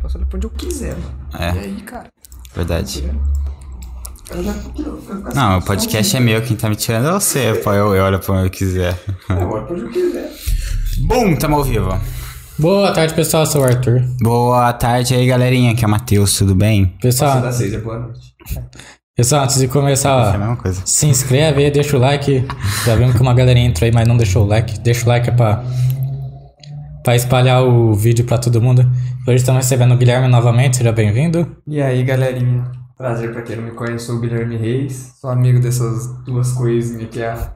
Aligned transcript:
Posso 0.00 0.16
olhar 0.18 0.26
pra 0.26 0.36
onde 0.36 0.46
eu 0.46 0.50
quiser, 0.50 0.94
mano. 0.96 1.14
É. 1.38 1.54
E 1.54 1.58
aí, 1.58 1.80
cara? 1.82 2.06
Verdade. 2.54 3.04
Eu 4.30 4.44
já- 4.44 4.52
eu 4.52 4.96
fico 5.02 5.34
Não, 5.34 5.58
o 5.58 5.62
podcast 5.62 6.16
é 6.16 6.20
meu, 6.20 6.40
quem 6.42 6.56
tá 6.56 6.68
me 6.68 6.76
tirando 6.76 7.08
é 7.08 7.12
você, 7.12 7.54
pô. 7.64 7.72
Eu, 7.72 7.94
eu 7.94 8.04
olho 8.04 8.18
pra 8.18 8.34
onde 8.34 8.46
eu 8.46 8.50
quiser. 8.50 8.96
Eu 9.28 9.48
olho 9.50 9.64
pra 9.66 9.74
onde 9.74 9.82
eu 9.84 9.90
quiser. 9.90 10.32
Bom, 11.06 11.34
tamo 11.36 11.56
ao 11.56 11.64
vivo. 11.64 11.98
Boa 12.58 12.92
tarde, 12.92 13.14
pessoal. 13.14 13.42
Eu 13.44 13.46
sou 13.50 13.62
o 13.62 13.64
Arthur. 13.64 14.02
Boa 14.20 14.72
tarde 14.72 15.14
aí, 15.14 15.26
galerinha. 15.26 15.72
Aqui 15.72 15.84
é 15.84 15.86
o 15.86 15.90
Matheus, 15.90 16.36
tudo 16.36 16.54
bem? 16.54 16.94
Pessoal, 17.00 17.52
seis 17.52 17.72
é 17.72 17.78
boa 17.78 17.98
noite. 17.98 18.34
pessoal, 19.16 19.44
antes 19.44 19.56
de 19.58 19.64
É 19.64 19.68
começar, 19.68 20.58
se 20.84 21.06
inscreve 21.06 21.64
aí, 21.64 21.70
deixa 21.70 21.96
o 21.96 22.00
like. 22.00 22.46
Já 22.84 22.94
vimos 22.96 23.14
que 23.16 23.22
uma 23.22 23.34
galerinha 23.34 23.66
entrou 23.66 23.86
aí, 23.86 23.92
mas 23.92 24.06
não 24.06 24.16
deixou 24.16 24.44
o 24.44 24.46
like. 24.46 24.78
Deixa 24.80 25.04
o 25.04 25.08
like 25.08 25.28
é 25.28 25.32
pra, 25.32 25.64
pra 27.02 27.16
espalhar 27.16 27.62
o 27.62 27.94
vídeo 27.94 28.24
pra 28.24 28.38
todo 28.38 28.60
mundo. 28.60 28.82
Hoje 29.26 29.36
estamos 29.36 29.64
recebendo 29.64 29.94
o 29.94 29.96
Guilherme 29.96 30.28
novamente, 30.28 30.76
seja 30.78 30.92
bem-vindo. 30.92 31.56
E 31.66 31.80
aí, 31.80 32.02
galerinha? 32.02 32.70
Prazer 32.96 33.32
pra 33.32 33.42
quem 33.42 33.56
não 33.56 33.64
me 33.64 33.70
conhece, 33.70 34.06
sou 34.06 34.16
o 34.16 34.20
Guilherme 34.20 34.56
Reis. 34.56 35.14
Sou 35.20 35.30
amigo 35.30 35.60
dessas 35.60 36.06
duas 36.24 36.52
coisinhas 36.52 37.04
aqui 37.04 37.22
há 37.22 37.52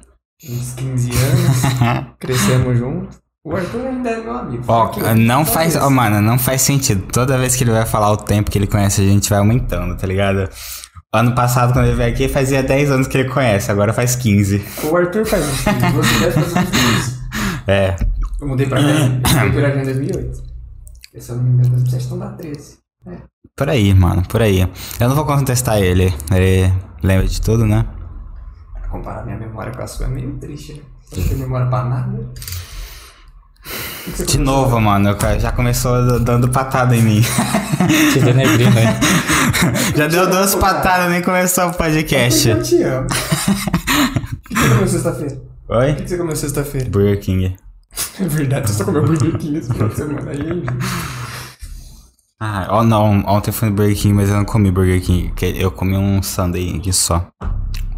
uns 0.48 0.74
15 0.74 1.10
anos. 1.10 2.06
Crescemos 2.18 2.78
juntos. 2.78 3.18
O 3.46 3.54
Arthur 3.54 3.86
ainda 3.86 4.08
é 4.08 4.20
meu 4.22 4.34
amigo. 4.34 4.64
Ó, 4.66 4.90
não 5.14 5.44
faz. 5.44 5.76
Ó, 5.76 5.90
mano, 5.90 6.22
não 6.22 6.38
faz 6.38 6.62
sentido. 6.62 7.04
Toda 7.12 7.36
vez 7.36 7.54
que 7.54 7.62
ele 7.62 7.72
vai 7.72 7.84
falar 7.84 8.10
o 8.10 8.16
tempo 8.16 8.50
que 8.50 8.56
ele 8.56 8.66
conhece, 8.66 9.02
a 9.02 9.04
gente 9.04 9.28
vai 9.28 9.38
aumentando, 9.38 9.94
tá 9.96 10.06
ligado? 10.06 10.48
Ano 11.12 11.34
passado, 11.34 11.74
quando 11.74 11.86
ele 11.86 11.94
veio 11.94 12.10
aqui, 12.10 12.26
fazia 12.26 12.62
10 12.62 12.90
anos 12.90 13.06
que 13.06 13.18
ele 13.18 13.28
conhece, 13.28 13.70
agora 13.70 13.92
faz 13.92 14.16
15. 14.16 14.64
O 14.84 14.96
Arthur 14.96 15.26
faz 15.26 15.46
uns 15.46 15.60
15, 15.62 15.92
você 15.92 16.18
deve 16.20 16.32
fazer 16.32 16.58
uns 16.58 16.70
15. 16.70 17.24
É. 17.66 17.96
Eu 18.44 18.48
mudei 18.48 18.66
pra 18.66 18.78
cá, 18.78 18.84
eu 19.40 19.46
mudei 19.46 19.62
pra 19.62 19.72
cá 19.72 19.80
em 19.80 19.84
2008. 19.84 20.42
Se 21.18 21.30
eu 21.30 21.36
não 21.36 21.44
me 21.44 21.50
engano, 21.50 21.70
2007 21.70 22.04
então 22.04 22.18
dá 22.18 22.30
13. 22.32 22.78
É. 23.06 23.16
Por 23.56 23.70
aí, 23.70 23.94
mano, 23.94 24.22
por 24.28 24.42
aí. 24.42 24.60
Eu 25.00 25.08
não 25.08 25.16
vou 25.16 25.24
contestar 25.24 25.78
ele. 25.78 26.12
Ele 26.30 26.70
lembra 27.02 27.26
de 27.26 27.40
tudo, 27.40 27.64
né? 27.64 27.86
Comparar 28.90 29.24
minha 29.24 29.38
memória 29.38 29.72
com 29.72 29.82
a 29.82 29.86
sua 29.86 30.06
é 30.06 30.08
meio 30.10 30.36
triste, 30.36 30.74
né? 30.74 30.80
Você 31.08 31.20
não 31.20 31.28
tem 31.28 31.36
memória 31.38 31.66
pra 31.68 31.84
nada. 31.84 32.30
O 34.06 34.10
De 34.10 34.16
começou 34.16 34.40
novo, 34.40 34.78
mano, 34.78 35.08
eu 35.08 35.40
já 35.40 35.50
começou 35.50 36.20
dando 36.20 36.50
patada 36.50 36.94
em 36.94 37.00
mim. 37.02 37.22
Te 38.12 38.20
denegrindo 38.20 38.78
aí. 38.78 38.86
já 39.96 40.06
deu 40.06 40.28
duas 40.28 40.54
patadas, 40.54 41.10
nem 41.10 41.22
começou 41.22 41.68
o 41.68 41.74
podcast. 41.74 42.46
Eu 42.46 42.62
te 42.62 42.82
amo. 42.82 43.06
O 43.06 44.48
que 44.48 44.54
você 44.54 44.68
comeu 44.68 44.88
sexta-feira? 44.88 45.42
O 45.66 45.76
Oi? 45.78 45.94
que 45.94 46.08
você 46.08 46.18
comeu 46.18 46.36
sexta-feira? 46.36 46.90
Burger 46.90 47.20
King. 47.20 47.56
É 48.20 48.28
verdade, 48.28 48.70
você 48.70 48.78
só 48.78 48.84
comeu 48.84 49.02
Burger 49.04 49.36
King 49.38 49.58
esse 49.58 49.72
final 49.72 49.88
de 49.88 49.96
semana 49.96 50.30
aí, 50.30 50.40
hein? 50.40 50.64
Ah, 52.38 52.68
oh, 52.70 52.82
não, 52.82 53.24
ontem 53.26 53.50
eu 53.50 53.54
fui 53.54 53.70
no 53.70 53.74
Burger 53.74 53.96
King, 53.96 54.14
mas 54.14 54.28
eu 54.28 54.36
não 54.36 54.44
comi 54.44 54.70
Burger 54.70 55.00
King. 55.00 55.32
Eu 55.56 55.70
comi 55.70 55.96
um 55.96 56.22
sundae 56.22 56.76
aqui 56.76 56.92
só. 56.92 57.26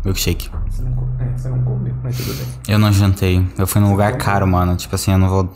Milkshake. 0.04 0.50
Você 0.70 0.82
não, 0.82 1.08
é, 1.18 1.36
você 1.36 1.48
não 1.48 1.62
comeu, 1.64 1.94
mas 2.02 2.16
tudo 2.16 2.34
bem. 2.34 2.46
Eu 2.68 2.78
não 2.78 2.92
jantei. 2.92 3.44
Eu 3.58 3.66
fui 3.66 3.80
num 3.80 3.90
lugar 3.90 4.16
caro, 4.16 4.46
mano. 4.46 4.76
Tipo 4.76 4.94
assim, 4.94 5.10
eu 5.10 5.18
não 5.18 5.28
vou 5.28 5.52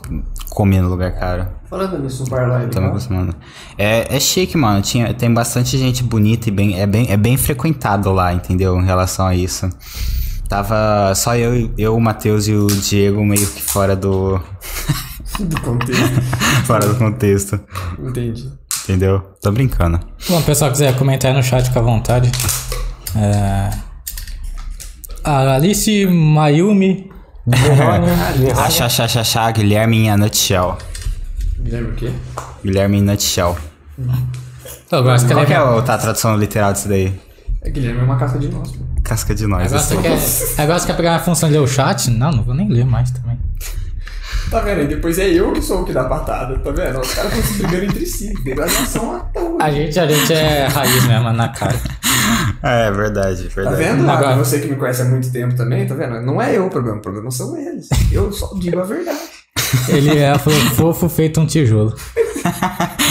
comer 0.50 0.82
no 0.82 0.88
lugar 0.88 1.12
caro. 1.12 1.47
Falando 1.66 1.98
nisso, 2.00 2.25
o 2.25 2.28
bar 2.28 2.48
lá 2.48 2.62
é 2.62 2.66
Tô 2.66 2.80
me 2.80 2.88
acostumando. 2.88 3.34
É, 3.78 4.16
é 4.16 4.19
chique, 4.19 4.56
mano. 4.56 4.82
Tinha, 4.82 5.14
tem 5.14 5.32
bastante 5.32 5.78
gente 5.78 6.02
bonita 6.02 6.48
e 6.48 6.52
bem, 6.52 6.80
é, 6.80 6.86
bem, 6.86 7.10
é 7.10 7.16
bem 7.16 7.36
frequentado 7.36 8.10
lá, 8.10 8.32
entendeu? 8.34 8.77
Em 8.80 8.84
relação 8.84 9.27
a 9.27 9.36
isso. 9.36 9.70
Tava 10.51 11.15
só 11.15 11.37
eu, 11.37 11.73
eu 11.79 11.97
o 11.97 12.01
Matheus 12.01 12.48
e 12.48 12.53
o 12.55 12.67
Diego 12.67 13.25
meio 13.25 13.47
que 13.47 13.62
fora 13.62 13.95
do. 13.95 14.41
Do 15.39 15.61
contexto. 15.61 16.20
fora 16.67 16.87
do 16.87 16.97
contexto. 16.97 17.59
Entendi. 17.98 18.51
Entendeu? 18.83 19.21
Tô 19.41 19.51
brincando. 19.53 19.98
Bom, 20.28 20.43
pessoal, 20.43 20.71
quiser 20.73 20.95
comentar 20.98 21.31
aí 21.31 21.37
no 21.37 21.43
chat, 21.43 21.67
fica 21.69 21.78
à 21.78 21.83
vontade. 21.83 22.31
É... 23.17 23.71
A 25.25 25.55
Alice 25.55 26.05
Mayumi. 26.06 27.09
Achá, 28.56 28.87
achá, 28.87 29.05
achá, 29.05 29.21
achá, 29.21 29.50
Guilherme 29.53 29.99
em 29.99 30.10
a 30.10 30.16
nutshell. 30.16 30.77
Guilherme 31.60 31.91
o 31.93 31.94
quê? 31.94 32.12
Guilherme 32.65 32.99
em 32.99 33.03
nutshell. 33.03 33.56
Eu 34.91 35.03
gosto 35.05 35.28
que 35.28 35.33
Qual 35.33 35.47
que 35.47 35.55
é 35.55 35.62
o- 35.62 35.81
tá, 35.83 35.94
a 35.94 35.99
tradução 35.99 36.37
literal 36.37 36.72
disso 36.72 36.89
daí? 36.89 37.19
É, 37.62 37.71
Guilherme 37.71 38.00
é 38.00 38.03
uma 38.03 38.19
casca 38.19 38.39
de 38.39 38.49
nós, 38.49 38.72
pô. 38.72 38.90
Casca 39.10 39.34
de 39.34 39.44
nós. 39.44 39.66
Agora 39.72 39.82
você 39.82 39.94
assim. 39.94 40.54
quer, 40.54 40.62
agora 40.62 40.78
você 40.78 40.87
quer 40.87 40.97
pegar 40.97 41.16
a 41.16 41.19
função 41.19 41.48
de 41.48 41.56
ler 41.56 41.60
o 41.60 41.66
chat? 41.66 42.09
Não, 42.12 42.31
não 42.31 42.44
vou 42.44 42.54
nem 42.54 42.69
ler 42.69 42.87
mais 42.87 43.10
também. 43.10 43.37
Tá 44.48 44.60
vendo? 44.60 44.82
E 44.82 44.87
depois 44.87 45.19
é 45.19 45.28
eu 45.28 45.53
que 45.53 45.60
sou 45.60 45.82
o 45.82 45.84
que 45.84 45.93
dá 45.93 46.04
patada, 46.04 46.56
tá 46.60 46.71
vendo? 46.71 47.00
Os 47.00 47.12
caras 47.12 47.32
estão 47.34 47.43
se 47.53 47.59
brigando 47.62 47.84
entre 47.87 48.06
si. 48.06 48.32
Degradação 48.44 49.16
à 49.16 49.19
toa. 49.21 49.56
A 49.60 49.69
gente, 49.72 49.98
a 49.98 50.06
gente 50.06 50.32
é 50.32 50.69
raiz 50.69 51.04
mesmo, 51.09 51.32
na 51.32 51.48
cara. 51.48 51.76
É, 52.62 52.88
verdade, 52.93 53.48
Tá 53.48 53.54
verdade. 53.54 53.76
vendo? 53.76 54.09
Agora- 54.09 54.34
Ah, 54.34 54.37
você 54.37 54.60
que 54.60 54.69
me 54.69 54.76
conhece 54.76 55.03
há 55.03 55.06
muito 55.06 55.32
tempo 55.32 55.56
também, 55.56 55.84
tá 55.88 55.94
vendo? 55.97 56.21
Não 56.22 56.41
é 56.41 56.56
eu 56.56 56.66
o 56.66 56.71
problema, 56.71 56.98
o 56.98 57.03
problema 57.03 57.31
são 57.32 57.56
eles. 57.56 57.88
Eu 58.12 58.31
só 58.32 58.54
digo 58.60 58.78
a 58.78 58.84
verdade. 58.84 59.19
Ele 59.88 60.19
é 60.19 60.36
fofo 60.38 61.08
feito 61.08 61.41
um 61.41 61.47
tijolo. 61.47 61.94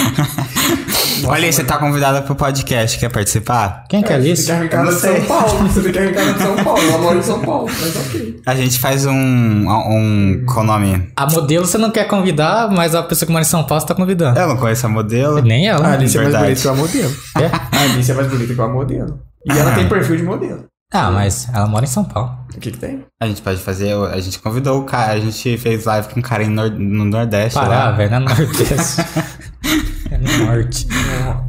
Olha 1.26 1.46
aí, 1.46 1.54
você 1.54 1.64
tá 1.66 1.78
convidada 1.78 2.22
pro 2.22 2.34
podcast, 2.34 2.98
quer 2.98 3.10
participar? 3.10 3.84
Quem 3.90 4.02
que 4.02 4.12
é 4.12 4.16
Você 4.18 4.28
Alice? 4.28 4.46
quer 4.46 4.54
arrancar 4.54 4.86
Eu 4.86 4.90
de. 4.90 4.96
São 4.96 5.22
Paulo. 5.26 5.68
Você 5.68 5.92
quer 5.92 6.00
arrancar 6.04 6.34
de 6.34 6.40
São 6.42 6.56
Paulo. 6.64 6.82
Ela 6.82 6.98
mora 6.98 7.18
em 7.18 7.22
São 7.22 7.40
Paulo, 7.42 7.70
mas 7.80 7.96
ok. 7.96 8.42
A 8.46 8.56
gente 8.56 8.80
faz 8.80 9.06
um. 9.06 9.14
um 9.14 10.44
qual 10.46 10.64
o 10.64 10.64
nome? 10.64 11.12
A 11.16 11.26
modelo 11.30 11.66
você 11.66 11.78
não 11.78 11.92
quer 11.92 12.06
convidar, 12.06 12.72
mas 12.72 12.96
a 12.96 13.04
pessoa 13.04 13.28
que 13.28 13.32
mora 13.34 13.44
em 13.44 13.48
São 13.48 13.64
Paulo 13.64 13.82
você 13.82 13.88
tá 13.88 13.96
convidando. 13.96 14.40
Eu 14.40 14.48
não 14.48 14.58
conheço 14.58 14.86
a 14.86 14.90
modelo. 14.90 15.42
Nem 15.42 15.68
ela. 15.68 15.86
A 15.88 15.94
Alice 15.94 16.18
é 16.18 16.22
mais 16.22 16.36
bonita 16.36 16.62
que 16.62 16.68
a 16.68 16.74
modelo. 16.74 17.16
É? 17.38 17.46
A 17.78 17.82
Alice 17.84 18.12
é 18.12 18.16
mais 18.16 18.28
bonita 18.28 18.54
que 18.54 18.62
a 18.62 18.68
modelo. 18.68 19.20
E 19.46 19.52
ela 19.52 19.72
tem 19.76 19.88
perfil 19.90 20.18
de 20.18 20.24
modelo. 20.24 20.66
Ah, 20.92 21.12
mas 21.12 21.48
ela 21.54 21.68
mora 21.68 21.86
em 21.86 21.88
São 21.88 22.04
Paulo. 22.04 22.36
O 22.56 22.60
que 22.60 22.72
que 22.72 22.78
tem? 22.80 23.06
A 23.22 23.28
gente 23.28 23.44
pode 23.44 23.60
fazer. 23.62 23.94
A 23.94 24.20
gente 24.20 24.40
convidou 24.40 24.80
o 24.80 24.86
cara, 24.86 25.14
a 25.14 25.20
gente 25.20 25.56
fez 25.60 25.86
live 25.86 26.08
com 26.10 26.20
um 26.20 26.24
cara 26.24 26.48
Nor- 26.48 26.72
no 26.72 27.06
Nordeste. 27.06 27.54
Parar, 27.60 27.86
lá. 27.86 27.92
velho, 27.92 28.16
é 28.16 28.20
no 28.20 28.26
Nordeste. 28.26 29.02
é 30.10 30.18
no 30.18 30.46
Norte. 30.46 30.88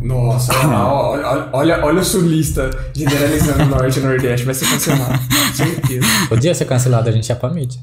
Nossa, 0.02 0.52
olha, 0.54 0.76
olha, 1.26 1.48
olha, 1.54 1.84
olha 1.86 2.00
o 2.00 2.04
sulista 2.04 2.68
generalizando 2.94 3.62
o 3.62 3.66
Norte 3.66 3.98
e 3.98 4.02
Nordeste. 4.02 4.44
Vai 4.44 4.54
ser 4.54 4.68
cancelado. 4.68 5.18
Certeza. 5.54 6.06
Podia 6.28 6.54
ser 6.54 6.66
cancelado, 6.66 7.08
a 7.08 7.12
gente 7.12 7.26
ia 7.30 7.36
pra 7.36 7.48
mídia. 7.48 7.80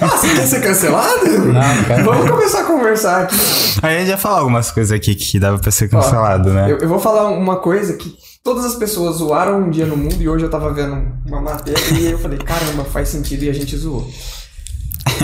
Ah, 0.00 0.06
você 0.16 0.28
quer 0.34 0.46
ser 0.46 0.60
cancelado? 0.62 1.26
Não, 1.28 1.52
não 1.74 1.84
quero. 1.84 2.04
Vamos 2.04 2.30
começar 2.30 2.60
a 2.60 2.64
conversar 2.64 3.22
aqui. 3.22 3.36
A 3.82 3.90
gente 3.90 4.06
já 4.06 4.16
falou 4.16 4.38
algumas 4.38 4.70
coisas 4.70 4.92
aqui 4.92 5.16
que 5.16 5.40
dava 5.40 5.58
pra 5.58 5.72
ser 5.72 5.86
Ó, 5.92 6.00
cancelado, 6.00 6.50
né? 6.52 6.70
Eu, 6.70 6.78
eu 6.78 6.88
vou 6.88 7.00
falar 7.00 7.28
uma 7.30 7.56
coisa 7.56 7.94
que 7.94 8.14
todas 8.42 8.64
as 8.64 8.74
pessoas 8.74 9.16
zoaram 9.16 9.60
um 9.62 9.70
dia 9.70 9.86
no 9.86 9.96
mundo 9.96 10.20
e 10.20 10.28
hoje 10.28 10.44
eu 10.44 10.50
tava 10.50 10.72
vendo 10.72 11.00
uma 11.26 11.40
matéria 11.40 11.80
e 11.98 12.10
eu 12.10 12.18
falei, 12.18 12.38
caramba, 12.38 12.84
faz 12.84 13.08
sentido 13.08 13.44
e 13.44 13.50
a 13.50 13.52
gente 13.54 13.76
zoou. 13.76 14.08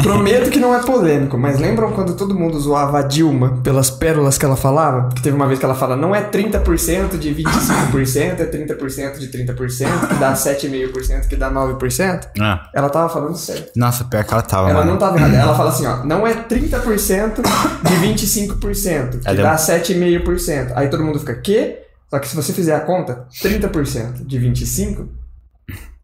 Prometo 0.03 0.51
que 0.51 0.61
não 0.61 0.73
é 0.73 0.81
polêmico, 0.81 1.37
mas 1.37 1.59
lembram 1.59 1.91
quando 1.93 2.15
todo 2.15 2.33
mundo 2.33 2.59
zoava 2.61 2.99
a 3.01 3.03
Dilma 3.03 3.59
pelas 3.65 3.91
pérolas 3.91 4.39
que 4.39 4.45
ela 4.45 4.55
falava? 4.55 5.09
Que 5.09 5.21
teve 5.23 5.35
uma 5.35 5.47
vez 5.49 5.59
que 5.59 5.65
ela 5.65 5.75
fala, 5.75 5.97
não 5.97 6.15
é 6.15 6.23
30% 6.23 7.19
de 7.19 7.35
25%, 7.35 8.39
é 8.39 8.47
30% 8.47 9.19
de 9.19 9.29
30%, 9.29 10.09
que 10.09 10.15
dá 10.15 10.35
7,5%, 10.35 11.27
que 11.29 11.35
dá 11.35 11.51
9%? 11.51 12.29
Ah, 12.41 12.69
Ela 12.73 12.89
tava 12.91 13.09
falando 13.09 13.37
certo. 13.37 13.73
nossa, 13.75 14.05
pior 14.05 14.23
que 14.25 14.33
ela 14.33 14.43
tava, 14.43 14.71
Ela 14.71 14.81
mano. 14.81 14.93
não 14.93 14.99
tava 14.99 15.17
errada. 15.19 15.37
Ela 15.37 15.55
fala 15.57 15.71
assim, 15.71 15.87
ó, 15.87 16.05
não 16.05 16.25
é 16.25 16.35
30% 16.35 17.41
de 17.83 18.25
25%, 18.55 19.19
que 19.21 19.29
Ela 19.29 19.43
dá 19.43 19.53
é- 19.53 19.57
7,5%. 19.57 20.73
Aí 20.77 20.89
todo 20.89 21.03
mundo 21.03 21.19
fica, 21.19 21.35
quê? 21.35 21.79
Só 22.11 22.19
que 22.19 22.27
se 22.29 22.35
você 22.37 22.53
fizer 22.53 22.75
a 22.75 22.81
conta, 22.81 23.27
30% 23.43 24.27
de 24.27 24.39
25, 24.39 25.09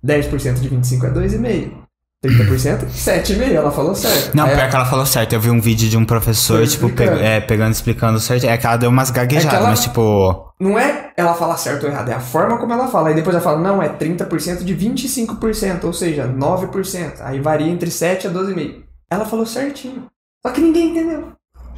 10% 0.04 0.54
de 0.60 0.68
25 0.68 1.06
é 1.06 1.10
2,5. 1.10 1.84
30%, 2.24 2.86
7,5. 2.88 3.52
Ela 3.52 3.70
falou 3.70 3.94
certo. 3.94 4.34
Não, 4.34 4.44
Aí 4.46 4.54
pior 4.56 4.70
que 4.70 4.76
ela 4.76 4.86
falou 4.86 5.04
certo. 5.04 5.34
Eu 5.34 5.40
vi 5.40 5.50
um 5.50 5.60
vídeo 5.60 5.90
de 5.90 5.96
um 5.98 6.06
professor, 6.06 6.66
tipo, 6.66 6.88
pe- 6.88 7.04
é, 7.04 7.38
pegando 7.40 7.68
e 7.68 7.72
explicando 7.72 8.18
certo. 8.18 8.44
É 8.44 8.56
que 8.56 8.66
ela 8.66 8.78
deu 8.78 8.88
umas 8.88 9.10
gaguejadas, 9.10 9.52
É 9.52 9.56
ela- 9.56 9.68
mas 9.68 9.80
tipo. 9.82 10.52
Não 10.58 10.78
é 10.78 11.12
ela 11.18 11.34
falar 11.34 11.58
certo 11.58 11.84
ou 11.84 11.90
errado, 11.90 12.08
é 12.08 12.14
a 12.14 12.20
forma 12.20 12.56
como 12.56 12.72
ela 12.72 12.88
fala. 12.88 13.08
Aí 13.10 13.14
depois 13.14 13.34
ela 13.36 13.44
fala, 13.44 13.58
não, 13.60 13.82
é 13.82 13.90
30% 13.90 14.64
de 14.64 14.74
25%, 14.74 15.84
ou 15.84 15.92
seja, 15.92 16.26
9%. 16.26 17.20
Aí 17.20 17.40
varia 17.40 17.68
entre 17.70 17.90
7 17.90 18.26
a 18.26 18.30
12,5%. 18.30 18.82
Ela 19.10 19.26
falou 19.26 19.44
certinho. 19.44 20.06
Só 20.44 20.50
que 20.52 20.62
ninguém 20.62 20.90
entendeu. 20.92 21.32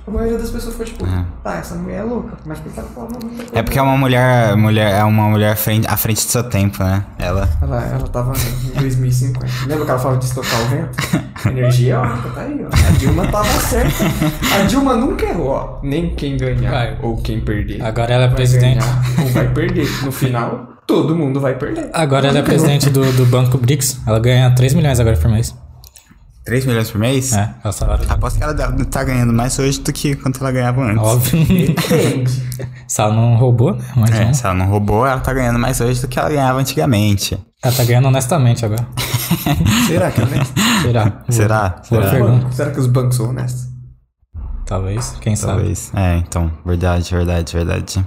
A 0.07 0.11
maioria 0.11 0.39
das 0.39 0.51
pessoas 0.51 0.75
ficou 0.75 0.87
tipo, 0.87 1.05
É. 1.05 1.25
tá, 1.43 1.57
essa 1.57 1.75
mulher 1.75 1.99
é 1.99 2.03
louca. 2.05 2.37
Mas 2.47 2.61
por 2.61 2.71
que 2.73 2.79
ela 2.79 2.89
falou 2.95 3.11
muita 3.21 3.37
coisa? 3.39 3.51
É 3.59 3.63
porque 3.63 3.77
é 3.79 3.83
uma 3.83 3.97
mulher. 3.97 4.57
mulher 4.57 4.95
é 4.95 5.03
uma 5.05 5.25
mulher 5.29 5.53
à 5.53 5.57
frente, 5.57 5.87
à 5.89 5.97
frente 5.97 6.25
do 6.25 6.31
seu 6.31 6.45
tempo, 6.45 6.83
né? 6.85 7.05
Ela. 7.19 7.49
Ela, 7.61 7.83
ela 7.87 8.09
tava 8.09 8.33
em 8.37 8.79
2050. 8.79 9.41
Lembra 9.67 9.85
que 9.85 9.91
ela 9.91 9.99
falava 9.99 10.21
de 10.21 10.27
estocar 10.27 10.61
o 10.63 10.65
vento? 10.67 10.97
Energia 11.51 11.95
eólica, 11.95 12.29
tá 12.31 12.41
aí, 12.43 12.65
ó. 12.65 12.69
A 12.69 12.99
Dilma 12.99 13.27
tava 13.27 13.49
certa. 13.61 14.05
A 14.55 14.63
Dilma 14.67 14.95
nunca 14.97 15.27
errou, 15.27 15.49
ó. 15.49 15.79
Nem 15.83 16.15
quem 16.15 16.37
ganhar 16.37 16.71
Vai. 16.71 16.99
ou 17.03 17.17
quem 17.17 17.41
perder. 17.41 17.83
Agora 17.83 18.13
ela 18.15 18.25
é 18.25 18.29
vai 18.29 18.37
presidente. 18.37 18.79
ganhar 18.79 19.03
ou 19.21 19.27
vai 19.33 19.49
perder. 19.53 19.89
No 20.05 20.13
final, 20.13 20.69
todo 20.87 21.17
mundo 21.17 21.41
vai 21.41 21.55
perder. 21.57 21.91
Agora 21.93 22.29
ela 22.29 22.39
é 22.39 22.43
presidente 22.43 22.91
do, 22.91 23.13
do 23.13 23.27
Banco 23.27 23.59
BRICS. 23.59 24.01
Ela 24.07 24.21
ganha 24.21 24.55
3 24.55 24.73
milhões 24.75 25.01
agora 25.01 25.17
por 25.17 25.29
mês. 25.31 25.53
3 26.47 26.65
milhões 26.65 26.91
por 26.91 26.99
mês? 26.99 27.33
É, 27.35 27.51
é 27.63 27.69
o 27.69 27.73
salário 27.73 28.03
dela. 28.03 28.15
Aposto 28.15 28.37
que 28.39 28.43
ela 28.45 28.55
deve- 28.55 28.85
tá 28.87 29.03
ganhando 29.05 29.33
mais 29.33 29.59
hoje 29.59 29.81
do 29.81 29.93
que 29.93 30.15
quanto 30.15 30.41
ela 30.41 30.53
ganhava 30.53 30.83
antes. 30.85 31.03
Óbvio. 31.03 31.45
Se 32.89 33.01
ela 33.01 33.13
não 33.13 33.37
roubou, 33.37 33.75
né? 33.75 33.85
Mas 33.97 34.11
É, 34.13 34.25
não. 34.27 34.35
se 34.35 34.45
ela 34.47 34.55
não 34.55 34.67
roubou, 34.67 35.05
ela 35.05 35.21
tá 35.21 35.33
ganhando 35.35 35.59
mais 35.59 35.81
hoje 35.81 36.01
do 36.01 36.07
que 36.07 36.19
ela 36.19 36.29
ganhava 36.29 36.61
antigamente. 36.61 37.37
Ela 37.63 37.75
tá 37.75 37.83
ganhando 37.85 38.07
honestamente 38.07 38.65
agora. 38.65 38.87
Será 39.89 40.11
que 40.13 40.21
é 40.21 40.25
honesto? 40.25 40.55
Será? 40.83 41.23
Será? 41.29 41.77
Será? 41.83 42.11
pergunta. 42.11 42.53
Será 42.53 42.71
que 42.71 42.79
os 42.79 42.87
bancos 42.87 43.17
são 43.17 43.29
honestos? 43.31 43.67
Talvez, 44.67 45.17
quem 45.21 45.37
sabe. 45.37 45.59
Talvez. 45.59 45.93
É, 45.95 46.17
então, 46.17 46.51
verdade, 46.65 47.11
verdade, 47.15 47.53
verdade. 47.53 48.05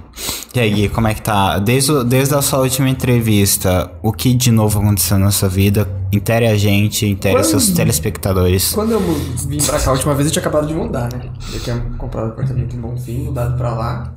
E 0.54 0.60
aí, 0.60 0.70
Gui, 0.74 0.88
como 0.90 1.08
é 1.08 1.14
que 1.14 1.22
tá? 1.22 1.58
Desde, 1.58 2.04
desde 2.04 2.34
a 2.34 2.42
sua 2.42 2.58
última 2.58 2.88
entrevista, 2.88 3.90
o 4.02 4.12
que 4.12 4.34
de 4.34 4.50
novo 4.52 4.78
aconteceu 4.78 5.18
na 5.18 5.30
sua 5.30 5.48
vida? 5.48 5.88
Intere 6.12 6.46
a 6.46 6.56
gente, 6.56 7.06
intere 7.06 7.40
os 7.40 7.46
seus 7.46 7.66
Quando- 7.66 7.76
telespectadores. 7.76 8.72
Quando 8.74 8.92
eu 8.92 9.00
vim 9.48 9.56
pra 9.64 9.80
cá 9.80 9.90
a 9.90 9.92
última 9.94 10.14
vez, 10.14 10.26
eu 10.26 10.32
tinha 10.32 10.40
acabado 10.42 10.66
de 10.66 10.74
mudar, 10.74 11.08
né? 11.12 11.32
Eu 11.52 11.60
tinha 11.60 11.80
comprado 11.96 12.28
apartamento 12.28 12.76
em 12.76 12.80
Bonfim, 12.80 13.24
mudado 13.24 13.56
pra 13.56 13.72
lá. 13.72 14.14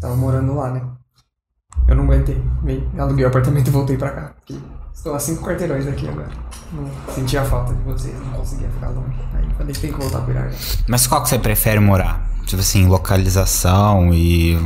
Tava 0.00 0.16
morando 0.16 0.52
lá, 0.54 0.70
né? 0.72 0.82
Eu 1.86 1.94
não 1.94 2.04
aguentei. 2.04 2.42
Me 2.62 2.82
aluguei 2.98 3.24
o 3.24 3.28
apartamento 3.28 3.68
e 3.68 3.70
voltei 3.70 3.96
pra 3.96 4.10
cá. 4.10 4.32
Porque 4.34 4.58
estou 4.94 5.14
a 5.14 5.18
cinco 5.18 5.44
quarteirões 5.44 5.84
daqui 5.84 6.08
agora. 6.08 6.30
Não 6.72 6.88
sentia 7.14 7.44
falta 7.44 7.74
de 7.74 7.82
vocês, 7.82 8.14
não 8.20 8.32
conseguia 8.32 8.68
ficar 8.68 8.88
longe. 8.88 9.16
Aí 9.34 9.44
falei, 9.58 9.74
tem 9.74 9.92
que 9.92 9.98
voltar 9.98 10.20
pro 10.20 10.32
Irá. 10.32 10.50
Mas 10.88 11.06
qual 11.06 11.22
que 11.22 11.28
você 11.28 11.38
prefere 11.38 11.78
morar? 11.80 12.24
Tipo 12.46 12.60
assim, 12.60 12.86
localização 12.86 14.12
e 14.12 14.58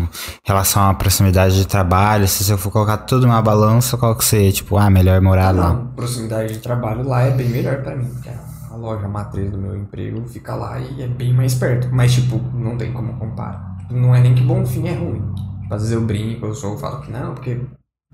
relação 0.45 0.91
à 0.91 0.95
proximidade 0.95 1.57
de 1.57 1.67
trabalho. 1.67 2.27
Se 2.27 2.45
você 2.45 2.57
for 2.57 2.71
colocar 2.71 2.99
tudo 2.99 3.27
numa 3.27 3.41
balança, 3.41 3.97
qual 3.97 4.17
que 4.17 4.25
você, 4.25 4.51
tipo, 4.51 4.77
ah, 4.77 4.91
melhor 4.91 5.21
morar 5.21 5.55
lá? 5.55 5.75
Não, 5.75 5.87
proximidade 5.89 6.55
de 6.55 6.59
trabalho 6.59 7.07
lá 7.07 7.23
é 7.23 7.31
bem 7.31 7.49
melhor 7.49 7.83
pra 7.83 7.95
mim. 7.95 8.07
Porque 8.07 8.31
a 8.31 8.77
loja 8.77 9.07
matriz 9.07 9.51
do 9.51 9.59
meu 9.59 9.77
emprego 9.77 10.27
fica 10.29 10.55
lá 10.55 10.79
e 10.81 11.03
é 11.03 11.07
bem 11.07 11.33
mais 11.33 11.55
perto. 11.55 11.89
Mas, 11.93 12.13
tipo, 12.15 12.41
não 12.53 12.77
tem 12.77 12.93
como 12.93 13.13
comparar. 13.15 13.77
Não 13.91 14.15
é 14.15 14.21
nem 14.21 14.35
que 14.35 14.43
Bonfim 14.43 14.89
é 14.89 14.95
ruim. 14.95 15.23
Tipo, 15.63 15.75
às 15.75 15.83
vezes 15.83 15.95
eu 15.95 16.01
brinco, 16.01 16.47
eu 16.47 16.55
sou, 16.55 16.73
eu 16.73 16.79
falo 16.79 17.01
que 17.01 17.13
não, 17.13 17.35
porque 17.35 17.61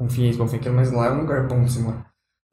Isso, 0.01 0.39
Bonfim 0.39 0.57
aquilo, 0.57 0.75
mas 0.75 0.91
lá 0.91 1.07
é 1.07 1.13
um 1.13 1.21
lugar 1.21 1.47
bom 1.47 1.63
de 1.63 1.73
se 1.73 1.81
morar. 1.81 2.05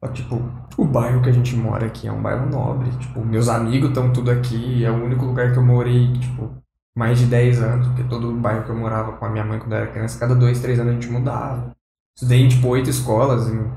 Só 0.02 0.10
que, 0.10 0.22
tipo, 0.22 0.42
o 0.76 0.84
bairro 0.84 1.22
que 1.22 1.28
a 1.28 1.32
gente 1.32 1.54
mora 1.56 1.86
aqui 1.86 2.08
é 2.08 2.12
um 2.12 2.22
bairro 2.22 2.48
nobre. 2.48 2.90
Tipo, 2.98 3.24
meus 3.24 3.48
amigos 3.48 3.90
estão 3.90 4.12
tudo 4.12 4.30
aqui. 4.30 4.84
É 4.84 4.90
o 4.90 5.04
único 5.04 5.24
lugar 5.24 5.52
que 5.52 5.58
eu 5.58 5.64
morei, 5.64 6.12
tipo, 6.18 6.50
mais 6.96 7.18
de 7.18 7.26
10 7.26 7.62
anos. 7.62 7.86
Porque 7.88 8.04
todo 8.04 8.30
o 8.30 8.36
bairro 8.36 8.64
que 8.64 8.70
eu 8.70 8.76
morava 8.76 9.12
com 9.12 9.24
a 9.24 9.30
minha 9.30 9.44
mãe 9.44 9.58
quando 9.58 9.72
eu 9.72 9.78
era 9.78 9.90
criança, 9.90 10.18
cada 10.18 10.34
dois, 10.34 10.60
três 10.60 10.78
anos 10.80 10.90
a 10.90 10.94
gente 10.94 11.10
mudava. 11.10 11.70
Estudei 12.16 12.40
em, 12.42 12.48
tipo, 12.48 12.66
oito 12.68 12.90
escolas. 12.90 13.48
Em... 13.48 13.70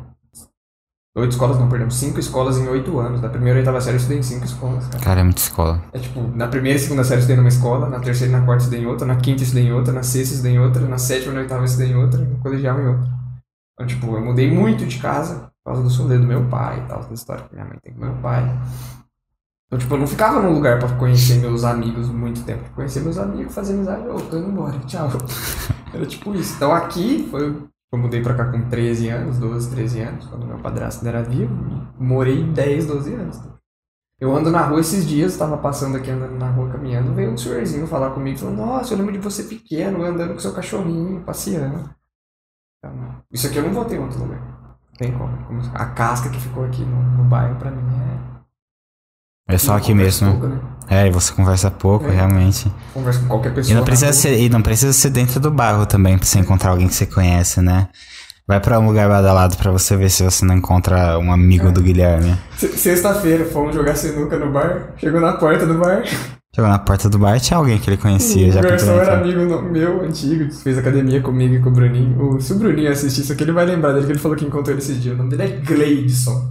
Oito 1.16 1.32
escolas, 1.32 1.60
não, 1.60 1.70
perdão. 1.70 1.92
Cinco 1.92 2.20
escolas 2.20 2.58
em 2.58 2.68
oito 2.68 3.00
anos. 3.00 3.22
Da 3.22 3.30
primeira 3.30 3.60
e 3.60 3.62
oitava 3.62 3.80
série 3.80 3.96
eu 3.96 4.00
estudei 4.00 4.20
em 4.20 4.24
cinco 4.24 4.46
escolas, 4.46 4.88
cara. 4.88 5.04
Cara, 5.04 5.20
é 5.22 5.24
muita 5.24 5.42
escola. 5.42 5.84
É 5.94 6.00
tipo, 6.00 6.22
na 6.36 6.48
primeira 6.48 6.78
e 6.78 6.82
segunda 6.82 7.04
série 7.04 7.18
eu 7.18 7.22
estudei 7.22 7.38
numa 7.38 7.50
escola, 7.50 7.88
na 7.88 8.00
terceira 8.00 8.34
e 8.34 8.36
na 8.36 8.44
quarta 8.44 8.64
eu 8.64 8.66
estudei 8.66 8.84
em 8.84 8.88
outra, 8.88 9.08
na 9.08 9.16
quinta 9.16 9.42
eu 9.42 9.44
estudei 9.44 9.68
em 9.68 9.74
outra, 9.74 9.94
na 9.94 10.04
sexta 10.04 10.34
eu 10.34 10.38
estudei 10.38 10.54
em 10.54 10.60
outra, 10.60 10.88
na 10.88 10.98
sétima 10.98 11.34
e 11.34 11.36
na 11.36 11.42
oitava 11.42 11.62
eu 11.62 11.66
estudei 11.66 11.92
em 11.92 11.96
outra, 11.96 12.20
no 12.20 12.38
colegial 12.40 12.82
em 12.82 12.88
outra. 12.88 13.25
Então, 13.76 13.86
tipo, 13.86 14.16
eu 14.16 14.24
mudei 14.24 14.50
muito 14.50 14.86
de 14.86 14.98
casa 15.00 15.52
por 15.64 15.72
causa 15.72 15.84
do 15.84 15.90
solê 15.90 16.18
do 16.18 16.26
meu 16.26 16.48
pai 16.48 16.80
e 16.80 16.88
tal, 16.88 17.04
da 17.04 17.14
história 17.14 17.44
que 17.44 17.54
minha 17.54 17.66
mãe 17.66 17.78
tem 17.84 17.94
com 17.94 18.00
meu 18.00 18.16
pai. 18.22 18.44
Então, 19.68 19.78
tipo, 19.80 19.94
eu 19.96 20.00
não 20.00 20.08
ficava 20.08 20.42
num 20.42 20.54
lugar 20.54 20.80
pra 20.80 20.88
conhecer 20.96 21.40
meus 21.40 21.64
amigos 21.66 22.08
muito 22.08 22.44
tempo. 22.44 22.70
Conhecer 22.74 23.02
meus 23.02 23.18
amigos, 23.18 23.54
fazer 23.54 23.74
amizade, 23.74 24.08
ô, 24.08 24.16
tô 24.16 24.38
indo 24.38 24.50
embora, 24.50 24.80
tchau. 24.80 25.10
Era 25.94 26.06
tipo 26.06 26.34
isso. 26.36 26.56
Então 26.56 26.72
aqui 26.72 27.28
foi. 27.30 27.68
Eu 27.92 28.00
mudei 28.00 28.22
pra 28.22 28.34
cá 28.34 28.46
com 28.46 28.68
13 28.70 29.10
anos, 29.10 29.38
12, 29.38 29.70
13 29.70 30.02
anos, 30.02 30.26
quando 30.28 30.46
meu 30.46 30.58
padrasto 30.60 31.06
ainda 31.06 31.18
era 31.18 31.28
vivo. 31.28 31.56
Morei 31.98 32.44
10, 32.44 32.88
12 32.88 33.14
anos. 33.14 33.42
Eu 34.20 34.36
ando 34.36 34.50
na 34.50 34.62
rua 34.62 34.82
esses 34.82 35.06
dias, 35.06 35.38
tava 35.38 35.58
passando 35.58 35.98
aqui 35.98 36.10
andando 36.10 36.38
na 36.38 36.50
rua 36.50 36.70
caminhando, 36.70 37.14
veio 37.14 37.32
um 37.32 37.38
senhorzinho 37.38 37.88
falar 37.88 38.12
comigo, 38.12 38.38
falando, 38.38 38.58
nossa, 38.58 38.94
eu 38.94 38.98
lembro 38.98 39.14
de 39.14 39.20
você 39.20 39.44
pequeno, 39.44 40.04
andando 40.04 40.34
com 40.34 40.40
seu 40.40 40.54
cachorrinho, 40.54 41.22
passeando. 41.22 41.90
Isso 43.32 43.48
aqui 43.48 43.58
eu 43.58 43.64
não 43.64 43.74
vou 43.74 43.86
ter 43.86 43.96
em 43.96 44.00
outro 44.00 44.20
lugar. 44.20 44.40
Não 44.40 44.98
tem 44.98 45.12
como. 45.12 45.32
A 45.74 45.86
casca 45.88 46.30
que 46.30 46.40
ficou 46.40 46.66
aqui 46.66 46.84
no, 46.84 47.02
no 47.18 47.24
bairro 47.26 47.56
pra 47.56 47.72
mim 47.72 47.84
é. 49.50 49.56
É 49.56 49.58
só 49.58 49.76
aqui 49.78 49.94
mesmo. 49.94 50.32
pouco, 50.32 50.48
né? 50.48 50.60
É, 50.90 51.08
e 51.08 51.12
você 51.12 51.32
conversa 51.34 51.70
pouco, 51.70 52.08
É. 52.08 52.12
realmente. 52.12 52.72
Converso 52.94 53.20
com 53.22 53.28
qualquer 53.28 53.52
E 53.52 53.56
pessoa. 53.56 53.74
não, 53.76 53.82
na 53.82 53.86
precisa 53.86 54.14
ser, 54.14 54.40
e 54.40 54.50
não 54.50 54.62
precisa 54.62 54.94
ser 54.94 55.10
dentro 55.12 55.40
do 55.40 55.52
bairro 55.52 55.86
também, 55.86 56.18
pra 56.18 56.26
você 56.26 56.40
encontrar 56.40 56.72
alguém 56.72 56.88
que 56.88 56.96
você 56.96 57.06
conhece, 57.06 57.62
né? 57.62 57.90
Vai 58.48 58.60
pra 58.60 58.80
um 58.80 58.86
lugar 58.88 59.08
badalado 59.10 59.58
pra 59.58 59.72
você 59.72 59.96
ver 59.98 60.10
se 60.10 60.24
você 60.24 60.46
não 60.46 60.56
encontra 60.56 61.18
um 61.20 61.32
amigo 61.32 61.72
do 61.72 61.82
Guilherme. 61.82 62.36
Se- 62.58 62.76
Sexta-feira, 62.78 63.46
fomos 63.46 63.74
jogar 63.76 63.96
sinuca 63.96 64.38
no 64.38 64.52
bar, 64.52 64.94
chegou 64.98 65.20
na 65.20 65.34
porta 65.34 65.66
do 65.66 65.78
bar. 65.80 66.04
Chegou 66.56 66.70
na 66.70 66.80
porta 66.80 67.10
do 67.10 67.20
bar, 67.20 67.38
tinha 67.38 67.58
alguém 67.58 67.78
que 67.78 67.90
ele 67.90 67.98
conhecia, 67.98 68.48
o 68.48 68.52
já 68.54 68.62
garçom 68.62 68.92
era 68.94 69.20
amigo 69.20 69.42
no- 69.44 69.62
meu, 69.62 70.02
antigo, 70.06 70.48
que 70.48 70.56
fez 70.56 70.78
academia 70.78 71.22
comigo 71.22 71.54
e 71.56 71.60
com 71.60 71.68
o 71.68 71.74
Bruninho. 71.74 72.18
O- 72.18 72.40
se 72.40 72.54
o 72.54 72.58
Bruninho 72.58 72.90
assistir 72.90 73.22
isso 73.24 73.34
aqui, 73.34 73.44
ele 73.44 73.52
vai 73.52 73.66
lembrar 73.66 73.92
dele, 73.92 74.06
que 74.06 74.14
ele 74.14 74.20
falou 74.20 74.38
que 74.38 74.46
encontrou 74.46 74.74
ele 74.74 74.82
esses 74.82 75.02
dias. 75.04 75.16
O 75.16 75.18
nome 75.18 75.32
dele 75.32 75.44
é 75.44 75.48
Gleidson. 75.58 76.50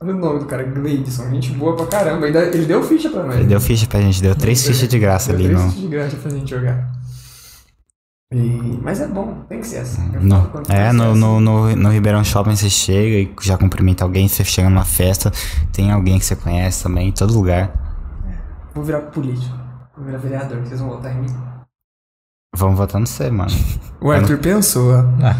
Olha 0.00 0.14
o 0.14 0.18
nome 0.18 0.38
do 0.38 0.44
cara, 0.46 0.62
Gleidson. 0.62 1.28
Gente 1.30 1.50
boa 1.50 1.74
pra 1.74 1.86
caramba. 1.86 2.26
Ainda, 2.26 2.44
ele 2.44 2.64
deu 2.64 2.80
ficha 2.84 3.10
pra 3.10 3.24
nós. 3.24 3.34
Ele 3.34 3.46
deu 3.46 3.60
ficha 3.60 3.86
pra 3.88 4.00
gente, 4.00 4.22
deu 4.22 4.36
três 4.36 4.64
fichas 4.64 4.86
de 4.88 4.98
graça 5.00 5.32
Deu 5.32 5.36
ali 5.36 5.48
três 5.48 5.60
no. 5.60 5.68
fichas 5.70 5.82
de 5.82 5.88
graça 5.88 6.16
pra 6.16 6.30
gente 6.30 6.50
jogar. 6.50 6.92
E- 8.32 8.78
Mas 8.82 9.00
é 9.00 9.08
bom, 9.08 9.44
tem 9.48 9.60
que 9.60 9.66
ser 9.66 9.78
assim. 9.78 10.00
No- 10.20 10.48
é, 10.68 10.86
ser 10.90 10.92
no, 10.92 11.10
assim. 11.10 11.20
no, 11.20 11.40
no, 11.40 11.76
no 11.76 11.88
Ribeirão 11.90 12.22
Shopping 12.22 12.54
você 12.54 12.70
chega 12.70 13.16
e 13.16 13.34
já 13.42 13.56
cumprimenta 13.58 14.04
alguém, 14.04 14.28
você 14.28 14.44
chega 14.44 14.68
numa 14.70 14.84
festa, 14.84 15.32
tem 15.72 15.90
alguém 15.90 16.18
que 16.20 16.24
você 16.24 16.36
conhece 16.36 16.82
também, 16.84 17.08
em 17.08 17.12
todo 17.12 17.32
lugar. 17.34 17.82
Vou 18.74 18.84
virar 18.84 19.00
político. 19.02 19.54
Vou 19.96 20.04
virar 20.06 20.18
vereador, 20.18 20.58
vocês 20.58 20.80
vão 20.80 20.90
votar 20.90 21.12
em 21.14 21.20
mim. 21.20 21.34
Vamos 22.56 22.76
votar 22.76 23.00
no 23.00 23.06
você, 23.06 23.30
mano. 23.30 23.50
O 24.00 24.10
Arthur 24.10 24.38
pensou, 24.38 24.92
ó. 24.94 25.04
Ah, 25.24 25.36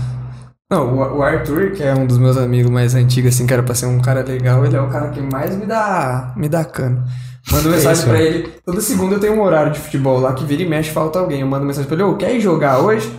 Não, 0.71 0.95
o 0.95 1.19
o 1.19 1.23
Arthur, 1.23 1.73
que 1.73 1.83
é 1.83 1.95
um 1.95 2.07
dos 2.07 2.19
meus 2.19 2.37
amigos 2.37 2.71
mais 2.71 2.95
antigos, 2.95 3.35
assim, 3.35 3.47
que 3.47 3.53
era 3.53 3.63
pra 3.63 3.75
ser 3.75 3.87
um 3.87 4.01
cara 4.01 4.23
legal, 4.25 4.65
ele 4.65 4.77
é 4.77 4.81
o 4.81 4.89
cara 4.89 5.09
que 5.11 5.21
mais 5.21 5.55
me 5.57 5.67
dá, 5.67 6.33
me 6.37 6.49
dá 6.49 6.65
cano. 6.65 7.05
Mando 7.53 7.69
mensagem 7.71 7.93
isso, 7.93 8.07
pra 8.09 8.19
é. 8.19 8.23
ele. 8.23 8.49
Toda 8.65 8.81
segunda 8.81 9.15
eu 9.17 9.21
tenho 9.21 9.35
um 9.35 9.43
horário 9.43 9.73
de 9.73 9.79
futebol 9.79 10.19
lá 10.19 10.33
que 10.33 10.45
vira 10.45 10.63
e 10.63 10.69
mexe, 10.69 10.91
falta 10.91 11.19
alguém. 11.19 11.41
Eu 11.41 11.47
mando 11.47 11.65
mensagem 11.67 11.87
pra 11.87 11.95
ele, 11.95 12.05
ô, 12.05 12.17
quer 12.17 12.35
ir 12.35 12.41
jogar 12.41 12.79
hoje? 12.79 13.13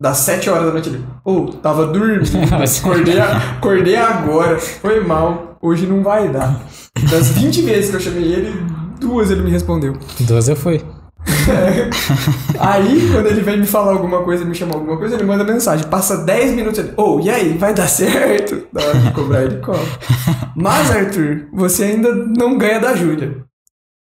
Das 0.00 0.18
7 0.18 0.48
horas 0.48 0.66
da 0.66 0.72
noite 0.72 0.88
ele, 0.88 1.04
ô, 1.24 1.46
tava 1.48 1.86
dormindo, 1.86 2.22
acordei, 2.80 3.20
a- 3.20 3.36
acordei 3.58 3.96
agora, 3.96 4.58
foi 4.58 5.04
mal, 5.04 5.58
hoje 5.60 5.86
não 5.86 6.02
vai 6.02 6.28
dar. 6.28 6.58
Das 7.10 7.28
20 7.30 7.62
vezes 7.62 7.90
que 7.90 7.96
eu 7.96 8.00
chamei 8.00 8.24
ele, 8.32 8.66
duas 9.00 9.30
ele 9.30 9.42
me 9.42 9.50
respondeu. 9.50 9.94
duas 10.20 10.48
eu 10.48 10.56
fui. 10.56 10.80
Aí, 12.58 13.10
quando 13.12 13.26
ele 13.26 13.40
vem 13.42 13.58
me 13.60 13.66
falar 13.66 13.92
alguma 13.92 14.22
coisa, 14.22 14.44
me 14.44 14.54
chamar 14.54 14.74
alguma 14.74 14.96
coisa, 14.96 15.14
ele 15.16 15.24
manda 15.24 15.44
mensagem. 15.44 15.86
Passa 15.88 16.18
10 16.18 16.54
minutos 16.54 16.78
ele. 16.78 16.92
Ô, 16.96 17.20
e 17.20 17.28
aí, 17.30 17.56
vai 17.58 17.74
dar 17.74 17.88
certo? 17.88 18.66
Na 18.72 18.82
hora 18.82 18.98
de 18.98 19.10
cobrar, 19.12 19.42
ele 19.44 19.56
cobra. 19.58 19.80
Mas, 20.56 20.90
Arthur, 20.90 21.46
você 21.52 21.84
ainda 21.84 22.14
não 22.14 22.56
ganha 22.58 22.80
da 22.80 22.94
Júlia. 22.94 23.44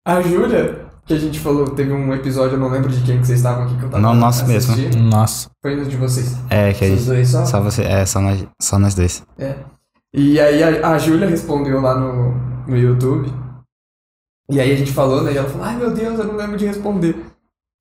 A 0.06 0.20
Júlia, 0.20 0.86
que 1.06 1.14
a 1.14 1.18
gente 1.18 1.38
falou, 1.40 1.66
teve 1.70 1.92
um 1.92 2.12
episódio, 2.14 2.54
eu 2.56 2.60
não 2.60 2.68
lembro 2.70 2.88
de 2.90 3.00
quem 3.02 3.20
que 3.20 3.26
vocês 3.26 3.38
estavam 3.38 3.64
aqui 3.64 3.76
que 3.76 3.84
eu 3.84 3.88
tava 3.88 4.02
Não, 4.02 4.14
nosso 4.14 4.46
mesmo. 4.46 4.72
assistindo. 4.72 5.02
Nossa. 5.02 5.48
Foi 5.62 5.80
um 5.80 5.84
de 5.84 5.96
vocês. 5.96 6.36
É, 6.50 6.72
que 6.72 6.86
Vocês 6.86 7.06
dois 7.06 7.28
só? 7.28 7.44
só 7.44 7.60
você, 7.60 7.82
é, 7.82 8.04
só 8.04 8.20
nós, 8.20 8.46
só 8.60 8.78
nós 8.78 8.94
dois. 8.94 9.22
É. 9.38 9.54
E 10.14 10.40
aí 10.40 10.62
a, 10.62 10.90
a 10.90 10.98
Júlia 10.98 11.28
respondeu 11.28 11.80
lá 11.80 11.94
no, 11.98 12.34
no 12.66 12.76
YouTube. 12.76 13.32
E 14.50 14.60
aí 14.60 14.72
a 14.72 14.76
gente 14.76 14.92
falou, 14.92 15.22
né? 15.22 15.32
E 15.32 15.36
ela 15.36 15.48
falou, 15.48 15.66
ai 15.66 15.76
meu 15.76 15.90
Deus, 15.90 16.18
eu 16.18 16.24
não 16.24 16.36
lembro 16.36 16.56
de 16.56 16.66
responder. 16.66 17.16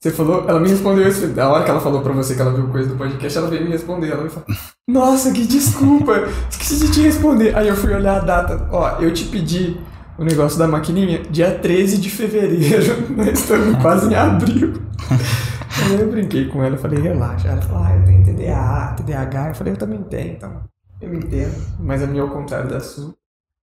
Você 0.01 0.11
falou, 0.11 0.45
ela 0.47 0.59
me 0.59 0.69
respondeu 0.69 1.07
isso. 1.07 1.27
Na 1.27 1.49
hora 1.49 1.63
que 1.63 1.69
ela 1.69 1.79
falou 1.79 2.01
pra 2.01 2.13
você 2.13 2.35
que 2.35 2.41
ela 2.41 2.53
viu 2.53 2.67
coisa 2.67 2.89
do 2.89 2.95
podcast, 2.95 3.37
ela 3.37 3.47
veio 3.47 3.63
me 3.63 3.71
responder. 3.71 4.11
Ela 4.11 4.23
me 4.23 4.29
falou, 4.29 4.47
nossa, 4.87 5.31
que 5.31 5.45
desculpa, 5.45 6.27
esqueci 6.49 6.79
de 6.79 6.91
te 6.91 7.01
responder. 7.01 7.55
Aí 7.55 7.67
eu 7.67 7.75
fui 7.75 7.93
olhar 7.93 8.17
a 8.17 8.25
data. 8.25 8.67
Ó, 8.71 8.99
eu 8.99 9.13
te 9.13 9.25
pedi 9.25 9.77
o 10.17 10.23
negócio 10.23 10.59
da 10.59 10.67
maquininha 10.67 11.23
dia 11.23 11.57
13 11.57 11.97
de 11.97 12.09
fevereiro. 12.09 13.11
Nós 13.15 13.29
estamos 13.39 13.81
quase 13.81 14.11
em 14.11 14.15
abril. 14.15 14.73
Aí 15.09 15.99
eu 15.99 16.09
brinquei 16.09 16.47
com 16.49 16.63
ela, 16.63 16.77
falei, 16.77 16.99
relaxa. 16.99 17.47
Ela 17.47 17.61
falou, 17.61 17.83
ah, 17.83 17.95
eu 17.95 18.05
tenho 18.05 18.23
TDA, 18.23 18.95
TDAH. 18.97 19.49
Eu 19.49 19.55
falei, 19.55 19.73
eu 19.73 19.77
também 19.77 20.03
tenho, 20.03 20.33
então 20.33 20.61
eu 21.01 21.13
entendo. 21.13 21.55
Mas 21.79 22.03
a 22.03 22.07
minha 22.07 22.21
é 22.21 22.25
ao 22.25 22.31
contrário 22.31 22.69
da 22.69 22.79
sua. 22.79 23.13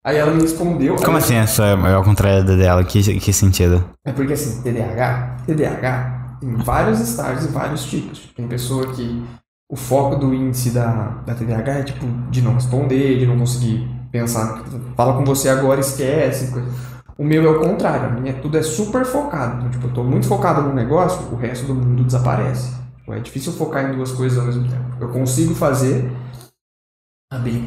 Aí 0.04 0.16
ela 0.18 0.32
me 0.32 0.42
respondeu. 0.42 0.96
Como 0.96 1.16
assim 1.16 1.34
essa 1.34 1.64
é 1.64 1.94
ao 1.94 2.04
contrário 2.04 2.44
da 2.44 2.54
dela? 2.54 2.84
Que, 2.84 3.18
que 3.18 3.32
sentido? 3.32 3.82
É 4.04 4.12
porque 4.12 4.34
assim, 4.34 4.60
TDAH, 4.62 5.36
TDAH 5.46 6.38
tem 6.40 6.54
vários 6.56 7.00
estágios 7.00 7.46
e 7.46 7.48
vários 7.48 7.84
tipos. 7.86 8.30
Tem 8.36 8.46
pessoa 8.46 8.92
que 8.92 9.24
o 9.70 9.76
foco 9.76 10.16
do 10.16 10.34
índice 10.34 10.70
da, 10.70 11.22
da 11.24 11.34
TDAH 11.34 11.72
é 11.72 11.82
tipo 11.84 12.06
de 12.30 12.42
não 12.42 12.54
responder, 12.54 13.18
de 13.18 13.26
não 13.26 13.38
conseguir 13.38 13.88
pensar. 14.12 14.62
Fala 14.94 15.14
com 15.14 15.24
você 15.24 15.48
agora, 15.48 15.80
esquece. 15.80 16.52
Coisa. 16.52 16.68
O 17.16 17.24
meu 17.24 17.44
é 17.46 17.56
o 17.56 17.60
contrário, 17.60 18.08
a 18.08 18.20
minha 18.20 18.34
tudo 18.34 18.58
é 18.58 18.62
super 18.62 19.04
focado. 19.04 19.58
Então, 19.58 19.70
tipo, 19.70 19.86
eu 19.86 19.92
tô 19.92 20.04
muito 20.04 20.26
focado 20.26 20.62
no 20.62 20.74
negócio, 20.74 21.32
o 21.32 21.36
resto 21.36 21.66
do 21.66 21.74
mundo 21.74 22.04
desaparece. 22.04 22.74
Tipo, 22.98 23.14
é 23.14 23.20
difícil 23.20 23.52
focar 23.52 23.88
em 23.88 23.96
duas 23.96 24.12
coisas 24.12 24.38
ao 24.38 24.44
mesmo 24.44 24.68
tempo. 24.68 24.84
Eu 25.00 25.08
consigo 25.08 25.54
fazer, 25.54 26.10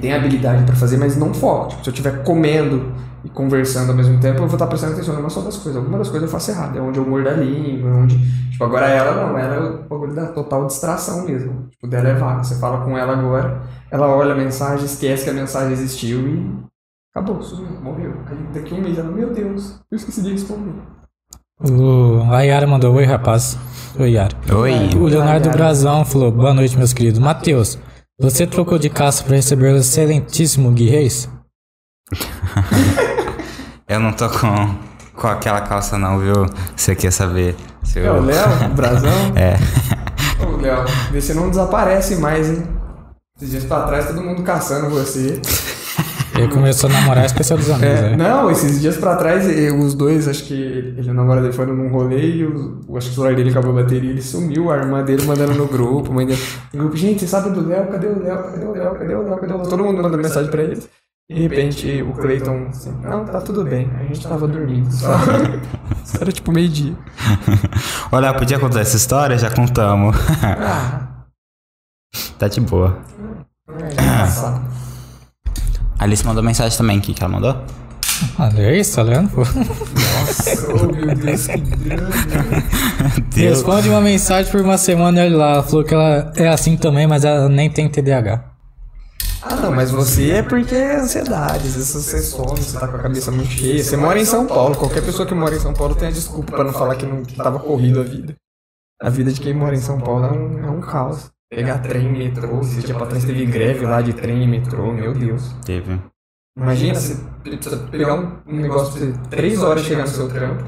tem 0.02 0.14
habilidade 0.14 0.64
pra 0.64 0.76
fazer, 0.76 0.98
mas 0.98 1.18
não 1.18 1.34
foco. 1.34 1.70
Tipo, 1.70 1.84
se 1.84 1.90
eu 1.90 1.94
estiver 1.94 2.24
comendo 2.24 2.94
e 3.24 3.30
conversando 3.30 3.92
ao 3.92 3.96
mesmo 3.96 4.20
tempo, 4.20 4.38
eu 4.38 4.48
vou 4.48 4.56
estar 4.56 4.68
prestando 4.68 4.94
atenção 4.94 5.16
em 5.16 5.20
uma 5.20 5.30
só 5.30 5.42
das 5.42 5.58
coisas. 5.58 5.76
Alguma 5.76 5.98
das 5.98 6.10
coisas 6.10 6.30
eu 6.30 6.32
faço 6.32 6.52
errado. 6.52 6.78
É 6.78 6.82
onde 6.82 7.00
eu 7.00 7.06
mordo 7.06 7.30
a 7.30 7.34
língua, 7.34 7.90
é 7.90 7.94
onde. 7.94 8.18
Tipo, 8.52 8.64
agora 8.64 8.88
ela 8.88 9.28
não, 9.28 9.38
ela 9.38 9.56
é 9.56 9.60
o 9.60 9.84
bagulho 9.88 10.14
da 10.14 10.28
total 10.28 10.66
distração 10.66 11.26
mesmo. 11.26 11.68
Tipo, 11.70 11.88
dela 11.88 12.10
é 12.10 12.14
vaga. 12.14 12.44
Você 12.44 12.56
fala 12.60 12.84
com 12.84 12.98
ela 12.98 13.14
agora, 13.14 13.62
ela 13.92 14.08
olha 14.08 14.34
a 14.34 14.38
mensagem, 14.38 14.86
esquece 14.86 15.24
que 15.24 15.30
a 15.30 15.34
mensagem 15.34 15.74
existiu 15.74 16.28
e. 16.28 16.68
Acabou, 17.16 17.42
sumiu, 17.42 17.80
morreu. 17.82 18.14
Aí 18.28 18.38
daqui 18.54 18.76
a 18.76 18.78
um 18.78 18.82
mês 18.82 18.98
ela, 18.98 19.12
meu 19.12 19.34
Deus, 19.34 19.80
eu 19.92 19.96
esqueci 19.96 20.22
de 20.22 20.32
responder. 20.32 20.74
O, 21.60 22.22
a 22.32 22.42
Yara 22.42 22.68
mandou, 22.68 22.94
oi 22.94 23.06
rapaz. 23.06 23.58
Oi, 24.00 24.12
Yara. 24.12 24.36
Oi. 24.56 24.90
O 24.96 25.08
Leonardo. 25.08 25.50
Brazão 25.50 26.06
falou, 26.06 26.32
boa 26.32 26.54
noite, 26.54 26.78
meus 26.78 26.94
queridos. 26.94 27.18
Matheus, 27.18 27.80
você 28.20 28.48
trocou 28.48 28.80
de 28.80 28.90
calça 28.90 29.24
pra 29.24 29.36
receber 29.36 29.74
o 29.74 29.78
excelentíssimo 29.78 30.72
Gui 30.72 30.90
Reis? 30.90 31.30
Eu 33.88 34.00
não 34.00 34.12
tô 34.12 34.28
com, 34.30 34.76
com 35.16 35.28
aquela 35.28 35.62
calça 35.62 35.98
não, 35.98 36.20
viu? 36.20 36.46
Você 36.76 36.96
quer 36.96 37.12
saber? 37.12 37.56
Se 37.84 38.00
É 38.00 38.12
o 38.12 38.18
eu... 38.18 38.24
Léo, 38.24 38.66
o 38.66 38.74
Brazão. 38.74 39.10
É. 39.36 39.56
Ô, 40.44 40.58
Léo, 40.58 40.84
vê 41.12 41.22
se 41.22 41.34
não 41.34 41.50
desaparece 41.50 42.16
mais, 42.18 42.50
hein? 42.50 42.68
Esses 43.38 43.52
dias 43.52 43.64
pra 43.64 43.84
trás, 43.84 44.08
todo 44.08 44.22
mundo 44.22 44.44
caçando 44.44 44.90
você. 44.90 45.42
Ele 46.38 46.48
começou 46.54 46.90
a 46.90 46.94
namorar 46.94 47.24
a 47.24 47.26
especial 47.26 47.58
dos 47.60 47.70
amigos, 47.70 47.88
É, 48.00 48.16
né? 48.16 48.16
não, 48.18 48.50
esses 48.52 48.80
dias 48.82 48.98
pra 48.98 49.16
trás, 49.16 49.46
os 49.74 49.94
dois, 49.94 50.28
acho 50.28 50.44
que 50.46 50.54
ele 50.54 51.02
e 51.02 51.10
a 51.10 51.14
namorada 51.14 51.42
dele 51.44 51.54
foram 51.54 51.74
num 51.76 51.90
rolê 51.90 52.36
e 52.38 52.46
o, 52.46 52.82
o- 52.88 52.98
acho 52.98 53.08
que 53.08 53.14
o 53.14 53.16
celular 53.16 53.36
dele 53.36 53.50
acabou 53.50 53.72
a 53.78 53.82
bateria, 53.84 54.10
ele 54.12 54.22
sumiu, 54.22 54.72
a 54.72 54.78
irmã 54.78 55.04
dele 55.04 55.24
mandando 55.26 55.54
no 55.54 55.68
grupo, 55.68 56.14
mãe 56.14 56.26
dele, 56.26 56.42
no 56.74 56.80
grupo, 56.84 56.98
gente, 56.98 57.20
você 57.22 57.28
sabe 57.28 57.50
do 57.50 57.68
Léo? 57.68 57.88
Cadê 57.88 58.08
o 58.08 58.20
Léo? 58.24 58.38
Cadê 58.44 58.66
o 58.66 58.72
Léo? 58.72 58.92
Cadê 58.96 59.16
o 59.16 59.22
Léo? 59.24 59.38
Cadê 59.38 59.54
o 59.54 59.58
Léo? 59.58 59.68
Todo 59.70 59.84
mundo 59.84 59.98
mandando 60.02 60.18
mensagem 60.18 60.50
pra 60.52 60.64
eles. 60.64 60.88
De 61.30 61.42
repente, 61.42 62.02
o 62.04 62.14
Clayton, 62.14 62.68
assim, 62.70 62.94
não, 63.04 63.26
tá 63.26 63.42
tudo 63.42 63.66
bem, 63.66 63.90
a 64.00 64.04
gente 64.04 64.26
tava 64.26 64.48
dormindo. 64.48 64.90
Só. 64.90 65.10
Isso 66.06 66.18
era 66.22 66.32
tipo 66.32 66.54
meio-dia. 66.54 66.94
Olha, 68.14 68.34
podia 68.34 68.58
contar 68.58 68.80
essa 68.80 68.96
história? 68.96 69.38
Já 69.38 69.52
contamos. 69.52 70.16
Ah, 70.42 71.26
tá 72.40 72.48
de 72.48 72.62
boa. 72.62 72.98
é 73.68 73.92
engraçado. 73.92 74.62
A 76.00 76.04
Alice 76.04 76.26
mandou 76.26 76.44
mensagem 76.44 76.78
também. 76.78 77.00
O 77.00 77.02
que, 77.02 77.14
que 77.14 77.24
ela 77.24 77.32
mandou? 77.32 77.56
Ah, 78.38 78.50
é 78.56 78.78
isso, 78.78 78.96
tá 78.96 79.04
lendo? 79.04 79.30
pô? 79.30 79.42
Nossa, 79.42 80.68
oh, 80.72 80.92
meu 80.94 81.16
Deus, 81.16 81.48
que. 81.48 81.58
Deus. 83.34 83.58
Responde 83.58 83.90
uma 83.90 84.02
mensagem 84.02 84.52
por 84.52 84.62
uma 84.62 84.78
semana 84.78 85.20
e 85.22 85.28
olha 85.28 85.38
lá. 85.38 85.52
Ela 85.54 85.64
falou 85.64 85.84
que 85.84 85.94
ela 85.94 86.32
é 86.36 86.48
assim 86.48 86.78
também, 86.78 87.08
mas 87.08 87.24
ela 87.26 87.48
nem 87.50 87.70
tem 87.70 87.90
TDAH. 87.90 88.44
Ah, 89.42 89.56
não, 89.56 89.72
mas 89.72 89.92
você 89.92 90.32
é 90.32 90.44
porque 90.44 90.76
é 90.76 91.00
ansiedade, 91.00 91.68
às 91.68 91.76
vezes 91.76 91.94
você 91.94 92.20
some, 92.20 92.60
você 92.60 92.78
tá 92.78 92.88
com 92.88 92.98
a 92.98 93.00
cabeça 93.00 93.32
muito 93.32 93.50
cheia. 93.52 93.84
Você 93.84 93.96
mora 93.96 94.20
em 94.20 94.26
São 94.26 94.46
Paulo, 94.46 94.76
qualquer 94.76 95.04
pessoa 95.04 95.28
que 95.28 95.34
mora 95.34 95.56
em 95.56 95.60
São 95.60 95.74
Paulo 95.74 95.96
tem 95.96 96.08
a 96.08 96.12
desculpa 96.12 96.52
pra 96.52 96.64
não 96.64 96.74
falar 96.74 96.96
que 96.96 97.06
não 97.06 97.24
que 97.24 97.36
tava 97.36 97.60
corrido 97.60 98.02
a 98.02 98.04
vida. 98.04 98.36
A 99.02 99.10
vida 99.10 99.32
de 99.32 99.40
quem 99.40 99.54
mora 99.54 99.76
em 99.76 99.80
São 99.80 100.00
Paulo 100.02 100.26
é 100.26 100.32
um, 100.32 100.66
é 100.66 100.70
um 100.70 100.82
caos. 100.82 101.30
Pegar 101.50 101.78
trem, 101.80 102.12
metrô, 102.12 102.60
esse 102.60 102.82
dia 102.82 102.94
pra 102.96 103.06
trás 103.06 103.24
teve 103.24 103.46
greve 103.46 103.86
lá 103.86 104.02
de 104.02 104.12
trem 104.14 104.44
e 104.44 104.48
metrô, 104.48 104.92
meu 104.92 105.14
Deus. 105.14 105.54
Teve. 105.66 105.98
Imagina, 106.58 106.96
você 106.96 107.24
precisa 107.42 107.78
pegar 107.90 108.16
um, 108.16 108.38
um 108.46 108.60
negócio 108.60 109.00
você 109.00 109.14
três 109.30 109.62
horas 109.64 109.84
chegar 109.84 110.02
no 110.02 110.08
seu 110.08 110.28
trampo, 110.28 110.66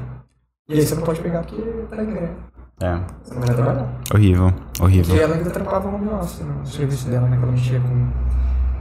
e 0.68 0.74
aí 0.74 0.86
você 0.86 0.94
não 0.94 1.02
pode 1.02 1.20
pegar 1.20 1.42
porque 1.42 1.62
tá 1.90 2.02
em 2.02 2.06
greve. 2.06 2.32
É. 2.80 2.98
Você 3.22 3.34
não 3.34 3.42
vai 3.42 3.54
trabalhar. 3.54 4.00
Horrível. 4.14 4.54
E 4.78 4.82
Horrível. 4.82 5.16
ela 5.22 5.34
ainda 5.34 5.50
trampava 5.50 5.88
home 5.88 6.08
office 6.08 6.40
no 6.40 6.66
serviço 6.66 7.08
dela, 7.08 7.28
né? 7.28 7.36
Quando 7.38 7.52
mexia 7.52 7.78
com. 7.80 8.08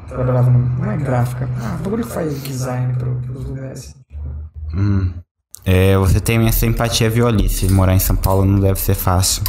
Trabalhava 0.07 0.49
no. 0.49 0.59
Não 0.59 0.91
é 0.91 0.95
gráfica. 0.95 1.49
Ah, 1.61 1.77
bagulho 1.83 2.05
que 2.05 2.13
faz 2.13 2.41
design 2.41 2.93
pro, 2.95 3.13
pros 3.15 3.43
lugares. 3.43 3.95
Hum. 4.73 5.11
É, 5.65 5.97
você 5.97 6.21
tem 6.21 6.39
minha 6.39 6.53
simpatia, 6.53 7.09
viu, 7.09 7.27
Alice? 7.27 7.69
Morar 7.69 7.93
em 7.93 7.99
São 7.99 8.15
Paulo 8.15 8.45
não 8.45 8.59
deve 8.59 8.79
ser 8.79 8.95
fácil. 8.95 9.43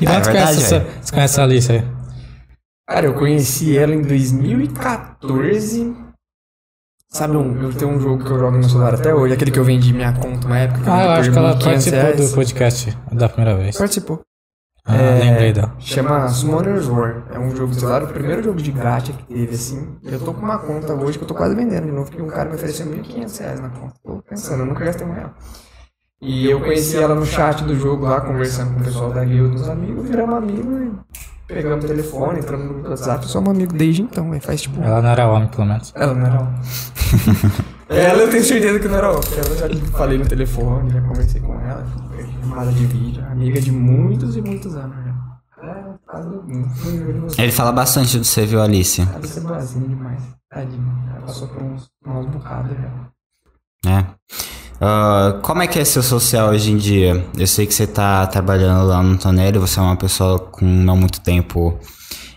E 0.00 0.04
É 0.04 0.10
onde 0.10 0.24
você, 0.24 0.30
verdade, 0.30 0.30
conhece 0.30 0.62
essa, 0.64 0.86
você 1.00 1.12
conhece 1.12 1.40
a 1.40 1.44
Alice 1.44 1.72
aí? 1.72 1.82
Cara, 2.88 3.06
eu 3.06 3.14
conheci 3.14 3.78
ela 3.78 3.94
em 3.94 4.02
2014. 4.02 5.96
Sabe, 7.08 7.36
um, 7.36 7.62
eu 7.62 7.72
tenho 7.74 7.90
um 7.90 8.00
jogo 8.00 8.24
que 8.24 8.30
eu 8.30 8.38
jogo 8.38 8.56
no 8.56 8.64
celular 8.68 8.94
até 8.94 9.14
hoje, 9.14 9.34
aquele 9.34 9.50
que 9.50 9.58
eu 9.58 9.64
vendi 9.64 9.92
minha 9.92 10.12
conta 10.14 10.46
uma 10.46 10.58
época. 10.58 10.80
Ah, 10.92 11.04
eu 11.04 11.10
acho 11.10 11.30
que 11.30 11.38
ela 11.38 11.54
1.500 11.56 11.64
participou 11.64 12.00
reais. 12.00 12.30
do 12.30 12.34
podcast 12.34 12.98
da 13.12 13.28
primeira 13.28 13.58
vez. 13.58 13.76
Participou. 13.76 14.20
Ah, 14.84 14.96
É, 14.96 15.18
lembrei 15.20 15.52
dela. 15.52 15.76
Chama 15.78 16.26
Summoner's 16.28 16.88
War. 16.88 17.22
É 17.30 17.38
um 17.38 17.54
jogo 17.54 17.72
de 17.72 17.78
celular, 17.80 18.02
o 18.02 18.08
primeiro 18.08 18.42
jogo 18.42 18.60
de 18.62 18.72
gacha 18.72 19.12
que 19.12 19.22
teve, 19.24 19.54
assim. 19.54 19.94
Eu 20.02 20.18
tô 20.18 20.32
com 20.32 20.40
uma 20.40 20.58
conta 20.58 20.94
hoje 20.94 21.18
que 21.18 21.24
eu 21.24 21.28
tô 21.28 21.34
quase 21.34 21.54
vendendo 21.54 21.84
de 21.84 21.92
novo, 21.92 22.10
porque 22.10 22.22
um 22.22 22.28
cara 22.28 22.48
me 22.48 22.56
ofereceu 22.56 22.86
1.500 22.86 23.38
reais 23.40 23.60
na 23.60 23.68
conta. 23.68 23.94
Tô 24.02 24.22
pensando, 24.22 24.60
eu 24.60 24.66
nunca 24.66 24.84
gastei 24.84 25.06
um 25.06 25.12
real. 25.12 25.34
E 26.24 26.48
eu 26.48 26.60
conheci 26.60 26.96
ela 26.96 27.16
no 27.16 27.26
chat 27.26 27.64
do 27.64 27.74
jogo 27.74 28.06
lá, 28.06 28.20
conversando 28.20 28.74
com 28.74 28.80
o 28.80 28.84
pessoal 28.84 29.10
da 29.10 29.24
guilda, 29.24 29.56
dos 29.56 29.68
amigos, 29.68 30.08
viramos 30.08 30.36
amigos 30.36 30.80
e 30.80 30.92
pegamos 31.48 31.84
o 31.84 31.88
telefone, 31.88 32.38
entramos 32.38 32.64
no 32.64 32.72
grupo 32.74 32.84
do 32.84 32.90
WhatsApp. 32.90 33.26
Somos 33.26 33.50
amigos 33.50 33.76
desde 33.76 34.02
então, 34.02 34.30
velho. 34.30 34.40
Faz 34.40 34.62
tipo. 34.62 34.80
Ela 34.80 35.02
não 35.02 35.08
era 35.08 35.28
homem, 35.28 35.48
pelo 35.48 35.66
menos. 35.66 35.92
Ela 35.96 36.14
não 36.14 36.24
era 36.24 36.40
homem. 36.40 36.54
ela 37.90 38.22
eu 38.22 38.30
tenho 38.30 38.44
certeza 38.44 38.78
que 38.78 38.86
não 38.86 38.98
era 38.98 39.10
homem, 39.10 39.20
porque 39.20 39.40
ela 39.40 39.56
já 39.56 39.68
falei 39.98 40.16
no 40.16 40.24
telefone, 40.24 40.92
já 40.92 41.00
conversei 41.00 41.40
com 41.40 41.60
ela, 41.60 41.84
foi 42.14 42.24
chamada 42.40 42.70
de 42.70 42.86
vídeo, 42.86 43.24
amiga 43.28 43.60
de 43.60 43.72
muitos 43.72 44.36
e 44.36 44.42
muitos 44.42 44.76
anos 44.76 44.94
já. 45.04 45.12
É. 45.64 47.42
Ele 47.42 47.52
fala 47.52 47.72
bastante 47.72 48.16
do 48.16 48.24
você, 48.24 48.46
viu, 48.46 48.62
Alice? 48.62 49.00
Ela 49.00 49.10
é 49.10 49.40
boazinha 49.40 49.88
demais. 49.88 50.22
Tadinha. 50.48 50.94
Ela 51.16 51.20
passou 51.22 51.48
por 51.48 51.62
uns 51.62 51.90
maus 52.06 52.26
bocados 52.26 52.76
já. 52.76 53.90
É. 53.90 54.06
Ah, 54.80 55.38
como 55.42 55.62
é 55.62 55.66
que 55.66 55.78
é 55.78 55.84
seu 55.84 56.02
social 56.02 56.50
hoje 56.50 56.72
em 56.72 56.76
dia? 56.76 57.24
Eu 57.38 57.46
sei 57.46 57.66
que 57.66 57.74
você 57.74 57.86
tá 57.86 58.26
trabalhando 58.26 58.86
lá 58.86 59.02
no 59.02 59.16
Tonelli, 59.16 59.58
você 59.58 59.78
é 59.78 59.82
uma 59.82 59.96
pessoa 59.96 60.38
com 60.38 60.64
não 60.64 60.96
muito 60.96 61.20
tempo 61.20 61.78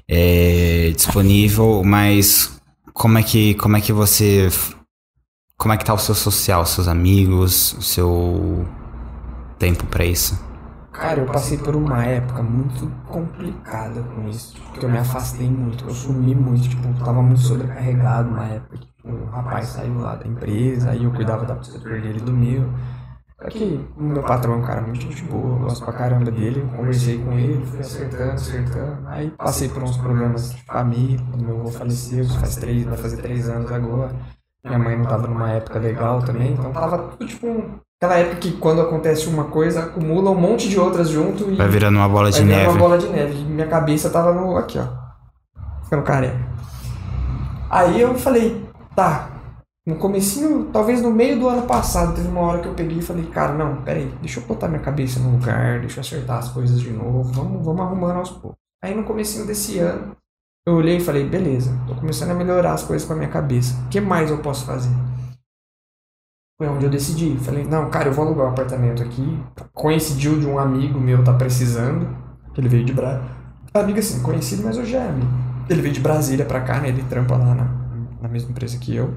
é, 0.08 0.92
disponível, 0.96 1.82
mas 1.84 2.51
como 2.94 3.18
é 3.18 3.24
que 3.24 3.56
como 3.56 3.77
é 3.77 3.82
que 3.82 3.92
você 3.92 4.50
como 5.58 5.74
é 5.74 5.77
que 5.77 5.86
tá 5.86 5.94
o 5.94 5.98
seu 5.98 6.15
social, 6.15 6.65
seus 6.65 6.88
amigos, 6.88 7.74
o 7.74 7.82
seu 7.82 8.65
tempo 9.58 9.86
pra 9.88 10.06
isso? 10.06 10.39
Cara, 10.96 11.20
eu 11.20 11.25
passei 11.25 11.58
por 11.58 11.75
uma 11.75 12.06
época 12.06 12.42
muito 12.42 12.90
complicada 13.06 14.02
com 14.02 14.30
isso. 14.30 14.56
Porque 14.72 14.86
eu 14.86 14.90
me 14.90 14.98
afastei 14.98 15.50
muito, 15.50 15.84
eu 15.86 15.94
sumi 15.94 16.34
muito, 16.34 16.70
tipo, 16.70 16.88
eu 16.88 16.94
tava 17.06 17.22
muito 17.22 17.42
sobrecarregado 17.42 18.32
na 18.32 18.46
época. 18.46 18.78
Tipo, 18.78 19.10
o 19.10 19.25
rapaz 19.25 19.68
saiu 19.68 20.00
lá 20.00 20.16
da 20.16 20.25
empresa, 20.25 20.92
aí 20.92 21.04
eu 21.04 21.12
cuidava 21.12 21.46
da 21.46 21.62
setor 21.62 22.02
dele 22.02 22.20
e 22.20 22.22
do 22.22 22.32
meu. 22.32 22.70
Só 23.42 23.50
que 23.50 23.86
o 23.98 24.04
meu 24.04 24.24
patrão 24.24 24.54
é 24.54 24.58
um 24.58 24.62
cara 24.62 24.82
muito 24.82 25.02
gente 25.02 25.24
boa, 25.25 25.56
eu 25.56 25.60
gosto 25.60 25.84
pra 25.84 25.94
caramba 25.94 26.32
dele, 26.32 26.62
eu 26.62 26.68
conversei 26.70 27.22
com 27.22 27.34
ele, 27.34 27.66
fui 27.66 27.80
acertando, 27.80 28.32
acertando. 28.32 29.08
Aí 29.10 29.30
passei 29.32 29.68
por 29.68 29.84
uns 29.84 29.98
problemas 29.98 30.56
de 30.56 30.64
família, 30.64 31.20
quando 31.30 31.44
meu 31.46 31.60
avô 31.60 31.70
faleceu, 31.72 32.25
faz 32.40 32.56
três, 32.56 32.86
vai 32.86 32.98
fazer 32.98 33.18
três 33.22 33.50
anos 33.50 33.70
agora. 33.72 34.16
Minha 34.64 34.80
mãe 34.80 34.98
não 34.98 35.06
tava 35.06 35.28
numa 35.28 35.52
época 35.52 35.78
legal 35.78 36.24
também, 36.24 36.54
então 36.54 36.72
tava 36.72 36.98
tudo 37.10 37.28
tipo 37.28 37.46
um- 37.48 37.80
aquela 38.00 38.20
época 38.20 38.38
que 38.38 38.52
quando 38.54 38.82
acontece 38.82 39.28
uma 39.28 39.46
coisa, 39.46 39.84
acumula 39.84 40.32
um 40.32 40.40
monte 40.40 40.70
de 40.70 40.80
outras 40.80 41.10
junto 41.10 41.50
e 41.52 41.56
Vai 41.56 41.68
virando 41.68 41.98
uma 41.98 42.10
bola 42.10 42.32
de 42.32 42.40
vai 42.40 42.48
neve. 42.48 42.70
uma 42.70 42.78
bola 42.78 42.98
de 42.98 43.08
neve. 43.08 43.44
Minha 43.46 43.68
cabeça 43.68 44.10
tava 44.10 44.34
no. 44.34 44.58
aqui, 44.58 44.78
ó. 44.80 44.88
Ficando 45.84 46.04
careca. 46.04 46.40
Aí 47.70 48.00
eu 48.00 48.16
falei, 48.16 48.66
tá. 48.96 49.30
No 49.88 49.98
comecinho, 49.98 50.70
talvez 50.74 51.00
no 51.00 51.12
meio 51.12 51.40
do 51.40 51.48
ano 51.48 51.62
passado, 51.64 52.16
teve 52.16 52.28
uma 52.28 52.42
hora 52.42 52.60
que 52.60 52.68
eu 52.68 52.74
peguei 52.74 52.98
e 52.98 53.02
falei, 53.04 53.25
cara, 53.28 53.54
não, 53.54 53.84
peraí, 53.84 54.12
deixa 54.20 54.40
eu 54.40 54.46
botar 54.46 54.68
minha 54.68 54.82
cabeça 54.82 55.20
no 55.20 55.30
lugar, 55.34 55.80
deixa 55.80 55.98
eu 55.98 56.02
acertar 56.02 56.40
as 56.40 56.50
coisas 56.50 56.82
de 56.82 56.90
novo, 56.90 57.32
vamos, 57.32 57.64
vamos 57.64 57.82
arrumando 57.82 58.18
aos 58.18 58.32
poucos. 58.32 58.58
Aí 58.84 58.96
no 58.96 59.04
comecinho 59.04 59.46
desse 59.46 59.78
ano, 59.78 60.16
eu 60.68 60.74
olhei 60.74 60.98
e 60.98 61.00
falei, 61.00 61.24
beleza, 61.30 61.72
tô 61.88 61.94
começando 61.94 62.32
a 62.32 62.34
melhorar 62.34 62.74
as 62.74 62.82
coisas 62.82 63.08
com 63.08 63.14
a 63.14 63.16
minha 63.16 63.30
cabeça. 63.30 63.75
O 63.86 63.90
que 63.90 64.02
mais 64.02 64.32
eu 64.32 64.40
posso 64.40 64.66
fazer? 64.66 64.90
Foi 66.58 66.70
onde 66.70 66.86
eu 66.86 66.90
decidi. 66.90 67.38
Falei, 67.38 67.66
não, 67.66 67.90
cara, 67.90 68.08
eu 68.08 68.14
vou 68.14 68.26
alugar 68.26 68.46
um 68.46 68.50
apartamento 68.50 69.04
aqui. 69.04 69.38
Coincidiu 69.74 70.40
de 70.40 70.48
um 70.48 70.58
amigo 70.58 71.00
meu 71.00 71.24
tá 71.24 71.34
precisando. 71.34 72.08
Ele 72.58 72.70
veio 72.70 72.86
de 72.86 72.94
Brasília. 72.94 73.30
Amigo 73.74 74.00
assim, 74.00 74.22
conhecido, 74.22 74.64
mas 74.64 74.78
hoje 74.78 74.96
é 74.96 75.06
amigo. 75.06 75.28
Ele 75.70 75.82
veio 75.82 75.94
de 75.94 76.00
Brasília 76.00 76.46
pra 76.46 76.62
cá, 76.62 76.80
né? 76.80 76.88
Ele 76.88 77.04
trampa 77.04 77.36
lá 77.36 77.54
na, 77.54 77.66
na 78.22 78.30
mesma 78.30 78.52
empresa 78.52 78.78
que 78.78 78.96
eu. 78.96 79.14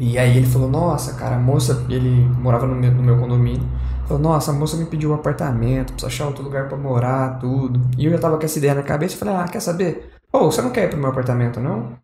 E 0.00 0.18
aí 0.18 0.36
ele 0.36 0.46
falou, 0.46 0.68
nossa, 0.68 1.14
cara, 1.14 1.36
a 1.36 1.38
moça, 1.38 1.86
ele 1.88 2.28
morava 2.40 2.66
no 2.66 2.74
meu, 2.74 2.90
no 2.90 3.02
meu 3.02 3.18
condomínio. 3.18 3.68
Falou, 4.08 4.20
nossa, 4.20 4.50
a 4.50 4.54
moça 4.54 4.76
me 4.76 4.86
pediu 4.86 5.12
um 5.12 5.14
apartamento, 5.14 5.92
precisa 5.92 6.08
achar 6.08 6.26
outro 6.26 6.42
lugar 6.42 6.66
pra 6.68 6.76
morar, 6.76 7.38
tudo. 7.38 7.80
E 7.96 8.06
eu 8.06 8.10
já 8.10 8.18
tava 8.18 8.36
com 8.36 8.44
essa 8.44 8.58
ideia 8.58 8.74
na 8.74 8.82
cabeça, 8.82 9.16
falei, 9.16 9.34
ah, 9.36 9.44
quer 9.44 9.60
saber? 9.60 10.10
Ô, 10.32 10.50
você 10.50 10.60
não 10.60 10.70
quer 10.70 10.84
ir 10.84 10.88
pro 10.88 10.98
meu 10.98 11.10
apartamento, 11.10 11.60
não? 11.60 11.96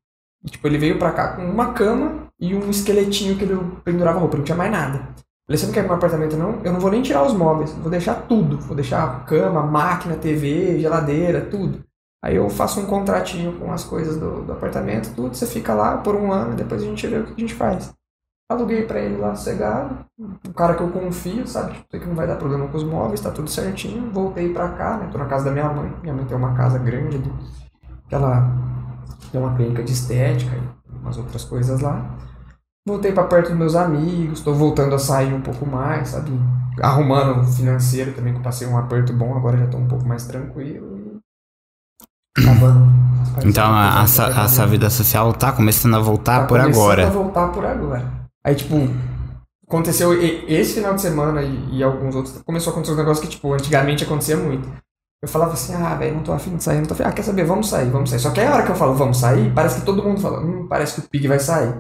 E, 0.45 0.51
tipo, 0.51 0.67
ele 0.67 0.79
veio 0.79 0.99
pra 0.99 1.13
cá 1.13 1.37
com 1.37 1.43
uma 1.43 1.73
cama 1.73 2.29
e 2.39 2.55
um 2.55 2.71
esqueletinho 2.71 3.37
que 3.37 3.45
ele 3.45 3.59
pendurava 3.85 4.19
roupa, 4.19 4.37
não 4.37 4.45
tinha 4.45 4.57
mais 4.57 4.71
nada. 4.71 5.09
Falei, 5.47 5.59
você 5.59 5.67
não 5.67 5.73
quer 5.73 5.83
meu 5.83 5.95
apartamento, 5.95 6.37
não? 6.37 6.61
Eu 6.63 6.73
não 6.73 6.81
vou 6.81 6.91
nem 6.91 7.03
tirar 7.03 7.25
os 7.25 7.33
móveis, 7.33 7.73
vou 7.73 7.91
deixar 7.91 8.15
tudo. 8.27 8.59
Vou 8.59 8.77
deixar 8.77 9.25
cama, 9.25 9.63
máquina, 9.63 10.17
TV, 10.17 10.79
geladeira, 10.79 11.41
tudo. 11.41 11.83
Aí 12.23 12.37
eu 12.37 12.51
faço 12.51 12.81
um 12.81 12.87
contratinho 12.87 13.59
com 13.59 13.73
as 13.73 13.85
coisas 13.85 14.17
do, 14.17 14.43
do 14.43 14.53
apartamento, 14.53 15.15
tudo, 15.15 15.35
você 15.35 15.47
fica 15.47 15.73
lá 15.73 15.99
por 15.99 16.17
um 16.17 16.33
ano, 16.33 16.57
depois 16.57 16.83
a 16.83 16.85
gente 16.85 17.07
vê 17.07 17.19
o 17.19 17.25
que 17.25 17.33
a 17.33 17.41
gente 17.41 17.55
faz. 17.55 17.95
Aluguei 18.51 18.83
pra 18.87 18.99
ele 18.99 19.17
lá 19.17 19.35
sossegado, 19.35 20.05
um 20.19 20.53
cara 20.53 20.75
que 20.75 20.83
eu 20.83 20.91
confio, 20.91 21.47
sabe? 21.47 21.75
Tipo, 21.75 22.01
que 22.01 22.07
não 22.07 22.15
vai 22.15 22.27
dar 22.27 22.37
problema 22.37 22.67
com 22.67 22.77
os 22.77 22.85
móveis, 22.85 23.21
tá 23.21 23.31
tudo 23.31 23.49
certinho. 23.49 24.11
Voltei 24.11 24.53
pra 24.53 24.71
cá, 24.71 24.97
né? 24.97 25.09
Tô 25.13 25.19
na 25.19 25.27
casa 25.27 25.45
da 25.45 25.51
minha 25.51 25.69
mãe. 25.69 25.93
Minha 26.03 26.15
mãe 26.15 26.25
tem 26.25 26.37
uma 26.37 26.55
casa 26.55 26.79
grande 26.79 27.23
que 28.09 28.15
ela 28.15 28.68
tem 29.31 29.41
uma 29.41 29.55
clínica 29.57 29.83
de 29.83 29.93
estética 29.93 30.57
e 30.57 30.97
umas 30.97 31.17
outras 31.17 31.45
coisas 31.45 31.81
lá. 31.81 32.17
Voltei 32.87 33.13
pra 33.13 33.25
perto 33.25 33.49
dos 33.51 33.59
meus 33.59 33.75
amigos, 33.77 34.41
tô 34.41 34.55
voltando 34.55 34.95
a 34.95 34.99
sair 34.99 35.33
um 35.35 35.43
pouco 35.43 35.67
mais, 35.67 36.09
sabe? 36.09 36.31
Arrumando 36.81 37.41
o 37.41 37.45
financeiro 37.45 38.13
também, 38.15 38.33
que 38.33 38.39
eu 38.39 38.43
passei 38.43 38.67
um 38.67 38.79
aperto 38.79 39.13
bom, 39.13 39.37
agora 39.37 39.59
já 39.59 39.67
tô 39.67 39.77
um 39.77 39.87
pouco 39.89 40.07
mais 40.07 40.27
tranquilo. 40.27 41.21
e 42.39 42.43
Acabando. 42.43 42.87
Então 43.45 43.65
a, 43.67 44.01
a, 44.03 44.05
da 44.05 44.43
a 44.45 44.49
sua 44.49 44.67
vida 44.67 44.89
social 44.91 45.33
tá 45.35 45.53
começando 45.53 45.95
a 45.97 46.01
voltar 46.01 46.41
Tá 46.41 46.47
por 46.47 46.59
começando 46.61 46.83
agora. 46.83 47.07
a 47.07 47.11
voltar 47.11 47.49
por 47.49 47.67
agora. 47.67 48.11
Aí, 48.45 48.55
tipo, 48.55 48.77
aconteceu 49.67 50.13
esse 50.49 50.75
final 50.75 50.95
de 50.95 51.03
semana 51.03 51.43
e, 51.43 51.77
e 51.77 51.83
alguns 51.83 52.15
outros. 52.15 52.41
Começou 52.43 52.71
a 52.71 52.73
acontecer 52.75 52.95
um 52.95 52.97
negócio 52.99 53.23
que, 53.23 53.29
tipo, 53.29 53.53
antigamente 53.53 54.05
acontecia 54.05 54.37
muito. 54.37 54.69
Eu 55.23 55.29
falava 55.29 55.53
assim, 55.55 55.75
ah, 55.75 55.95
velho, 55.97 56.15
não 56.17 56.23
tô 56.23 56.33
afim 56.33 56.57
de 56.57 56.63
sair, 56.63 56.79
não 56.79 56.87
tô 56.87 56.95
afim. 56.95 57.03
Ah, 57.05 57.13
quer 57.13 57.23
saber? 57.23 57.45
Vamos 57.45 57.69
sair, 57.69 57.91
vamos 57.91 58.11
sair. 58.11 58.21
Só 58.21 58.31
que 58.31 58.41
aí 58.41 58.47
a 58.47 58.55
hora 58.55 58.63
que 58.65 58.71
eu 58.71 58.77
falo, 58.77 58.95
vamos 58.95 59.19
sair, 59.19 59.53
parece 59.53 59.81
que 59.81 59.87
todo 59.87 60.03
mundo 60.03 60.21
fala, 60.21 60.41
hum, 60.41 60.67
parece 60.69 60.95
que 61.01 61.07
o 61.07 61.11
Pig 61.11 61.27
vai 61.27 61.41
sair. 61.41 61.75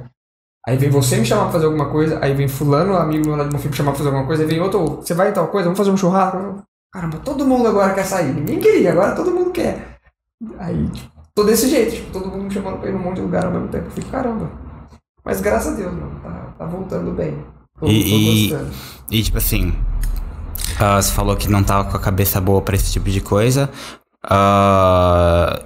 Aí 0.66 0.76
vem 0.76 0.90
você 0.90 1.16
me 1.16 1.24
chamar 1.24 1.44
pra 1.44 1.52
fazer 1.52 1.66
alguma 1.66 1.88
coisa, 1.88 2.18
aí 2.20 2.34
vem 2.34 2.48
fulano, 2.48 2.96
amigo 2.96 3.26
meu 3.26 3.36
lá 3.36 3.44
de 3.44 3.50
Bonfim, 3.50 3.68
me 3.68 3.74
chamar 3.74 3.92
pra 3.92 3.98
fazer 3.98 4.08
alguma 4.10 4.26
coisa, 4.26 4.42
aí 4.42 4.48
vem 4.48 4.60
outro, 4.60 4.96
você 4.96 5.14
vai 5.14 5.30
em 5.30 5.32
tal 5.32 5.46
coisa, 5.48 5.64
vamos 5.64 5.78
fazer 5.78 5.90
um 5.90 5.96
churrasco. 5.96 6.62
Caramba, 6.92 7.18
todo 7.18 7.44
mundo 7.46 7.68
agora 7.68 7.94
quer 7.94 8.04
sair. 8.04 8.32
Ninguém 8.34 8.58
queria, 8.58 8.92
agora 8.92 9.14
todo 9.14 9.30
mundo 9.30 9.50
quer. 9.50 9.98
Aí, 10.58 10.88
tipo, 10.90 11.10
tô 11.34 11.44
desse 11.44 11.68
jeito, 11.68 11.94
tipo, 11.94 12.10
todo 12.12 12.26
mundo 12.28 12.44
me 12.44 12.50
chamando 12.50 12.78
pra 12.78 12.90
ir 12.90 12.92
num 12.92 12.98
monte 12.98 13.16
de 13.16 13.22
lugar 13.22 13.44
ao 13.46 13.52
mesmo 13.52 13.68
tempo. 13.68 13.86
Eu 13.86 13.90
fico, 13.92 14.10
caramba. 14.10 14.50
Mas 15.24 15.40
graças 15.40 15.72
a 15.74 15.76
Deus, 15.76 15.92
mano, 15.92 16.20
tá, 16.22 16.54
tá 16.58 16.64
voltando 16.66 17.12
bem. 17.12 17.38
Tô, 17.78 17.86
E- 17.86 18.48
tô 18.48 18.56
gostando. 18.56 18.72
E 19.10 19.22
tipo 19.22 19.38
assim, 19.38 19.72
ah, 20.78 21.00
você 21.00 21.12
falou 21.12 21.36
que 21.36 21.48
não 21.48 21.62
tava 21.62 21.84
com 21.90 21.96
a 21.96 22.00
cabeça 22.00 22.40
boa 22.40 22.60
pra 22.62 22.76
esse 22.76 22.92
tipo 22.92 23.10
de 23.10 23.20
coisa. 23.20 23.68
Ah, 24.22 25.60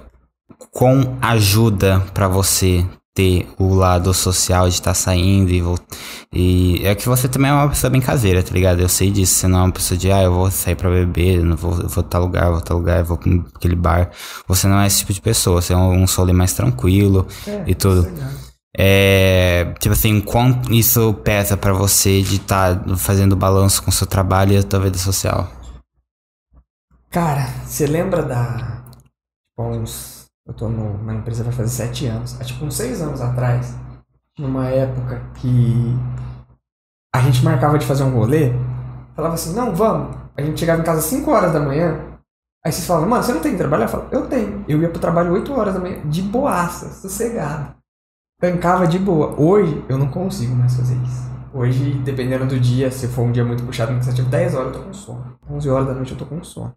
com 0.71 1.17
ajuda 1.21 1.99
pra 2.13 2.27
você 2.27 2.85
ter 3.15 3.47
o 3.59 3.75
lado 3.75 4.11
social 4.11 4.67
de 4.67 4.73
estar 4.73 4.95
saindo 4.95 5.51
e 5.51 5.61
e 6.33 6.81
é 6.83 6.95
que 6.95 7.07
você 7.07 7.27
também 7.27 7.51
é 7.51 7.53
uma 7.53 7.69
pessoa 7.69 7.91
bem 7.91 8.01
caseira, 8.01 8.41
tá 8.41 8.51
ligado? 8.51 8.79
Eu 8.79 8.89
sei 8.89 9.11
disso, 9.11 9.35
você 9.35 9.47
não 9.47 9.59
é 9.59 9.63
uma 9.63 9.71
pessoa 9.71 9.95
de 9.95 10.11
ah, 10.11 10.23
eu 10.23 10.33
vou 10.33 10.49
sair 10.49 10.75
pra 10.75 10.89
beber, 10.89 11.43
não 11.43 11.55
vou, 11.55 11.73
vou 11.73 12.03
tal 12.03 12.23
lugar, 12.23 12.49
vou 12.49 12.61
tal 12.61 12.77
lugar, 12.77 13.03
vou 13.03 13.17
pra 13.17 13.45
aquele 13.55 13.75
bar. 13.75 14.09
Você 14.47 14.67
não 14.67 14.79
é 14.79 14.87
esse 14.87 14.99
tipo 14.99 15.13
de 15.13 15.21
pessoa, 15.21 15.61
você 15.61 15.73
é 15.73 15.77
um, 15.77 16.01
um 16.01 16.07
mais 16.33 16.53
tranquilo 16.53 17.27
É, 17.45 17.63
e 17.67 17.75
tudo. 17.75 18.03
sossegado. 18.03 18.42
É, 18.75 19.73
tipo 19.79 19.93
assim, 19.93 20.19
quanto 20.19 20.73
isso 20.73 21.13
pesa 21.15 21.55
pra 21.55 21.73
você 21.73 22.21
de 22.21 22.37
estar 22.37 22.83
fazendo 22.97 23.35
balanço 23.35 23.83
com 23.83 23.89
o 23.89 23.93
seu 23.93 24.07
trabalho 24.07 24.53
e 24.53 24.57
a 24.57 24.63
tua 24.63 24.79
vida 24.79 24.97
social? 24.97 25.47
Cara, 27.11 27.45
você 27.65 27.85
lembra 27.85 28.23
da. 28.23 28.83
Tipo, 28.91 29.69
uns. 29.69 30.25
Eu 30.45 30.53
tô 30.53 30.67
numa 30.67 31.13
empresa 31.13 31.43
vai 31.43 31.53
fazer 31.53 31.69
sete 31.69 32.05
anos. 32.07 32.39
Há 32.41 32.43
tipo 32.43 32.65
uns 32.65 32.75
seis 32.75 33.01
anos 33.01 33.21
atrás, 33.21 33.75
numa 34.37 34.67
época 34.67 35.21
que 35.35 35.95
a 37.15 37.21
gente 37.21 37.43
marcava 37.45 37.77
de 37.77 37.85
fazer 37.85 38.03
um 38.03 38.15
rolê, 38.15 38.51
falava 39.15 39.35
assim, 39.35 39.53
não, 39.53 39.73
vamos. 39.73 40.17
A 40.35 40.41
gente 40.41 40.59
chegava 40.59 40.81
em 40.81 40.83
casa 40.83 40.99
às 40.99 41.05
5 41.05 41.29
horas 41.29 41.53
da 41.53 41.59
manhã, 41.59 42.17
aí 42.65 42.71
vocês 42.71 42.87
falavam, 42.87 43.07
mano, 43.07 43.23
você 43.23 43.33
não 43.33 43.41
tem 43.41 43.51
que 43.51 43.59
trabalhar? 43.59 43.85
Eu 43.85 43.89
falava, 43.89 44.09
eu 44.11 44.27
tenho. 44.27 44.65
Eu 44.67 44.81
ia 44.81 44.89
pro 44.89 44.99
trabalho 44.99 45.31
8 45.31 45.53
horas 45.53 45.75
da 45.75 45.79
manhã, 45.79 46.01
de 46.09 46.23
boaça, 46.23 46.89
sossegado. 46.89 47.75
Tancava 48.43 48.85
de 48.85 48.99
boa. 48.99 49.39
Hoje 49.39 49.81
eu 49.87 49.97
não 49.97 50.09
consigo 50.09 50.53
mais 50.53 50.75
fazer 50.75 50.95
isso. 50.95 51.31
Hoje, 51.53 51.93
dependendo 52.03 52.45
do 52.45 52.59
dia, 52.59 52.91
se 52.91 53.07
for 53.07 53.21
um 53.21 53.31
dia 53.31 53.45
muito 53.45 53.63
puxado, 53.63 53.93
muito 53.93 54.03
cansativo, 54.03 54.27
10 54.27 54.53
horas 54.53 54.67
eu 54.67 54.73
tô 54.73 54.85
com 54.85 54.93
sono. 54.93 55.37
11 55.49 55.69
horas 55.69 55.87
da 55.87 55.93
noite 55.93 56.11
eu 56.11 56.17
tô 56.17 56.25
com 56.25 56.43
sono. 56.43 56.73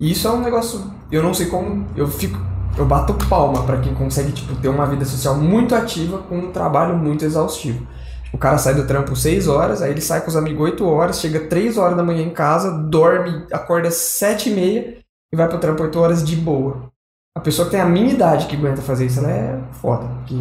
E 0.00 0.10
isso 0.10 0.26
é 0.26 0.32
um 0.32 0.40
negócio, 0.40 0.92
eu 1.12 1.22
não 1.22 1.32
sei 1.32 1.46
como, 1.46 1.86
eu 1.94 2.08
fico, 2.08 2.36
eu 2.76 2.84
bato 2.84 3.14
palma 3.28 3.62
pra 3.62 3.80
quem 3.80 3.94
consegue, 3.94 4.32
tipo, 4.32 4.56
ter 4.56 4.66
uma 4.66 4.86
vida 4.86 5.04
social 5.04 5.36
muito 5.36 5.72
ativa 5.76 6.18
com 6.18 6.36
um 6.36 6.50
trabalho 6.50 6.98
muito 6.98 7.24
exaustivo. 7.24 7.86
O 8.32 8.36
cara 8.36 8.58
sai 8.58 8.74
do 8.74 8.84
trampo 8.84 9.14
6 9.14 9.46
horas, 9.46 9.82
aí 9.82 9.92
ele 9.92 10.00
sai 10.00 10.20
com 10.20 10.28
os 10.30 10.36
amigos 10.36 10.64
8 10.64 10.84
horas, 10.84 11.20
chega 11.20 11.46
3 11.46 11.78
horas 11.78 11.96
da 11.96 12.02
manhã 12.02 12.24
em 12.24 12.34
casa, 12.34 12.72
dorme, 12.72 13.46
acorda 13.52 13.88
7 13.88 14.50
e 14.50 14.52
meia 14.52 14.98
e 15.32 15.36
vai 15.36 15.46
pro 15.46 15.60
trampo 15.60 15.80
8 15.80 15.96
horas 15.96 16.24
de 16.24 16.34
boa. 16.34 16.90
A 17.36 17.40
pessoa 17.40 17.66
que 17.66 17.70
tem 17.70 17.80
a 17.80 17.86
minha 17.86 18.12
idade 18.12 18.48
que 18.48 18.56
aguenta 18.56 18.82
fazer 18.82 19.06
isso, 19.06 19.20
ela 19.20 19.30
é 19.30 19.60
foda, 19.80 20.08
porque 20.18 20.34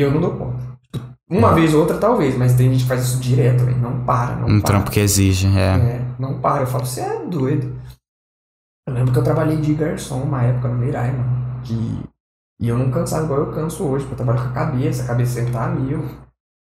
eu 0.00 0.10
não 0.10 0.20
dou 0.20 0.32
conta. 0.32 0.58
Tipo, 0.92 1.04
Uma 1.30 1.54
vez 1.54 1.74
ou 1.74 1.80
outra, 1.80 1.98
talvez, 1.98 2.36
mas 2.36 2.54
tem 2.54 2.70
gente 2.70 2.82
que 2.82 2.88
faz 2.88 3.04
isso 3.04 3.20
direto, 3.20 3.64
velho. 3.64 3.78
Não 3.78 4.04
para, 4.04 4.36
não 4.36 4.48
Um 4.48 4.60
para. 4.60 4.70
trampo 4.72 4.90
que 4.90 5.00
exige, 5.00 5.46
é. 5.48 5.76
É, 5.76 6.04
não 6.18 6.40
para. 6.40 6.62
Eu 6.62 6.66
falo, 6.66 6.84
você 6.86 7.00
é 7.00 7.24
doido. 7.24 7.74
Eu 8.88 8.94
lembro 8.94 9.12
que 9.12 9.18
eu 9.18 9.24
trabalhei 9.24 9.56
de 9.56 9.74
garçom 9.74 10.22
uma 10.22 10.42
época 10.42 10.68
no 10.68 10.76
Mirai, 10.76 11.10
mano. 11.12 11.60
Que... 11.64 12.02
E 12.60 12.68
eu 12.68 12.78
não 12.78 12.90
cansava 12.90 13.24
igual 13.24 13.40
eu 13.40 13.52
canso 13.52 13.84
hoje, 13.84 14.04
porque 14.06 14.14
eu 14.20 14.24
trabalho 14.24 14.46
com 14.46 14.50
a 14.50 14.52
cabeça, 14.64 15.02
a 15.02 15.06
cabeça 15.06 15.32
sempre 15.34 15.52
tá 15.52 15.66
a 15.66 15.68
mil. 15.68 16.04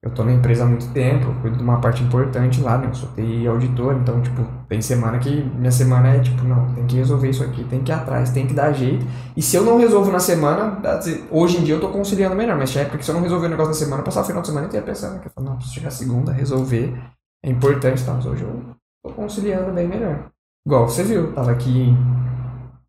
Eu 0.03 0.11
tô 0.11 0.25
na 0.25 0.33
empresa 0.33 0.65
há 0.65 0.67
muito 0.67 0.85
tempo, 0.89 1.27
eu 1.27 1.33
cuido 1.35 1.55
de 1.55 1.63
uma 1.63 1.79
parte 1.79 2.03
importante 2.03 2.59
lá, 2.59 2.77
né? 2.77 2.87
Eu 2.89 2.93
sou 2.93 3.07
TI 3.15 3.47
auditor, 3.47 3.95
então, 3.95 4.21
tipo, 4.21 4.45
tem 4.67 4.81
semana 4.81 5.17
que 5.17 5.29
minha 5.57 5.71
semana 5.71 6.09
é 6.09 6.19
tipo, 6.19 6.43
não, 6.43 6.73
tem 6.73 6.85
que 6.85 6.97
resolver 6.97 7.29
isso 7.29 7.41
aqui, 7.41 7.63
tem 7.63 7.81
que 7.81 7.89
ir 7.89 7.95
atrás, 7.95 8.29
tem 8.29 8.45
que 8.45 8.53
dar 8.53 8.73
jeito. 8.73 9.05
E 9.37 9.41
se 9.41 9.55
eu 9.55 9.63
não 9.63 9.77
resolvo 9.77 10.11
na 10.11 10.19
semana, 10.19 10.81
hoje 11.31 11.57
em 11.57 11.63
dia 11.63 11.75
eu 11.75 11.79
tô 11.79 11.87
conciliando 11.87 12.35
melhor, 12.35 12.57
mas 12.57 12.69
tinha 12.69 12.81
época 12.81 12.97
que 12.97 13.05
se 13.05 13.11
eu 13.11 13.15
não 13.15 13.21
resolver 13.21 13.47
o 13.47 13.49
negócio 13.49 13.69
na 13.69 13.77
semana, 13.77 14.01
eu 14.01 14.03
passava 14.03 14.25
o 14.25 14.27
final 14.27 14.41
de 14.41 14.47
semana 14.49 14.67
inteiro 14.67 14.85
pensando, 14.85 15.21
que 15.21 15.27
eu 15.27 15.31
falo, 15.33 15.47
não, 15.47 15.55
preciso 15.55 15.75
chegar 15.75 15.89
segunda, 15.89 16.33
resolver, 16.33 16.93
é 17.41 17.49
importante 17.49 18.03
tal, 18.03 18.15
mas 18.15 18.25
hoje 18.25 18.43
eu 18.43 18.61
tô 19.05 19.13
conciliando 19.13 19.71
bem 19.71 19.87
melhor. 19.87 20.25
Igual 20.67 20.85
você 20.85 21.03
viu, 21.03 21.31
tava 21.31 21.51
aqui 21.51 21.95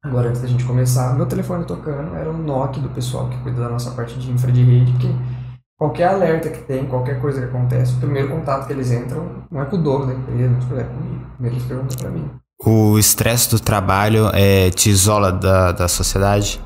agora 0.02 0.30
antes 0.30 0.42
da 0.42 0.48
gente 0.48 0.64
começar, 0.64 1.14
meu 1.14 1.26
telefone 1.26 1.64
tocando, 1.64 2.16
era 2.16 2.28
o 2.28 2.36
NOC 2.36 2.80
do 2.80 2.88
pessoal 2.88 3.28
que 3.28 3.38
cuida 3.38 3.60
da 3.60 3.68
nossa 3.68 3.92
parte 3.92 4.18
de 4.18 4.32
infra 4.32 4.50
de 4.50 4.64
rede, 4.64 4.90
porque 4.92 5.08
qualquer 5.84 6.08
alerta 6.08 6.48
que 6.48 6.62
tem, 6.62 6.86
qualquer 6.86 7.20
coisa 7.20 7.40
que 7.40 7.46
acontece, 7.46 7.92
o 7.92 7.96
primeiro 7.98 8.28
contato 8.28 8.66
que 8.66 8.72
eles 8.72 8.90
entram 8.90 9.26
não 9.50 9.60
é 9.60 9.64
com 9.66 9.76
o 9.76 9.82
dono 9.82 10.06
da 10.06 10.14
empresa, 10.14 10.54
tipo, 10.60 10.76
é 10.76 10.84
comigo. 10.84 11.26
Primeiro 11.34 11.56
eles 11.56 11.66
perguntam 11.66 11.96
pra 11.98 12.10
mim. 12.10 12.30
O 12.64 12.98
estresse 12.98 13.50
do 13.50 13.60
trabalho 13.60 14.30
é, 14.32 14.70
te 14.70 14.88
isola 14.88 15.30
da, 15.30 15.72
da 15.72 15.86
sociedade? 15.86 16.60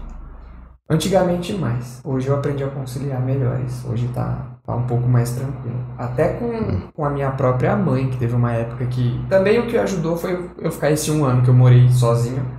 Antigamente 0.88 1.52
mais. 1.52 2.00
Hoje 2.04 2.28
eu 2.28 2.34
aprendi 2.36 2.62
a 2.62 2.68
conciliar 2.68 3.20
melhor 3.20 3.60
isso. 3.66 3.90
Hoje 3.90 4.08
tá, 4.14 4.58
tá 4.64 4.74
um 4.74 4.86
pouco 4.86 5.08
mais 5.08 5.32
tranquilo. 5.32 5.80
Até 5.98 6.34
com, 6.34 6.88
com 6.94 7.04
a 7.04 7.10
minha 7.10 7.30
própria 7.32 7.74
mãe, 7.76 8.08
que 8.08 8.16
teve 8.18 8.34
uma 8.34 8.52
época 8.52 8.86
que. 8.86 9.20
Também 9.28 9.58
o 9.58 9.66
que 9.66 9.76
ajudou 9.76 10.16
foi 10.16 10.48
eu 10.58 10.70
ficar 10.70 10.90
esse 10.90 11.10
um 11.10 11.24
ano 11.24 11.42
que 11.42 11.50
eu 11.50 11.54
morei 11.54 11.90
sozinho. 11.90 12.57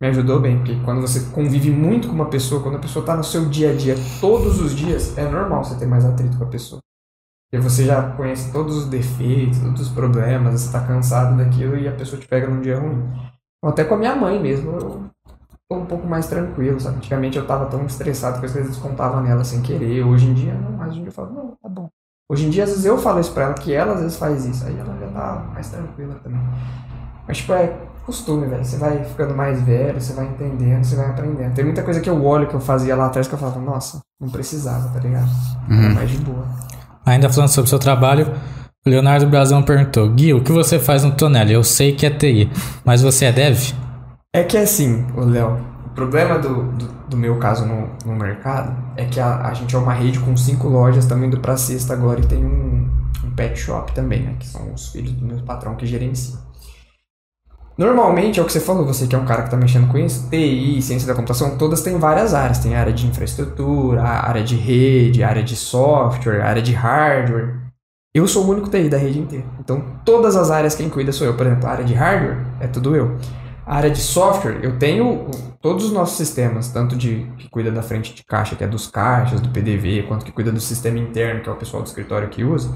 Me 0.00 0.08
ajudou 0.08 0.40
bem, 0.40 0.56
porque 0.56 0.80
quando 0.82 1.00
você 1.00 1.30
convive 1.30 1.70
muito 1.70 2.08
com 2.08 2.14
uma 2.14 2.30
pessoa, 2.30 2.62
quando 2.62 2.76
a 2.76 2.80
pessoa 2.80 3.04
tá 3.04 3.14
no 3.14 3.22
seu 3.22 3.48
dia 3.48 3.70
a 3.70 3.76
dia 3.76 3.94
todos 4.20 4.58
os 4.60 4.74
dias, 4.74 5.16
é 5.18 5.28
normal 5.28 5.62
você 5.62 5.78
ter 5.78 5.86
mais 5.86 6.06
atrito 6.06 6.38
com 6.38 6.44
a 6.44 6.48
pessoa. 6.48 6.80
Porque 7.50 7.62
você 7.62 7.84
já 7.84 8.10
conhece 8.12 8.50
todos 8.50 8.76
os 8.76 8.86
defeitos, 8.86 9.58
todos 9.58 9.82
os 9.82 9.88
problemas, 9.90 10.58
você 10.58 10.72
tá 10.72 10.86
cansado 10.86 11.36
daquilo 11.36 11.76
e 11.76 11.86
a 11.86 11.92
pessoa 11.92 12.18
te 12.18 12.26
pega 12.26 12.48
num 12.48 12.62
dia 12.62 12.78
ruim. 12.78 13.06
Até 13.62 13.84
com 13.84 13.94
a 13.94 13.98
minha 13.98 14.16
mãe 14.16 14.40
mesmo, 14.40 14.70
eu 14.70 15.10
tô 15.68 15.76
um 15.76 15.84
pouco 15.84 16.06
mais 16.06 16.26
tranquilo, 16.28 16.80
sabe? 16.80 16.96
Antigamente 16.96 17.36
eu 17.36 17.46
tava 17.46 17.66
tão 17.66 17.84
estressado 17.84 18.40
que 18.40 18.46
às 18.46 18.54
vezes 18.54 18.70
descontava 18.70 19.20
nela 19.20 19.44
sem 19.44 19.60
querer. 19.60 20.02
Hoje 20.02 20.28
em 20.28 20.32
dia, 20.32 20.54
não. 20.54 20.80
Hoje 20.86 20.98
em 20.98 21.02
dia 21.02 21.08
eu 21.08 21.12
falo, 21.12 21.32
não, 21.32 21.56
tá 21.60 21.68
bom. 21.68 21.90
Hoje 22.30 22.46
em 22.46 22.50
dia, 22.50 22.62
às 22.62 22.70
vezes 22.70 22.84
eu 22.84 22.96
falo 22.96 23.18
isso 23.18 23.34
pra 23.34 23.42
ela, 23.42 23.54
que 23.54 23.72
ela 23.74 23.92
às 23.94 24.00
vezes 24.00 24.16
faz 24.16 24.46
isso. 24.46 24.64
Aí 24.64 24.78
ela 24.78 24.96
já 25.00 25.08
tá 25.08 25.50
mais 25.52 25.68
tranquila 25.68 26.14
também. 26.22 26.40
Mas, 27.30 27.36
tipo, 27.36 27.52
é 27.52 27.72
costume, 28.04 28.48
velho. 28.48 28.64
Você 28.64 28.76
vai 28.76 29.04
ficando 29.04 29.36
mais 29.36 29.62
velho, 29.62 30.00
você 30.00 30.12
vai 30.14 30.26
entendendo, 30.26 30.82
você 30.82 30.96
vai 30.96 31.06
aprendendo. 31.06 31.54
Tem 31.54 31.64
muita 31.64 31.80
coisa 31.84 32.00
que 32.00 32.10
eu 32.10 32.24
olho 32.24 32.48
que 32.48 32.54
eu 32.54 32.60
fazia 32.60 32.96
lá 32.96 33.06
atrás 33.06 33.28
que 33.28 33.34
eu 33.34 33.38
falava, 33.38 33.60
nossa, 33.60 34.00
não 34.20 34.28
precisava, 34.28 34.88
tá 34.88 34.98
ligado? 34.98 35.30
Era 35.70 35.94
mais 35.94 36.10
de 36.10 36.18
boa. 36.18 36.44
Ainda 37.06 37.30
falando 37.30 37.50
sobre 37.50 37.66
o 37.66 37.70
seu 37.70 37.78
trabalho, 37.78 38.34
o 38.84 38.90
Leonardo 38.90 39.28
Brazão 39.28 39.62
perguntou: 39.62 40.10
Gui, 40.10 40.34
o 40.34 40.42
que 40.42 40.50
você 40.50 40.76
faz 40.80 41.04
no 41.04 41.12
Tonelli? 41.12 41.52
Eu 41.52 41.62
sei 41.62 41.94
que 41.94 42.04
é 42.04 42.10
TI, 42.10 42.50
mas 42.84 43.00
você 43.00 43.26
é 43.26 43.32
dev? 43.32 43.74
É 44.34 44.42
que 44.42 44.58
assim, 44.58 45.06
o 45.16 45.20
Léo, 45.20 45.64
o 45.86 45.90
problema 45.90 46.36
do, 46.36 46.64
do, 46.72 46.86
do 47.10 47.16
meu 47.16 47.38
caso 47.38 47.64
no, 47.64 47.90
no 48.04 48.16
mercado 48.16 48.76
é 48.96 49.04
que 49.04 49.20
a, 49.20 49.46
a 49.46 49.54
gente 49.54 49.76
é 49.76 49.78
uma 49.78 49.92
rede 49.92 50.18
com 50.18 50.36
cinco 50.36 50.68
lojas, 50.68 51.06
também 51.06 51.28
indo 51.28 51.38
pra 51.38 51.56
sexta 51.56 51.92
agora 51.92 52.18
e 52.20 52.26
tem 52.26 52.44
um, 52.44 52.90
um 53.24 53.30
pet 53.36 53.56
shop 53.56 53.92
também, 53.92 54.22
né? 54.22 54.34
Que 54.36 54.48
são 54.48 54.74
os 54.74 54.88
filhos 54.88 55.12
do 55.12 55.24
meu 55.24 55.38
patrão 55.44 55.76
que 55.76 55.86
gerencia. 55.86 56.49
Normalmente 57.80 58.38
é 58.38 58.42
o 58.42 58.44
que 58.44 58.52
você 58.52 58.60
falou, 58.60 58.84
você 58.84 59.06
que 59.06 59.14
é 59.14 59.18
um 59.18 59.24
cara 59.24 59.42
que 59.42 59.50
tá 59.50 59.56
mexendo 59.56 59.90
com 59.90 59.96
isso, 59.96 60.28
TI, 60.28 60.82
ciência 60.82 61.08
da 61.08 61.14
computação, 61.14 61.56
todas 61.56 61.80
têm 61.80 61.96
várias 61.96 62.34
áreas. 62.34 62.58
Tem 62.58 62.74
área 62.74 62.92
de 62.92 63.06
infraestrutura, 63.06 64.02
área 64.02 64.44
de 64.44 64.54
rede, 64.54 65.22
área 65.22 65.42
de 65.42 65.56
software, 65.56 66.42
área 66.42 66.60
de 66.60 66.74
hardware. 66.74 67.58
Eu 68.14 68.28
sou 68.28 68.44
o 68.44 68.50
único 68.50 68.68
TI 68.68 68.90
da 68.90 68.98
rede 68.98 69.18
inteira. 69.18 69.46
Então, 69.58 69.82
todas 70.04 70.36
as 70.36 70.50
áreas 70.50 70.74
quem 70.74 70.90
cuida 70.90 71.10
sou 71.10 71.26
eu. 71.26 71.34
Por 71.34 71.46
exemplo, 71.46 71.66
a 71.66 71.70
área 71.72 71.84
de 71.86 71.94
hardware 71.94 72.44
é 72.60 72.66
tudo 72.66 72.94
eu. 72.94 73.16
A 73.64 73.76
área 73.76 73.90
de 73.90 74.00
software, 74.00 74.60
eu 74.62 74.78
tenho 74.78 75.30
todos 75.62 75.86
os 75.86 75.90
nossos 75.90 76.18
sistemas, 76.18 76.68
tanto 76.68 76.94
de 76.94 77.26
que 77.38 77.48
cuida 77.48 77.70
da 77.70 77.80
frente 77.80 78.12
de 78.14 78.22
caixa, 78.24 78.56
que 78.56 78.62
é 78.62 78.68
dos 78.68 78.88
caixas, 78.88 79.40
do 79.40 79.48
PDV, 79.48 80.02
quanto 80.02 80.26
que 80.26 80.32
cuida 80.32 80.52
do 80.52 80.60
sistema 80.60 80.98
interno, 80.98 81.42
que 81.42 81.48
é 81.48 81.52
o 81.52 81.56
pessoal 81.56 81.82
do 81.82 81.86
escritório 81.86 82.28
que 82.28 82.44
usa. 82.44 82.70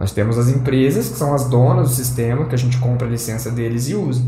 Nós 0.00 0.10
temos 0.10 0.36
as 0.36 0.48
empresas, 0.48 1.10
que 1.10 1.16
são 1.16 1.32
as 1.32 1.48
donas 1.48 1.90
do 1.90 1.94
sistema, 1.94 2.46
que 2.46 2.56
a 2.56 2.58
gente 2.58 2.76
compra 2.78 3.06
a 3.06 3.10
licença 3.10 3.52
deles 3.52 3.88
e 3.88 3.94
usa. 3.94 4.20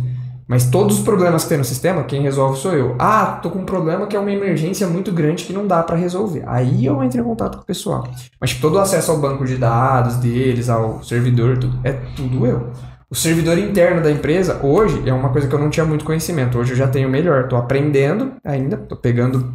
Mas 0.50 0.68
todos 0.68 0.98
os 0.98 1.04
problemas 1.04 1.44
que 1.44 1.50
tem 1.50 1.58
no 1.58 1.64
sistema, 1.64 2.02
quem 2.02 2.22
resolve 2.22 2.58
sou 2.58 2.72
eu. 2.72 2.96
Ah, 2.98 3.38
tô 3.40 3.50
com 3.50 3.60
um 3.60 3.64
problema 3.64 4.08
que 4.08 4.16
é 4.16 4.18
uma 4.18 4.32
emergência 4.32 4.84
muito 4.88 5.12
grande 5.12 5.44
que 5.44 5.52
não 5.52 5.64
dá 5.64 5.80
para 5.80 5.94
resolver. 5.94 6.42
Aí 6.44 6.84
eu 6.84 7.00
entro 7.04 7.20
em 7.20 7.22
contato 7.22 7.58
com 7.58 7.62
o 7.62 7.64
pessoal. 7.64 8.08
Mas 8.40 8.50
tipo, 8.50 8.62
todo 8.62 8.74
o 8.74 8.80
acesso 8.80 9.12
ao 9.12 9.18
banco 9.18 9.44
de 9.44 9.56
dados 9.56 10.16
deles, 10.16 10.68
ao 10.68 11.04
servidor, 11.04 11.56
tudo, 11.56 11.78
é 11.84 11.92
tudo 12.16 12.44
eu. 12.44 12.68
O 13.08 13.14
servidor 13.14 13.58
interno 13.58 14.02
da 14.02 14.10
empresa, 14.10 14.58
hoje, 14.60 15.08
é 15.08 15.14
uma 15.14 15.28
coisa 15.28 15.46
que 15.46 15.54
eu 15.54 15.58
não 15.60 15.70
tinha 15.70 15.86
muito 15.86 16.04
conhecimento. 16.04 16.58
Hoje 16.58 16.72
eu 16.72 16.76
já 16.76 16.88
tenho 16.88 17.08
melhor. 17.08 17.46
Tô 17.46 17.54
aprendendo 17.54 18.32
ainda, 18.44 18.76
tô 18.76 18.96
pegando. 18.96 19.54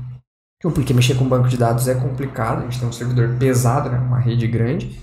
Porque 0.63 0.93
mexer 0.93 1.15
com 1.15 1.27
banco 1.27 1.49
de 1.49 1.57
dados 1.57 1.89
é 1.89 1.95
complicado. 1.95 2.59
A 2.59 2.63
gente 2.63 2.79
tem 2.79 2.87
um 2.87 2.93
servidor 2.93 3.35
pesado, 3.37 3.89
né? 3.89 3.97
uma 3.97 4.17
rede 4.17 4.47
grande. 4.47 4.97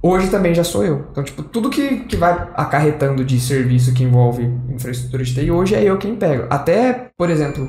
Hoje 0.00 0.30
também 0.30 0.54
já 0.54 0.62
sou 0.62 0.84
eu. 0.84 1.06
Então, 1.10 1.24
tipo, 1.24 1.42
tudo 1.42 1.70
que, 1.70 2.00
que 2.04 2.16
vai 2.16 2.32
acarretando 2.54 3.24
de 3.24 3.40
serviço 3.40 3.92
que 3.92 4.04
envolve 4.04 4.44
infraestrutura 4.68 5.24
de 5.24 5.34
TI, 5.34 5.50
hoje 5.50 5.74
é 5.74 5.82
eu 5.82 5.98
quem 5.98 6.14
pego. 6.14 6.46
Até, 6.48 7.10
por 7.16 7.30
exemplo, 7.30 7.68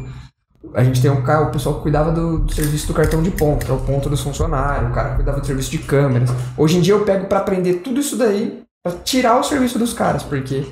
a 0.73 0.83
gente 0.83 1.01
tem 1.01 1.09
um 1.09 1.23
cara, 1.23 1.47
o 1.47 1.51
pessoal 1.51 1.75
que 1.75 1.81
cuidava 1.81 2.11
do, 2.11 2.39
do 2.39 2.53
serviço 2.53 2.87
do 2.87 2.93
cartão 2.93 3.23
de 3.23 3.31
ponto, 3.31 3.65
que 3.65 3.71
é 3.71 3.73
o 3.73 3.79
ponto 3.79 4.09
dos 4.09 4.21
funcionários, 4.21 4.91
o 4.91 4.93
cara 4.93 5.15
cuidava 5.15 5.39
do 5.39 5.45
serviço 5.45 5.71
de 5.71 5.79
câmeras. 5.79 6.29
Hoje 6.57 6.77
em 6.77 6.81
dia 6.81 6.93
eu 6.93 7.03
pego 7.03 7.25
para 7.25 7.39
aprender 7.39 7.75
tudo 7.75 7.99
isso 7.99 8.15
daí, 8.15 8.61
para 8.83 8.97
tirar 8.97 9.39
o 9.39 9.43
serviço 9.43 9.79
dos 9.79 9.93
caras, 9.93 10.21
porque 10.21 10.67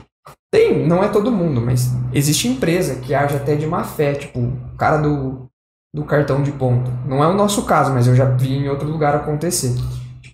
tem, 0.51 0.87
não 0.87 1.03
é 1.03 1.07
todo 1.07 1.31
mundo, 1.31 1.59
mas 1.59 1.91
existe 2.13 2.47
empresa 2.47 2.95
que 2.95 3.15
age 3.15 3.35
até 3.35 3.55
de 3.55 3.65
má 3.65 3.83
fé, 3.83 4.13
tipo, 4.13 4.39
o 4.39 4.77
cara 4.77 4.97
do, 4.97 5.47
do 5.93 6.03
cartão 6.03 6.43
de 6.43 6.51
ponto. 6.51 6.91
Não 7.07 7.23
é 7.23 7.27
o 7.27 7.33
nosso 7.33 7.63
caso, 7.63 7.91
mas 7.93 8.07
eu 8.07 8.15
já 8.15 8.25
vi 8.25 8.53
em 8.53 8.69
outro 8.69 8.87
lugar 8.87 9.15
acontecer. 9.15 9.73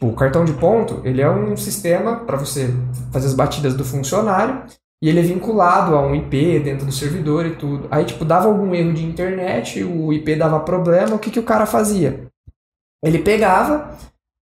Tipo, 0.03 0.07
o 0.07 0.13
cartão 0.13 0.43
de 0.43 0.51
ponto, 0.53 1.01
ele 1.05 1.21
é 1.21 1.29
um 1.29 1.55
sistema 1.55 2.17
para 2.17 2.35
você 2.35 2.73
fazer 3.11 3.27
as 3.27 3.33
batidas 3.33 3.73
do 3.73 3.85
funcionário 3.85 4.63
e 5.01 5.07
ele 5.07 5.19
é 5.19 5.23
vinculado 5.23 5.95
a 5.95 6.05
um 6.05 6.13
IP 6.13 6.59
dentro 6.59 6.85
do 6.85 6.91
servidor 6.91 7.45
e 7.45 7.55
tudo. 7.55 7.87
Aí, 7.89 8.03
tipo, 8.03 8.25
dava 8.25 8.47
algum 8.47 8.73
erro 8.75 8.93
de 8.93 9.05
internet, 9.05 9.81
o 9.81 10.11
IP 10.11 10.35
dava 10.35 10.59
problema, 10.59 11.15
o 11.15 11.19
que, 11.19 11.31
que 11.31 11.39
o 11.39 11.43
cara 11.43 11.65
fazia? 11.65 12.27
Ele 13.03 13.19
pegava, 13.19 13.97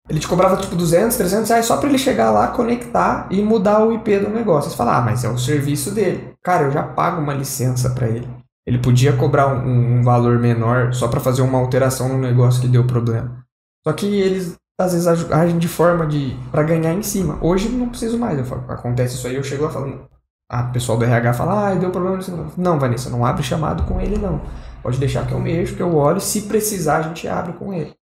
ele 0.09 0.19
te 0.19 0.27
cobrava 0.27 0.57
tipo 0.57 0.75
200, 0.75 1.15
300 1.15 1.49
reais 1.49 1.65
só 1.65 1.77
para 1.77 1.89
ele 1.89 1.97
chegar 1.97 2.31
lá, 2.31 2.47
conectar 2.47 3.27
e 3.29 3.41
mudar 3.41 3.85
o 3.85 3.93
IP 3.93 4.19
do 4.19 4.29
negócio. 4.29 4.71
Você 4.71 4.77
fala, 4.77 4.97
ah, 4.97 5.01
mas 5.01 5.23
é 5.23 5.29
o 5.29 5.37
serviço 5.37 5.91
dele. 5.91 6.33
Cara, 6.43 6.63
eu 6.63 6.71
já 6.71 6.83
pago 6.83 7.21
uma 7.21 7.33
licença 7.33 7.89
para 7.91 8.07
ele. 8.07 8.27
Ele 8.65 8.79
podia 8.79 9.15
cobrar 9.15 9.47
um, 9.47 9.99
um 9.99 10.03
valor 10.03 10.39
menor 10.39 10.93
só 10.93 11.07
para 11.07 11.19
fazer 11.19 11.41
uma 11.41 11.59
alteração 11.59 12.09
no 12.09 12.17
negócio 12.17 12.61
que 12.61 12.67
deu 12.67 12.85
problema. 12.85 13.43
Só 13.83 13.93
que 13.93 14.05
eles 14.05 14.60
às 14.85 14.93
vezes 14.93 15.07
ag- 15.07 15.33
agem 15.33 15.57
de 15.57 15.67
forma 15.67 16.05
de 16.05 16.35
para 16.51 16.63
ganhar 16.63 16.93
em 16.93 17.01
cima. 17.03 17.37
Hoje 17.41 17.69
não 17.69 17.89
preciso 17.89 18.17
mais. 18.17 18.47
Falo, 18.47 18.63
acontece 18.69 19.15
isso 19.15 19.27
aí, 19.27 19.35
eu 19.35 19.43
chego 19.43 19.63
lá 19.63 19.69
falando, 19.69 20.01
a 20.49 20.63
pessoal 20.63 20.97
do 20.97 21.05
RH 21.05 21.33
fala, 21.33 21.69
ah, 21.69 21.75
deu 21.75 21.89
problema. 21.91 22.19
Não, 22.57 22.77
Vanessa, 22.79 23.09
não 23.09 23.25
abre 23.25 23.43
chamado 23.43 23.83
com 23.83 23.99
ele 24.01 24.17
não. 24.17 24.41
Pode 24.83 24.97
deixar 24.97 25.25
que 25.27 25.31
eu 25.33 25.39
mexo, 25.39 25.75
que 25.75 25.81
eu 25.81 25.95
olho. 25.95 26.19
Se 26.19 26.41
precisar, 26.43 26.97
a 26.97 27.01
gente 27.03 27.27
abre 27.27 27.53
com 27.53 27.71
ele. 27.73 27.93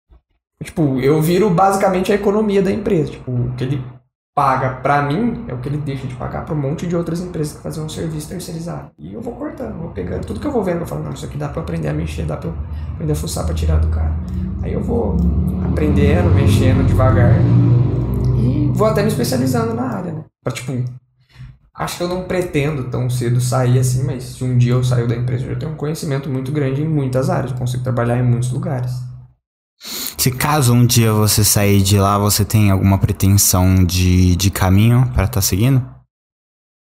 Tipo, 0.62 0.98
eu 1.00 1.20
viro 1.20 1.50
basicamente 1.50 2.10
a 2.12 2.14
economia 2.14 2.62
da 2.62 2.70
empresa. 2.72 3.12
Tipo, 3.12 3.52
que 3.56 3.64
ele 3.64 3.84
paga 4.38 4.77
pra 4.77 5.03
mim 5.03 5.46
é 5.48 5.53
o 5.53 5.59
que 5.59 5.68
ele 5.68 5.79
deixa 5.79 6.07
de 6.07 6.14
pagar 6.14 6.44
pra 6.44 6.55
um 6.55 6.59
monte 6.59 6.87
de 6.87 6.94
outras 6.94 7.20
empresas 7.20 7.57
que 7.57 7.61
fazem 7.61 7.83
um 7.83 7.88
serviço 7.88 8.29
terceirizado. 8.29 8.92
E 8.96 9.12
eu 9.12 9.20
vou 9.20 9.35
cortando, 9.35 9.77
vou 9.77 9.90
pegando 9.90 10.24
tudo 10.24 10.38
que 10.38 10.46
eu 10.46 10.53
vou 10.53 10.62
vendo, 10.62 10.79
eu 10.79 10.87
falo, 10.87 11.03
não, 11.03 11.11
isso 11.11 11.27
aqui 11.27 11.37
dá 11.37 11.48
pra 11.48 11.61
aprender 11.61 11.88
a 11.88 11.92
mexer, 11.92 12.24
dá 12.24 12.38
eu 12.44 12.55
aprender 12.92 13.12
a 13.14 13.16
fuçar 13.16 13.44
pra 13.44 13.53
tirar 13.53 13.81
do 13.81 13.88
cara. 13.88 14.14
Aí 14.62 14.72
eu 14.72 14.81
vou 14.81 15.16
aprendendo, 15.68 16.33
mexendo 16.33 16.87
devagar 16.87 17.35
e 18.40 18.70
vou 18.72 18.87
até 18.87 19.03
me 19.03 19.09
especializando 19.09 19.74
na 19.74 19.83
área, 19.83 20.12
né? 20.12 20.24
Pra, 20.44 20.53
tipo, 20.53 20.85
acho 21.74 21.96
que 21.96 22.03
eu 22.05 22.09
não 22.09 22.22
pretendo 22.22 22.85
tão 22.85 23.11
cedo 23.11 23.40
sair 23.40 23.81
assim, 23.81 24.05
mas 24.05 24.22
se 24.22 24.44
um 24.44 24.57
dia 24.57 24.74
eu 24.74 24.85
sair 24.85 25.09
da 25.09 25.16
empresa, 25.16 25.46
eu 25.46 25.55
já 25.55 25.57
tenho 25.57 25.72
um 25.72 25.77
conhecimento 25.77 26.31
muito 26.31 26.53
grande 26.53 26.81
em 26.81 26.87
muitas 26.87 27.29
áreas, 27.29 27.51
eu 27.51 27.59
consigo 27.59 27.83
trabalhar 27.83 28.16
em 28.16 28.22
muitos 28.22 28.53
lugares. 28.53 29.07
Se 29.80 30.32
caso 30.32 30.74
um 30.74 30.84
dia 30.84 31.12
você 31.12 31.44
sair 31.44 31.80
de 31.82 31.98
lá, 31.98 32.18
você 32.18 32.44
tem 32.44 32.70
alguma 32.70 32.98
pretensão 32.98 33.84
de, 33.84 34.34
de 34.36 34.50
caminho 34.50 35.10
pra 35.14 35.24
estar 35.24 35.40
seguindo? 35.40 35.82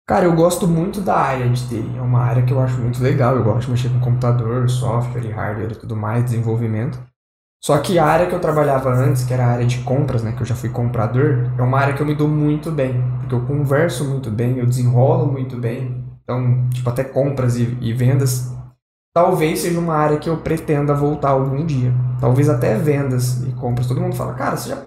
Cara, 0.07 0.25
eu 0.25 0.35
gosto 0.35 0.67
muito 0.67 1.01
da 1.01 1.17
área 1.17 1.49
de 1.49 1.69
TI. 1.69 1.97
É 1.97 2.03
uma 2.03 2.21
área 2.21 2.43
que 2.43 2.53
eu 2.53 2.61
acho 2.61 2.77
muito 2.79 3.01
legal. 3.01 3.37
Eu 3.37 3.45
gosto 3.45 3.67
de 3.67 3.71
mexer 3.71 3.89
com 3.91 4.01
computador, 4.01 4.69
software 4.69 5.25
e 5.25 5.31
hardware 5.31 5.71
e 5.71 5.77
tudo 5.77 5.95
mais, 5.95 6.25
desenvolvimento. 6.25 7.01
Só 7.63 7.79
que 7.79 7.97
a 7.97 8.07
área 8.07 8.27
que 8.27 8.35
eu 8.35 8.41
trabalhava 8.41 8.91
antes, 8.91 9.23
que 9.23 9.33
era 9.33 9.45
a 9.47 9.51
área 9.51 9.67
de 9.67 9.79
compras, 9.85 10.25
né, 10.25 10.33
que 10.33 10.43
eu 10.43 10.47
já 10.47 10.57
fui 10.57 10.71
comprador, 10.71 11.53
é 11.57 11.63
uma 11.63 11.79
área 11.79 11.95
que 11.95 12.03
eu 12.03 12.07
me 12.07 12.15
dou 12.17 12.27
muito 12.27 12.73
bem. 12.73 13.05
Porque 13.21 13.35
eu 13.37 13.47
converso 13.47 14.05
muito 14.05 14.31
bem, 14.31 14.59
eu 14.59 14.67
desenrolo 14.67 15.31
muito 15.31 15.57
bem. 15.57 16.05
Então, 16.25 16.69
tipo, 16.71 16.91
até 16.91 17.05
compras 17.05 17.57
e, 17.57 17.79
e 17.81 17.93
vendas, 17.93 18.53
talvez 19.15 19.61
seja 19.61 19.79
uma 19.79 19.95
área 19.95 20.19
que 20.19 20.29
eu 20.29 20.37
pretenda 20.39 20.95
voltar 20.95 21.31
algum 21.31 21.65
dia. 21.65 21.93
Talvez 22.21 22.49
até 22.49 22.77
vendas 22.77 23.43
e 23.43 23.53
compras. 23.53 23.87
Todo 23.87 24.01
mundo 24.01 24.17
fala, 24.17 24.35
cara, 24.35 24.57
você 24.57 24.71
já 24.71 24.87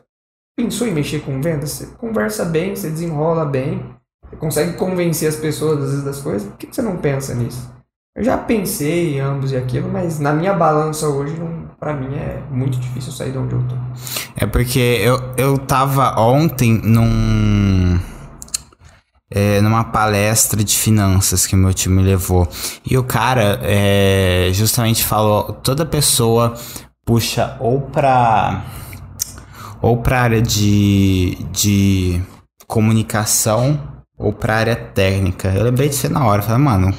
pensou 0.56 0.88
em 0.88 0.92
mexer 0.92 1.20
com 1.22 1.42
vendas? 1.42 1.72
Você 1.72 1.88
conversa 1.98 2.46
bem, 2.46 2.76
você 2.76 2.90
desenrola 2.90 3.46
bem. 3.46 3.84
Você 4.30 4.36
consegue 4.36 4.74
convencer 4.74 5.30
as 5.30 5.36
pessoas 5.36 5.80
às 5.80 5.90
vezes 5.90 6.04
das 6.04 6.22
coisas, 6.22 6.48
por 6.48 6.58
que 6.58 6.68
você 6.68 6.82
não 6.82 6.98
pensa 6.98 7.34
nisso? 7.34 7.72
Eu 8.16 8.24
já 8.24 8.38
pensei 8.38 9.16
em 9.16 9.20
ambos 9.20 9.52
e 9.52 9.58
aquilo, 9.58 9.90
mas 9.92 10.20
na 10.20 10.32
minha 10.34 10.54
balança 10.54 11.08
hoje, 11.08 11.36
pra 11.80 11.96
mim 11.96 12.16
é 12.16 12.44
muito 12.52 12.78
difícil 12.80 13.12
sair 13.12 13.32
de 13.32 13.40
onde 13.40 13.56
eu 13.56 13.64
tô. 13.64 13.76
É 14.36 14.46
porque 14.46 14.80
eu, 14.80 15.20
eu 15.36 15.58
tava 15.58 16.20
ontem 16.22 16.80
num. 16.84 18.00
É, 19.36 19.60
numa 19.62 19.84
palestra 19.84 20.64
de 20.64 20.78
finanças 20.78 21.48
que 21.48 21.56
o 21.56 21.58
meu 21.58 21.74
time 21.74 22.02
levou. 22.04 22.48
E 22.86 22.98
o 22.98 23.04
cara 23.04 23.60
é, 23.64 24.50
justamente 24.54 25.04
falou: 25.04 25.54
toda 25.54 25.86
pessoa 25.86 26.54
puxa 27.04 27.58
ou 27.60 27.82
pra. 27.82 28.64
ou 29.82 29.98
pra 29.98 30.22
área 30.22 30.42
de. 30.42 31.38
de 31.52 32.22
comunicação 32.68 33.80
ou 34.18 34.32
pra 34.32 34.58
área 34.58 34.76
técnica. 34.76 35.50
Eu 35.50 35.64
lembrei 35.64 35.90
de 35.90 35.96
você 35.96 36.08
na 36.08 36.24
hora. 36.26 36.42
Falei, 36.44 36.62
mano. 36.62 36.94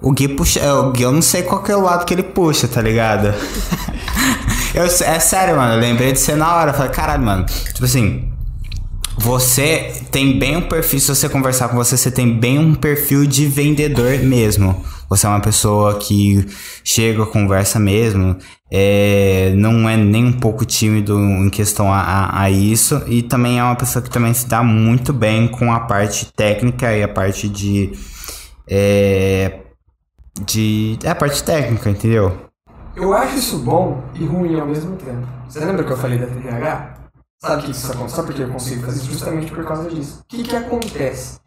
O 0.00 0.12
Gui 0.12 0.28
puxa. 0.28 0.60
é, 0.60 0.72
O 0.72 0.92
Gui, 0.92 1.02
eu 1.02 1.12
não 1.12 1.22
sei 1.22 1.42
qual 1.42 1.64
é 1.66 1.76
o 1.76 1.82
lado 1.82 2.04
que 2.04 2.14
ele 2.14 2.22
puxa, 2.22 2.68
tá 2.68 2.80
ligado? 2.80 3.34
Eu, 4.74 4.84
é 4.84 5.18
sério, 5.18 5.56
mano. 5.56 5.74
Eu 5.74 5.80
lembrei 5.80 6.12
de 6.12 6.18
você 6.18 6.34
na 6.34 6.54
hora. 6.54 6.72
Falei, 6.72 6.90
caralho, 6.90 7.22
mano. 7.22 7.44
Tipo 7.44 7.84
assim. 7.84 8.31
Você 9.18 9.92
tem 10.10 10.38
bem 10.38 10.56
um 10.56 10.62
perfil, 10.62 10.98
se 10.98 11.14
você 11.14 11.28
conversar 11.28 11.68
com 11.68 11.76
você, 11.76 11.96
você 11.96 12.10
tem 12.10 12.38
bem 12.38 12.58
um 12.58 12.74
perfil 12.74 13.26
de 13.26 13.46
vendedor 13.46 14.18
mesmo. 14.18 14.82
Você 15.08 15.26
é 15.26 15.28
uma 15.28 15.40
pessoa 15.40 15.98
que 15.98 16.46
chega, 16.82 17.26
conversa 17.26 17.78
mesmo, 17.78 18.36
é, 18.70 19.52
não 19.54 19.86
é 19.86 19.96
nem 19.96 20.24
um 20.24 20.32
pouco 20.32 20.64
tímido 20.64 21.18
em 21.18 21.50
questão 21.50 21.92
a, 21.92 22.00
a, 22.00 22.42
a 22.44 22.50
isso, 22.50 23.02
e 23.06 23.22
também 23.22 23.58
é 23.58 23.62
uma 23.62 23.76
pessoa 23.76 24.02
que 24.02 24.08
também 24.08 24.32
se 24.32 24.48
dá 24.48 24.62
muito 24.62 25.12
bem 25.12 25.46
com 25.46 25.70
a 25.70 25.80
parte 25.80 26.32
técnica 26.32 26.96
e 26.96 27.02
a 27.02 27.08
parte 27.08 27.48
de. 27.48 27.92
É, 28.66 29.60
de. 30.46 30.98
É 31.04 31.10
a 31.10 31.14
parte 31.14 31.44
técnica, 31.44 31.90
entendeu? 31.90 32.34
Eu 32.96 33.12
acho 33.12 33.36
isso 33.36 33.58
bom 33.58 34.02
e 34.14 34.24
ruim 34.24 34.58
ao 34.58 34.66
mesmo 34.66 34.96
tempo. 34.96 35.26
Você 35.46 35.60
lembra 35.60 35.84
que 35.84 35.92
eu 35.92 35.96
falei 35.96 36.18
da 36.18 36.26
TDAH? 36.26 37.01
Sabe 37.42 37.62
o 37.62 37.64
que 37.64 37.70
isso 37.72 37.90
acontece? 37.90 38.14
Sabe 38.14 38.28
por 38.28 38.36
que 38.36 38.42
eu 38.42 38.48
consigo 38.50 38.86
fazer 38.86 38.98
isso? 38.98 39.10
Justamente 39.10 39.50
por 39.50 39.64
causa 39.64 39.90
disso. 39.90 40.20
O 40.20 40.24
que, 40.28 40.44
que 40.44 40.54
acontece? 40.54 41.40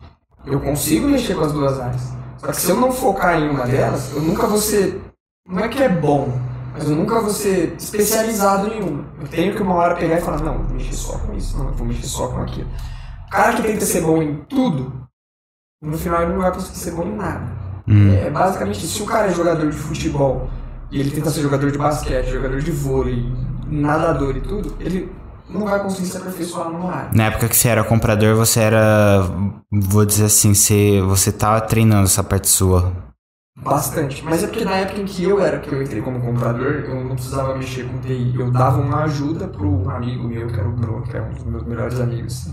Eu 0.45 0.60
consigo 0.60 1.08
mexer 1.08 1.36
com 1.36 1.45
as 1.45 1.53
duas 1.53 1.79
áreas. 1.79 2.01
Só 2.38 2.47
que 2.47 2.62
se 2.62 2.69
eu 2.69 2.75
não 2.75 2.91
focar 2.91 3.39
em 3.39 3.49
uma 3.49 3.65
delas, 3.65 4.12
eu 4.12 4.21
nunca 4.21 4.45
vou 4.45 4.58
ser. 4.58 5.01
Não 5.47 5.63
é 5.63 5.69
que 5.69 5.81
é 5.81 5.88
bom, 5.88 6.38
mas 6.73 6.84
eu 6.89 6.97
nunca 6.97 7.21
vou 7.21 7.29
ser 7.29 7.75
especializado 7.79 8.67
em 8.67 8.81
uma. 8.81 9.05
Eu 9.21 9.27
tenho 9.29 9.55
que 9.55 9.62
uma 9.62 9.73
hora 9.75 9.95
pegar 9.95 10.17
e 10.17 10.21
falar: 10.21 10.41
não, 10.41 10.63
vou 10.63 10.75
mexer 10.75 10.95
só 10.95 11.17
com 11.17 11.34
isso, 11.34 11.58
não, 11.58 11.71
vou 11.71 11.88
mexer 11.88 12.08
só 12.08 12.27
com 12.27 12.41
aquilo. 12.41 12.69
O 13.27 13.29
cara 13.31 13.53
que 13.53 13.63
tenta 13.63 13.86
ser 13.86 14.01
bom 14.01 14.21
em 14.21 14.36
tudo, 14.49 15.08
no 15.81 15.97
final 15.97 16.23
ele 16.23 16.34
não 16.34 16.41
vai 16.41 16.51
conseguir 16.51 16.77
ser 16.77 16.91
bom 16.91 17.03
em 17.03 17.15
nada. 17.15 17.47
É 18.25 18.29
basicamente 18.29 18.84
isso. 18.84 18.97
Se 18.97 19.01
o 19.01 19.05
cara 19.05 19.27
é 19.27 19.34
jogador 19.34 19.71
de 19.71 19.77
futebol 19.77 20.49
e 20.91 20.99
ele 20.99 21.12
tenta 21.12 21.29
ser 21.29 21.41
jogador 21.41 21.71
de 21.71 21.77
basquete, 21.77 22.31
jogador 22.31 22.60
de 22.60 22.71
vôlei, 22.71 23.31
nadador 23.65 24.36
e 24.36 24.41
tudo, 24.41 24.75
ele 24.81 25.10
não 25.49 25.65
vai 25.65 25.81
conseguir 25.81 26.08
se 26.08 26.17
aperfeiçoar 26.17 26.69
numa 26.69 26.91
área. 26.91 27.12
Na 27.13 27.25
época 27.25 27.47
que 27.47 27.55
você 27.55 27.67
era 27.69 27.84
comprador, 27.84 28.36
você 28.36 28.60
era. 28.60 29.21
Vou 29.71 30.05
dizer 30.05 30.25
assim, 30.25 30.53
você, 30.53 31.01
você 31.01 31.31
tava 31.31 31.62
treinando 31.62 32.05
essa 32.05 32.23
parte 32.23 32.47
sua. 32.47 32.91
Bastante. 33.58 34.23
Mas 34.23 34.43
é 34.43 34.47
porque 34.47 34.65
na 34.65 34.75
época 34.75 34.99
em 34.99 35.05
que 35.05 35.23
eu 35.23 35.41
era, 35.41 35.60
que 35.60 35.71
eu 35.71 35.81
entrei 35.81 36.01
como 36.01 36.19
comprador, 36.19 36.84
eu 36.86 37.03
não 37.05 37.15
precisava 37.15 37.55
mexer 37.55 37.88
com 37.88 37.99
TI. 37.99 38.36
Eu 38.38 38.51
dava 38.51 38.81
uma 38.81 39.03
ajuda 39.03 39.47
pro 39.47 39.89
amigo 39.89 40.27
meu, 40.27 40.47
que 40.47 40.60
era 40.60 40.67
o 40.67 40.73
Bruno, 40.73 41.03
que 41.03 41.15
é 41.15 41.21
um 41.21 41.34
dos 41.34 41.43
meus 41.45 41.63
melhores 41.63 41.99
amigos. 41.99 42.47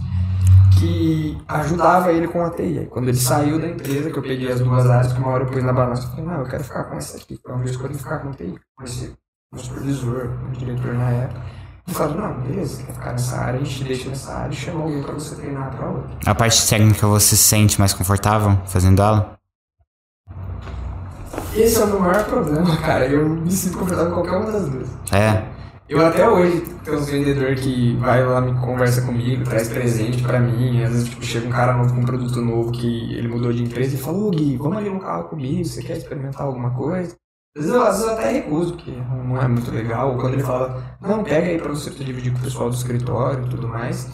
Que 0.79 1.37
ajudava 1.49 2.13
ele 2.13 2.29
com 2.29 2.45
a 2.45 2.51
TI. 2.51 2.87
Quando 2.89 3.09
ele 3.09 3.17
saiu 3.17 3.61
da 3.61 3.69
empresa, 3.69 4.11
que 4.11 4.19
eu 4.19 4.23
peguei 4.23 4.51
as 4.53 4.61
duas 4.61 4.89
áreas, 4.89 5.13
que 5.13 5.19
uma 5.19 5.29
hora 5.29 5.43
eu 5.43 5.51
pus 5.51 5.63
na 5.63 5.73
balança, 5.73 6.05
eu 6.05 6.11
falei, 6.11 6.25
não, 6.25 6.41
eu 6.41 6.47
quero 6.47 6.65
ficar 6.65 6.85
com 6.85 6.97
essa 6.97 7.17
aqui. 7.17 7.35
Então, 7.35 7.59
eu 7.59 7.65
escolhi 7.65 7.95
ficar 7.95 8.19
com 8.21 8.31
TI, 8.31 8.55
com 8.77 8.85
esse 8.85 9.13
supervisor, 9.57 10.31
meu 10.45 10.53
diretor 10.53 10.95
na 10.95 11.11
época. 11.11 11.62
Ele 11.87 11.97
falou, 11.97 12.17
não, 12.17 12.41
beleza, 12.41 12.83
quer 12.85 12.93
ficar 12.93 13.13
nessa 13.13 13.37
área, 13.37 13.61
a 13.61 13.65
gente 13.65 13.79
te 13.79 13.85
deixa 13.85 14.09
nessa 14.09 14.33
área 14.33 14.53
e 14.53 14.57
chama 14.57 14.85
alguém 14.85 15.03
pra 15.03 15.13
você 15.15 15.35
treinar 15.35 15.75
pra 15.77 15.89
outra. 15.89 16.11
A 16.25 16.35
parte 16.35 16.69
técnica 16.69 17.07
você 17.07 17.37
se 17.37 17.43
sente 17.43 17.79
mais 17.79 17.93
confortável 17.93 18.57
fazendo 18.67 19.01
aula? 19.01 19.37
Esse 21.55 21.81
é 21.81 21.85
o 21.85 21.87
meu 21.89 22.01
maior 22.01 22.25
problema, 22.25 22.77
cara. 22.79 23.07
Eu 23.07 23.29
me 23.29 23.51
sinto 23.51 23.79
confortável 23.79 24.11
em 24.11 24.15
qualquer 24.15 24.37
uma 24.37 24.51
das 24.51 24.69
duas. 24.69 24.89
É. 25.13 25.43
Eu 25.89 26.07
até 26.07 26.27
hoje 26.27 26.63
tenho 26.83 26.97
uns 26.97 27.11
vendedor 27.11 27.55
que 27.57 27.95
vai 27.97 28.25
lá, 28.25 28.41
me 28.41 28.59
conversa 28.61 29.03
comigo, 29.03 29.45
traz 29.45 29.69
presente 29.69 30.23
pra 30.23 30.41
mim. 30.41 30.83
Às 30.83 30.93
vezes, 30.93 31.09
tipo, 31.11 31.23
chega 31.23 31.47
um 31.47 31.51
cara 31.51 31.77
novo 31.77 31.95
com 31.95 32.01
um 32.01 32.05
produto 32.05 32.41
novo 32.41 32.73
que 32.73 33.15
ele 33.15 33.29
mudou 33.29 33.53
de 33.53 33.63
empresa 33.63 33.95
e 33.95 33.99
fala, 33.99 34.17
ô 34.17 34.31
Gui, 34.31 34.57
vamos 34.57 34.79
ali 34.79 34.89
no 34.89 35.01
carro 35.01 35.25
comigo, 35.25 35.65
você 35.65 35.83
quer 35.83 35.99
experimentar 35.99 36.47
alguma 36.47 36.71
coisa? 36.71 37.15
Às 37.55 37.65
vezes, 37.65 37.77
eu, 37.77 37.83
às 37.83 37.97
vezes 37.97 38.07
eu 38.07 38.13
até 38.15 38.33
recuso, 38.33 38.73
porque 38.75 38.91
não 38.91 39.41
é 39.41 39.47
muito 39.47 39.71
legal. 39.71 40.17
Quando 40.17 40.35
ele 40.35 40.43
fala, 40.43 40.97
não, 41.01 41.23
pega 41.23 41.49
aí 41.49 41.59
pra 41.59 41.69
você 41.69 41.91
dividir 41.91 42.33
com 42.33 42.39
o 42.39 42.43
pessoal 42.43 42.71
do 42.71 42.77
escritório 42.77 43.45
e 43.45 43.49
tudo 43.51 43.69
mais. 43.69 44.07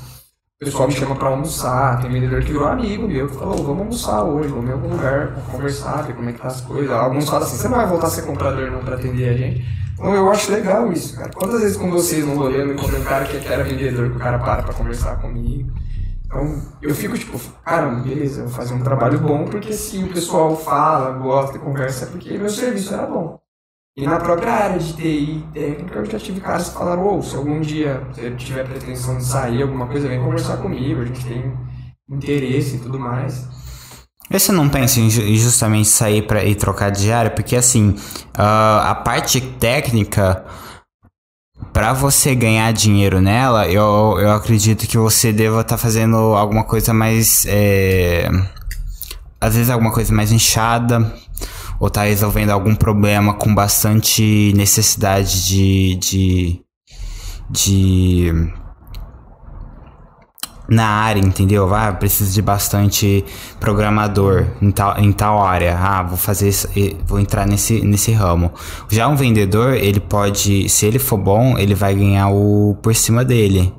O 0.60 0.64
pessoal 0.64 0.88
me 0.88 0.94
chama 0.94 1.14
pra 1.14 1.28
almoçar, 1.28 2.02
tem 2.02 2.10
vendedor 2.10 2.42
que 2.42 2.50
virou 2.50 2.66
amigo 2.66 3.06
meu, 3.06 3.28
que 3.28 3.36
falou, 3.36 3.58
vamos 3.58 3.78
almoçar 3.78 4.24
hoje, 4.24 4.48
vamos 4.48 4.68
em 4.68 4.72
algum 4.72 4.88
lugar 4.88 5.32
conversar, 5.52 6.02
ver 6.02 6.16
como 6.16 6.28
é 6.28 6.32
que 6.32 6.40
tá 6.40 6.48
as 6.48 6.60
coisas. 6.62 6.90
Alguns 6.90 7.28
falam 7.28 7.46
assim, 7.46 7.56
você 7.56 7.68
não 7.68 7.76
vai 7.76 7.86
voltar 7.86 8.08
a 8.08 8.10
ser 8.10 8.22
comprador 8.22 8.68
não 8.72 8.80
pra 8.80 8.96
atender 8.96 9.28
a 9.28 9.36
gente. 9.36 9.64
Então 9.92 10.12
eu 10.12 10.28
acho 10.32 10.50
legal 10.50 10.92
isso, 10.92 11.16
cara. 11.16 11.30
Quantas 11.32 11.60
vezes 11.60 11.76
com 11.76 11.88
vocês 11.92 12.26
no 12.26 12.34
rolê 12.34 12.60
eu 12.60 12.72
encontrei 12.72 13.00
um 13.00 13.04
cara 13.04 13.24
que 13.24 13.36
era 13.46 13.62
vendedor, 13.62 14.10
que 14.10 14.16
o 14.16 14.18
cara 14.18 14.40
para 14.40 14.64
pra 14.64 14.74
conversar 14.74 15.20
comigo. 15.20 15.70
Então 16.28 16.62
eu 16.82 16.94
fico 16.94 17.16
tipo, 17.18 17.38
caramba, 17.64 18.02
beleza, 18.02 18.42
eu 18.42 18.46
vou 18.46 18.54
fazer 18.54 18.74
um 18.74 18.82
trabalho 18.82 19.18
bom, 19.18 19.46
porque 19.46 19.72
se 19.72 20.04
o 20.04 20.12
pessoal 20.12 20.54
fala, 20.54 21.12
gosta, 21.12 21.58
conversa, 21.58 22.04
é 22.04 22.08
porque 22.08 22.36
meu 22.36 22.50
serviço 22.50 22.92
era 22.92 23.06
bom. 23.06 23.38
E 23.96 24.06
na 24.06 24.18
própria 24.18 24.52
área 24.52 24.78
de 24.78 24.92
TI 24.92 25.44
técnica, 25.52 25.98
eu 25.98 26.04
já 26.04 26.18
tive 26.18 26.40
caras 26.40 26.68
que 26.68 26.74
falaram, 26.76 27.04
ou 27.04 27.22
se 27.22 27.34
algum 27.34 27.60
dia 27.60 28.00
você 28.12 28.30
tiver 28.32 28.64
pretensão 28.68 29.16
de 29.16 29.24
sair, 29.24 29.62
alguma 29.62 29.88
coisa, 29.88 30.06
vem 30.06 30.20
conversar 30.20 30.58
comigo, 30.58 31.00
a 31.00 31.04
gente 31.04 31.24
tem 31.26 31.52
interesse 32.08 32.76
e 32.76 32.80
tudo 32.80 32.98
mais. 33.00 33.48
E 34.30 34.38
você 34.38 34.52
não 34.52 34.68
pensa 34.68 35.00
em 35.00 35.08
ju- 35.08 35.22
justamente 35.34 35.88
sair 35.88 36.22
pra 36.22 36.44
ir 36.44 36.54
trocar 36.54 36.90
de 36.90 37.10
área? 37.10 37.30
Porque 37.30 37.56
assim, 37.56 37.96
ah, 38.34 38.90
a 38.90 38.94
parte 38.94 39.40
técnica, 39.40 40.44
pra 41.72 41.92
você 41.92 42.34
ganhar 42.34 42.72
dinheiro 42.72 43.20
nela, 43.20 43.66
eu, 43.68 44.16
eu 44.18 44.32
acredito 44.32 44.86
que 44.86 44.98
você 44.98 45.32
deva 45.32 45.60
estar 45.60 45.78
fazendo 45.78 46.16
alguma 46.16 46.64
coisa 46.64 46.92
mais. 46.92 47.44
é, 47.48 48.28
às 49.40 49.54
vezes 49.54 49.70
alguma 49.70 49.92
coisa 49.92 50.12
mais 50.12 50.32
inchada, 50.32 51.14
ou 51.78 51.88
tá 51.88 52.02
resolvendo 52.02 52.50
algum 52.50 52.74
problema 52.74 53.34
com 53.34 53.54
bastante 53.54 54.52
necessidade 54.56 55.46
de. 55.46 55.94
de. 55.96 56.60
de 57.50 58.52
na 60.68 60.86
área, 60.86 61.20
entendeu? 61.20 61.72
Ah, 61.74 61.92
preciso 61.92 62.32
de 62.32 62.42
bastante 62.42 63.24
programador 63.58 64.46
em 64.60 64.70
tal, 64.70 64.98
em 64.98 65.12
tal 65.12 65.42
área. 65.42 65.76
Ah, 65.78 66.02
vou 66.02 66.16
fazer 66.18 66.48
isso, 66.48 66.68
vou 67.06 67.18
entrar 67.18 67.46
nesse, 67.46 67.80
nesse 67.84 68.12
ramo. 68.12 68.52
Já 68.88 69.08
um 69.08 69.16
vendedor, 69.16 69.74
ele 69.74 70.00
pode, 70.00 70.68
se 70.68 70.86
ele 70.86 70.98
for 70.98 71.16
bom, 71.18 71.56
ele 71.58 71.74
vai 71.74 71.94
ganhar 71.94 72.28
o 72.28 72.76
por 72.82 72.94
cima 72.94 73.24
dele. 73.24 73.72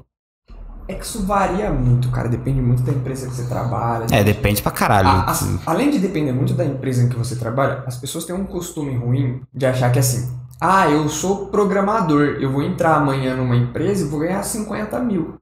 É 0.88 0.95
que 0.95 1.06
isso 1.06 1.23
varia 1.23 1.69
muito, 1.71 2.10
cara, 2.10 2.28
depende 2.28 2.60
muito 2.60 2.82
da 2.82 2.91
empresa 2.91 3.28
que 3.28 3.36
você 3.36 3.43
trabalha. 3.47 4.08
É, 4.12 4.23
depende 4.23 4.60
pra 4.60 4.71
caralho. 4.71 5.08
A- 5.10 5.25
as- 5.30 5.45
além 5.67 5.91
de 5.91 5.99
depender 5.99 6.32
muito 6.34 6.56
da 6.56 6.65
empresa 6.65 7.04
em 7.04 7.10
que 7.10 7.15
você 7.15 7.36
trabalha, 7.36 7.84
as 7.86 7.95
pessoas 7.97 8.25
têm 8.25 8.36
um 8.36 8.43
costume 8.45 8.95
ruim 8.95 9.41
de 9.54 9.67
achar 9.67 9.91
que 9.91 9.99
assim, 9.99 10.28
ah, 10.60 10.89
eu 10.89 11.08
sou 11.08 11.47
programador, 11.49 12.38
eu 12.41 12.52
vou 12.52 12.63
entrar 12.63 12.95
amanhã 12.95 13.36
numa 13.36 13.56
empresa 13.56 14.04
e 14.04 14.08
vou 14.10 14.19
ganhar 14.21 14.41
50 14.41 14.99
mil. 14.99 15.36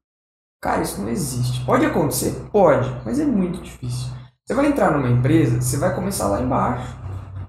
Cara, 0.62 0.82
isso 0.82 1.00
não 1.02 1.10
existe. 1.10 1.64
Pode 1.66 1.86
acontecer? 1.86 2.32
Pode, 2.52 2.90
mas 3.06 3.20
é 3.20 3.26
muito 3.26 3.62
difícil. 3.62 4.10
Você 4.46 4.54
vai 4.54 4.66
entrar 4.68 4.92
numa 4.92 5.10
empresa, 5.10 5.62
você 5.62 5.78
vai 5.78 5.94
começar 5.94 6.28
lá 6.28 6.42
embaixo. 6.42 6.96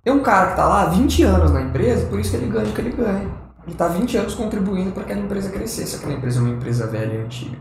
Tem 0.05 0.13
um 0.13 0.23
cara 0.23 0.51
que 0.51 0.57
tá 0.57 0.67
lá 0.67 0.83
há 0.83 0.87
20 0.87 1.23
anos 1.23 1.51
na 1.51 1.63
empresa, 1.63 2.07
por 2.07 2.19
isso 2.21 2.31
que 2.31 2.37
ele 2.37 2.51
ganha 2.51 2.69
o 2.69 2.73
que 2.73 2.81
ele 2.81 2.93
ganha. 2.93 3.29
Ele 3.67 3.75
tá 3.77 3.87
há 3.87 3.89
20 3.89 4.17
anos 4.17 4.35
contribuindo 4.35 4.93
para 4.93 5.03
aquela 5.03 5.21
empresa 5.21 5.51
crescer, 5.51 5.87
se 5.87 5.97
aquela 5.97 6.15
empresa 6.15 6.39
é 6.39 6.43
uma 6.43 6.51
empresa 6.55 6.87
velha 6.87 7.15
e 7.15 7.25
antiga. 7.25 7.59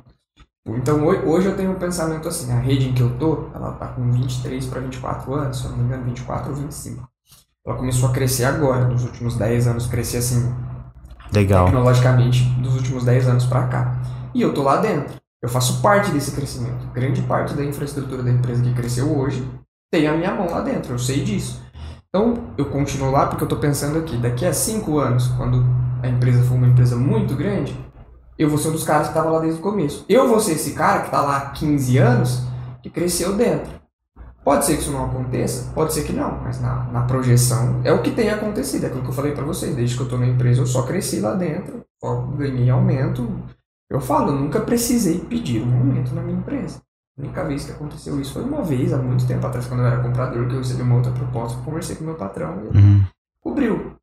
Então 0.68 1.06
ho- 1.06 1.30
hoje 1.30 1.48
eu 1.48 1.56
tenho 1.56 1.72
um 1.72 1.76
pensamento 1.76 2.28
assim, 2.28 2.52
a 2.52 2.60
rede 2.60 2.90
em 2.90 2.94
que 2.94 3.02
eu 3.02 3.18
tô, 3.18 3.48
ela 3.54 3.72
tá 3.74 3.88
com 3.88 4.10
23 4.12 4.66
para 4.66 4.82
24 4.82 5.34
anos, 5.34 5.60
se 5.60 5.66
eu 5.66 5.72
não 5.72 5.78
me 5.78 5.84
engano, 5.86 6.04
24 6.04 6.50
ou 6.50 6.56
25. 6.56 7.08
Ela 7.66 7.76
começou 7.78 8.10
a 8.10 8.14
crescer 8.14 8.46
agora, 8.46 8.86
nos 8.86 9.04
últimos 9.04 9.36
10 9.38 9.68
anos, 9.68 9.88
crescer 9.88 10.18
assim, 10.18 10.54
Legal. 11.34 11.66
tecnologicamente, 11.66 12.44
dos 12.62 12.76
últimos 12.76 13.04
10 13.04 13.28
anos 13.28 13.46
para 13.46 13.68
cá. 13.68 13.96
E 14.34 14.42
eu 14.42 14.54
tô 14.54 14.64
lá 14.64 14.78
dentro. 14.78 15.16
Eu 15.42 15.50
faço 15.50 15.82
parte 15.82 16.12
desse 16.12 16.32
crescimento. 16.32 16.88
Grande 16.94 17.22
parte 17.22 17.54
da 17.54 17.64
infraestrutura 17.64 18.24
da 18.24 18.32
empresa 18.32 18.64
que 18.64 18.74
cresceu 18.74 19.16
hoje 19.16 19.48
tem 19.92 20.08
a 20.08 20.14
minha 20.14 20.34
mão 20.34 20.50
lá 20.50 20.62
dentro, 20.62 20.94
eu 20.94 21.00
sei 21.00 21.24
disso. 21.24 21.62
Então, 22.10 22.54
eu 22.58 22.66
continuo 22.66 23.12
lá 23.12 23.28
porque 23.28 23.44
eu 23.44 23.48
tô 23.48 23.58
pensando 23.58 24.00
aqui, 24.00 24.18
daqui 24.18 24.46
a 24.46 24.52
5 24.52 24.98
anos, 24.98 25.28
quando 25.38 25.64
a 26.02 26.08
empresa 26.08 26.44
for 26.44 26.56
uma 26.56 26.68
empresa 26.68 26.96
muito 26.96 27.36
grande, 27.36 27.78
eu 28.38 28.50
vou 28.50 28.58
ser 28.58 28.70
um 28.70 28.72
dos 28.72 28.84
caras 28.84 29.08
que 29.08 29.12
estava 29.12 29.30
lá 29.30 29.40
desde 29.40 29.60
o 29.60 29.64
começo. 29.64 30.06
Eu 30.10 30.28
vou 30.28 30.40
ser 30.40 30.54
esse 30.54 30.74
cara 30.74 31.02
que 31.02 31.06
está 31.06 31.22
lá 31.22 31.38
há 31.38 31.50
15 31.52 31.98
anos, 31.98 32.44
que 32.82 32.90
cresceu 32.90 33.36
dentro. 33.36 33.70
Pode 34.44 34.66
ser 34.66 34.76
que 34.76 34.82
isso 34.82 34.92
não 34.92 35.06
aconteça, 35.06 35.72
pode 35.74 35.94
ser 35.94 36.04
que 36.04 36.14
não, 36.14 36.40
mas 36.42 36.60
na, 36.62 36.86
na 36.86 37.02
projeção 37.02 37.82
é 37.84 37.92
o 37.92 38.02
que 38.02 38.12
tem 38.12 38.30
acontecido, 38.30 38.86
é 38.86 38.88
aquilo 38.88 39.04
que 39.04 39.10
eu 39.10 39.14
falei 39.14 39.34
para 39.34 39.44
vocês. 39.44 39.76
Desde 39.76 39.96
que 39.96 40.02
eu 40.02 40.06
estou 40.06 40.20
na 40.20 40.28
empresa, 40.28 40.62
eu 40.62 40.66
só 40.66 40.84
cresci 40.84 41.20
lá 41.20 41.34
dentro, 41.34 41.86
ganhei 42.38 42.70
aumento. 42.70 43.30
Eu 43.90 44.02
falo, 44.02 44.32
eu 44.32 44.36
nunca 44.36 44.60
precisei 44.60 45.20
pedir 45.20 45.62
um 45.64 45.78
aumento 45.78 46.14
na 46.14 46.22
minha 46.22 46.38
empresa. 46.38 46.82
A 47.18 47.22
única 47.22 47.44
vez 47.46 47.66
que 47.66 47.72
aconteceu 47.72 48.20
isso 48.20 48.34
foi 48.34 48.44
uma 48.44 48.62
vez, 48.62 48.94
há 48.94 48.98
muito 48.98 49.26
tempo 49.26 49.48
atrás, 49.48 49.66
quando 49.66 49.80
eu 49.80 49.88
era 49.88 50.04
comprador, 50.04 50.48
que 50.48 50.54
eu 50.54 50.60
recebi 50.60 50.82
uma 50.82 50.96
outra 50.96 51.12
proposta, 51.12 51.62
conversei 51.64 51.96
com 51.96 52.04
meu 52.04 52.16
patrão 52.16 52.64
e 52.74 52.78
Uhum. 52.78 53.04
cobriu. 53.42 53.94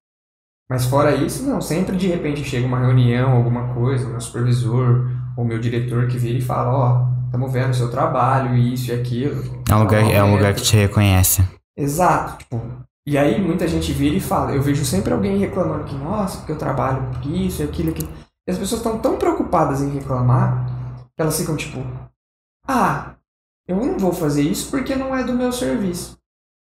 Mas 0.69 0.87
fora 0.87 1.15
isso, 1.15 1.45
não. 1.45 1.61
Sempre 1.61 1.97
de 1.97 2.09
repente 2.09 2.43
chega 2.43 2.67
uma 2.67 2.79
reunião, 2.81 3.33
alguma 3.33 3.75
coisa, 3.75 4.09
meu 4.09 4.21
supervisor 4.21 5.07
ou 5.37 5.45
meu 5.45 5.59
diretor 5.61 6.09
que 6.09 6.17
vira 6.19 6.39
e 6.39 6.43
fala, 6.43 6.71
ó, 6.73 7.07
estamos 7.27 7.53
vendo 7.53 7.71
o 7.71 7.75
seu 7.75 7.91
trabalho, 7.91 8.57
isso 8.57 8.91
e 8.91 8.95
aquilo. 8.95 9.43
É 9.71 9.75
um 9.75 9.81
lugar, 9.81 10.11
é 10.11 10.25
um 10.25 10.35
lugar 10.35 10.55
que 10.55 10.63
te 10.63 10.77
reconhece. 10.77 11.45
Exato, 11.77 12.39
tipo. 12.39 12.61
E 13.07 13.19
aí 13.19 13.39
muita 13.39 13.69
gente 13.69 13.93
vira 13.93 14.17
e 14.17 14.21
fala, 14.21 14.53
eu 14.55 14.63
vejo 14.63 14.83
sempre 14.83 15.13
alguém 15.13 15.37
reclamando 15.37 15.85
que, 15.85 15.95
nossa, 15.95 16.39
porque 16.39 16.53
eu 16.53 16.59
trabalho 16.59 17.03
por 17.13 17.31
isso 17.31 17.61
e 17.61 17.65
aquilo, 17.67 17.91
aquilo. 17.91 18.09
E 18.47 18.51
as 18.51 18.59
pessoas 18.59 18.81
estão 18.81 18.99
tão 18.99 19.17
preocupadas 19.17 19.81
em 19.81 19.91
reclamar 19.91 20.67
que 21.15 21.23
elas 21.23 21.39
ficam 21.39 21.57
tipo, 21.57 21.81
ah, 22.67 23.15
eu 23.67 23.77
não 23.77 23.99
vou 23.99 24.13
fazer 24.13 24.43
isso 24.43 24.71
porque 24.71 24.95
não 24.95 25.17
é 25.17 25.25
do 25.25 25.33
meu 25.33 25.53
serviço. 25.53 26.19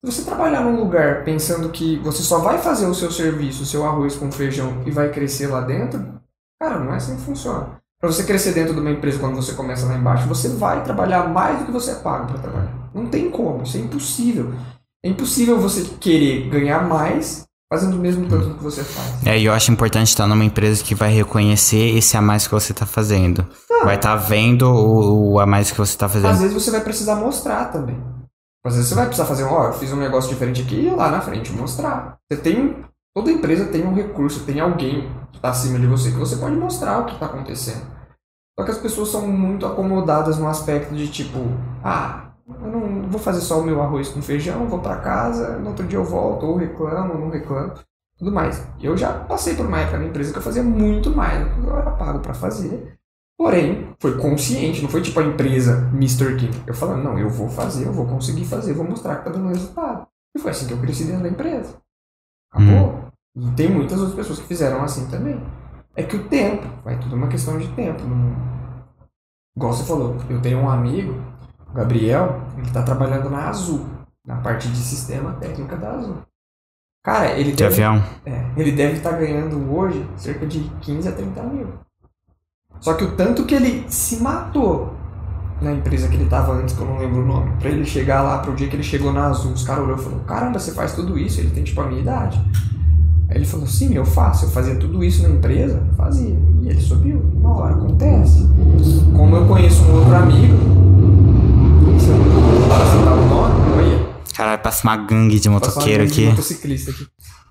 Se 0.04 0.12
você 0.12 0.24
trabalhar 0.24 0.60
num 0.60 0.78
lugar 0.78 1.24
pensando 1.24 1.70
que 1.70 1.98
você 1.98 2.22
só 2.22 2.38
vai 2.38 2.58
fazer 2.58 2.86
o 2.86 2.94
seu 2.94 3.10
serviço, 3.10 3.64
o 3.64 3.66
seu 3.66 3.84
arroz 3.84 4.16
com 4.16 4.30
feijão 4.30 4.82
e 4.86 4.90
vai 4.90 5.10
crescer 5.10 5.48
lá 5.48 5.60
dentro, 5.60 6.20
cara, 6.60 6.78
não 6.78 6.92
é 6.92 6.96
assim 6.96 7.16
que 7.16 7.22
funciona. 7.22 7.80
Para 8.00 8.12
você 8.12 8.22
crescer 8.22 8.52
dentro 8.52 8.74
de 8.74 8.80
uma 8.80 8.92
empresa 8.92 9.18
quando 9.18 9.34
você 9.34 9.54
começa 9.54 9.86
lá 9.86 9.96
embaixo, 9.96 10.28
você 10.28 10.50
vai 10.50 10.84
trabalhar 10.84 11.28
mais 11.28 11.58
do 11.58 11.66
que 11.66 11.72
você 11.72 11.90
é 11.90 11.94
pago 11.96 12.28
para 12.28 12.38
trabalhar. 12.38 12.90
Não 12.94 13.08
tem 13.08 13.28
como, 13.28 13.64
isso 13.64 13.76
é 13.76 13.80
impossível. 13.80 14.54
É 15.04 15.08
impossível 15.08 15.58
você 15.58 15.82
querer 15.98 16.48
ganhar 16.48 16.86
mais 16.86 17.47
fazendo 17.72 17.96
o 17.96 17.98
mesmo 17.98 18.28
tanto 18.28 18.54
que 18.54 18.62
você 18.62 18.82
faz. 18.82 19.26
É, 19.26 19.38
e 19.38 19.44
eu 19.44 19.52
acho 19.52 19.70
importante 19.70 20.08
estar 20.08 20.26
numa 20.26 20.44
empresa 20.44 20.82
que 20.82 20.94
vai 20.94 21.10
reconhecer 21.10 21.96
esse 21.96 22.16
a 22.16 22.22
mais 22.22 22.46
que 22.46 22.52
você 22.54 22.72
tá 22.72 22.86
fazendo. 22.86 23.46
Vai 23.84 23.96
estar 23.96 24.16
vendo 24.16 24.62
o, 24.68 25.32
o 25.32 25.40
a 25.40 25.46
mais 25.46 25.70
que 25.70 25.78
você 25.78 25.96
tá 25.96 26.06
Às 26.06 26.12
fazendo. 26.12 26.38
vezes 26.38 26.54
você 26.54 26.70
vai 26.70 26.80
precisar 26.80 27.16
mostrar 27.16 27.66
também. 27.66 28.02
Às 28.66 28.74
vezes 28.74 28.88
você 28.88 28.94
vai 28.94 29.06
precisar 29.06 29.26
fazer, 29.26 29.44
ó, 29.44 29.68
eu 29.68 29.72
fiz 29.74 29.92
um 29.92 29.96
negócio 29.96 30.30
diferente 30.30 30.62
aqui 30.62 30.86
e 30.86 30.90
lá 30.90 31.10
na 31.10 31.20
frente 31.20 31.52
mostrar. 31.52 32.16
Você 32.30 32.40
tem. 32.40 32.84
Toda 33.14 33.30
empresa 33.32 33.64
tem 33.66 33.84
um 33.84 33.94
recurso, 33.94 34.44
tem 34.44 34.60
alguém 34.60 35.10
que 35.32 35.38
está 35.38 35.50
acima 35.50 35.78
de 35.78 35.86
você 35.86 36.10
que 36.10 36.18
você 36.18 36.36
pode 36.36 36.54
mostrar 36.54 37.00
o 37.00 37.06
que 37.06 37.14
está 37.14 37.26
acontecendo. 37.26 37.82
Só 38.58 38.64
que 38.64 38.70
as 38.70 38.78
pessoas 38.78 39.08
são 39.08 39.26
muito 39.26 39.66
acomodadas 39.66 40.38
no 40.38 40.46
aspecto 40.48 40.94
de 40.94 41.08
tipo, 41.08 41.38
ah, 41.82 42.27
eu 42.48 42.70
não 42.70 43.08
vou 43.10 43.20
fazer 43.20 43.40
só 43.40 43.60
o 43.60 43.64
meu 43.64 43.82
arroz 43.82 44.08
com 44.08 44.22
feijão, 44.22 44.66
vou 44.66 44.78
para 44.78 44.96
casa, 44.96 45.58
no 45.58 45.68
outro 45.68 45.86
dia 45.86 45.98
eu 45.98 46.04
volto, 46.04 46.46
ou 46.46 46.56
reclamo, 46.56 47.14
ou 47.14 47.20
não 47.20 47.30
reclamo, 47.30 47.74
tudo 48.16 48.32
mais. 48.32 48.66
Eu 48.80 48.96
já 48.96 49.12
passei 49.12 49.54
por 49.54 49.66
uma 49.66 49.80
época 49.80 49.98
na 49.98 50.06
empresa 50.06 50.32
que 50.32 50.38
eu 50.38 50.42
fazia 50.42 50.62
muito 50.62 51.10
mais 51.10 51.46
do 51.46 51.54
que 51.54 51.66
eu 51.66 51.76
era 51.76 51.90
pago 51.90 52.20
para 52.20 52.32
fazer. 52.32 52.98
Porém, 53.36 53.94
foi 54.00 54.16
consciente, 54.18 54.82
não 54.82 54.88
foi 54.88 55.02
tipo 55.02 55.20
a 55.20 55.24
empresa 55.24 55.88
Mr. 55.92 56.36
King. 56.36 56.62
Eu 56.66 56.74
falando, 56.74 57.04
não, 57.04 57.18
eu 57.18 57.28
vou 57.28 57.48
fazer, 57.48 57.86
eu 57.86 57.92
vou 57.92 58.06
conseguir 58.06 58.44
fazer, 58.44 58.72
vou 58.72 58.84
mostrar 58.84 59.16
que 59.16 59.24
tá 59.24 59.30
dando 59.30 59.48
resultado. 59.48 60.08
E 60.34 60.40
foi 60.40 60.50
assim 60.50 60.66
que 60.66 60.72
eu 60.72 60.78
cresci 60.78 61.04
dentro 61.04 61.22
da 61.22 61.28
empresa. 61.28 61.76
Acabou. 62.50 63.04
E 63.36 63.50
tem 63.52 63.70
muitas 63.70 63.98
outras 64.00 64.16
pessoas 64.16 64.40
que 64.40 64.46
fizeram 64.46 64.82
assim 64.82 65.06
também. 65.08 65.40
É 65.94 66.02
que 66.02 66.16
o 66.16 66.28
tempo, 66.28 66.66
vai 66.82 66.98
tudo 66.98 67.14
uma 67.14 67.28
questão 67.28 67.58
de 67.58 67.68
tempo. 67.74 68.02
Não... 68.04 68.34
Igual 69.56 69.72
você 69.72 69.84
falou, 69.84 70.16
eu 70.28 70.40
tenho 70.40 70.58
um 70.58 70.68
amigo 70.68 71.14
O 71.70 71.74
Gabriel, 71.74 72.40
ele 72.56 72.70
tá 72.70 72.82
trabalhando 72.82 73.28
na 73.30 73.48
Azul, 73.48 73.84
na 74.26 74.36
parte 74.36 74.68
de 74.68 74.76
sistema 74.78 75.32
técnica 75.34 75.76
da 75.76 75.92
Azul. 75.92 76.16
Cara, 77.04 77.32
ele 77.38 77.52
De 77.52 77.56
deve, 77.62 77.82
avião. 77.82 78.02
é, 78.26 78.44
ele 78.56 78.72
deve 78.72 78.94
estar 78.96 79.12
ganhando 79.12 79.72
hoje 79.74 80.04
cerca 80.16 80.46
de 80.46 80.60
15 80.80 81.08
a 81.08 81.12
30 81.12 81.42
mil. 81.44 81.68
Só 82.80 82.94
que 82.94 83.04
o 83.04 83.12
tanto 83.16 83.44
que 83.44 83.54
ele 83.54 83.84
se 83.88 84.22
matou 84.22 84.94
na 85.60 85.72
empresa 85.72 86.08
que 86.08 86.14
ele 86.16 86.26
tava 86.28 86.52
antes, 86.52 86.74
que 86.74 86.80
eu 86.80 86.86
não 86.86 86.98
lembro 86.98 87.22
o 87.22 87.26
nome, 87.26 87.52
pra 87.58 87.70
ele 87.70 87.84
chegar 87.84 88.22
lá 88.22 88.38
pro 88.38 88.54
dia 88.54 88.68
que 88.68 88.76
ele 88.76 88.82
chegou 88.82 89.12
na 89.12 89.26
Azul, 89.26 89.52
os 89.52 89.64
caras 89.64 89.84
olhou 89.84 89.96
e 89.96 90.02
falou, 90.02 90.20
caramba, 90.20 90.58
você 90.58 90.72
faz 90.72 90.92
tudo 90.94 91.18
isso? 91.18 91.40
Ele 91.40 91.50
tem 91.50 91.64
tipo 91.64 91.80
a 91.80 91.86
minha 91.86 92.00
idade. 92.00 92.40
Aí 93.28 93.36
ele 93.36 93.44
falou, 93.46 93.66
sim, 93.66 93.94
eu 93.94 94.04
faço, 94.04 94.46
eu 94.46 94.50
fazia 94.50 94.76
tudo 94.76 95.02
isso 95.02 95.22
na 95.22 95.30
empresa, 95.30 95.82
fazia. 95.96 96.36
E 96.62 96.68
ele 96.68 96.80
subiu, 96.80 97.20
uma 97.34 97.56
hora 97.56 97.74
acontece. 97.74 98.46
Como 99.16 99.36
eu 99.36 99.46
conheço 99.46 99.82
um 99.82 99.94
outro 99.96 100.14
amigo, 100.14 100.56
o 102.12 103.76
olha, 103.76 104.08
Caralho, 104.36 104.62
passa 104.62 104.84
uma 104.86 104.96
gangue 104.96 105.38
de 105.40 105.48
motoqueiro 105.48 106.06
de 106.06 106.12
aqui. 106.12 106.26
motociclista 106.30 106.90
aqui. 106.90 107.06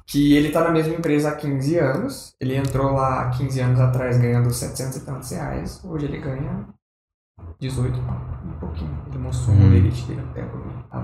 Que 0.09 0.35
ele 0.37 0.51
tá 0.51 0.63
na 0.63 0.71
mesma 0.71 0.93
empresa 0.93 1.29
há 1.29 1.35
15 1.35 1.77
anos. 1.77 2.33
Ele 2.39 2.55
entrou 2.55 2.93
lá 2.93 3.21
há 3.23 3.29
15 3.31 3.59
anos 3.59 3.79
atrás 3.79 4.17
ganhando 4.17 4.53
700 4.53 4.95
e 4.97 4.99
tantos 5.05 5.31
reais. 5.31 5.81
Hoje 5.83 6.05
ele 6.05 6.17
ganha 6.19 6.65
18 7.59 7.99
um 7.99 8.51
pouquinho. 8.59 8.97
Ele 9.09 9.17
mostrou 9.17 9.55
Hum. 9.55 9.69
o 9.69 9.73
elite 9.73 10.03
dele 10.03 10.21
até 10.31 10.45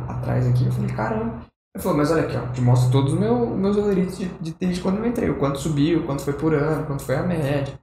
atrás 0.08 0.48
aqui. 0.48 0.66
Eu 0.66 0.72
falei, 0.72 0.89
caramba. 0.96 1.42
Ele 1.76 1.84
falou, 1.84 1.98
mas 1.98 2.12
olha 2.12 2.22
aqui, 2.22 2.38
ó, 2.38 2.48
te 2.54 2.62
mostro 2.62 2.92
todos 2.92 3.13
os 3.13 3.20
meu, 3.20 3.48
meus 3.48 3.76
olerites 3.76 4.18
de, 4.20 4.26
de 4.39 4.56
desde 4.60 4.80
quando 4.80 5.00
eu 5.00 5.06
entrei. 5.08 5.30
O 5.30 5.36
quanto 5.39 5.60
subiu, 5.60 6.00
o 6.00 6.04
quanto 6.04 6.22
foi 6.22 6.34
por 6.34 6.54
ano, 6.54 6.86
quanto 6.86 7.04
foi 7.04 7.16
a 7.16 7.24
média. 7.24 7.74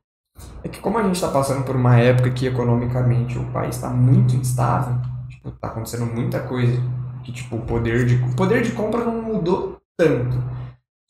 É 0.62 0.68
que 0.68 0.80
como 0.80 0.96
a 0.96 1.02
gente 1.02 1.20
tá 1.20 1.28
passando 1.28 1.64
por 1.64 1.74
uma 1.76 1.98
época 1.98 2.30
que 2.30 2.46
economicamente 2.46 3.36
o 3.36 3.44
país 3.52 3.76
tá 3.78 3.90
muito 3.90 4.34
instável, 4.36 4.96
tipo, 5.42 5.50
tá 5.58 5.68
acontecendo 5.68 6.06
muita 6.06 6.40
coisa 6.40 6.80
que 7.24 7.32
tipo 7.32 7.56
o 7.56 7.62
poder 7.62 8.06
de 8.06 8.16
o 8.16 8.34
poder 8.34 8.62
de 8.62 8.72
compra 8.72 9.04
não 9.04 9.22
mudou 9.22 9.78
tanto. 9.98 10.36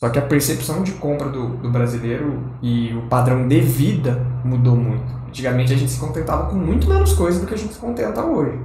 Só 0.01 0.09
que 0.09 0.19
a 0.19 0.27
percepção 0.27 0.83
de 0.83 0.93
compra 0.93 1.29
do, 1.29 1.59
do 1.59 1.71
brasileiro 1.71 2.43
e 2.63 2.95
o 2.95 3.07
padrão 3.09 3.47
de 3.47 3.61
vida 3.61 4.15
mudou 4.43 4.75
muito. 4.75 5.05
Antigamente 5.29 5.75
a 5.75 5.77
gente 5.77 5.91
se 5.91 6.01
contentava 6.01 6.49
com 6.49 6.57
muito 6.57 6.89
menos 6.89 7.13
coisa 7.13 7.39
do 7.39 7.47
que 7.47 7.55
a 7.55 7.59
gente 7.59 7.75
se 7.75 7.79
contenta 7.79 8.25
hoje. 8.25 8.59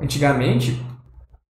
Antigamente 0.00 0.84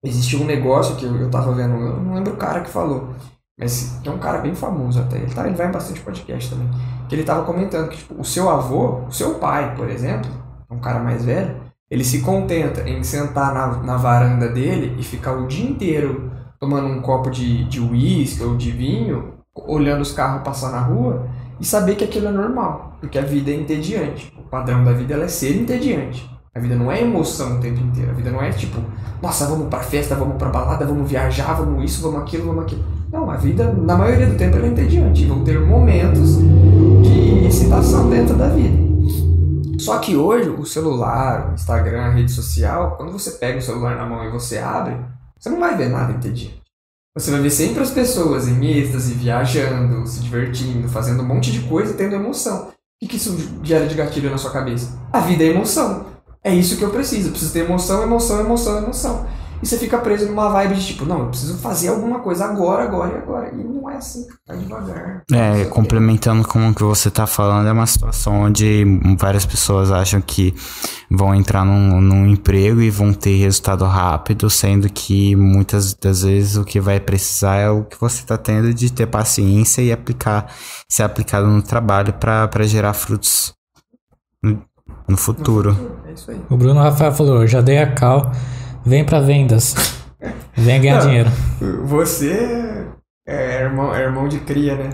existia 0.03 0.39
um 0.39 0.45
negócio 0.45 0.95
que 0.95 1.05
eu, 1.05 1.15
eu 1.15 1.29
tava 1.29 1.51
vendo, 1.53 1.73
eu 1.75 1.99
não 1.99 2.13
lembro 2.13 2.33
o 2.33 2.37
cara 2.37 2.61
que 2.61 2.69
falou, 2.69 3.13
mas 3.59 3.99
que 4.01 4.07
é 4.07 4.11
um 4.11 4.19
cara 4.19 4.37
bem 4.37 4.55
famoso 4.55 5.01
até, 5.01 5.17
ele, 5.17 5.33
tá, 5.33 5.45
ele 5.45 5.57
vai 5.57 5.67
em 5.67 5.71
bastante 5.71 5.99
podcast 5.99 6.49
também, 6.49 6.69
que 7.09 7.15
ele 7.15 7.23
tava 7.23 7.43
comentando 7.43 7.89
que 7.89 7.97
tipo, 7.97 8.19
o 8.19 8.23
seu 8.23 8.49
avô, 8.49 9.05
o 9.07 9.11
seu 9.11 9.35
pai, 9.35 9.75
por 9.75 9.89
exemplo, 9.89 10.31
um 10.71 10.79
cara 10.79 10.99
mais 10.99 11.25
velho, 11.25 11.53
ele 11.89 12.03
se 12.03 12.21
contenta 12.21 12.87
em 12.87 13.03
sentar 13.03 13.53
na, 13.53 13.83
na 13.83 13.97
varanda 13.97 14.47
dele 14.49 14.95
e 14.99 15.03
ficar 15.03 15.33
o 15.33 15.47
dia 15.47 15.69
inteiro 15.69 16.31
tomando 16.59 16.87
um 16.87 17.01
copo 17.01 17.29
de 17.29 17.79
uísque 17.79 18.43
ou 18.43 18.55
de 18.55 18.69
vinho, 18.71 19.33
olhando 19.55 20.01
os 20.01 20.11
carros 20.11 20.43
passar 20.43 20.71
na 20.71 20.81
rua 20.81 21.27
e 21.59 21.65
saber 21.65 21.95
que 21.95 22.03
aquilo 22.03 22.27
é 22.27 22.31
normal, 22.31 22.97
porque 22.99 23.17
a 23.17 23.21
vida 23.21 23.51
é 23.51 23.55
entediante. 23.55 24.33
O 24.37 24.43
padrão 24.43 24.83
da 24.83 24.91
vida 24.91 25.15
é 25.15 25.27
ser 25.27 25.55
entediante. 25.55 26.29
A 26.53 26.59
vida 26.59 26.75
não 26.75 26.91
é 26.91 27.01
emoção 27.01 27.57
o 27.57 27.59
tempo 27.59 27.79
inteiro. 27.79 28.11
A 28.11 28.13
vida 28.13 28.31
não 28.31 28.41
é 28.41 28.49
tipo, 28.49 28.81
nossa, 29.21 29.47
vamos 29.47 29.67
pra 29.67 29.79
festa, 29.79 30.15
vamos 30.15 30.37
pra 30.37 30.49
balada, 30.49 30.85
vamos 30.85 31.09
viajar, 31.09 31.53
vamos 31.53 31.83
isso, 31.83 32.01
vamos 32.01 32.21
aquilo, 32.21 32.47
vamos 32.47 32.63
aquilo. 32.63 32.83
Não, 33.11 33.29
a 33.29 33.37
vida, 33.37 33.71
na 33.73 33.95
maioria 33.95 34.27
do 34.27 34.35
tempo, 34.35 34.57
ela 34.57 34.65
é 34.65 34.69
entediante. 34.69 35.25
Vão 35.25 35.43
ter 35.43 35.59
momentos 35.59 36.37
de 37.03 37.45
excitação 37.45 38.09
dentro 38.09 38.35
da 38.35 38.49
vida. 38.49 38.88
Só 39.79 39.99
que 39.99 40.15
hoje, 40.15 40.49
o 40.49 40.65
celular, 40.65 41.49
o 41.49 41.53
Instagram, 41.53 42.01
a 42.01 42.09
rede 42.09 42.31
social, 42.31 42.95
quando 42.97 43.11
você 43.11 43.31
pega 43.31 43.59
o 43.59 43.61
celular 43.61 43.95
na 43.95 44.05
mão 44.05 44.25
e 44.25 44.31
você 44.31 44.57
abre, 44.57 44.97
você 45.37 45.49
não 45.49 45.59
vai 45.59 45.75
ver 45.75 45.89
nada 45.89 46.13
entediante. 46.13 46.59
Você 47.15 47.31
vai 47.31 47.41
ver 47.41 47.49
sempre 47.49 47.81
as 47.81 47.91
pessoas 47.91 48.47
em 48.47 48.65
êxtase, 48.65 49.13
viajando, 49.13 50.05
se 50.05 50.19
divertindo, 50.21 50.87
fazendo 50.87 51.23
um 51.23 51.25
monte 51.25 51.51
de 51.51 51.61
coisa, 51.61 51.93
tendo 51.93 52.15
emoção. 52.15 52.69
O 53.01 53.07
que, 53.07 53.15
isso 53.15 53.35
gera 53.63 53.87
de 53.87 53.95
gatilho 53.95 54.29
na 54.29 54.37
sua 54.37 54.51
cabeça? 54.51 54.99
A 55.11 55.19
vida 55.19 55.43
é 55.43 55.47
emoção. 55.47 56.05
É 56.43 56.53
isso 56.53 56.77
que 56.77 56.83
eu 56.83 56.91
preciso. 56.91 57.29
Eu 57.29 57.31
preciso 57.31 57.53
ter 57.53 57.59
emoção, 57.59 58.03
emoção, 58.03 58.39
emoção, 58.39 58.77
emoção. 58.77 59.27
E 59.61 59.67
você 59.67 59.77
fica 59.77 59.97
preso 59.97 60.27
numa 60.27 60.49
vibe 60.49 60.75
de 60.75 60.87
tipo, 60.87 61.05
não, 61.05 61.19
eu 61.19 61.27
preciso 61.27 61.57
fazer 61.57 61.89
alguma 61.89 62.19
coisa 62.19 62.45
agora, 62.45 62.83
agora 62.83 63.13
e 63.13 63.17
agora. 63.17 63.51
E 63.53 63.63
não 63.63 63.89
é 63.89 63.97
assim, 63.97 64.25
vai 64.47 64.57
devagar. 64.57 65.23
É, 65.31 65.65
complementando 65.65 66.47
com 66.47 66.69
o 66.69 66.73
que 66.73 66.83
você 66.83 67.11
tá 67.11 67.27
falando, 67.27 67.67
é 67.67 67.71
uma 67.71 67.85
situação 67.85 68.41
onde 68.41 68.85
várias 69.17 69.45
pessoas 69.45 69.91
acham 69.91 70.21
que 70.21 70.55
vão 71.11 71.35
entrar 71.35 71.65
num, 71.65 71.99
num 71.99 72.27
emprego 72.27 72.81
e 72.81 72.89
vão 72.89 73.13
ter 73.13 73.37
resultado 73.37 73.83
rápido, 73.85 74.49
sendo 74.49 74.89
que 74.89 75.35
muitas 75.35 75.93
das 75.93 76.23
vezes 76.23 76.55
o 76.55 76.63
que 76.63 76.79
vai 76.79 76.99
precisar 76.99 77.55
é 77.55 77.69
o 77.69 77.83
que 77.83 77.99
você 77.99 78.23
tá 78.25 78.37
tendo 78.37 78.73
de 78.73 78.91
ter 78.91 79.07
paciência 79.07 79.81
e 79.81 79.91
aplicar, 79.91 80.53
ser 80.87 81.03
aplicado 81.03 81.47
no 81.47 81.61
trabalho 81.61 82.13
para 82.13 82.63
gerar 82.63 82.93
frutos 82.93 83.53
no, 84.41 84.61
no 85.07 85.17
futuro. 85.17 85.99
É 86.07 86.13
isso 86.13 86.31
aí. 86.31 86.41
O 86.49 86.55
Bruno 86.55 86.79
Rafael 86.79 87.11
falou, 87.11 87.45
já 87.45 87.61
dei 87.61 87.79
a 87.79 87.91
cal, 87.91 88.31
vem 88.85 89.03
pra 89.03 89.19
vendas. 89.19 89.75
Vem 90.55 90.81
ganhar 90.81 90.99
Não. 90.99 91.07
dinheiro. 91.07 91.29
Você 91.85 92.85
é 93.27 93.61
irmão, 93.61 93.93
é 93.93 94.01
irmão 94.03 94.27
de 94.27 94.39
cria, 94.39 94.75
né? 94.75 94.89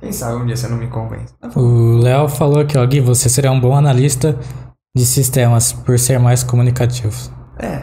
Quem 0.00 0.12
sabe 0.12 0.36
um 0.40 0.46
dia 0.46 0.56
você 0.56 0.68
não 0.68 0.76
me 0.78 0.86
convence. 0.86 1.34
O 1.56 1.96
Léo 1.98 2.28
falou 2.28 2.60
aqui, 2.60 2.78
ó, 2.78 2.86
Gui, 2.86 3.00
você 3.00 3.28
seria 3.28 3.50
um 3.50 3.60
bom 3.60 3.76
analista 3.76 4.38
de 4.96 5.04
sistemas 5.04 5.72
por 5.72 5.98
ser 5.98 6.18
mais 6.18 6.42
comunicativo. 6.44 7.14
É, 7.58 7.82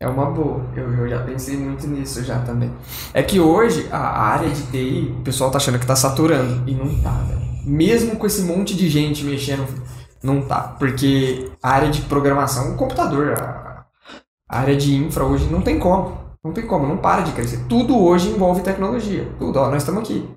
é 0.00 0.08
uma 0.08 0.30
boa. 0.30 0.64
Eu, 0.74 0.90
eu 0.94 1.08
já 1.08 1.20
pensei 1.20 1.56
muito 1.56 1.86
nisso 1.86 2.24
já 2.24 2.38
também. 2.40 2.72
É 3.12 3.22
que 3.22 3.38
hoje 3.38 3.86
a 3.92 3.98
a 3.98 4.22
área 4.28 4.48
de 4.48 4.62
TI, 4.62 5.14
o 5.20 5.22
pessoal 5.22 5.50
tá 5.50 5.58
achando 5.58 5.78
que 5.78 5.86
tá 5.86 5.94
saturando. 5.94 6.68
E 6.68 6.74
não 6.74 7.02
tá, 7.02 7.10
velho. 7.28 7.42
Mesmo 7.64 8.16
com 8.16 8.26
esse 8.26 8.42
monte 8.42 8.74
de 8.74 8.88
gente 8.88 9.24
mexendo, 9.24 9.66
não 10.22 10.40
tá. 10.42 10.74
Porque 10.78 11.50
a 11.62 11.70
área 11.70 11.90
de 11.90 12.00
programação, 12.02 12.72
o 12.72 12.76
computador, 12.76 13.34
a, 13.38 13.71
a 14.52 14.60
área 14.60 14.76
de 14.76 14.94
infra 14.94 15.24
hoje 15.24 15.48
não 15.50 15.62
tem 15.62 15.78
como. 15.78 16.12
Não 16.44 16.52
tem 16.52 16.66
como, 16.66 16.86
não 16.86 16.98
para 16.98 17.22
de 17.22 17.32
crescer. 17.32 17.60
Tudo 17.68 17.98
hoje 17.98 18.28
envolve 18.28 18.60
tecnologia. 18.60 19.26
Tudo, 19.38 19.58
ó, 19.58 19.70
nós 19.70 19.78
estamos 19.78 20.02
aqui. 20.02 20.28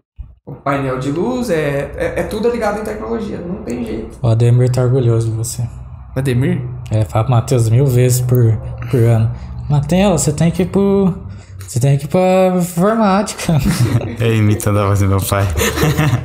O 0.45 0.53
painel 0.53 0.99
de 0.99 1.11
luz 1.11 1.49
é, 1.49 1.91
é, 1.97 2.19
é 2.21 2.23
tudo 2.23 2.49
ligado 2.49 2.79
em 2.79 2.83
tecnologia. 2.83 3.39
Não 3.39 3.63
tem 3.63 3.83
jeito. 3.83 4.17
O 4.21 4.27
Ademir 4.27 4.71
tá 4.71 4.83
orgulhoso 4.83 5.29
de 5.29 5.35
você. 5.35 5.63
Ademir? 6.15 6.61
É, 6.89 7.03
fala 7.03 7.25
pro 7.25 7.33
Matheus 7.33 7.67
mil 7.67 7.85
vezes 7.87 8.21
por, 8.21 8.55
por 8.89 8.99
ano. 8.99 9.31
Matheus, 9.69 10.21
você 10.21 10.31
tem 10.31 10.49
que 10.49 10.61
ir 10.61 10.67
pro. 10.67 11.13
Você 11.67 11.79
tem 11.79 11.97
que 11.97 12.05
ir 12.05 12.07
pra 12.07 12.55
informática. 12.57 13.53
É 14.21 14.33
imitando 14.33 14.79
a 14.79 14.87
voz 14.87 14.99
do 14.99 15.07
meu 15.07 15.19
pai. 15.19 15.45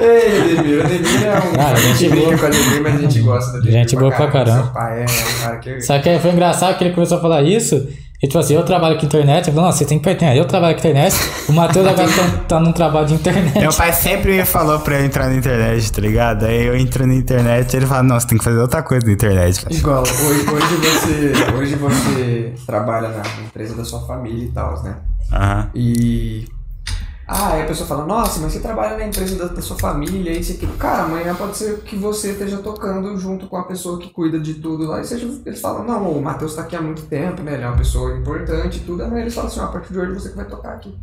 Ei, 0.00 0.52
Ademir, 0.58 0.84
Ademir 0.84 1.24
é 1.24 1.38
um. 1.38 1.60
A 1.60 1.74
gente 1.74 1.98
gente 1.98 2.10
brinca 2.10 2.26
boa. 2.26 2.38
com 2.38 2.44
o 2.44 2.48
Ademir, 2.48 2.82
mas 2.82 2.94
a 2.94 2.98
gente 2.98 3.20
gosta 3.20 3.52
do 3.52 3.58
Ademir. 3.58 3.72
Gente 3.72 3.96
boa 3.96 4.12
pra 4.12 4.30
caramba. 4.30 4.62
Seu 4.62 4.72
pai 4.72 5.00
é 5.00 5.04
um 5.04 5.42
cara 5.42 5.56
que. 5.58 5.80
Só 5.80 5.98
que 5.98 6.18
foi 6.18 6.30
engraçado 6.30 6.78
que 6.78 6.84
ele 6.84 6.94
começou 6.94 7.18
a 7.18 7.20
falar 7.20 7.42
isso. 7.42 7.88
E 8.22 8.26
tipo 8.26 8.38
assim, 8.38 8.54
eu 8.54 8.62
trabalho 8.62 8.98
com 8.98 9.06
internet. 9.06 9.48
Eu 9.48 9.54
falei, 9.54 9.70
não, 9.70 9.72
você 9.74 9.84
tem 9.86 9.98
que 9.98 10.10
internet. 10.10 10.36
Eu 10.36 10.44
trabalho 10.44 10.74
com 10.74 10.80
internet. 10.80 11.16
O 11.48 11.52
Matheus 11.54 11.86
agora 11.86 12.06
tá, 12.06 12.38
tá 12.48 12.60
num 12.60 12.70
trabalho 12.70 13.06
de 13.06 13.14
internet. 13.14 13.58
Meu 13.58 13.72
pai 13.72 13.94
sempre 13.94 14.36
me 14.36 14.44
falou 14.44 14.78
pra 14.80 14.98
eu 15.00 15.06
entrar 15.06 15.28
na 15.28 15.36
internet, 15.36 15.90
tá 15.90 16.02
ligado? 16.02 16.44
Aí 16.44 16.66
eu 16.66 16.76
entro 16.76 17.06
na 17.06 17.14
internet 17.14 17.72
e 17.72 17.76
ele 17.78 17.86
fala, 17.86 18.02
não, 18.02 18.20
você 18.20 18.26
tem 18.26 18.36
que 18.36 18.44
fazer 18.44 18.58
outra 18.58 18.82
coisa 18.82 19.06
na 19.06 19.12
internet, 19.12 19.62
cara. 19.62 19.74
Igual, 19.74 20.02
hoje, 20.02 20.50
hoje 20.50 20.76
você. 20.76 21.32
Hoje 21.56 21.74
você 21.76 22.52
trabalha 22.66 23.08
na 23.08 23.22
empresa 23.42 23.74
da 23.74 23.84
sua 23.86 24.06
família 24.06 24.44
e 24.44 24.48
tal, 24.48 24.82
né? 24.82 24.96
Aham. 25.32 25.70
E. 25.74 26.44
Ah, 27.32 27.52
aí 27.52 27.62
a 27.62 27.66
pessoa 27.66 27.86
fala, 27.86 28.04
nossa, 28.04 28.40
mas 28.40 28.52
você 28.52 28.58
trabalha 28.58 28.96
na 28.96 29.06
empresa 29.06 29.36
da, 29.36 29.54
da 29.54 29.62
sua 29.62 29.78
família, 29.78 30.36
isso 30.36 30.50
e 30.50 30.56
aquilo. 30.56 30.76
Cara, 30.76 31.04
amanhã 31.04 31.32
pode 31.32 31.56
ser 31.56 31.80
que 31.82 31.94
você 31.94 32.32
esteja 32.32 32.58
tocando 32.58 33.16
junto 33.16 33.46
com 33.46 33.56
a 33.56 33.62
pessoa 33.62 34.00
que 34.00 34.10
cuida 34.10 34.36
de 34.36 34.54
tudo 34.54 34.84
lá. 34.84 35.00
E 35.00 35.04
seja, 35.04 35.40
eles 35.46 35.60
falam, 35.60 35.84
não, 35.84 36.10
o 36.10 36.20
Matheus 36.20 36.56
tá 36.56 36.62
aqui 36.62 36.74
há 36.74 36.82
muito 36.82 37.02
tempo, 37.02 37.40
né? 37.40 37.54
Ele 37.54 37.62
é 37.62 37.68
uma 37.68 37.76
pessoa 37.76 38.18
importante 38.18 38.78
e 38.78 38.80
tudo. 38.80 39.04
Aí 39.04 39.20
eles 39.20 39.32
falam 39.32 39.48
assim, 39.48 39.60
ó, 39.60 39.66
a 39.66 39.68
partir 39.68 39.92
de 39.92 40.00
hoje 40.00 40.12
você 40.12 40.30
que 40.30 40.36
vai 40.36 40.44
tocar 40.44 40.72
aqui. 40.72 40.98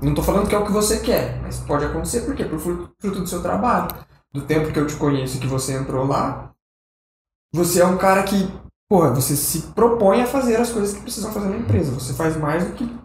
Não 0.00 0.14
tô 0.14 0.22
falando 0.22 0.48
que 0.48 0.54
é 0.54 0.58
o 0.58 0.64
que 0.64 0.72
você 0.72 1.00
quer, 1.00 1.38
mas 1.42 1.58
pode 1.58 1.84
acontecer, 1.84 2.22
por 2.22 2.34
quê? 2.34 2.46
Por 2.46 2.58
fruto, 2.58 3.20
do 3.20 3.26
seu 3.26 3.42
trabalho. 3.42 3.94
Do 4.32 4.40
tempo 4.40 4.72
que 4.72 4.78
eu 4.78 4.86
te 4.86 4.96
conheço 4.96 5.38
que 5.38 5.46
você 5.46 5.74
entrou 5.74 6.06
lá, 6.06 6.50
você 7.52 7.82
é 7.82 7.84
um 7.84 7.98
cara 7.98 8.22
que, 8.22 8.50
porra, 8.88 9.10
você 9.10 9.36
se 9.36 9.60
propõe 9.74 10.22
a 10.22 10.26
fazer 10.26 10.56
as 10.56 10.72
coisas 10.72 10.94
que 10.94 11.02
precisam 11.02 11.30
fazer 11.30 11.50
na 11.50 11.58
empresa. 11.58 11.92
Você 11.92 12.14
faz 12.14 12.38
mais 12.38 12.64
do 12.64 12.72
que. 12.72 12.99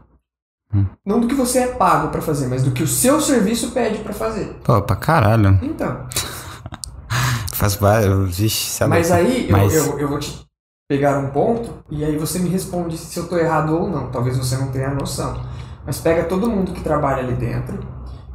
Não 1.05 1.19
do 1.19 1.27
que 1.27 1.35
você 1.35 1.59
é 1.59 1.67
pago 1.67 2.09
pra 2.09 2.21
fazer, 2.21 2.47
mas 2.47 2.63
do 2.63 2.71
que 2.71 2.83
o 2.83 2.87
seu 2.87 3.21
serviço 3.21 3.71
pede 3.71 3.99
pra 3.99 4.13
fazer. 4.13 4.55
Pô, 4.63 4.81
pra 4.81 4.95
caralho. 4.95 5.59
Então, 5.61 6.05
Faz 7.53 7.75
vários. 7.75 8.37
Vixe, 8.37 8.83
lá. 8.83 8.89
mas 8.89 9.11
aí 9.11 9.49
eu, 9.49 9.57
Mas- 9.57 9.73
eu, 9.73 9.99
eu 9.99 10.07
vou 10.09 10.19
te 10.19 10.45
pegar 10.89 11.17
um 11.19 11.29
ponto 11.29 11.71
e 11.89 12.03
aí 12.03 12.17
você 12.17 12.37
me 12.39 12.49
responde 12.49 12.97
se 12.97 13.17
eu 13.17 13.27
tô 13.27 13.37
errado 13.37 13.75
ou 13.75 13.89
não. 13.89 14.11
Talvez 14.11 14.37
você 14.37 14.57
não 14.57 14.67
tenha 14.71 14.93
noção. 14.93 15.39
Mas 15.85 15.99
pega 15.99 16.23
todo 16.25 16.49
mundo 16.49 16.73
que 16.73 16.81
trabalha 16.81 17.19
ali 17.19 17.33
dentro, 17.33 17.79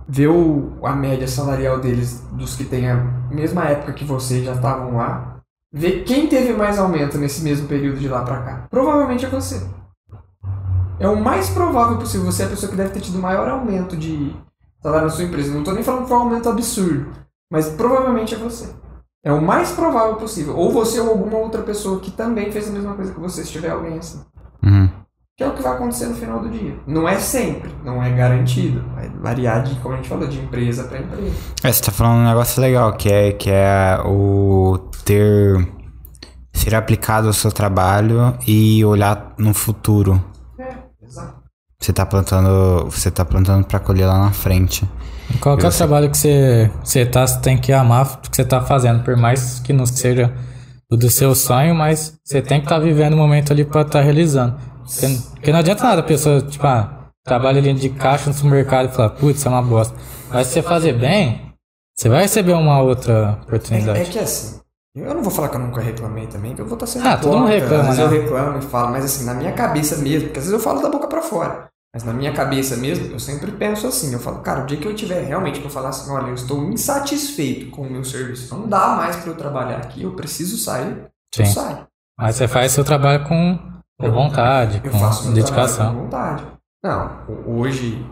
vê 0.08 0.26
o, 0.26 0.72
a 0.84 0.94
média 0.94 1.26
salarial 1.28 1.80
deles, 1.80 2.22
dos 2.32 2.54
que 2.54 2.64
têm 2.64 2.88
a 2.88 2.96
mesma 3.30 3.64
época 3.64 3.92
que 3.92 4.04
você 4.04 4.42
já 4.42 4.52
estavam 4.54 4.96
lá, 4.96 5.30
Ver 5.72 6.02
quem 6.02 6.26
teve 6.26 6.52
mais 6.52 6.80
aumento 6.80 7.16
nesse 7.16 7.42
mesmo 7.44 7.68
período 7.68 8.00
de 8.00 8.08
lá 8.08 8.22
pra 8.22 8.38
cá. 8.42 8.66
Provavelmente 8.68 9.24
é 9.24 9.28
você. 9.28 9.64
É 11.00 11.08
o 11.08 11.18
mais 11.18 11.48
provável 11.48 11.96
possível. 11.96 12.30
Você 12.30 12.42
é 12.42 12.46
a 12.46 12.50
pessoa 12.50 12.70
que 12.70 12.76
deve 12.76 12.90
ter 12.90 13.00
tido 13.00 13.18
maior 13.18 13.48
aumento 13.48 13.96
de 13.96 14.36
salário 14.82 15.06
na 15.06 15.12
sua 15.12 15.24
empresa. 15.24 15.52
Não 15.52 15.64
tô 15.64 15.72
nem 15.72 15.82
falando 15.82 16.02
que 16.02 16.08
foi 16.08 16.18
um 16.18 16.20
aumento 16.20 16.48
absurdo. 16.48 17.06
Mas 17.50 17.70
provavelmente 17.70 18.34
é 18.34 18.38
você. 18.38 18.68
É 19.24 19.32
o 19.32 19.40
mais 19.40 19.70
provável 19.70 20.16
possível. 20.16 20.54
Ou 20.56 20.70
você 20.70 21.00
ou 21.00 21.08
alguma 21.08 21.38
outra 21.38 21.62
pessoa 21.62 22.00
que 22.00 22.10
também 22.10 22.52
fez 22.52 22.68
a 22.68 22.72
mesma 22.72 22.94
coisa 22.94 23.12
que 23.12 23.20
você, 23.20 23.42
se 23.44 23.50
tiver 23.50 23.70
alguém 23.70 23.98
assim. 23.98 24.20
Uhum. 24.62 24.90
Que 25.36 25.44
é 25.44 25.48
o 25.48 25.54
que 25.54 25.62
vai 25.62 25.72
acontecer 25.72 26.06
no 26.06 26.14
final 26.14 26.40
do 26.40 26.50
dia. 26.50 26.76
Não 26.86 27.08
é 27.08 27.18
sempre, 27.18 27.74
não 27.82 28.02
é 28.02 28.10
garantido. 28.10 28.84
Vai 28.94 29.08
variar 29.08 29.62
de, 29.62 29.74
como 29.80 29.94
a 29.94 29.96
gente 29.96 30.08
falou, 30.08 30.28
de 30.28 30.38
empresa 30.38 30.84
para 30.84 30.98
empresa. 30.98 31.34
É, 31.64 31.72
você 31.72 31.82
tá 31.82 31.90
falando 31.90 32.20
um 32.20 32.28
negócio 32.28 32.60
legal, 32.60 32.92
que 32.92 33.10
é, 33.10 33.32
que 33.32 33.50
é 33.50 33.98
o 34.04 34.78
ter. 35.04 35.66
ser 36.52 36.74
aplicado 36.74 37.26
ao 37.26 37.32
seu 37.32 37.50
trabalho 37.50 38.36
e 38.46 38.84
olhar 38.84 39.34
no 39.38 39.54
futuro. 39.54 40.22
É. 41.80 41.84
Você 41.84 41.92
tá 41.92 42.04
plantando. 42.06 42.84
Você 42.90 43.10
tá 43.10 43.24
plantando 43.24 43.64
pra 43.64 43.78
colher 43.78 44.06
lá 44.06 44.18
na 44.18 44.30
frente. 44.32 44.86
Qualquer 45.40 45.66
Eu 45.66 45.70
sei. 45.70 45.78
trabalho 45.78 46.10
que 46.10 46.18
você, 46.18 46.70
você 46.82 47.06
tá, 47.06 47.26
você 47.26 47.38
tem 47.40 47.56
que 47.56 47.72
amar 47.72 48.04
o 48.24 48.28
que 48.28 48.34
você 48.36 48.44
tá 48.44 48.60
fazendo, 48.60 49.02
por 49.04 49.16
mais 49.16 49.60
que 49.60 49.72
não 49.72 49.86
seja 49.86 50.32
o 50.90 50.96
do 50.96 51.08
seu 51.08 51.34
sonho, 51.36 51.72
mas 51.74 52.14
você 52.24 52.42
tem 52.42 52.58
que 52.60 52.66
estar 52.66 52.80
vivendo 52.80 53.14
o 53.14 53.16
momento 53.16 53.52
ali 53.52 53.64
pra 53.64 53.82
estar 53.82 54.00
realizando. 54.00 54.56
Porque, 54.84 55.18
porque 55.34 55.52
não 55.52 55.60
adianta 55.60 55.84
nada 55.84 56.00
a 56.00 56.04
pessoa, 56.04 56.40
tipo, 56.42 56.66
ah, 56.66 57.06
trabalha 57.24 57.58
ali 57.60 57.72
de 57.74 57.90
caixa 57.90 58.28
no 58.28 58.34
supermercado 58.34 58.86
e 58.90 58.92
falar, 58.92 59.10
putz, 59.10 59.38
isso 59.38 59.46
é 59.46 59.50
uma 59.52 59.62
bosta. 59.62 59.94
Mas 60.30 60.48
se 60.48 60.54
você 60.54 60.62
fazer 60.62 60.94
bem, 60.94 61.40
você 61.96 62.08
vai 62.08 62.22
receber 62.22 62.52
uma 62.54 62.80
outra 62.82 63.12
É, 63.12 63.16
é 63.24 63.30
oportunidade. 63.46 64.10
que 64.10 64.18
assim, 64.18 64.58
eu 64.94 65.14
não 65.14 65.22
vou 65.22 65.30
falar 65.30 65.48
que 65.48 65.56
eu 65.56 65.60
nunca 65.60 65.80
reclamei 65.80 66.26
também, 66.26 66.54
que 66.54 66.60
eu 66.60 66.66
vou 66.66 66.74
estar 66.74 66.86
sendo 66.86 67.06
Ah, 67.06 67.16
todo 67.16 67.36
mundo 67.38 67.48
reclama, 67.48 67.90
Às 67.90 67.96
vezes 67.96 67.98
né? 67.98 68.04
eu 68.16 68.22
reclamo 68.22 68.58
e 68.58 68.62
falo, 68.62 68.90
mas 68.90 69.04
assim, 69.04 69.24
na 69.24 69.34
minha 69.34 69.52
cabeça 69.52 69.96
mesmo, 69.96 70.28
porque 70.28 70.38
às 70.40 70.46
vezes 70.46 70.58
eu 70.58 70.64
falo 70.64 70.82
da 70.82 70.88
boca 70.90 71.06
pra 71.06 71.22
fora, 71.22 71.68
mas 71.94 72.02
na 72.04 72.12
minha 72.12 72.32
cabeça 72.32 72.76
mesmo, 72.76 73.06
eu 73.12 73.18
sempre 73.20 73.52
penso 73.52 73.86
assim, 73.86 74.12
eu 74.12 74.18
falo, 74.18 74.40
cara, 74.40 74.62
o 74.62 74.66
dia 74.66 74.78
que 74.78 74.86
eu 74.86 74.94
tiver 74.94 75.22
realmente 75.24 75.60
que 75.60 75.66
eu 75.66 75.70
falar 75.70 75.90
assim, 75.90 76.10
olha, 76.10 76.28
eu 76.28 76.34
estou 76.34 76.64
insatisfeito 76.64 77.70
com 77.70 77.82
o 77.82 77.90
meu 77.90 78.04
serviço, 78.04 78.54
não 78.56 78.68
dá 78.68 78.88
mais 78.96 79.16
pra 79.16 79.30
eu 79.30 79.36
trabalhar 79.36 79.78
aqui, 79.78 80.02
eu 80.02 80.12
preciso 80.12 80.56
sair, 80.58 81.06
eu 81.38 81.46
Sim. 81.46 81.52
saio. 81.52 81.86
Mas 82.18 82.36
você 82.36 82.46
faz 82.48 82.72
seu 82.72 82.84
trabalho 82.84 83.24
com, 83.26 83.58
com 83.98 84.10
vontade, 84.10 84.80
Eu 84.84 84.92
faço 84.92 85.22
com 85.22 85.28
meu 85.30 85.34
dedicação. 85.36 85.94
com 85.94 86.02
vontade. 86.02 86.44
Não, 86.82 87.22
ho- 87.28 87.58
hoje 87.60 88.04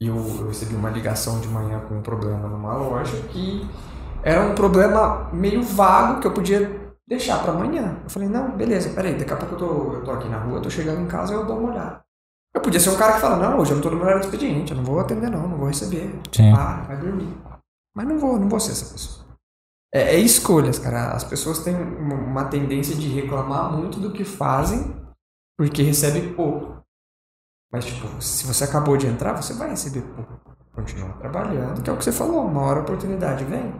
eu, 0.00 0.16
eu 0.16 0.48
recebi 0.48 0.74
uma 0.74 0.90
ligação 0.90 1.40
de 1.40 1.48
manhã 1.48 1.80
com 1.88 1.96
um 1.98 2.02
problema 2.02 2.48
numa 2.48 2.74
loja 2.74 3.16
que 3.30 3.66
era 4.22 4.42
um 4.42 4.54
problema 4.54 5.30
meio 5.32 5.62
vago 5.62 6.20
que 6.20 6.26
eu 6.26 6.32
podia 6.32 6.94
deixar 7.06 7.42
pra 7.42 7.52
amanhã. 7.52 7.98
Eu 8.04 8.10
falei, 8.10 8.28
não, 8.28 8.56
beleza, 8.56 8.90
peraí, 8.90 9.14
daqui 9.16 9.32
a 9.32 9.36
pouco 9.36 9.54
eu 9.54 9.58
tô, 9.58 9.92
eu 9.94 10.04
tô 10.04 10.10
aqui 10.12 10.28
na 10.28 10.38
rua, 10.38 10.58
eu 10.58 10.62
tô 10.62 10.70
chegando 10.70 11.00
em 11.00 11.06
casa 11.06 11.34
eu 11.34 11.44
dou 11.44 11.58
uma 11.58 11.70
olhada. 11.70 12.00
Eu 12.54 12.60
podia 12.60 12.80
ser 12.80 12.90
um 12.90 12.96
cara 12.96 13.14
que 13.14 13.20
fala, 13.20 13.36
não, 13.36 13.58
hoje 13.58 13.70
eu 13.70 13.76
não 13.76 13.82
tô 13.82 13.90
no 13.90 13.96
meu 13.96 14.04
horário 14.04 14.20
de 14.20 14.26
expediente, 14.26 14.72
eu 14.72 14.76
não 14.76 14.84
vou 14.84 15.00
atender 15.00 15.30
não, 15.30 15.48
não 15.48 15.56
vou 15.56 15.68
receber. 15.68 16.20
Sim. 16.32 16.52
Vai 16.52 16.96
dormir. 16.96 17.32
Mas 17.94 18.06
não 18.06 18.18
vou, 18.18 18.38
não 18.38 18.48
vou 18.48 18.60
ser 18.60 18.72
essa 18.72 18.92
pessoa. 18.92 19.30
É, 19.92 20.14
é 20.14 20.18
escolhas, 20.18 20.78
cara. 20.78 21.12
As 21.12 21.24
pessoas 21.24 21.60
têm 21.60 21.74
uma, 21.74 22.44
tendência 22.44 22.94
de 22.94 23.08
reclamar 23.08 23.72
muito 23.72 23.98
do 23.98 24.12
que 24.12 24.24
fazem 24.24 24.96
porque 25.58 25.82
recebe 25.82 26.32
pouco. 26.34 26.80
Mas, 27.72 27.84
tipo, 27.84 28.20
se 28.20 28.46
você 28.46 28.64
acabou 28.64 28.96
de 28.96 29.06
entrar, 29.06 29.34
você 29.34 29.52
vai 29.54 29.70
receber 29.70 30.02
pouco. 30.02 30.40
Continua 30.72 31.12
trabalhando, 31.14 31.82
que 31.82 31.90
é 31.90 31.92
o 31.92 31.96
que 31.96 32.04
você 32.04 32.12
falou, 32.12 32.46
uma 32.46 32.62
hora 32.62 32.80
a 32.80 32.82
oportunidade 32.82 33.44
vem. 33.44 33.72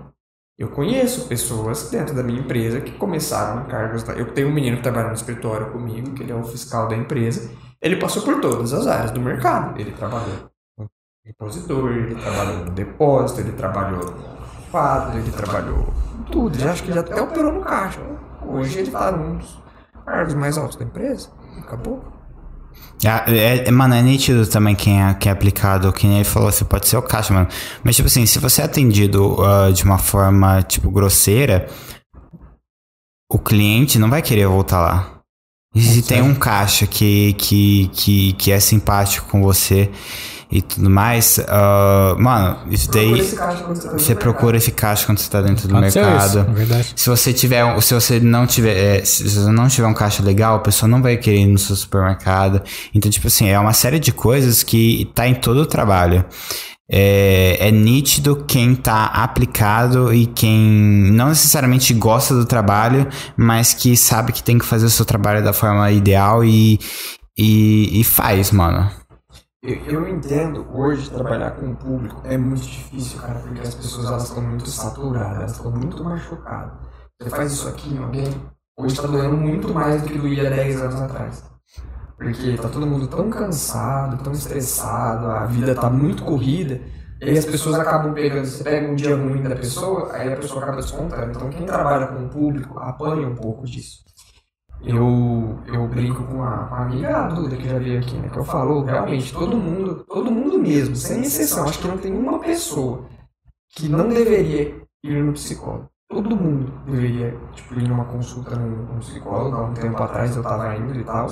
Eu 0.61 0.69
conheço 0.69 1.27
pessoas 1.27 1.89
dentro 1.89 2.15
da 2.15 2.23
minha 2.23 2.39
empresa 2.39 2.83
que 2.83 2.93
começaram 2.93 3.63
em 3.63 3.65
cargos. 3.65 4.07
Eu 4.11 4.35
tenho 4.35 4.49
um 4.49 4.53
menino 4.53 4.77
que 4.77 4.83
trabalha 4.83 5.09
no 5.09 5.15
escritório 5.15 5.71
comigo, 5.71 6.13
que 6.13 6.23
ele 6.23 6.33
é 6.33 6.35
o 6.35 6.45
fiscal 6.45 6.87
da 6.87 6.95
empresa. 6.95 7.51
Ele 7.81 7.97
passou 7.97 8.23
por 8.23 8.43
todas 8.43 8.75
as 8.75 8.87
áreas 8.87 9.11
do 9.11 9.23
mercado. 9.23 9.81
Ele 9.81 9.91
trabalhou 9.93 10.51
no 10.79 10.87
repositor, 11.25 11.93
ele 11.93 12.15
trabalhou 12.15 12.67
no 12.67 12.71
depósito, 12.73 13.41
ele 13.41 13.53
trabalhou 13.53 14.05
no 14.05 14.23
quadro, 14.71 15.19
ele 15.19 15.31
trabalhou 15.33 15.87
tudo. 16.31 16.59
Já 16.59 16.73
acho 16.73 16.83
que 16.83 16.93
já 16.93 17.01
até 17.01 17.19
operou 17.23 17.53
no 17.53 17.63
caixa. 17.63 18.03
Hoje 18.47 18.81
ele 18.81 18.91
tá 18.91 19.11
num 19.13 19.39
dos 19.39 19.59
cargos 20.05 20.35
mais 20.35 20.59
altos 20.59 20.77
da 20.77 20.85
empresa. 20.85 21.31
Acabou. 21.59 22.05
Ah, 23.07 23.25
É, 23.29 23.68
é- 23.68 23.71
mano, 23.71 23.95
é 23.95 24.03
nítido 24.03 24.47
também 24.47 24.75
quem 24.75 25.03
é, 25.03 25.14
quem 25.14 25.31
é 25.31 25.33
aplicado, 25.33 25.93
que 25.93 26.07
nem 26.07 26.16
ele 26.16 26.25
falou, 26.25 26.51
você 26.53 26.64
pode 26.64 26.87
ser 26.87 26.97
o 26.97 27.03
caixa, 27.03 27.33
mano. 27.33 27.49
Mas, 27.83 27.97
tipo 27.97 28.07
assim, 28.09 28.27
se 28.27 28.39
você 28.39 28.61
é 28.62 28.64
atendido 28.64 29.37
ah, 29.43 29.71
de 29.71 29.85
uma 29.85 29.99
forma, 29.99 30.62
tipo, 30.62 30.91
grosseira, 30.91 31.66
o 33.33 33.39
cliente 33.39 33.99
não 33.99 34.11
vai 34.11 34.21
querer 34.21 34.47
voltar 34.47 34.81
lá. 34.81 35.21
E 35.75 35.81
se 35.81 36.03
tem 36.03 36.21
um 36.21 36.35
caixa 36.35 36.87
que, 36.87 37.33
que, 37.35 37.89
que, 37.95 38.33
que 38.35 38.51
é 38.53 38.59
simpático 38.59 39.29
com 39.31 39.41
você 39.41 39.89
e 40.53 40.61
tudo 40.61 40.90
mais, 40.90 41.38
ah, 41.48 42.16
mano, 42.18 42.59
isso 42.70 42.88
Procura 42.90 43.11
daí. 43.12 43.20
esse 43.20 43.36
caixa 43.36 43.62
quando 43.62 43.76
você 43.98 44.14
tá 44.14 44.20
procura 44.20 44.57
esse 44.57 44.70
caixa 44.72 45.07
quando 45.07 45.18
você 45.18 45.30
tá 45.30 45.40
dentro 45.40 45.68
do 45.68 45.74
mercado. 45.78 46.46
isso. 46.80 46.92
Se 46.96 47.09
você 47.09 47.32
tiver, 47.32 47.64
um- 47.64 47.80
se 47.80 47.94
você 47.94 48.18
não 48.18 48.46
tiver, 48.46 48.76
é, 49.01 49.05
se 49.05 49.28
você 49.28 49.51
não 49.51 49.68
tiver 49.68 49.86
um 49.86 49.94
caixa 49.94 50.22
legal, 50.22 50.57
a 50.57 50.59
pessoa 50.61 50.88
não 50.88 51.01
vai 51.01 51.16
querer 51.16 51.38
ir 51.42 51.46
no 51.46 51.59
seu 51.59 51.76
supermercado. 51.76 52.61
Então, 52.94 53.11
tipo 53.11 53.26
assim, 53.28 53.48
é 53.48 53.59
uma 53.61 53.72
série 53.72 53.98
de 54.01 54.11
coisas 54.12 54.62
que 54.64 55.09
tá 55.14 55.28
em 55.28 55.34
todo 55.34 55.59
o 55.59 55.66
trabalho. 55.66 56.24
É, 56.92 57.68
é 57.68 57.70
nítido 57.70 58.44
quem 58.48 58.74
tá 58.74 59.05
aplicado 59.05 60.12
e 60.12 60.26
quem 60.26 60.59
não 61.12 61.28
necessariamente 61.28 61.94
gosta 61.94 62.34
do 62.34 62.44
trabalho, 62.44 63.07
mas 63.36 63.72
que 63.72 63.96
sabe 63.96 64.32
que 64.32 64.42
tem 64.42 64.59
que 64.59 64.64
fazer 64.66 64.86
o 64.86 64.90
seu 64.90 65.05
trabalho 65.05 65.44
da 65.44 65.53
forma 65.53 65.88
ideal 65.92 66.44
e, 66.44 66.80
e, 67.38 68.01
e 68.01 68.03
faz, 68.03 68.51
mano. 68.51 68.90
Eu, 69.63 69.75
eu 69.85 70.09
entendo 70.09 70.67
hoje 70.73 71.11
trabalhar 71.11 71.51
com 71.51 71.71
o 71.73 71.77
público 71.77 72.23
é 72.25 72.39
muito 72.39 72.63
difícil, 72.63 73.21
cara, 73.21 73.41
porque 73.41 73.61
as 73.61 73.75
pessoas 73.75 74.07
elas 74.07 74.29
estão 74.29 74.43
muito 74.43 74.67
saturadas, 74.71 75.37
elas 75.37 75.57
estão 75.57 75.71
muito 75.71 76.03
machucadas. 76.03 76.73
Você 77.21 77.29
faz 77.29 77.53
isso 77.53 77.69
aqui 77.69 77.93
em 77.93 77.99
alguém, 77.99 78.25
hoje 78.79 78.97
tá 78.97 79.07
doendo 79.07 79.37
muito 79.37 79.75
mais 79.75 80.01
do 80.01 80.09
que 80.09 80.17
doía 80.17 80.49
10 80.49 80.81
anos 80.81 81.01
atrás. 81.03 81.45
Porque 82.17 82.57
tá 82.57 82.71
todo 82.71 82.87
mundo 82.87 83.07
tão 83.07 83.29
cansado, 83.29 84.25
tão 84.25 84.33
estressado, 84.33 85.27
a 85.27 85.45
vida 85.45 85.75
tá 85.75 85.91
muito 85.91 86.25
corrida, 86.25 86.81
e 87.21 87.37
as 87.37 87.45
pessoas 87.45 87.79
acabam 87.79 88.15
pegando, 88.15 88.47
você 88.47 88.65
pega 88.65 88.91
um 88.91 88.95
dia 88.95 89.15
ruim 89.15 89.43
da 89.43 89.55
pessoa, 89.55 90.11
aí 90.15 90.33
a 90.33 90.37
pessoa 90.37 90.63
acaba 90.63 90.81
descontando. 90.81 91.33
Então 91.33 91.51
quem 91.51 91.67
trabalha 91.67 92.07
com 92.07 92.25
o 92.25 92.29
público 92.31 92.79
apanha 92.79 93.29
um 93.29 93.35
pouco 93.35 93.67
disso. 93.67 93.99
Eu, 94.83 95.59
eu 95.66 95.87
brinco 95.89 96.24
com 96.24 96.43
a, 96.43 96.85
amiga 96.85 97.28
Duda 97.28 97.57
que 97.57 97.68
já 97.68 97.78
veio 97.78 98.01
aqui, 98.01 98.16
né? 98.16 98.28
Que 98.31 98.39
eu 98.39 98.45
falo, 98.45 98.83
realmente, 98.83 99.33
todo 99.33 99.57
mundo, 99.57 100.05
todo 100.09 100.31
mundo 100.31 100.59
mesmo, 100.59 100.97
sem 100.97 101.20
exceção, 101.20 101.64
acho 101.64 101.78
que 101.81 101.89
não 101.89 101.99
tem 101.99 102.12
uma 102.12 102.39
pessoa 102.39 103.05
que 103.70 103.89
não 103.89 104.09
deveria 104.09 104.83
ir 105.05 105.22
no 105.22 105.35
psicólogo. 105.35 105.89
Todo 106.09 106.35
mundo 106.35 106.72
deveria, 106.87 107.39
tipo, 107.53 107.78
ir 107.78 107.87
numa 107.87 108.07
consulta 108.07 108.57
num, 108.57 108.85
num 108.87 108.99
psicólogo. 108.99 109.57
Há 109.57 109.64
um 109.66 109.74
tempo 109.74 110.03
atrás 110.03 110.35
eu 110.35 110.43
tava 110.43 110.74
indo 110.76 110.99
e 110.99 111.05
tal. 111.05 111.28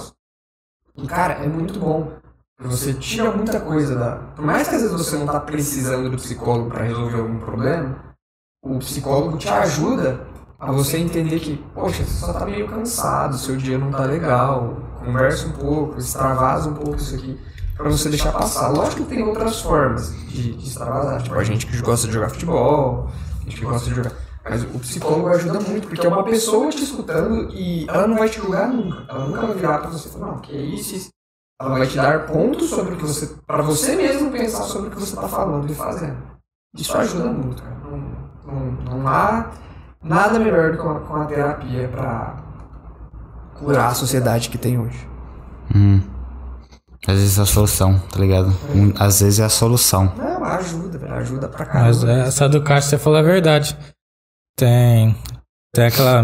E, 0.96 1.06
cara, 1.06 1.34
é 1.34 1.48
muito 1.48 1.80
bom. 1.80 2.12
Você 2.60 2.92
tira 2.94 3.30
muita 3.32 3.60
coisa 3.60 3.96
da. 3.96 4.16
Por 4.36 4.44
mais 4.44 4.68
que 4.68 4.74
às 4.74 4.82
vezes 4.82 4.96
você 4.96 5.16
não 5.16 5.26
tá 5.26 5.40
precisando 5.40 6.10
do 6.10 6.16
psicólogo 6.16 6.70
para 6.70 6.84
resolver 6.84 7.20
algum 7.20 7.38
problema, 7.38 8.14
o 8.62 8.78
psicólogo 8.78 9.38
te 9.38 9.48
ajuda 9.48 10.27
a 10.58 10.72
você 10.72 10.98
entender 10.98 11.38
que, 11.38 11.56
poxa, 11.72 12.04
você 12.04 12.26
só 12.26 12.32
tá 12.32 12.44
meio 12.44 12.66
cansado, 12.66 13.38
seu 13.38 13.56
dia 13.56 13.78
não 13.78 13.92
tá 13.92 14.04
legal, 14.04 14.76
conversa 14.98 15.46
um 15.46 15.52
pouco, 15.52 15.98
extravasa 15.98 16.68
um 16.68 16.74
pouco 16.74 16.96
isso 16.96 17.14
aqui, 17.14 17.38
pra 17.76 17.88
você 17.88 18.08
deixar 18.08 18.32
passar. 18.32 18.68
Lógico 18.68 19.04
que 19.04 19.08
tem 19.08 19.22
outras 19.22 19.60
formas 19.60 20.12
de, 20.26 20.56
de 20.56 20.66
extravasar, 20.66 21.22
tipo 21.22 21.38
a 21.38 21.44
gente 21.44 21.66
que 21.66 21.80
gosta 21.80 22.08
de 22.08 22.14
jogar 22.14 22.30
futebol, 22.30 23.08
a 23.40 23.44
gente 23.44 23.56
que 23.56 23.64
gosta 23.64 23.88
de 23.88 23.94
jogar. 23.94 24.12
Mas 24.50 24.62
o 24.62 24.78
psicólogo 24.80 25.28
ajuda 25.28 25.60
muito, 25.60 25.88
porque 25.88 26.06
é 26.06 26.08
uma 26.08 26.24
pessoa 26.24 26.70
te 26.70 26.82
escutando 26.82 27.52
e 27.52 27.86
ela 27.88 28.06
não 28.06 28.16
vai 28.16 28.28
te 28.28 28.40
julgar 28.40 28.68
nunca. 28.68 29.04
Ela 29.08 29.26
nunca 29.26 29.46
vai 29.46 29.54
virar 29.54 29.78
pra 29.78 29.90
você 29.90 30.08
e 30.08 30.12
falar, 30.12 30.26
não, 30.26 30.38
que 30.40 30.56
é 30.56 30.60
isso, 30.60 30.96
isso. 30.96 31.08
Ela 31.60 31.70
vai 31.78 31.86
te 31.86 31.96
dar 31.96 32.26
pontos 32.26 32.70
sobre 32.70 32.94
o 32.94 32.96
que 32.96 33.04
você. 33.04 33.26
para 33.46 33.62
você 33.62 33.94
mesmo 33.94 34.30
pensar 34.30 34.62
sobre 34.62 34.88
o 34.88 34.90
que 34.90 34.98
você 34.98 35.14
tá 35.14 35.28
falando 35.28 35.70
e 35.70 35.74
fazendo. 35.74 36.16
Isso 36.74 36.96
ajuda 36.96 37.30
muito, 37.30 37.62
cara. 37.62 37.76
Não, 37.84 37.98
não, 38.46 39.00
não 39.00 39.08
há 39.08 39.50
nada 40.02 40.38
melhor 40.38 40.72
do 40.72 40.78
que 40.78 40.82
uma, 40.84 41.00
com 41.00 41.16
a 41.16 41.24
terapia 41.26 41.88
pra 41.88 42.36
curar 43.58 43.88
a 43.90 43.94
sociedade 43.94 44.48
que 44.48 44.58
tem 44.58 44.78
hoje. 44.78 45.08
Hum. 45.74 46.00
Às 47.06 47.14
vezes 47.14 47.38
é 47.38 47.42
a 47.42 47.46
solução, 47.46 47.98
tá 48.12 48.18
ligado? 48.18 48.48
Hum, 48.74 48.92
Às 48.98 49.20
vezes 49.20 49.38
é 49.40 49.44
a 49.44 49.48
solução. 49.48 50.12
Não, 50.16 50.44
ajuda, 50.44 50.98
velho. 50.98 51.14
Ajuda 51.14 51.48
pra 51.48 51.64
Mas 51.74 52.02
caramba. 52.02 52.22
essa 52.26 52.48
do 52.48 52.62
caixa 52.62 52.88
você 52.88 52.98
falou 52.98 53.18
a 53.18 53.22
verdade. 53.22 53.76
Tem. 54.56 55.16
Tem 55.72 55.86
aquela. 55.86 56.22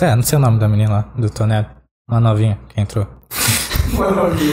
É, 0.00 0.16
não 0.16 0.22
sei 0.22 0.38
o 0.38 0.40
nome 0.40 0.58
da 0.58 0.66
menina 0.68 0.90
lá, 0.90 1.04
do 1.16 1.28
Tonelo. 1.30 1.66
Uma 2.08 2.18
novinha 2.20 2.58
que 2.70 2.80
entrou. 2.80 3.06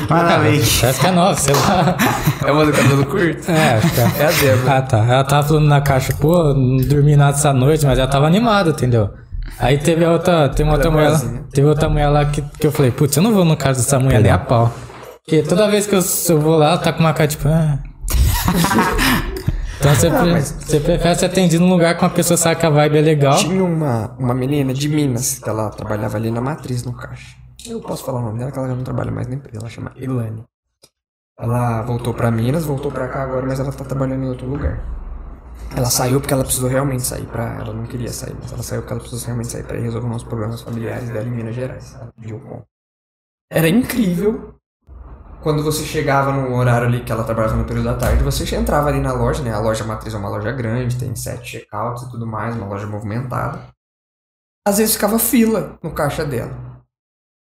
Maravilha. 0.09 0.63
Parece 0.81 0.99
que 0.99 1.07
é 1.07 1.11
nova, 1.11 1.35
sei 1.35 1.53
lá. 1.53 1.97
É 2.45 2.51
uma 2.51 2.65
do 2.65 2.71
cabelo 2.73 3.05
curto? 3.05 3.49
É, 3.51 3.75
acho 3.75 3.89
que 3.93 3.99
é. 4.01 4.03
É 4.19 4.25
a 4.25 4.31
Débora. 4.31 4.77
Ah, 4.77 4.81
tá. 4.81 4.97
Ela 4.99 5.23
tava 5.23 5.47
falando 5.47 5.67
na 5.67 5.81
caixa, 5.81 6.13
pô, 6.19 6.53
não 6.53 6.77
dormi 6.77 7.15
nada 7.15 7.37
essa 7.37 7.53
noite, 7.53 7.85
mas 7.85 7.97
ela 7.99 8.07
tava 8.07 8.27
animada, 8.27 8.71
entendeu? 8.71 9.09
Aí 9.59 9.77
teve 9.77 10.05
a 10.05 10.11
outra, 10.11 10.49
tem 10.49 10.65
uma 10.65 10.73
outra 10.75 10.91
mulher 10.91 11.09
lá, 11.09 11.21
teve 11.53 11.67
outra 11.67 11.89
mulher 11.89 12.07
lá 12.09 12.25
que, 12.25 12.41
que 12.41 12.67
eu 12.67 12.71
falei, 12.71 12.91
putz, 12.91 13.17
eu 13.17 13.23
não 13.23 13.33
vou 13.33 13.43
no 13.43 13.57
caso 13.57 13.81
dessa 13.81 13.99
mulher 13.99 14.21
nem 14.21 14.31
a 14.31 14.37
pau. 14.37 14.71
Porque 15.25 15.41
toda 15.43 15.69
vez 15.69 15.85
que 15.85 15.95
eu, 15.95 16.01
eu 16.29 16.39
vou 16.39 16.57
lá, 16.57 16.69
ela 16.69 16.77
tá 16.77 16.93
com 16.93 16.99
uma 17.01 17.13
cara 17.13 17.27
tipo. 17.27 17.47
Ah. 17.47 17.79
então 19.79 19.95
você, 19.95 20.09
pre- 20.09 20.41
você 20.41 20.79
prefere 20.79 21.15
ser 21.15 21.25
atendido 21.25 21.63
num 21.63 21.71
lugar 21.71 21.95
com 21.97 22.05
uma 22.05 22.09
pessoa 22.11 22.37
sabe 22.37 22.55
que 22.59 22.65
a 22.65 22.69
vibe 22.69 22.97
é 22.97 23.01
legal. 23.01 23.37
Tinha 23.37 23.63
uma, 23.63 24.11
uma 24.19 24.33
menina 24.33 24.73
de 24.73 24.87
Minas, 24.89 25.39
que 25.39 25.49
ela 25.49 25.69
trabalhava 25.69 26.17
ali 26.17 26.31
na 26.31 26.41
matriz, 26.41 26.83
no 26.83 26.93
caixa. 26.93 27.38
Eu 27.65 27.81
posso 27.81 28.03
falar 28.05 28.19
o 28.19 28.23
nome 28.23 28.39
dela, 28.39 28.51
que 28.51 28.57
ela 28.57 28.67
já 28.67 28.75
não 28.75 28.83
trabalha 28.83 29.11
mais 29.11 29.27
na 29.27 29.35
empresa. 29.35 29.59
Ela 29.59 29.69
chama 29.69 29.91
Elane. 29.95 30.43
Ela 31.37 31.81
voltou 31.83 32.13
pra 32.13 32.31
Minas, 32.31 32.65
voltou 32.65 32.91
pra 32.91 33.07
cá 33.07 33.23
agora, 33.23 33.45
mas 33.45 33.59
ela 33.59 33.71
tá 33.71 33.83
trabalhando 33.83 34.23
em 34.23 34.29
outro 34.29 34.47
lugar. 34.47 34.79
Ela 35.75 35.89
saiu 35.89 36.19
porque 36.19 36.33
ela 36.33 36.43
precisou 36.43 36.69
realmente 36.69 37.03
sair 37.03 37.25
pra... 37.25 37.55
Ela 37.55 37.73
não 37.73 37.85
queria 37.85 38.11
sair, 38.11 38.35
mas 38.39 38.51
ela 38.51 38.63
saiu 38.63 38.81
porque 38.81 38.93
ela 38.93 39.01
precisou 39.01 39.25
realmente 39.25 39.51
sair 39.51 39.63
ir 39.63 39.81
resolver 39.81 40.07
uns 40.07 40.23
problemas 40.23 40.61
familiares 40.61 41.09
dela 41.09 41.27
em 41.27 41.31
Minas 41.31 41.55
Gerais. 41.55 41.97
Pediu 42.15 42.39
com. 42.39 42.63
Era 43.51 43.67
incrível 43.67 44.55
quando 45.41 45.63
você 45.63 45.83
chegava 45.83 46.31
no 46.33 46.53
horário 46.55 46.87
ali 46.87 47.03
que 47.03 47.11
ela 47.11 47.23
trabalhava 47.23 47.55
no 47.55 47.65
período 47.65 47.85
da 47.85 47.95
tarde, 47.95 48.23
você 48.23 48.55
entrava 48.55 48.89
ali 48.89 48.99
na 48.99 49.13
loja, 49.13 49.41
né? 49.41 49.53
A 49.53 49.59
loja 49.59 49.85
matriz 49.85 50.13
é 50.13 50.17
uma 50.17 50.29
loja 50.29 50.51
grande, 50.51 50.97
tem 50.97 51.15
sete 51.15 51.51
checkouts 51.51 52.03
e 52.03 52.11
tudo 52.11 52.27
mais, 52.27 52.55
uma 52.55 52.67
loja 52.67 52.85
movimentada. 52.85 53.69
Às 54.67 54.77
vezes 54.77 54.95
ficava 54.95 55.17
fila 55.17 55.79
no 55.81 55.93
caixa 55.93 56.25
dela. 56.25 56.68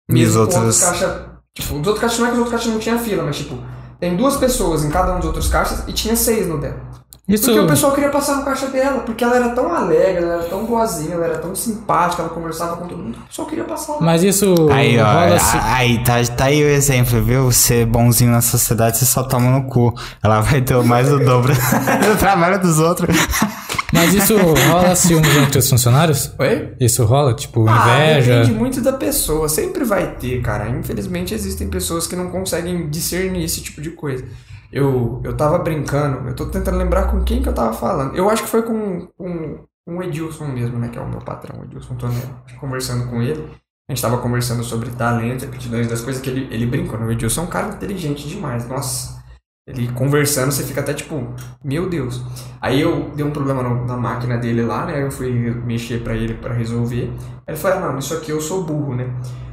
E 0.09 0.23
os 0.23 0.33
com 0.33 0.39
outros- 0.41 0.83
caixa, 0.83 1.25
tipo, 1.53 1.73
os 1.79 1.87
outros 1.87 1.99
caixas 1.99 2.19
não 2.19 2.25
é 2.25 2.29
que 2.29 2.33
os 2.33 2.39
outros 2.39 2.55
caixas 2.55 2.73
não 2.73 2.79
tinha 2.79 2.97
fila, 2.99 3.23
mas 3.23 3.37
tipo, 3.37 3.57
tem 3.99 4.15
duas 4.15 4.37
pessoas 4.37 4.83
em 4.85 4.89
cada 4.89 5.13
um 5.13 5.17
dos 5.17 5.25
outros 5.25 5.47
caixas 5.47 5.83
e 5.87 5.93
tinha 5.93 6.15
seis 6.15 6.47
no 6.47 6.59
dela. 6.59 6.95
Isso, 7.27 7.45
Porque 7.45 7.59
o 7.59 7.65
pessoal 7.65 7.91
queria 7.91 8.11
passar 8.11 8.35
no 8.35 8.45
caixa 8.45 8.67
dela, 8.67 8.99
porque 8.99 9.23
ela 9.23 9.35
era 9.35 9.49
tão 9.49 9.73
alegre, 9.73 10.23
ela 10.23 10.33
era 10.35 10.43
tão 10.43 10.63
boazinha, 10.63 11.15
ela 11.15 11.25
era 11.25 11.37
tão 11.39 11.55
simpática, 11.55 12.21
ela 12.21 12.29
conversava 12.29 12.77
com 12.77 12.85
todo 12.85 12.99
mundo, 13.01 13.17
o 13.17 13.27
pessoal 13.27 13.47
queria 13.47 13.63
passar 13.63 13.93
lá. 13.93 14.01
mas 14.01 14.21
isso 14.21 14.53
Aí, 14.71 14.99
ó, 14.99 15.33
assim. 15.33 15.57
aí, 15.63 16.03
tá, 16.03 16.23
tá 16.37 16.45
aí 16.45 16.63
o 16.63 16.67
exemplo, 16.67 17.19
viu? 17.23 17.51
Ser 17.51 17.87
bonzinho 17.87 18.29
na 18.29 18.41
sociedade, 18.41 18.99
você 18.99 19.05
só 19.05 19.23
toma 19.23 19.49
no 19.49 19.63
cu. 19.67 19.91
Ela 20.21 20.41
vai 20.41 20.61
ter 20.61 20.75
mais 20.83 21.09
do 21.09 21.17
dobro 21.17 21.51
do 21.55 22.19
trabalho 22.19 22.59
dos 22.61 22.77
outros. 22.77 23.09
Mas 23.95 24.13
isso 24.13 24.35
rola 24.37 24.95
ciúmes 24.95 25.35
entre 25.37 25.59
os 25.59 25.69
funcionários? 25.69 26.31
Oi? 26.37 26.73
Isso 26.79 27.03
rola, 27.05 27.33
tipo, 27.33 27.65
Ah, 27.67 28.09
inveja. 28.11 28.39
depende 28.41 28.57
muito 28.59 28.81
da 28.81 28.93
pessoa. 28.93 29.47
Sempre 29.49 29.83
vai 29.83 30.15
ter, 30.17 30.41
cara. 30.41 30.69
Infelizmente 30.69 31.33
existem 31.33 31.69
pessoas 31.69 32.05
que 32.05 32.15
não 32.15 32.29
conseguem 32.29 32.89
discernir 32.89 33.43
esse 33.43 33.61
tipo 33.61 33.81
de 33.81 33.91
coisa. 33.91 34.25
Eu, 34.71 35.21
eu 35.23 35.35
tava 35.37 35.57
brincando, 35.59 36.27
eu 36.27 36.35
tô 36.35 36.47
tentando 36.47 36.77
lembrar 36.77 37.03
com 37.05 37.23
quem 37.23 37.41
que 37.41 37.47
eu 37.49 37.53
tava 37.53 37.73
falando. 37.73 38.15
Eu 38.15 38.29
acho 38.29 38.43
que 38.43 38.49
foi 38.49 38.63
com, 38.63 39.07
com, 39.17 39.59
com 39.85 39.97
o 39.97 40.03
Edilson 40.03 40.47
mesmo, 40.47 40.77
né? 40.77 40.89
Que 40.89 40.97
é 40.97 41.01
o 41.01 41.07
meu 41.09 41.19
patrão, 41.19 41.61
o 41.61 41.63
Edilson 41.63 41.95
Tonelo. 41.95 42.41
Conversando 42.59 43.07
com 43.09 43.21
ele. 43.21 43.47
A 43.87 43.93
gente 43.93 44.01
tava 44.01 44.17
conversando 44.17 44.63
sobre 44.63 44.89
talento, 44.89 45.45
aptidões 45.45 45.87
das 45.87 46.01
coisas 46.01 46.21
que 46.21 46.29
ele, 46.29 46.47
ele 46.53 46.65
brincou. 46.65 46.99
né? 46.99 47.05
O 47.05 47.11
Edilson 47.11 47.41
é 47.41 47.43
um 47.43 47.47
cara 47.47 47.67
inteligente 47.69 48.27
demais. 48.27 48.67
Nossa. 48.67 49.23
Ele 49.67 49.91
conversando, 49.93 50.51
você 50.51 50.63
fica 50.63 50.81
até 50.81 50.93
tipo, 50.93 51.33
meu 51.63 51.89
Deus. 51.89 52.23
Aí 52.61 52.79
eu 52.79 53.09
dei 53.15 53.25
um 53.25 53.31
problema 53.31 53.63
no- 53.63 53.85
na 53.85 53.97
máquina 53.97 54.37
dele 54.37 54.61
lá, 54.61 54.85
né? 54.85 55.01
Eu 55.01 55.09
fui 55.11 55.31
mexer 55.65 56.03
pra 56.03 56.13
ele 56.15 56.35
pra 56.35 56.53
resolver. 56.53 57.11
Aí 57.47 57.53
ele 57.53 57.57
falou, 57.57 57.77
ah, 57.79 57.91
não, 57.91 57.97
isso 57.97 58.13
aqui 58.13 58.29
eu 58.31 58.39
sou 58.39 58.63
burro, 58.63 58.93
né? 58.95 59.09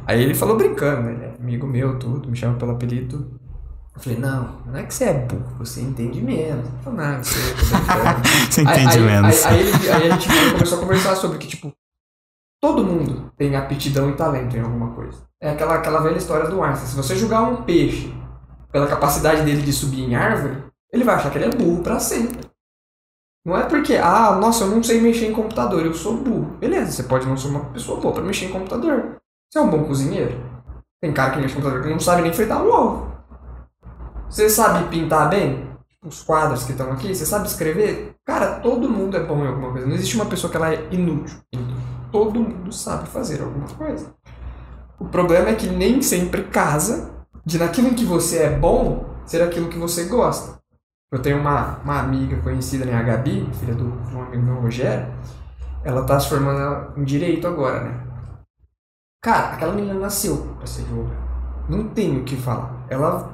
Aí 0.06 0.22
ele 0.22 0.34
falou 0.34 0.56
brincando, 0.56 1.02
né? 1.02 1.12
Ele 1.14 1.24
é 1.24 1.34
amigo 1.40 1.66
meu, 1.66 1.98
tudo, 1.98 2.28
me 2.28 2.36
chama 2.36 2.58
pelo 2.58 2.72
apelido. 2.72 3.40
Eu 3.96 4.00
falei, 4.02 4.18
não, 4.18 4.60
não 4.66 4.76
é 4.76 4.82
que 4.82 4.92
você 4.92 5.04
é 5.04 5.14
burro, 5.14 5.46
você 5.58 5.80
entende 5.80 6.20
menos. 6.20 6.66
Eu 6.66 6.92
falei, 6.92 7.06
não, 7.06 7.24
você 7.24 7.40
brincando. 7.54 8.28
Você 8.52 8.62
entende 8.62 8.88
aí, 8.98 9.00
menos. 9.00 9.46
Aí, 9.46 9.54
aí 9.54 9.60
ele- 9.68 9.90
aí 9.90 10.10
a 10.10 10.16
gente 10.18 10.28
começou 10.52 10.78
a 10.78 10.80
conversar 10.82 11.16
sobre 11.16 11.38
que, 11.38 11.46
tipo, 11.46 11.72
todo 12.60 12.84
mundo 12.84 13.32
tem 13.36 13.56
aptidão 13.56 14.10
e 14.10 14.14
talento 14.14 14.56
em 14.56 14.60
alguma 14.60 14.90
coisa. 14.90 15.22
É 15.40 15.50
aquela, 15.50 15.74
aquela 15.76 16.00
velha 16.00 16.16
história 16.18 16.48
do 16.50 16.62
Einstein. 16.62 16.86
Se 16.88 16.96
você 16.96 17.16
julgar 17.16 17.42
um 17.42 17.62
peixe 17.62 18.12
pela 18.72 18.86
capacidade 18.86 19.42
dele 19.42 19.62
de 19.62 19.72
subir 19.72 20.02
em 20.02 20.14
árvore, 20.14 20.64
ele 20.90 21.04
vai 21.04 21.14
achar 21.14 21.30
que 21.30 21.38
ele 21.38 21.44
é 21.44 21.50
burro 21.50 21.82
pra 21.82 22.00
sempre. 22.00 22.40
Não 23.44 23.56
é 23.56 23.64
porque, 23.64 23.96
ah, 23.96 24.36
nossa, 24.36 24.64
eu 24.64 24.70
não 24.70 24.82
sei 24.82 25.00
mexer 25.00 25.26
em 25.26 25.32
computador, 25.32 25.84
eu 25.84 25.94
sou 25.94 26.16
burro. 26.16 26.56
Beleza, 26.58 26.92
você 26.92 27.02
pode 27.02 27.26
não 27.26 27.36
ser 27.36 27.48
uma 27.48 27.64
pessoa 27.66 28.00
boa 28.00 28.14
pra 28.14 28.22
mexer 28.22 28.46
em 28.46 28.52
computador. 28.52 29.16
Você 29.50 29.58
é 29.58 29.60
um 29.60 29.68
bom 29.68 29.84
cozinheiro. 29.84 30.40
Tem 31.00 31.12
cara 31.12 31.32
que 31.32 31.40
mexe 31.40 31.52
em 31.52 31.56
computador 31.56 31.82
que 31.82 31.90
não 31.90 31.98
sabe 32.00 32.22
nem 32.22 32.32
fritar 32.32 32.62
um 32.62 32.72
ovo. 32.72 33.12
Você 34.30 34.48
sabe 34.48 34.88
pintar 34.88 35.28
bem? 35.28 35.70
Os 36.04 36.22
quadros 36.22 36.64
que 36.64 36.72
estão 36.72 36.90
aqui, 36.92 37.14
você 37.14 37.26
sabe 37.26 37.46
escrever? 37.46 38.14
Cara, 38.24 38.60
todo 38.60 38.88
mundo 38.88 39.16
é 39.16 39.20
bom 39.20 39.44
em 39.44 39.48
alguma 39.48 39.72
coisa. 39.72 39.86
Não 39.86 39.94
existe 39.94 40.14
uma 40.14 40.26
pessoa 40.26 40.50
que 40.50 40.56
ela 40.56 40.72
é 40.72 40.88
inútil. 40.90 41.38
Todo 42.10 42.40
mundo 42.40 42.72
sabe 42.72 43.08
fazer 43.08 43.42
alguma 43.42 43.66
coisa. 43.68 44.14
O 44.98 45.04
problema 45.06 45.48
é 45.48 45.54
que 45.54 45.66
nem 45.66 46.00
sempre 46.00 46.44
casa 46.44 47.21
de 47.44 47.58
naquilo 47.58 47.88
em 47.88 47.94
que 47.94 48.04
você 48.04 48.38
é 48.38 48.50
bom 48.50 49.04
ser 49.26 49.42
aquilo 49.42 49.68
que 49.68 49.78
você 49.78 50.04
gosta. 50.04 50.60
Eu 51.12 51.20
tenho 51.20 51.38
uma, 51.38 51.78
uma 51.78 52.00
amiga 52.00 52.40
conhecida, 52.40 52.84
né, 52.84 52.94
a 52.94 53.02
Gabi, 53.02 53.48
filha 53.60 53.74
do, 53.74 53.90
de 54.08 54.16
um 54.16 54.22
amigo 54.22 54.42
meu, 54.42 54.60
Rogério. 54.60 55.12
Ela 55.84 56.04
tá 56.04 56.18
se 56.18 56.28
formando 56.28 56.98
em 56.98 57.04
direito 57.04 57.46
agora, 57.46 57.84
né? 57.84 58.06
Cara, 59.22 59.52
aquela 59.52 59.74
menina 59.74 59.94
nasceu 59.94 60.54
pra 60.56 60.66
ser 60.66 60.82
advogada. 60.82 61.20
Não 61.68 61.88
tem 61.88 62.18
o 62.18 62.24
que 62.24 62.36
falar. 62.36 62.86
Ela 62.88 63.30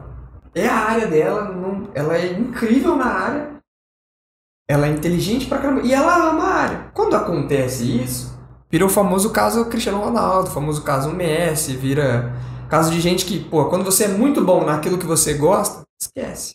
é 0.55 0.67
a 0.67 0.75
área 0.75 1.07
dela, 1.07 1.45
não, 1.45 1.89
ela 1.95 2.17
é 2.17 2.33
incrível 2.33 2.97
na 2.97 3.07
área. 3.07 3.59
Ela 4.69 4.87
é 4.87 4.91
inteligente 4.91 5.47
pra 5.47 5.59
caramba. 5.59 5.83
E 5.83 5.95
ela 5.95 6.31
ama 6.31 6.45
a 6.45 6.55
área. 6.55 6.91
Quando 6.93 7.17
acontece 7.17 7.85
isso, 7.85 8.39
vira 8.71 8.85
o 8.85 8.91
famoso 8.91 9.31
caso 9.31 9.65
Cristiano 9.67 10.01
Ronaldo, 10.01 10.49
o 10.49 10.53
famoso 10.53 10.83
caso 10.83 11.15
Messi, 11.15 11.77
vira 11.77 12.35
caso 12.69 12.91
de 12.91 13.01
gente 13.01 13.25
que, 13.25 13.43
pô, 13.45 13.67
quando 13.67 13.85
você 13.85 14.05
é 14.05 14.09
muito 14.09 14.45
bom 14.45 14.65
naquilo 14.65 14.99
que 14.99 15.07
você 15.07 15.35
gosta, 15.35 15.83
esquece. 16.01 16.55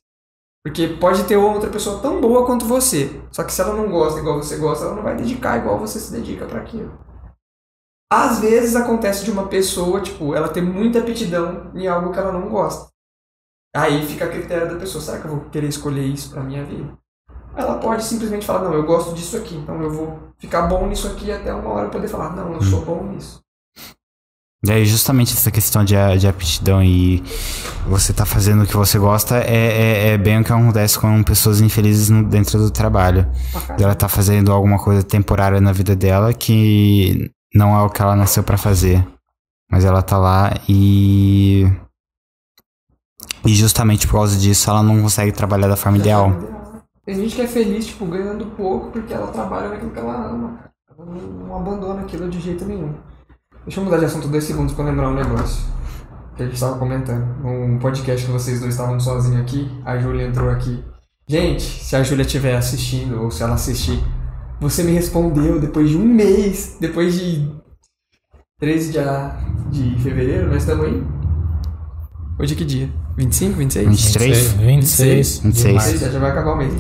Porque 0.63 0.87
pode 0.87 1.25
ter 1.25 1.35
outra 1.35 1.69
pessoa 1.69 2.01
tão 2.01 2.21
boa 2.21 2.45
quanto 2.45 2.65
você. 2.65 3.21
Só 3.31 3.43
que 3.43 3.51
se 3.51 3.61
ela 3.61 3.73
não 3.73 3.91
gosta 3.91 4.19
igual 4.19 4.41
você 4.41 4.55
gosta, 4.57 4.85
ela 4.85 4.95
não 4.95 5.03
vai 5.03 5.15
dedicar 5.15 5.57
igual 5.57 5.77
você 5.77 5.99
se 5.99 6.11
dedica 6.11 6.45
pra 6.45 6.61
aquilo. 6.61 6.97
Às 8.11 8.39
vezes 8.39 8.75
acontece 8.75 9.25
de 9.25 9.31
uma 9.31 9.47
pessoa, 9.47 9.99
tipo, 9.99 10.35
ela 10.35 10.47
ter 10.47 10.61
muita 10.61 10.99
aptidão 10.99 11.71
em 11.73 11.87
algo 11.87 12.13
que 12.13 12.19
ela 12.19 12.31
não 12.31 12.47
gosta. 12.47 12.87
Aí 13.75 14.05
fica 14.05 14.25
a 14.25 14.29
critério 14.29 14.71
da 14.71 14.79
pessoa, 14.79 15.03
será 15.03 15.19
que 15.19 15.25
eu 15.25 15.31
vou 15.31 15.49
querer 15.49 15.67
escolher 15.67 16.05
isso 16.05 16.29
pra 16.29 16.43
minha 16.43 16.63
vida? 16.63 16.95
Ela 17.55 17.79
pode 17.79 18.03
simplesmente 18.03 18.45
falar, 18.45 18.63
não, 18.63 18.73
eu 18.73 18.85
gosto 18.85 19.13
disso 19.15 19.35
aqui, 19.35 19.55
então 19.55 19.81
eu 19.81 19.89
vou 19.89 20.31
ficar 20.37 20.67
bom 20.67 20.87
nisso 20.87 21.07
aqui 21.07 21.31
até 21.31 21.53
uma 21.53 21.69
hora 21.69 21.89
poder 21.89 22.07
falar, 22.07 22.35
não, 22.35 22.53
eu 22.53 22.61
sou 22.61 22.85
bom 22.85 23.03
nisso. 23.03 23.41
E 24.65 24.71
aí, 24.71 24.85
justamente 24.85 25.33
essa 25.33 25.51
questão 25.51 25.83
de, 25.83 25.93
de 26.17 26.25
aptidão 26.27 26.81
e 26.81 27.21
você 27.85 28.13
tá 28.13 28.25
fazendo 28.25 28.63
o 28.63 28.65
que 28.65 28.77
você 28.77 28.97
gosta 28.97 29.37
é, 29.39 29.55
é, 29.55 30.07
é 30.13 30.17
bem 30.17 30.39
o 30.39 30.43
que 30.43 30.53
acontece 30.53 30.97
com 30.97 31.21
pessoas 31.21 31.59
infelizes 31.59 32.09
no- 32.09 32.23
dentro 32.23 32.57
do 32.57 32.71
trabalho. 32.71 33.27
Caramba. 33.51 33.83
Ela 33.83 33.93
tá 33.95 34.07
fazendo 34.07 34.53
alguma 34.53 34.79
coisa 34.79 35.03
temporária 35.03 35.59
na 35.59 35.73
vida 35.73 35.95
dela 35.97 36.33
que 36.33 37.29
não 37.53 37.75
é 37.77 37.81
o 37.83 37.89
que 37.89 38.01
ela 38.01 38.15
nasceu 38.15 38.41
pra 38.41 38.57
fazer. 38.57 39.05
Mas 39.69 39.83
ela 39.83 40.01
tá 40.01 40.17
lá 40.17 40.53
e. 40.69 41.67
E 43.45 43.53
justamente 43.53 44.07
por 44.07 44.13
causa 44.13 44.37
disso 44.39 44.69
ela 44.69 44.81
não 44.81 45.01
consegue 45.01 45.31
trabalhar 45.33 45.67
da 45.67 45.75
forma 45.75 45.97
ideal. 45.97 46.31
Tem 47.05 47.15
gente 47.15 47.35
que 47.35 47.41
é 47.41 47.47
feliz, 47.47 47.85
tipo, 47.87 48.05
ganhando 48.05 48.45
pouco 48.55 48.91
porque 48.91 49.13
ela 49.13 49.27
trabalha 49.27 49.69
naquilo 49.69 49.91
que 49.91 49.99
ela 49.99 50.25
ama. 50.25 50.59
Ela 50.89 51.05
não, 51.05 51.21
não 51.21 51.55
abandona 51.57 52.01
aquilo 52.03 52.29
de 52.29 52.39
jeito 52.39 52.63
nenhum. 52.63 52.93
Deixa 53.65 53.79
eu 53.79 53.85
mudar 53.85 53.97
de 53.97 54.05
assunto 54.05 54.27
dois 54.27 54.43
segundos 54.43 54.73
pra 54.73 54.83
lembrar 54.83 55.09
um 55.09 55.13
negócio. 55.13 55.63
Que 56.35 56.43
a 56.43 56.45
gente 56.45 56.59
tava 56.59 56.77
comentando. 56.77 57.25
Um 57.45 57.79
podcast 57.79 58.25
que 58.25 58.31
vocês 58.31 58.59
dois 58.59 58.73
estavam 58.73 58.99
sozinhos 58.99 59.39
aqui, 59.41 59.71
a 59.85 59.97
Júlia 59.97 60.27
entrou 60.27 60.49
aqui. 60.49 60.83
Gente, 61.27 61.61
se 61.61 61.95
a 61.95 62.03
Júlia 62.03 62.23
estiver 62.23 62.55
assistindo, 62.55 63.21
ou 63.21 63.31
se 63.31 63.41
ela 63.41 63.53
assistir, 63.53 64.03
você 64.59 64.83
me 64.83 64.91
respondeu 64.91 65.59
depois 65.59 65.89
de 65.89 65.97
um 65.97 66.03
mês, 66.03 66.75
depois 66.79 67.13
de 67.13 67.49
13 68.59 68.91
de, 68.91 68.99
de 69.93 70.03
fevereiro, 70.03 70.49
nós 70.49 70.63
estamos 70.63 70.85
aí. 70.85 71.03
Hoje 72.37 72.53
é 72.53 72.57
que 72.57 72.65
dia? 72.65 73.02
25, 73.15 73.57
26? 73.57 73.87
23? 73.87 74.51
26. 74.53 75.39
26. 75.39 75.65
demais. 75.65 75.99
Já, 75.99 76.09
já 76.09 76.19
vai 76.19 76.31
acabar 76.31 76.53
o 76.53 76.57
mês. 76.57 76.73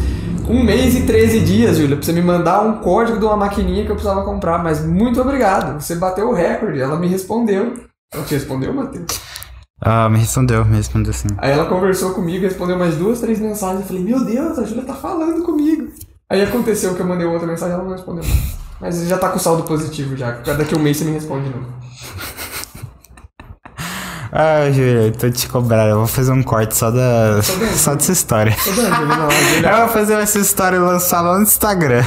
Um 0.47 0.63
mês 0.63 0.95
e 0.95 1.03
13 1.03 1.39
dias, 1.41 1.77
Júlia, 1.77 1.95
pra 1.95 2.05
você 2.05 2.11
me 2.11 2.21
mandar 2.21 2.61
um 2.61 2.79
código 2.79 3.19
de 3.19 3.25
uma 3.25 3.37
maquininha 3.37 3.85
que 3.85 3.91
eu 3.91 3.95
precisava 3.95 4.23
comprar. 4.23 4.61
Mas 4.63 4.85
muito 4.85 5.21
obrigado. 5.21 5.79
Você 5.79 5.95
bateu 5.95 6.29
o 6.29 6.33
recorde. 6.33 6.81
Ela 6.81 6.97
me 6.97 7.07
respondeu. 7.07 7.73
Ela 8.13 8.23
te 8.23 8.33
respondeu, 8.33 8.73
Matheus? 8.73 9.05
Ah, 9.81 10.09
me 10.09 10.19
respondeu, 10.19 10.63
me 10.65 10.77
respondeu 10.77 11.13
sim. 11.13 11.27
Aí 11.37 11.51
ela 11.51 11.65
conversou 11.65 12.13
comigo, 12.13 12.45
respondeu 12.45 12.77
mais 12.77 12.95
duas, 12.95 13.19
três 13.19 13.39
mensagens. 13.39 13.81
Eu 13.81 13.87
falei, 13.87 14.03
meu 14.03 14.23
Deus, 14.23 14.57
a 14.57 14.63
Júlia 14.63 14.83
tá 14.83 14.93
falando 14.93 15.43
comigo. 15.43 15.89
Aí 16.29 16.41
aconteceu 16.41 16.95
que 16.95 17.01
eu 17.01 17.05
mandei 17.05 17.27
outra 17.27 17.45
mensagem 17.45 17.73
e 17.73 17.75
ela 17.75 17.83
não 17.83 17.91
respondeu 17.91 18.23
mais. 18.23 18.63
Mas 18.79 19.07
já 19.07 19.17
tá 19.17 19.29
com 19.29 19.39
saldo 19.39 19.63
positivo 19.63 20.15
já. 20.17 20.31
Daqui 20.31 20.73
a 20.73 20.77
um 20.77 20.81
mês 20.81 20.97
você 20.97 21.05
me 21.05 21.11
responde 21.11 21.45
de 21.45 21.55
novo. 21.55 21.67
Ah, 24.35 24.71
Júlia, 24.71 25.11
tô 25.11 25.29
te 25.29 25.47
cobrando. 25.47 25.89
Eu 25.91 25.97
vou 25.99 26.07
fazer 26.07 26.31
um 26.31 26.41
corte 26.41 26.75
só 26.75 26.89
da. 26.89 27.39
Só 27.43 27.93
dessa 27.93 28.11
história. 28.11 28.55
A 29.63 29.69
Eu 29.71 29.77
vou 29.85 29.89
fazer 29.89 30.13
essa 30.15 30.39
história 30.39 30.75
e 30.77 30.79
lançar 30.79 31.21
lá 31.21 31.37
no 31.37 31.43
Instagram. 31.43 32.01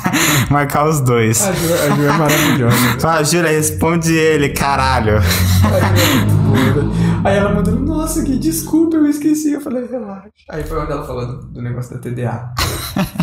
Marcar 0.50 0.86
os 0.86 1.00
dois. 1.00 1.40
a 1.42 1.52
Júlia- 1.52 1.76
a 1.82 1.88
Júlia 1.88 2.08
é 2.10 2.12
maravilhosa. 2.12 2.76
Fala, 3.00 3.24
Júlia, 3.24 3.50
responde 3.50 4.12
ele, 4.12 4.50
caralho. 4.50 5.16
A 5.18 5.20
Júlia 5.20 6.02
é 6.12 6.24
muito 6.26 6.36
boa. 6.82 6.90
Aí 7.24 7.36
ela 7.38 7.54
mandou, 7.54 7.74
nossa, 7.76 8.22
que 8.24 8.36
desculpa, 8.36 8.96
eu 8.96 9.06
esqueci. 9.06 9.52
Eu 9.52 9.60
falei, 9.62 9.86
relaxa. 9.90 10.28
Aí 10.50 10.62
foi 10.64 10.78
onde 10.82 10.92
ela 10.92 11.06
falou 11.06 11.26
do, 11.26 11.46
do 11.46 11.62
negócio 11.62 11.94
da 11.94 12.00
TDA. 12.00 12.50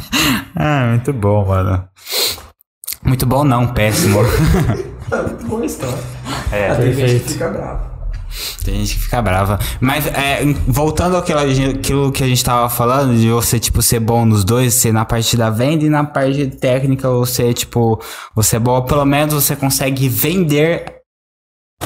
Ah, 0.60 0.88
muito 0.89 1.14
bom, 1.14 1.45
mano. 1.45 1.88
Muito 3.03 3.26
bom 3.28 3.43
não, 3.43 3.68
péssimo. 3.68 4.20
Tá 5.08 5.22
muito 5.22 5.45
boa 5.45 5.62
a 5.62 5.66
história. 5.66 5.97
É, 6.51 6.74
perfeito. 6.74 7.26
que 7.26 7.34
fica 7.34 7.47
brava. 7.49 7.97
Tem 8.64 8.76
gente 8.76 8.96
que 8.96 9.04
fica 9.04 9.22
brava. 9.22 9.60
Mas, 9.80 10.08
é, 10.08 10.44
voltando 10.68 11.18
àquilo, 11.18 11.40
àquilo 11.40 12.12
que 12.12 12.24
a 12.24 12.28
gente 12.28 12.44
tava 12.44 12.70
falando, 12.70 13.16
de 13.18 13.30
você, 13.30 13.60
tipo, 13.60 13.82
ser 13.82 14.00
bom 14.00 14.26
nos 14.26 14.44
dois, 14.44 14.74
ser 14.74 14.92
na 14.92 15.06
parte 15.06 15.36
da 15.38 15.50
venda 15.50 15.86
e 15.86 15.90
na 15.90 16.04
parte 16.04 16.48
técnica, 16.48 17.10
você, 17.10 17.54
tipo, 17.54 18.02
você 18.36 18.58
é 18.58 18.60
bom, 18.60 18.82
pelo 18.82 19.06
menos 19.06 19.34
você 19.34 19.56
consegue 19.56 20.08
vender 20.10 20.98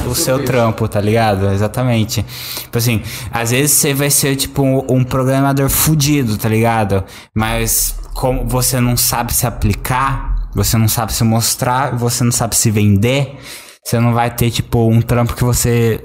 o 0.07 0.15
seu 0.15 0.43
trampo, 0.43 0.87
tá 0.87 0.99
ligado? 0.99 1.49
Exatamente. 1.51 2.25
Tipo 2.55 2.77
assim, 2.77 3.01
às 3.31 3.51
vezes 3.51 3.71
você 3.71 3.93
vai 3.93 4.09
ser, 4.09 4.35
tipo, 4.35 4.63
um, 4.63 4.85
um 4.89 5.03
programador 5.03 5.69
fudido, 5.69 6.37
tá 6.37 6.49
ligado? 6.49 7.03
Mas 7.33 7.95
como 8.13 8.47
você 8.47 8.79
não 8.79 8.95
sabe 8.97 9.33
se 9.33 9.45
aplicar, 9.45 10.49
você 10.55 10.77
não 10.77 10.87
sabe 10.87 11.13
se 11.13 11.23
mostrar, 11.23 11.95
você 11.95 12.23
não 12.23 12.31
sabe 12.31 12.55
se 12.55 12.71
vender, 12.71 13.37
você 13.83 13.99
não 13.99 14.13
vai 14.13 14.33
ter, 14.33 14.49
tipo, 14.49 14.89
um 14.89 15.01
trampo 15.01 15.35
que 15.35 15.43
você 15.43 16.03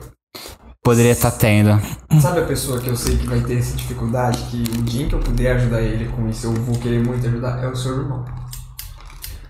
poderia 0.87 1.11
estar 1.11 1.33
tendo. 1.33 1.71
Sabe 2.21 2.39
a 2.39 2.47
pessoa 2.47 2.81
que 2.81 2.87
eu 2.87 2.95
sei 2.95 3.19
que 3.19 3.27
vai 3.27 3.41
ter 3.41 3.59
essa 3.59 3.77
dificuldade, 3.77 4.39
que 4.45 4.63
o 4.79 4.83
dia 4.85 5.05
em 5.05 5.09
que 5.09 5.17
eu 5.17 5.19
puder 5.19 5.57
ajudar 5.57 5.83
ele 5.83 6.09
com 6.13 6.29
isso, 6.29 6.47
eu 6.47 6.53
vou 6.53 6.79
querer 6.79 7.05
muito 7.05 7.27
ajudar, 7.27 7.61
é 7.61 7.67
o 7.67 7.75
seu 7.75 7.99
irmão. 7.99 8.25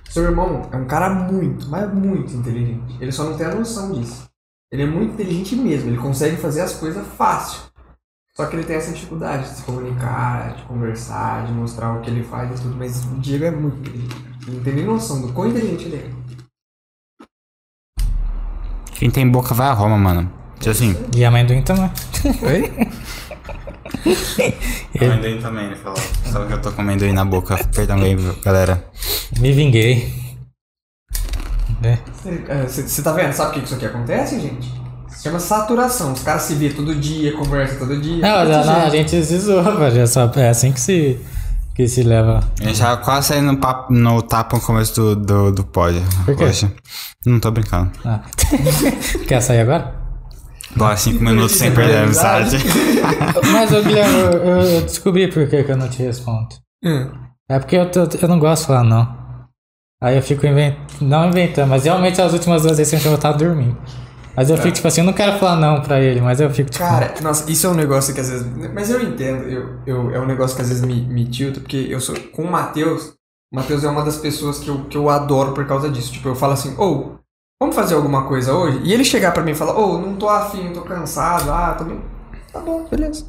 Seu 0.09 0.22
irmão 0.22 0.66
é 0.72 0.76
um 0.78 0.87
cara 0.87 1.11
muito, 1.11 1.68
mas 1.68 1.93
muito 1.93 2.32
inteligente. 2.32 2.97
Ele 2.99 3.12
só 3.12 3.24
não 3.24 3.37
tem 3.37 3.47
a 3.47 3.55
noção 3.55 3.93
disso. 3.93 4.24
Ele 4.72 4.84
é 4.84 4.87
muito 4.87 5.12
inteligente 5.12 5.57
mesmo, 5.57 5.91
ele 5.91 5.99
consegue 5.99 6.39
fazer 6.39 6.62
as 6.62 6.72
coisas 6.72 7.07
fácil. 7.18 7.61
Só 8.34 8.47
que 8.47 8.57
ele 8.57 8.64
tem 8.64 8.76
essa 8.76 8.93
dificuldade 8.93 9.43
de 9.43 9.57
se 9.57 9.62
comunicar, 9.62 10.55
de 10.55 10.62
conversar, 10.62 11.45
de 11.45 11.53
mostrar 11.53 11.99
o 11.99 12.01
que 12.01 12.09
ele 12.09 12.22
faz 12.22 12.59
e 12.59 12.62
tudo. 12.62 12.76
Mas 12.76 13.05
o 13.05 13.20
Diego 13.20 13.45
é 13.45 13.51
muito 13.51 13.78
inteligente. 13.80 14.16
Ele 14.47 14.57
não 14.57 14.64
tem 14.64 14.74
nem 14.74 14.87
noção 14.87 15.20
do 15.20 15.34
quão 15.34 15.49
inteligente 15.49 15.84
ele 15.84 15.97
é. 15.97 16.11
Quem 18.95 19.11
tem 19.11 19.30
boca 19.30 19.53
vai 19.53 19.68
a 19.68 19.74
Roma, 19.74 19.99
mano. 19.99 20.45
Tipo 20.59 20.70
assim. 20.70 20.96
E 21.14 21.24
amendoim 21.24 21.62
também. 21.62 21.90
Oi? 22.42 22.72
Amendoim 25.00 25.40
também, 25.40 25.66
ele 25.66 25.76
falou. 25.76 25.98
Só 26.24 26.44
que 26.44 26.52
eu 26.52 26.61
tô 26.61 26.72
com 26.72 26.82
amendoim 26.82 27.12
na 27.12 27.24
boca. 27.24 27.57
Perdão 27.74 27.98
aí, 27.98 28.16
galera. 28.44 28.84
Me 29.38 29.52
vinguei. 29.52 30.12
É. 31.82 31.98
Você 32.66 33.02
tá 33.02 33.12
vendo? 33.12 33.32
Sabe 33.32 33.50
o 33.50 33.52
que 33.54 33.66
isso 33.66 33.74
aqui 33.74 33.86
acontece, 33.86 34.40
gente? 34.40 34.72
Se 35.09 35.22
chama 35.24 35.38
saturação. 35.38 36.12
Os 36.12 36.22
caras 36.22 36.42
se 36.42 36.54
vê 36.54 36.70
todo 36.70 36.94
dia, 36.94 37.36
conversam 37.36 37.78
todo 37.78 38.00
dia. 38.00 38.22
Não, 38.22 38.44
não, 38.44 38.66
não, 38.66 38.86
a 38.86 38.90
gente 38.90 39.11
se 39.11 39.38
zoa. 39.38 39.88
É, 39.88 40.07
só, 40.07 40.30
é 40.36 40.48
assim 40.48 40.72
que 40.72 40.80
se, 40.80 41.18
que 41.74 41.86
se 41.86 42.02
leva. 42.02 42.40
A 42.61 42.64
gente 42.64 42.78
já 42.78 42.96
quase 42.96 43.28
saindo 43.28 43.52
no, 43.52 43.59
papo, 43.59 43.92
no 43.92 44.22
tapa 44.22 44.57
no 44.57 44.62
começo 44.62 44.94
do, 44.94 45.16
do, 45.16 45.52
do 45.52 45.64
pod. 45.64 46.00
Por 46.24 46.36
quê? 46.36 46.46
Poxa. 46.46 46.72
Não 47.24 47.38
tô 47.40 47.50
brincando. 47.50 47.90
Ah. 48.04 48.20
Quer 49.26 49.40
sair 49.40 49.61
agora? 49.61 49.95
Bora 50.76 50.96
cinco 50.96 51.22
minutos 51.24 51.56
sem 51.56 51.72
perder 51.72 51.96
a 51.98 52.02
amizade. 52.04 52.56
Mas, 53.52 53.72
ô, 53.72 53.82
Guilherme, 53.82 54.18
eu, 54.18 54.30
eu- 54.32 54.60
eu 54.62 54.80
descobri 54.82 55.28
por 55.28 55.48
que, 55.48 55.62
que 55.64 55.72
eu 55.72 55.76
não 55.76 55.88
te 55.88 56.02
respondo. 56.02 56.48
Hum. 56.84 57.10
É 57.48 57.58
porque 57.58 57.76
eu, 57.76 57.90
tô- 57.90 58.08
eu 58.20 58.28
não 58.28 58.38
gosto 58.38 58.62
de 58.62 58.66
falar 58.68 58.84
não. 58.84 59.16
Aí 60.02 60.16
eu 60.16 60.22
fico 60.22 60.46
inventando, 60.46 60.86
não 61.00 61.28
inventando, 61.28 61.68
mas 61.70 61.84
realmente 61.84 62.20
as 62.20 62.32
últimas 62.32 62.62
duas 62.62 62.76
vezes 62.76 63.04
eu 63.04 63.16
tava 63.18 63.38
dormindo. 63.38 63.76
Mas 64.36 64.50
eu 64.50 64.58
fico 64.58 64.72
tipo 64.74 64.86
assim, 64.86 65.00
eu 65.00 65.06
não 65.06 65.14
quero 65.14 65.38
falar 65.38 65.56
não 65.56 65.80
pra 65.80 65.98
ele, 65.98 66.20
mas 66.20 66.38
eu 66.40 66.50
fico 66.50 66.68
tipo. 66.68 66.84
Cara, 66.84 67.14
nossa, 67.22 67.50
isso 67.50 67.66
é 67.66 67.70
um 67.70 67.74
negócio 67.74 68.12
que 68.12 68.20
às 68.20 68.28
vezes. 68.28 68.46
Mas 68.74 68.90
eu 68.90 69.00
entendo, 69.00 69.44
eu, 69.44 69.78
eu, 69.86 70.10
é 70.14 70.20
um 70.20 70.26
negócio 70.26 70.54
que 70.54 70.60
às 70.60 70.68
vezes 70.68 70.84
me, 70.84 71.00
me 71.06 71.24
tilta, 71.24 71.60
porque 71.60 71.86
eu 71.88 71.98
sou. 72.00 72.14
Com 72.34 72.42
o 72.42 72.50
Matheus, 72.50 73.14
o 73.50 73.56
Matheus 73.56 73.82
é 73.82 73.88
uma 73.88 74.04
das 74.04 74.18
pessoas 74.18 74.58
que 74.58 74.68
eu, 74.68 74.84
que 74.84 74.96
eu 74.98 75.08
adoro 75.08 75.52
por 75.52 75.64
causa 75.66 75.88
disso. 75.88 76.12
Tipo, 76.12 76.28
eu 76.28 76.34
falo 76.34 76.52
assim, 76.52 76.74
ou, 76.76 77.18
vamos 77.61 77.74
fazer 77.74 77.94
alguma 77.94 78.24
coisa 78.24 78.52
hoje? 78.54 78.80
E 78.84 78.92
ele 78.92 79.04
chegar 79.04 79.32
pra 79.32 79.42
mim 79.42 79.52
e 79.52 79.54
falar, 79.54 79.76
ô, 79.78 79.98
não 79.98 80.16
tô 80.16 80.28
afim, 80.28 80.72
tô 80.72 80.82
cansado, 80.82 81.50
ah, 81.50 81.74
tô 81.76 81.84
bem. 81.84 82.00
Tá 82.52 82.61
bom, 82.61 82.86
beleza. 82.90 83.24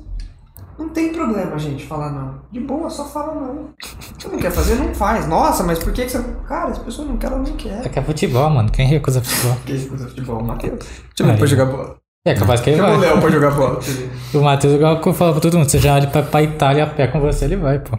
Não 0.78 0.90
tem 0.90 1.12
problema, 1.12 1.58
gente, 1.58 1.86
falar 1.88 2.12
não. 2.12 2.36
De 2.52 2.60
boa, 2.60 2.88
só 2.90 3.04
fala 3.04 3.34
não. 3.34 3.70
Você 4.18 4.28
não 4.28 4.38
quer 4.38 4.52
fazer, 4.52 4.76
não 4.76 4.94
faz. 4.94 5.28
Nossa, 5.28 5.64
mas 5.64 5.80
por 5.80 5.92
que, 5.92 6.04
que 6.06 6.12
você. 6.12 6.24
Cara, 6.48 6.70
as 6.70 6.78
pessoas 6.78 7.08
não 7.08 7.18
querem, 7.18 7.38
não 7.40 7.46
quer. 7.46 7.84
É 7.84 7.90
que 7.90 7.98
é 7.98 8.02
futebol, 8.04 8.48
mano. 8.52 8.70
Quem 8.72 8.86
recusa 8.86 9.20
futebol? 9.24 9.58
Que 9.66 9.74
isso, 9.74 9.98
futebol, 9.98 10.44
Matheus. 10.44 10.86
Chama 11.18 11.32
ele 11.32 11.40
pra 11.40 11.48
jogar 11.48 11.66
bola. 11.66 11.96
É 12.24 12.36
capaz 12.36 12.62
que 12.62 12.70
ele 12.70 12.78
Chama 12.78 12.90
o 12.96 13.00
vai. 13.00 13.10
Léo 13.10 13.20
pra 13.22 13.30
jogar 13.32 13.52
bola. 13.52 13.80
O 14.36 14.42
Matheus, 14.42 14.74
igual 14.76 15.02
que 15.02 15.10
eu 15.10 15.14
falo 15.16 15.32
pra 15.32 15.42
todo 15.42 15.58
mundo, 15.58 15.68
você 15.72 15.80
já 15.80 15.96
olha 15.96 16.08
pra, 16.08 16.22
pra 16.22 16.44
Itália 16.44 16.84
a 16.84 16.88
pé 16.88 17.08
com 17.08 17.20
você, 17.22 17.46
ele 17.46 17.56
vai, 17.56 17.80
pô. 17.80 17.98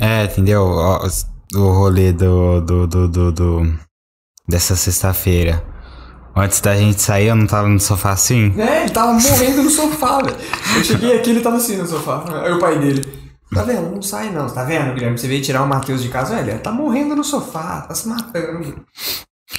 É, 0.00 0.24
entendeu? 0.24 0.62
O 1.54 1.70
rolê 1.72 2.12
do, 2.12 2.60
do, 2.60 2.86
do, 2.86 3.08
do, 3.08 3.32
do- 3.32 3.78
dessa 4.48 4.74
sexta-feira. 4.74 5.62
Antes 6.34 6.60
da 6.60 6.76
gente 6.76 7.02
sair, 7.02 7.26
eu 7.26 7.36
não 7.36 7.46
tava 7.46 7.68
no 7.68 7.80
sofá 7.80 8.12
assim? 8.12 8.54
É, 8.56 8.82
ele 8.82 8.90
tava 8.90 9.12
morrendo 9.12 9.62
no 9.64 9.70
sofá, 9.70 10.18
velho. 10.22 10.36
Eu 10.76 10.84
cheguei 10.84 11.16
aqui, 11.18 11.30
ele 11.30 11.40
tava 11.40 11.56
assim 11.56 11.76
no 11.76 11.86
sofá. 11.86 12.24
Aí 12.44 12.52
o 12.52 12.58
pai 12.58 12.78
dele. 12.78 13.04
Tá 13.52 13.62
vendo? 13.62 13.90
Não 13.90 14.02
sai 14.02 14.30
não. 14.30 14.46
Tá 14.46 14.62
vendo, 14.62 14.94
Guilherme? 14.94 15.18
Você 15.18 15.26
veio 15.26 15.42
tirar 15.42 15.62
o 15.62 15.66
Matheus 15.66 16.02
de 16.02 16.08
casa, 16.08 16.36
velho. 16.36 16.50
Ele 16.50 16.58
tá 16.60 16.70
morrendo 16.70 17.16
no 17.16 17.24
sofá, 17.24 17.80
tá 17.80 17.94
se 17.94 18.08
matando. 18.08 18.84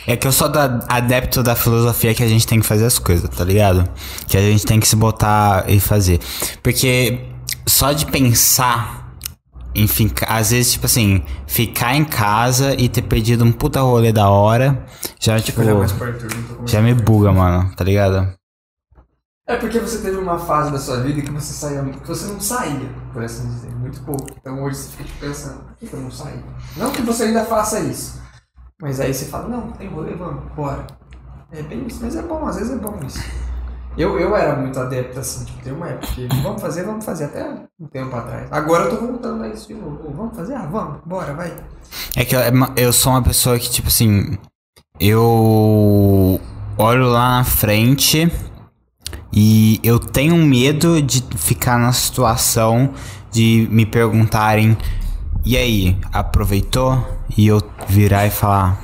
É 0.08 0.16
que 0.16 0.28
eu 0.28 0.32
sou 0.32 0.48
da, 0.48 0.80
adepto 0.88 1.44
da 1.44 1.56
filosofia 1.56 2.14
que 2.14 2.24
a 2.24 2.28
gente 2.28 2.48
tem 2.48 2.60
que 2.60 2.66
fazer 2.66 2.86
as 2.86 2.98
coisas, 2.98 3.30
tá 3.30 3.44
ligado? 3.44 3.90
Que 4.28 4.38
a 4.38 4.42
gente 4.42 4.66
tem 4.66 4.80
que 4.80 4.88
se 4.88 4.96
botar 4.96 5.66
e 5.68 5.80
fazer. 5.80 6.20
Porque 6.64 7.20
só 7.68 7.92
de 7.92 8.06
pensar 8.06 8.99
ficar, 9.88 10.28
às 10.28 10.52
vezes, 10.52 10.74
tipo 10.74 10.86
assim, 10.86 11.24
ficar 11.48 11.96
em 11.96 12.06
casa 12.06 12.74
e 12.76 12.90
ter 12.90 13.02
perdido 13.02 13.44
um 13.44 13.52
puta 13.52 13.82
rolê 13.82 14.12
da 14.12 14.30
hora, 14.30 14.86
já, 15.20 15.40
tipo, 15.40 15.62
Arthur, 15.62 16.66
já 16.66 16.82
me 16.82 16.94
buga, 16.94 17.32
mano, 17.32 17.74
tá 17.76 17.84
ligado? 17.84 18.34
É 19.50 19.56
porque 19.58 19.80
você 19.80 19.98
teve 19.98 20.16
uma 20.16 20.38
fase 20.38 20.72
da 20.72 20.78
sua 20.78 21.02
vida 21.02 21.24
que 21.24 21.32
você 21.32 21.52
saía, 21.54 21.84
que 21.84 22.08
você 22.08 22.28
não 22.28 22.40
saía, 22.40 22.88
por 23.12 23.24
assim 23.24 23.48
dizer, 23.48 23.74
muito 23.76 24.00
pouco. 24.02 24.28
Então 24.40 24.62
hoje 24.64 24.78
você 24.78 24.90
fica 24.92 25.04
tipo, 25.06 25.20
pensando, 25.22 25.64
por 25.80 25.90
que 25.90 25.96
eu 25.96 26.02
não 26.02 26.12
saí? 26.12 26.44
Não 26.78 26.92
que 26.92 27.02
você 27.02 27.24
ainda 27.24 27.44
faça 27.44 27.80
isso. 27.80 28.22
Mas 28.80 29.00
aí 29.00 29.12
você 29.12 29.26
fala, 29.26 29.48
não, 29.48 29.72
tem 29.72 29.90
rolê, 29.90 30.14
vamos, 30.14 30.54
bora. 30.54 30.86
É 31.52 31.64
bem 31.64 31.88
isso, 31.88 31.98
mas 32.00 32.16
é 32.16 32.22
bom, 32.22 32.46
às 32.46 32.58
vezes 32.58 32.74
é 32.74 32.76
bom 32.76 33.00
isso. 33.04 33.20
Eu, 33.98 34.18
eu 34.20 34.36
era 34.36 34.56
muito 34.56 34.80
adepto 34.80 35.20
assim, 35.20 35.46
tipo, 35.46 35.62
tem 35.62 35.74
uma 35.74 35.90
época 35.90 36.08
que 36.14 36.28
vamos 36.42 36.62
fazer, 36.62 36.84
vamos 36.84 37.04
fazer, 37.04 37.26
até 37.26 37.50
um 37.80 37.88
tempo 37.88 38.16
atrás. 38.16 38.48
Agora 38.52 38.86
eu 38.86 38.98
tô 38.98 39.06
voltando 39.06 39.44
a 39.44 39.48
isso 39.50 39.68
de 39.68 39.74
novo. 39.74 40.12
Vamos 40.16 40.36
fazer? 40.36 40.54
Ah, 40.56 40.66
vamos, 40.66 41.02
bora, 41.06 41.34
vai. 41.34 41.54
É 42.16 42.24
que 42.24 42.36
eu, 42.36 42.40
eu 42.78 42.94
sou 42.94 43.12
uma 43.12 43.22
pessoa 43.22 43.60
que, 43.60 43.70
tipo 43.70 43.90
assim, 43.90 44.38
eu 45.00 46.40
olho 46.78 47.10
lá 47.10 47.40
na 47.40 47.44
frente 47.44 48.32
e 49.34 49.80
eu 49.84 50.00
tenho 50.00 50.36
medo 50.38 51.02
de 51.02 51.24
ficar 51.38 51.78
na 51.78 51.92
situação 51.92 52.94
de 53.32 53.68
me 53.72 53.86
perguntarem: 53.86 54.78
e 55.46 55.58
aí, 55.58 55.98
aproveitou? 56.12 57.06
E 57.38 57.48
eu 57.48 57.62
virar 57.88 58.26
e 58.26 58.30
falar: 58.30 58.82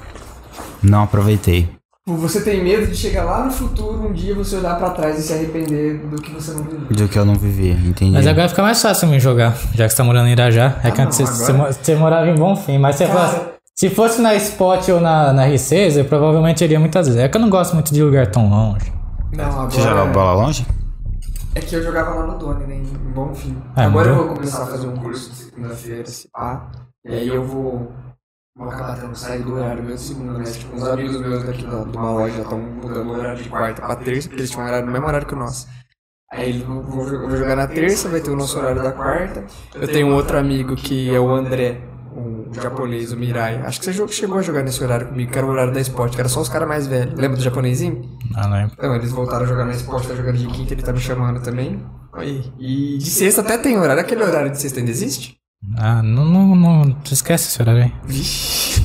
não 0.84 1.04
aproveitei. 1.04 1.70
Você 2.08 2.42
tem 2.44 2.64
medo 2.64 2.86
de 2.86 2.96
chegar 2.96 3.24
lá 3.24 3.44
no 3.46 3.52
futuro, 3.52 4.08
um 4.08 4.14
dia 4.14 4.36
você 4.36 4.58
olhar 4.58 4.78
pra 4.78 4.92
trás 4.92 5.18
e 5.18 5.24
se 5.24 5.34
arrepender 5.34 5.98
do 6.06 6.22
que 6.22 6.32
você 6.32 6.52
não 6.52 6.62
viveu. 6.64 6.80
Do 6.88 7.08
que 7.08 7.18
eu 7.18 7.26
não 7.26 7.34
vivi, 7.34 7.72
entendi? 7.72 8.12
Mas 8.12 8.28
agora 8.28 8.48
fica 8.48 8.62
mais 8.62 8.80
fácil 8.80 9.08
me 9.08 9.20
jogar, 9.20 9.58
já 9.74 9.86
que 9.86 9.90
você 9.90 9.98
tá 9.98 10.04
morando 10.04 10.28
em 10.28 10.34
Irajá. 10.34 10.80
É 10.84 10.92
que 10.92 11.02
Ah, 11.02 11.06
antes 11.06 11.18
não, 11.18 11.26
você, 11.26 11.52
agora- 11.52 11.74
você 11.74 11.96
morava 11.96 12.28
em 12.30 12.36
Bonfim, 12.36 12.78
mas 12.78 12.96
você 12.98 13.08
Cara. 13.08 13.20
fala, 13.28 13.54
se 13.74 13.90
fosse 13.90 14.22
na 14.22 14.36
Spot 14.36 14.88
ou 14.90 15.02
na, 15.02 15.34
na 15.34 15.48
R6, 15.48 15.98
eu 15.98 16.06
provavelmente 16.06 16.64
iria 16.64 16.80
muitas 16.80 17.08
vezes. 17.08 17.20
É 17.24 17.28
que 17.28 17.38
eu 17.38 17.42
não 17.42 17.50
gosto 17.50 17.74
muito 17.74 17.92
de 17.92 18.04
lugar 18.04 18.28
tão 18.28 18.48
longe. 18.52 18.94
Não, 19.36 19.44
agora. 19.46 19.72
Você 19.72 19.82
joga 19.82 20.06
bola 20.06 20.44
longe? 20.46 20.64
É 21.56 21.60
que 21.60 21.76
eu 21.76 21.82
jogava 21.82 22.12
lá 22.14 22.28
no 22.28 22.38
Doni, 22.38 22.68
né? 22.68 22.76
Em 22.76 23.12
Bonfim. 23.14 23.58
Ah, 23.76 23.86
Agora 23.86 24.10
eu 24.10 24.16
vou 24.16 24.28
começar 24.36 24.62
a 24.62 24.68
fazer 24.68 24.86
um 24.86 24.96
curso 24.96 25.32
de 25.32 25.38
segunda-feira, 25.38 26.06
se 26.06 26.30
pá. 26.32 26.68
E 27.04 27.16
aí 27.16 27.28
eu 27.30 27.44
vou. 27.44 27.92
Acabar 28.58 28.98
tendo 29.02 29.16
sair 29.16 29.44
do 29.44 29.54
horário 29.54 29.84
meu 29.84 29.96
de 29.96 30.02
segunda, 30.02 30.40
mas 30.40 30.58
tipo, 30.58 30.78
uns 30.78 30.88
amigos 30.88 31.20
meus 31.20 31.44
daqui 31.44 31.66
da, 31.66 31.84
de 31.84 31.98
uma 31.98 32.12
loja 32.12 32.38
já 32.38 32.44
estão 32.44 32.58
mudando 32.58 33.10
o 33.10 33.12
horário 33.12 33.44
de 33.44 33.50
quarta 33.50 33.82
pra 33.82 33.96
terça, 33.98 34.30
porque 34.30 34.42
eles 34.42 34.50
tinham 34.50 34.64
um 34.64 34.68
horário 34.68 34.86
no 34.86 34.94
mesmo 34.94 35.08
horário 35.08 35.28
que 35.28 35.34
o 35.34 35.38
nosso. 35.38 35.68
Aí 36.32 36.50
eles 36.50 36.64
vão, 36.64 36.82
vão, 36.82 37.36
jogar 37.36 37.58
na 37.58 37.68
terça, 37.68 38.08
vai 38.08 38.22
ter 38.22 38.32
o 38.32 38.36
nosso 38.36 38.58
horário 38.58 38.82
da 38.82 38.94
quarta. 38.94 39.46
Eu 39.74 39.88
tenho 39.90 40.08
um 40.08 40.14
outro 40.16 40.38
amigo 40.38 40.74
que 40.74 41.14
é 41.14 41.20
o 41.20 41.36
André, 41.36 41.82
um 42.16 42.54
japonês, 42.54 43.12
o 43.12 43.18
Mirai. 43.18 43.58
Acho 43.58 43.82
que 43.82 43.92
você 43.92 44.08
chegou 44.08 44.40
a 44.40 44.42
jogar 44.42 44.64
nesse 44.64 44.82
horário 44.82 45.10
comigo, 45.10 45.30
que 45.30 45.38
era 45.38 45.46
o 45.46 45.50
horário 45.50 45.74
da 45.74 45.82
esporte, 45.82 46.16
que 46.16 46.22
era 46.22 46.30
só 46.30 46.40
os 46.40 46.48
caras 46.48 46.68
mais 46.68 46.88
velhos. 46.88 47.14
Lembra 47.14 47.36
do 47.36 47.44
japonesinho? 47.44 48.10
Ah, 48.34 48.48
lembro. 48.48 48.74
Então, 48.78 48.96
eles 48.96 49.12
voltaram 49.12 49.44
a 49.44 49.48
jogar 49.48 49.66
na 49.66 49.74
esporte, 49.74 50.08
tá 50.08 50.16
jogando 50.16 50.38
de 50.38 50.48
quinta, 50.48 50.74
ele 50.74 50.82
tá 50.82 50.94
me 50.94 51.00
chamando 51.00 51.42
também. 51.42 51.86
Aí. 52.14 52.54
E 52.58 52.98
de 53.00 53.10
sexta 53.10 53.42
até 53.42 53.58
tem 53.58 53.78
horário. 53.78 54.02
Aquele 54.02 54.24
horário 54.24 54.50
de 54.50 54.62
sexta 54.62 54.80
ainda 54.80 54.92
existe? 54.92 55.38
Ah, 55.78 56.02
não, 56.04 56.26
não, 56.26 56.56
não. 56.56 56.98
Esquece 57.12 57.48
esse 57.50 57.62
horário 57.62 57.84
aí. 57.84 57.94
Vixe. 58.06 58.84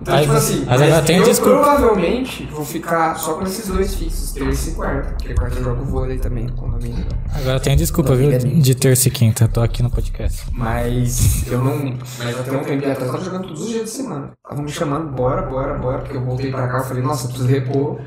Então, 0.00 0.12
Mas- 0.16 0.22
tipo 0.24 0.36
assim, 0.36 0.64
mas 0.66 0.82
agora 0.82 1.02
tem 1.02 1.16
eu 1.16 1.24
desculpa. 1.24 1.60
provavelmente 1.62 2.44
vou 2.52 2.62
ficar 2.64 3.14
só 3.14 3.34
com 3.34 3.44
esses 3.44 3.66
dois 3.68 3.94
fixos, 3.94 4.32
terça 4.32 4.68
e 4.70 4.74
quarta. 4.74 5.10
Porque 5.12 5.32
quarta 5.32 5.56
eu 5.58 5.64
jogo 5.64 5.84
vôlei 5.84 6.18
também, 6.18 6.46
condomínio. 6.48 7.06
Agora 7.34 7.58
tem 7.58 7.74
desculpa, 7.74 8.14
viu? 8.14 8.36
De 8.38 8.74
terça 8.74 9.08
e 9.08 9.10
quinta. 9.10 9.48
Tô 9.48 9.62
aqui 9.62 9.82
no 9.82 9.88
podcast. 9.90 10.44
Mas 10.52 11.46
eu 11.50 11.62
não. 11.64 11.96
Mas 12.18 12.38
até 12.38 12.52
um 12.52 12.62
tempo 12.64 12.86
atrás 12.86 13.00
eu 13.00 13.12
tava 13.12 13.24
jogando 13.24 13.46
todos 13.48 13.62
os 13.62 13.68
dias 13.70 13.84
de 13.84 13.90
semana. 13.90 14.32
Estavam 14.44 14.64
me 14.64 14.70
chamando, 14.70 15.10
bora, 15.10 15.42
bora, 15.42 15.78
bora, 15.78 15.98
porque 16.00 16.16
eu 16.18 16.24
voltei 16.24 16.50
pra 16.50 16.68
cá, 16.68 16.78
eu 16.78 16.84
falei, 16.84 17.02
nossa, 17.02 17.28
preciso 17.28 17.48
repor 17.48 17.98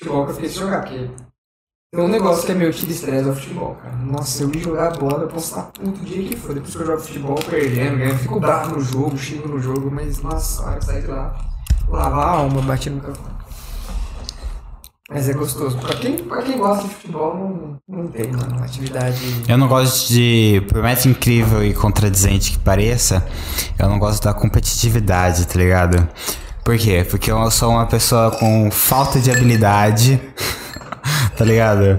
futebol 0.00 0.24
que 0.24 0.30
eu 0.30 0.34
fiquei 0.34 0.50
sem 0.50 0.60
jogar, 0.62 0.80
porque 0.82 1.08
tem 1.94 2.04
um 2.04 2.08
negócio 2.08 2.44
que 2.44 2.50
é 2.50 2.54
meu 2.56 2.72
tiro 2.72 2.90
estresse 2.90 3.28
é 3.28 3.30
o 3.30 3.34
futebol, 3.34 3.76
cara. 3.80 3.94
Nossa, 3.96 4.42
eu 4.42 4.50
ir 4.52 4.58
jogar 4.58 4.98
bola, 4.98 5.22
eu 5.22 5.28
posso 5.28 5.50
estar 5.50 5.62
puto 5.62 6.00
o 6.00 6.04
dia 6.04 6.28
que 6.28 6.36
for. 6.36 6.52
Depois 6.52 6.74
que 6.74 6.82
eu 6.82 6.86
jogo 6.86 7.00
futebol, 7.00 7.36
perdendo, 7.48 7.98
ganhando, 7.98 8.18
fico 8.18 8.40
bravo 8.40 8.74
no 8.74 8.80
jogo, 8.80 9.16
xingo 9.16 9.46
no 9.46 9.60
jogo, 9.60 9.90
mas 9.92 10.20
nossa, 10.20 10.64
a 10.64 10.70
hora 10.70 10.78
que 10.80 10.86
sair 10.86 11.02
de 11.02 11.06
lá, 11.06 11.36
lavar 11.88 12.26
a 12.26 12.30
alma, 12.30 12.62
bati 12.62 12.90
no 12.90 13.00
campo. 13.00 13.20
Mas 15.08 15.28
é 15.28 15.34
gostoso. 15.34 15.76
Pra 15.78 15.94
quem, 15.94 16.16
pra 16.18 16.42
quem 16.42 16.58
gosta 16.58 16.88
de 16.88 16.94
futebol, 16.94 17.78
não, 17.88 17.96
não 18.02 18.08
tem, 18.08 18.26
mano. 18.32 18.64
Atividade. 18.64 19.44
Eu 19.46 19.56
não 19.56 19.68
gosto 19.68 20.08
de, 20.08 20.62
por 20.68 20.82
mais 20.82 21.06
incrível 21.06 21.62
e 21.62 21.72
contradizente 21.74 22.52
que 22.52 22.58
pareça, 22.58 23.24
eu 23.78 23.88
não 23.88 24.00
gosto 24.00 24.24
da 24.24 24.34
competitividade, 24.34 25.46
tá 25.46 25.58
ligado? 25.58 26.08
Por 26.64 26.76
quê? 26.76 27.06
Porque 27.08 27.30
eu 27.30 27.50
sou 27.52 27.70
uma 27.70 27.86
pessoa 27.86 28.32
com 28.32 28.68
falta 28.72 29.20
de 29.20 29.30
habilidade, 29.30 30.20
tá 31.36 31.44
ligado? 31.44 31.98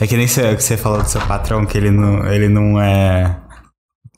É 0.00 0.06
que 0.06 0.16
nem 0.16 0.26
você, 0.26 0.54
que 0.54 0.62
você 0.62 0.76
falou 0.76 1.02
do 1.02 1.08
seu 1.08 1.20
patrão, 1.22 1.64
que 1.64 1.76
ele 1.76 1.90
não, 1.90 2.26
ele 2.26 2.48
não 2.48 2.80
é 2.80 3.36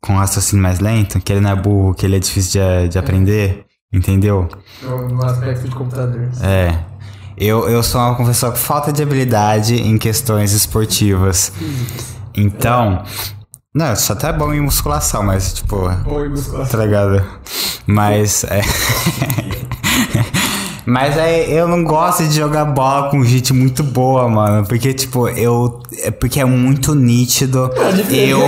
com 0.00 0.14
raciocínio 0.14 0.62
mais 0.62 0.80
lento, 0.80 1.20
que 1.20 1.32
ele 1.32 1.40
não 1.40 1.50
é 1.50 1.56
burro, 1.56 1.94
que 1.94 2.06
ele 2.06 2.16
é 2.16 2.18
difícil 2.18 2.60
de, 2.60 2.88
de 2.88 2.98
aprender, 2.98 3.64
entendeu? 3.92 4.48
No, 4.82 5.08
no 5.08 5.24
aspecto 5.24 5.68
de 5.68 5.74
computador. 5.74 6.28
É. 6.42 6.78
Eu, 7.36 7.68
eu 7.68 7.82
sou 7.82 8.00
uma 8.00 8.26
pessoa 8.26 8.52
com 8.52 8.58
falta 8.58 8.92
de 8.92 9.02
habilidade 9.02 9.74
em 9.74 9.96
questões 9.96 10.52
esportivas. 10.52 11.52
Então. 12.34 13.02
Não, 13.74 13.86
eu 13.86 13.96
sou 13.96 14.16
até 14.16 14.32
bom 14.32 14.52
em 14.52 14.60
musculação, 14.60 15.22
mas 15.22 15.54
tipo. 15.54 15.76
Oi, 16.06 16.28
musculação. 16.28 16.78
Tá 16.78 16.84
ligado? 16.84 17.24
Mas 17.86 18.44
é. 18.44 18.60
Mas 20.86 21.16
é, 21.16 21.48
eu 21.48 21.68
não 21.68 21.84
gosto 21.84 22.24
de 22.24 22.34
jogar 22.34 22.64
bola 22.64 23.10
com 23.10 23.22
gente 23.24 23.52
muito 23.52 23.82
boa, 23.82 24.28
mano. 24.28 24.66
Porque, 24.66 24.92
tipo, 24.94 25.28
eu. 25.28 25.82
É 26.02 26.10
porque 26.10 26.40
é 26.40 26.44
muito 26.44 26.94
nítido. 26.94 27.70
Eu. 28.10 28.40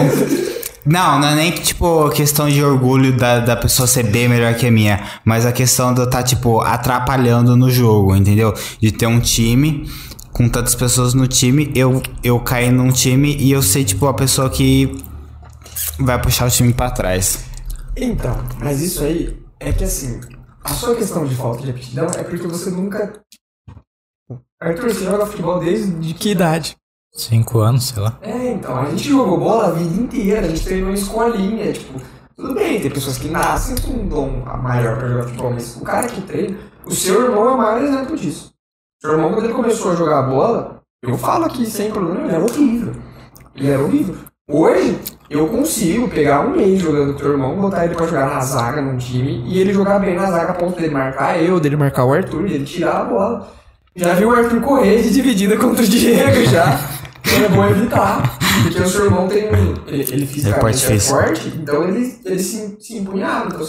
Não, 0.84 1.20
não 1.20 1.28
é 1.28 1.34
nem 1.36 1.52
tipo 1.52 2.10
questão 2.10 2.48
de 2.48 2.62
orgulho 2.62 3.16
da, 3.16 3.38
da 3.38 3.54
pessoa 3.54 3.86
ser 3.86 4.02
bem 4.02 4.28
melhor 4.28 4.54
que 4.54 4.66
a 4.66 4.70
minha, 4.70 5.00
mas 5.24 5.46
a 5.46 5.52
questão 5.52 5.94
de 5.94 6.00
eu 6.00 6.06
estar, 6.06 6.24
tipo, 6.24 6.60
atrapalhando 6.60 7.56
no 7.56 7.70
jogo, 7.70 8.16
entendeu? 8.16 8.52
De 8.80 8.90
ter 8.90 9.06
um 9.06 9.20
time 9.20 9.88
com 10.32 10.48
tantas 10.48 10.74
pessoas 10.74 11.14
no 11.14 11.28
time, 11.28 11.70
eu, 11.74 12.02
eu 12.24 12.40
caí 12.40 12.70
num 12.70 12.90
time 12.90 13.36
e 13.38 13.52
eu 13.52 13.62
sei, 13.62 13.84
tipo, 13.84 14.06
a 14.06 14.14
pessoa 14.14 14.50
que 14.50 14.98
vai 16.00 16.20
puxar 16.20 16.48
o 16.48 16.50
time 16.50 16.72
pra 16.72 16.90
trás. 16.90 17.44
Então, 17.96 18.36
mas 18.58 18.80
isso 18.80 19.04
aí 19.04 19.36
é 19.60 19.72
que 19.72 19.84
assim, 19.84 20.20
a 20.64 20.74
sua 20.74 20.94
questão 20.94 21.24
de 21.24 21.34
falta 21.34 21.62
de 21.62 21.70
aptidão 21.70 22.06
é 22.06 22.22
porque 22.22 22.46
você 22.46 22.70
nunca. 22.70 23.20
Arthur, 24.60 24.92
você 24.92 25.04
joga 25.04 25.26
futebol 25.26 25.58
desde 25.58 26.14
que 26.14 26.30
idade? 26.30 26.76
Cinco 27.14 27.58
anos, 27.58 27.88
sei 27.88 28.02
lá. 28.02 28.18
É, 28.22 28.52
então, 28.52 28.76
a 28.76 28.90
gente 28.90 29.08
jogou 29.08 29.38
bola 29.38 29.68
a 29.68 29.70
vida 29.72 30.00
inteira, 30.00 30.46
a 30.46 30.48
gente 30.48 30.64
treinou 30.64 30.90
em 30.90 30.94
escolinha, 30.94 31.72
tipo, 31.72 32.00
tudo 32.34 32.54
bem, 32.54 32.80
tem 32.80 32.90
pessoas 32.90 33.18
que 33.18 33.28
nascem 33.28 33.76
com 33.76 33.92
um 33.92 34.08
dom 34.08 34.44
maior 34.62 34.96
pra 34.98 35.08
jogar 35.08 35.24
futebol, 35.24 35.50
mas 35.50 35.76
o 35.76 35.82
cara 35.82 36.08
que 36.08 36.22
treina, 36.22 36.58
o 36.86 36.90
seu 36.90 37.22
irmão 37.22 37.48
é 37.48 37.54
o 37.54 37.58
maior 37.58 37.82
exemplo 37.82 38.16
disso. 38.16 38.54
Seu 39.00 39.12
irmão, 39.12 39.32
quando 39.32 39.44
ele 39.44 39.54
começou 39.54 39.92
a 39.92 39.96
jogar 39.96 40.22
bola, 40.22 40.80
eu 41.02 41.18
falo 41.18 41.44
aqui 41.44 41.66
sem 41.66 41.90
problema, 41.90 42.20
ele 42.20 42.34
era 42.34 42.44
horrível. 42.44 42.94
Ele 43.54 43.68
era 43.70 43.82
horrível. 43.82 44.16
Hoje, 44.50 44.98
eu 45.30 45.48
consigo 45.48 46.08
pegar 46.08 46.40
um 46.40 46.56
mês 46.56 46.80
jogando 46.80 47.12
com 47.12 47.18
o 47.18 47.22
teu 47.22 47.32
irmão, 47.32 47.56
botar 47.60 47.84
ele 47.84 47.94
pra 47.94 48.06
jogar 48.06 48.26
na 48.34 48.40
zaga 48.40 48.82
num 48.82 48.98
time, 48.98 49.44
e 49.46 49.58
ele 49.58 49.72
jogar 49.72 49.98
bem 50.00 50.16
na 50.16 50.30
zaga 50.30 50.50
a 50.50 50.54
ponto 50.54 50.76
dele 50.80 50.92
marcar 50.92 51.40
eu, 51.40 51.60
dele 51.60 51.76
marcar 51.76 52.04
o 52.04 52.12
Arthur, 52.12 52.42
dele 52.48 52.64
tirar 52.64 53.02
a 53.02 53.04
bola. 53.04 53.52
Já 53.94 54.14
viu 54.14 54.30
o 54.30 54.32
Arthur 54.34 54.60
correr 54.60 55.00
de 55.02 55.10
dividida 55.12 55.56
contra 55.56 55.84
o 55.84 55.88
Diego 55.88 56.44
já. 56.46 56.78
Então 57.24 57.44
é 57.44 57.48
bom 57.48 57.64
evitar. 57.66 58.38
Porque 58.64 58.82
o 58.82 58.86
seu 58.88 59.04
irmão 59.06 59.26
tem 59.26 59.46
um. 59.48 59.74
Ele, 59.86 60.02
ele 60.12 60.26
fisicamente 60.26 60.84
porte 60.84 60.92
é 60.92 60.98
forte, 61.00 61.48
então 61.56 61.84
ele, 61.88 62.18
ele 62.26 62.42
se, 62.42 62.76
se 62.78 62.98
empunhava. 62.98 63.46
Então, 63.46 63.66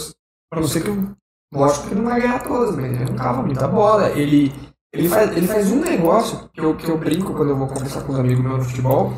pra 0.50 0.60
não 0.60 0.68
ser 0.68 0.82
que. 0.82 0.88
eu- 0.90 1.08
Lógico 1.54 1.86
que 1.86 1.94
ele 1.94 2.00
não 2.02 2.10
vai 2.10 2.20
ganhar 2.20 2.42
todas, 2.42 2.74
mas 2.76 2.84
ele 2.84 3.02
arrancava 3.04 3.42
muita 3.42 3.66
bola. 3.68 4.10
Ele, 4.10 4.52
ele, 4.92 5.08
faz, 5.08 5.34
ele 5.34 5.46
faz 5.46 5.70
um 5.72 5.80
negócio 5.80 6.50
que 6.52 6.60
eu, 6.60 6.74
que 6.74 6.86
eu 6.90 6.98
brinco 6.98 7.32
quando 7.32 7.50
eu 7.50 7.56
vou 7.56 7.68
conversar 7.68 8.02
com 8.02 8.12
os 8.12 8.18
amigos 8.18 8.42
meus 8.44 8.58
no 8.58 8.64
futebol, 8.64 9.14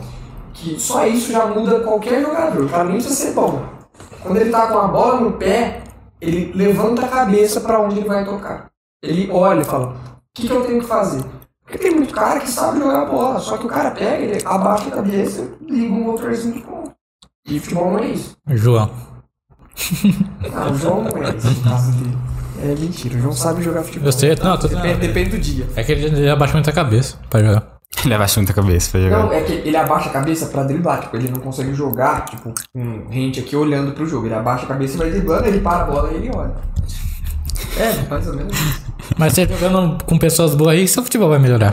que 0.57 0.81
só 0.81 1.07
isso 1.07 1.31
já 1.31 1.47
muda 1.47 1.81
qualquer 1.81 2.23
jogador. 2.23 2.65
O 2.65 2.69
cara 2.69 2.85
nem 2.85 2.95
precisa 2.95 3.15
ser 3.15 3.33
bom. 3.35 3.63
Quando 4.23 4.39
ele 4.39 4.51
tá 4.51 4.67
com 4.67 4.79
a 4.79 4.89
bola 4.89 5.21
no 5.21 5.33
pé, 5.33 5.83
ele 6.21 6.53
levanta 6.55 7.05
a 7.05 7.09
cabeça 7.09 7.61
pra 7.61 7.81
onde 7.81 7.99
ele 7.99 8.09
vai 8.09 8.25
tocar. 8.25 8.71
Ele 9.03 9.31
olha 9.31 9.61
e 9.61 9.65
fala: 9.65 9.89
O 9.89 9.95
que, 10.35 10.47
que 10.47 10.53
eu 10.53 10.65
tenho 10.65 10.81
que 10.81 10.87
fazer? 10.87 11.23
Porque 11.63 11.79
tem 11.79 11.95
muito 11.95 12.15
cara 12.15 12.41
que 12.41 12.49
sabe 12.49 12.79
jogar 12.79 13.07
bola, 13.07 13.41
só 13.41 13.59
que 13.59 13.67
o 13.67 13.69
cara 13.69 13.91
pega, 13.91 14.23
ele 14.23 14.43
abaixa 14.45 14.89
a 14.89 14.93
cabeça 14.93 15.49
e 15.61 15.73
liga 15.73 15.93
um 15.93 16.05
motorzinho 16.05 16.55
de 16.55 16.61
ponta. 16.61 16.95
E 17.47 17.61
futebol 17.61 17.93
não 17.93 17.99
é 17.99 18.07
isso. 18.07 18.37
João. 18.51 18.91
Não, 20.53 20.73
o 20.73 20.75
João 20.77 21.03
não 21.03 21.23
é 21.23 21.37
isso 21.37 21.63
caso 21.63 21.93
dele. 21.93 22.19
É 22.63 22.75
mentira, 22.81 23.17
o 23.17 23.21
João 23.21 23.33
sabe 23.33 23.63
jogar 23.63 23.83
futebol. 23.83 24.09
Eu 24.09 24.13
sei, 24.13 24.35
não, 24.37 24.57
tô 24.57 24.69
Depende, 24.69 25.01
depende 25.01 25.31
do 25.31 25.39
dia. 25.39 25.69
É 25.77 25.85
que 25.85 25.93
ele, 25.93 26.07
ele 26.07 26.31
abaixa 26.31 26.55
muito 26.55 26.71
a 26.71 26.73
cabeça 26.73 27.19
pra 27.29 27.43
jogar. 27.43 27.76
Ele 28.05 28.15
abaixa 28.15 28.39
muito 28.39 28.51
a 28.51 28.55
cabeça 28.55 28.91
pra 28.91 29.01
jogar. 29.01 29.19
Não, 29.19 29.33
é 29.33 29.41
que 29.41 29.53
ele 29.53 29.77
abaixa 29.77 30.09
a 30.11 30.13
cabeça 30.13 30.47
pra 30.47 30.63
driblar, 30.63 31.01
tipo, 31.01 31.17
ele 31.17 31.31
não 31.31 31.41
consegue 31.41 31.75
jogar, 31.75 32.25
tipo, 32.27 32.53
com 32.73 33.07
gente 33.11 33.41
aqui 33.41 33.57
olhando 33.57 33.93
pro 33.93 34.07
jogo. 34.07 34.27
Ele 34.27 34.35
abaixa 34.35 34.65
a 34.65 34.69
cabeça 34.69 34.95
e 34.95 34.99
vai 34.99 35.11
driblando, 35.11 35.47
ele 35.47 35.61
para 35.61 35.83
a 35.83 35.87
bola 35.87 36.13
e 36.13 36.17
ele 36.17 36.31
olha. 36.35 36.55
É, 37.77 38.09
mais 38.09 38.27
ou 38.27 38.35
menos 38.35 38.57
isso. 38.59 38.87
Mas 39.17 39.33
você 39.33 39.47
jogando 39.47 40.05
com 40.05 40.19
pessoas 40.19 40.55
boas 40.55 40.77
aí, 40.77 40.89
seu 40.89 41.03
futebol 41.03 41.29
vai 41.29 41.39
melhorar. 41.39 41.73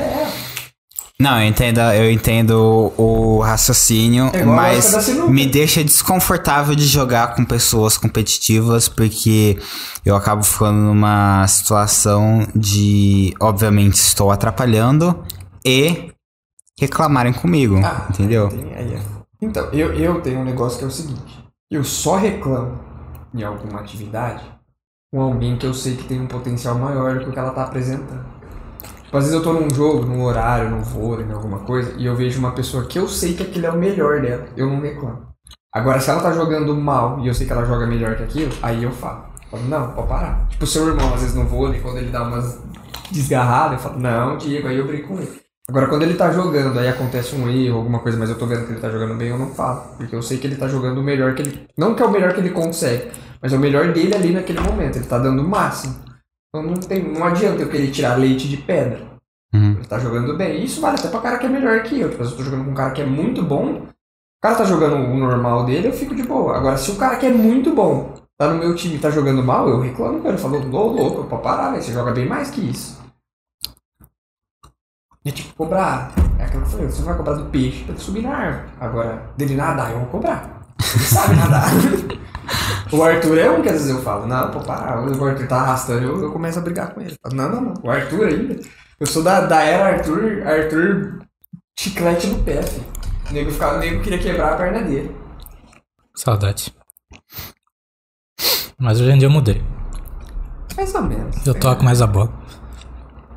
Não, 1.20 1.40
eu 1.40 1.48
entendo, 1.48 1.80
eu 1.80 2.12
entendo 2.12 2.92
o 2.98 3.40
raciocínio, 3.40 4.30
É 4.34 4.44
mas 4.44 5.08
me 5.30 5.46
deixa 5.46 5.84
desconfortável 5.84 6.76
de 6.76 6.86
jogar 6.86 7.36
com 7.36 7.46
pessoas 7.46 7.98
competitivas, 7.98 8.90
porque 8.90 9.58
eu 10.06 10.16
acabo 10.16 10.44
ficando 10.44 10.80
numa 10.80 11.48
situação 11.48 12.46
de, 12.56 13.34
obviamente, 13.40 13.94
estou 13.94 14.32
atrapalhando 14.32 15.24
e 15.66 16.12
reclamarem 16.80 17.34
comigo, 17.34 17.76
Ah, 17.84 18.08
entendeu? 18.10 18.50
Tem- 18.50 18.74
aí 18.74 18.94
é. 18.96 19.02
Então, 19.42 19.66
eu, 19.74 19.94
eu 19.94 20.22
tenho 20.22 20.40
um 20.40 20.46
negócio 20.46 20.78
que 20.80 20.86
é 20.86 20.88
o 20.88 20.92
seguinte: 20.92 21.44
eu 21.70 21.84
só 21.84 22.16
reclamo 22.16 22.80
em 23.34 23.44
alguma 23.44 23.80
atividade 23.82 24.44
com 25.12 25.22
alguém 25.22 25.58
que 25.58 25.66
eu 25.66 25.74
sei 25.74 25.96
que 25.96 26.04
tem 26.06 26.20
um 26.22 26.28
potencial 26.28 26.76
maior 26.76 27.16
do 27.16 27.20
que 27.24 27.30
o 27.30 27.32
que 27.34 27.40
ela 27.40 27.52
tá 27.52 27.64
apresentando. 27.64 28.26
Tipo, 29.04 29.18
às 29.18 29.26
vezes 29.26 29.38
eu 29.38 29.44
tô 29.44 29.54
num 29.54 29.70
jogo, 29.70 30.06
num 30.06 30.24
horário, 30.24 30.72
num 30.72 30.82
vôlei, 30.82 31.26
em 31.26 31.32
alguma 31.32 31.60
coisa, 31.60 31.94
e 31.98 32.06
eu 32.06 32.16
vejo 32.16 32.40
uma 32.40 32.52
pessoa 32.54 32.86
que 32.86 32.98
eu 32.98 33.08
sei 33.08 33.36
que 33.36 33.44
aquilo 33.44 33.68
é 33.68 33.70
o 33.70 33.78
melhor 33.78 34.22
dela, 34.22 34.48
eu 34.58 34.68
não 34.68 34.82
reclamo. 34.82 35.28
Agora, 35.72 36.00
se 36.00 36.10
ela 36.10 36.22
tá 36.22 36.32
jogando 36.32 36.76
mal 36.76 37.20
e 37.20 37.28
eu 37.28 37.34
sei 37.34 37.46
que 37.46 37.54
ela 37.54 37.66
joga 37.66 37.86
melhor 37.86 38.16
que 38.16 38.24
aquilo, 38.24 38.52
aí 38.62 38.84
eu 38.84 38.92
falo. 38.92 39.26
Eu 39.52 39.60
falo, 39.60 39.64
não, 39.70 39.92
pode 39.92 40.08
parar. 40.08 40.48
Tipo, 40.50 40.66
seu 40.66 40.88
irmão, 40.88 41.14
às 41.14 41.22
vezes 41.22 41.36
no 41.36 41.46
vôlei, 41.46 41.80
quando 41.80 41.98
ele 41.98 42.10
dá 42.10 42.24
umas 42.24 42.60
desgarradas, 43.12 43.74
eu 43.74 43.90
falo, 43.90 44.00
não, 44.00 44.38
Diego, 44.38 44.68
aí 44.68 44.78
eu 44.78 44.88
brinco 44.88 45.10
com 45.10 45.20
ele. 45.20 45.43
Agora, 45.74 45.88
quando 45.88 46.04
ele 46.04 46.14
tá 46.14 46.32
jogando, 46.32 46.78
aí 46.78 46.88
acontece 46.88 47.36
um 47.36 47.50
erro, 47.50 47.80
alguma 47.80 47.98
coisa, 47.98 48.16
mas 48.16 48.30
eu 48.30 48.38
tô 48.38 48.46
vendo 48.46 48.68
que 48.68 48.74
ele 48.74 48.80
tá 48.80 48.92
jogando 48.92 49.16
bem, 49.16 49.30
eu 49.30 49.40
não 49.40 49.56
falo. 49.56 49.82
Porque 49.98 50.16
eu 50.16 50.22
sei 50.22 50.38
que 50.38 50.46
ele 50.46 50.56
tá 50.56 50.68
jogando 50.68 51.00
o 51.00 51.04
melhor 51.04 51.34
que 51.34 51.42
ele. 51.42 51.68
Não 51.76 51.96
que 51.96 52.04
é 52.04 52.06
o 52.06 52.12
melhor 52.12 52.32
que 52.32 52.40
ele 52.40 52.52
consegue, 52.52 53.10
mas 53.42 53.52
é 53.52 53.58
o 53.58 53.60
melhor 53.60 53.92
dele 53.92 54.14
ali 54.14 54.32
naquele 54.32 54.60
momento. 54.60 54.98
Ele 54.98 55.08
tá 55.08 55.18
dando 55.18 55.42
o 55.42 55.50
máximo. 55.50 55.96
Então 56.48 56.62
não, 56.62 56.76
tem, 56.76 57.02
não 57.02 57.26
adianta 57.26 57.64
eu 57.64 57.70
querer 57.70 57.90
tirar 57.90 58.20
leite 58.20 58.48
de 58.48 58.58
pedra. 58.58 59.02
Uhum. 59.52 59.72
Ele 59.72 59.88
tá 59.88 59.98
jogando 59.98 60.38
bem. 60.38 60.62
E 60.62 60.66
isso 60.66 60.80
vale 60.80 61.00
até 61.00 61.08
pra 61.08 61.22
cara 61.22 61.40
que 61.40 61.48
é 61.48 61.50
melhor 61.50 61.82
que 61.82 62.00
eu. 62.00 62.12
Tipo, 62.12 62.24
se 62.24 62.34
eu 62.34 62.38
tô 62.38 62.44
jogando 62.44 62.66
com 62.66 62.72
um 62.72 62.76
cara 62.76 62.92
que 62.92 63.02
é 63.02 63.06
muito 63.08 63.42
bom, 63.42 63.78
o 63.78 63.88
cara 64.44 64.54
tá 64.54 64.66
jogando 64.66 64.98
o 64.98 65.18
normal 65.18 65.66
dele, 65.66 65.88
eu 65.88 65.94
fico 65.94 66.14
de 66.14 66.22
boa. 66.22 66.56
Agora, 66.56 66.78
se 66.78 66.92
o 66.92 66.98
cara 66.98 67.16
que 67.16 67.26
é 67.26 67.32
muito 67.32 67.74
bom 67.74 68.14
tá 68.38 68.48
no 68.48 68.60
meu 68.60 68.76
time 68.76 68.98
e 68.98 69.00
tá 69.00 69.10
jogando 69.10 69.42
mal, 69.42 69.68
eu 69.68 69.82
reclamo, 69.82 70.22
cara. 70.22 70.36
Eu 70.36 70.40
falo, 70.40 70.58
ô 70.58 70.88
louco, 70.92 71.24
pode 71.24 71.42
parar, 71.42 71.72
velho. 71.72 71.82
Você 71.82 71.92
joga 71.92 72.12
bem 72.12 72.28
mais 72.28 72.52
que 72.52 72.62
isso. 72.62 73.03
É 75.26 75.32
tipo 75.32 75.54
cobrar. 75.56 76.12
É 76.38 76.44
aquilo 76.44 76.62
que 76.62 76.68
eu 76.68 76.72
falei, 76.72 76.88
você 76.88 77.00
não 77.00 77.08
vai 77.08 77.18
cobrar 77.18 77.34
do 77.34 77.46
peixe 77.46 77.84
pra 77.84 77.94
ele 77.94 78.04
subir 78.04 78.22
na 78.24 78.36
árvore. 78.36 78.72
Agora, 78.80 79.30
dele 79.38 79.56
nadar, 79.56 79.92
eu 79.92 80.00
vou 80.00 80.08
cobrar. 80.08 80.62
Ele 80.96 81.04
sabe 81.04 81.36
nadar. 81.36 81.70
O 82.92 83.02
Arthur 83.02 83.38
é 83.40 83.50
um 83.50 83.62
que 83.62 83.70
às 83.70 83.76
vezes 83.76 83.90
eu 83.90 84.02
falo, 84.02 84.28
não, 84.28 84.52
pô, 84.52 84.60
para, 84.60 85.02
o 85.02 85.26
Arthur 85.26 85.48
tá 85.48 85.62
arrastando, 85.62 86.04
eu, 86.04 86.22
eu 86.22 86.32
começo 86.32 86.60
a 86.60 86.62
brigar 86.62 86.94
com 86.94 87.02
ele. 87.02 87.16
Falo, 87.24 87.36
não, 87.36 87.50
não, 87.50 87.62
não, 87.62 87.74
o 87.82 87.90
Arthur 87.90 88.28
ainda. 88.28 88.60
Eu 89.00 89.08
sou 89.08 89.24
da, 89.24 89.42
da 89.42 89.64
era 89.64 89.96
Arthur, 89.96 90.46
Arthur 90.46 91.20
chiclete 91.76 92.28
no 92.28 92.44
pé, 92.44 92.62
filho. 92.62 92.86
O 93.30 93.34
nego, 93.34 93.52
ficava, 93.52 93.78
o 93.78 93.80
nego 93.80 94.04
queria 94.04 94.20
quebrar 94.20 94.54
a 94.54 94.58
perna 94.58 94.84
dele. 94.84 95.16
Saudade. 96.16 96.76
Mas 98.78 99.02
hoje 99.02 99.12
em 99.12 99.18
dia 99.18 99.28
eu 99.28 99.32
mudei. 99.32 99.64
Mais 100.76 100.94
ou 100.94 101.02
menos. 101.02 101.48
Eu 101.48 101.56
toco 101.56 101.84
mais 101.84 102.02
a 102.02 102.08
bola. 102.08 102.43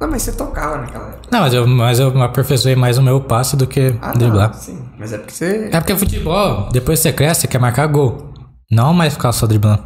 Não, 0.00 0.08
mas 0.08 0.22
você 0.22 0.32
tocava 0.32 0.78
naquela 0.78 1.08
época. 1.08 1.28
Não, 1.32 1.40
mas 1.40 1.54
eu, 1.54 1.66
mas 1.66 1.98
eu 2.00 2.22
aperfeiçoei 2.22 2.76
mais 2.76 2.98
o 2.98 3.02
meu 3.02 3.20
passe 3.20 3.56
do 3.56 3.66
que 3.66 3.94
Ah, 4.00 4.12
driblar. 4.12 4.48
não, 4.52 4.54
sim. 4.60 4.78
Mas 4.98 5.12
é 5.12 5.18
porque 5.18 5.32
você. 5.34 5.68
É 5.72 5.80
porque 5.80 5.96
futebol, 5.96 6.68
depois 6.70 6.98
que 6.98 7.04
você 7.04 7.12
cresce, 7.12 7.42
você 7.42 7.46
quer 7.48 7.58
marcar 7.58 7.86
gol. 7.86 8.32
Não 8.70 8.92
mais 8.92 9.14
ficar 9.14 9.32
só 9.32 9.46
driblando. 9.46 9.82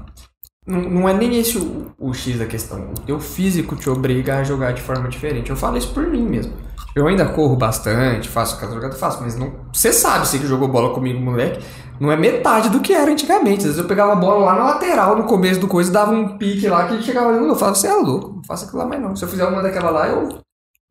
Não, 0.67 0.81
não 0.81 1.09
é 1.09 1.13
nem 1.15 1.39
esse 1.39 1.57
o, 1.59 1.93
o 1.99 2.13
X 2.13 2.39
da 2.39 2.47
questão. 2.47 2.91
O 2.97 3.01
teu 3.01 3.19
físico 3.21 3.77
te 3.77 3.89
obriga 3.89 4.39
a 4.39 4.45
jogar 4.45 4.73
de 4.73 4.81
forma 4.83 5.09
diferente. 5.09 5.51
Eu 5.51 5.57
falo 5.57 5.77
isso 5.77 5.93
por 5.93 6.07
mim 6.07 6.23
mesmo. 6.23 6.53
Eu 6.95 7.07
ainda 7.07 7.25
corro 7.27 7.57
bastante, 7.57 8.29
faço 8.29 8.57
aquelas 8.57 8.75
jogadas, 8.75 8.99
faço, 8.99 9.23
mas 9.23 9.37
não. 9.37 9.53
Você 9.73 9.93
sabe, 9.93 10.27
você 10.27 10.39
que 10.39 10.47
jogou 10.47 10.67
bola 10.67 10.93
comigo, 10.93 11.21
moleque, 11.21 11.65
não 12.01 12.11
é 12.11 12.17
metade 12.17 12.69
do 12.69 12.81
que 12.81 12.93
era 12.93 13.11
antigamente. 13.11 13.59
Às 13.59 13.65
vezes 13.65 13.79
eu 13.79 13.85
pegava 13.85 14.13
a 14.13 14.17
bola 14.17 14.45
lá 14.47 14.55
na 14.57 14.65
lateral, 14.65 15.17
no 15.17 15.25
começo 15.25 15.61
do 15.61 15.69
coisa, 15.69 15.93
dava 15.93 16.13
um 16.13 16.37
pique 16.37 16.69
lá 16.69 16.89
que 16.89 17.03
chegava 17.03 17.29
ali, 17.29 17.47
eu 17.47 17.55
falava, 17.55 17.77
você 17.77 17.87
é 17.87 17.95
louco, 17.95 18.37
não 18.37 18.45
faço 18.45 18.65
aquilo 18.65 18.79
lá 18.79 18.87
mais 18.87 19.01
não. 19.01 19.15
Se 19.15 19.25
eu 19.25 19.29
fizer 19.29 19.45
uma 19.45 19.63
daquela 19.63 19.91
lá, 19.91 20.09
eu 20.09 20.41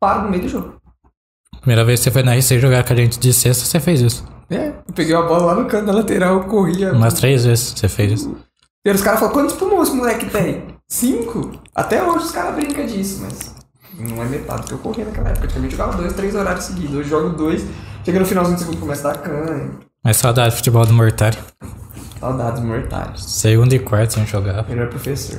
paro 0.00 0.22
no 0.22 0.30
meio 0.30 0.42
do 0.42 0.48
jogo. 0.48 0.74
Primeira 1.60 1.84
vez 1.84 2.00
que 2.00 2.04
você 2.04 2.10
foi 2.10 2.22
na 2.22 2.34
RC 2.34 2.58
jogar 2.58 2.84
com 2.84 2.92
a 2.94 2.96
gente 2.96 3.18
de 3.20 3.32
sexta, 3.34 3.66
você 3.66 3.78
fez 3.78 4.00
isso. 4.00 4.24
É, 4.48 4.68
eu 4.68 4.94
peguei 4.94 5.14
a 5.14 5.22
bola 5.22 5.46
lá 5.46 5.54
no 5.54 5.66
canto 5.66 5.86
da 5.86 5.92
lateral, 5.92 6.36
eu 6.36 6.44
corria. 6.44 6.92
Umas 6.92 7.14
três 7.14 7.44
vezes 7.44 7.74
você 7.76 7.88
fez 7.88 8.12
isso. 8.12 8.36
E 8.84 8.90
os 8.90 9.02
caras 9.02 9.20
falam, 9.20 9.34
quantos 9.34 9.54
pulmões 9.54 9.88
esse 9.88 9.96
moleque 9.96 10.30
tem? 10.30 10.64
Cinco? 10.88 11.52
Até 11.74 12.02
hoje 12.02 12.24
os 12.24 12.30
caras 12.32 12.54
brincam 12.54 12.86
disso, 12.86 13.20
mas 13.20 13.54
não 14.02 14.22
é 14.22 14.26
metade 14.26 14.62
do 14.62 14.68
que 14.68 14.74
eu 14.74 14.78
corria 14.78 15.04
naquela 15.04 15.28
época. 15.30 15.46
Eu 15.46 15.52
também 15.52 15.70
jogava 15.70 15.96
dois, 15.96 16.12
três 16.12 16.34
horários 16.34 16.64
seguidos. 16.64 16.94
Hoje 16.96 17.08
jogo 17.08 17.30
dois, 17.36 17.64
chega 18.04 18.18
no 18.20 18.26
finalzinho 18.26 18.56
do 18.56 18.60
segundo 18.60 18.80
começa 18.80 19.08
a 19.08 19.12
dar 19.12 19.18
canha. 19.22 19.70
Mas 20.04 20.16
saudade 20.16 20.54
do 20.54 20.56
futebol 20.56 20.86
do 20.86 20.92
Mortário. 20.92 21.38
Saudades 22.18 22.62
mortais. 22.62 23.24
Segundo 23.24 23.72
e 23.72 23.78
quarto 23.78 24.16
a 24.16 24.18
gente 24.20 24.30
jogava. 24.30 24.68
Melhor 24.68 24.88
professor. 24.88 25.38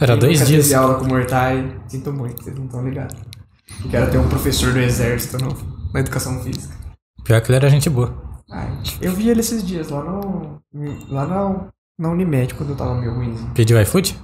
Era 0.00 0.12
Quem 0.12 0.20
dois 0.20 0.38
nunca 0.40 0.46
dias. 0.46 0.64
teve 0.64 0.74
aula 0.74 0.94
com 0.98 1.04
Mortai, 1.06 1.76
sinto 1.88 2.12
muito, 2.12 2.42
vocês 2.42 2.56
não 2.56 2.64
estão 2.64 2.84
ligados. 2.84 3.16
Eu 3.84 3.90
quero 3.90 4.10
ter 4.10 4.18
um 4.18 4.28
professor 4.28 4.72
do 4.72 4.78
exército 4.80 5.38
no, 5.44 5.56
na 5.92 6.00
educação 6.00 6.40
física. 6.42 6.74
Pior 7.24 7.40
que 7.40 7.50
ele 7.50 7.56
era 7.56 7.70
gente 7.70 7.88
boa. 7.90 8.12
Ai, 8.50 8.68
eu 9.00 9.12
vi 9.12 9.28
ele 9.28 9.40
esses 9.40 9.62
dias 9.62 9.90
lá 9.90 10.02
no. 10.02 10.58
lá 11.10 11.26
na, 11.26 11.66
na 11.98 12.08
Unimed 12.10 12.54
quando 12.54 12.70
eu 12.70 12.76
tava 12.76 12.94
meio 12.94 13.14
ruimzinho. 13.14 13.50
Pediu 13.54 13.80
iFood? 13.80 14.18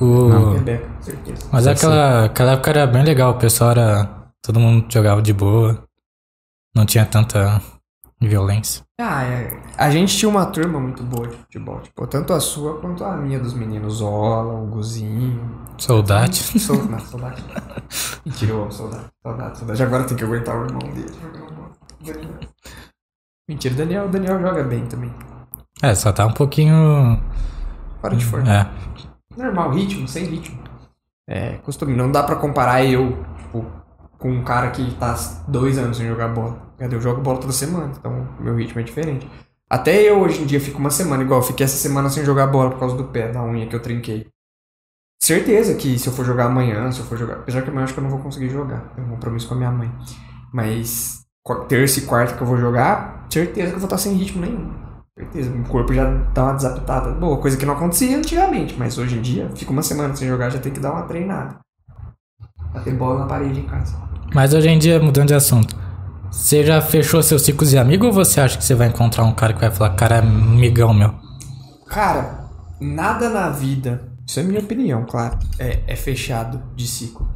O... 0.00 0.52
Rebeca, 0.52 0.88
certeza. 1.00 1.46
Mas 1.52 1.66
aquela, 1.66 2.24
aquela 2.26 2.52
época 2.52 2.70
era 2.70 2.86
bem 2.86 3.04
legal, 3.04 3.32
o 3.32 3.38
pessoal 3.38 3.70
era. 3.72 4.08
Todo 4.42 4.60
mundo 4.60 4.86
jogava 4.92 5.20
de 5.20 5.32
boa. 5.32 5.82
Não 6.74 6.84
tinha 6.84 7.04
tanta 7.04 7.60
violência. 8.20 8.84
Ah, 9.00 9.24
é. 9.24 9.60
A 9.76 9.90
gente 9.90 10.16
tinha 10.16 10.28
uma 10.28 10.46
turma 10.46 10.78
muito 10.78 11.02
boa 11.02 11.26
de 11.26 11.36
futebol. 11.36 11.80
Tipo, 11.80 12.06
tanto 12.06 12.32
a 12.32 12.40
sua 12.40 12.80
quanto 12.80 13.04
a 13.04 13.16
minha 13.16 13.38
dos 13.38 13.54
meninos. 13.54 13.94
Zola, 13.94 14.54
o 14.54 14.66
Guzinho. 14.66 15.66
Saudade. 15.78 16.36
Sou, 16.60 16.82
não, 16.84 16.98
saudade. 16.98 17.42
Mentira, 18.24 18.52
eu 18.52 18.62
amo 18.62 18.72
saudade. 18.72 19.04
Saudade, 19.22 19.58
saudade. 19.58 19.82
Agora 19.82 20.04
tem 20.04 20.16
que 20.16 20.24
aguentar 20.24 20.56
o 20.56 20.64
irmão 20.64 20.78
dele. 20.78 21.12
Daniel. 22.04 22.40
Mentira, 23.48 23.74
o 23.74 23.76
Daniel, 23.76 24.04
o 24.06 24.08
Daniel 24.08 24.40
joga 24.40 24.64
bem 24.64 24.86
também. 24.86 25.12
É, 25.82 25.94
só 25.94 26.12
tá 26.12 26.26
um 26.26 26.32
pouquinho. 26.32 27.20
Fora 28.00 28.16
de 28.16 28.24
forma. 28.24 28.52
É. 28.52 28.66
Normal, 29.36 29.72
ritmo, 29.72 30.08
sem 30.08 30.24
ritmo. 30.24 30.58
É, 31.28 31.56
costume. 31.58 31.94
Não 31.94 32.10
dá 32.10 32.22
pra 32.22 32.36
comparar 32.36 32.84
eu, 32.84 33.24
tipo, 33.38 33.66
com 34.18 34.30
um 34.30 34.44
cara 34.44 34.70
que 34.70 34.94
tá 34.96 35.14
dois 35.48 35.78
anos 35.78 35.96
sem 35.96 36.06
jogar 36.06 36.28
bola. 36.28 36.74
Eu 36.78 37.00
jogo 37.00 37.20
bola 37.20 37.38
toda 37.38 37.52
semana, 37.52 37.92
então 37.98 38.28
meu 38.40 38.56
ritmo 38.56 38.80
é 38.80 38.84
diferente. 38.84 39.28
Até 39.68 40.00
eu 40.02 40.20
hoje 40.20 40.42
em 40.42 40.46
dia 40.46 40.60
fico 40.60 40.78
uma 40.78 40.90
semana, 40.90 41.22
igual 41.22 41.42
fiquei 41.42 41.64
essa 41.64 41.76
semana 41.76 42.08
sem 42.08 42.24
jogar 42.24 42.46
bola 42.46 42.70
por 42.70 42.78
causa 42.78 42.96
do 42.96 43.04
pé, 43.04 43.32
da 43.32 43.42
unha 43.42 43.66
que 43.66 43.74
eu 43.74 43.82
trinquei. 43.82 44.28
Certeza 45.20 45.74
que 45.74 45.98
se 45.98 46.06
eu 46.06 46.12
for 46.12 46.24
jogar 46.24 46.46
amanhã, 46.46 46.90
se 46.92 47.00
eu 47.00 47.06
for 47.06 47.18
jogar. 47.18 47.38
Apesar 47.38 47.62
que 47.62 47.68
amanhã 47.68 47.80
eu 47.80 47.84
acho 47.84 47.94
que 47.94 47.98
eu 47.98 48.04
não 48.04 48.10
vou 48.10 48.20
conseguir 48.20 48.48
jogar. 48.48 48.92
Tenho 48.94 49.06
um 49.08 49.10
compromisso 49.10 49.48
com 49.48 49.54
a 49.54 49.56
minha 49.56 49.72
mãe. 49.72 49.90
Mas 50.52 51.26
terça 51.68 51.98
e 51.98 52.02
quarta 52.02 52.34
que 52.34 52.42
eu 52.42 52.46
vou 52.46 52.56
jogar, 52.56 53.26
certeza 53.30 53.70
que 53.70 53.74
eu 53.74 53.80
vou 53.80 53.86
estar 53.86 53.98
sem 53.98 54.14
ritmo 54.14 54.40
nenhum. 54.40 54.85
Certeza. 55.18 55.50
O 55.50 55.64
corpo 55.64 55.94
já 55.94 56.04
dá 56.34 56.44
uma 56.44 56.52
desapitada. 56.52 57.10
Boa, 57.12 57.38
coisa 57.38 57.56
que 57.56 57.64
não 57.64 57.72
acontecia 57.72 58.16
antigamente, 58.16 58.74
mas 58.78 58.98
hoje 58.98 59.16
em 59.16 59.22
dia, 59.22 59.50
fica 59.54 59.72
uma 59.72 59.82
semana 59.82 60.14
sem 60.14 60.28
jogar, 60.28 60.50
já 60.50 60.58
tem 60.58 60.70
que 60.70 60.78
dar 60.78 60.92
uma 60.92 61.02
treinada. 61.04 61.58
Bater 62.74 62.94
bola 62.94 63.20
na 63.20 63.26
parede 63.26 63.60
em 63.60 63.64
casa. 63.64 63.96
Mas 64.34 64.52
hoje 64.52 64.68
em 64.68 64.78
dia, 64.78 65.00
mudando 65.00 65.28
de 65.28 65.34
assunto, 65.34 65.74
você 66.30 66.62
já 66.62 66.82
fechou 66.82 67.22
seus 67.22 67.42
ciclos 67.42 67.70
de 67.70 67.78
amigo 67.78 68.06
ou 68.06 68.12
você 68.12 68.42
acha 68.42 68.58
que 68.58 68.64
você 68.64 68.74
vai 68.74 68.88
encontrar 68.88 69.24
um 69.24 69.32
cara 69.32 69.54
que 69.54 69.60
vai 69.60 69.70
falar, 69.70 69.94
cara, 69.94 70.16
é 70.16 70.18
amigão 70.18 70.92
meu? 70.92 71.14
Cara, 71.86 72.50
nada 72.78 73.30
na 73.30 73.48
vida, 73.48 74.12
isso 74.26 74.38
é 74.38 74.42
minha 74.42 74.60
opinião, 74.60 75.06
claro, 75.06 75.38
é, 75.58 75.82
é 75.86 75.96
fechado 75.96 76.62
de 76.74 76.86
ciclo. 76.86 77.26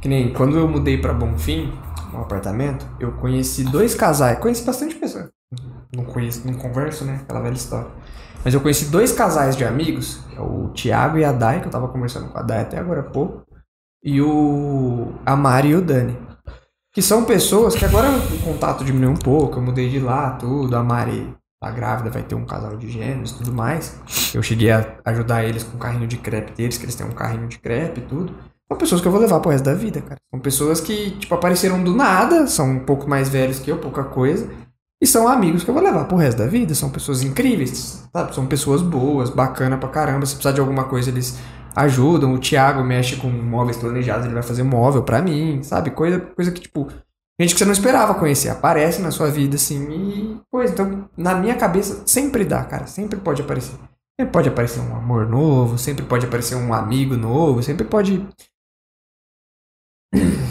Que 0.00 0.06
nem 0.06 0.32
quando 0.32 0.56
eu 0.56 0.68
mudei 0.68 0.98
pra 0.98 1.12
Bonfim, 1.12 1.72
um 2.12 2.20
apartamento, 2.20 2.86
eu 3.00 3.10
conheci 3.12 3.64
dois 3.64 3.92
casais, 3.92 4.38
conheci 4.38 4.64
bastante 4.64 4.94
pessoas. 4.94 5.33
Não 5.94 6.04
conheço, 6.04 6.46
não 6.46 6.54
converso, 6.54 7.04
né? 7.04 7.20
Aquela 7.22 7.40
velha 7.40 7.54
história. 7.54 7.88
Mas 8.44 8.52
eu 8.52 8.60
conheci 8.60 8.86
dois 8.86 9.12
casais 9.12 9.56
de 9.56 9.64
amigos, 9.64 10.20
que 10.28 10.36
é 10.36 10.40
o 10.40 10.68
Thiago 10.68 11.18
e 11.18 11.24
a 11.24 11.32
Dai, 11.32 11.60
que 11.60 11.66
eu 11.66 11.70
tava 11.70 11.88
conversando 11.88 12.28
com 12.28 12.38
a 12.38 12.42
Dai 12.42 12.60
até 12.60 12.78
agora 12.78 13.00
há 13.00 13.04
pouco, 13.04 13.42
e 14.02 14.20
o 14.20 15.14
a 15.24 15.34
Mari 15.34 15.68
e 15.68 15.76
o 15.76 15.82
Dani. 15.82 16.16
Que 16.92 17.00
são 17.00 17.24
pessoas 17.24 17.74
que 17.74 17.84
agora 17.84 18.08
o 18.10 18.42
contato 18.42 18.84
diminuiu 18.84 19.12
um 19.12 19.16
pouco, 19.16 19.58
eu 19.58 19.62
mudei 19.62 19.88
de 19.88 19.98
lá, 19.98 20.32
tudo, 20.32 20.76
a 20.76 20.82
Mari 20.82 21.34
tá 21.60 21.70
grávida, 21.70 22.10
vai 22.10 22.22
ter 22.22 22.34
um 22.34 22.44
casal 22.44 22.76
de 22.76 22.90
gêmeos 22.90 23.32
tudo 23.32 23.52
mais. 23.52 23.98
Eu 24.34 24.42
cheguei 24.42 24.70
a 24.70 24.98
ajudar 25.06 25.44
eles 25.44 25.62
com 25.62 25.76
o 25.76 25.80
carrinho 25.80 26.06
de 26.06 26.18
crepe 26.18 26.52
deles, 26.52 26.76
que 26.76 26.84
eles 26.84 26.94
têm 26.94 27.06
um 27.06 27.12
carrinho 27.12 27.48
de 27.48 27.58
crepe 27.58 28.00
e 28.00 28.04
tudo. 28.04 28.34
São 28.68 28.78
pessoas 28.78 29.00
que 29.00 29.08
eu 29.08 29.12
vou 29.12 29.20
levar 29.20 29.40
pro 29.40 29.50
resto 29.50 29.64
da 29.64 29.74
vida, 29.74 30.00
cara. 30.00 30.20
São 30.30 30.40
pessoas 30.40 30.80
que, 30.80 31.12
tipo, 31.12 31.34
apareceram 31.34 31.82
do 31.82 31.94
nada, 31.94 32.46
são 32.46 32.70
um 32.70 32.80
pouco 32.80 33.08
mais 33.08 33.28
velhos 33.28 33.58
que 33.58 33.70
eu, 33.70 33.78
pouca 33.78 34.04
coisa. 34.04 34.48
E 35.04 35.06
são 35.06 35.28
amigos 35.28 35.62
que 35.62 35.68
eu 35.68 35.74
vou 35.74 35.82
levar 35.82 36.06
pro 36.06 36.16
resto 36.16 36.38
da 36.38 36.46
vida. 36.46 36.74
São 36.74 36.88
pessoas 36.88 37.22
incríveis, 37.22 38.08
sabe? 38.10 38.34
São 38.34 38.46
pessoas 38.46 38.80
boas, 38.80 39.28
bacana 39.28 39.76
pra 39.76 39.90
caramba. 39.90 40.24
Se 40.24 40.32
precisar 40.34 40.54
de 40.54 40.60
alguma 40.60 40.84
coisa, 40.84 41.10
eles 41.10 41.38
ajudam. 41.76 42.32
O 42.32 42.38
Thiago 42.38 42.82
mexe 42.82 43.16
com 43.16 43.28
móveis 43.28 43.76
planejados, 43.76 44.24
ele 44.24 44.32
vai 44.32 44.42
fazer 44.42 44.62
móvel 44.62 45.02
pra 45.02 45.20
mim, 45.20 45.62
sabe? 45.62 45.90
Coisa, 45.90 46.18
coisa 46.18 46.50
que, 46.50 46.62
tipo, 46.62 46.88
gente 47.38 47.52
que 47.52 47.58
você 47.58 47.66
não 47.66 47.74
esperava 47.74 48.14
conhecer. 48.14 48.48
Aparece 48.48 49.02
na 49.02 49.10
sua 49.10 49.30
vida, 49.30 49.56
assim, 49.56 49.90
e 49.90 50.40
coisa. 50.50 50.72
Então, 50.72 51.04
na 51.14 51.34
minha 51.34 51.54
cabeça, 51.54 52.00
sempre 52.06 52.42
dá, 52.42 52.64
cara. 52.64 52.86
Sempre 52.86 53.18
pode 53.18 53.42
aparecer. 53.42 53.74
Sempre 54.18 54.32
pode 54.32 54.48
aparecer 54.48 54.80
um 54.80 54.96
amor 54.96 55.28
novo, 55.28 55.76
sempre 55.76 56.06
pode 56.06 56.24
aparecer 56.24 56.54
um 56.54 56.72
amigo 56.72 57.14
novo, 57.14 57.62
sempre 57.62 57.84
pode 57.84 58.26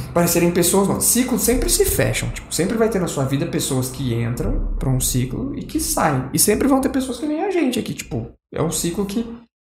aparecerem 0.09 0.51
pessoas 0.51 0.87
novas. 0.87 1.05
Ciclos 1.05 1.41
sempre 1.41 1.69
se 1.69 1.85
fecham. 1.85 2.29
Tipo, 2.29 2.53
sempre 2.53 2.77
vai 2.77 2.89
ter 2.89 2.99
na 2.99 3.07
sua 3.07 3.25
vida 3.25 3.45
pessoas 3.45 3.89
que 3.89 4.13
entram 4.13 4.75
pra 4.77 4.89
um 4.89 4.99
ciclo 4.99 5.57
e 5.57 5.63
que 5.63 5.79
saem. 5.79 6.29
E 6.33 6.39
sempre 6.39 6.67
vão 6.67 6.81
ter 6.81 6.89
pessoas 6.89 7.19
que 7.19 7.25
nem 7.25 7.43
a 7.43 7.51
gente 7.51 7.79
aqui. 7.79 7.93
Tipo, 7.93 8.31
é 8.53 8.61
um 8.61 8.71
ciclo 8.71 9.05
que 9.05 9.25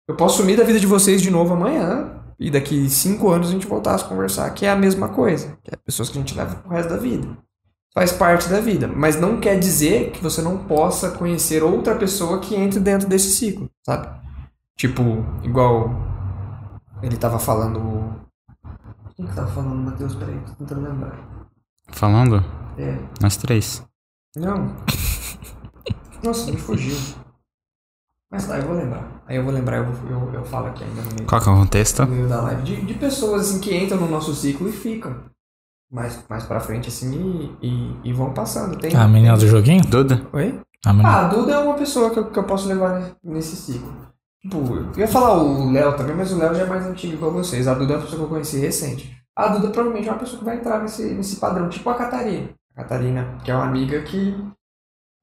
eu 0.09 0.14
posso 0.16 0.38
sumir 0.38 0.57
da 0.57 0.64
vida 0.64 0.78
de 0.78 0.86
vocês 0.86 1.20
de 1.20 1.30
novo 1.30 1.55
amanhã. 1.55 2.12
E 2.38 2.51
daqui 2.51 2.88
cinco 2.90 3.30
anos 3.30 3.49
a 3.49 3.53
gente 3.53 3.66
voltar 3.66 3.94
a 3.94 4.03
conversar, 4.03 4.51
que 4.51 4.66
é 4.66 4.70
a 4.70 4.76
mesma 4.76 5.09
coisa. 5.09 5.57
Que 5.62 5.74
é 5.74 5.76
pessoas 5.76 6.11
que 6.11 6.18
a 6.18 6.20
gente 6.20 6.36
leva 6.36 6.57
pro 6.57 6.70
resto 6.70 6.90
da 6.90 6.97
vida. 6.97 7.26
Faz 7.94 8.12
parte 8.12 8.49
da 8.49 8.61
vida. 8.61 8.86
Mas 8.86 9.18
não 9.18 9.40
quer 9.40 9.59
dizer 9.59 10.11
que 10.11 10.22
você 10.22 10.42
não 10.42 10.59
possa 10.59 11.11
conhecer 11.12 11.62
outra 11.62 11.97
pessoa 11.97 12.38
que 12.40 12.55
entre 12.55 12.78
dentro 12.78 13.09
desse 13.09 13.30
ciclo, 13.30 13.70
sabe? 13.84 14.09
Tipo, 14.76 15.24
igual 15.42 15.90
ele 17.03 17.16
tava 17.16 17.38
falando. 17.38 18.26
Quem 19.17 19.27
que 19.27 19.35
tava 19.35 19.51
falando, 19.51 19.77
Matheus? 19.77 20.14
Peraí, 20.14 20.39
tô 20.47 20.53
tentando 20.53 20.83
lembrar. 20.89 21.19
Falando? 21.93 22.45
É. 22.77 22.99
Nós 23.21 23.37
três. 23.37 23.83
Não. 24.37 24.77
Nossa, 26.23 26.51
me 26.51 26.57
fugiu. 26.59 26.97
Mas 28.31 28.47
tá, 28.47 28.59
eu 28.59 28.67
vou 28.67 28.77
lembrar. 28.77 29.23
Aí 29.27 29.37
eu 29.37 29.45
vou 29.45 29.53
lembrar, 29.53 29.79
eu, 29.79 29.85
vou- 29.93 30.11
eu, 30.11 30.35
eu 30.35 30.45
falo 30.45 30.67
aqui 30.67 30.85
ainda 30.85 31.01
no 31.03 31.09
meio, 31.14 31.27
Qual 31.27 31.41
que 31.41 31.49
é 31.49 31.53
o 31.53 31.57
contexto? 31.57 32.05
no 32.05 32.09
meio 32.12 32.29
da 32.29 32.43
live. 32.43 32.62
De, 32.62 32.85
de 32.85 32.95
pessoas 32.95 33.43
assim 33.49 33.61
que 33.61 33.75
entram 33.75 33.99
no 34.01 34.09
nosso 34.09 34.35
ciclo 34.35 34.69
e 34.69 34.73
ficam. 34.73 35.17
Mais, 35.91 36.21
mais 36.29 36.45
pra 36.45 36.59
frente 36.59 36.89
assim 36.89 37.57
e, 37.62 37.67
e, 37.69 38.01
e 38.11 38.12
vão 38.12 38.35
passando. 38.35 38.77
Tem, 38.77 38.95
A 38.95 39.07
menina 39.07 39.37
do 39.37 39.47
joguinho? 39.47 39.83
Duda? 39.85 40.21
Oi? 40.33 40.61
A 40.85 40.93
menina. 40.93 41.09
Ah, 41.09 41.25
a 41.27 41.29
Duda 41.29 41.53
é 41.53 41.59
uma 41.59 41.75
pessoa 41.75 42.11
que 42.11 42.19
eu, 42.19 42.31
que 42.31 42.39
eu 42.39 42.45
posso 42.45 42.67
levar 42.69 43.12
nesse 43.23 43.55
ciclo. 43.55 43.93
Tipo, 44.43 44.59
eu 44.74 44.93
ia 44.97 45.09
falar 45.09 45.43
o 45.43 45.72
Léo 45.72 45.97
também, 45.97 46.14
mas 46.14 46.32
o 46.32 46.39
Léo 46.39 46.55
já 46.55 46.62
é 46.62 46.66
mais 46.66 46.87
antigo 46.87 47.16
que 47.16 47.24
vocês. 47.24 47.66
A 47.66 47.74
Duda 47.74 47.95
é 47.95 47.97
uma 47.97 48.03
pessoa 48.03 48.18
que 48.18 48.24
eu 48.24 48.28
conheci 48.28 48.59
recente. 48.59 49.16
A 49.37 49.49
Duda 49.49 49.68
provavelmente 49.68 50.09
é 50.09 50.12
uma 50.12 50.18
pessoa 50.18 50.39
que 50.39 50.45
vai 50.45 50.57
entrar 50.57 50.80
nesse, 50.80 51.03
nesse 51.14 51.37
padrão, 51.37 51.68
tipo 51.68 51.89
a 51.91 51.95
Catarina. 51.95 52.51
A 52.74 52.82
Catarina, 52.82 53.39
que 53.45 53.51
é 53.51 53.55
uma 53.55 53.66
amiga 53.66 54.01
que 54.03 54.34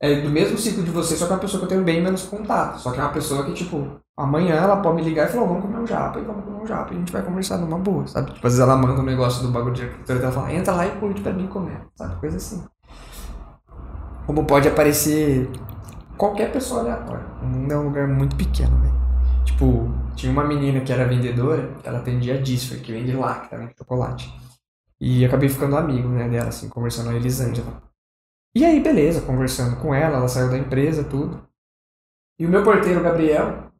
é 0.02 0.22
do 0.22 0.30
mesmo 0.30 0.58
ciclo 0.58 0.84
de 0.84 0.92
você, 0.92 1.16
só 1.16 1.26
que 1.26 1.32
é 1.32 1.36
uma 1.36 1.42
pessoa 1.42 1.60
que 1.60 1.66
eu 1.66 1.70
tenho 1.70 1.84
bem 1.84 2.02
menos 2.02 2.24
contato. 2.24 2.78
Só 2.80 2.92
que 2.92 3.00
é 3.00 3.04
uma 3.04 3.14
pessoa 3.14 3.46
que, 3.46 3.54
tipo, 3.54 3.88
amanhã 4.18 4.56
ela 4.56 4.78
pode 4.78 4.98
me 4.98 5.02
ligar 5.02 5.30
e 5.30 5.32
falar, 5.32 5.48
vamos 5.48 5.64
comer 5.64 5.80
um 5.80 5.88
japa, 5.88 6.20
e 6.20 6.24
vamos 6.24 6.44
comer 6.44 6.62
um 6.62 6.68
japa, 6.68 6.94
e 6.94 6.96
a 6.98 7.00
gente 7.00 7.12
vai 7.14 7.22
conversar 7.22 7.58
numa 7.58 7.78
boa, 7.78 8.06
sabe? 8.06 8.34
Tipo, 8.34 8.46
às 8.46 8.54
vezes 8.54 8.60
ela 8.60 8.76
manda 8.76 9.00
um 9.00 9.06
negócio 9.06 9.42
do 9.42 9.52
bagulho 9.52 9.74
de 9.74 9.84
arquitetura 9.84 10.20
e 10.20 10.22
ela 10.24 10.32
fala, 10.32 10.54
entra 10.54 10.74
lá 10.74 10.86
e 10.86 10.92
curte 11.00 11.22
pra 11.22 11.32
mim 11.32 11.48
comer, 11.48 11.82
sabe? 11.96 12.20
Coisa 12.20 12.38
assim. 12.38 12.64
Como 14.28 14.46
pode 14.46 14.68
aparecer 14.68 15.50
qualquer 16.18 16.52
pessoa 16.52 16.82
aleatória. 16.82 17.26
O 17.42 17.46
mundo 17.46 17.72
é 17.72 17.78
um 17.78 17.84
lugar 17.84 18.08
muito 18.08 18.36
pequeno, 18.36 18.78
velho. 18.82 19.03
Tipo, 19.46 19.90
tinha 20.16 20.32
uma 20.32 20.44
menina 20.44 20.82
que 20.82 20.92
era 20.92 21.08
vendedora, 21.08 21.76
ela 21.84 22.00
atendia 22.00 22.36
a 22.36 22.42
Disfer, 22.42 22.82
que 22.82 22.92
vende 22.92 23.14
lacta, 23.14 23.58
né? 23.58 23.72
Chocolate. 23.78 24.34
E 25.00 25.26
acabei 25.26 25.50
ficando 25.50 25.76
amigo, 25.76 26.08
né, 26.08 26.30
dela, 26.30 26.50
assim, 26.50 26.70
conversando 26.70 27.08
com 27.08 27.12
a 27.12 27.16
Elisângela. 27.16 27.84
E 28.56 28.64
aí, 28.64 28.80
beleza, 28.80 29.22
conversando 29.22 29.76
com 29.82 29.94
ela, 29.94 30.18
ela 30.18 30.28
saiu 30.28 30.50
da 30.50 30.58
empresa, 30.58 31.04
tudo. 31.04 31.46
E 32.40 32.46
o 32.46 32.50
meu 32.50 32.64
porteiro, 32.64 33.02
Gabriel, 33.02 33.72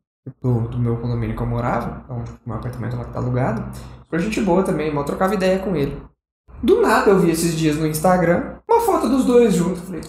do, 0.42 0.68
do 0.68 0.80
meu 0.80 0.98
condomínio 0.98 1.36
que 1.36 1.42
eu 1.42 1.48
morava, 1.48 2.02
então, 2.04 2.24
meu 2.46 2.56
apartamento 2.56 2.98
lá 2.98 3.06
que 3.06 3.14
tá 3.14 3.20
alugado, 3.20 3.64
foi 4.10 4.20
gente 4.20 4.42
boa 4.42 4.64
também, 4.64 4.94
eu 4.94 5.04
trocava 5.04 5.34
ideia 5.34 5.60
com 5.60 5.76
ele. 5.76 6.02
Do 6.62 6.82
nada 6.82 7.12
eu 7.12 7.20
vi 7.20 7.30
esses 7.30 7.56
dias 7.56 7.78
no 7.78 7.86
Instagram 7.86 8.60
uma 8.68 8.80
foto 8.82 9.10
dos 9.10 9.26
dois 9.26 9.54
juntos. 9.54 9.82
Falei, 9.82 10.02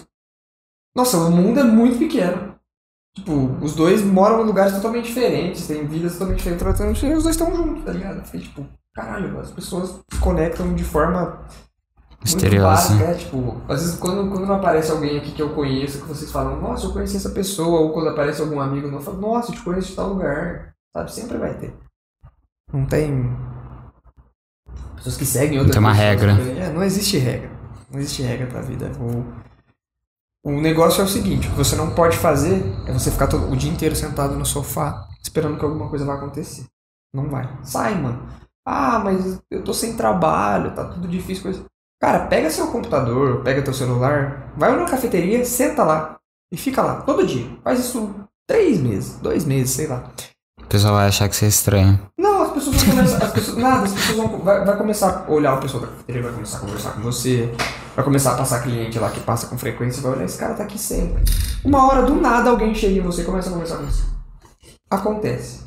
nossa, 0.95 1.17
o 1.17 1.31
mundo 1.31 1.59
é 1.59 1.63
muito 1.63 1.99
pequeno. 1.99 2.54
Tipo, 3.15 3.57
os 3.61 3.73
dois 3.73 4.03
moram 4.03 4.41
em 4.41 4.45
lugares 4.45 4.73
totalmente 4.73 5.07
diferentes, 5.07 5.65
têm 5.65 5.87
vidas 5.87 6.13
totalmente 6.13 6.37
diferentes, 6.37 7.03
e 7.03 7.13
os 7.13 7.23
dois 7.23 7.35
estão 7.35 7.55
juntos, 7.55 7.83
tá 7.85 7.91
ligado? 7.93 8.25
Falei, 8.25 8.45
tipo, 8.45 8.65
caralho, 8.93 9.39
as 9.39 9.51
pessoas 9.51 10.01
se 10.11 10.19
conectam 10.19 10.73
de 10.75 10.83
forma 10.83 11.39
Misteriosa. 12.21 12.89
muito 12.89 12.99
básica, 12.99 13.11
é, 13.11 13.13
tipo, 13.13 13.61
às 13.69 13.81
vezes 13.81 13.97
quando, 13.97 14.29
quando 14.29 14.45
não 14.45 14.55
aparece 14.55 14.91
alguém 14.91 15.17
aqui 15.17 15.31
que 15.31 15.41
eu 15.41 15.51
conheço, 15.51 16.01
que 16.01 16.07
vocês 16.07 16.29
falam, 16.29 16.59
nossa, 16.59 16.87
eu 16.87 16.91
conheci 16.91 17.15
essa 17.15 17.29
pessoa, 17.29 17.79
ou 17.79 17.93
quando 17.93 18.09
aparece 18.09 18.41
algum 18.41 18.59
amigo 18.59 18.87
novo, 18.87 18.99
eu 18.99 19.05
falo, 19.05 19.21
nossa, 19.21 19.51
eu 19.51 19.55
te 19.55 19.61
conheço 19.63 19.89
de 19.89 19.95
tal 19.95 20.09
lugar, 20.09 20.73
sabe? 20.95 21.11
Sempre 21.13 21.37
vai 21.37 21.53
ter. 21.53 21.73
Não 22.73 22.85
tem. 22.85 23.31
Pessoas 24.97 25.15
que 25.15 25.25
seguem 25.25 25.59
outras 25.59 25.75
tem 25.75 25.79
uma 25.79 25.93
regra. 25.93 26.35
também. 26.35 26.59
É, 26.59 26.69
não 26.69 26.83
existe 26.83 27.17
regra. 27.17 27.49
Não 27.91 27.99
existe 27.99 28.23
regra 28.23 28.47
pra 28.47 28.61
vida. 28.61 28.91
O, 28.99 29.23
o 30.45 30.61
negócio 30.61 31.01
é 31.01 31.03
o 31.03 31.07
seguinte: 31.07 31.47
o 31.47 31.51
que 31.51 31.57
você 31.57 31.75
não 31.75 31.89
pode 31.89 32.17
fazer 32.17 32.63
é 32.85 32.93
você 32.93 33.09
ficar 33.09 33.27
todo, 33.27 33.51
o 33.51 33.57
dia 33.57 33.71
inteiro 33.71 33.95
sentado 33.95 34.35
no 34.35 34.45
sofá 34.45 35.07
esperando 35.21 35.57
que 35.57 35.65
alguma 35.65 35.89
coisa 35.89 36.05
vai 36.05 36.15
acontecer. 36.15 36.65
Não 37.13 37.27
vai. 37.29 37.49
Sai, 37.63 37.95
mano. 37.95 38.27
Ah, 38.67 38.99
mas 38.99 39.39
eu 39.49 39.63
tô 39.63 39.73
sem 39.73 39.95
trabalho, 39.95 40.75
tá 40.75 40.85
tudo 40.85 41.07
difícil. 41.07 41.43
Coisa. 41.43 41.65
Cara, 41.99 42.27
pega 42.27 42.49
seu 42.49 42.67
computador, 42.67 43.41
pega 43.41 43.63
teu 43.63 43.73
celular, 43.73 44.53
vai 44.55 44.71
numa 44.71 44.87
cafeteria, 44.87 45.43
senta 45.45 45.83
lá 45.83 46.17
e 46.51 46.57
fica 46.57 46.81
lá 46.81 47.01
todo 47.01 47.25
dia. 47.25 47.49
Faz 47.63 47.79
isso 47.79 48.13
três 48.47 48.79
meses, 48.79 49.17
dois 49.19 49.45
meses, 49.45 49.71
sei 49.71 49.87
lá. 49.87 50.11
O 50.61 50.67
pessoal 50.67 50.95
vai 50.95 51.07
achar 51.07 51.27
que 51.27 51.35
você 51.35 51.45
é 51.45 51.49
estranho. 51.49 51.99
Não, 52.19 52.34
pessoas 52.55 52.75
vão 52.81 52.95
começar. 52.95 53.17
As 53.17 53.31
pessoas, 53.31 53.57
nada, 53.57 53.83
as 53.85 53.93
pessoas 53.93 54.17
vão. 54.17 54.39
Vai, 54.39 54.65
vai 54.65 54.77
começar 54.77 55.25
a 55.27 55.31
olhar 55.31 55.55
o 55.55 55.61
pessoal 55.61 55.83
da 55.83 55.89
cafeteria, 55.89 56.23
vai 56.23 56.31
começar 56.31 56.57
a 56.57 56.61
conversar 56.61 56.91
com 56.91 57.01
você, 57.01 57.53
vai 57.95 58.05
começar 58.05 58.33
a 58.33 58.37
passar 58.37 58.63
cliente 58.63 58.97
lá 58.97 59.09
que 59.09 59.19
passa 59.19 59.47
com 59.47 59.57
frequência, 59.57 60.01
vai 60.01 60.13
olhar, 60.13 60.25
esse 60.25 60.37
cara 60.37 60.53
tá 60.55 60.63
aqui 60.63 60.79
sempre. 60.79 61.23
Uma 61.63 61.85
hora 61.87 62.03
do 62.03 62.15
nada 62.15 62.49
alguém 62.49 62.73
chega 62.73 62.99
em 62.99 63.01
você 63.01 63.21
e 63.21 63.25
começa 63.25 63.49
a 63.49 63.51
conversar 63.53 63.77
com 63.77 63.85
você. 63.85 64.03
Acontece. 64.89 65.65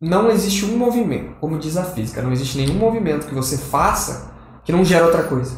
Não 0.00 0.30
existe 0.30 0.64
um 0.64 0.78
movimento, 0.78 1.34
como 1.40 1.58
diz 1.58 1.76
a 1.76 1.84
física, 1.84 2.22
não 2.22 2.32
existe 2.32 2.56
nenhum 2.56 2.74
movimento 2.74 3.26
que 3.26 3.34
você 3.34 3.58
faça 3.58 4.30
que 4.64 4.72
não 4.72 4.84
gera 4.84 5.06
outra 5.06 5.24
coisa. 5.24 5.54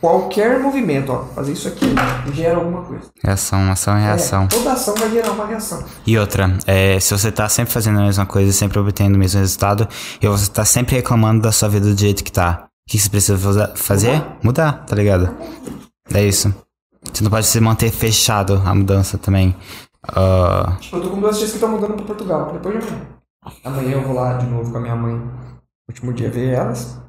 Qualquer 0.00 0.60
movimento, 0.60 1.10
ó, 1.12 1.24
fazer 1.34 1.52
isso 1.52 1.68
aqui, 1.68 1.86
gera 2.32 2.58
alguma 2.58 2.82
coisa. 2.82 3.04
Reação, 3.24 3.70
ação 3.72 3.98
e 3.98 4.02
reação. 4.02 4.44
É, 4.44 4.46
toda 4.48 4.72
ação 4.72 4.94
vai 4.94 5.10
gerar 5.10 5.32
uma 5.32 5.46
reação. 5.46 5.82
E 6.06 6.18
outra, 6.18 6.56
é, 6.66 7.00
se 7.00 7.16
você 7.16 7.32
tá 7.32 7.48
sempre 7.48 7.72
fazendo 7.72 7.98
a 8.00 8.02
mesma 8.02 8.26
coisa, 8.26 8.52
sempre 8.52 8.78
obtendo 8.78 9.16
o 9.16 9.18
mesmo 9.18 9.40
resultado, 9.40 9.88
e 10.20 10.28
você 10.28 10.50
tá 10.50 10.64
sempre 10.64 10.96
reclamando 10.96 11.42
da 11.42 11.50
sua 11.50 11.68
vida 11.68 11.92
do 11.92 11.98
jeito 11.98 12.22
que 12.22 12.30
tá, 12.30 12.66
o 12.86 12.90
que 12.90 12.98
você 12.98 13.08
precisa 13.08 13.72
fazer? 13.74 14.22
Mudar, 14.42 14.84
tá 14.84 14.94
ligado? 14.94 15.34
É 16.12 16.22
isso. 16.22 16.54
Você 17.12 17.24
não 17.24 17.30
pode 17.30 17.46
se 17.46 17.58
manter 17.60 17.90
fechado 17.90 18.62
a 18.64 18.74
mudança 18.74 19.16
também. 19.16 19.56
Ah, 20.08 20.76
Tipo, 20.78 20.96
eu 20.98 21.02
tô 21.02 21.10
com 21.10 21.20
duas 21.20 21.38
tias 21.38 21.50
que 21.50 21.56
estão 21.56 21.70
mudando 21.70 21.94
pra 21.94 22.04
Portugal, 22.04 22.52
depois 22.52 22.78
de 22.78 22.86
amanhã. 22.86 23.06
Amanhã 23.64 23.90
eu 23.92 24.02
vou 24.02 24.14
lá 24.14 24.34
de 24.34 24.46
novo 24.46 24.70
com 24.70 24.78
a 24.78 24.80
minha 24.80 24.94
mãe. 24.94 25.20
Último 25.88 26.12
dia 26.12 26.30
ver 26.30 26.50
elas. 26.52 27.00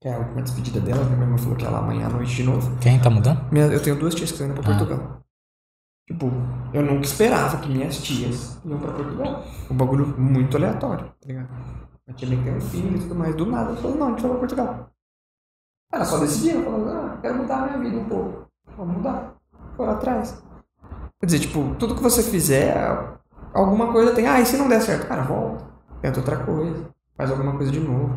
Que 0.00 0.08
é 0.08 0.14
a 0.14 0.18
última 0.18 0.42
despedida 0.42 0.80
delas, 0.80 1.08
né? 1.08 1.16
Minha 1.16 1.28
mãe 1.28 1.38
falou 1.38 1.56
que 1.56 1.64
ia 1.64 1.70
lá 1.70 1.78
amanhã 1.78 2.06
à 2.06 2.10
noite 2.10 2.34
de 2.36 2.44
novo. 2.44 2.76
Quem 2.80 3.00
tá 3.00 3.10
mudando? 3.10 3.40
Minha- 3.50 3.66
eu 3.66 3.82
tenho 3.82 3.98
duas 3.98 4.14
tias 4.14 4.30
que 4.30 4.34
estão 4.36 4.46
indo 4.48 4.60
pra 4.62 4.72
Ah. 4.74 4.78
Portugal. 4.78 5.20
Tipo, 6.06 6.30
eu 6.72 6.82
nunca 6.82 7.04
esperava 7.04 7.56
que 7.58 7.68
minhas 7.68 7.98
tias 7.98 8.60
iam 8.64 8.78
pra 8.78 8.92
Portugal. 8.92 9.42
Um 9.70 9.76
bagulho 9.76 10.06
muito 10.18 10.56
aleatório, 10.56 11.06
tá 11.20 11.26
ligado? 11.26 11.48
A 12.08 12.12
tia 12.14 12.28
minha 12.28 12.40
que 12.42 12.48
tem 12.48 12.56
um 12.56 12.60
filho 12.60 12.96
e 12.96 13.00
tudo 13.00 13.14
mais. 13.14 13.34
Do 13.34 13.44
nada, 13.46 13.70
ela 13.72 13.76
falou, 13.76 13.96
não, 13.98 14.06
a 14.06 14.10
gente 14.10 14.20
vai 14.22 14.30
pra 14.30 14.38
Portugal. 14.40 14.90
Ela 15.92 16.04
só 16.04 16.18
decidiu, 16.18 16.62
falou, 16.64 16.88
ah, 16.88 17.18
quero 17.20 17.36
mudar 17.38 17.56
a 17.56 17.66
minha 17.66 17.78
vida 17.90 17.96
um 17.98 18.08
pouco. 18.08 18.46
Vamos 18.76 18.96
mudar. 18.98 19.34
Foram 19.76 19.92
atrás. 19.92 20.42
Quer 21.20 21.26
dizer, 21.26 21.40
tipo, 21.40 21.74
tudo 21.74 21.94
que 21.96 22.02
você 22.02 22.22
fizer, 22.22 22.74
alguma 23.52 23.92
coisa 23.92 24.14
tem. 24.14 24.26
Ah, 24.28 24.40
e 24.40 24.46
se 24.46 24.56
não 24.56 24.68
der 24.68 24.80
certo? 24.80 25.08
Cara, 25.08 25.22
volta. 25.22 25.66
Tenta 26.00 26.20
outra 26.20 26.36
coisa. 26.44 26.88
Faz 27.16 27.30
alguma 27.30 27.56
coisa 27.56 27.72
de 27.72 27.80
novo. 27.80 28.14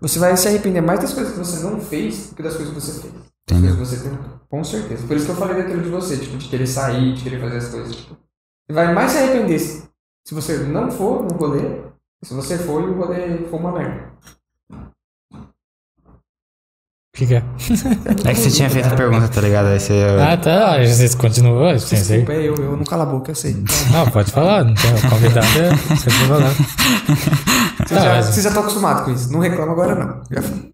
Você 0.00 0.18
vai 0.18 0.36
se 0.36 0.46
arrepender 0.48 0.82
mais 0.82 1.00
das 1.00 1.14
coisas 1.14 1.32
que 1.32 1.38
você 1.38 1.64
não 1.64 1.80
fez 1.80 2.30
do 2.30 2.36
que 2.36 2.42
das 2.42 2.54
coisas 2.54 2.74
que 2.74 2.80
você 2.80 3.00
fez. 3.00 3.14
Das 3.48 3.58
coisas 3.58 3.76
que 3.76 3.84
você 3.84 4.08
tentou. 4.08 4.40
Com 4.48 4.62
certeza. 4.62 5.06
Por 5.06 5.16
isso 5.16 5.26
que 5.26 5.32
eu 5.32 5.36
falei 5.36 5.56
daquilo 5.56 5.82
de 5.82 5.88
você, 5.88 6.16
tipo, 6.16 6.36
de 6.36 6.48
querer 6.48 6.66
sair, 6.66 7.14
de 7.14 7.22
querer 7.22 7.40
fazer 7.40 7.56
as 7.56 7.68
coisas. 7.68 7.96
Tipo, 7.96 8.14
você 8.14 8.72
vai 8.74 8.92
mais 8.92 9.12
se 9.12 9.18
arrepender 9.18 9.58
se 9.58 9.86
se 10.26 10.34
você 10.34 10.58
não 10.58 10.90
for 10.90 11.22
no 11.22 11.36
rolê, 11.36 11.84
se 12.20 12.34
você 12.34 12.58
for 12.58 12.82
e 12.82 12.86
o 12.86 12.98
rolê 12.98 13.46
for 13.46 13.60
uma 13.60 13.70
merda. 13.70 14.12
O 17.16 17.18
que, 17.18 17.26
que 17.28 17.34
é? 17.34 17.42
é 18.26 18.34
que 18.34 18.40
você 18.40 18.50
tinha 18.50 18.68
feito 18.68 18.88
a 18.88 18.94
pergunta, 18.94 19.26
tá 19.28 19.40
ligado? 19.40 19.68
Aí 19.68 19.80
você. 19.80 20.04
Ah, 20.20 20.36
tá. 20.36 20.74
Ah, 20.74 20.84
Vocês 20.86 21.14
continuam. 21.14 21.72
Pensei. 21.72 21.96
Desculpa, 22.18 22.32
é 22.34 22.42
eu, 22.46 22.54
eu 22.56 22.76
não 22.76 22.84
cala 22.84 23.04
a 23.04 23.06
boca, 23.06 23.30
eu 23.30 23.34
sei. 23.34 23.56
Não, 23.90 24.06
pode 24.10 24.30
falar. 24.30 24.64
Não 24.64 24.74
tem 24.74 24.92
convidado. 25.08 25.46
É, 25.46 25.70
você 25.96 26.10
pode 26.10 26.28
falar. 26.28 26.50
Você 27.86 27.94
Tá, 27.94 28.00
já, 28.02 28.14
mas- 28.16 28.26
você 28.26 28.42
já 28.42 28.50
tá 28.50 28.60
acostumado 28.60 29.04
com 29.06 29.12
isso. 29.12 29.32
Não 29.32 29.40
reclama 29.40 29.72
agora, 29.72 29.94
não. 29.94 30.22
Já 30.30 30.42
foi. 30.42 30.70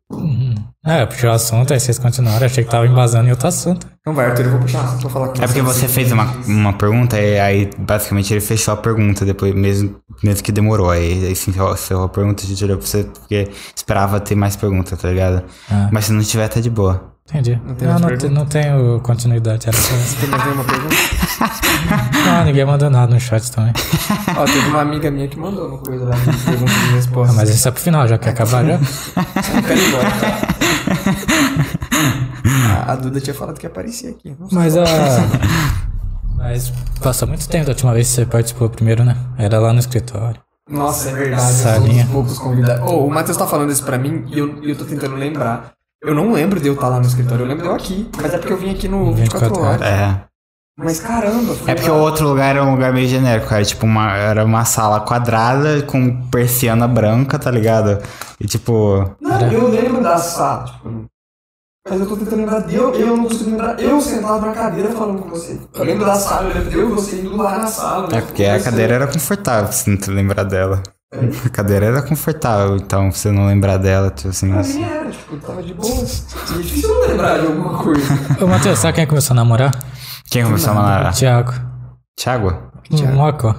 É, 0.85 1.03
eu 1.03 1.07
puxei 1.07 1.29
o 1.29 1.33
assunto, 1.33 1.73
aí 1.73 1.79
vocês 1.79 1.97
continuaram. 1.99 2.45
Achei 2.45 2.65
que 2.65 2.71
tava 2.71 2.87
embasando 2.87 3.29
em 3.29 3.31
outro 3.31 3.47
assunto. 3.47 3.87
Então 4.01 4.13
vai, 4.13 4.27
Arthur, 4.27 4.47
eu 4.47 4.51
vou 4.51 4.61
puxar 4.61 4.81
assunto 4.83 5.01
pra 5.03 5.11
falar 5.11 5.29
com 5.29 5.43
É 5.43 5.47
porque 5.47 5.63
você 5.63 5.87
fez 5.87 6.11
uma, 6.11 6.25
uma 6.47 6.73
pergunta 6.73 7.21
e 7.21 7.39
aí 7.39 7.71
basicamente 7.79 8.33
ele 8.35 8.41
fechou 8.41 8.75
a 8.75 8.77
pergunta 8.77 9.25
depois, 9.25 9.55
mesmo, 9.55 9.97
mesmo 10.25 10.43
que 10.43 10.51
demorou. 10.51 10.91
Aí, 10.91 11.25
aí 11.27 11.37
sim, 11.37 11.53
encerrou 11.53 12.05
a 12.05 12.09
pergunta 12.09 12.43
e 12.45 12.55
tirou 12.57 12.77
pra 12.79 12.87
você 12.87 13.05
porque 13.05 13.49
esperava 13.77 14.19
ter 14.19 14.35
mais 14.35 14.57
perguntas, 14.57 14.99
tá 15.01 15.09
ligado? 15.09 15.45
Ah. 15.71 15.89
Mas 15.93 16.07
se 16.07 16.13
não 16.13 16.21
tiver, 16.23 16.49
tá 16.49 16.59
de 16.61 16.69
boa. 16.71 17.13
Entendi. 17.31 17.61
Não 17.65 17.75
tem 17.77 17.87
Não, 17.89 17.99
não, 18.01 18.17
te- 18.19 18.29
não 18.29 18.47
tenho 18.47 19.01
continuidade. 19.01 19.69
Era 19.69 19.77
só 19.77 19.95
essa. 19.95 20.17
Tem 20.21 20.29
mais 20.29 20.45
nenhuma 20.45 20.65
pergunta? 20.65 20.95
Não, 22.43 22.47
ninguém 22.49 22.65
mandou 22.65 22.91
nada 22.91 23.15
no 23.15 23.21
chat 23.21 23.51
também. 23.53 23.73
Ó, 24.37 24.45
teve 24.45 24.69
uma 24.69 24.81
amiga 24.81 25.11
minha 25.11 25.29
que 25.29 25.39
mandou 25.39 25.69
uma 25.69 25.79
coisa 25.79 26.05
lá, 26.05 26.17
de 26.17 26.37
perguntas 26.45 26.75
e 26.75 26.95
respostas. 26.95 27.37
Ah, 27.37 27.41
mas 27.41 27.51
isso 27.51 27.69
é 27.69 27.71
pro 27.71 27.81
final, 27.81 28.09
já 28.09 28.19
quer 28.19 28.31
acabar 28.31 28.65
já? 28.65 28.73
Eu 29.55 29.63
quero 29.63 29.81
ir 29.81 29.89
embora. 29.89 30.09
A, 32.87 32.93
a 32.93 32.97
Duda 32.97 33.21
tinha 33.21 33.35
falado 33.35 33.59
que 33.59 33.67
aparecia 33.67 34.11
aqui. 34.11 34.35
Não 34.39 34.49
sei. 34.49 34.59
Mas 34.59 34.77
a. 34.77 34.85
Mas 36.37 36.73
passou 37.01 37.29
muito 37.29 37.49
tempo 37.49 37.67
da 37.67 37.71
última 37.71 37.95
vez 37.95 38.09
que 38.09 38.15
você 38.15 38.27
participou 38.27 38.69
primeiro, 38.69 39.05
né? 39.05 39.17
Era 39.39 39.61
lá 39.61 39.73
no 39.73 39.79
escritório. 39.79 40.41
Nossa, 40.69 41.11
é 41.11 41.13
verdade. 41.13 41.53
Salinha. 41.53 42.09
Poucos 42.11 42.37
convidados. 42.39 42.91
Oh, 42.91 43.07
o 43.07 43.11
Matheus 43.11 43.37
tá 43.37 43.47
falando 43.47 43.71
isso 43.71 43.85
pra 43.85 43.97
mim 43.97 44.25
e 44.27 44.39
eu, 44.41 44.59
e 44.61 44.71
eu 44.71 44.77
tô 44.77 44.85
tentando 44.85 45.15
lembrar. 45.15 45.73
Eu 46.03 46.17
não 46.17 46.33
lembro 46.33 46.59
de 46.59 46.67
eu 46.67 46.75
estar 46.75 46.89
lá 46.89 46.99
no 46.99 47.07
escritório, 47.07 47.45
eu 47.45 47.49
lembro 47.49 47.63
de 47.63 47.69
eu 47.69 47.75
aqui. 47.77 48.11
Mas 48.21 48.35
é 48.35 48.39
porque 48.39 48.53
eu 48.53 48.57
vim 48.57 48.73
aqui 48.73 48.89
no 48.89 49.13
24 49.15 49.51
24 49.51 49.63
horas. 49.63 49.83
É. 49.83 50.32
Mas 50.79 51.01
caramba, 51.01 51.55
foi 51.55 51.71
É 51.71 51.75
porque 51.75 51.91
lá. 51.91 51.97
o 51.97 52.01
outro 52.01 52.27
lugar 52.27 52.57
era 52.57 52.65
um 52.65 52.73
lugar 52.73 52.93
meio 52.93 53.07
genérico, 53.07 53.53
era 53.53 53.65
tipo 53.65 53.85
uma, 53.85 54.17
era 54.17 54.45
uma 54.45 54.65
sala 54.65 55.01
quadrada 55.01 55.83
com 55.83 56.23
persiana 56.31 56.89
branca, 56.89 57.39
tá 57.39 57.51
ligado? 57.51 57.99
E 58.41 58.47
tipo. 58.47 59.15
Não, 59.21 59.41
eu 59.53 59.69
lembro 59.69 60.03
da 60.03 60.17
sala, 60.17 60.65
tipo. 60.65 61.05
Mas 61.89 62.01
eu 62.01 62.07
tô 62.07 62.17
tentando 62.17 62.37
lembrar 62.37 62.61
de 62.61 62.77
eu, 62.77 62.95
eu 62.95 63.17
não 63.17 63.25
consigo 63.25 63.51
lembrar. 63.51 63.79
Eu 63.81 64.01
sentado 64.01 64.47
na 64.47 64.53
cadeira 64.53 64.91
falando 64.93 65.23
com 65.23 65.31
você. 65.31 65.59
Eu 65.75 65.85
lembro 65.85 66.07
da 66.07 66.15
sala, 66.15 66.49
eu 66.49 66.55
lembro 66.55 66.71
de 66.71 66.79
eu 66.79 66.89
e 66.89 66.93
você 66.93 67.17
indo 67.17 67.37
lá 67.37 67.59
na 67.59 67.67
sala. 67.67 68.09
É 68.17 68.21
porque 68.21 68.45
a 68.45 68.63
cadeira 68.63 68.95
era 68.95 69.07
confortável, 69.09 69.73
se 69.73 69.91
não 69.91 69.97
te 69.97 70.09
lembrar 70.11 70.45
dela. 70.45 70.81
A 71.45 71.49
cadeira 71.51 71.87
era 71.87 72.01
confortável, 72.01 72.77
então 72.77 73.13
você 73.13 73.31
não 73.31 73.47
lembrar 73.47 73.77
dela, 73.77 74.11
tipo 74.11 74.29
assim. 74.31 74.51
Pra 74.51 74.61
assim. 74.61 74.79
mim 74.79 74.85
era, 74.91 75.11
tipo, 75.11 75.37
tava 75.39 75.63
de 75.63 75.75
boas. 75.75 76.25
E 76.51 76.55
é 76.55 76.63
difícil 76.63 76.89
eu 76.89 77.09
lembrar 77.09 77.39
de 77.41 77.47
alguma 77.47 77.77
coisa. 77.83 78.03
Ô, 78.41 78.47
Matheus, 78.47 78.79
sabe 78.79 78.95
quem 78.95 79.07
começou 79.07 79.35
a 79.35 79.37
namorar? 79.37 79.73
Quem 80.33 80.45
começou 80.45 80.71
a 80.71 80.73
O 80.73 80.75
namorar? 80.77 81.15
Thiago. 81.15 81.53
Thiago? 82.19 82.71
O 82.91 83.07
Moco. 83.15 83.55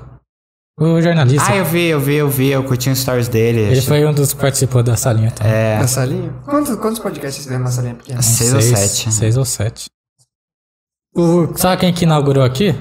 O 0.80 1.00
jornalista. 1.02 1.52
Ah, 1.52 1.56
eu 1.56 1.66
vi, 1.66 1.86
eu 1.86 2.00
vi, 2.00 2.16
eu 2.16 2.28
vi, 2.30 2.50
eu 2.50 2.64
curti 2.64 2.90
os 2.90 2.98
stories 3.00 3.28
dele. 3.28 3.60
Ele 3.62 3.78
acho- 3.78 3.88
foi 3.88 4.04
um 4.06 4.12
dos 4.14 4.34
que 4.34 4.42
participou 4.42 4.82
da 4.82 4.96
salinha 4.98 5.30
também. 5.32 5.54
É, 5.54 5.78
Na 5.78 5.88
salinha? 5.88 6.34
Quantos, 6.46 6.76
quantos 6.78 6.98
podcasts 7.00 7.36
vocês 7.36 7.46
fizeram 7.46 7.64
na 7.64 7.70
salinha 7.72 7.94
pequena? 7.96 8.22
seis 8.24 8.54
ou 8.54 8.62
sete. 8.62 9.12
Seis 9.12 9.38
ou 9.38 9.46
sete. 9.46 9.86
O, 11.16 11.56
sabe 11.56 11.82
quem 11.82 11.94
que 11.94 12.06
inaugurou 12.06 12.44
aqui? 12.44 12.74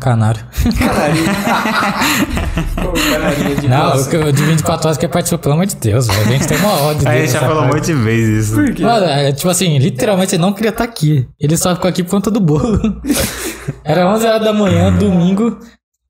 Canário. 0.00 0.44
Canarinho. 0.76 1.24
Pô, 2.82 2.92
canarinho 2.92 3.60
de 3.60 3.68
Não, 3.68 3.92
bossa. 3.92 4.18
o, 4.18 4.32
de 4.32 4.42
24 4.44 4.86
horas 4.88 4.98
que 4.98 5.06
participou, 5.06 5.38
pelo 5.38 5.54
amor 5.54 5.66
de 5.66 5.76
Deus, 5.76 6.08
velho. 6.08 6.20
A 6.20 6.24
gente 6.24 6.48
tem 6.48 6.58
uma 6.58 6.72
ódio 6.82 7.06
A 7.06 7.12
dele. 7.12 7.26
gente 7.26 7.32
já 7.32 7.40
falou 7.40 7.62
um 7.62 7.66
monte 7.68 7.86
de 7.86 7.94
vezes 7.94 8.46
isso. 8.48 8.54
Por 8.56 8.74
quê? 8.74 8.82
Mano, 8.82 9.06
é, 9.06 9.30
tipo 9.32 9.48
assim, 9.48 9.78
literalmente 9.78 10.34
ele 10.34 10.42
não 10.42 10.52
queria 10.52 10.70
estar 10.70 10.82
aqui. 10.82 11.28
Ele 11.38 11.56
só 11.56 11.74
ficou 11.76 11.88
aqui 11.88 12.02
por 12.02 12.10
conta 12.10 12.28
do 12.30 12.40
bolo. 12.40 13.00
Era 13.84 14.08
11 14.08 14.26
horas 14.26 14.42
da 14.42 14.52
manhã, 14.52 14.92
domingo. 14.92 15.56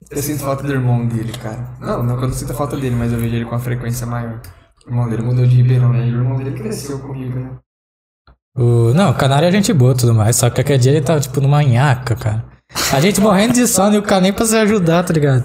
Eu 0.09 0.21
sinto 0.21 0.43
falta 0.43 0.63
do 0.63 0.71
irmão 0.71 1.05
dele, 1.07 1.31
cara. 1.33 1.69
Não, 1.79 2.01
não 2.01 2.17
que 2.17 2.23
eu 2.23 2.27
não 2.29 2.35
sinto 2.35 2.53
falta 2.55 2.75
dele, 2.75 2.95
mas 2.95 3.13
eu 3.13 3.19
vejo 3.19 3.35
ele 3.35 3.45
com 3.45 3.53
a 3.55 3.59
frequência 3.59 4.07
maior. 4.07 4.41
O 4.87 4.89
irmão 4.89 5.07
dele 5.07 5.21
mudou 5.21 5.45
de 5.45 5.55
Ribeirão, 5.57 5.93
né? 5.93 6.07
E 6.07 6.11
o 6.11 6.17
irmão 6.17 6.37
dele 6.37 6.51
cresceu 6.57 6.97
comigo, 6.99 7.39
né? 7.39 7.51
O, 8.57 8.93
não, 8.95 9.11
o 9.11 9.13
canário 9.13 9.47
é 9.47 9.51
gente 9.51 9.71
boa 9.73 9.93
e 9.93 9.97
tudo 9.97 10.13
mais. 10.13 10.35
Só 10.37 10.49
que 10.49 10.59
aquele 10.59 10.79
dia 10.79 10.91
ele 10.91 11.01
tava, 11.01 11.19
tipo, 11.19 11.39
numa 11.39 11.61
nhaca, 11.63 12.15
cara. 12.15 12.45
A 12.91 12.99
gente 12.99 13.19
morrendo 13.19 13.53
de 13.53 13.67
sono 13.67 13.95
e 13.95 13.97
o 13.97 14.01
cara 14.01 14.21
nem 14.21 14.33
pra 14.33 14.45
se 14.45 14.55
ajudar, 14.55 15.03
tá 15.03 15.13
ligado? 15.13 15.43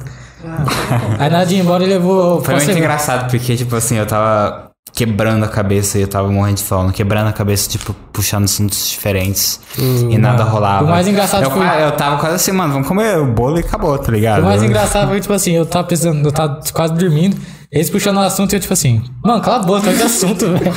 Aí 1.18 1.30
na 1.30 1.38
hora 1.38 1.46
de 1.46 1.54
ir 1.56 1.58
embora 1.58 1.82
ele 1.82 1.94
levou. 1.94 2.42
Foi 2.42 2.54
muito 2.54 2.70
engraçado, 2.70 3.30
porque, 3.30 3.56
tipo 3.56 3.74
assim, 3.74 3.96
eu 3.96 4.06
tava 4.06 4.67
quebrando 4.98 5.44
a 5.44 5.48
cabeça 5.48 5.96
e 5.96 6.00
eu 6.02 6.08
tava 6.08 6.28
morrendo 6.28 6.56
de 6.56 6.64
fome, 6.64 6.92
quebrando 6.92 7.28
a 7.28 7.32
cabeça, 7.32 7.70
tipo, 7.70 7.94
puxando 8.12 8.44
assuntos 8.46 8.90
diferentes 8.90 9.60
e 9.78 10.18
nada 10.18 10.44
não. 10.44 10.50
rolava. 10.50 10.84
O 10.84 10.88
mais 10.88 11.06
engraçado 11.06 11.44
eu, 11.44 11.50
foi- 11.52 11.64
Eu 11.84 11.92
tava 11.92 12.18
quase 12.18 12.34
assim, 12.34 12.50
mano, 12.50 12.72
vamos 12.72 12.88
comer 12.88 13.16
o 13.16 13.26
bolo 13.32 13.58
e 13.58 13.60
acabou, 13.60 13.96
tá 13.96 14.10
ligado? 14.10 14.42
O 14.42 14.46
mais 14.46 14.60
engraçado 14.60 15.06
foi, 15.08 15.20
tipo 15.20 15.32
assim, 15.32 15.52
eu 15.52 15.64
tava 15.64 15.86
pensando, 15.86 16.26
eu 16.28 16.32
tava 16.32 16.60
quase 16.72 16.94
dormindo, 16.94 17.36
eles 17.70 17.88
puxando 17.88 18.16
o 18.16 18.20
assunto 18.20 18.52
e 18.52 18.56
eu, 18.56 18.60
tipo 18.60 18.72
assim, 18.72 19.00
mano, 19.24 19.40
cala 19.40 19.58
a 19.58 19.62
boca, 19.62 19.86
olha 19.86 19.96
que 19.96 20.02
assunto, 20.02 20.46
velho. 20.50 20.74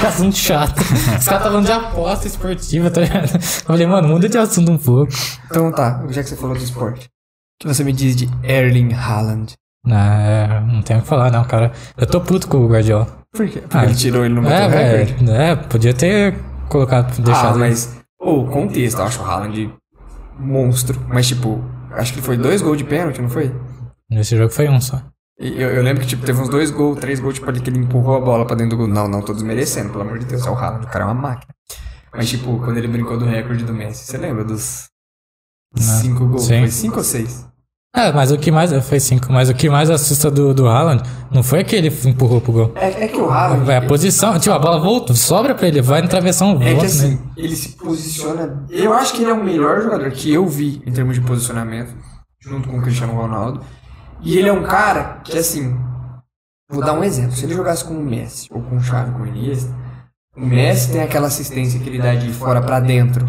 que 0.00 0.06
assunto 0.06 0.36
chato. 0.36 0.78
Os 0.80 0.86
caras 1.04 1.20
estavam 1.22 1.40
falando 1.50 1.64
de 1.66 1.72
aposta 1.72 2.26
esportiva, 2.26 2.90
tá 2.90 3.00
ligado? 3.00 3.34
Eu 3.34 3.40
falei, 3.40 3.86
mano, 3.86 4.06
muda 4.08 4.28
de 4.28 4.36
assunto 4.36 4.70
um 4.70 4.76
pouco. 4.76 5.10
Então 5.46 5.72
tá, 5.72 6.04
já 6.10 6.22
que 6.22 6.28
você 6.28 6.36
falou 6.36 6.54
do 6.54 6.62
esporte. 6.62 7.06
O 7.06 7.62
que 7.66 7.68
você 7.74 7.82
me 7.82 7.92
diz 7.94 8.16
de 8.16 8.28
Erling 8.42 8.92
Haaland? 8.92 9.54
Não, 9.84 9.96
é, 9.96 10.60
não 10.66 10.82
tem 10.82 10.96
o 10.96 11.02
que 11.02 11.06
falar, 11.06 11.30
não, 11.30 11.44
cara. 11.44 11.72
Eu 11.96 12.06
tô 12.06 12.20
puto 12.20 12.48
com 12.48 12.58
o 12.58 12.68
Guardiola. 12.68 13.06
Por 13.32 13.46
quê? 13.48 13.60
Porque 13.60 13.76
Ah, 13.76 13.84
ele 13.84 13.94
tirou 13.94 14.24
ele 14.24 14.34
no 14.34 14.46
É, 14.48 14.66
recorde? 14.66 15.14
velho. 15.24 15.30
É, 15.32 15.56
podia 15.56 15.92
ter 15.92 16.38
colocado, 16.68 17.20
deixado. 17.22 17.46
Ah, 17.48 17.50
ele. 17.50 17.58
mas... 17.70 18.02
O 18.18 18.46
contexto, 18.46 18.98
eu 18.98 19.04
acho 19.04 19.20
o 19.20 19.24
Haaland 19.24 19.74
monstro. 20.38 20.98
Mas, 21.08 21.26
tipo, 21.28 21.62
acho 21.92 22.14
que 22.14 22.22
foi 22.22 22.36
dois 22.38 22.62
gols 22.62 22.78
de 22.78 22.84
pênalti, 22.84 23.20
não 23.20 23.28
foi? 23.28 23.54
Nesse 24.10 24.36
jogo 24.36 24.50
foi 24.52 24.68
um 24.68 24.80
só. 24.80 25.02
E 25.38 25.60
Eu, 25.60 25.70
eu 25.70 25.82
lembro 25.82 26.00
que, 26.02 26.06
tipo, 26.08 26.24
teve 26.24 26.40
uns 26.40 26.48
dois 26.48 26.70
gols, 26.70 26.98
três 26.98 27.20
gols, 27.20 27.34
tipo, 27.34 27.48
ali 27.50 27.60
que 27.60 27.68
ele 27.68 27.80
empurrou 27.80 28.16
a 28.16 28.20
bola 28.20 28.46
pra 28.46 28.56
dentro 28.56 28.76
do 28.78 28.86
gol. 28.86 28.88
Não, 28.88 29.06
não, 29.08 29.20
todos 29.20 29.42
merecendo, 29.42 29.90
pelo 29.90 30.02
amor 30.02 30.18
de 30.18 30.24
Deus. 30.26 30.46
É 30.46 30.50
o 30.50 30.54
Haaland, 30.54 30.86
o 30.86 30.88
cara 30.88 31.04
é 31.04 31.08
uma 31.08 31.14
máquina. 31.14 31.52
Mas, 32.14 32.30
tipo, 32.30 32.58
quando 32.60 32.78
ele 32.78 32.88
brincou 32.88 33.18
do 33.18 33.24
recorde 33.26 33.64
do 33.64 33.74
Messi, 33.74 34.04
você 34.06 34.16
lembra 34.16 34.44
dos 34.44 34.88
dos 35.74 35.86
Não. 35.88 35.94
cinco 36.00 36.26
gols? 36.28 36.44
Sim. 36.46 36.60
Foi 36.60 36.70
cinco 36.70 36.96
ou 36.98 37.04
seis? 37.04 37.46
É, 37.96 38.12
mas 38.12 38.32
o 38.32 38.36
que 38.36 38.50
mais. 38.50 38.72
Foi 38.86 38.98
cinco, 38.98 39.32
mas 39.32 39.48
o 39.48 39.54
que 39.54 39.70
mais 39.70 39.88
assusta 39.88 40.28
do, 40.28 40.52
do 40.52 40.66
Haaland 40.66 41.08
não 41.30 41.44
foi 41.44 41.62
que 41.62 41.76
ele 41.76 41.92
empurrou 42.04 42.40
pro 42.40 42.52
gol. 42.52 42.72
É, 42.74 43.04
é 43.04 43.08
que 43.08 43.16
o 43.16 43.30
Haaland... 43.30 43.70
É 43.70 43.76
a 43.76 43.86
posição. 43.86 44.36
Tipo, 44.36 44.56
a 44.56 44.58
bola 44.58 44.80
volta, 44.80 45.14
sobra 45.14 45.54
pra 45.54 45.68
ele, 45.68 45.80
vai 45.80 46.02
no 46.02 46.08
travessão, 46.08 46.58
volta. 46.58 46.64
É 46.64 46.74
que 46.74 46.80
né? 46.80 46.86
assim, 46.86 47.20
ele 47.36 47.54
se 47.54 47.68
posiciona. 47.76 48.64
Eu 48.68 48.92
acho 48.92 49.14
que 49.14 49.22
ele 49.22 49.30
é 49.30 49.34
o 49.34 49.44
melhor 49.44 49.80
jogador 49.80 50.10
que 50.10 50.32
eu 50.32 50.44
vi 50.44 50.82
em 50.84 50.92
termos 50.92 51.14
de 51.14 51.20
posicionamento, 51.20 51.94
junto 52.40 52.68
com 52.68 52.78
o 52.78 52.82
Cristiano 52.82 53.14
Ronaldo. 53.14 53.60
E 54.20 54.38
ele 54.38 54.48
é 54.48 54.52
um 54.52 54.64
cara 54.64 55.20
que, 55.22 55.38
assim. 55.38 55.76
Vou 56.68 56.82
dar 56.82 56.94
um 56.94 57.04
exemplo. 57.04 57.32
Se 57.32 57.44
ele 57.44 57.54
jogasse 57.54 57.84
com 57.84 57.94
o 57.94 58.02
Messi 58.02 58.48
ou 58.50 58.60
com 58.60 58.76
o 58.76 58.80
Xavi, 58.80 59.12
com 59.12 59.22
o 59.22 59.26
Iniesta, 59.26 59.72
o 60.36 60.44
Messi 60.44 60.90
tem 60.90 61.00
aquela 61.00 61.28
assistência 61.28 61.78
que 61.78 61.88
ele 61.88 61.98
dá 61.98 62.16
de 62.16 62.32
fora 62.32 62.60
pra 62.60 62.80
dentro, 62.80 63.24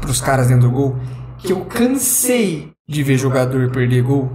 pros 0.00 0.20
caras 0.20 0.48
dentro 0.48 0.68
do 0.68 0.70
gol, 0.74 0.96
que 1.38 1.52
eu 1.52 1.64
cansei 1.66 2.73
de 2.88 3.02
ver 3.02 3.16
jogador 3.18 3.70
perder 3.70 4.02
gol. 4.02 4.30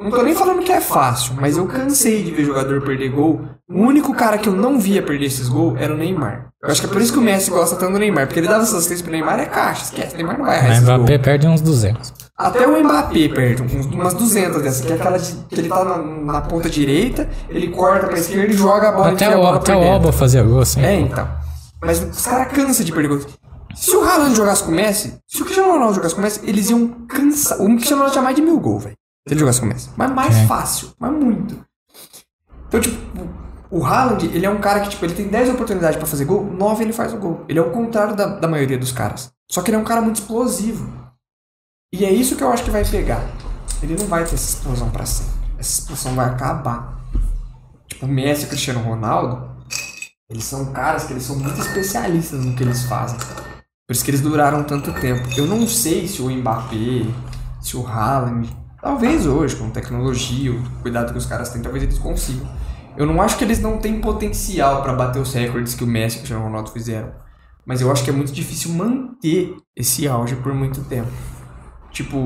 Não 0.00 0.10
tô 0.10 0.22
nem 0.22 0.34
falando 0.34 0.62
que 0.62 0.72
é 0.72 0.80
fácil, 0.80 1.34
mas 1.40 1.56
eu 1.56 1.66
cansei 1.66 2.24
de 2.24 2.32
ver 2.32 2.44
jogador 2.44 2.82
perder 2.82 3.10
gol. 3.10 3.40
O 3.70 3.80
único 3.82 4.12
cara 4.12 4.36
que 4.36 4.48
eu 4.48 4.52
não 4.52 4.78
via 4.78 5.00
perder 5.00 5.26
esses 5.26 5.48
gols 5.48 5.80
era 5.80 5.94
o 5.94 5.96
Neymar. 5.96 6.48
Eu 6.60 6.70
acho 6.70 6.80
que 6.80 6.88
é 6.88 6.90
por 6.90 7.00
isso 7.00 7.12
que 7.12 7.18
o 7.18 7.22
Messi 7.22 7.50
gosta 7.50 7.76
tanto 7.76 7.92
do 7.92 7.98
Neymar, 8.00 8.26
porque 8.26 8.40
ele 8.40 8.48
dava 8.48 8.62
essas 8.62 8.74
assistências 8.74 9.02
pro 9.02 9.12
Neymar 9.12 9.38
é 9.38 9.46
caixa, 9.46 9.84
esquece, 9.84 10.14
o 10.14 10.16
Neymar 10.16 10.38
não 10.38 10.44
vai 10.44 10.58
errar 10.58 10.78
O 10.78 10.82
Mbappé 10.82 11.18
perde 11.18 11.46
uns 11.46 11.60
200. 11.60 12.12
Até 12.36 12.66
o 12.66 12.82
Mbappé 12.82 13.28
perde 13.28 13.62
umas 13.62 14.14
200 14.14 14.62
dessas, 14.62 14.84
que 14.84 14.92
é 14.92 14.96
aquela 14.96 15.18
de, 15.18 15.32
que 15.48 15.60
ele 15.60 15.68
tá 15.68 15.84
na, 15.84 15.98
na 15.98 16.40
ponta 16.40 16.68
direita, 16.68 17.28
ele 17.48 17.68
corta 17.68 18.08
pra 18.08 18.18
esquerda 18.18 18.52
e 18.52 18.56
joga 18.56 18.88
a 18.88 18.92
bola 18.92 19.12
Até 19.12 19.26
enfia 19.26 19.36
a 19.36 19.38
o, 19.38 19.42
bola 19.42 19.56
até 19.56 19.76
o. 19.76 19.82
Alba 19.82 20.12
fazia 20.12 20.42
gol, 20.42 20.60
assim. 20.60 20.82
É, 20.82 20.98
então. 20.98 21.28
Mas 21.80 22.02
os 22.02 22.26
caras 22.26 22.52
cansam 22.52 22.84
de 22.84 22.92
perder 22.92 23.08
gols. 23.08 23.26
Se 23.74 23.96
o 23.96 24.02
Haaland 24.02 24.34
jogasse 24.34 24.64
com 24.64 24.70
o 24.70 24.74
Messi, 24.74 25.18
se 25.26 25.42
o 25.42 25.44
Cristiano 25.44 25.72
Ronaldo 25.72 25.94
jogasse 25.94 26.14
com 26.14 26.20
o 26.20 26.24
Messi, 26.24 26.40
eles 26.44 26.70
iam 26.70 26.88
cansar. 27.06 27.60
O 27.60 27.66
Cristiano 27.66 27.96
Ronaldo 27.96 28.12
tinha 28.12 28.22
mais 28.22 28.36
de 28.36 28.42
mil 28.42 28.58
gols, 28.60 28.84
velho. 28.84 28.96
Se 29.26 29.34
ele 29.34 29.40
jogasse 29.40 29.60
com 29.60 29.66
o 29.66 29.68
Messi. 29.68 29.90
Mas 29.96 30.10
mais 30.10 30.36
fácil, 30.48 30.92
mas 30.98 31.12
muito. 31.12 31.64
Então, 32.68 32.80
tipo, 32.80 32.98
o 33.70 33.84
Haaland, 33.84 34.26
ele 34.26 34.44
é 34.44 34.50
um 34.50 34.60
cara 34.60 34.80
que, 34.80 34.90
tipo, 34.90 35.04
ele 35.04 35.14
tem 35.14 35.28
10 35.28 35.50
oportunidades 35.50 35.96
pra 35.96 36.06
fazer 36.06 36.24
gol, 36.24 36.44
9 36.44 36.84
ele 36.84 36.92
faz 36.92 37.12
o 37.14 37.16
gol. 37.16 37.44
Ele 37.48 37.58
é 37.58 37.62
o 37.62 37.70
contrário 37.70 38.14
da, 38.14 38.26
da 38.26 38.48
maioria 38.48 38.78
dos 38.78 38.92
caras. 38.92 39.32
Só 39.50 39.62
que 39.62 39.70
ele 39.70 39.76
é 39.76 39.80
um 39.80 39.84
cara 39.84 40.00
muito 40.00 40.16
explosivo. 40.16 40.92
E 41.92 42.04
é 42.04 42.10
isso 42.10 42.36
que 42.36 42.42
eu 42.42 42.50
acho 42.50 42.64
que 42.64 42.70
vai 42.70 42.84
pegar. 42.84 43.22
Ele 43.82 43.96
não 43.96 44.06
vai 44.06 44.24
ter 44.24 44.34
essa 44.34 44.56
explosão 44.56 44.90
pra 44.90 45.04
sempre. 45.04 45.32
Essa 45.58 45.80
explosão 45.80 46.14
vai 46.14 46.26
acabar. 46.26 47.00
Tipo, 47.86 48.06
o 48.06 48.08
Messi 48.08 48.42
e 48.42 48.46
o 48.46 48.48
Cristiano 48.48 48.80
Ronaldo, 48.80 49.50
eles 50.30 50.44
são 50.44 50.72
caras 50.72 51.04
que 51.04 51.12
eles 51.12 51.22
são 51.22 51.36
muito 51.36 51.60
especialistas 51.60 52.44
no 52.44 52.54
que 52.54 52.62
eles 52.62 52.84
fazem. 52.84 53.18
Por 53.92 53.96
isso 53.96 54.06
que 54.06 54.10
eles 54.10 54.22
duraram 54.22 54.64
tanto 54.64 54.90
tempo. 54.90 55.28
Eu 55.36 55.44
não 55.46 55.68
sei 55.68 56.08
se 56.08 56.22
o 56.22 56.30
Mbappé, 56.30 57.04
se 57.60 57.76
o 57.76 57.86
Haaland, 57.86 58.48
talvez 58.80 59.26
hoje, 59.26 59.54
com 59.54 59.68
tecnologia, 59.68 60.50
o 60.50 60.62
cuidado 60.80 61.12
que 61.12 61.18
os 61.18 61.26
caras 61.26 61.50
têm, 61.50 61.60
talvez 61.60 61.84
eles 61.84 61.98
consigam. 61.98 62.48
Eu 62.96 63.04
não 63.04 63.20
acho 63.20 63.36
que 63.36 63.44
eles 63.44 63.60
não 63.60 63.76
têm 63.76 64.00
potencial 64.00 64.82
pra 64.82 64.94
bater 64.94 65.20
os 65.20 65.34
recordes 65.34 65.74
que 65.74 65.84
o 65.84 65.86
Messi 65.86 66.22
e 66.26 66.32
o 66.32 66.40
Ronaldo 66.40 66.70
fizeram. 66.70 67.12
Mas 67.66 67.82
eu 67.82 67.92
acho 67.92 68.02
que 68.02 68.08
é 68.08 68.14
muito 68.14 68.32
difícil 68.32 68.72
manter 68.72 69.58
esse 69.76 70.08
auge 70.08 70.36
por 70.36 70.54
muito 70.54 70.80
tempo. 70.84 71.12
Tipo, 71.90 72.16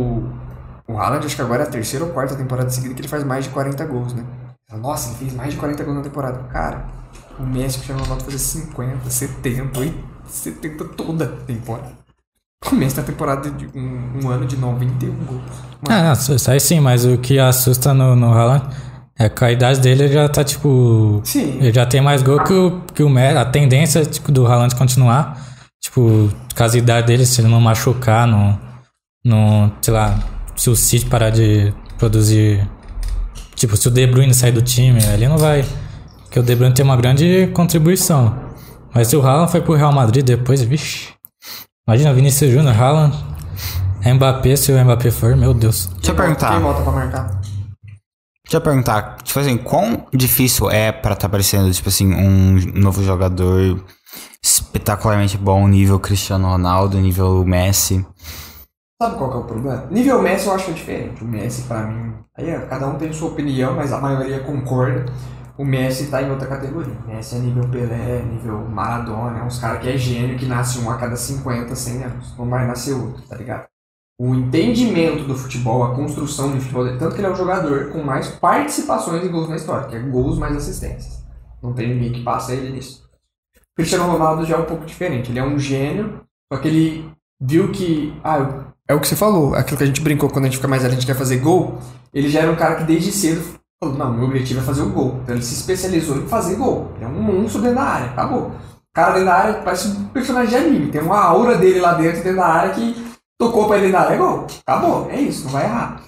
o 0.87 0.97
Haaland 0.97 1.27
acho 1.27 1.35
que 1.35 1.43
agora 1.43 1.65
é 1.65 1.67
a 1.67 1.69
terceira 1.69 2.05
ou 2.05 2.13
quarta 2.13 2.37
temporada 2.37 2.71
seguida 2.71 2.95
que 2.95 3.01
ele 3.01 3.09
faz 3.09 3.25
mais 3.25 3.45
de 3.45 3.51
40 3.51 3.85
gols, 3.87 4.15
né? 4.15 4.25
Nossa, 4.73 5.09
ele 5.09 5.19
fez 5.19 5.35
mais 5.35 5.53
de 5.53 5.59
40 5.59 5.83
gols 5.83 5.97
na 5.97 6.05
temporada. 6.05 6.45
Cara, 6.45 6.87
o 7.41 7.43
Messi 7.43 7.81
e 7.89 7.93
o 7.93 7.99
Ronaldo 7.99 8.23
fazem 8.23 8.39
50, 8.39 9.11
70, 9.11 9.81
80, 9.81 10.16
70 10.29 10.85
toda 10.97 11.27
temporada. 11.27 12.07
Messi 12.73 12.97
na 12.97 13.03
temporada 13.03 13.51
de 13.51 13.67
um, 13.75 14.21
um 14.25 14.29
ano 14.29 14.45
de 14.47 14.57
91 14.57 15.15
gols. 15.25 15.43
Ah, 15.89 16.13
isso 16.13 16.51
aí 16.51 16.59
sim, 16.59 16.81
mas 16.81 17.05
o 17.05 17.17
que 17.19 17.39
assusta 17.39 17.95
no, 17.95 18.17
no 18.17 18.33
Haaland 18.33 18.67
é 19.19 19.29
que 19.29 19.45
a 19.45 19.53
idade 19.53 19.81
dele 19.81 20.05
ele 20.05 20.13
já 20.13 20.29
tá, 20.29 20.43
tipo... 20.43 21.21
Sim. 21.25 21.59
Ele 21.61 21.73
já 21.73 21.87
tem 21.87 22.01
mais 22.01 22.23
gol 22.23 22.43
que 22.43 22.53
o, 22.53 22.81
que 22.95 23.03
o 23.03 23.09
Messi. 23.09 23.37
A 23.37 23.45
tendência, 23.45 24.05
tipo, 24.05 24.33
do 24.33 24.47
Haaland 24.47 24.75
continuar, 24.75 25.41
tipo, 25.81 26.31
com 26.57 26.63
a 26.63 26.77
idade 26.77 27.07
dele, 27.07 27.25
se 27.25 27.41
ele 27.41 27.49
não 27.49 27.61
machucar, 27.61 28.27
não... 28.27 28.59
não 29.25 29.73
sei 29.81 29.95
lá, 29.95 30.19
se 30.57 30.69
o 30.69 30.77
City 30.77 31.07
parar 31.07 31.31
de 31.31 31.73
produzir... 31.99 32.69
Tipo, 33.55 33.77
se 33.77 33.89
o 33.89 33.91
De 33.91 34.07
Bruyne 34.07 34.35
sair 34.35 34.53
do 34.53 34.61
time, 34.61 35.03
ele 35.03 35.29
não 35.29 35.39
vai... 35.39 35.65
Porque 36.25 36.41
o 36.41 36.43
De 36.43 36.55
Bruyne 36.55 36.75
tem 36.75 36.85
uma 36.85 36.97
grande 36.97 37.47
contribuição. 37.55 38.46
Mas 38.97 39.09
se 39.09 39.17
o 39.17 39.21
Haaland 39.21 39.53
foi 39.53 39.61
pro 39.61 39.75
Real 39.75 39.93
Madrid 39.93 40.25
depois, 40.25 40.63
vixi... 40.63 41.13
Imagina, 41.87 42.15
Vinícius 42.15 42.51
Júnior, 42.51 42.75
Haaland... 42.75 43.15
Mbappé, 44.15 44.57
se 44.57 44.73
o 44.73 44.85
Mbappé 44.85 45.11
for, 45.11 45.37
meu 45.37 45.53
Deus. 45.53 45.91
Deixa 45.97 46.13
eu 46.13 46.17
perguntar. 46.17 46.53
Quem 46.53 46.61
volta 46.61 46.81
pra 46.81 46.93
marcar? 46.93 47.41
Deixa 48.45 48.57
eu 48.57 48.61
perguntar, 48.61 49.17
tipo 49.23 49.39
assim, 49.39 49.59
quão 49.59 50.07
difícil 50.15 50.71
é 50.71 50.93
pra 50.93 51.15
tá 51.15 51.27
aparecendo, 51.27 51.71
tipo 51.73 51.89
assim, 51.91 52.15
um 52.15 52.55
novo 52.75 53.03
jogador 53.03 53.85
espetacularmente 54.43 55.37
bom, 55.37 55.69
nível 55.69 56.01
Cristiano 56.01 56.49
Ronaldo, 56.49 56.99
nível 56.99 57.45
Messi. 57.45 58.07
Sabe 59.03 59.19
qual 59.19 59.31
que 59.31 59.37
é 59.37 59.41
o 59.41 59.45
problema? 59.45 59.87
Nível 59.91 60.23
Messi 60.23 60.47
eu 60.47 60.55
acho 60.55 60.65
que 60.67 60.71
é 60.71 60.75
diferente. 60.75 61.23
O 61.23 61.27
Messi, 61.27 61.63
pra 61.63 61.83
mim, 61.83 62.15
aí 62.35 62.49
é, 62.49 62.61
cada 62.61 62.87
um 62.87 62.95
tem 62.95 63.13
sua 63.13 63.29
opinião, 63.29 63.75
mas 63.75 63.93
a 63.93 64.01
maioria 64.01 64.39
concorda. 64.41 65.05
O 65.59 65.65
Messi 65.65 66.09
tá 66.09 66.23
em 66.23 66.31
outra 66.31 66.47
categoria. 66.47 66.95
O 67.05 67.09
Messi 67.09 67.37
é 67.37 67.39
nível 67.39 67.67
Pelé, 67.69 68.23
nível 68.23 68.59
Maradona, 68.69 69.39
é 69.39 69.43
uns 69.43 69.59
caras 69.59 69.81
que 69.81 69.89
é 69.89 69.97
gênio, 69.97 70.39
que 70.39 70.45
nasce 70.45 70.79
um 70.79 70.91
a 70.91 70.97
cada 70.99 71.17
50, 71.17 71.75
100 71.75 72.05
anos. 72.05 72.37
Não 72.37 72.49
vai 72.49 72.67
nascer 72.67 72.93
outro, 72.93 73.23
tá 73.23 73.37
ligado? 73.37 73.67
O 74.19 74.35
entendimento 74.35 75.25
do 75.25 75.35
futebol, 75.35 75.85
a 75.85 75.95
construção 75.95 76.51
do 76.51 76.61
futebol, 76.61 76.87
tanto 76.99 77.15
que 77.15 77.21
ele 77.21 77.27
é 77.27 77.31
o 77.31 77.37
jogador 77.37 77.91
com 77.91 78.03
mais 78.03 78.29
participações 78.29 79.25
em 79.25 79.31
gols 79.31 79.49
na 79.49 79.57
história, 79.57 79.89
que 79.89 79.97
é 79.97 80.01
gols 80.01 80.39
mais 80.39 80.57
assistências. 80.57 81.25
Não 81.63 81.73
tem 81.73 81.89
ninguém 81.89 82.13
que 82.13 82.23
passa 82.23 82.53
ele 82.53 82.71
nisso. 82.73 83.05
O 83.57 83.77
Cristiano 83.77 84.11
Ronaldo 84.11 84.45
já 84.45 84.57
é 84.57 84.59
um 84.59 84.65
pouco 84.65 84.85
diferente. 84.85 85.31
Ele 85.31 85.39
é 85.39 85.45
um 85.45 85.59
gênio, 85.59 86.21
só 86.53 86.59
que 86.59 86.69
ele 86.69 87.11
viu 87.41 87.73
que. 87.73 88.19
Ah, 88.23 88.67
é 88.89 88.95
o 88.95 89.01
que 89.01 89.09
você 89.09 89.17
falou, 89.17 89.55
aquilo 89.55 89.79
que 89.79 89.85
a 89.85 89.87
gente 89.87 90.01
brincou 90.01 90.31
quando 90.31 90.45
a 90.45 90.49
gente 90.49 90.59
fica 90.59 90.69
mais 90.69 90.83
velho, 90.83 90.93
a 90.93 90.97
gente 90.97 91.07
quer 91.07 91.17
fazer 91.17 91.39
gol. 91.39 91.79
Ele 92.13 92.29
já 92.29 92.41
era 92.41 92.53
um 92.53 92.57
cara 92.57 92.77
que 92.77 92.85
desde 92.85 93.11
cedo 93.11 93.43
não, 93.83 94.13
meu 94.13 94.25
objetivo 94.25 94.61
é 94.61 94.63
fazer 94.63 94.83
o 94.83 94.91
gol. 94.91 95.21
Então 95.23 95.35
ele 95.35 95.45
se 95.45 95.55
especializou 95.55 96.17
em 96.17 96.29
fazer 96.29 96.57
gol. 96.57 96.93
Ele 96.97 97.05
é 97.05 97.09
um 97.09 97.23
monstro 97.23 97.61
dentro 97.61 97.77
da 97.77 97.83
área, 97.83 98.11
acabou. 98.11 98.53
cara 98.93 99.13
dentro 99.13 99.27
da 99.27 99.35
área 99.35 99.63
parece 99.63 99.89
um 99.89 100.09
personagem 100.09 100.49
de 100.49 100.57
anime. 100.57 100.91
Tem 100.91 101.03
uma 101.03 101.21
aura 101.21 101.59
dele 101.59 101.81
lá 101.81 101.95
dentro, 101.95 102.23
dentro 102.23 102.37
da 102.37 102.47
área, 102.47 102.75
que 102.75 102.97
tocou 103.39 103.67
pra 103.67 103.79
ele 103.79 103.93
na 103.93 104.01
área, 104.01 104.15
é 104.15 104.19
gol. 104.19 104.47
Acabou, 104.67 105.11
é 105.11 105.21
isso, 105.21 105.45
não 105.45 105.53
vai 105.53 105.65
errar. 105.65 106.03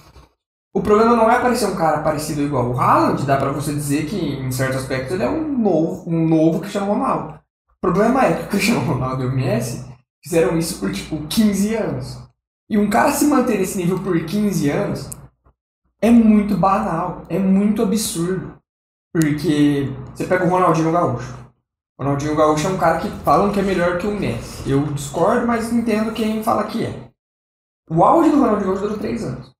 O 0.73 0.81
problema 0.81 1.15
não 1.15 1.29
é 1.29 1.35
aparecer 1.35 1.67
um 1.67 1.75
cara 1.75 1.99
parecido 2.01 2.41
igual 2.41 2.69
o 2.69 2.79
Haaland, 2.79 3.25
dá 3.25 3.37
pra 3.37 3.51
você 3.51 3.73
dizer 3.73 4.05
que, 4.05 4.17
em 4.17 4.51
certos 4.51 4.77
aspectos, 4.77 5.11
ele 5.13 5.23
é 5.23 5.29
um 5.29 5.57
novo, 5.57 6.09
um 6.09 6.27
novo 6.27 6.59
Cristiano 6.59 6.91
Ronaldo. 6.91 7.39
O 7.77 7.81
problema 7.81 8.25
é 8.25 8.33
que 8.33 8.43
o 8.43 8.47
Cristiano 8.47 8.81
Ronaldo 8.81 9.23
e 9.23 9.27
o 9.27 9.31
Messi 9.31 9.85
fizeram 10.23 10.57
isso 10.57 10.79
por, 10.79 10.91
tipo, 10.91 11.17
15 11.27 11.75
anos. 11.75 12.19
E 12.69 12.77
um 12.77 12.89
cara 12.89 13.11
se 13.11 13.25
manter 13.25 13.57
nesse 13.57 13.77
nível 13.77 13.99
por 13.99 14.19
15 14.23 14.69
anos 14.69 15.09
é 16.01 16.09
muito 16.09 16.55
banal, 16.57 17.23
é 17.29 17.39
muito 17.39 17.81
absurdo. 17.83 18.57
Porque 19.13 19.91
você 20.13 20.25
pega 20.25 20.45
o 20.45 20.49
Ronaldinho 20.49 20.91
Gaúcho. 20.91 21.33
O 21.97 22.03
Ronaldinho 22.03 22.35
Gaúcho 22.35 22.67
é 22.67 22.69
um 22.69 22.77
cara 22.77 22.99
que 22.99 23.09
falam 23.23 23.51
que 23.51 23.59
é 23.59 23.63
melhor 23.63 23.97
que 23.97 24.07
o 24.07 24.17
Messi. 24.17 24.69
Eu 24.69 24.85
discordo, 24.93 25.45
mas 25.47 25.73
entendo 25.73 26.13
quem 26.13 26.43
fala 26.43 26.63
que 26.65 26.85
é. 26.85 27.09
O 27.89 28.03
auge 28.03 28.29
do 28.29 28.39
Ronaldinho 28.39 28.67
Gaúcho 28.67 28.81
durou 28.83 28.97
3 28.99 29.23
anos. 29.25 29.51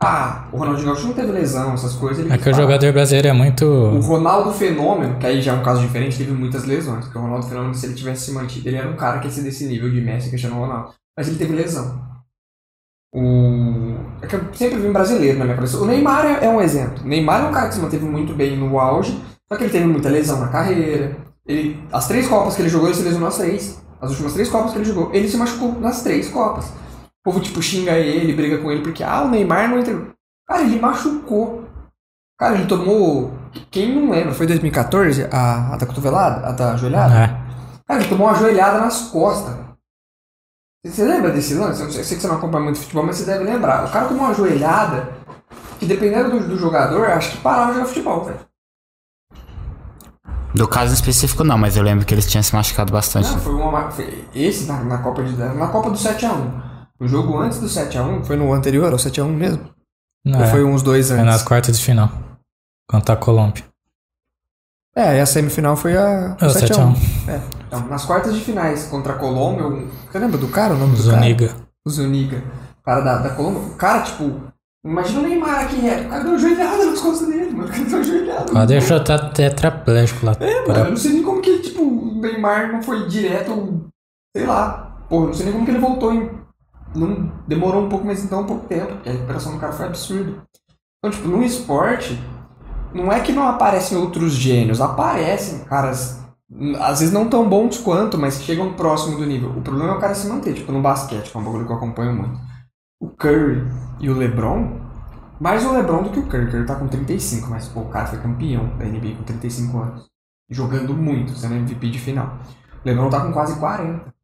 Ah, 0.00 0.48
o 0.52 0.58
Ronaldinho 0.58 0.86
Gaúcho 0.88 1.06
não 1.08 1.14
teve 1.14 1.32
lesão, 1.32 1.72
essas 1.72 1.94
coisas. 1.94 2.20
Ele 2.24 2.32
É 2.32 2.36
que 2.36 2.42
o 2.42 2.52
fala. 2.52 2.62
jogador 2.62 2.92
brasileiro 2.92 3.28
é 3.28 3.32
muito. 3.32 3.64
O 3.64 3.98
Ronaldo 4.00 4.52
Fenômeno, 4.52 5.18
que 5.18 5.26
aí 5.26 5.42
já 5.42 5.54
é 5.54 5.56
um 5.56 5.62
caso 5.64 5.80
diferente, 5.80 6.18
teve 6.18 6.30
muitas 6.32 6.64
lesões. 6.64 7.04
Porque 7.06 7.18
o 7.18 7.22
Ronaldo 7.22 7.46
Fenômeno, 7.48 7.74
se 7.74 7.86
ele 7.86 7.94
tivesse 7.94 8.26
se 8.26 8.32
mantido, 8.32 8.68
ele 8.68 8.76
era 8.76 8.88
um 8.88 8.96
cara 8.96 9.18
que 9.18 9.26
ia 9.26 9.32
ser 9.32 9.42
desse 9.42 9.66
nível 9.66 9.90
de 9.90 10.00
Messi, 10.00 10.28
Cristiano 10.28 10.54
Ronaldo. 10.56 10.92
Mas 11.16 11.26
ele 11.26 11.38
teve 11.38 11.52
lesão. 11.56 12.06
O... 13.12 13.87
É 14.20 14.26
que 14.26 14.34
eu 14.34 14.40
sempre 14.52 14.78
vi 14.78 14.88
um 14.88 14.92
brasileiro 14.92 15.38
na 15.38 15.44
minha 15.44 15.56
cabeça. 15.56 15.78
O 15.78 15.86
Neymar 15.86 16.26
é, 16.26 16.46
é 16.46 16.48
um 16.48 16.60
exemplo. 16.60 17.04
O 17.04 17.08
Neymar 17.08 17.44
é 17.44 17.48
um 17.48 17.52
cara 17.52 17.68
que 17.68 17.74
se 17.74 17.80
manteve 17.80 18.04
muito 18.04 18.34
bem 18.34 18.56
no 18.56 18.78
auge, 18.78 19.18
só 19.48 19.56
que 19.56 19.64
ele 19.64 19.72
teve 19.72 19.86
muita 19.86 20.08
lesão 20.08 20.40
na 20.40 20.48
carreira. 20.48 21.16
Ele... 21.46 21.82
As 21.92 22.06
três 22.08 22.26
Copas 22.26 22.56
que 22.56 22.62
ele 22.62 22.68
jogou, 22.68 22.88
ele 22.88 22.96
se 22.96 23.02
lesionou 23.02 23.28
as 23.28 23.38
três. 23.38 23.82
As 24.00 24.10
últimas 24.10 24.32
três 24.32 24.48
Copas 24.48 24.72
que 24.72 24.78
ele 24.78 24.84
jogou, 24.84 25.10
ele 25.12 25.28
se 25.28 25.36
machucou 25.36 25.72
nas 25.80 26.02
três 26.02 26.28
Copas. 26.28 26.66
O 26.66 27.24
povo, 27.24 27.40
tipo, 27.40 27.62
xinga 27.62 27.92
ele, 27.92 28.32
briga 28.32 28.58
com 28.58 28.70
ele, 28.70 28.82
porque, 28.82 29.02
ah, 29.02 29.22
o 29.22 29.28
Neymar 29.28 29.68
não 29.68 29.78
entrou. 29.78 30.08
Cara, 30.46 30.62
ele 30.62 30.80
machucou. 30.80 31.64
Cara, 32.38 32.54
ele 32.54 32.66
tomou. 32.66 33.32
Quem 33.70 33.94
não 33.94 34.10
lembra? 34.10 34.32
Foi 34.32 34.46
2014? 34.46 35.26
A, 35.30 35.74
a 35.74 35.76
da 35.76 35.86
cotovelada? 35.86 36.46
A 36.46 36.52
da 36.52 36.76
joelhada? 36.76 37.14
É. 37.14 37.26
Cara, 37.86 38.00
ele 38.00 38.08
tomou 38.08 38.28
uma 38.28 38.36
joelhada 38.36 38.78
nas 38.78 39.02
costas. 39.08 39.67
Você 40.86 41.04
lembra 41.04 41.30
desse 41.32 41.54
lance? 41.54 41.82
Eu 41.82 41.90
sei 41.90 42.16
que 42.16 42.22
você 42.22 42.28
não 42.28 42.36
acompanha 42.36 42.64
muito 42.64 42.78
futebol, 42.78 43.04
mas 43.04 43.16
você 43.16 43.24
deve 43.24 43.44
lembrar. 43.44 43.84
O 43.86 43.90
cara 43.90 44.06
tomou 44.06 44.24
uma 44.26 44.34
joelhada 44.34 45.12
que, 45.78 45.86
dependendo 45.86 46.30
do, 46.30 46.48
do 46.48 46.56
jogador, 46.58 47.06
acho 47.10 47.32
que 47.32 47.38
parava 47.38 47.68
de 47.68 47.74
jogar 47.74 47.88
futebol, 47.88 48.24
velho. 48.24 48.38
Do 50.54 50.66
caso 50.66 50.94
específico 50.94 51.44
não, 51.44 51.58
mas 51.58 51.76
eu 51.76 51.82
lembro 51.82 52.06
que 52.06 52.14
eles 52.14 52.26
tinham 52.26 52.42
se 52.42 52.54
machucado 52.54 52.92
bastante. 52.92 53.28
Não, 53.30 53.38
foi 53.38 53.54
uma. 53.54 53.90
Foi 53.90 54.24
esse 54.34 54.66
na, 54.66 54.82
na 54.82 54.98
Copa 54.98 55.22
de. 55.22 55.32
Na 55.36 55.68
Copa 55.68 55.90
do 55.90 55.96
7x1. 55.96 56.62
O 57.00 57.06
jogo 57.06 57.36
antes 57.38 57.60
do 57.60 57.66
7x1 57.66 58.24
foi 58.24 58.36
no 58.36 58.52
anterior, 58.52 58.90
ao 58.90 58.98
7x1 58.98 59.28
mesmo? 59.28 59.68
Não, 60.24 60.38
Ou 60.38 60.44
é. 60.44 60.50
foi 60.50 60.64
uns 60.64 60.82
dois 60.82 61.08
Foi 61.08 61.16
nas 61.18 61.34
antes? 61.36 61.42
quartas 61.46 61.78
de 61.78 61.84
final. 61.84 62.10
Contra 62.90 63.14
a 63.14 63.18
Colômbia. 63.18 63.64
É, 64.98 65.16
e 65.16 65.20
a 65.20 65.26
semifinal 65.26 65.76
foi 65.76 65.96
a. 65.96 66.36
É, 66.40 66.44
o 66.44 66.48
7x1. 66.48 66.96
É. 67.28 67.40
Então, 67.68 67.86
nas 67.86 68.04
quartas 68.04 68.34
de 68.34 68.40
finais 68.40 68.84
contra 68.86 69.12
a 69.12 69.16
Colômbia, 69.16 69.66
o- 69.66 69.86
você 70.10 70.18
lembra 70.18 70.38
do 70.38 70.48
cara? 70.48 70.74
O 70.74 70.78
nome 70.78 70.96
do 70.96 71.04
cara? 71.04 71.16
Zuniga. 71.16 71.50
o 71.86 71.90
Zuniga, 71.90 72.42
o 72.80 72.84
cara 72.84 73.00
da, 73.02 73.18
da 73.18 73.30
Colômbia, 73.30 73.60
o 73.60 73.74
cara, 73.76 74.02
tipo, 74.02 74.40
imagina 74.84 75.20
o 75.20 75.22
Neymar 75.22 75.60
aqui, 75.66 75.88
é, 75.88 76.00
o 76.00 76.08
cara 76.08 76.22
deu 76.24 76.32
uma 76.32 76.38
joelhada 76.38 76.84
nas 76.86 77.00
costas 77.00 77.28
dele, 77.28 77.50
mano, 77.52 77.68
o 77.68 77.70
cara 77.72 77.84
deu 77.84 78.02
joelhada. 78.04 78.50
Ela 78.50 78.66
deixou 78.66 78.96
até 78.96 79.18
tetraplégico 79.18 80.26
lá. 80.26 80.32
É, 80.40 80.66
mano, 80.66 80.80
eu 80.80 80.90
não 80.90 80.96
sei 80.96 81.12
nem 81.12 81.22
como 81.22 81.40
que, 81.40 81.58
tipo, 81.60 81.82
o 81.82 82.20
Neymar 82.20 82.72
não 82.72 82.82
foi 82.82 83.06
direto, 83.06 83.84
sei 84.36 84.46
lá, 84.46 84.96
porra, 85.08 85.22
eu 85.24 85.26
não 85.28 85.34
sei 85.34 85.44
nem 85.46 85.52
como 85.54 85.64
que 85.64 85.70
ele 85.70 85.78
voltou 85.78 86.12
em, 86.12 86.30
não, 86.96 87.32
demorou 87.46 87.84
um 87.84 87.88
pouco, 87.88 88.04
mas 88.04 88.24
então 88.24 88.40
um 88.40 88.46
pouco 88.46 88.66
tempo, 88.66 88.94
porque 88.94 89.08
a 89.10 89.12
recuperação 89.12 89.52
do 89.52 89.60
cara 89.60 89.72
foi 89.72 89.86
absurda. 89.86 90.42
Então, 90.98 91.10
tipo, 91.16 91.28
no 91.28 91.42
esporte, 91.42 92.18
não 92.94 93.12
é 93.12 93.20
que 93.20 93.32
não 93.32 93.46
aparecem 93.48 93.96
outros 93.98 94.32
gênios, 94.32 94.80
aparecem 94.80 95.64
caras, 95.64 96.22
às 96.80 97.00
vezes 97.00 97.12
não 97.12 97.28
tão 97.28 97.48
bons 97.48 97.78
quanto, 97.78 98.18
mas 98.18 98.42
chegam 98.42 98.72
próximo 98.74 99.18
do 99.18 99.26
nível. 99.26 99.50
O 99.50 99.60
problema 99.60 99.92
é 99.92 99.96
o 99.96 100.00
cara 100.00 100.14
se 100.14 100.28
manter, 100.28 100.54
tipo, 100.54 100.72
no 100.72 100.80
basquete, 100.80 101.30
que 101.30 101.36
é 101.36 101.40
um 101.40 101.44
bagulho 101.44 101.66
que 101.66 101.72
eu 101.72 101.76
acompanho 101.76 102.14
muito. 102.14 102.38
O 103.00 103.08
Curry 103.08 103.66
e 104.00 104.10
o 104.10 104.16
LeBron, 104.16 104.80
mais 105.40 105.64
o 105.64 105.72
LeBron 105.72 106.02
do 106.02 106.10
que 106.10 106.18
o 106.18 106.26
Curry, 106.26 106.46
o 106.46 106.50
Curry 106.50 106.66
tá 106.66 106.74
com 106.74 106.88
35, 106.88 107.48
mas 107.48 107.68
pô, 107.68 107.80
o 107.80 107.88
cara 107.88 108.06
foi 108.06 108.18
campeão 108.18 108.76
da 108.76 108.84
NBA 108.84 109.16
com 109.16 109.22
35 109.22 109.78
anos. 109.78 110.08
Jogando 110.50 110.94
muito, 110.94 111.32
sendo 111.32 111.54
MVP 111.54 111.90
de 111.90 111.98
final. 111.98 112.38
O 112.84 112.88
LeBron 112.88 113.10
tá 113.10 113.20
com 113.20 113.32
quase 113.32 113.58
40. 113.58 114.17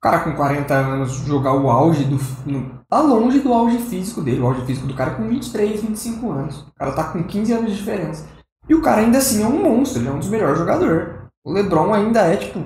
Cara 0.00 0.20
com 0.20 0.32
40 0.32 0.72
anos 0.74 1.12
jogar 1.26 1.54
o 1.54 1.68
auge 1.70 2.04
do. 2.04 2.18
no- 2.46 2.70
tá 2.88 3.00
longe 3.00 3.40
do 3.40 3.52
auge 3.52 3.78
físico 3.78 4.22
dele. 4.22 4.40
O 4.40 4.46
auge 4.46 4.64
físico 4.64 4.86
do 4.86 4.94
cara 4.94 5.10
é 5.10 5.14
com 5.14 5.26
23, 5.28 5.82
25 5.82 6.30
anos. 6.30 6.60
O 6.60 6.72
cara 6.76 6.92
tá 6.92 7.04
com 7.04 7.22
15 7.24 7.52
anos 7.52 7.70
de 7.72 7.76
diferença. 7.78 8.26
E 8.68 8.74
o 8.74 8.82
cara 8.82 9.00
ainda 9.00 9.18
assim 9.18 9.42
é 9.42 9.46
um 9.46 9.60
monstro, 9.62 10.00
ele 10.00 10.08
é 10.08 10.12
um 10.12 10.18
dos 10.18 10.28
melhores 10.28 10.58
jogadores. 10.58 11.08
O 11.44 11.52
LeBron 11.52 11.92
ainda 11.92 12.20
é 12.20 12.36
tipo. 12.36 12.60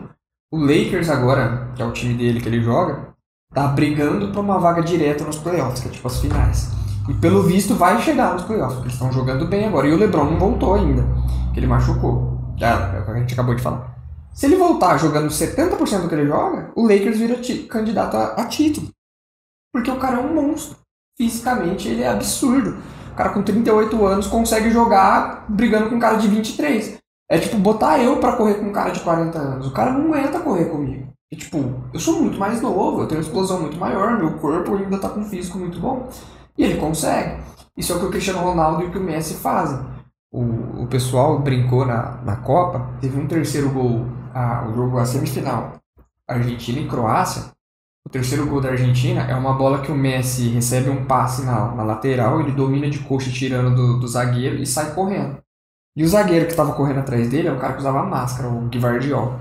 O 0.52 0.58
Lakers 0.58 1.08
agora, 1.08 1.70
que 1.74 1.80
é 1.80 1.84
o 1.86 1.92
time 1.92 2.12
dele 2.14 2.38
que 2.40 2.48
ele 2.48 2.60
joga, 2.60 3.14
tá 3.54 3.68
brigando 3.68 4.28
pra 4.30 4.40
uma 4.40 4.58
vaga 4.58 4.82
direta 4.82 5.24
nos 5.24 5.38
playoffs, 5.38 5.80
que 5.80 5.88
é 5.88 5.90
tipo 5.92 6.06
as 6.06 6.18
finais. 6.20 6.70
E 7.08 7.14
pelo 7.14 7.42
visto 7.42 7.74
vai 7.74 7.98
chegar 8.02 8.34
nos 8.34 8.42
playoffs, 8.42 8.74
porque 8.74 8.88
eles 8.88 8.94
estão 8.94 9.10
jogando 9.10 9.46
bem 9.46 9.66
agora. 9.66 9.88
E 9.88 9.92
o 9.94 9.96
LeBron 9.96 10.24
não 10.24 10.38
voltou 10.38 10.74
ainda, 10.74 11.02
que 11.54 11.60
ele 11.60 11.66
machucou. 11.66 12.38
Já, 12.58 12.92
é 12.94 13.00
o 13.00 13.04
que 13.06 13.10
a 13.10 13.14
gente 13.16 13.32
acabou 13.32 13.54
de 13.54 13.62
falar. 13.62 13.91
Se 14.34 14.46
ele 14.46 14.56
voltar 14.56 14.96
jogando 14.96 15.28
70% 15.28 16.02
do 16.02 16.08
que 16.08 16.14
ele 16.14 16.26
joga, 16.26 16.72
o 16.74 16.82
Lakers 16.82 17.18
vira 17.18 17.40
candidato 17.68 18.16
a, 18.16 18.34
a 18.34 18.46
título. 18.46 18.88
Porque 19.72 19.90
o 19.90 19.98
cara 19.98 20.18
é 20.18 20.20
um 20.20 20.34
monstro. 20.34 20.76
Fisicamente 21.16 21.88
ele 21.88 22.02
é 22.02 22.08
absurdo. 22.08 22.76
O 23.12 23.14
cara 23.14 23.30
com 23.30 23.42
38 23.42 24.06
anos 24.06 24.26
consegue 24.26 24.70
jogar 24.70 25.44
brigando 25.48 25.90
com 25.90 25.96
um 25.96 26.00
cara 26.00 26.16
de 26.16 26.28
23. 26.28 26.98
É 27.30 27.38
tipo 27.38 27.56
botar 27.58 27.98
eu 27.98 28.18
pra 28.18 28.36
correr 28.36 28.54
com 28.54 28.66
um 28.66 28.72
cara 28.72 28.90
de 28.90 29.00
40 29.00 29.38
anos. 29.38 29.66
O 29.66 29.72
cara 29.72 29.92
não 29.92 30.12
aguenta 30.12 30.40
correr 30.40 30.66
comigo. 30.66 31.12
E, 31.30 31.36
tipo, 31.36 31.82
eu 31.92 31.98
sou 31.98 32.20
muito 32.20 32.38
mais 32.38 32.60
novo, 32.60 33.00
eu 33.00 33.06
tenho 33.06 33.20
uma 33.20 33.26
explosão 33.26 33.58
muito 33.58 33.78
maior, 33.78 34.18
meu 34.18 34.34
corpo 34.34 34.76
ainda 34.76 34.98
tá 34.98 35.08
com 35.08 35.20
um 35.20 35.24
físico 35.24 35.58
muito 35.58 35.80
bom. 35.80 36.08
E 36.58 36.62
ele 36.62 36.78
consegue. 36.78 37.42
Isso 37.74 37.92
é 37.92 37.96
o 37.96 38.00
que 38.00 38.04
o 38.04 38.10
Cristiano 38.10 38.40
Ronaldo 38.40 38.82
e 38.82 38.86
o 38.86 38.90
que 38.90 38.98
o 38.98 39.02
Messi 39.02 39.34
fazem. 39.34 39.78
O, 40.30 40.82
o 40.82 40.86
pessoal 40.88 41.38
brincou 41.38 41.86
na, 41.86 42.20
na 42.22 42.36
Copa, 42.36 42.86
teve 43.00 43.18
um 43.18 43.26
terceiro 43.26 43.70
gol, 43.70 44.06
a, 44.34 44.68
o 44.68 44.74
jogo 44.74 44.98
a 44.98 45.06
semifinal, 45.06 45.80
Argentina 46.26 46.80
e 46.80 46.88
Croácia. 46.88 47.52
O 48.04 48.10
terceiro 48.10 48.46
gol 48.46 48.60
da 48.60 48.70
Argentina 48.70 49.22
é 49.22 49.34
uma 49.34 49.54
bola 49.54 49.80
que 49.80 49.92
o 49.92 49.94
Messi 49.94 50.48
recebe 50.48 50.90
um 50.90 51.04
passe 51.04 51.42
na, 51.44 51.72
na 51.72 51.82
lateral, 51.84 52.40
ele 52.40 52.50
domina 52.50 52.90
de 52.90 52.98
coxa 53.00 53.30
tirando 53.30 53.76
do, 53.76 54.00
do 54.00 54.08
zagueiro 54.08 54.56
e 54.56 54.66
sai 54.66 54.92
correndo. 54.92 55.38
E 55.96 56.02
o 56.02 56.08
zagueiro 56.08 56.46
que 56.46 56.52
estava 56.52 56.72
correndo 56.72 57.00
atrás 57.00 57.28
dele 57.28 57.48
é 57.48 57.52
um 57.52 57.58
cara 57.58 57.74
que 57.74 57.80
usava 57.80 58.02
máscara, 58.02 58.48
o 58.48 58.68
Guivardiol. 58.68 59.38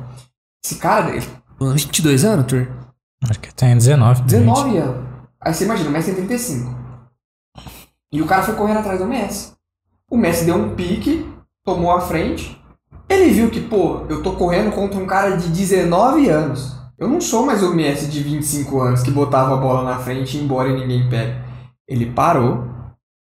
Esse 0.64 0.76
cara, 0.76 1.16
ele, 1.16 1.26
22 1.60 2.26
anos, 2.26 2.46
Tur? 2.46 2.68
Acho 3.30 3.40
que 3.40 3.54
tem 3.54 3.76
19. 3.76 4.24
19 4.24 4.78
anos. 4.78 5.12
Aí 5.40 5.54
você 5.54 5.64
imagina, 5.64 5.90
o 5.90 5.94
Messi 5.94 6.14
tem 6.14 6.26
35. 6.26 6.76
E 8.12 8.22
o 8.22 8.28
cara 8.28 8.44
foi 8.44 8.56
correndo 8.56 8.80
atrás 8.80 9.00
do 9.00 9.06
Messi. 9.06 9.54
O 10.10 10.18
Messi 10.18 10.46
deu 10.46 10.56
um 10.56 10.76
pique, 10.76 11.28
tomou 11.64 11.92
a 11.92 12.02
frente. 12.02 12.61
Ele 13.12 13.30
viu 13.32 13.50
que, 13.50 13.60
pô, 13.60 14.06
eu 14.08 14.24
tô 14.24 14.34
correndo 14.34 14.72
contra 14.72 14.98
um 15.00 15.06
cara 15.06 15.36
de 15.36 15.50
19 15.50 16.30
anos. 16.30 16.76
Eu 16.98 17.10
não 17.10 17.20
sou 17.20 17.46
mais 17.46 17.62
o 17.62 17.74
Messi 17.74 18.08
de 18.08 18.22
25 18.22 18.80
anos 18.80 19.02
que 19.04 19.12
botava 19.12 19.54
a 19.56 19.58
bola 19.58 19.84
na 19.84 20.00
frente 20.00 20.36
e 20.36 20.38
ia 20.38 20.44
embora 20.46 20.70
e 20.70 20.80
ninguém 20.80 21.10
pega. 21.10 21.44
Ele 21.88 22.06
parou, 22.12 22.64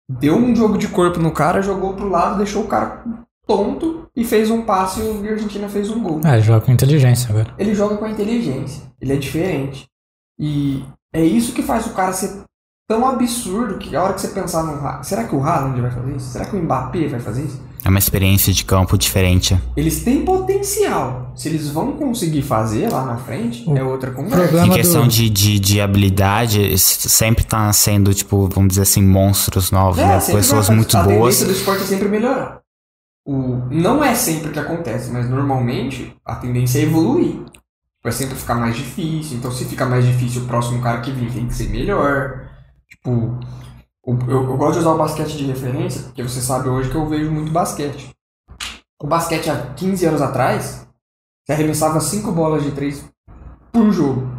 deu 0.09 0.35
um 0.37 0.55
jogo 0.55 0.77
de 0.77 0.87
corpo 0.87 1.19
no 1.19 1.31
cara, 1.31 1.61
jogou 1.61 1.93
pro 1.95 2.07
lado, 2.07 2.37
deixou 2.37 2.63
o 2.63 2.67
cara 2.67 3.03
tonto 3.45 4.07
e 4.15 4.23
fez 4.23 4.49
um 4.49 4.61
passe 4.61 5.01
e 5.01 5.27
a 5.27 5.31
Argentina 5.31 5.67
fez 5.67 5.89
um 5.89 6.01
gol 6.01 6.21
Ah, 6.23 6.39
joga 6.39 6.65
com 6.65 6.71
inteligência 6.71 7.29
agora. 7.29 7.53
ele 7.57 7.75
joga 7.75 7.97
com 7.97 8.07
inteligência. 8.07 8.83
Ele 9.01 9.13
é 9.13 9.17
diferente. 9.17 9.87
E 10.39 10.83
é 11.13 11.23
isso 11.25 11.53
que 11.53 11.61
faz 11.61 11.85
o 11.87 11.93
cara 11.93 12.13
ser 12.13 12.43
tão 12.87 13.07
absurdo 13.07 13.77
que 13.79 13.95
a 13.95 14.03
hora 14.03 14.13
que 14.13 14.21
você 14.21 14.29
pensar 14.29 14.63
no 14.63 15.03
será 15.03 15.23
que 15.23 15.35
o 15.35 15.43
Haaland 15.43 15.81
vai 15.81 15.91
fazer 15.91 16.15
isso? 16.15 16.29
Será 16.29 16.45
que 16.45 16.55
o 16.55 16.61
Mbappé 16.61 17.07
vai 17.07 17.19
fazer 17.19 17.43
isso? 17.43 17.72
É 17.85 17.89
uma 17.89 17.99
experiência 17.99 18.53
de 18.53 18.63
campo 18.63 18.97
diferente. 18.97 19.59
Eles 19.75 20.03
têm 20.03 20.23
potencial. 20.23 21.33
Se 21.35 21.49
eles 21.49 21.69
vão 21.69 21.93
conseguir 21.93 22.41
fazer 22.41 22.89
lá 22.89 23.03
na 23.05 23.17
frente, 23.17 23.69
O 23.69 23.77
é 23.77 23.83
outra 23.83 24.11
conversa. 24.11 24.65
Em 24.65 24.69
do- 24.69 24.75
questão 24.75 25.07
de, 25.07 25.29
de, 25.29 25.59
de 25.59 25.81
habilidade, 25.81 26.77
sempre 26.79 27.43
tá 27.43 27.71
sendo, 27.73 28.13
tipo, 28.13 28.47
vamos 28.47 28.69
dizer 28.69 28.83
assim, 28.83 29.01
monstros 29.03 29.69
novos, 29.71 29.97
né? 29.97 30.15
É, 30.15 30.19
sempre 30.21 30.41
Pessoas 30.41 30.67
vai- 30.67 30.75
muito 30.77 30.95
a 30.95 31.03
boas. 31.03 31.15
tendência 31.39 31.45
do 31.45 31.51
esporte 31.51 31.83
é 31.83 31.85
sempre 31.87 32.07
melhorar. 32.07 32.61
O, 33.25 33.57
não 33.71 34.03
é 34.03 34.15
sempre 34.15 34.51
que 34.51 34.59
acontece, 34.59 35.11
mas 35.11 35.29
normalmente 35.29 36.13
a 36.25 36.35
tendência 36.35 36.79
é 36.79 36.83
evoluir. 36.83 37.41
Vai 38.03 38.11
sempre 38.11 38.35
ficar 38.35 38.55
mais 38.55 38.75
difícil. 38.75 39.37
Então, 39.37 39.51
se 39.51 39.65
fica 39.65 39.85
mais 39.85 40.05
difícil, 40.05 40.43
o 40.43 40.45
próximo 40.45 40.81
cara 40.81 40.99
que 41.01 41.11
vir 41.11 41.31
tem 41.31 41.47
que 41.47 41.53
ser 41.55 41.69
melhor. 41.69 42.49
Tipo, 42.89 43.39
eu, 44.05 44.49
eu 44.49 44.57
gosto 44.57 44.73
de 44.73 44.79
usar 44.79 44.91
o 44.91 44.97
basquete 44.97 45.37
de 45.37 45.45
referência, 45.45 46.03
porque 46.03 46.23
você 46.23 46.41
sabe 46.41 46.67
hoje 46.67 46.89
que 46.89 46.95
eu 46.95 47.07
vejo 47.07 47.31
muito 47.31 47.51
basquete. 47.51 48.13
O 49.01 49.07
basquete 49.07 49.49
há 49.49 49.73
15 49.73 50.05
anos 50.05 50.21
atrás 50.21 50.87
Você 51.45 51.51
arremessava 51.53 51.99
5 51.99 52.31
bolas 52.31 52.63
de 52.63 52.71
3 52.71 53.03
por 53.71 53.91
jogo. 53.91 54.31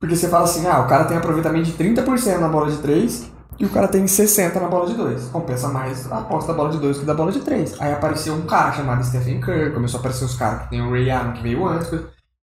Porque 0.00 0.16
você 0.16 0.28
fala 0.28 0.44
assim, 0.44 0.66
ah, 0.66 0.80
o 0.80 0.88
cara 0.88 1.04
tem 1.04 1.16
aproveitamento 1.16 1.66
de 1.66 1.72
30% 1.72 2.38
na 2.38 2.48
bola 2.48 2.70
de 2.70 2.78
3 2.78 3.30
e 3.58 3.64
o 3.64 3.70
cara 3.70 3.88
tem 3.88 4.04
60% 4.04 4.60
na 4.60 4.68
bola 4.68 4.86
de 4.86 4.94
2. 4.94 5.28
Compensa 5.28 5.68
mais 5.68 6.10
a 6.10 6.18
aposta 6.18 6.52
da 6.52 6.56
bola 6.56 6.70
de 6.70 6.78
2 6.78 6.98
que 6.98 7.04
da 7.04 7.14
bola 7.14 7.32
de 7.32 7.40
3. 7.40 7.80
Aí 7.80 7.92
apareceu 7.92 8.34
um 8.34 8.46
cara 8.46 8.72
chamado 8.72 9.04
Stephen 9.04 9.40
Curry, 9.40 9.72
começou 9.72 9.98
a 9.98 10.00
aparecer 10.00 10.24
os 10.24 10.34
caras 10.34 10.62
que 10.62 10.70
tem 10.70 10.82
o 10.82 10.90
Ray 10.90 11.10
Allen 11.10 11.32
que 11.32 11.42
veio 11.42 11.66
antes. 11.66 11.90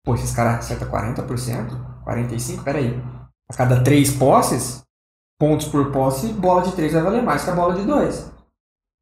Pô, 0.04 0.14
esses 0.14 0.32
caras 0.32 0.60
acertam 0.60 0.88
40%? 0.88 2.04
45%? 2.06 2.62
Peraí. 2.62 3.02
A 3.50 3.56
cada 3.56 3.82
3 3.82 4.12
posses, 4.12 4.82
pontos 5.40 5.66
por 5.68 5.90
posse, 5.90 6.26
bola 6.34 6.60
de 6.60 6.72
3 6.72 6.92
vai 6.92 7.02
valer 7.02 7.22
mais 7.22 7.42
que 7.42 7.50
a 7.50 7.54
bola 7.54 7.74
de 7.74 7.82
2. 7.82 8.30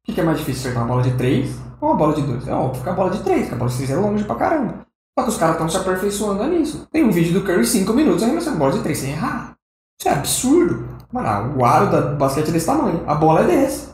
O 0.07 0.13
que, 0.13 0.21
é 0.21 0.23
mais 0.23 0.39
difícil, 0.39 0.61
acertar 0.61 0.83
uma 0.83 0.93
bola 0.95 1.03
de 1.03 1.15
3 1.17 1.53
ou 1.81 1.89
uma 1.89 1.97
bola 1.97 2.13
de 2.13 2.21
2? 2.21 2.47
É 2.47 2.53
óbvio 2.53 2.81
que 2.81 2.89
a 2.89 2.93
bola 2.93 3.11
de 3.11 3.21
3, 3.21 3.41
porque 3.41 3.53
a 3.55 3.57
bola 3.57 3.69
de 3.69 3.77
3 3.77 3.89
é 3.91 3.95
longe 3.97 4.23
pra 4.23 4.35
caramba. 4.35 4.85
Só 5.17 5.23
que 5.25 5.29
os 5.29 5.37
caras 5.37 5.55
estão 5.55 5.67
se 5.67 5.77
aperfeiçoando 5.77 6.47
nisso. 6.47 6.87
Tem 6.91 7.03
um 7.03 7.11
vídeo 7.11 7.33
do 7.33 7.45
Curry 7.45 7.65
5 7.65 7.93
minutos 7.93 8.23
arremessando 8.23 8.57
bola 8.57 8.71
de 8.71 8.81
3 8.81 8.97
sem 8.97 9.11
errar. 9.11 9.55
Isso 9.99 10.07
é 10.07 10.13
absurdo. 10.13 10.87
Mano, 11.11 11.57
o 11.57 11.65
aro 11.65 11.91
da 11.91 12.01
basquete 12.13 12.47
é 12.47 12.51
desse 12.51 12.65
tamanho. 12.65 13.03
A 13.05 13.15
bola 13.15 13.41
é 13.41 13.47
desse. 13.47 13.89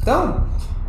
Então, 0.00 0.46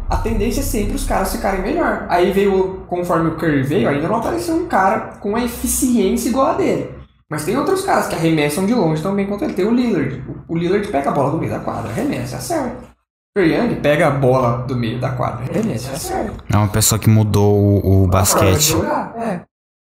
a 0.10 0.18
tendência 0.18 0.62
é 0.62 0.64
sempre 0.64 0.96
os 0.96 1.04
caras 1.04 1.34
ficarem 1.34 1.62
melhor. 1.62 2.06
Aí 2.08 2.32
veio, 2.32 2.86
conforme 2.88 3.28
o 3.28 3.36
Curry 3.36 3.64
veio, 3.64 3.90
ainda 3.90 4.08
não 4.08 4.16
apareceu 4.16 4.56
um 4.56 4.68
cara 4.68 5.18
com 5.20 5.36
a 5.36 5.44
eficiência 5.44 6.30
igual 6.30 6.48
a 6.48 6.54
dele. 6.54 7.01
Mas 7.32 7.46
tem 7.46 7.58
outros 7.58 7.86
caras 7.86 8.10
que 8.10 8.16
arremessam 8.16 8.66
de 8.66 8.74
longe 8.74 9.02
também 9.02 9.26
quanto 9.26 9.46
ele. 9.46 9.54
Tem 9.54 9.64
o 9.64 9.72
Lillard. 9.72 10.22
O 10.50 10.58
Lillard 10.58 10.86
pega 10.90 11.12
a 11.12 11.14
bola 11.14 11.32
do 11.32 11.38
meio 11.38 11.50
da 11.50 11.60
quadra, 11.60 11.90
arremessa, 11.90 12.36
acerta. 12.36 12.92
O 13.38 13.40
Young 13.40 13.76
pega 13.76 14.08
a 14.08 14.12
bola 14.12 14.64
do 14.64 14.76
meio 14.76 15.00
da 15.00 15.12
quadra, 15.12 15.46
arremessa, 15.50 15.94
acerta. 15.94 16.44
É 16.52 16.58
uma 16.58 16.68
pessoa 16.68 17.00
que 17.00 17.10
mudou 17.10 17.58
o, 17.58 18.04
o 18.04 18.08
basquete. 18.08 18.72
Jogar, 18.74 19.16
é. 19.18 19.46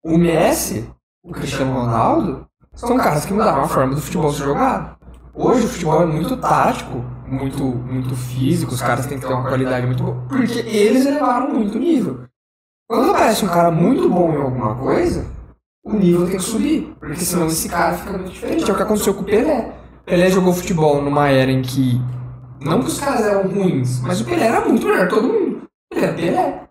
O 0.06 0.20
Messi, 0.20 0.88
o 1.24 1.32
Cristiano 1.32 1.74
Ronaldo, 1.74 2.46
são 2.76 2.96
caras 2.98 3.26
que 3.26 3.34
mudaram 3.34 3.64
a 3.64 3.68
forma 3.68 3.96
do 3.96 4.02
futebol 4.02 4.32
ser 4.32 4.44
jogado. 4.44 4.96
Hoje 5.34 5.66
o 5.66 5.70
futebol 5.70 6.04
é 6.04 6.06
muito 6.06 6.38
tático, 6.38 7.04
muito, 7.26 7.64
muito 7.64 8.16
físico, 8.16 8.74
os 8.76 8.82
caras 8.84 9.08
têm 9.08 9.18
que 9.18 9.26
ter 9.26 9.34
uma 9.34 9.48
qualidade 9.48 9.88
muito 9.88 10.04
boa, 10.04 10.24
porque 10.30 10.60
eles 10.60 11.08
elevaram 11.08 11.50
muito 11.50 11.80
o 11.80 11.82
nível. 11.82 12.26
Quando 12.88 13.10
aparece 13.10 13.44
um 13.44 13.48
cara 13.48 13.72
muito 13.72 14.08
bom 14.08 14.32
em 14.32 14.42
alguma 14.42 14.76
coisa, 14.76 15.26
o 15.84 15.94
nível 15.94 16.28
tem 16.28 16.38
que 16.38 16.44
subir, 16.44 16.94
porque 17.00 17.24
senão 17.26 17.48
esse 17.48 17.68
cara 17.68 17.98
fica 17.98 18.12
muito 18.14 18.32
diferente. 18.32 18.70
É 18.70 18.74
o 18.74 18.76
que 18.76 18.84
aconteceu 18.84 19.14
com 19.14 19.22
o 19.22 19.26
Pelé. 19.26 19.74
Pelé 20.06 20.30
jogou 20.30 20.54
futebol 20.54 21.02
numa 21.02 21.30
era 21.30 21.52
em 21.52 21.62
que, 21.62 22.02
não 22.60 22.82
que 22.82 22.88
os 22.88 23.00
caras 23.00 23.22
eram 23.22 23.48
ruins, 23.48 24.00
mas 24.02 24.22
o 24.22 24.26
Pelé 24.26 24.46
era 24.46 24.62
muito 24.62 24.86
melhor 24.86 25.08
que 25.08 25.16
todo 25.16 25.28
mundo. 25.28 25.62
Ele 25.92 26.06
era 26.06 26.14
Pelé. 26.14 26.62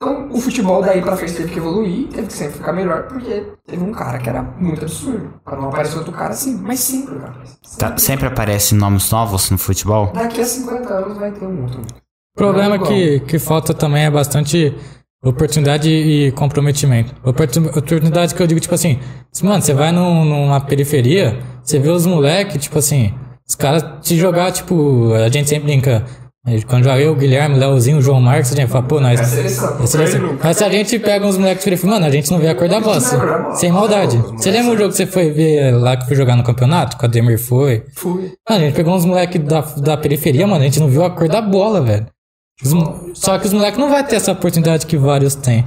Então, 0.00 0.28
o 0.30 0.40
futebol 0.40 0.80
daí 0.80 1.02
pra 1.02 1.16
frente 1.16 1.34
teve 1.34 1.52
que 1.52 1.58
evoluir, 1.58 2.06
teve 2.08 2.28
que 2.28 2.32
sempre 2.32 2.58
ficar 2.58 2.72
melhor, 2.72 3.08
porque 3.08 3.52
teve 3.66 3.82
um 3.82 3.90
cara 3.90 4.18
que 4.18 4.28
era 4.28 4.42
muito 4.42 4.82
absurdo. 4.82 5.34
Pra 5.44 5.56
não 5.56 5.68
aparecer 5.68 5.98
outro 5.98 6.12
cara 6.12 6.30
assim, 6.30 6.56
mas 6.56 6.78
sempre, 6.78 7.18
cara. 7.18 7.34
Tá, 7.78 7.98
sempre 7.98 8.26
aparecem 8.26 8.78
nomes 8.78 9.10
novos 9.10 9.50
no 9.50 9.58
futebol? 9.58 10.12
Daqui 10.14 10.40
a 10.40 10.44
50 10.44 10.94
anos 10.94 11.18
vai 11.18 11.32
ter 11.32 11.44
um 11.44 11.62
outro. 11.62 11.80
O 11.80 12.38
problema 12.38 12.78
Não, 12.78 12.86
que, 12.86 13.18
que 13.20 13.40
falta 13.40 13.74
também 13.74 14.04
é 14.04 14.10
bastante 14.10 14.72
oportunidade 15.24 15.88
e 15.90 16.30
comprometimento. 16.32 17.14
Oportun- 17.24 17.66
Oportunidade 17.66 18.34
que 18.34 18.42
eu 18.42 18.46
digo, 18.46 18.60
tipo 18.60 18.74
assim, 18.74 18.98
mano, 19.42 19.60
você 19.62 19.74
vai 19.74 19.92
num- 19.92 20.24
numa 20.24 20.60
periferia, 20.60 21.36
você 21.62 21.78
vê 21.78 21.90
os 21.90 22.06
moleques, 22.06 22.62
tipo 22.62 22.78
assim, 22.78 23.12
os 23.48 23.54
caras 23.54 23.84
te 24.02 24.16
jogar, 24.16 24.52
tipo, 24.52 25.12
a 25.14 25.28
gente 25.28 25.48
sempre 25.48 25.64
brinca. 25.66 26.04
Quando 26.66 26.84
joga 26.84 26.98
eu, 26.98 27.12
o 27.12 27.14
Guilherme, 27.14 27.56
o 27.56 27.58
Leozinho, 27.58 27.98
o 27.98 28.00
João 28.00 28.22
Marcos, 28.22 28.52
a 28.52 28.56
gente 28.56 28.70
fala, 28.70 28.82
pô, 28.84 29.00
nós. 29.00 29.20
A 29.20 29.24
a. 29.24 30.38
Mas 30.42 30.56
se 30.56 30.64
a 30.64 30.70
gente 30.70 30.98
pega 30.98 31.26
uns 31.26 31.36
moleques 31.36 31.62
e 31.62 31.86
mano, 31.86 32.06
a 32.06 32.10
gente 32.10 32.30
não 32.30 32.38
vê 32.38 32.48
a 32.48 32.54
cor 32.54 32.68
da 32.68 32.78
a 32.78 32.80
bola. 32.80 33.00
Sem 33.54 33.70
maldade. 33.70 34.16
Você 34.34 34.50
lembra 34.50 34.72
o 34.72 34.76
jogo 34.78 34.88
que 34.90 34.96
você 34.96 35.04
foi 35.04 35.30
ver 35.30 35.72
lá 35.74 35.94
que 35.98 36.06
foi 36.06 36.16
jogar 36.16 36.36
no 36.36 36.42
campeonato? 36.42 36.96
Que 36.96 37.04
o 37.04 37.06
Ademir 37.06 37.38
foi? 37.38 37.84
Fui. 37.94 38.32
Mano, 38.48 38.62
a 38.62 38.66
gente 38.66 38.74
pegou 38.76 38.94
uns 38.94 39.04
moleques 39.04 39.42
da, 39.42 39.60
da 39.60 39.96
periferia, 39.98 40.46
mano, 40.46 40.62
a 40.62 40.64
gente 40.64 40.80
não 40.80 40.88
viu 40.88 41.04
a 41.04 41.10
cor 41.10 41.28
da 41.28 41.42
bola, 41.42 41.82
velho. 41.82 42.06
Os 42.62 43.18
só 43.18 43.38
que 43.38 43.46
os 43.46 43.52
moleques 43.52 43.78
não 43.78 43.88
vão 43.88 44.02
ter 44.02 44.16
essa 44.16 44.32
oportunidade 44.32 44.86
que 44.86 44.96
vários 44.96 45.34
têm. 45.34 45.64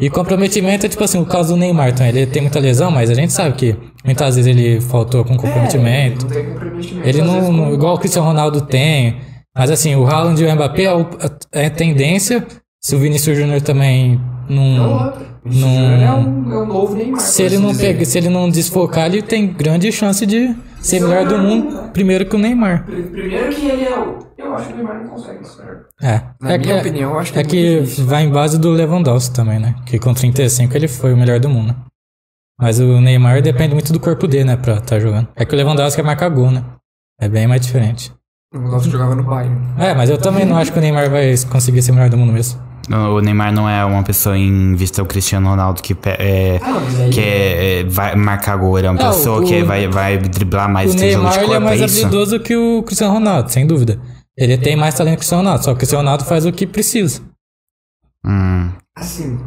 E 0.00 0.08
comprometimento 0.08 0.86
é 0.86 0.88
tipo 0.88 1.02
assim, 1.02 1.18
o 1.20 1.26
caso 1.26 1.54
do 1.54 1.56
Neymar 1.56 1.92
também. 1.92 2.08
Ele 2.10 2.26
tem 2.26 2.42
muita 2.42 2.58
lesão, 2.60 2.90
mas 2.90 3.10
a 3.10 3.14
gente 3.14 3.32
sabe 3.32 3.56
que 3.56 3.76
muitas 4.04 4.36
vezes 4.36 4.46
ele 4.48 4.80
faltou 4.80 5.24
com 5.24 5.36
comprometimento. 5.36 6.26
É, 6.32 6.42
não 6.42 6.52
comprometimento. 6.52 7.08
Ele 7.08 7.22
não, 7.22 7.34
vezes, 7.34 7.48
não- 7.50 7.74
igual 7.74 7.94
o 7.94 7.98
Cristiano 7.98 8.28
Ronaldo 8.28 8.60
tem. 8.62 9.16
Mas 9.56 9.70
assim, 9.72 9.96
o 9.96 10.06
Haaland 10.06 10.40
e 10.40 10.46
o 10.46 10.54
Mbappé 10.54 10.84
é, 10.84 11.64
é 11.66 11.70
tendência. 11.70 12.46
Se 12.80 12.94
o 12.94 12.98
Vinícius 12.98 13.36
Júnior 13.36 13.60
também 13.60 14.20
É 14.48 14.52
não. 14.52 15.08
O 15.44 15.48
Não- 15.48 15.52
Júnior 15.52 16.00
é 16.00 16.12
um, 16.12 16.52
é 16.52 16.58
um 16.62 16.66
novo 16.66 16.94
Neymar. 16.94 17.20
Se 17.20 17.42
ele 17.42 17.56
assim 17.56 17.64
não, 17.64 17.74
pega, 17.74 18.04
se 18.04 18.18
ele 18.18 18.28
não 18.28 18.48
desfocar, 18.48 19.06
ele 19.06 19.20
tem 19.22 19.48
grande 19.52 19.90
chance 19.90 20.24
de 20.24 20.54
ser 20.80 21.00
melhor 21.00 21.26
do 21.26 21.38
mundo 21.38 21.90
primeiro 21.92 22.26
que 22.26 22.36
o 22.36 22.38
Neymar. 22.38 22.84
Pri- 22.84 23.02
Primeiro 23.02 23.54
que 23.54 23.66
ele 23.66 23.84
é 23.84 23.98
o. 23.98 24.18
Eu 24.38 24.54
acho 24.54 24.66
que 24.68 24.72
o 24.72 24.76
Neymar 24.76 24.98
não 25.02 25.08
consegue 25.08 25.38
cara. 25.56 25.86
É. 26.02 26.22
Na 26.40 26.52
é 26.52 26.58
minha 26.58 26.74
que, 26.74 26.88
opinião, 26.88 27.12
eu 27.12 27.18
acho 27.18 27.32
que 27.32 27.38
é 27.38 27.42
é 27.42 27.44
que 27.44 27.80
difícil. 27.80 28.06
vai 28.06 28.22
em 28.24 28.30
base 28.30 28.58
do 28.58 28.70
Lewandowski 28.70 29.34
também, 29.34 29.58
né? 29.58 29.74
Que 29.84 29.98
com 29.98 30.14
35 30.14 30.76
ele 30.76 30.88
foi 30.88 31.12
o 31.12 31.16
melhor 31.16 31.40
do 31.40 31.48
mundo. 31.48 31.74
Mas 32.60 32.80
o 32.80 33.00
Neymar 33.00 33.40
depende 33.42 33.74
muito 33.74 33.92
do 33.92 34.00
corpo 34.00 34.26
dele, 34.26 34.44
né? 34.44 34.56
Pra 34.56 34.74
estar 34.74 34.98
jogando. 35.00 35.28
É 35.36 35.44
que 35.44 35.54
o 35.54 35.56
Lewandowski 35.56 36.00
é 36.00 36.04
marcar 36.04 36.28
gol, 36.28 36.50
né? 36.50 36.64
É 37.20 37.28
bem 37.28 37.46
mais 37.46 37.60
diferente. 37.60 38.12
O 38.54 38.58
Ronaldo 38.58 38.88
jogava 38.90 39.14
no 39.14 39.22
Bayern. 39.22 39.56
É, 39.78 39.94
mas 39.94 40.08
eu 40.10 40.18
também 40.18 40.44
não 40.44 40.56
acho 40.56 40.72
que 40.72 40.78
o 40.78 40.80
Neymar 40.80 41.10
vai 41.10 41.34
conseguir 41.50 41.82
ser 41.82 41.90
o 41.90 41.94
melhor 41.94 42.08
do 42.10 42.16
mundo 42.16 42.32
mesmo. 42.32 42.60
O 42.90 43.20
Neymar 43.20 43.52
não 43.52 43.68
é 43.68 43.84
uma 43.84 44.02
pessoa 44.02 44.36
em 44.38 44.74
vista 44.74 45.02
ao 45.02 45.06
Cristiano 45.06 45.48
Ronaldo 45.50 45.82
que, 45.82 45.94
é, 46.06 46.58
Ah, 46.62 46.80
que 47.12 47.20
é, 47.20 47.80
é, 47.80 47.84
vai 47.84 48.14
marcar 48.16 48.56
gol. 48.56 48.78
Ele 48.78 48.86
é 48.86 48.90
uma 48.90 49.02
Não, 49.02 49.10
pessoa 49.10 49.40
o- 49.40 49.44
que 49.44 49.62
vai, 49.62 49.86
vai 49.88 50.16
driblar 50.18 50.70
mais 50.70 50.94
o 50.94 50.96
tem 50.96 51.12
jogo 51.12 51.24
Neymar 51.24 51.32
de 51.32 51.44
ele 51.44 51.52
é 51.52 51.56
corpo, 51.56 51.64
mais 51.66 51.80
é 51.80 51.84
habilidoso 51.84 52.40
que 52.40 52.56
o 52.56 52.82
Cristiano 52.82 53.12
Ronaldo, 53.14 53.50
sem 53.52 53.66
dúvida. 53.66 54.00
Ele 54.36 54.56
tem 54.56 54.74
mais 54.76 54.94
talento 54.94 55.12
que 55.12 55.16
o 55.16 55.18
Cristiano 55.18 55.42
Ronaldo, 55.42 55.64
só 55.64 55.70
que 55.70 55.74
o 55.74 55.78
Cristiano 55.78 56.02
Ronaldo 56.04 56.24
faz 56.24 56.46
o 56.46 56.52
que 56.52 56.66
precisa. 56.66 57.20
Hum, 58.24 58.70
Assim, 58.96 59.38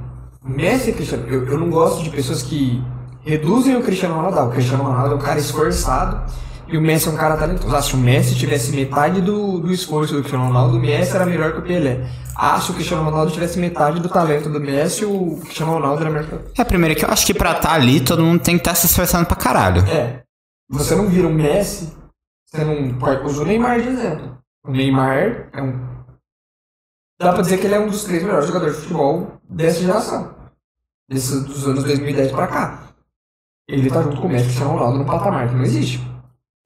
Messi 0.44 0.92
e 0.92 0.94
Cristiano. 0.94 1.26
Eu, 1.28 1.48
eu 1.48 1.58
não 1.60 1.70
gosto 1.70 2.04
de 2.04 2.10
pessoas 2.10 2.42
que 2.42 2.82
reduzem 3.26 3.76
o 3.76 3.82
Cristiano 3.82 4.16
Ronaldo. 4.16 4.40
O 4.50 4.52
Cristiano 4.52 4.84
Ronaldo 4.84 5.14
é 5.14 5.18
um 5.18 5.20
cara 5.22 5.40
esforçado 5.40 6.32
e 6.72 6.78
o 6.78 6.82
Messi 6.82 7.08
é 7.08 7.12
um 7.12 7.16
cara 7.18 7.36
talentoso. 7.38 7.76
Ah, 7.76 7.82
se 7.82 7.94
o 7.94 7.98
Messi 7.98 8.36
tivesse 8.36 8.72
metade 8.72 9.22
do, 9.22 9.60
do 9.60 9.72
esforço 9.72 10.14
do 10.14 10.20
Cristiano 10.22 10.46
Ronaldo, 10.48 10.78
o 10.78 10.80
Messi 10.80 11.16
era 11.16 11.26
melhor 11.26 11.52
que 11.54 11.60
o 11.60 11.62
Pelé. 11.62 12.00
Ah, 12.36 12.60
se 12.60 12.72
o 12.72 12.74
Cristiano 12.74 13.04
Ronaldo 13.04 13.32
tivesse 13.32 13.60
metade 13.60 14.00
do 14.00 14.10
talento 14.10 14.50
do 14.50 14.60
Messi, 14.60 15.06
o 15.06 15.38
Cristiano 15.42 15.74
Ronaldo 15.74 16.02
era 16.02 16.10
melhor 16.10 16.28
que 16.28 16.36
o 16.36 16.42
É, 16.58 16.64
primeiro 16.64 16.96
que 16.96 17.04
eu 17.06 17.10
acho 17.10 17.26
que 17.26 17.34
pra 17.34 17.52
estar 17.52 17.74
ali, 17.74 18.00
todo 18.02 18.24
mundo 18.24 18.42
tem 18.42 18.56
que 18.56 18.62
estar 18.62 18.74
se 18.76 18.86
esforçando 18.88 19.26
pra 19.26 19.36
caralho. 19.36 19.82
É. 19.90 20.24
Você 20.70 20.96
não 20.96 21.08
vira 21.08 21.28
um 21.28 21.34
Messi, 21.34 21.94
você 22.46 22.64
não. 22.64 22.98
pode- 22.98 23.22
o 23.40 23.44
Neymar 23.46 23.82
de 23.82 23.90
exemplo. 23.90 24.38
O 24.66 24.72
Neymar 24.72 25.50
é 25.54 25.62
um. 25.62 25.92
Dá 27.20 27.34
pra 27.34 27.42
dizer 27.42 27.60
que 27.60 27.68
ele 27.68 27.76
é 27.76 27.80
um 27.80 27.88
dos 27.90 28.04
três 28.06 28.24
melhores 28.24 28.48
jogadores 28.48 28.76
de 28.76 28.82
futebol 28.82 29.34
dessa 29.48 29.80
geração. 29.82 30.34
Desses, 31.10 31.44
dos 31.44 31.68
anos 31.68 31.84
2010 31.84 32.32
pra 32.32 32.48
cá. 32.48 32.84
Ele 33.68 33.90
tá 33.92 34.02
junto 34.02 34.20
com 34.22 34.28
o 34.28 34.30
Messi 34.30 34.44
e 34.44 34.48
o 34.48 34.50
Cristiano 34.50 34.74
Ronaldo 34.74 34.98
num 35.00 35.06
patamar 35.06 35.48
que 35.50 35.56
não 35.56 35.64
existe. 35.64 36.02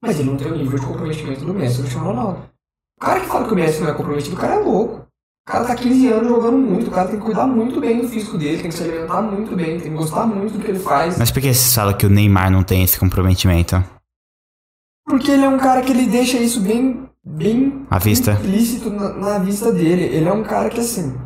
Mas 0.02 0.18
ele 0.20 0.30
não 0.30 0.36
tem 0.36 0.50
o 0.52 0.56
nível 0.56 0.78
de 0.78 0.86
comprometimento 0.86 1.44
do 1.44 1.54
Messi 1.54 1.74
e 1.74 1.76
do 1.78 1.82
Cristiano 1.82 2.06
Ronaldo. 2.08 2.42
O 3.00 3.04
cara 3.04 3.20
que 3.20 3.26
fala 3.26 3.46
que 3.46 3.52
o 3.52 3.56
Messi 3.56 3.80
não 3.80 3.88
é 3.90 3.94
comprometido, 3.94 4.36
o 4.36 4.38
cara 4.38 4.54
é 4.54 4.58
louco. 4.58 4.94
O 5.48 5.52
cara 5.52 5.64
tá 5.64 5.76
15 5.76 6.08
anos 6.08 6.28
jogando 6.28 6.58
muito, 6.58 6.88
o 6.88 6.90
cara 6.90 7.08
tem 7.08 7.18
que 7.20 7.24
cuidar 7.24 7.46
muito 7.46 7.80
bem 7.80 8.00
do 8.00 8.08
físico 8.08 8.36
dele, 8.36 8.60
tem 8.60 8.68
que 8.68 8.74
se 8.76 8.82
alimentar 8.82 9.22
muito 9.22 9.54
bem, 9.54 9.78
tem 9.80 9.92
que 9.92 9.96
gostar 9.96 10.26
muito 10.26 10.54
do 10.54 10.64
que 10.64 10.70
ele 10.72 10.78
faz. 10.80 11.16
Mas 11.18 11.30
por 11.30 11.40
que 11.40 11.54
você 11.54 11.72
fala 11.74 11.94
que 11.94 12.04
o 12.04 12.10
Neymar 12.10 12.50
não 12.50 12.64
tem 12.64 12.82
esse 12.82 12.98
comprometimento? 12.98 13.82
Porque 15.06 15.30
ele 15.30 15.44
é 15.44 15.48
um 15.48 15.58
cara 15.58 15.82
que 15.82 15.92
ele 15.92 16.06
deixa 16.06 16.36
isso 16.38 16.60
bem, 16.60 17.08
bem 17.24 17.86
À 17.88 17.98
vista. 17.98 18.32
implícito 18.32 18.90
na, 18.90 19.12
na 19.12 19.38
vista 19.38 19.70
dele. 19.72 20.02
Ele 20.04 20.28
é 20.28 20.32
um 20.32 20.42
cara 20.42 20.68
que 20.68 20.80
assim, 20.80 21.16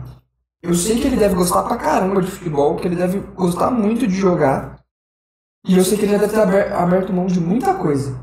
eu 0.63 0.75
sei 0.75 1.01
que 1.01 1.07
ele 1.07 1.17
deve 1.17 1.35
gostar 1.35 1.63
pra 1.63 1.79
caramba 1.79 2.21
de 2.21 2.31
futebol, 2.31 2.77
que 2.77 2.87
ele 2.87 2.97
deve 2.97 3.21
gostar 3.35 3.71
muito 3.71 4.07
de 4.07 4.15
jogar. 4.15 4.79
E 5.67 5.79
eu 5.79 5.85
sei 5.85 5.97
que 5.97 6.05
ele 6.05 6.13
já 6.13 6.19
deve 6.19 6.33
ter 6.35 6.41
aber- 6.41 6.73
aberto 6.75 7.11
mão 7.13 7.25
de 7.27 7.41
muita 7.41 7.73
coisa. 7.75 8.19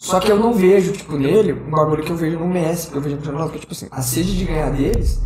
Só 0.00 0.20
que 0.20 0.30
eu 0.30 0.38
não 0.38 0.52
vejo, 0.54 0.92
tipo, 0.92 1.16
nele, 1.16 1.52
um 1.52 1.70
bagulho 1.70 2.04
que 2.04 2.10
eu 2.10 2.16
vejo 2.16 2.38
no 2.38 2.46
Messi, 2.46 2.88
que 2.88 2.96
eu 2.96 3.00
vejo 3.00 3.16
no 3.16 3.20
Cristiano 3.20 3.38
Ronaldo, 3.38 3.52
que 3.54 3.60
tipo 3.60 3.72
assim, 3.72 3.88
a 3.90 4.00
sede 4.00 4.36
de 4.38 4.44
ganhar 4.44 4.70
deles 4.70 5.20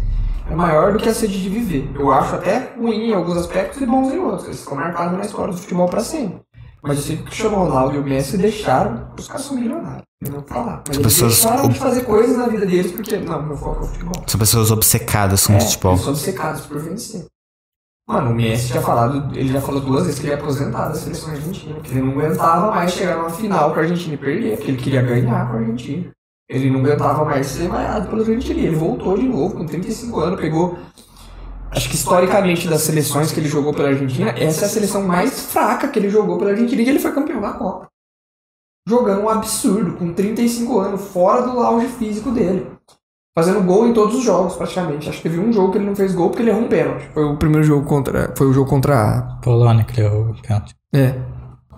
é 0.50 0.54
maior 0.54 0.92
do 0.92 0.98
que 0.98 1.08
a 1.08 1.14
sede 1.14 1.40
de 1.42 1.48
viver. 1.48 1.90
Eu 1.94 2.10
acho 2.10 2.34
até 2.34 2.72
ruim 2.78 3.10
em 3.10 3.14
alguns 3.14 3.36
aspectos 3.36 3.80
e 3.82 3.86
bons 3.86 4.12
em 4.12 4.18
outros. 4.18 4.46
Eles 4.46 4.60
ficam 4.60 4.76
marcados 4.76 5.18
na 5.18 5.24
história 5.24 5.52
do 5.52 5.58
futebol 5.58 5.88
pra 5.88 6.00
sempre. 6.00 6.40
Mas 6.82 6.96
eu 6.96 7.04
sei 7.04 7.16
que 7.16 7.22
o 7.22 7.26
Cristiano 7.26 7.56
Ronaldo 7.56 7.94
e 7.94 7.98
o 7.98 8.02
Messi 8.02 8.36
deixaram. 8.38 9.08
Os 9.16 9.28
caras 9.28 9.44
são 9.44 9.56
milionários. 9.56 10.02
Eu 10.24 10.30
não 10.32 10.38
vou 10.40 10.48
falar. 10.48 10.82
Mas 10.88 10.96
eles 10.96 11.12
pessoas- 11.12 11.32
deixaram 11.34 11.68
de 11.68 11.78
fazer 11.78 12.00
coisas 12.04 12.36
na 12.36 12.46
vida 12.48 12.66
deles 12.66 12.90
porque. 12.92 13.16
Não, 13.18 13.40
meu 13.42 13.56
foco 13.56 13.82
é 13.82 13.84
o 13.84 13.88
futebol. 13.88 14.24
São 14.26 14.40
pessoas 14.40 14.70
obcecadas 14.70 15.46
com 15.46 15.52
É, 15.52 15.58
o 15.58 15.60
futebol. 15.60 15.96
são 15.98 16.08
obcecados 16.12 16.62
por 16.62 16.80
vencer. 16.80 17.26
Mano, 18.08 18.30
o 18.30 18.34
Messi 18.34 18.68
já 18.68 18.82
falado, 18.82 19.36
ele 19.36 19.52
já 19.52 19.60
falou 19.60 19.80
duas 19.80 20.04
vezes 20.04 20.18
que 20.18 20.26
ele 20.26 20.34
ia 20.34 20.38
aposentar 20.38 20.88
da 20.88 20.94
seleção 20.94 21.30
argentina, 21.30 21.80
que 21.80 21.90
ele 21.92 22.02
não 22.02 22.12
aguentava 22.12 22.70
mais 22.70 22.92
chegar 22.92 23.16
numa 23.16 23.30
final 23.30 23.72
com 23.72 23.78
a 23.78 23.82
Argentina 23.82 24.14
e 24.14 24.18
perder, 24.18 24.56
porque 24.56 24.70
ele 24.70 24.82
queria 24.82 25.02
ganhar 25.02 25.48
com 25.48 25.56
a 25.56 25.60
Argentina. 25.60 26.10
Ele 26.48 26.70
não 26.70 26.80
aguentava 26.80 27.24
mais 27.24 27.46
ser 27.46 27.68
vaiado 27.68 28.08
pela 28.08 28.20
Argentina. 28.20 28.60
Ele 28.60 28.76
voltou 28.76 29.16
de 29.16 29.26
novo 29.26 29.56
com 29.56 29.64
35 29.64 30.20
anos, 30.20 30.40
pegou 30.40 30.76
Acho 31.74 31.88
que 31.88 31.94
historicamente 31.94 32.68
das 32.68 32.82
seleções 32.82 33.32
que 33.32 33.40
ele 33.40 33.48
jogou 33.48 33.72
pela 33.72 33.88
Argentina, 33.88 34.30
essa 34.32 34.64
é 34.64 34.66
a 34.66 34.68
seleção 34.68 35.06
mais 35.06 35.46
fraca 35.46 35.88
que 35.88 35.98
ele 35.98 36.10
jogou 36.10 36.36
pela 36.36 36.50
Argentina 36.50 36.82
e 36.82 36.88
ele 36.88 36.98
foi 36.98 37.12
campeão 37.12 37.40
da 37.40 37.54
Copa. 37.54 37.88
Jogando 38.86 39.22
um 39.22 39.28
absurdo, 39.28 39.96
com 39.96 40.12
35 40.12 40.78
anos, 40.78 41.00
fora 41.00 41.40
do 41.42 41.60
auge 41.60 41.86
físico 41.86 42.30
dele. 42.30 42.70
Fazendo 43.34 43.62
gol 43.62 43.86
em 43.86 43.94
todos 43.94 44.14
os 44.16 44.22
jogos, 44.24 44.54
praticamente. 44.56 45.08
Acho 45.08 45.18
que 45.18 45.28
teve 45.28 45.40
um 45.40 45.52
jogo 45.52 45.72
que 45.72 45.78
ele 45.78 45.86
não 45.86 45.96
fez 45.96 46.14
gol 46.14 46.28
porque 46.28 46.42
ele 46.42 46.50
errou 46.50 46.62
um 46.64 46.68
pênalti. 46.68 47.08
Foi 47.14 47.24
o 47.24 47.36
primeiro 47.36 47.64
jogo 47.64 47.86
contra. 47.86 48.32
Foi 48.36 48.46
o 48.46 48.52
jogo 48.52 48.68
contra 48.68 49.18
a. 49.18 49.22
Polônia 49.42 49.84
que 49.84 50.00
levou 50.00 50.30
o 50.32 50.42
pênalti. 50.42 50.74
É. 50.94 51.14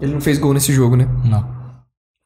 Ele 0.00 0.12
não 0.14 0.20
fez 0.20 0.38
gol 0.38 0.52
nesse 0.52 0.72
jogo, 0.72 0.96
né? 0.96 1.06
Não. 1.24 1.44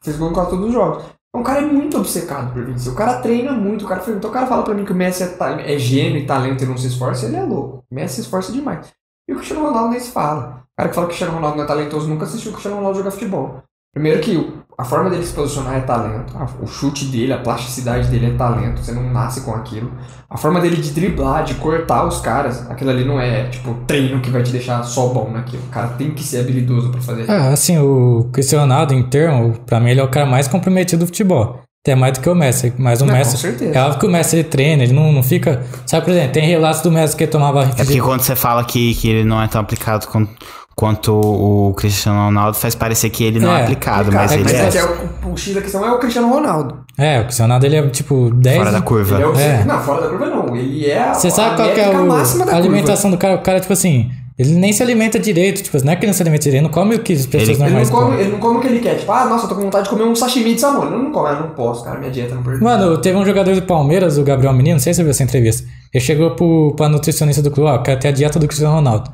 Fez 0.03 0.17
gol 0.17 0.31
em 0.31 0.33
quase 0.33 0.51
todos 0.51 0.67
os 0.69 0.73
jogos. 0.73 1.03
Então, 1.29 1.43
o 1.43 1.45
cara 1.45 1.61
é 1.61 1.67
muito 1.67 1.99
obcecado 1.99 2.53
por 2.55 2.65
vencer. 2.65 2.91
O 2.91 2.97
cara 2.97 3.21
treina 3.21 3.53
muito. 3.53 3.85
O 3.85 3.89
cara, 3.89 4.03
então 4.11 4.31
o 4.31 4.33
cara 4.33 4.47
fala 4.47 4.63
pra 4.63 4.73
mim 4.73 4.87
que 4.87 4.93
o 4.93 4.97
Messi 4.97 5.23
é, 5.23 5.27
ta- 5.27 5.61
é 5.61 5.79
gênio 5.79 6.17
e 6.19 6.27
talento 6.27 6.65
e 6.65 6.67
não 6.67 6.79
se 6.79 6.87
esforça. 6.87 7.27
Ele 7.27 7.37
é 7.37 7.43
louco. 7.43 7.85
O 7.91 7.95
Messi 7.95 8.15
se 8.17 8.21
esforça 8.23 8.51
demais. 8.51 8.87
E 9.29 9.33
o 9.35 9.37
Cristiano 9.37 9.63
Ronaldo 9.67 9.91
nem 9.91 10.01
se 10.01 10.11
fala. 10.11 10.63
O 10.73 10.77
cara 10.79 10.89
que 10.89 10.95
fala 10.95 11.07
que 11.07 11.13
o 11.13 11.17
Cristiano 11.17 11.35
Ronaldo 11.35 11.59
não 11.59 11.65
é 11.65 11.67
talentoso 11.67 12.09
nunca 12.09 12.25
assistiu 12.25 12.51
o 12.51 12.55
Cristiano 12.55 12.79
Ronaldo 12.79 12.97
jogar 12.99 13.11
futebol. 13.11 13.63
Primeiro 13.93 14.21
que 14.23 14.37
o- 14.39 14.63
a 14.81 14.85
forma 14.85 15.11
dele 15.11 15.27
se 15.27 15.33
posicionar 15.33 15.75
é 15.77 15.81
talento. 15.81 16.33
O 16.63 16.67
chute 16.69 17.07
dele, 17.07 17.33
a 17.33 17.39
plasticidade 17.39 18.07
dele 18.07 18.27
é 18.27 18.31
talento. 18.37 18.79
Você 18.81 18.93
não 18.93 19.11
nasce 19.11 19.41
com 19.41 19.53
aquilo. 19.53 19.91
A 20.31 20.37
forma 20.37 20.61
dele 20.61 20.77
de 20.77 20.93
driblar, 20.93 21.43
de 21.43 21.55
cortar 21.55 22.07
os 22.07 22.21
caras, 22.21 22.65
aquilo 22.71 22.91
ali 22.91 23.05
não 23.05 23.21
é, 23.21 23.49
tipo, 23.49 23.75
treino 23.89 24.21
que 24.21 24.31
vai 24.31 24.43
te 24.45 24.53
deixar 24.53 24.85
só 24.85 25.09
bom 25.09 25.31
naquilo. 25.33 25.65
O 25.65 25.71
cara 25.71 25.89
tem 25.89 26.13
que 26.13 26.23
ser 26.23 26.39
habilidoso 26.39 26.91
pra 26.91 27.01
fazer. 27.01 27.29
É, 27.29 27.49
assim, 27.49 27.77
o 27.79 28.31
Cristiano 28.33 28.63
Ronaldo, 28.63 28.95
em 28.95 29.03
termo, 29.03 29.55
pra 29.67 29.81
mim 29.81 29.91
ele 29.91 30.01
é 30.01 30.05
o 30.05 30.09
cara 30.09 30.27
mais 30.27 30.47
comprometido 30.47 31.01
do 31.05 31.07
futebol. 31.07 31.61
Até 31.85 31.97
mais 31.97 32.13
do 32.13 32.21
que 32.21 32.29
o 32.29 32.35
Messi. 32.35 32.73
Mas 32.79 33.01
o 33.01 33.07
Não, 33.07 33.15
Messi. 33.15 33.33
com 33.33 33.37
certeza. 33.39 33.77
É 33.77 33.83
óbvio 33.83 33.99
que 33.99 34.07
o 34.07 34.11
Messi 34.11 34.37
ele 34.37 34.45
treina, 34.45 34.83
ele 34.85 34.93
não, 34.93 35.13
não 35.13 35.23
fica. 35.23 35.65
Sabe, 35.87 36.05
por 36.05 36.13
exemplo, 36.13 36.33
tem 36.33 36.47
relatos 36.47 36.83
do 36.83 36.91
Messi 36.93 37.17
que 37.17 37.25
ele 37.25 37.33
tomava 37.33 37.63
É 37.65 37.85
porque 37.85 38.01
quando 38.01 38.21
você 38.21 38.37
fala 38.37 38.63
que, 38.63 38.95
que 38.95 39.09
ele 39.09 39.25
não 39.25 39.41
é 39.43 39.49
tão 39.49 39.61
aplicado 39.61 40.07
quanto, 40.07 40.31
quanto 40.79 41.13
o 41.13 41.75
Cristiano 41.75 42.27
Ronaldo, 42.27 42.57
faz 42.57 42.73
parecer 42.77 43.11
que 43.11 43.25
ele 43.25 43.41
não 43.41 43.51
é, 43.53 43.59
É, 43.59 43.63
aplicado, 43.65 44.13
Cara, 44.13 44.23
mas 44.23 44.33
ele 44.33 44.45
mas 44.45 44.53
é. 44.77 44.79
é 44.79 44.81
é 44.81 44.85
o, 44.85 45.33
o 45.33 45.37
X 45.37 45.53
da 45.53 45.61
questão 45.61 45.85
é 45.85 45.91
o 45.91 45.99
Cristiano 45.99 46.29
Ronaldo. 46.29 46.79
É, 46.97 47.19
o 47.19 47.25
Cristiano 47.25 47.49
Ronaldo 47.49 47.67
ele 47.67 47.77
é 47.77 47.89
tipo 47.89 48.31
10. 48.33 48.59
Fora 48.59 48.71
da 48.71 48.81
curva. 48.81 49.15
Ele 49.17 49.25
é 49.25 49.27
o, 49.27 49.37
É. 49.41 49.65
Não, 49.65 49.81
fora 49.83 50.03
da 50.03 50.09
curva 50.09 50.27
não. 50.27 50.55
Ele 50.57 50.87
é 50.87 51.01
a, 51.03 51.15
Você 51.15 51.33
sabe 51.33 51.55
a 51.55 51.57
qual 51.57 51.73
que 51.75 51.81
é 51.81 51.89
o- 51.91 52.07
máxima 52.07 52.45
da 52.47 52.53
a 52.53 52.55
curva. 52.55 52.69
alimentação 52.69 53.11
do 53.11 53.19
cara? 53.19 53.35
O 53.35 53.43
cara, 53.43 53.59
tipo 53.59 53.73
assim, 53.73 54.09
ele 54.39 54.55
nem 54.55 54.73
se 54.73 54.81
alimenta 54.81 55.19
direito. 55.19 55.65
Tipo, 55.65 55.85
não 55.85 55.93
é 55.93 55.97
que 55.97 56.03
ele 56.03 56.07
não 56.13 56.15
se 56.15 56.23
alimenta 56.23 56.45
direito, 56.45 56.63
ele 56.63 56.73
não 56.73 56.73
come 56.73 56.95
o 56.95 57.01
que 57.01 57.13
as 57.13 57.27
pessoas 57.27 57.43
Ele- 57.49 57.53
Ele 57.59 57.65
normais 57.65 57.91
não, 57.91 57.97
come, 57.99 58.11
comem. 58.11 58.21
ele 58.25 58.33
não 58.33 58.39
come 58.39 58.57
o 58.59 58.61
que 58.61 58.67
ele 58.69 58.79
quer. 58.79 58.95
Tipo, 58.99 59.11
ah, 59.11 59.25
nossa, 59.27 59.47
eu 59.47 59.49
tô 59.49 59.55
com 59.57 59.63
vontade 59.63 59.85
de 59.85 59.91
comer 59.91 60.05
um 60.05 60.15
sashimi 60.15 60.55
de 60.55 60.61
salmão. 60.61 60.85
Ele 60.87 61.03
não 61.03 61.11
come, 61.11 61.29
eu 61.29 61.41
não 61.41 61.49
posso, 61.51 61.83
cara. 61.83 61.99
Minha 61.99 62.13
dieta 62.13 62.37
não 62.37 62.43
permite. 62.45 62.63
Mano, 62.63 62.99
teve 62.99 63.19
um 63.19 63.25
jogador 63.27 63.53
do 63.53 63.63
Palmeiras, 63.63 64.17
o 64.17 64.23
Gabriel 64.23 64.53
Menino, 64.53 64.77
não 64.77 64.81
sei 64.81 64.95
se 64.95 64.99
você 64.99 65.03
viu 65.03 65.11
essa 65.11 65.25
entrevista. 65.25 65.67
Ele 65.93 66.05
chegou 66.05 66.31
pro, 66.37 66.75
pra 66.77 66.89
nutricionista 66.89 67.43
do 67.43 67.51
clube, 67.51 67.69
ó, 67.69 67.79
quer 67.79 67.99
ter 67.99 68.09
a 68.09 68.13
dieta 68.13 68.39
do 68.39 68.47
Cristiano 68.47 68.75
Ronaldo. 68.77 69.11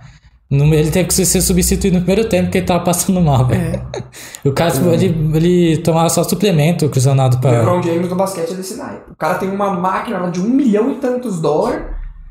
Ele 0.51 0.91
teve 0.91 1.09
que 1.09 1.15
ser 1.15 1.41
substituído 1.41 1.99
no 1.99 2.05
primeiro 2.05 2.29
tempo 2.29 2.45
porque 2.45 2.59
ele 2.59 2.67
tava 2.67 2.85
passando 2.85 3.21
mal, 3.21 3.47
velho. 3.47 3.83
O 4.45 4.53
cara, 4.53 4.75
ele, 4.93 5.07
ele 5.35 5.79
tomava 5.79 6.09
só 6.11 6.23
suplemento, 6.23 6.87
o 6.87 6.91
Cristiano 6.91 7.17
Ronaldo, 7.17 7.39
O 7.39 7.41
pra... 7.41 7.51
LeBron 7.51 7.83
James 7.83 8.09
no 8.09 8.15
basquete 8.15 8.53
é 8.53 8.55
desse 8.55 8.77
naipe. 8.77 9.11
O 9.11 9.17
cara 9.17 9.35
tem 9.37 9.51
uma 9.51 9.73
máquina 9.73 10.19
lá 10.19 10.29
de 10.29 10.41
um 10.41 10.49
milhão 10.49 10.91
e 10.93 10.97
tantos 10.97 11.41
dólares 11.41 11.83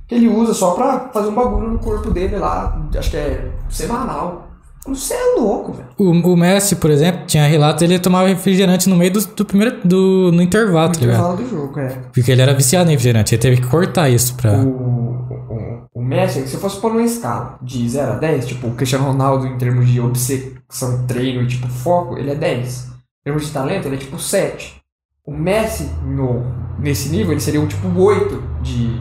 que 0.07 0.15
ele 0.15 0.27
usa 0.27 0.53
só 0.53 0.71
pra 0.71 1.09
fazer 1.11 1.29
um 1.29 1.35
bagulho 1.35 1.69
no 1.69 1.79
corpo 1.79 2.11
dele 2.11 2.37
lá. 2.37 2.79
Acho 2.95 3.09
que 3.09 3.17
é 3.17 3.51
semanal. 3.69 4.52
Você 4.85 5.13
é 5.13 5.35
louco, 5.37 5.73
velho. 5.73 5.87
O, 5.97 6.33
o 6.33 6.37
Messi, 6.37 6.75
por 6.75 6.91
exemplo, 6.91 7.25
tinha 7.25 7.47
relato, 7.47 7.83
ele 7.83 7.97
tomava 7.99 8.27
refrigerante 8.27 8.89
no 8.89 8.95
meio 8.95 9.13
do, 9.13 9.25
do 9.25 9.45
primeiro, 9.45 9.79
do, 9.83 10.31
no 10.33 10.41
intervalo, 10.41 10.91
tá 10.91 10.99
ligado? 10.99 11.15
Intervalo 11.15 11.37
do 11.37 11.49
jogo, 11.49 11.79
é. 11.79 11.87
Porque 12.13 12.31
ele 12.31 12.41
era 12.41 12.53
viciado 12.53 12.89
em 12.89 12.93
refrigerante, 12.93 13.33
ele 13.33 13.41
teve 13.41 13.61
que 13.61 13.67
cortar 13.67 14.09
isso 14.09 14.35
pra... 14.35 14.53
O, 14.53 14.67
o, 14.69 15.85
o 15.95 16.03
Messi, 16.03 16.45
se 16.47 16.55
eu 16.55 16.59
fosse 16.59 16.79
pôr 16.81 16.91
numa 16.91 17.03
escala 17.05 17.57
de 17.61 17.87
0 17.87 18.13
a 18.13 18.15
10, 18.15 18.45
tipo, 18.45 18.67
o 18.67 18.75
Cristiano 18.75 19.05
Ronaldo 19.05 19.47
em 19.47 19.57
termos 19.57 19.87
de 19.87 20.01
obsessão, 20.01 21.05
treino 21.07 21.41
e 21.43 21.47
tipo 21.47 21.67
foco, 21.67 22.17
ele 22.17 22.31
é 22.31 22.35
10. 22.35 22.87
Em 22.87 22.91
termos 23.23 23.45
de 23.45 23.53
talento, 23.53 23.87
ele 23.87 23.95
é 23.95 23.99
tipo 23.99 24.19
7. 24.19 24.81
O 25.25 25.31
Messi, 25.31 25.89
no, 26.05 26.43
nesse 26.77 27.07
nível, 27.07 27.31
ele 27.31 27.39
seria 27.39 27.61
um 27.61 27.67
tipo 27.67 27.87
8 27.87 28.43
de 28.61 28.99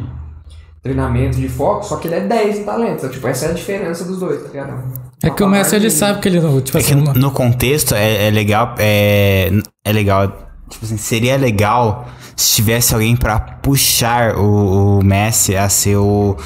treinamento, 0.83 1.39
de 1.39 1.49
foco, 1.49 1.85
só 1.85 1.97
que 1.97 2.09
ele 2.09 2.17
é 2.17 2.21
10 2.21 2.59
em 2.59 2.65
talento. 2.65 2.99
Então, 2.99 3.11
tipo, 3.11 3.27
essa 3.29 3.47
é 3.47 3.51
a 3.51 3.53
diferença 3.53 4.05
dos 4.05 4.19
dois, 4.19 4.43
tá 4.43 4.49
ligado? 4.49 4.83
É 5.23 5.31
que 5.31 5.43
o 5.43 5.49
Messi, 5.49 5.77
ele 5.77 5.91
sabe 5.91 6.21
que 6.21 6.29
ele 6.29 6.41
não... 6.41 6.61
Tipo 6.61 6.79
É 6.79 6.83
que 6.83 6.93
assim, 6.93 7.05
no 7.15 7.31
contexto 7.31 7.95
é, 7.95 8.27
é 8.27 8.31
legal, 8.31 8.75
é, 8.79 9.53
é 9.85 9.93
legal, 9.93 10.29
tipo 10.69 10.85
assim, 10.85 10.97
seria 10.97 11.37
legal 11.37 12.09
se 12.35 12.57
tivesse 12.57 12.93
alguém 12.93 13.15
pra 13.15 13.39
puxar 13.39 14.37
o, 14.37 14.99
o 14.99 15.05
Messi 15.05 15.57
a 15.57 15.69
ser 15.69 15.97
o... 15.97 16.37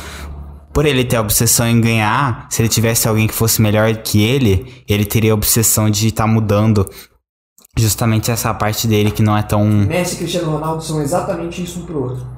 Por 0.75 0.85
ele 0.85 1.07
ter 1.07 1.17
a 1.17 1.23
obsessão 1.23 1.67
em 1.67 1.81
ganhar, 1.81 2.47
se 2.51 2.61
ele 2.61 2.69
tivesse 2.69 3.09
alguém 3.09 3.27
que 3.27 3.33
fosse 3.33 3.63
melhor 3.63 3.91
que 3.97 4.23
ele, 4.23 4.85
ele 4.87 5.07
teria 5.07 5.33
a 5.33 5.35
obsessão 5.35 5.89
de 5.89 6.09
estar 6.09 6.27
mudando 6.27 6.87
justamente 7.79 8.31
essa 8.31 8.53
parte 8.53 8.87
dele 8.87 9.11
que 9.11 9.23
não 9.23 9.35
é 9.35 9.43
tão... 9.43 9.65
Messi 9.65 10.17
e 10.17 10.19
Cristiano 10.19 10.51
Ronaldo 10.53 10.85
são 10.85 11.01
exatamente 11.01 11.63
isso 11.63 11.81
um 11.81 11.87
pro 11.87 12.03
outro. 12.03 12.36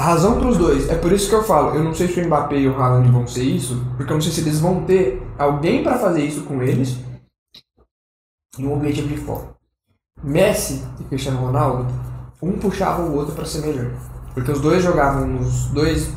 A 0.00 0.02
razão 0.02 0.38
pros 0.40 0.56
dois, 0.56 0.88
é 0.88 0.94
por 0.94 1.12
isso 1.12 1.28
que 1.28 1.34
eu 1.34 1.44
falo, 1.44 1.74
eu 1.74 1.84
não 1.84 1.92
sei 1.92 2.08
se 2.08 2.18
o 2.18 2.24
Mbappé 2.24 2.56
e 2.56 2.66
o 2.66 2.74
Haaland 2.74 3.10
vão 3.10 3.26
ser 3.26 3.42
isso, 3.42 3.84
porque 3.98 4.10
eu 4.10 4.14
não 4.14 4.22
sei 4.22 4.32
se 4.32 4.40
eles 4.40 4.58
vão 4.58 4.82
ter 4.86 5.22
alguém 5.38 5.82
pra 5.82 5.98
fazer 5.98 6.24
isso 6.24 6.44
com 6.44 6.62
eles 6.62 6.96
e 8.58 8.64
um 8.64 8.72
objetivo 8.72 9.08
de 9.08 9.18
foco. 9.18 9.54
Messi 10.24 10.82
e 10.98 11.04
Cristiano 11.04 11.38
Ronaldo, 11.38 11.86
um 12.40 12.52
puxava 12.52 13.02
o 13.02 13.14
outro 13.14 13.34
pra 13.34 13.44
ser 13.44 13.60
melhor. 13.60 13.90
Porque 14.32 14.50
os 14.50 14.62
dois 14.62 14.82
jogavam 14.82 15.26
nos 15.26 15.66
dois. 15.66 16.08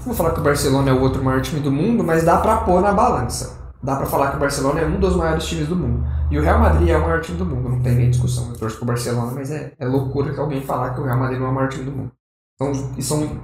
Não 0.00 0.04
vou 0.04 0.14
falar 0.14 0.32
que 0.32 0.40
o 0.40 0.44
Barcelona 0.44 0.90
é 0.90 0.92
o 0.92 1.00
outro 1.00 1.24
maior 1.24 1.40
time 1.40 1.62
do 1.62 1.72
mundo, 1.72 2.04
mas 2.04 2.24
dá 2.24 2.36
pra 2.36 2.58
pôr 2.58 2.82
na 2.82 2.92
balança. 2.92 3.58
Dá 3.82 3.96
pra 3.96 4.04
falar 4.04 4.32
que 4.32 4.36
o 4.36 4.40
Barcelona 4.40 4.80
é 4.80 4.86
um 4.86 5.00
dos 5.00 5.16
maiores 5.16 5.46
times 5.46 5.66
do 5.66 5.76
mundo. 5.76 6.06
E 6.30 6.38
o 6.38 6.42
Real 6.42 6.58
Madrid 6.58 6.90
é 6.90 6.98
o 6.98 7.00
maior 7.00 7.22
time 7.22 7.38
do 7.38 7.46
mundo, 7.46 7.70
não 7.70 7.80
tem 7.80 7.94
nem 7.94 8.10
discussão. 8.10 8.50
Eu 8.50 8.58
torço 8.58 8.76
pro 8.76 8.84
Barcelona, 8.84 9.32
mas 9.34 9.50
é, 9.50 9.72
é 9.78 9.86
loucura 9.86 10.30
que 10.30 10.38
alguém 10.38 10.60
falar 10.60 10.90
que 10.90 11.00
o 11.00 11.04
Real 11.04 11.18
Madrid 11.18 11.40
não 11.40 11.46
é 11.46 11.50
o 11.50 11.54
maior 11.54 11.70
time 11.70 11.86
do 11.86 11.92
mundo. 11.92 12.12
Então, 12.54 12.72
são, 13.00 13.40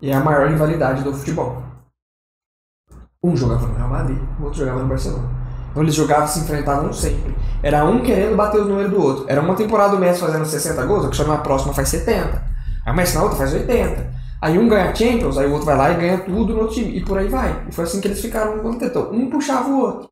e 0.00 0.10
é 0.10 0.14
a 0.14 0.20
maior 0.20 0.48
rivalidade 0.48 1.02
do 1.02 1.12
futebol. 1.12 1.62
Um 3.22 3.36
jogava 3.36 3.66
no 3.66 3.74
Real 3.74 3.88
Madrid, 3.88 4.18
o 4.38 4.44
outro 4.44 4.58
jogava 4.58 4.82
no 4.82 4.88
Barcelona. 4.88 5.28
Então 5.70 5.82
eles 5.82 5.94
jogavam 5.94 6.26
se 6.26 6.40
enfrentavam 6.40 6.92
sempre. 6.92 7.36
Era 7.62 7.84
um 7.84 8.02
querendo 8.02 8.36
bater 8.36 8.60
os 8.60 8.66
números 8.66 8.90
do 8.90 9.02
outro. 9.02 9.24
Era 9.28 9.40
uma 9.40 9.54
temporada 9.54 9.96
o 9.96 9.98
Messi 9.98 10.20
fazendo 10.20 10.46
60 10.46 10.86
gols, 10.86 11.04
o 11.04 11.08
Cristiano 11.08 11.32
na 11.32 11.38
próxima 11.38 11.74
faz 11.74 11.88
70. 11.88 12.42
Aí 12.84 12.92
o 12.92 12.96
Messi 12.96 13.14
na 13.14 13.22
outra 13.22 13.36
faz 13.36 13.52
80. 13.52 14.14
Aí 14.40 14.58
um 14.58 14.68
ganha 14.68 14.94
Champions, 14.94 15.36
aí 15.38 15.46
o 15.46 15.52
outro 15.52 15.66
vai 15.66 15.76
lá 15.76 15.90
e 15.90 15.96
ganha 15.96 16.18
tudo 16.18 16.54
no 16.54 16.60
outro 16.60 16.76
time. 16.76 16.96
E 16.96 17.04
por 17.04 17.18
aí 17.18 17.28
vai. 17.28 17.66
E 17.68 17.72
foi 17.74 17.84
assim 17.84 18.00
que 18.00 18.08
eles 18.08 18.20
ficaram 18.20 18.58
contra 18.60 18.86
então, 18.86 19.10
Um 19.10 19.28
puxava 19.28 19.68
o 19.68 19.80
outro. 19.80 20.08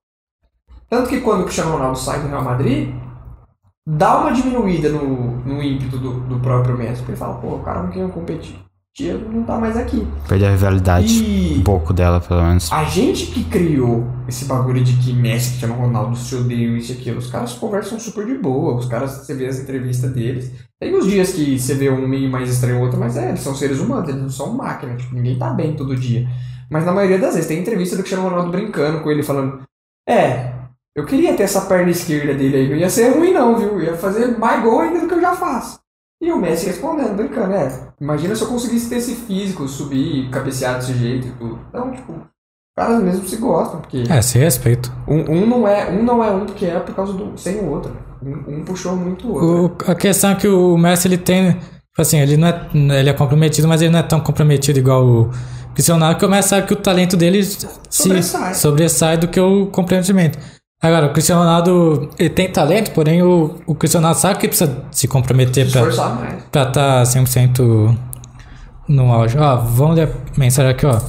Tanto 0.88 1.08
que 1.08 1.20
quando 1.20 1.40
o 1.40 1.44
Cristiano 1.44 1.72
Ronaldo 1.72 1.98
sai 1.98 2.20
do 2.20 2.28
Real 2.28 2.42
Madrid, 2.42 2.94
dá 3.86 4.18
uma 4.20 4.32
diminuída 4.32 4.88
no, 4.88 5.36
no 5.44 5.62
ímpeto 5.62 5.98
do, 5.98 6.20
do 6.20 6.40
próprio 6.40 6.76
Messi. 6.76 6.98
Porque 6.98 7.12
ele 7.12 7.18
fala, 7.18 7.34
pô, 7.34 7.56
o 7.56 7.62
cara 7.62 7.82
não 7.82 7.90
quer 7.90 8.08
competir. 8.10 8.58
Diego 8.96 9.28
não 9.28 9.42
tá 9.42 9.58
mais 9.58 9.76
aqui. 9.76 10.06
Perder 10.28 10.46
a 10.46 10.50
rivalidade, 10.52 11.08
E- 11.24 11.58
um 11.58 11.64
pouco 11.64 11.92
dela, 11.92 12.20
pelo 12.20 12.42
menos. 12.44 12.70
A 12.72 12.84
gente 12.84 13.26
que 13.26 13.42
criou 13.42 14.06
esse 14.28 14.44
bagulho 14.44 14.84
de 14.84 14.92
que 14.98 15.12
Messi, 15.12 15.48
Cristiano 15.48 15.74
Ronaldo 15.74 16.16
se 16.16 16.32
odeiam 16.36 16.76
isso 16.76 16.92
e 16.92 16.94
aquilo, 16.94 17.18
os 17.18 17.28
caras 17.28 17.54
conversam 17.54 17.98
super 17.98 18.24
de 18.24 18.38
boa, 18.38 18.76
os 18.76 18.86
caras, 18.86 19.10
você 19.10 19.34
vê 19.34 19.46
as 19.46 19.58
entrevistas 19.58 20.12
deles. 20.12 20.52
Tem 20.80 20.94
os 20.94 21.08
dias 21.08 21.32
que 21.32 21.58
você 21.58 21.74
vê 21.74 21.90
um 21.90 22.06
meio 22.06 22.30
mais 22.30 22.48
estranho 22.48 22.80
outro, 22.80 23.00
mas 23.00 23.16
é, 23.16 23.30
eles 23.30 23.40
são 23.40 23.52
seres 23.52 23.80
humanos, 23.80 24.08
eles 24.08 24.22
não 24.22 24.30
são 24.30 24.54
máquina, 24.54 24.94
tipo, 24.94 25.12
ninguém 25.12 25.36
tá 25.40 25.50
bem 25.50 25.74
todo 25.74 25.96
dia. 25.96 26.28
Mas 26.70 26.84
na 26.86 26.92
maioria 26.92 27.18
das 27.18 27.34
vezes, 27.34 27.48
tem 27.48 27.58
entrevista 27.62 27.96
do 27.96 28.02
Cristiano 28.04 28.28
Ronaldo 28.28 28.52
brincando 28.52 29.00
com 29.00 29.10
ele, 29.10 29.24
falando, 29.24 29.60
é, 30.08 30.53
eu 30.96 31.04
queria 31.04 31.34
ter 31.34 31.42
essa 31.44 31.62
perna 31.62 31.90
esquerda 31.90 32.34
dele 32.34 32.56
aí, 32.56 32.68
não 32.68 32.76
ia 32.76 32.88
ser 32.90 33.10
ruim 33.16 33.32
não, 33.32 33.56
viu? 33.56 33.80
Ia 33.80 33.96
fazer 33.96 34.38
mais 34.38 34.62
gol 34.62 34.80
ainda 34.80 35.00
do 35.00 35.08
que 35.08 35.14
eu 35.14 35.20
já 35.20 35.34
faço. 35.34 35.78
E 36.22 36.32
o 36.32 36.38
Messi 36.38 36.66
respondendo, 36.66 37.16
brincando, 37.16 37.52
é, 37.54 37.88
imagina 38.00 38.34
se 38.34 38.42
eu 38.42 38.48
conseguisse 38.48 38.88
ter 38.88 38.96
esse 38.96 39.14
físico, 39.14 39.66
subir, 39.68 40.30
cabecear 40.30 40.76
desse 40.76 40.94
jeito 40.94 41.26
e 41.26 41.30
tudo. 41.32 41.58
Então, 41.68 41.90
tipo, 41.92 42.12
os 42.12 42.20
caras 42.76 43.02
mesmo 43.02 43.26
se 43.28 43.36
gostam, 43.36 43.80
porque 43.80 44.04
É, 44.08 44.22
se 44.22 44.38
respeito. 44.38 44.90
um, 45.06 45.18
um 45.30 45.46
não 45.46 45.68
é 45.68 45.90
um 45.90 46.02
não 46.02 46.24
é 46.24 46.30
um 46.30 46.46
porque 46.46 46.64
é 46.66 46.78
por 46.80 46.94
causa 46.94 47.12
do 47.12 47.36
sem 47.36 47.56
o 47.60 47.68
outro. 47.70 47.94
Um, 48.22 48.60
um 48.60 48.64
puxou 48.64 48.96
muito 48.96 49.26
o 49.28 49.34
outro. 49.34 49.86
O- 49.86 49.90
a 49.90 49.94
questão 49.94 50.30
é 50.30 50.34
que 50.36 50.48
o 50.48 50.78
Messi, 50.78 51.08
ele 51.08 51.18
tem... 51.18 51.52
Tipo 51.54 52.00
assim, 52.00 52.18
ele 52.18 52.36
não 52.38 52.48
é... 52.48 52.68
Ele 53.00 53.10
é 53.10 53.12
comprometido, 53.12 53.68
mas 53.68 53.82
ele 53.82 53.90
não 53.92 53.98
é 53.98 54.02
tão 54.02 54.18
comprometido 54.20 54.78
igual 54.78 55.04
o 55.04 55.30
Cristiano 55.74 55.98
Ronaldo, 56.00 56.18
que 56.18 56.24
começa 56.24 56.62
que 56.62 56.72
o 56.72 56.76
talento 56.76 57.16
dele 57.18 57.42
se 57.44 57.68
Sobressai. 57.90 58.54
sobressai 58.54 59.16
do 59.18 59.28
que 59.28 59.38
o 59.38 59.66
comprometimento. 59.66 60.38
Agora, 60.84 61.06
o 61.06 61.12
Cristiano 61.14 61.40
Ronaldo, 61.40 62.10
ele 62.18 62.28
tem 62.28 62.46
talento, 62.46 62.90
porém 62.90 63.22
o, 63.22 63.58
o 63.66 63.74
Cristiano 63.74 64.04
Ronaldo 64.04 64.20
sabe 64.20 64.38
que 64.38 64.46
precisa 64.46 64.84
se 64.90 65.08
comprometer 65.08 65.66
pra 66.50 66.66
tá 66.66 67.02
100% 67.02 67.96
no 68.86 69.10
auge. 69.10 69.38
Ó, 69.38 69.56
vamos 69.56 69.96
ler 69.96 70.10
a 70.10 70.38
mensagem 70.38 70.70
aqui, 70.70 70.84
ó. 70.84 71.00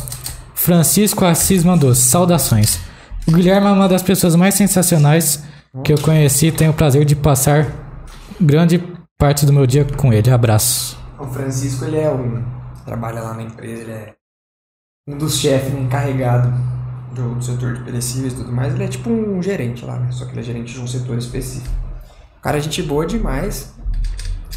Francisco 0.54 1.26
Assis 1.26 1.66
mandou, 1.66 1.94
saudações. 1.94 2.80
O 3.28 3.34
Guilherme 3.34 3.68
é 3.68 3.72
uma 3.72 3.90
das 3.90 4.02
pessoas 4.02 4.34
mais 4.38 4.56
sensacionais 4.56 5.44
que 5.84 5.92
eu 5.92 6.00
conheci. 6.00 6.54
Tenho 6.54 6.72
o 6.72 6.74
prazer 6.74 7.04
de 7.04 7.14
passar 7.14 7.68
grande 8.40 8.82
parte 9.18 9.46
do 9.46 9.52
meu 9.52 9.68
dia 9.68 9.84
com 9.84 10.14
ele. 10.14 10.32
Abraço. 10.32 10.98
O 11.20 11.26
Francisco, 11.26 11.84
ele 11.84 11.98
é 11.98 12.10
um. 12.10 12.42
Trabalha 12.86 13.22
lá 13.22 13.34
na 13.34 13.44
empresa, 13.44 13.82
ele 13.82 13.92
é 13.92 14.14
um 15.10 15.18
dos 15.18 15.38
chefes 15.38 15.74
encarregado 15.74 16.75
do, 17.16 17.36
do 17.36 17.44
setor 17.44 17.74
de 17.74 17.82
perecíveis 17.84 18.34
e 18.34 18.36
tudo 18.36 18.52
mais. 18.52 18.74
Ele 18.74 18.84
é 18.84 18.88
tipo 18.88 19.10
um 19.10 19.42
gerente 19.42 19.84
lá, 19.86 19.98
né? 20.00 20.12
Só 20.12 20.26
que 20.26 20.32
ele 20.32 20.42
é 20.42 20.44
gerente 20.44 20.74
de 20.74 20.80
um 20.80 20.88
setor 20.88 21.18
específico. 21.18 21.74
O 22.38 22.42
cara 22.42 22.58
é 22.58 22.62
gente 22.62 22.84
boa 22.84 23.06
demais. 23.06 23.74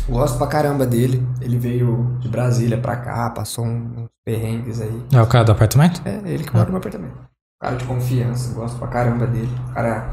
Gosto 0.09 0.36
pra 0.39 0.47
caramba 0.47 0.86
dele. 0.86 1.26
Ele 1.40 1.59
veio 1.59 2.16
de 2.20 2.28
Brasília 2.28 2.78
pra 2.78 2.97
cá, 2.97 3.30
passou 3.30 3.64
um- 3.64 4.02
uns 4.05 4.09
perrengues 4.24 4.80
aí. 4.80 5.02
É 5.12 5.20
o 5.22 5.26
cara 5.26 5.44
do 5.44 5.52
apartamento? 5.52 6.02
É, 6.05 6.20
ele 6.26 6.44
que 6.44 6.55
mora 6.55 6.70
no 6.70 6.76
apartamento. 6.76 7.14
Cara 7.60 7.76
de 7.76 7.85
confiança, 7.85 8.52
gosto 8.55 8.78
pra 8.78 8.89
caramba 8.89 9.26
dele. 9.26 9.51
Cara 9.74 10.10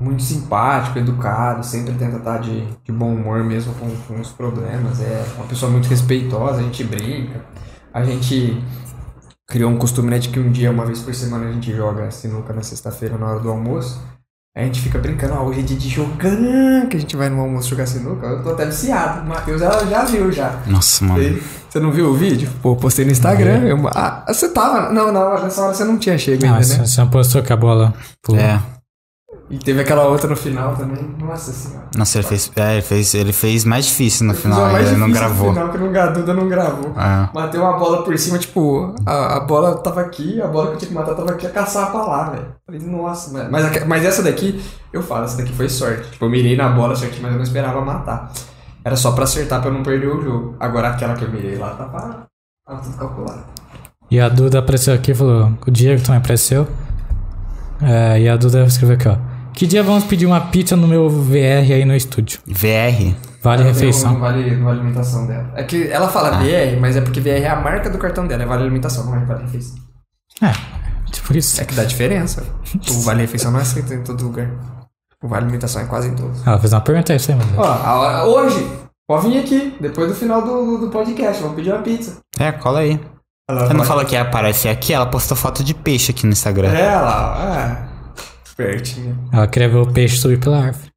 muito 0.00 0.22
simpático, 0.22 0.98
educado, 0.98 1.64
sempre 1.64 1.92
tenta 1.94 2.18
estar 2.18 2.38
de, 2.38 2.64
de 2.84 2.92
bom 2.92 3.12
humor 3.14 3.42
mesmo 3.42 3.74
com, 3.74 3.90
com 4.06 4.20
os 4.20 4.30
problemas. 4.30 5.00
É 5.00 5.24
uma 5.36 5.46
pessoa 5.46 5.70
muito 5.72 5.88
respeitosa, 5.88 6.60
a 6.60 6.62
gente 6.62 6.84
brinca. 6.84 7.44
A 7.92 8.04
gente 8.04 8.62
criou 9.48 9.70
um 9.70 9.76
costume 9.78 10.10
né, 10.10 10.18
de 10.18 10.28
que 10.28 10.38
um 10.38 10.50
dia, 10.52 10.70
uma 10.70 10.84
vez 10.84 11.00
por 11.00 11.14
semana, 11.14 11.48
a 11.48 11.52
gente 11.52 11.74
joga 11.74 12.10
sinuca 12.10 12.52
na 12.52 12.62
sexta-feira 12.62 13.16
na 13.16 13.26
hora 13.26 13.40
do 13.40 13.48
almoço. 13.50 14.00
Aí 14.56 14.64
a 14.64 14.66
gente 14.66 14.80
fica 14.80 14.98
brincando, 14.98 15.34
ó, 15.34 15.44
hoje 15.44 15.60
é 15.60 15.62
dia 15.62 15.76
de 15.76 15.88
jogar, 15.88 16.86
que 16.90 16.96
a 16.96 17.00
gente 17.00 17.16
vai 17.16 17.28
no 17.28 17.40
almoço 17.40 17.68
jogar 17.68 17.86
sinuca. 17.86 18.26
Eu 18.26 18.42
tô 18.42 18.50
até 18.50 18.66
viciado. 18.66 19.22
O 19.24 19.28
Matheus 19.28 19.60
já, 19.60 19.84
já 19.86 20.04
viu 20.04 20.30
já. 20.32 20.60
Nossa, 20.66 21.04
mano. 21.04 21.22
Você- 21.22 21.42
Você 21.68 21.80
não 21.80 21.92
viu 21.92 22.08
o 22.10 22.14
vídeo? 22.14 22.50
Pô, 22.62 22.74
postei 22.74 23.04
no 23.04 23.12
Instagram. 23.12 23.58
Eu, 23.64 23.86
ah, 23.88 24.24
você 24.26 24.48
tava. 24.48 24.90
Não, 24.92 25.12
não, 25.12 25.40
nessa 25.42 25.62
hora 25.62 25.74
você 25.74 25.84
não 25.84 25.98
tinha 25.98 26.16
chego 26.18 26.44
ainda, 26.44 26.62
você, 26.62 26.78
né? 26.78 26.86
você 26.86 27.00
não 27.00 27.08
postou 27.10 27.42
que 27.42 27.52
a 27.52 27.56
bola 27.56 27.94
pulou. 28.22 28.40
É. 28.40 28.60
E 29.50 29.56
teve 29.56 29.80
aquela 29.80 30.06
outra 30.06 30.28
no 30.28 30.36
final 30.36 30.76
também. 30.76 31.02
Nossa 31.18 31.50
senhora. 31.52 31.86
Nossa, 31.96 32.18
ele 32.18 32.26
fez, 32.26 32.52
é, 32.54 32.72
ele 32.74 32.82
fez, 32.82 33.14
ele 33.14 33.32
fez 33.32 33.64
mais 33.64 33.86
difícil 33.86 34.26
no 34.26 34.34
Fiz 34.34 34.42
final, 34.42 34.70
mais 34.70 34.88
ele 34.88 34.98
não 34.98 35.06
difícil 35.06 35.28
no 35.28 35.34
gravou. 35.34 35.52
Final, 35.54 35.68
que 35.70 35.78
não, 35.78 36.02
a 36.02 36.06
Duda 36.06 36.34
não 36.34 36.48
gravou. 36.48 36.90
É. 36.90 37.30
Matei 37.32 37.58
uma 37.58 37.78
bola 37.78 38.02
por 38.04 38.18
cima, 38.18 38.38
tipo, 38.38 38.94
a, 39.06 39.36
a 39.38 39.40
bola 39.40 39.76
tava 39.78 40.02
aqui, 40.02 40.40
a 40.42 40.46
bola 40.46 40.68
que 40.68 40.72
eu 40.74 40.78
tinha 40.78 40.88
que 40.90 40.94
matar 40.94 41.14
tava 41.14 41.30
aqui, 41.30 41.46
a 41.46 41.50
caçar 41.50 41.90
pra 41.90 42.02
lá, 42.02 42.30
velho. 42.30 42.46
Falei, 42.66 42.80
nossa, 42.82 43.48
mas, 43.48 43.86
mas 43.86 44.04
essa 44.04 44.22
daqui, 44.22 44.62
eu 44.92 45.02
falo, 45.02 45.24
essa 45.24 45.38
daqui 45.38 45.52
foi 45.54 45.68
sorte. 45.70 46.10
Tipo, 46.10 46.26
eu 46.26 46.30
mirei 46.30 46.54
na 46.54 46.68
bola, 46.68 46.94
certinho, 46.94 47.22
mas 47.22 47.32
eu 47.32 47.38
não 47.38 47.44
esperava 47.44 47.80
matar. 47.80 48.30
Era 48.84 48.96
só 48.96 49.12
pra 49.12 49.24
acertar 49.24 49.62
pra 49.62 49.70
eu 49.70 49.74
não 49.74 49.82
perder 49.82 50.08
o 50.08 50.20
jogo. 50.22 50.56
Agora 50.60 50.88
aquela 50.88 51.14
que 51.14 51.24
eu 51.24 51.30
mirei 51.30 51.56
lá 51.56 51.70
tava, 51.70 52.26
tava 52.66 52.82
tudo 52.82 52.96
calculado. 52.98 53.44
E 54.10 54.20
a 54.20 54.28
Duda 54.28 54.58
apareceu 54.58 54.94
aqui 54.94 55.12
e 55.12 55.14
falou: 55.14 55.52
o 55.66 55.70
Diego 55.70 56.02
também 56.02 56.18
apareceu. 56.18 56.66
É, 57.82 58.20
e 58.20 58.28
a 58.28 58.36
Duda 58.36 58.64
escreveu 58.64 58.96
aqui, 58.96 59.08
ó. 59.08 59.27
Que 59.58 59.66
dia 59.66 59.82
vamos 59.82 60.04
pedir 60.04 60.24
uma 60.24 60.40
pizza 60.40 60.76
no 60.76 60.86
meu 60.86 61.10
VR 61.10 61.72
aí 61.72 61.84
no 61.84 61.92
estúdio? 61.92 62.38
VR. 62.46 63.12
Vale 63.42 63.64
Não, 63.64 63.72
refeição. 63.72 64.12
Não 64.12 64.20
vale, 64.20 64.54
não 64.54 64.66
vale 64.66 64.78
alimentação 64.78 65.26
dela. 65.26 65.50
É 65.56 65.64
que 65.64 65.88
ela 65.90 66.06
fala 66.08 66.30
VR, 66.38 66.78
mas 66.80 66.94
é 66.94 67.00
porque 67.00 67.20
VR 67.20 67.42
é 67.42 67.48
a 67.48 67.56
marca 67.56 67.90
do 67.90 67.98
cartão 67.98 68.24
dela, 68.24 68.44
é 68.44 68.46
vale 68.46 68.62
alimentação, 68.62 69.04
não 69.04 69.16
é 69.16 69.24
vale 69.24 69.42
refeição. 69.42 69.74
É, 70.40 70.52
tipo 71.10 71.36
isso. 71.36 71.60
É 71.60 71.64
que 71.64 71.74
dá 71.74 71.82
diferença. 71.82 72.46
O 72.88 73.00
vale 73.00 73.22
refeição 73.22 73.50
não 73.50 73.58
é 73.58 73.62
aceito 73.62 73.92
em 73.92 74.04
todo 74.04 74.22
lugar. 74.22 74.48
O 75.20 75.26
vale 75.26 75.46
alimentação 75.46 75.82
é 75.82 75.86
quase 75.86 76.06
em 76.06 76.14
todos. 76.14 76.46
Ela 76.46 76.60
fez 76.60 76.72
uma 76.72 76.80
pergunta 76.80 77.12
aí, 77.12 77.18
você, 77.18 77.34
mano. 77.34 77.52
Ó, 77.56 77.64
a 77.64 77.98
hora- 77.98 78.24
hoje, 78.26 78.64
pode 79.08 79.28
vir 79.28 79.38
aqui, 79.40 79.76
depois 79.80 80.06
do 80.08 80.14
final 80.14 80.40
do, 80.40 80.64
do, 80.66 80.78
do 80.86 80.90
podcast, 80.92 81.42
vamos 81.42 81.56
pedir 81.56 81.72
uma 81.72 81.82
pizza. 81.82 82.18
É, 82.38 82.52
cola 82.52 82.78
aí. 82.78 83.00
Ela 83.50 83.66
Você 83.66 83.74
não 83.74 83.84
falou 83.84 84.04
que 84.04 84.14
ia 84.14 84.22
aparecer 84.22 84.68
aqui? 84.68 84.92
Ela 84.92 85.06
postou 85.06 85.36
foto 85.36 85.64
de 85.64 85.74
peixe 85.74 86.12
aqui 86.12 86.24
no 86.26 86.32
Instagram. 86.32 86.72
É, 86.72 86.80
ela, 86.92 87.84
é. 87.84 87.87
Pertinho. 88.58 89.16
Ela 89.32 89.46
queria 89.46 89.68
ver 89.68 89.76
o 89.76 89.86
peixe 89.86 90.16
subir 90.18 90.40
pela 90.40 90.58
árvore. 90.58 90.90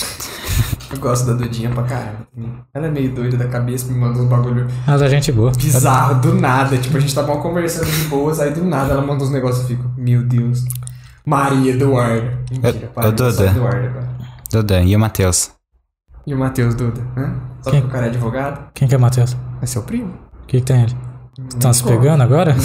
Eu 0.90 0.98
gosto 0.98 1.24
da 1.26 1.34
Dudinha 1.34 1.70
pra 1.70 1.84
caramba. 1.84 2.26
Ela 2.74 2.88
é 2.88 2.90
meio 2.90 3.14
doida 3.14 3.36
da 3.36 3.46
cabeça, 3.46 3.86
me 3.92 3.96
manda 3.98 4.18
uns 4.18 4.28
bagulho 4.28 4.66
Mas 4.84 5.00
a 5.02 5.08
gente 5.08 5.30
é 5.30 5.34
boa. 5.34 5.52
bizarro, 5.52 6.20
do 6.20 6.34
nada. 6.34 6.76
Tipo, 6.76 6.96
a 6.96 7.00
gente 7.00 7.14
tá 7.14 7.22
mal 7.22 7.40
conversando 7.40 7.86
de 7.88 8.04
boas, 8.08 8.40
aí 8.40 8.52
do 8.52 8.64
nada 8.64 8.92
ela 8.92 9.02
manda 9.02 9.22
uns 9.22 9.30
negócios 9.30 9.68
e 9.70 9.72
eu 9.74 9.78
fico, 9.78 9.88
meu 9.96 10.22
Deus. 10.24 10.64
Maria 11.24 11.72
Eduarda. 11.72 12.38
Mentira, 12.50 12.88
para. 12.88 13.10
Duda. 13.12 13.32
Só 13.32 13.44
Eduarda 13.44 13.86
agora. 13.88 14.08
Duda, 14.50 14.82
e 14.82 14.96
o 14.96 14.98
Matheus? 14.98 15.50
E 16.26 16.34
o 16.34 16.38
Matheus 16.38 16.74
Duda, 16.74 17.00
né? 17.16 17.34
Só 17.62 17.70
Quem? 17.70 17.80
porque 17.82 17.88
o 17.88 17.92
cara 17.92 18.06
é 18.06 18.08
advogado? 18.10 18.68
Quem 18.74 18.88
que 18.88 18.94
é 18.94 18.98
o 18.98 19.00
Matheus? 19.00 19.36
É 19.62 19.66
seu 19.66 19.82
primo? 19.84 20.12
O 20.42 20.46
que, 20.46 20.58
que 20.60 20.66
tem 20.66 20.82
ele? 20.82 20.96
Estão 21.48 21.72
se 21.72 21.82
conta. 21.82 21.96
pegando 21.96 22.22
agora? 22.22 22.56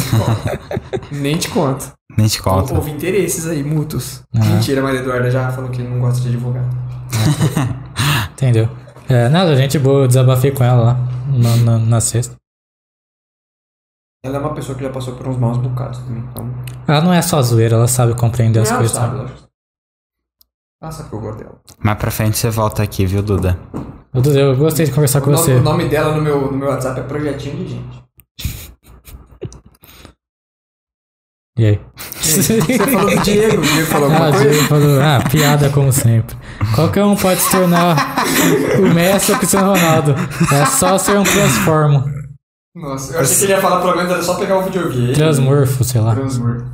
Nem 1.11 1.37
te 1.37 1.49
conto. 1.49 1.91
Nem 2.17 2.27
te 2.27 2.41
conta. 2.41 2.73
Houve 2.73 2.91
interesses 2.91 3.47
aí, 3.47 3.63
mútuos. 3.63 4.21
Ah. 4.35 4.39
Mentira, 4.45 4.81
mas 4.81 4.97
a 4.97 4.99
Eduarda 5.01 5.29
já 5.29 5.51
falou 5.51 5.69
que 5.69 5.81
não 5.81 5.99
gosta 5.99 6.21
de 6.21 6.29
advogado. 6.29 6.69
Entendeu? 8.33 8.69
É, 9.09 9.27
nada, 9.29 9.55
gente 9.55 9.77
boa, 9.77 10.03
eu 10.03 10.07
desabafei 10.07 10.51
com 10.51 10.63
ela 10.63 10.81
lá 10.81 10.97
na, 11.27 11.55
na, 11.57 11.77
na 11.79 11.99
sexta. 12.01 12.35
Ela 14.23 14.37
é 14.37 14.39
uma 14.39 14.53
pessoa 14.53 14.77
que 14.77 14.83
já 14.83 14.89
passou 14.89 15.15
por 15.15 15.27
uns 15.27 15.37
maus 15.37 15.57
bocados 15.57 15.97
também, 15.99 16.23
então... 16.31 16.49
Ela 16.87 17.01
não 17.01 17.11
é 17.13 17.21
só 17.21 17.41
zoeira, 17.41 17.75
ela 17.75 17.87
sabe 17.87 18.13
compreender 18.13 18.59
as 18.61 18.69
Ela 18.69 18.77
coisas. 18.79 18.95
sabe, 18.95 19.17
sabe? 19.17 19.21
lógico. 19.29 19.49
Ela 20.81 20.91
sabe 20.91 21.09
que 21.09 21.15
eu 21.15 21.19
gosto 21.21 21.37
dela. 21.39 21.61
Mais 21.79 21.97
pra 21.97 22.11
frente 22.11 22.37
você 22.37 22.49
volta 22.49 22.83
aqui, 22.83 23.05
viu, 23.05 23.21
Duda? 23.23 23.57
Eu, 24.13 24.21
Dudu, 24.21 24.37
eu 24.39 24.55
gostei 24.55 24.85
de 24.85 24.91
conversar 24.91 25.19
O 25.19 25.21
com 25.23 25.31
nome, 25.31 25.43
você. 25.43 25.53
o 25.55 25.61
nome 25.61 25.89
dela 25.89 26.15
no 26.15 26.21
meu, 26.21 26.51
no 26.51 26.57
meu 26.57 26.69
WhatsApp 26.69 26.99
é 26.99 27.03
Projetinho 27.03 27.57
de 27.65 27.67
Gente. 27.73 28.03
E 31.57 31.65
aí? 31.65 31.79
Você 32.21 32.61
falou 32.87 33.09
do 33.15 33.21
Diego, 33.23 33.61
o 33.61 33.65
Diego 33.65 33.87
falou 33.87 34.09
Ah, 34.09 34.13
alguma 34.13 34.29
o 34.29 34.31
coisa? 34.33 34.49
Diego 34.49 34.67
falou, 34.67 35.01
ah, 35.01 35.23
piada 35.29 35.69
como 35.69 35.91
sempre. 35.91 36.35
Qualquer 36.75 37.03
um 37.03 37.15
pode 37.15 37.41
se 37.41 37.51
tornar 37.51 37.95
o 38.79 38.93
Messi 38.93 39.31
ou 39.31 39.35
o 39.35 39.39
Cristiano 39.39 39.73
Ronaldo. 39.73 40.15
É 40.53 40.65
só 40.65 40.97
ser 40.97 41.17
um 41.19 41.23
transformo. 41.23 42.05
Nossa, 42.73 43.15
eu 43.15 43.19
achei 43.19 43.37
que 43.37 43.43
ele 43.43 43.51
ia 43.53 43.59
falar 43.61 43.81
pelo 43.81 43.95
menos 43.97 44.11
era 44.11 44.23
só 44.23 44.35
pegar 44.35 44.59
o 44.59 44.63
videogame. 44.63 45.13
Transmorfo, 45.13 45.83
sei 45.83 45.99
lá. 45.99 46.15
Transmor. 46.15 46.65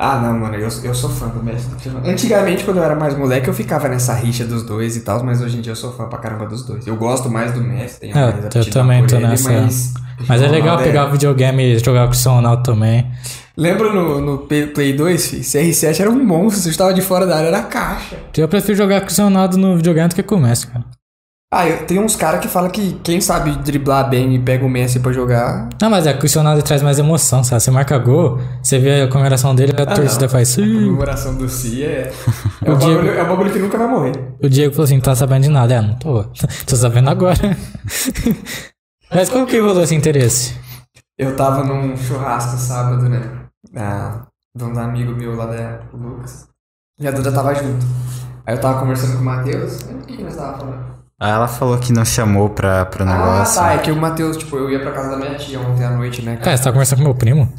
Ah, 0.00 0.20
não, 0.20 0.38
mano, 0.38 0.54
eu, 0.54 0.68
eu 0.84 0.94
sou 0.94 1.10
fã 1.10 1.26
do 1.26 1.42
Messi. 1.42 1.66
do. 1.68 2.08
Antigamente, 2.08 2.62
quando 2.62 2.76
eu 2.76 2.84
era 2.84 2.94
mais 2.94 3.18
moleque, 3.18 3.48
eu 3.48 3.52
ficava 3.54 3.88
nessa 3.88 4.14
rixa 4.14 4.44
dos 4.44 4.62
dois 4.62 4.96
e 4.96 5.00
tal, 5.00 5.24
mas 5.24 5.42
hoje 5.42 5.58
em 5.58 5.60
dia 5.60 5.72
eu 5.72 5.76
sou 5.76 5.92
fã 5.92 6.06
pra 6.08 6.18
caramba 6.20 6.46
dos 6.46 6.64
dois. 6.64 6.86
Eu 6.86 6.94
gosto 6.94 7.28
mais 7.28 7.52
do 7.52 7.60
Messi, 7.60 7.98
tenho 7.98 8.14
mais 8.14 8.44
eu 8.54 8.64
também 8.70 9.04
tô 9.08 9.16
ele, 9.16 9.26
nessa- 9.26 9.50
Mas, 9.52 9.94
Mas 10.28 10.40
é 10.42 10.46
legal 10.46 10.78
pegar 10.78 11.08
o 11.08 11.12
videogame 11.12 11.62
e 11.74 11.78
jogar 11.80 12.02
com 12.02 12.06
o 12.06 12.10
Cristiano 12.10 12.36
Ronaldo 12.36 12.62
também. 12.62 13.10
Lembra 13.56 13.92
no, 13.92 14.20
no 14.20 14.38
Play 14.38 14.68
Play 14.68 14.92
2, 14.92 15.26
fi? 15.30 15.36
CR7 15.40 15.98
era 16.00 16.10
um 16.10 16.24
monstro, 16.24 16.62
você 16.62 16.68
estava 16.68 16.94
de 16.94 17.02
fora 17.02 17.26
da 17.26 17.36
área, 17.36 17.48
era 17.48 17.62
caixa. 17.62 18.16
Eu 18.36 18.46
prefiro 18.48 18.76
jogar 18.78 18.96
com 19.00 19.02
o 19.02 19.06
Cristiano 19.06 19.30
Ronaldo 19.30 19.56
no 19.58 19.76
videogame 19.76 20.08
do 20.10 20.14
que 20.14 20.22
com 20.22 20.36
o 20.36 20.40
Messi, 20.40 20.68
cara. 20.68 20.84
Ah, 21.50 21.66
eu, 21.66 21.86
tem 21.86 21.98
uns 21.98 22.14
caras 22.14 22.40
que 22.42 22.48
falam 22.48 22.68
que 22.70 22.92
quem 23.02 23.22
sabe 23.22 23.56
driblar 23.62 24.10
bem 24.10 24.34
e 24.34 24.38
pega 24.38 24.66
o 24.66 24.68
Messi 24.68 25.00
pra 25.00 25.10
jogar. 25.12 25.70
Não, 25.80 25.88
mas 25.88 26.06
é 26.06 26.12
que 26.12 26.26
o 26.26 26.28
Ronaldo 26.38 26.62
traz 26.62 26.82
mais 26.82 26.98
emoção, 26.98 27.42
sabe? 27.42 27.62
Você 27.62 27.70
marca 27.70 27.96
gol, 27.96 28.38
você 28.62 28.78
vê 28.78 29.00
a 29.00 29.08
comemoração 29.08 29.54
dele, 29.54 29.72
a 29.74 29.82
Ah, 29.82 29.86
torcida 29.94 30.26
não. 30.26 30.28
faz... 30.28 30.52
A 30.52 30.56
comemoração 30.60 31.34
do 31.36 31.48
Si 31.48 31.82
é. 31.82 32.12
É, 32.62 32.68
O 32.70 32.74
um 32.74 32.78
Diego- 32.78 32.94
bagulho, 32.96 33.10
é 33.18 33.22
um 33.22 33.28
bagulho 33.28 33.50
que 33.52 33.58
nunca 33.60 33.78
vai 33.78 33.88
morrer. 33.88 34.12
O 34.42 34.48
Diego 34.50 34.72
falou 34.74 34.84
assim, 34.84 34.96
não 34.96 35.00
tá 35.02 35.14
sabendo 35.14 35.44
de 35.44 35.48
nada. 35.48 35.72
É, 35.72 35.80
não 35.80 35.94
tô. 35.94 36.22
Tô 36.68 36.76
sabendo 36.76 37.08
agora. 37.08 37.38
Mas 39.10 39.30
como 39.30 39.46
que 39.46 39.58
rolou 39.58 39.82
esse 39.82 39.94
interesse? 39.94 40.54
Eu 41.18 41.34
tava 41.34 41.64
num 41.64 41.96
churrasco 41.96 42.58
sábado, 42.58 43.08
né? 43.08 43.22
Da, 43.72 44.26
de 44.54 44.64
um 44.64 44.78
amigo 44.78 45.12
meu 45.12 45.34
lá 45.34 45.46
da 45.46 45.54
época, 45.54 45.96
o 45.96 46.00
Lucas. 46.00 46.46
E 47.00 47.08
a 47.08 47.10
Duda 47.10 47.32
tava 47.32 47.54
junto. 47.54 47.86
Aí 48.46 48.54
eu 48.54 48.60
tava 48.60 48.80
conversando 48.80 49.14
com 49.14 49.22
o 49.22 49.24
Matheus. 49.24 49.80
O 49.80 49.98
que 50.06 50.22
nós 50.22 50.36
tava 50.36 50.58
falando? 50.58 50.97
Ah, 51.20 51.30
Ela 51.30 51.48
falou 51.48 51.76
que 51.78 51.92
não 51.92 52.04
chamou 52.04 52.48
pra, 52.50 52.86
pro 52.86 53.02
Ah, 53.02 53.06
negócio. 53.06 53.60
tá. 53.60 53.72
É 53.74 53.78
que 53.78 53.90
o 53.90 53.96
Matheus, 53.96 54.36
tipo, 54.36 54.56
eu 54.56 54.70
ia 54.70 54.80
pra 54.80 54.92
casa 54.92 55.10
da 55.10 55.16
minha 55.16 55.34
tia 55.36 55.58
ontem 55.60 55.84
à 55.84 55.90
noite, 55.90 56.22
né? 56.22 56.36
Cara, 56.36 56.56
você 56.56 56.62
tá 56.64 56.70
conversando 56.72 56.98
com 56.98 57.04
meu 57.06 57.14
primo? 57.14 57.52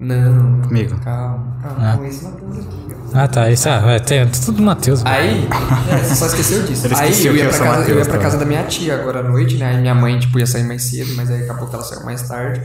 Não, 0.00 0.32
não. 0.32 0.62
Comigo. 0.62 0.98
Calma, 1.00 1.56
calma. 1.62 1.92
Ah. 1.92 1.96
Com 1.96 2.04
esse 2.04 2.24
Matheus 2.24 2.58
aqui, 2.58 2.96
ó. 3.14 3.18
Ah, 3.18 3.28
tá. 3.28 3.50
Isso, 3.50 3.68
ah, 3.68 3.92
é, 3.92 3.98
tem 4.00 4.28
tudo 4.28 4.56
do 4.56 4.62
Matheus. 4.62 5.02
Aí, 5.06 5.48
é, 5.90 5.96
você 5.98 6.14
só 6.16 6.26
esqueceu 6.26 6.64
disso. 6.64 6.86
Ele 6.86 6.94
Aí 6.96 7.10
esqueceu 7.10 7.30
eu 7.30 7.34
que 7.36 7.38
ia, 7.38 7.44
eu 7.44 7.50
pra 7.50 7.58
casa, 7.58 7.70
eu 7.72 7.78
Matheus 7.78 7.88
ia 7.98 8.04
pra 8.04 8.04
também. 8.12 8.22
casa 8.24 8.38
da 8.38 8.44
minha 8.44 8.64
tia 8.64 8.94
agora 8.94 9.20
à 9.20 9.22
noite, 9.22 9.56
né? 9.56 9.66
Aí 9.70 9.80
minha 9.80 9.94
mãe, 9.94 10.18
tipo, 10.18 10.38
ia 10.38 10.46
sair 10.46 10.64
mais 10.64 10.82
cedo, 10.82 11.14
mas 11.16 11.30
aí 11.30 11.44
acabou 11.44 11.68
que 11.68 11.74
ela 11.76 11.84
saiu 11.84 12.04
mais 12.04 12.22
tarde. 12.28 12.60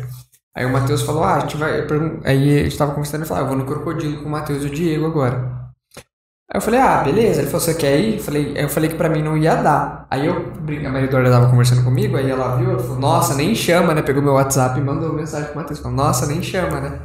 Aí 0.57 0.65
o 0.65 0.73
Matheus 0.73 1.03
falou, 1.03 1.23
ah, 1.23 1.35
a 1.35 1.39
gente 1.41 1.55
vai. 1.55 1.79
eu 1.81 2.19
Aí 2.25 2.59
a 2.59 2.63
gente 2.63 2.77
tava 2.77 2.91
conversando 2.91 3.23
e 3.23 3.27
falou, 3.27 3.43
ah, 3.43 3.45
eu 3.45 3.49
vou 3.49 3.57
no 3.57 3.65
crocodilo 3.65 4.17
com 4.23 4.27
o 4.27 4.31
Matheus 4.31 4.63
e 4.63 4.67
o 4.67 4.69
Diego 4.69 5.05
agora. 5.05 5.60
Aí 6.53 6.57
eu 6.57 6.61
falei, 6.61 6.81
ah, 6.81 7.01
beleza. 7.01 7.41
Ele 7.41 7.49
falou, 7.49 7.61
você 7.61 7.73
quer 7.73 7.97
ir? 7.97 8.17
Eu 8.17 8.23
falei, 8.23 8.53
eu 8.57 8.69
falei 8.69 8.89
que 8.89 8.95
pra 8.97 9.07
mim 9.07 9.23
não 9.23 9.37
ia 9.37 9.55
dar. 9.55 10.05
Aí 10.11 10.25
eu, 10.25 10.33
a 10.35 10.91
Maria 10.91 11.07
Eduarda 11.07 11.31
tava 11.31 11.49
conversando 11.49 11.81
comigo, 11.81 12.17
aí 12.17 12.29
ela 12.29 12.57
viu, 12.57 12.71
ela 12.71 12.79
falou, 12.79 12.99
nossa, 12.99 13.35
nem 13.35 13.55
chama, 13.55 13.93
né? 13.93 14.01
Pegou 14.01 14.21
meu 14.21 14.33
WhatsApp 14.33 14.77
e 14.77 14.83
mandou 14.83 15.13
mensagem 15.13 15.47
pro 15.47 15.55
Matheus, 15.55 15.79
falou, 15.79 15.95
nossa, 15.95 16.25
nem 16.25 16.43
chama, 16.43 16.81
né? 16.81 16.99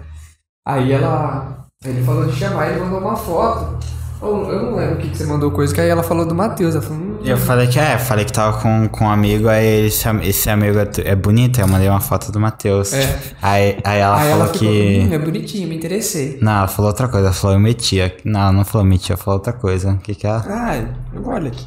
Aí 0.66 0.92
ela. 0.92 1.68
Ele 1.84 2.02
falou 2.02 2.26
de 2.26 2.32
chamar, 2.32 2.70
ele 2.70 2.80
mandou 2.80 2.98
uma 2.98 3.14
foto. 3.14 3.78
Eu, 4.20 4.50
eu 4.50 4.62
não 4.62 4.76
lembro 4.76 4.94
o 4.94 4.98
que, 4.98 5.10
que 5.10 5.16
você 5.16 5.26
mandou 5.26 5.50
coisa, 5.50 5.74
que 5.74 5.80
aí 5.80 5.88
ela 5.88 6.02
falou 6.02 6.24
do 6.26 6.34
Matheus. 6.34 6.74
Ela 6.74 6.82
falou, 6.82 7.02
hum, 7.02 7.18
Eu 7.24 7.36
falei 7.36 7.66
que 7.66 7.78
é, 7.78 7.98
falei 7.98 8.24
que 8.24 8.32
tava 8.32 8.60
com, 8.60 8.88
com 8.88 9.04
um 9.04 9.10
amigo, 9.10 9.48
aí 9.48 9.86
esse, 9.86 10.08
esse 10.22 10.48
amigo 10.48 10.78
é, 10.78 10.88
é 11.04 11.14
bonito, 11.14 11.58
aí 11.58 11.64
eu 11.64 11.68
mandei 11.68 11.88
uma 11.88 12.00
foto 12.00 12.32
do 12.32 12.40
Matheus. 12.40 12.92
É. 12.92 13.20
Aí, 13.42 13.78
aí 13.84 14.00
ela 14.00 14.16
aí 14.16 14.30
falou 14.30 14.44
ela 14.44 14.52
ficou, 14.52 14.68
que. 14.68 14.98
hum, 15.00 15.12
é 15.12 15.18
bonitinho, 15.18 15.68
me 15.68 15.76
interessei. 15.76 16.38
Não, 16.40 16.52
ela 16.52 16.68
falou 16.68 16.90
outra 16.90 17.08
coisa, 17.08 17.26
ela 17.26 17.34
falou 17.34 17.56
eu 17.56 17.60
metia. 17.60 18.16
Não, 18.24 18.40
ela 18.40 18.52
não 18.52 18.64
falou 18.64 18.86
metia, 18.86 19.14
ela 19.14 19.22
falou 19.22 19.38
outra 19.38 19.52
coisa. 19.52 19.92
O 19.92 19.98
que 19.98 20.14
que 20.14 20.26
ela. 20.26 20.44
Ah, 20.48 20.76
eu 21.12 21.26
olho 21.26 21.48
aqui. 21.48 21.66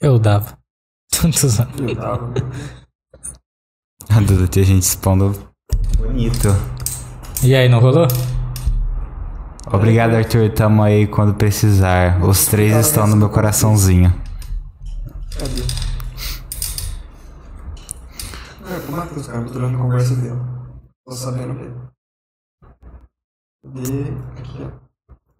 Eu 0.00 0.18
dava. 0.18 0.58
Tantos 1.10 1.60
anos. 1.60 1.80
Eu 1.80 1.96
tava. 1.96 2.32
A 4.08 4.20
Duda 4.20 4.48
tinha 4.48 4.64
gente 4.64 4.82
expondo 4.82 5.50
Bonito. 5.98 6.48
E 7.42 7.54
aí, 7.54 7.68
não 7.68 7.78
rolou? 7.78 8.06
Obrigado, 9.72 10.14
Arthur. 10.14 10.50
Tamo 10.50 10.82
aí 10.82 11.06
quando 11.06 11.34
precisar. 11.34 12.22
Os 12.24 12.46
três 12.46 12.74
estão 12.74 13.06
no 13.06 13.16
meu 13.16 13.28
coraçãozinho. 13.28 14.12
Cadê? 15.38 15.62
É, 18.68 18.80
com 18.80 18.92
o 18.92 18.96
Matheus, 18.96 19.26
cara, 19.26 19.44
tô 19.44 19.52
durando 19.52 19.76
a 19.76 19.80
conversa 19.80 20.14
dele. 20.16 20.40
Tô 21.06 21.12
sabendo 21.12 21.54
dele. 21.54 21.74
Cadê? 23.62 24.40
Aqui, 24.40 24.66
ó. 24.66 24.90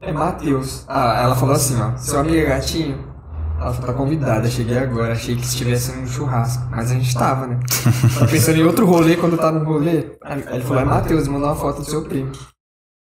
É 0.01 0.13
Matheus. 0.13 0.85
Ah, 0.89 1.21
ela 1.23 1.35
falou 1.35 1.55
assim, 1.55 1.81
ó. 1.81 1.97
Seu 1.97 2.21
amigo 2.21 2.37
é 2.37 2.47
gatinho? 2.47 3.11
Ela 3.59 3.75
tá 3.75 3.93
convidada, 3.93 4.49
cheguei 4.49 4.79
agora, 4.79 5.13
achei 5.13 5.37
que 5.37 5.43
estivesse 5.43 5.93
num 5.95 6.07
churrasco. 6.07 6.67
Mas 6.71 6.91
a 6.91 6.95
gente 6.95 7.13
tava, 7.15 7.47
né? 7.47 7.61
Tava 8.15 8.27
pensando 8.27 8.59
em 8.59 8.65
outro 8.65 8.87
rolê 8.87 9.17
quando 9.17 9.37
tá 9.37 9.53
no 9.53 9.63
rolê. 9.65 10.17
Aí 10.23 10.43
ele 10.53 10.63
falou, 10.63 10.81
é 10.81 10.85
Matheus, 10.85 11.29
mandou 11.29 11.49
uma 11.49 11.57
foto 11.57 11.83
do 11.83 11.85
seu 11.85 12.03
primo. 12.05 12.33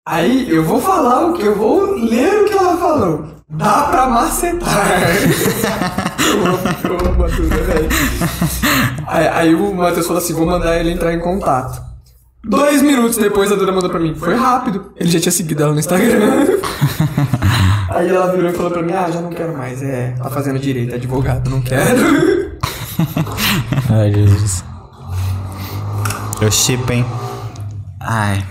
Aí 0.07 0.47
eu 0.51 0.63
vou 0.63 0.79
falar 0.79 1.25
o 1.25 1.33
que? 1.33 1.41
Eu 1.41 1.55
vou 1.55 1.95
ler 1.95 2.43
o 2.43 2.45
que 2.45 2.53
ela 2.53 2.77
falou. 2.77 3.25
Dá 3.49 3.85
pra 3.85 4.07
macetar. 4.07 4.87
eu 6.19 6.45
amo, 6.45 6.59
eu 6.83 7.09
amo 7.09 7.19
Matheus, 7.19 7.49
velho? 7.49 7.89
Aí, 9.07 9.27
aí 9.27 9.55
o 9.55 9.73
Matheus 9.73 10.05
falou 10.05 10.21
assim: 10.21 10.33
vou 10.33 10.45
mandar 10.45 10.79
ele 10.79 10.91
entrar 10.91 11.11
em 11.11 11.19
contato. 11.19 11.81
Dois 12.43 12.83
minutos 12.83 13.17
depois 13.17 13.51
a 13.51 13.55
Duda 13.55 13.71
mandou 13.71 13.89
pra 13.89 13.99
mim. 13.99 14.13
Foi 14.13 14.35
rápido. 14.35 14.91
Ele 14.95 15.09
já 15.09 15.19
tinha 15.19 15.31
seguido 15.31 15.63
ela 15.63 15.73
no 15.73 15.79
Instagram. 15.79 16.59
aí 17.89 18.07
ela 18.07 18.31
virou 18.31 18.51
e 18.51 18.53
falou 18.53 18.69
pra 18.69 18.83
mim: 18.83 18.93
ah, 18.93 19.09
já 19.09 19.21
não 19.21 19.31
quero 19.31 19.57
mais. 19.57 19.81
É, 19.81 20.11
tá 20.11 20.29
fazendo 20.29 20.59
direito, 20.59 20.93
é 20.93 20.97
advogado, 20.97 21.49
não 21.49 21.61
quero. 21.63 22.55
Ai, 23.89 24.13
Jesus. 24.13 24.63
Eu 26.39 26.51
chip, 26.51 26.93
hein? 26.93 27.03
Ai. 27.99 28.43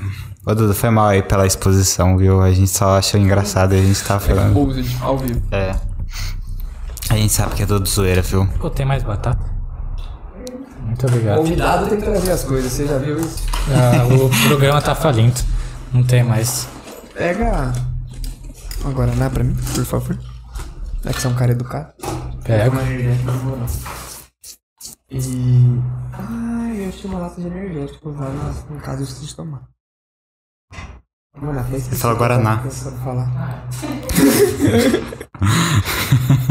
Ô, 0.46 0.54
Dudu, 0.54 0.74
foi 0.74 0.90
mal 0.90 1.06
aí 1.06 1.22
pela 1.22 1.46
exposição, 1.46 2.18
viu? 2.18 2.42
A 2.42 2.52
gente 2.52 2.70
só 2.70 2.98
achou 2.98 3.18
engraçado 3.18 3.74
e 3.74 3.78
a 3.78 3.82
gente 3.82 4.04
tava 4.04 4.20
falando. 4.20 4.52
Pose 4.52 4.84
ao 5.00 5.16
vivo. 5.16 5.42
É. 5.50 5.74
A 7.08 7.16
gente 7.16 7.32
sabe 7.32 7.54
que 7.54 7.62
é 7.62 7.66
tudo 7.66 7.88
zoeira, 7.88 8.20
viu? 8.20 8.46
Pô, 8.58 8.68
tem 8.68 8.84
mais 8.84 9.02
batata? 9.02 9.54
Muito 10.80 11.06
obrigado. 11.06 11.38
Convidado 11.38 11.86
tem 11.88 11.98
que 11.98 12.04
trazer 12.04 12.30
as 12.30 12.44
coisas, 12.44 12.70
você 12.70 12.86
já 12.86 12.98
viu 12.98 13.18
isso? 13.18 13.42
Ah, 13.70 14.04
o 14.14 14.48
programa 14.48 14.82
tá 14.82 14.94
falindo. 14.94 15.40
Não 15.92 16.02
tem 16.02 16.22
mais. 16.22 16.68
Pega 17.14 17.72
uma 18.82 18.92
Guaraná 18.92 19.30
pra 19.30 19.42
mim, 19.42 19.56
por 19.74 19.84
favor. 19.84 20.18
É 21.04 21.12
que 21.12 21.20
você 21.20 21.26
é 21.26 21.30
um 21.30 21.34
cara 21.34 21.52
educado. 21.52 21.92
Pega. 22.44 22.70
Uma 22.70 22.82
energética, 22.82 23.32
não 23.32 23.38
vou 23.38 23.56
não. 23.56 23.66
E. 25.10 25.80
Ai, 26.12 26.84
eu 26.84 26.88
achei 26.90 27.10
uma 27.10 27.20
lata 27.20 27.40
de 27.40 27.46
energético 27.46 28.10
lá 28.10 28.28
no, 28.28 28.74
no 28.74 28.80
caso 28.80 29.04
de 29.04 29.34
tomar. 29.34 29.73
Você 31.36 31.96
falou 31.96 32.16
Guaraná. 32.16 32.62
Em 32.64 32.70
falar. 32.70 33.28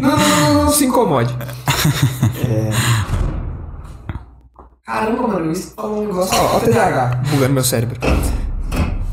não, 0.01 0.10
não, 0.10 0.18
não, 0.18 0.53
não, 0.53 0.65
não 0.65 0.72
se 0.72 0.85
incomode. 0.85 1.34
É. 2.45 2.69
Caramba, 4.85 5.27
mano, 5.27 5.51
isso 5.53 5.73
falou 5.73 6.03
um 6.03 6.07
negócio. 6.07 6.38
Ó, 6.38 6.55
ó 6.55 6.57
o 6.57 6.60
TDAH, 6.60 7.22
bugando 7.30 7.53
meu 7.53 7.64
cérebro. 7.64 7.97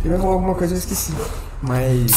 Eu 0.04 0.10
ia 0.10 0.18
falar 0.18 0.32
alguma 0.32 0.56
coisa 0.56 0.74
e 0.74 0.76
eu 0.76 0.80
esqueci. 0.80 1.14
Mas. 1.62 2.10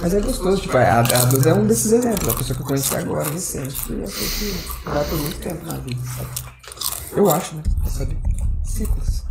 Mas 0.00 0.14
é 0.14 0.20
gostoso, 0.20 0.60
tipo, 0.60 0.76
a, 0.76 0.98
a 0.98 1.02
Duda 1.26 1.50
é 1.50 1.54
um 1.54 1.64
desses 1.64 1.92
exemplos, 1.92 2.28
a 2.28 2.36
pessoa 2.36 2.56
que 2.56 2.62
eu 2.62 2.66
conheci 2.66 2.96
agora, 2.96 3.30
recente, 3.30 3.74
que 3.84 3.92
é 3.94 4.06
que 4.06 4.68
vai 4.84 5.04
por 5.04 5.18
muito 5.18 5.38
tempo 5.38 5.64
na 5.64 5.78
vida, 5.78 6.00
sabe? 6.16 6.28
Eu 7.12 7.30
acho, 7.30 7.54
né? 7.54 7.62
Sabe? 7.88 8.18
Ciclos. 8.64 9.25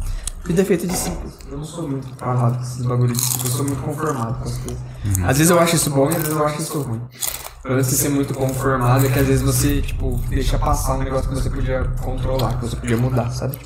Vida 0.46 0.62
é 0.62 0.66
feita 0.66 0.86
de 0.86 0.96
ciclos. 0.96 1.34
Eu 1.50 1.58
não 1.58 1.64
sou 1.64 1.90
muito 1.90 2.08
travado 2.16 2.58
com 2.58 2.64
esses 2.64 2.86
bagulhos 2.86 3.18
de 3.18 3.46
eu 3.46 3.52
sou 3.52 3.66
muito 3.66 3.82
conformado 3.82 4.36
com 4.36 4.44
as 4.44 4.58
coisas. 4.60 4.84
Às 5.26 5.38
vezes 5.38 5.50
eu 5.50 5.60
acho 5.60 5.76
isso 5.76 5.90
bom 5.90 6.06
e 6.06 6.16
às 6.16 6.22
vezes 6.22 6.38
eu 6.38 6.46
acho 6.46 6.62
isso 6.62 6.82
ruim. 6.82 7.02
De 7.64 7.74
você 7.74 7.96
ser 7.96 8.10
muito 8.10 8.32
conformado 8.34 9.08
é 9.08 9.10
que 9.10 9.18
às 9.18 9.26
vezes 9.26 9.42
você, 9.42 9.82
tipo, 9.82 10.18
deixa 10.30 10.60
passar 10.60 10.96
um 10.96 11.00
negócio 11.00 11.28
que 11.30 11.36
você 11.36 11.50
podia 11.50 11.84
controlar, 12.00 12.60
que 12.60 12.68
você 12.68 12.76
podia 12.76 12.96
mudar, 12.96 13.32
sabe? 13.32 13.58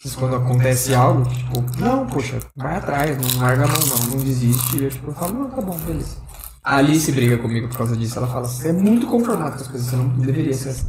Vezes 0.00 0.16
quando 0.16 0.36
acontece 0.36 0.94
algo, 0.94 1.28
tipo, 1.28 1.64
não, 1.80 2.06
poxa, 2.06 2.38
vai 2.54 2.76
atrás, 2.76 3.16
não 3.16 3.42
larga 3.42 3.64
a 3.64 3.66
mão 3.66 3.76
não, 3.76 4.16
não 4.16 4.24
desiste. 4.24 4.76
E 4.76 4.84
eu, 4.84 4.90
tipo, 4.90 5.10
eu 5.10 5.14
falo, 5.14 5.34
não, 5.34 5.50
tá 5.50 5.60
bom, 5.60 5.76
beleza. 5.78 6.18
A 6.62 6.76
Alice 6.76 7.10
briga 7.10 7.36
comigo 7.38 7.68
por 7.68 7.78
causa 7.78 7.96
disso. 7.96 8.16
Ela 8.16 8.28
fala, 8.28 8.44
você 8.44 8.68
é 8.68 8.72
muito 8.72 9.08
conformado 9.08 9.56
com 9.56 9.62
as 9.62 9.68
coisas, 9.68 9.88
você 9.88 9.96
não 9.96 10.08
deveria 10.10 10.54
ser 10.54 10.68
assim. 10.68 10.86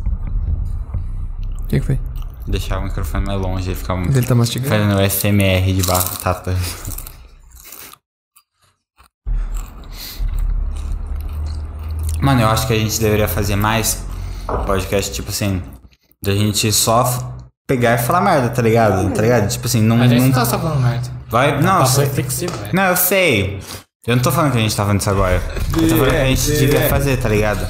O 1.61 1.67
que, 1.67 1.79
que 1.79 1.85
foi? 1.85 1.99
Deixar 2.47 2.79
o 2.79 2.83
microfone 2.83 3.25
mais 3.25 3.41
longe 3.41 3.71
e 3.71 3.75
ficar 3.75 3.95
ele 3.97 4.25
tá 4.25 4.33
mastigando? 4.35 4.69
fazendo 4.69 5.01
SMR 5.11 5.73
de 5.73 5.83
batata. 5.83 6.55
Mano, 12.21 12.41
eu 12.41 12.47
acho 12.47 12.65
que 12.67 12.73
a 12.73 12.77
gente 12.79 12.99
deveria 12.99 13.27
fazer 13.27 13.55
mais 13.55 14.03
podcast, 14.65 15.13
tipo 15.13 15.29
assim, 15.29 15.61
da 16.23 16.33
gente 16.33 16.71
só 16.71 17.35
pegar 17.67 17.95
e 17.95 17.97
falar 17.99 18.21
merda, 18.21 18.49
tá 18.49 18.61
ligado? 18.61 19.09
Tá 19.13 19.21
ligado? 19.21 19.47
Tipo 19.49 19.67
assim, 19.67 19.81
não. 19.81 20.01
A 20.01 20.07
gente 20.07 20.19
não 20.21 20.27
não 20.27 20.33
tá 20.33 20.45
só 20.45 20.57
falando 20.57 20.81
merda. 20.81 21.09
vai. 21.29 21.61
Não, 21.61 21.79
Papo 21.83 21.87
sei- 21.89 22.05
velho. 22.07 22.49
não, 22.73 22.83
eu 22.83 22.95
sei. 22.97 23.59
Eu 24.05 24.15
não 24.15 24.23
tô 24.23 24.31
falando 24.31 24.53
que 24.53 24.57
a 24.57 24.61
gente 24.61 24.75
tá 24.75 24.83
falando 24.83 25.01
isso 25.01 25.09
agora. 25.09 25.41
Eu 25.75 25.89
tô 25.89 25.95
falando 25.97 26.11
que 26.11 26.15
a 26.17 26.25
gente 26.25 26.51
devia 26.57 26.87
fazer, 26.89 27.17
tá 27.17 27.27
ligado? 27.29 27.67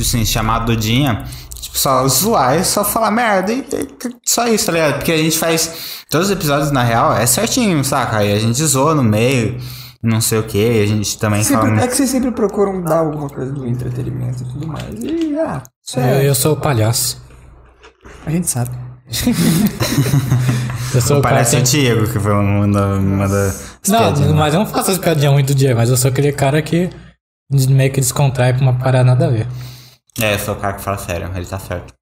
Assim, 0.00 0.24
chamar 0.24 0.56
a 0.56 0.58
Dudinha, 0.60 1.24
tipo, 1.66 1.78
só 1.78 2.06
zoar 2.08 2.58
e 2.58 2.64
só 2.64 2.84
falar 2.84 3.10
merda 3.10 3.52
e, 3.52 3.60
e 3.60 4.10
só 4.24 4.46
isso, 4.48 4.66
tá 4.66 4.72
ligado? 4.72 4.94
Porque 4.96 5.12
a 5.12 5.16
gente 5.18 5.38
faz. 5.38 6.04
Todos 6.10 6.28
os 6.28 6.32
episódios, 6.32 6.70
na 6.70 6.82
real, 6.82 7.12
é 7.16 7.26
certinho, 7.26 7.84
saca? 7.84 8.18
Aí 8.18 8.32
a 8.32 8.38
gente 8.38 8.64
zoa 8.64 8.94
no 8.94 9.02
meio, 9.02 9.58
não 10.02 10.20
sei 10.20 10.38
o 10.38 10.42
que, 10.44 10.82
a 10.82 10.86
gente 10.86 11.18
também 11.18 11.42
fala. 11.44 11.56
Sempre, 11.60 11.68
é 11.68 11.72
muito- 11.80 11.90
que 11.90 11.96
vocês 11.96 12.10
sempre 12.10 12.30
procuram 12.30 12.82
dar 12.82 12.98
alguma 12.98 13.28
coisa 13.28 13.52
do 13.52 13.66
entretenimento 13.66 14.42
e 14.42 14.46
tudo 14.46 14.66
mais. 14.66 14.94
E, 15.02 15.36
ah, 15.38 15.62
isso 15.86 15.98
Eu, 15.98 16.04
é, 16.04 16.28
eu 16.28 16.34
sou 16.34 16.52
o 16.52 16.56
palhaço. 16.56 17.20
a 18.24 18.30
gente 18.30 18.48
sabe. 18.48 18.70
Eu 20.94 21.00
sou 21.00 21.18
o 21.18 21.22
cara 21.22 21.34
Parece 21.36 21.56
que 21.56 21.62
o 21.62 21.64
Diego, 21.64 22.06
que 22.10 22.18
foi 22.18 22.32
uma 22.32 22.66
da. 22.68 22.94
Uma 22.94 23.28
da 23.28 23.52
Não, 23.88 24.34
mas 24.34 24.54
eu 24.54 24.60
não 24.60 24.66
faço 24.66 24.90
as 24.92 24.98
piadinhas 24.98 25.32
muito 25.32 25.48
do 25.48 25.54
dia, 25.54 25.74
mas 25.74 25.90
eu 25.90 25.96
sou 25.96 26.10
aquele 26.10 26.32
cara 26.32 26.62
que 26.62 26.88
meio 27.50 27.92
que 27.92 28.00
descontrai 28.00 28.52
pra 28.54 28.62
uma 28.62 28.74
parada 28.78 29.04
nada 29.04 29.26
a 29.26 29.30
ver. 29.30 29.46
É, 30.20 30.34
eu 30.34 30.38
sou 30.38 30.54
o 30.54 30.58
cara 30.58 30.74
que 30.74 30.82
fala 30.82 30.98
sério, 30.98 31.30
ele 31.34 31.46
tá 31.46 31.58
certo. 31.58 31.92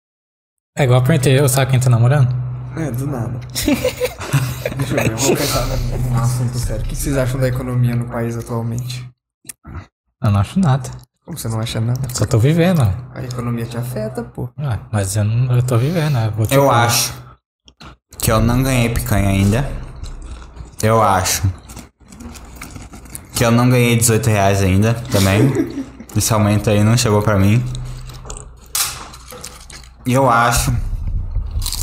É 0.76 0.84
igual 0.84 1.00
eu 1.00 1.04
perguntei, 1.06 1.38
eu 1.38 1.48
sabe 1.48 1.70
quem 1.72 1.80
tá 1.80 1.88
namorando? 1.90 2.28
É, 2.76 2.90
do 2.90 3.06
nada. 3.06 3.38
Deixa 3.54 3.70
eu 3.70 4.96
ver, 4.96 5.10
vamos 5.10 5.38
pensar 5.38 5.66
num, 5.66 5.98
num 6.10 6.18
assunto 6.18 6.58
sério. 6.58 6.82
O 6.84 6.88
que 6.88 6.96
vocês 6.96 7.16
acham 7.16 7.38
da 7.40 7.48
economia 7.48 7.94
no 7.94 8.06
país 8.06 8.36
atualmente? 8.36 9.08
Eu 10.22 10.30
não 10.30 10.40
acho 10.40 10.58
nada. 10.58 10.90
Como 11.24 11.38
você 11.38 11.48
não 11.48 11.60
acha 11.60 11.80
nada? 11.80 12.00
Só 12.12 12.26
tô 12.26 12.38
vivendo. 12.38 12.82
ó. 12.82 13.18
A 13.18 13.22
economia 13.22 13.64
te 13.66 13.76
afeta, 13.78 14.22
pô. 14.24 14.48
Ah, 14.58 14.78
mas 14.92 15.14
eu, 15.16 15.24
não, 15.24 15.56
eu 15.56 15.62
tô 15.62 15.78
vivendo. 15.78 16.18
Eu, 16.18 16.30
vou 16.32 16.46
te 16.46 16.54
Eu 16.54 16.66
falar. 16.66 16.84
acho 16.86 17.14
que 18.18 18.30
eu 18.32 18.40
não 18.40 18.62
ganhei 18.62 18.88
picanha 18.88 19.28
ainda. 19.28 19.68
Eu 20.82 21.02
acho 21.02 21.42
que 23.34 23.44
eu 23.44 23.50
não 23.50 23.68
ganhei 23.70 23.96
18 23.96 24.26
reais 24.28 24.62
ainda 24.62 24.94
também. 25.12 25.84
Esse 26.16 26.32
aumento 26.32 26.68
aí 26.70 26.82
não 26.84 26.96
chegou 26.96 27.22
pra 27.22 27.38
mim. 27.38 27.62
E 30.06 30.12
eu 30.12 30.28
acho 30.28 30.70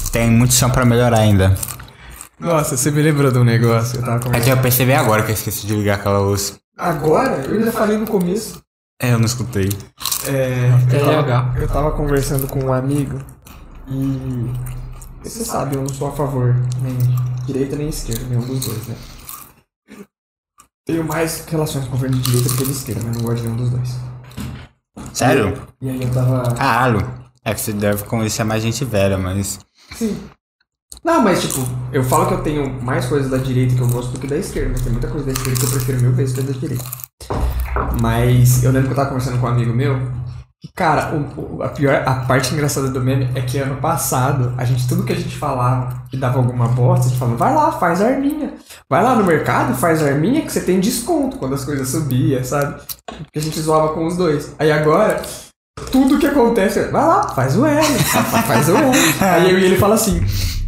que 0.03 0.11
tem 0.11 0.29
muito 0.29 0.53
chão 0.53 0.69
pra 0.69 0.85
melhorar 0.85 1.19
ainda. 1.19 1.57
Nossa, 2.39 2.75
você 2.75 2.91
me 2.91 3.01
lembrou 3.01 3.31
de 3.31 3.37
um 3.37 3.43
negócio. 3.43 3.99
Eu 3.99 4.03
tava 4.03 4.35
É 4.35 4.39
que 4.39 4.49
eu 4.49 4.57
percebi 4.57 4.93
agora 4.93 5.23
que 5.23 5.31
eu 5.31 5.33
esqueci 5.33 5.67
de 5.67 5.75
ligar 5.75 5.95
aquela 5.95 6.19
luz. 6.19 6.59
Agora? 6.77 7.35
Eu 7.45 7.59
ainda 7.59 7.71
falei 7.71 7.97
no 7.97 8.07
começo. 8.07 8.61
É, 9.01 9.13
eu 9.13 9.19
não 9.19 9.25
escutei. 9.25 9.69
É, 10.27 10.69
eu, 10.91 11.05
tava, 11.05 11.59
eu 11.59 11.67
tava 11.67 11.91
conversando 11.91 12.47
com 12.47 12.63
um 12.65 12.73
amigo 12.73 13.19
e. 13.87 14.51
Você 15.23 15.43
sabe, 15.43 15.75
eu 15.75 15.81
não 15.81 15.89
sou 15.89 16.07
a 16.07 16.11
favor 16.11 16.55
nem 16.81 16.97
direita 17.45 17.75
nem 17.75 17.89
esquerda, 17.89 18.25
nenhum 18.25 18.41
dos 18.41 18.65
dois, 18.65 18.87
né? 18.87 18.95
Tenho 20.85 21.03
mais 21.03 21.45
relações 21.45 21.85
com 21.85 21.89
o 21.89 21.91
governo 21.91 22.17
de 22.17 22.23
direita 22.23 22.49
do 22.49 22.57
que 22.57 22.65
de 22.65 22.71
esquerda, 22.71 23.01
mas 23.05 23.17
não 23.17 23.23
gosto 23.23 23.37
de 23.37 23.43
nenhum 23.43 23.57
dos 23.57 23.69
dois. 23.69 23.99
Sério? 25.13 25.61
E 25.79 25.89
aí 25.89 26.01
eu 26.01 26.11
tava. 26.11 26.55
Caralho. 26.55 27.20
É 27.43 27.53
que 27.53 27.61
você 27.61 27.73
deve 27.73 28.03
conhecer 28.03 28.43
mais 28.43 28.61
gente 28.61 28.85
velha, 28.85 29.17
mas. 29.17 29.59
Sim. 29.95 30.17
Não, 31.03 31.21
mas 31.23 31.41
tipo, 31.41 31.61
eu 31.91 32.03
falo 32.03 32.27
que 32.27 32.33
eu 32.35 32.43
tenho 32.43 32.81
mais 32.83 33.05
coisas 33.05 33.31
da 33.31 33.37
direita 33.37 33.73
que 33.75 33.81
eu 33.81 33.87
gosto 33.87 34.11
do 34.11 34.19
que 34.19 34.27
da 34.27 34.37
esquerda, 34.37 34.69
mas 34.71 34.81
tem 34.81 34.91
muita 34.91 35.07
coisa 35.07 35.25
da 35.25 35.31
esquerda 35.31 35.59
que 35.59 35.65
eu 35.65 35.69
prefiro 35.71 36.01
mil 36.01 36.11
vezes 36.13 36.35
que 36.35 36.41
da 36.43 36.53
direita. 36.53 36.83
Mas 38.01 38.63
eu 38.63 38.71
lembro 38.71 38.87
que 38.87 38.93
eu 38.93 38.95
tava 38.97 39.09
conversando 39.09 39.39
com 39.39 39.47
um 39.47 39.49
amigo 39.49 39.73
meu, 39.73 39.99
cara, 40.75 41.15
o- 41.15 41.57
o- 41.57 41.63
a 41.63 41.69
pior, 41.69 42.03
a 42.05 42.13
parte 42.25 42.53
engraçada 42.53 42.89
do 42.89 43.01
meme 43.01 43.29
é 43.33 43.41
que 43.41 43.57
ano 43.57 43.77
passado, 43.81 44.53
a 44.57 44.65
gente, 44.65 44.87
tudo 44.87 45.03
que 45.03 45.13
a 45.13 45.15
gente 45.15 45.35
falava 45.37 46.03
que 46.09 46.17
dava 46.17 46.37
alguma 46.37 46.67
bosta, 46.67 47.05
a 47.05 47.09
gente 47.09 47.17
falava, 47.19 47.37
vai 47.37 47.55
lá, 47.55 47.71
faz 47.71 48.01
arminha. 48.01 48.53
Vai 48.89 49.01
lá 49.03 49.15
no 49.15 49.23
mercado, 49.23 49.73
faz 49.75 50.03
arminha 50.03 50.41
que 50.41 50.51
você 50.51 50.61
tem 50.61 50.79
desconto 50.79 51.37
quando 51.37 51.55
as 51.55 51.65
coisas 51.65 51.87
subiam, 51.89 52.43
sabe? 52.43 52.79
Porque 53.07 53.39
a 53.39 53.41
gente 53.41 53.59
zoava 53.59 53.93
com 53.93 54.05
os 54.05 54.15
dois. 54.17 54.53
Aí 54.59 54.71
agora, 54.71 55.21
tudo 55.91 56.19
que 56.19 56.27
acontece, 56.27 56.83
vai 56.89 57.05
lá, 57.05 57.29
faz 57.29 57.55
o 57.57 57.65
L, 57.65 57.83
faz 58.45 58.69
o 58.69 58.75
L. 58.75 58.91
Aí 59.21 59.51
eu 59.51 59.57
ele 59.59 59.77
fala 59.77 59.95
assim, 59.95 60.21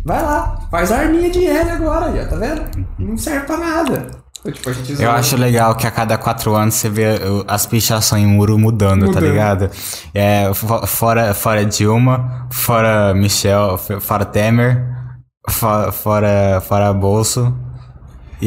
Vai 0.06 0.22
lá, 0.22 0.58
faz 0.70 0.92
a 0.92 0.98
arminha 1.00 1.30
de 1.30 1.46
L 1.46 1.70
agora, 1.72 2.08
ó, 2.12 2.26
tá 2.30 2.36
vendo? 2.36 2.62
Não 3.00 3.18
serve 3.18 3.46
pra 3.46 3.58
nada. 3.58 4.08
Tipo, 4.52 4.72
Eu 5.02 5.12
acho 5.12 5.38
legal 5.38 5.74
que 5.76 5.88
a 5.88 5.92
cada 5.92 6.18
quatro 6.18 6.54
anos 6.54 6.74
você 6.76 6.90
vê 6.90 7.06
as 7.48 7.66
pichações 7.66 8.22
em 8.24 8.28
muro 8.28 8.60
mudando, 8.60 9.02
tá 9.04 9.08
Mudando. 9.08 9.24
ligado? 9.26 9.72
É, 10.14 10.54
fo- 10.54 10.86
fora, 10.86 11.34
fora 11.34 11.66
Dilma, 11.66 12.46
fora 12.52 13.14
Michel, 13.14 13.78
fora 14.02 14.26
Temer, 14.26 14.86
fo- 15.50 15.90
fora, 15.94 16.62
fora 16.68 16.92
Bolso 16.92 17.56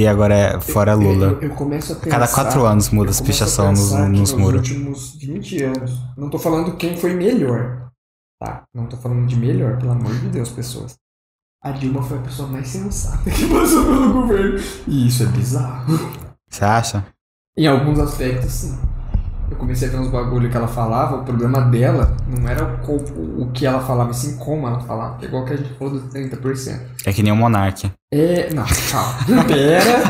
e 0.00 0.06
agora 0.06 0.34
é 0.34 0.60
fora 0.60 0.92
Eu- 0.92 1.00
Lula. 1.00 1.26
Eu, 1.26 1.40
eu 1.42 1.50
começo 1.54 1.92
a 1.92 1.96
pensar, 1.96 2.10
Cada 2.10 2.28
quatro 2.28 2.64
anos 2.66 2.90
muda 2.90 3.10
as 3.10 3.20
pichação 3.20 3.70
nos- 3.70 3.92
nos 3.92 4.32
muros. 4.32 4.60
últimos 4.68 5.16
20 5.16 5.62
anos. 5.62 5.92
Não 6.16 6.28
tô 6.30 6.38
falando 6.38 6.76
quem 6.76 6.96
foi 6.96 7.14
melhor. 7.14 7.88
Tá? 8.40 8.64
Não 8.74 8.86
tô 8.86 8.96
falando 8.98 9.26
de 9.26 9.34
melhor, 9.36 9.78
pelo 9.78 9.92
amor 9.92 10.12
de 10.14 10.28
Deus, 10.28 10.50
pessoas. 10.50 10.94
A 11.64 11.70
Dilma 11.72 12.02
foi 12.02 12.18
a 12.18 12.22
pessoa 12.22 12.46
mais 12.48 12.68
sensata 12.68 13.30
que 13.30 13.46
passou 13.48 13.84
pelo 13.84 14.12
governo. 14.12 14.58
E 14.86 15.06
isso 15.08 15.22
é 15.22 15.26
bizarro. 15.26 15.94
Você 16.48 16.64
acha? 16.64 17.06
Em 17.56 17.66
alguns 17.66 17.98
aspectos, 17.98 18.52
sim. 18.52 18.78
Eu 19.50 19.56
comecei 19.56 19.88
a 19.88 19.90
ver 19.92 19.98
uns 19.98 20.08
bagulho 20.10 20.50
que 20.50 20.56
ela 20.56 20.66
falava, 20.66 21.16
o 21.16 21.24
problema 21.24 21.60
dela 21.62 22.16
não 22.26 22.48
era 22.48 22.64
o, 22.64 22.78
co- 22.78 22.96
o 23.42 23.50
que 23.52 23.64
ela 23.64 23.80
falava, 23.80 24.10
e 24.10 24.14
sim 24.14 24.36
como 24.38 24.66
ela 24.66 24.80
falava. 24.80 25.18
É 25.22 25.26
igual 25.26 25.44
que 25.44 25.52
a 25.52 25.56
gente 25.56 25.72
falou 25.78 25.94
dos 25.94 26.12
30%. 26.12 26.80
É 27.06 27.12
que 27.12 27.22
nem 27.22 27.32
o 27.32 27.36
Monark. 27.36 27.90
É. 28.12 28.48
Não, 28.52 28.64
calma. 28.90 29.44
Pera. 29.44 30.02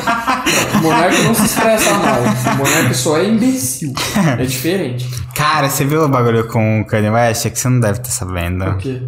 O 0.78 0.82
Monark 0.82 1.22
não 1.22 1.34
se 1.34 1.44
expressa 1.46 1.90
mal. 1.94 2.20
O 2.22 2.56
Monark 2.58 2.94
só 2.94 3.18
é 3.18 3.28
imbecil. 3.28 3.92
É 4.38 4.44
diferente. 4.44 5.08
Cara, 5.34 5.68
você 5.68 5.84
viu 5.84 6.02
o 6.04 6.08
bagulho 6.08 6.48
com 6.48 6.80
o 6.80 6.86
Kanye 6.86 7.10
West? 7.10 7.44
É 7.46 7.50
que 7.50 7.58
você 7.58 7.68
não 7.68 7.80
deve 7.80 7.98
estar 7.98 8.10
sabendo. 8.10 8.64
O 8.64 8.78
quê? 8.78 9.02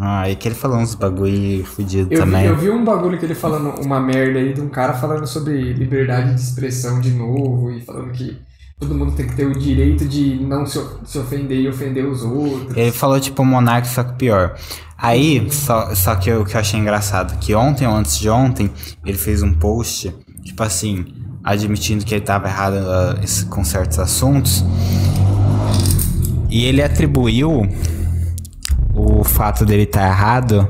Ah, 0.00 0.28
e 0.28 0.34
que 0.34 0.48
ele 0.48 0.54
falou 0.54 0.78
uns 0.78 0.94
bagulho 0.96 1.64
fudido 1.64 2.08
Eu 2.12 2.24
vi, 2.24 2.24
também. 2.24 2.46
eu 2.46 2.56
vi 2.56 2.70
um 2.70 2.82
bagulho 2.84 3.18
que 3.18 3.24
ele 3.24 3.34
falando 3.36 3.80
uma 3.84 4.00
merda 4.00 4.38
aí 4.40 4.52
de 4.52 4.60
um 4.60 4.68
cara 4.68 4.94
falando 4.94 5.26
sobre 5.26 5.72
liberdade 5.74 6.34
de 6.34 6.40
expressão 6.40 6.98
de 7.00 7.10
novo 7.12 7.70
e 7.70 7.80
falando 7.82 8.10
que 8.10 8.36
todo 8.82 8.94
mundo 8.94 9.12
tem 9.12 9.26
que 9.26 9.36
ter 9.36 9.46
o 9.46 9.56
direito 9.56 10.04
de 10.06 10.34
não 10.42 10.66
se, 10.66 10.78
ofender 11.18 11.58
e 11.60 11.68
ofender 11.68 12.04
os 12.04 12.22
outros. 12.22 12.76
Ele 12.76 12.90
falou 12.90 13.20
tipo 13.20 13.44
Monark, 13.44 13.86
só 13.86 14.02
que 14.02 14.14
pior. 14.14 14.56
Aí, 14.98 15.48
só, 15.50 15.94
só 15.94 16.14
que 16.16 16.32
o 16.32 16.44
que 16.44 16.54
eu 16.56 16.60
achei 16.60 16.78
engraçado, 16.78 17.38
que 17.38 17.54
ontem 17.54 17.86
ou 17.86 17.94
antes 17.94 18.18
de 18.18 18.28
ontem, 18.28 18.70
ele 19.04 19.16
fez 19.18 19.42
um 19.42 19.52
post, 19.52 20.14
tipo 20.44 20.62
assim, 20.62 21.04
admitindo 21.44 22.04
que 22.04 22.14
ele 22.14 22.24
tava 22.24 22.48
errado 22.48 22.76
esse- 23.22 23.46
com 23.46 23.64
certos 23.64 23.98
assuntos. 23.98 24.64
E 26.50 26.64
ele 26.64 26.82
atribuiu 26.82 27.68
o 28.94 29.24
fato 29.24 29.64
dele 29.64 29.84
estar 29.84 30.06
errado 30.06 30.68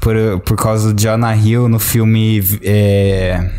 por, 0.00 0.14
por 0.44 0.56
causa 0.56 0.92
do 0.92 1.00
Jonah 1.00 1.36
Hill 1.36 1.68
no 1.68 1.78
filme. 1.78 2.40
É... 2.62 3.50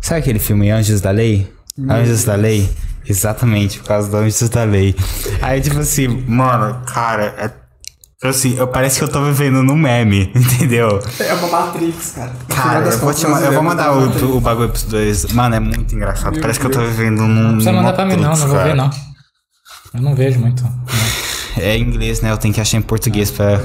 Sabe 0.00 0.20
aquele 0.20 0.38
filme 0.38 0.70
Anjos 0.70 1.00
da 1.00 1.10
Lei? 1.10 1.55
Anjos 1.78 2.24
da 2.24 2.34
Lei? 2.34 2.68
Exatamente, 3.08 3.78
por 3.78 3.86
causa 3.88 4.08
do 4.10 4.16
Anjos 4.16 4.48
da 4.48 4.64
Lei. 4.64 4.94
Aí, 5.42 5.60
tipo 5.60 5.78
assim, 5.78 6.08
mano, 6.26 6.80
cara, 6.86 7.34
é. 7.38 7.66
Assim, 8.26 8.56
eu, 8.56 8.66
parece 8.66 8.98
que 8.98 9.04
eu 9.04 9.08
tô 9.08 9.22
vivendo 9.24 9.62
num 9.62 9.76
meme, 9.76 10.32
entendeu? 10.34 11.00
É 11.20 11.34
uma 11.34 11.48
Matrix, 11.48 12.12
cara. 12.12 12.32
Cara, 12.48 12.80
das 12.80 12.94
eu 12.94 13.00
vou, 13.00 13.12
te, 13.14 13.26
ma- 13.28 13.40
eu 13.40 13.52
vou 13.52 13.62
mandar 13.62 13.92
o, 13.92 14.36
o 14.36 14.40
bagulho 14.40 14.70
pros 14.70 14.84
dois. 14.84 15.26
Mano, 15.32 15.54
é 15.54 15.60
muito 15.60 15.94
engraçado. 15.94 16.32
Meu 16.32 16.40
Parece 16.40 16.58
que 16.58 16.66
eu 16.66 16.70
tô 16.70 16.78
Deus. 16.80 16.90
vivendo 16.92 17.18
num. 17.22 17.28
Não 17.42 17.50
precisa 17.52 17.72
mandar 17.72 17.92
pra 17.92 18.06
mim, 18.06 18.16
não, 18.16 18.30
não 18.30 18.36
vou 18.36 18.56
cara. 18.56 18.68
ver, 18.70 18.74
não. 18.74 18.90
Eu 19.94 20.00
não 20.02 20.14
vejo 20.14 20.40
muito. 20.40 20.62
não. 20.64 20.72
É 21.58 21.76
em 21.76 21.82
inglês, 21.82 22.20
né? 22.22 22.30
Eu 22.32 22.38
tenho 22.38 22.52
que 22.52 22.60
achar 22.60 22.78
em 22.78 22.82
português 22.82 23.30
pra. 23.30 23.60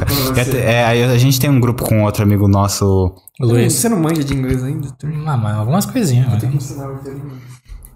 É, 0.63 0.83
aí 0.85 1.03
a 1.03 1.17
gente 1.17 1.39
tem 1.39 1.49
um 1.49 1.59
grupo 1.59 1.83
com 1.85 2.03
outro 2.03 2.21
amigo 2.23 2.47
nosso. 2.47 3.15
Luiz. 3.39 3.73
Você 3.73 3.89
não 3.89 3.99
manja 3.99 4.23
de 4.23 4.33
inglês 4.33 4.61
ainda? 4.63 4.89
Ah, 5.27 5.37
mas 5.37 5.57
algumas 5.57 5.85
coisinhas, 5.85 6.25
Tem 6.27 6.35
mano. 6.37 6.51
que 6.51 6.57
ensinar 6.57 6.87
o 6.89 6.99
inglês. 6.99 7.17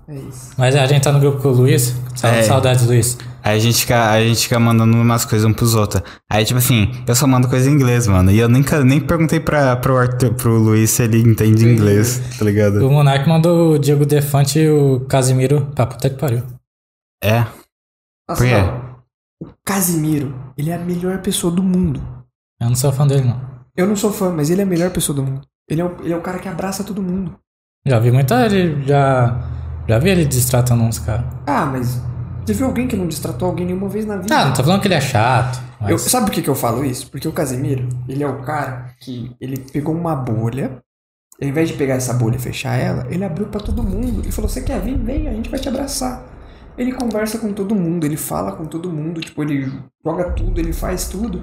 É 0.08 0.16
isso. 0.16 0.52
Mas 0.58 0.76
a 0.76 0.86
gente 0.86 1.04
tá 1.04 1.12
no 1.12 1.20
grupo 1.20 1.42
com 1.42 1.50
o 1.50 1.52
Luiz. 1.52 1.96
É. 2.22 2.44
Saudades, 2.44 2.86
Luiz. 2.86 3.18
Aí 3.44 3.58
a 3.58 3.60
gente 3.60 3.82
fica, 3.82 4.12
a 4.12 4.22
gente 4.22 4.44
fica 4.44 4.60
mandando 4.60 4.98
umas 4.98 5.26
coisas 5.26 5.46
um 5.46 5.54
pros 5.54 5.76
outros. 5.76 6.02
Aí, 6.30 6.44
tipo 6.46 6.58
assim, 6.58 6.92
eu 7.08 7.16
só 7.16 7.28
mando 7.28 7.48
coisa 7.48 7.70
em 7.70 7.74
inglês, 7.74 8.08
mano. 8.08 8.32
E 8.32 8.40
eu 8.40 8.50
nunca, 8.50 8.84
nem 8.84 9.00
perguntei 9.00 9.40
pra, 9.40 9.76
pro, 9.76 9.98
Arthur, 9.98 10.34
pro 10.34 10.58
Luiz 10.58 10.92
se 10.92 11.04
ele 11.04 11.20
entende 11.22 11.68
inglês, 11.68 12.22
tá 12.38 12.46
ligado? 12.46 12.86
O 12.86 12.92
Monark 12.92 13.28
mandou 13.28 13.74
o 13.74 13.80
Diego 13.80 14.06
Defante 14.06 14.60
e 14.60 14.70
o 14.70 15.02
Casimiro 15.02 15.68
pra 15.76 15.86
puta 15.86 16.10
que 16.10 16.18
pariu. 16.18 16.44
É. 17.24 17.40
Nossa, 18.28 18.42
Por 18.42 18.46
quê? 18.46 18.62
não. 18.62 18.96
O 19.42 19.48
Casimiro, 19.66 20.34
ele 20.58 20.72
é 20.72 20.76
a 20.76 20.80
melhor 20.80 21.20
pessoa 21.20 21.54
do 21.54 21.62
mundo. 21.62 22.02
Eu 22.60 22.70
não 22.70 22.76
sou 22.76 22.92
fã 22.92 23.06
dele, 23.06 23.28
não. 23.28 23.42
Eu 23.76 23.86
não 23.86 23.96
sou 23.96 24.12
fã, 24.12 24.32
mas 24.32 24.50
ele 24.50 24.62
é 24.62 24.64
a 24.64 24.68
melhor 24.68 24.90
pessoa 24.92 25.16
do 25.16 25.24
mundo. 25.24 25.42
Ele 25.70 25.82
é 25.82 25.86
o, 25.86 25.98
ele 26.02 26.14
é 26.14 26.18
o 26.18 26.22
cara 26.22 26.40
que 26.40 26.48
abraça 26.48 26.84
todo 26.84 27.02
mundo. 27.02 27.38
Já 27.86 28.00
vi 28.00 28.12
muita. 28.12 28.46
Ele 28.46 28.84
já. 28.84 29.55
Já 29.88 30.00
vi 30.00 30.10
ele 30.10 30.26
destratando 30.26 30.84
uns 30.84 31.00
caras. 31.00 31.26
Ah, 31.46 31.66
mas 31.66 32.02
você 32.46 32.54
viu 32.54 32.68
alguém 32.68 32.88
que 32.88 32.96
não 32.96 33.08
destratou 33.08 33.48
alguém 33.48 33.66
nenhuma 33.66 33.90
vez 33.90 34.06
na 34.06 34.18
vida? 34.18 34.36
Ah, 34.36 34.46
não 34.46 34.54
tô 34.54 34.64
falando 34.64 34.82
que 34.82 34.88
ele 34.88 34.96
é 34.96 35.02
chato. 35.02 35.60
Mas... 35.80 35.90
Eu, 35.90 35.98
sabe 35.98 36.28
por 36.28 36.34
que, 36.34 36.42
que 36.42 36.50
eu 36.50 36.56
falo 36.56 36.86
isso? 36.86 37.10
Porque 37.10 37.28
o 37.28 37.32
Casemiro, 37.32 37.88
ele 38.08 38.24
é 38.24 38.28
o 38.28 38.42
cara 38.42 38.92
que 39.00 39.36
ele 39.42 39.58
pegou 39.58 39.96
uma 39.96 40.16
bolha, 40.16 40.78
ao 41.42 41.48
invés 41.48 41.70
de 41.70 41.76
pegar 41.76 41.96
essa 41.96 42.14
bolha 42.14 42.36
e 42.36 42.40
fechar 42.40 42.76
ela, 42.76 43.06
ele 43.10 43.24
abriu 43.24 43.48
pra 43.48 43.60
todo 43.60 43.84
mundo 43.84 44.22
e 44.28 44.32
falou: 44.32 44.50
Você 44.50 44.62
quer 44.62 44.80
vir? 44.80 44.98
Vem, 44.98 45.28
a 45.28 45.34
gente 45.34 45.50
vai 45.50 45.60
te 45.60 45.70
abraçar. 45.70 46.24
Ele 46.78 46.92
conversa 46.92 47.38
com 47.38 47.54
todo 47.54 47.74
mundo, 47.74 48.06
ele 48.06 48.18
fala 48.18 48.52
com 48.52 48.66
todo 48.66 48.92
mundo, 48.92 49.22
tipo, 49.22 49.42
ele 49.42 49.72
joga 50.04 50.32
tudo, 50.32 50.60
ele 50.60 50.74
faz 50.74 51.08
tudo. 51.08 51.42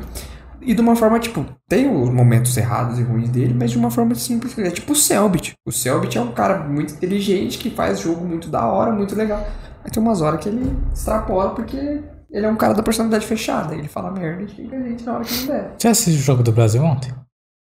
E 0.64 0.74
de 0.74 0.80
uma 0.80 0.94
forma, 0.94 1.18
tipo, 1.18 1.44
tem 1.68 1.92
os 1.92 2.08
momentos 2.08 2.56
errados 2.56 2.98
e 2.98 3.02
ruins 3.02 3.28
dele, 3.28 3.52
mas 3.52 3.70
de 3.70 3.78
uma 3.78 3.90
forma 3.90 4.14
simples. 4.14 4.56
É 4.58 4.70
tipo 4.70 4.92
o 4.92 4.96
Selbit. 4.96 5.54
O 5.66 5.72
Selbit 5.72 6.16
é 6.16 6.20
um 6.20 6.32
cara 6.32 6.60
muito 6.60 6.94
inteligente 6.94 7.58
que 7.58 7.70
faz 7.70 8.00
jogo 8.00 8.24
muito 8.24 8.48
da 8.48 8.66
hora, 8.66 8.92
muito 8.92 9.14
legal. 9.16 9.46
Mas 9.82 9.92
tem 9.92 10.02
umas 10.02 10.20
horas 10.20 10.40
que 10.40 10.48
ele 10.48 10.76
extrapola 10.92 11.50
porque 11.50 12.02
ele 12.30 12.46
é 12.46 12.48
um 12.48 12.56
cara 12.56 12.74
da 12.74 12.82
personalidade 12.82 13.26
fechada. 13.26 13.74
Ele 13.74 13.88
fala 13.88 14.10
merda 14.10 14.42
e 14.42 14.48
xinga 14.48 14.76
a 14.76 14.80
gente 14.80 15.04
na 15.04 15.14
hora 15.14 15.24
que 15.24 15.34
não 15.34 15.46
deve. 15.46 15.68
Você 15.78 15.88
assistiu 15.88 16.14
o 16.14 16.24
jogo 16.24 16.42
do 16.42 16.52
Brasil 16.52 16.82
ontem? 16.82 17.12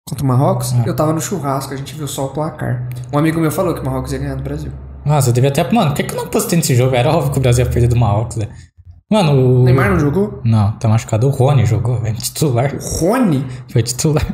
Contra 0.08 0.24
o 0.24 0.28
Marrocos, 0.28 0.74
eu 0.84 0.94
tava 0.94 1.12
no 1.12 1.20
churrasco, 1.20 1.72
a 1.72 1.76
gente 1.76 1.94
viu 1.94 2.08
só 2.08 2.26
o 2.26 2.28
placar. 2.30 2.88
Um 3.12 3.18
amigo 3.18 3.40
meu 3.40 3.50
falou 3.50 3.72
que 3.72 3.80
o 3.80 3.84
Marrocos 3.84 4.12
ia 4.12 4.18
ganhar 4.18 4.34
do 4.34 4.42
Brasil. 4.42 4.72
Nossa, 5.04 5.30
eu 5.30 5.32
devia 5.32 5.50
até. 5.50 5.68
Mano, 5.72 5.90
por 5.90 5.96
que, 5.96 6.04
que 6.04 6.14
eu 6.14 6.18
não 6.18 6.28
postei 6.28 6.56
nesse 6.56 6.74
jogo? 6.74 6.94
Era 6.94 7.10
óbvio 7.10 7.32
que 7.32 7.38
o 7.38 7.40
Brasil 7.40 7.64
ia 7.64 7.70
perder 7.70 7.88
do 7.88 7.96
Marrocos, 7.96 8.36
né? 8.36 8.48
Mano, 9.12 9.32
o. 9.60 9.62
Neymar 9.64 9.90
não 9.90 10.00
jogou? 10.00 10.40
Não, 10.42 10.72
tá 10.72 10.88
machucado. 10.88 11.26
O 11.26 11.30
Rony 11.30 11.66
jogou, 11.66 12.00
velho. 12.00 12.16
Titular. 12.16 12.72
Rony? 12.98 13.46
Foi 13.70 13.82
titular. 13.82 14.24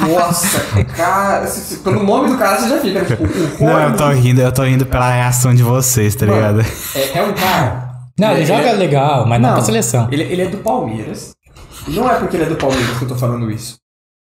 Nossa, 0.00 0.84
cara, 0.96 1.46
pelo 1.84 2.02
nome 2.02 2.30
do 2.30 2.36
cara 2.38 2.58
você 2.60 2.68
já 2.68 2.78
fica. 2.80 3.04
Tipo, 3.04 3.22
o 3.22 3.26
Rony 3.66 3.72
Não, 3.72 3.80
eu 3.90 3.96
tô 3.96 4.08
rindo, 4.10 4.40
eu 4.40 4.52
tô 4.52 4.62
rindo 4.64 4.84
pela 4.86 5.08
reação 5.08 5.54
de 5.54 5.62
vocês, 5.62 6.16
tá 6.16 6.26
ligado? 6.26 6.62
é, 6.96 7.18
é 7.18 7.22
um 7.22 7.32
cara. 7.32 7.90
Não, 8.18 8.32
ele, 8.32 8.44
joga 8.44 8.70
é- 8.70 8.72
legal, 8.72 9.24
mas 9.26 9.40
não, 9.40 9.52
pra 9.54 9.62
seleção. 9.62 10.08
Ele, 10.10 10.24
ele 10.24 10.42
é 10.42 10.46
do 10.48 10.56
Palmeiras. 10.58 11.32
E 11.86 11.92
não 11.92 12.10
é 12.10 12.14
porque 12.16 12.36
ele 12.36 12.44
é 12.44 12.48
do 12.48 12.56
Palmeiras 12.56 12.98
que 12.98 13.04
eu 13.04 13.08
tô 13.08 13.14
falando 13.14 13.48
isso. 13.52 13.76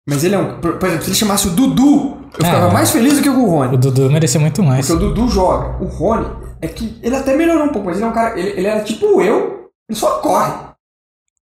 Mas 0.08 0.22
ele 0.22 0.36
é 0.36 0.38
um. 0.38 0.60
Por, 0.60 0.74
por 0.74 0.86
exemplo, 0.86 1.04
se 1.04 1.10
ele 1.10 1.16
chamasse 1.18 1.48
o 1.48 1.50
Dudu, 1.50 2.18
eu 2.38 2.44
ficava 2.44 2.68
É. 2.68 2.72
mais 2.72 2.90
feliz 2.90 3.14
do 3.16 3.22
que 3.22 3.28
o 3.28 3.42
O 3.44 3.50
Rony. 3.50 3.76
Dudu 3.76 4.08
merecia 4.10 4.40
muito 4.40 4.62
mais. 4.62 4.86
Porque 4.86 5.04
o 5.04 5.08
Dudu 5.08 5.28
joga. 5.28 5.76
O 5.82 5.86
Rony 5.86 6.26
é 6.60 6.68
que. 6.68 6.98
Ele 7.02 7.16
até 7.16 7.36
melhorou 7.36 7.64
um 7.64 7.72
pouco, 7.72 7.86
mas 7.86 7.96
ele 7.96 8.06
é 8.06 8.08
um 8.08 8.12
cara. 8.12 8.38
Ele, 8.38 8.50
ele 8.50 8.66
era 8.66 8.82
tipo 8.82 9.20
eu, 9.22 9.70
ele 9.88 9.98
só 9.98 10.18
corre. 10.18 10.52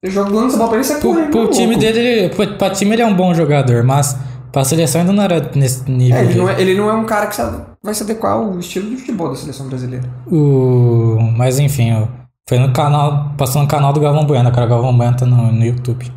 Ele 0.03 0.13
joga 0.13 0.29
lança 0.29 0.55
a 0.55 0.59
bola 0.59 0.69
pra 0.69 0.77
ele 0.77 0.85
e 0.85 0.87
sai 0.87 0.99
Pro, 0.99 1.29
pro 1.29 1.49
time 1.49 1.75
dele, 1.75 2.29
pro, 2.29 2.57
pra 2.57 2.69
time 2.69 2.93
ele 2.93 3.01
é 3.01 3.05
um 3.05 3.15
bom 3.15 3.33
jogador, 3.33 3.83
mas 3.83 4.15
pra 4.51 4.63
seleção 4.63 5.01
ainda 5.01 5.11
não 5.11 5.23
era 5.23 5.51
nesse 5.55 5.89
nível. 5.89 6.17
É, 6.17 6.23
ele, 6.23 6.35
não 6.35 6.49
é, 6.49 6.61
ele 6.61 6.75
não 6.75 6.89
é 6.89 6.93
um 6.93 7.05
cara 7.05 7.27
que 7.27 7.35
vai 7.81 7.93
se 7.93 8.03
adequar 8.03 8.33
ao 8.33 8.59
estilo 8.59 8.89
de 8.89 8.97
futebol 8.97 9.29
da 9.29 9.35
seleção 9.35 9.67
brasileira. 9.67 10.07
O... 10.27 11.17
Mas 11.35 11.57
enfim, 11.57 12.07
foi 12.47 12.59
no 12.59 12.71
canal. 12.71 13.33
Passou 13.37 13.61
no 13.61 13.67
canal 13.67 13.91
do 13.91 13.99
Galvão 13.99 14.25
Bueno, 14.25 14.51
cara. 14.51 14.67
O 14.67 14.69
Galvão 14.69 14.95
Bueno 14.95 15.17
tá 15.17 15.25
no, 15.25 15.51
no 15.51 15.65
YouTube. 15.65 16.11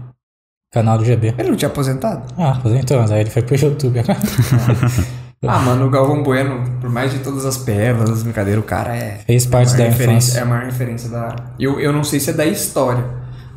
Canal 0.70 0.98
do 0.98 1.04
GB. 1.04 1.34
Ele 1.38 1.48
não 1.48 1.56
tinha 1.56 1.70
aposentado? 1.70 2.22
Ah, 2.36 2.50
aposentou, 2.50 2.98
mas 2.98 3.10
aí 3.10 3.20
ele 3.20 3.30
foi 3.30 3.40
pro 3.40 3.56
YouTube 3.56 4.00
agora. 4.00 4.18
Ah, 5.46 5.60
mano, 5.60 5.86
o 5.86 5.90
Galvão 5.90 6.22
Bueno, 6.22 6.64
por 6.80 6.90
mais 6.90 7.12
de 7.12 7.20
todas 7.20 7.46
as 7.46 7.56
pérolas, 7.56 8.10
as 8.10 8.22
brincadeiras, 8.24 8.62
o 8.62 8.66
cara 8.66 8.96
é. 8.96 9.18
Fez 9.18 9.46
parte 9.46 9.76
da 9.76 9.86
infância. 9.86 10.38
É 10.38 10.42
a 10.42 10.44
maior 10.44 10.64
referência 10.64 11.08
da. 11.08 11.36
Eu, 11.58 11.78
eu 11.78 11.92
não 11.92 12.02
sei 12.02 12.18
se 12.18 12.30
é 12.30 12.32
da 12.32 12.44
história, 12.44 13.04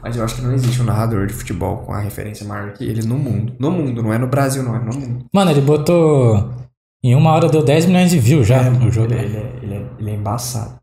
mas 0.03 0.15
eu 0.15 0.23
acho 0.23 0.35
que 0.35 0.41
não 0.43 0.53
existe 0.53 0.79
um 0.79 0.85
narrador 0.85 1.25
de 1.25 1.33
futebol 1.33 1.77
com 1.77 1.93
a 1.93 1.99
referência 1.99 2.45
maior 2.45 2.73
que 2.73 2.83
ele 2.83 3.01
no 3.07 3.17
mundo. 3.17 3.53
No 3.59 3.71
mundo, 3.71 4.03
não 4.03 4.13
é 4.13 4.19
no 4.19 4.27
Brasil, 4.27 4.61
não, 4.61 4.75
é 4.75 4.79
no 4.79 4.93
mundo. 4.93 5.25
Mano, 5.33 5.49
ele 5.49 5.61
botou. 5.61 6.51
Em 7.03 7.15
uma 7.15 7.31
hora 7.31 7.49
deu 7.49 7.63
10 7.63 7.87
milhões 7.87 8.11
de 8.11 8.19
views 8.19 8.45
já 8.45 8.61
no 8.61 8.91
jogo. 8.91 9.11
Ele, 9.11 9.25
ele 9.25 9.37
é, 9.37 9.59
ele, 9.63 9.73
é, 9.73 9.85
ele 9.97 10.11
é 10.11 10.13
embaçado. 10.13 10.79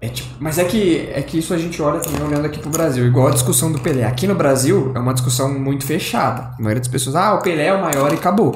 É 0.00 0.08
tipo, 0.08 0.28
mas 0.38 0.58
é 0.58 0.64
que, 0.64 1.08
é 1.12 1.22
que 1.22 1.38
isso 1.38 1.52
a 1.52 1.58
gente 1.58 1.80
olha 1.82 2.00
também 2.00 2.22
olhando 2.22 2.44
aqui 2.44 2.58
pro 2.60 2.70
Brasil, 2.70 3.04
igual 3.06 3.28
a 3.28 3.32
discussão 3.32 3.72
do 3.72 3.80
Pelé. 3.80 4.04
Aqui 4.04 4.26
no 4.26 4.34
Brasil 4.34 4.92
é 4.94 4.98
uma 4.98 5.14
discussão 5.14 5.58
muito 5.58 5.84
fechada. 5.84 6.54
A 6.56 6.62
maioria 6.62 6.80
das 6.80 6.88
pessoas, 6.88 7.16
ah, 7.16 7.34
o 7.34 7.42
Pelé 7.42 7.66
é 7.66 7.74
o 7.74 7.80
maior 7.80 8.12
e 8.12 8.16
acabou. 8.16 8.54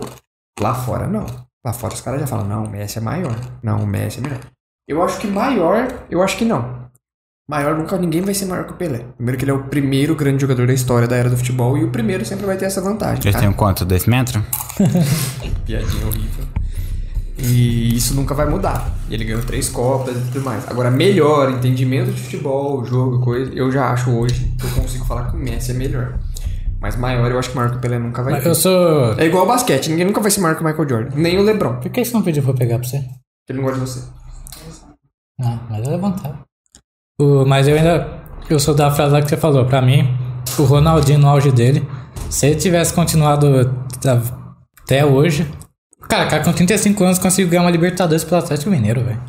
Lá 0.60 0.74
fora, 0.74 1.08
não. 1.08 1.26
Lá 1.64 1.72
fora 1.72 1.94
os 1.94 2.00
caras 2.00 2.20
já 2.20 2.26
falam, 2.26 2.46
não, 2.46 2.64
o 2.64 2.70
Messi 2.70 2.98
é 2.98 3.00
maior. 3.00 3.38
Não, 3.62 3.78
o 3.82 3.86
Messi 3.86 4.18
é 4.18 4.22
melhor. 4.22 4.40
Eu 4.88 5.02
acho 5.02 5.20
que 5.20 5.28
maior, 5.28 6.06
eu 6.10 6.20
acho 6.22 6.36
que 6.36 6.44
não. 6.44 6.82
Maior 7.48 7.76
nunca 7.76 7.96
ninguém 7.96 8.20
vai 8.20 8.34
ser 8.34 8.46
maior 8.46 8.64
que 8.64 8.72
o 8.72 8.76
Pelé. 8.76 9.04
Primeiro 9.16 9.38
que 9.38 9.44
ele 9.44 9.50
é 9.50 9.54
o 9.54 9.64
primeiro 9.64 10.16
grande 10.16 10.40
jogador 10.40 10.66
da 10.66 10.72
história 10.72 11.06
da 11.06 11.16
era 11.16 11.30
do 11.30 11.36
futebol 11.36 11.76
e 11.78 11.84
o 11.84 11.90
primeiro 11.90 12.24
sempre 12.24 12.46
vai 12.46 12.56
ter 12.56 12.64
essa 12.64 12.80
vantagem. 12.80 13.22
Ele 13.24 13.38
tem 13.38 13.48
um 13.48 13.52
quanto? 13.52 13.84
Dois 13.84 14.06
metros? 14.06 14.42
Piadinha 15.64 16.06
horrível. 16.06 16.44
E 17.38 17.96
isso 17.96 18.14
nunca 18.14 18.34
vai 18.34 18.48
mudar. 18.48 18.92
E 19.08 19.14
ele 19.14 19.24
ganhou 19.24 19.42
três 19.42 19.68
copas 19.68 20.16
e 20.16 20.20
tudo 20.32 20.44
mais. 20.44 20.68
Agora, 20.68 20.90
melhor, 20.90 21.50
entendimento 21.50 22.12
de 22.12 22.20
futebol, 22.20 22.84
jogo, 22.84 23.20
coisa, 23.20 23.52
eu 23.52 23.70
já 23.70 23.90
acho 23.90 24.10
hoje 24.10 24.52
que 24.58 24.64
eu 24.64 24.70
consigo 24.70 25.04
falar 25.04 25.30
que 25.30 25.36
o 25.36 25.38
Messi 25.38 25.72
é 25.72 25.74
melhor. 25.74 26.18
Mas 26.82 26.96
maior, 26.96 27.30
eu 27.30 27.38
acho 27.38 27.50
que 27.50 27.56
maior 27.56 27.70
que 27.70 27.76
o 27.76 27.80
Pelé 27.80 27.96
nunca 27.96 28.24
vai 28.24 28.32
Mas 28.34 28.42
ter. 28.42 28.48
Eu 28.48 28.54
sou. 28.56 29.14
É 29.16 29.24
igual 29.24 29.42
ao 29.42 29.48
basquete, 29.48 29.88
ninguém 29.88 30.04
nunca 30.04 30.20
vai 30.20 30.32
ser 30.32 30.40
maior 30.40 30.56
que 30.56 30.62
o 30.62 30.66
Michael 30.66 30.88
Jordan. 30.88 31.10
Nem 31.14 31.38
o 31.38 31.42
LeBron, 31.42 31.76
Por 31.76 31.90
que 31.92 32.04
você 32.04 32.12
não 32.12 32.22
pediu 32.22 32.42
pra 32.42 32.50
eu 32.50 32.56
pegar 32.56 32.78
pra 32.80 32.88
você? 32.88 32.96
ele 33.48 33.58
não 33.60 33.64
gosta 33.64 33.78
de 33.80 33.86
você. 33.86 34.08
Não, 35.38 35.60
mas 35.70 35.84
eu 35.84 35.92
levantar. 35.92 36.40
O, 37.20 37.44
mas 37.46 37.68
eu 37.68 37.76
ainda. 37.76 38.20
Eu 38.50 38.58
sou 38.58 38.74
da 38.74 38.90
frase 38.90 39.12
lá 39.12 39.22
que 39.22 39.28
você 39.28 39.36
falou. 39.36 39.64
Pra 39.64 39.80
mim, 39.80 40.08
o 40.58 40.64
Ronaldinho 40.64 41.20
no 41.20 41.28
auge 41.28 41.52
dele, 41.52 41.86
se 42.28 42.46
ele 42.46 42.56
tivesse 42.56 42.92
continuado 42.92 43.72
até 44.84 45.04
hoje. 45.04 45.48
Cara, 46.08 46.26
cara 46.28 46.42
com 46.42 46.52
35 46.52 47.04
anos 47.04 47.18
conseguiu 47.20 47.48
ganhar 47.50 47.62
uma 47.62 47.70
Libertadores 47.70 48.24
pelo 48.24 48.40
Atlético 48.40 48.70
Mineiro, 48.70 49.04
velho. 49.04 49.22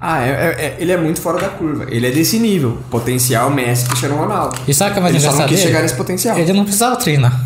Ah, 0.00 0.20
é, 0.26 0.28
é- 0.30 0.64
é- 0.66 0.76
ele 0.80 0.90
é 0.92 0.96
muito 0.96 1.20
fora 1.20 1.38
da 1.40 1.48
curva. 1.48 1.86
Ele 1.88 2.06
é 2.06 2.10
desse 2.10 2.38
nível. 2.38 2.78
Potencial 2.90 3.48
Messi, 3.50 3.86
Cristiano 3.86 4.16
Ronaldo. 4.16 4.56
E 4.66 4.74
sabe 4.74 4.90
o 4.90 4.92
que 4.94 4.98
é 4.98 5.02
mais 5.02 5.14
Ele 5.14 5.20
só 5.22 5.26
não 5.28 5.34
engraçado 5.34 5.48
quis 5.50 5.58
dele? 5.58 5.68
chegar 5.70 5.82
nesse 5.82 5.94
potencial. 5.96 6.38
Ele 6.38 6.52
não 6.52 6.64
precisava 6.64 6.96
treinar. 6.96 7.40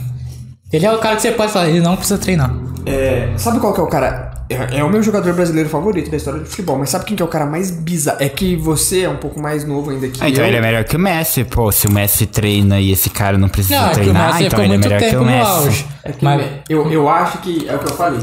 Ele 0.72 0.86
é 0.86 0.92
o 0.92 0.98
cara 0.98 1.16
que 1.16 1.22
você 1.22 1.32
pode 1.32 1.52
falar, 1.52 1.68
ele 1.68 1.80
não 1.80 1.94
precisa 1.96 2.18
treinar. 2.18 2.50
É, 2.86 3.32
sabe 3.36 3.60
qual 3.60 3.74
que 3.74 3.80
é 3.80 3.82
o 3.82 3.86
cara? 3.86 4.32
É, 4.48 4.78
é 4.78 4.84
o 4.84 4.88
meu 4.90 5.02
jogador 5.02 5.32
brasileiro 5.34 5.68
favorito 5.68 6.10
da 6.10 6.16
história 6.16 6.40
do 6.40 6.46
futebol, 6.46 6.78
mas 6.78 6.88
sabe 6.90 7.04
quem 7.04 7.14
que 7.16 7.22
é 7.22 7.24
o 7.24 7.28
cara 7.28 7.44
mais 7.46 7.70
bizarro? 7.70 8.18
É 8.20 8.28
que 8.28 8.56
você 8.56 9.02
é 9.02 9.08
um 9.08 9.16
pouco 9.16 9.38
mais 9.40 9.64
novo 9.66 9.90
ainda 9.90 10.08
que 10.08 10.22
Ah, 10.22 10.28
então 10.28 10.42
eu. 10.42 10.48
ele 10.48 10.56
é 10.56 10.60
melhor 10.60 10.84
que 10.84 10.96
o 10.96 10.98
Messi. 10.98 11.44
Pô, 11.44 11.70
se 11.70 11.86
o 11.86 11.92
Messi 11.92 12.26
treina 12.26 12.80
e 12.80 12.90
esse 12.90 13.08
cara 13.10 13.36
não 13.38 13.48
precisa 13.48 13.76
Não, 13.78 13.84
é 13.86 13.90
que 13.90 14.00
o 14.00 14.02
treinar, 14.02 14.32
Messi 14.32 14.44
então 14.44 14.58
ele 14.60 14.68
é 14.74 14.78
muito 14.78 14.88
melhor 14.88 15.08
que 15.10 15.16
o 15.16 15.20
no 15.20 15.26
Messi. 15.26 15.50
auge. 15.50 15.86
É 16.04 16.12
que 16.12 16.24
Mas, 16.24 16.46
eu, 16.68 16.90
eu 16.90 17.08
acho 17.08 17.38
que 17.38 17.68
é 17.68 17.74
o 17.76 17.78
que 17.78 17.86
eu 17.92 17.96
falei. 17.96 18.20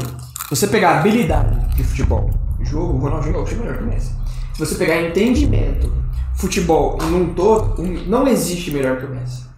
Você 0.50 0.66
pegar 0.66 0.98
habilidade 0.98 1.56
de 1.76 1.84
futebol, 1.84 2.28
jogo, 2.64 2.94
o 2.94 2.98
Ronaldinho 3.00 3.34
Gaúcho 3.34 3.54
é 3.54 3.58
melhor 3.58 3.76
que 3.78 3.84
o 3.84 3.86
Messi. 3.86 4.12
Se 4.54 4.60
você 4.66 4.74
pegar 4.76 5.00
entendimento, 5.02 5.92
futebol 6.34 6.98
num 7.10 7.32
todo, 7.34 7.82
não 8.06 8.26
existe 8.28 8.70
melhor 8.70 8.98
que 8.98 9.06
o 9.06 9.10
Messi. 9.10 9.48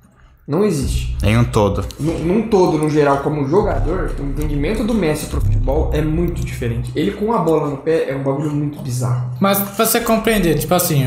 Não 0.47 0.65
existe. 0.65 1.17
Em 1.23 1.39
um 1.39 1.45
todo. 1.45 1.85
Num, 2.01 2.19
num 2.19 2.49
todo, 2.49 2.77
no 2.77 2.91
geral, 2.91 3.19
como 3.19 3.47
jogador, 3.49 4.13
o 4.19 4.23
entendimento 4.25 4.83
do 4.83 4.93
Messi 4.93 5.27
pro 5.27 5.41
futebol 5.41 5.91
é 5.95 6.03
muito 6.03 6.45
diferente. 6.45 6.91
Ele 6.97 7.13
com 7.13 7.33
a 7.33 7.39
bola 7.39 7.71
no 7.71 7.77
pé 7.77 8.11
é 8.11 8.17
um 8.17 8.23
bagulho 8.25 8.51
muito 8.51 8.81
bizarro. 8.83 9.31
mas 9.41 9.59
pra 9.61 9.85
você 9.87 10.01
compreender, 10.01 10.59
tipo 10.59 10.75
assim, 10.75 11.05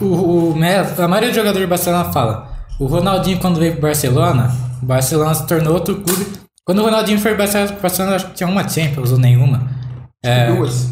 o, 0.00 0.04
o, 0.04 0.50
o 0.52 0.56
Messi- 0.56 1.00
a 1.00 1.08
maioria 1.08 1.30
dos 1.30 1.36
jogadores 1.36 1.66
do 1.66 1.70
Barcelona 1.70 2.12
fala. 2.12 2.52
O 2.78 2.86
Ronaldinho, 2.86 3.38
quando 3.38 3.58
veio 3.58 3.72
pro 3.72 3.82
Barcelona, 3.82 4.54
o 4.82 4.86
Barcelona 4.86 5.34
se 5.34 5.46
tornou 5.46 5.72
outro 5.74 5.96
clube. 5.96 6.26
Quando 6.64 6.80
o 6.80 6.84
Ronaldinho 6.84 7.18
foi 7.18 7.30
pro 7.30 7.38
Barcelona, 7.38 7.74
o 7.76 7.80
Barcelona 7.82 8.16
acho 8.16 8.26
que 8.26 8.34
tinha 8.34 8.48
uma 8.48 8.68
Champions 8.68 9.10
ou 9.12 9.18
nenhuma. 9.18 9.66
É, 10.22 10.52
Duas. 10.52 10.90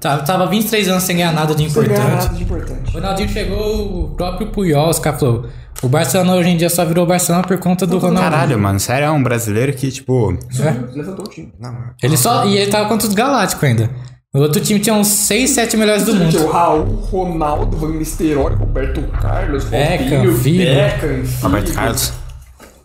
Tava, 0.00 0.22
tava 0.22 0.46
23 0.46 0.88
anos 0.88 1.02
sem 1.04 1.16
ganhar 1.16 1.32
nada 1.32 1.54
de 1.54 1.68
Sem 1.70 1.82
ganhar 1.82 1.94
importante. 1.94 2.24
nada 2.24 2.34
de 2.34 2.42
importante. 2.42 2.90
O 2.90 2.94
Ronaldinho 2.94 3.28
chegou, 3.28 4.04
o 4.04 4.08
próprio 4.16 4.48
Puyol, 4.48 4.90
os 4.90 4.98
caras 4.98 5.20
falou. 5.20 5.46
O 5.82 5.88
Barcelona 5.88 6.34
hoje 6.36 6.48
em 6.48 6.56
dia 6.56 6.70
só 6.70 6.84
virou 6.84 7.04
Barcelona 7.06 7.44
por 7.46 7.58
conta 7.58 7.86
do 7.86 7.98
Ronaldinho. 7.98 8.30
Caralho, 8.30 8.58
mano. 8.58 8.80
Sério, 8.80 9.04
é 9.06 9.10
um 9.10 9.22
brasileiro 9.22 9.72
que, 9.74 9.90
tipo. 9.90 10.32
É. 10.58 10.96
Levantou 10.96 11.26
o 11.26 11.28
time. 11.28 11.52
Não, 11.60 11.74
Ele 12.02 12.16
só. 12.16 12.46
E 12.46 12.56
ele 12.56 12.70
tava 12.70 12.88
contra 12.88 13.06
os 13.06 13.12
Galácticos 13.14 13.62
ainda. 13.64 13.90
O 14.34 14.38
outro 14.40 14.60
time 14.60 14.78
tinha 14.80 14.94
uns 14.94 15.06
6, 15.08 15.50
7 15.50 15.76
melhores 15.76 16.04
do 16.04 16.14
mundo. 16.14 16.30
Tinha 16.30 16.42
o 16.44 16.50
Raul, 16.50 16.82
Ronaldo, 16.84 17.76
Van 17.76 17.90
Nistelrooy, 17.92 18.54
Roberto 18.54 19.02
Carlos, 19.20 19.64
Beckham, 19.64 20.34
Figo. 20.36 20.58
Beckham. 20.58 21.22
Roberto 21.42 21.72
Carlos. 21.74 22.12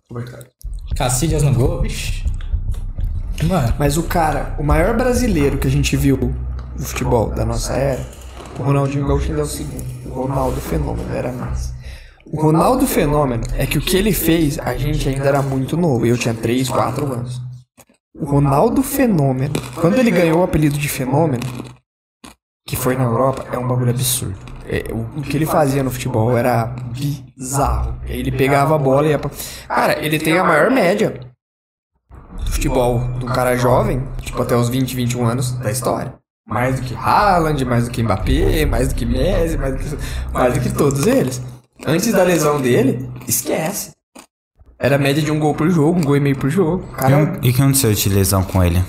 Roberto 0.10 0.32
Carlos. 0.32 0.50
Cacilhas 0.96 1.44
no 1.44 1.54
gol, 1.54 1.82
vixi. 1.82 2.24
Mano, 3.44 3.74
Mas 3.80 3.98
o 3.98 4.04
cara, 4.04 4.56
o 4.60 4.64
maior 4.64 4.96
brasileiro 4.96 5.58
que 5.58 5.68
a 5.68 5.72
gente 5.72 5.98
viu 5.98 6.34
no 6.82 6.88
futebol 6.88 7.30
da 7.30 7.46
nossa 7.46 7.74
era, 7.74 8.04
o 8.60 8.64
Ronaldinho 8.64 9.08
Gaúcho 9.08 9.32
é 9.32 9.42
o 9.42 9.46
segundo. 9.46 9.86
O 10.08 10.24
Ronaldo 10.24 10.60
Fenômeno 10.60 11.14
era 11.14 11.32
mais. 11.32 11.72
O 12.26 12.42
Ronaldo 12.42 12.88
Fenômeno 12.88 13.44
é 13.56 13.68
que 13.68 13.78
o 13.78 13.82
que 13.82 13.96
ele 13.96 14.12
fez, 14.12 14.58
a 14.58 14.76
gente 14.76 15.08
ainda 15.08 15.26
era 15.26 15.42
muito 15.44 15.78
novo. 15.78 16.06
Eu 16.06 16.18
tinha 16.18 16.34
3, 16.34 16.70
4 16.70 17.06
anos. 17.14 17.40
O 18.16 18.26
Ronaldo 18.26 18.82
Fenômeno, 18.82 19.54
quando 19.76 19.98
ele 19.98 20.10
ganhou 20.10 20.40
o 20.40 20.44
apelido 20.44 20.78
de 20.78 20.90
Fenômeno, 20.90 21.44
que 22.68 22.76
foi 22.76 22.96
na 22.96 23.04
Europa, 23.04 23.46
é 23.52 23.58
um 23.58 23.68
bagulho 23.68 23.92
absurdo. 23.92 24.38
É, 24.66 24.92
o, 24.92 25.20
o 25.20 25.22
que 25.22 25.38
ele 25.38 25.46
fazia 25.46 25.84
no 25.84 25.92
futebol 25.92 26.36
era 26.36 26.66
bizarro. 26.66 28.00
Ele 28.08 28.32
pegava 28.32 28.76
a 28.76 28.80
bola 28.80 29.06
e 29.06 29.12
ia 29.12 29.20
pra... 29.20 29.30
Cara, 29.68 30.04
ele 30.04 30.18
tem 30.18 30.38
a 30.38 30.44
maior 30.44 30.72
média 30.72 31.20
do 32.44 32.52
futebol 32.52 33.00
de 33.20 33.26
um 33.26 33.28
cara 33.28 33.56
jovem, 33.56 34.08
tipo 34.22 34.42
até 34.42 34.56
os 34.56 34.70
20, 34.70 34.96
21 34.96 35.26
anos 35.26 35.52
da 35.54 35.70
história. 35.70 36.21
Mais 36.52 36.80
do 36.80 36.86
que 36.86 36.94
Haaland, 36.94 37.64
mais 37.64 37.86
do 37.86 37.92
que 37.92 38.04
Mbappé, 38.04 38.66
mais 38.66 38.90
do 38.90 38.96
que 38.96 39.06
Messi, 39.06 39.58
mais 39.58 39.74
do 39.74 39.80
que, 39.80 39.98
mais 40.34 40.54
do 40.54 40.60
que 40.60 40.70
todos 40.74 41.08
eles. 41.08 41.42
Antes 41.86 42.12
da 42.12 42.24
lesão 42.24 42.62
dele, 42.62 43.10
esquece. 43.26 43.92
Era 44.78 44.96
a 44.96 45.00
média 45.00 45.24
de 45.24 45.32
um 45.32 45.40
gol 45.40 45.56
por 45.56 45.70
jogo, 45.70 45.98
um 45.98 46.04
gol 46.04 46.18
e 46.18 46.20
meio 46.20 46.38
por 46.38 46.50
jogo. 46.50 46.84
E, 46.92 46.96
Cara, 46.96 47.40
e 47.42 47.50
o 47.50 47.54
que 47.54 47.62
aconteceu 47.62 47.94
de 47.94 48.10
lesão 48.10 48.44
com 48.44 48.62
ele? 48.64 48.84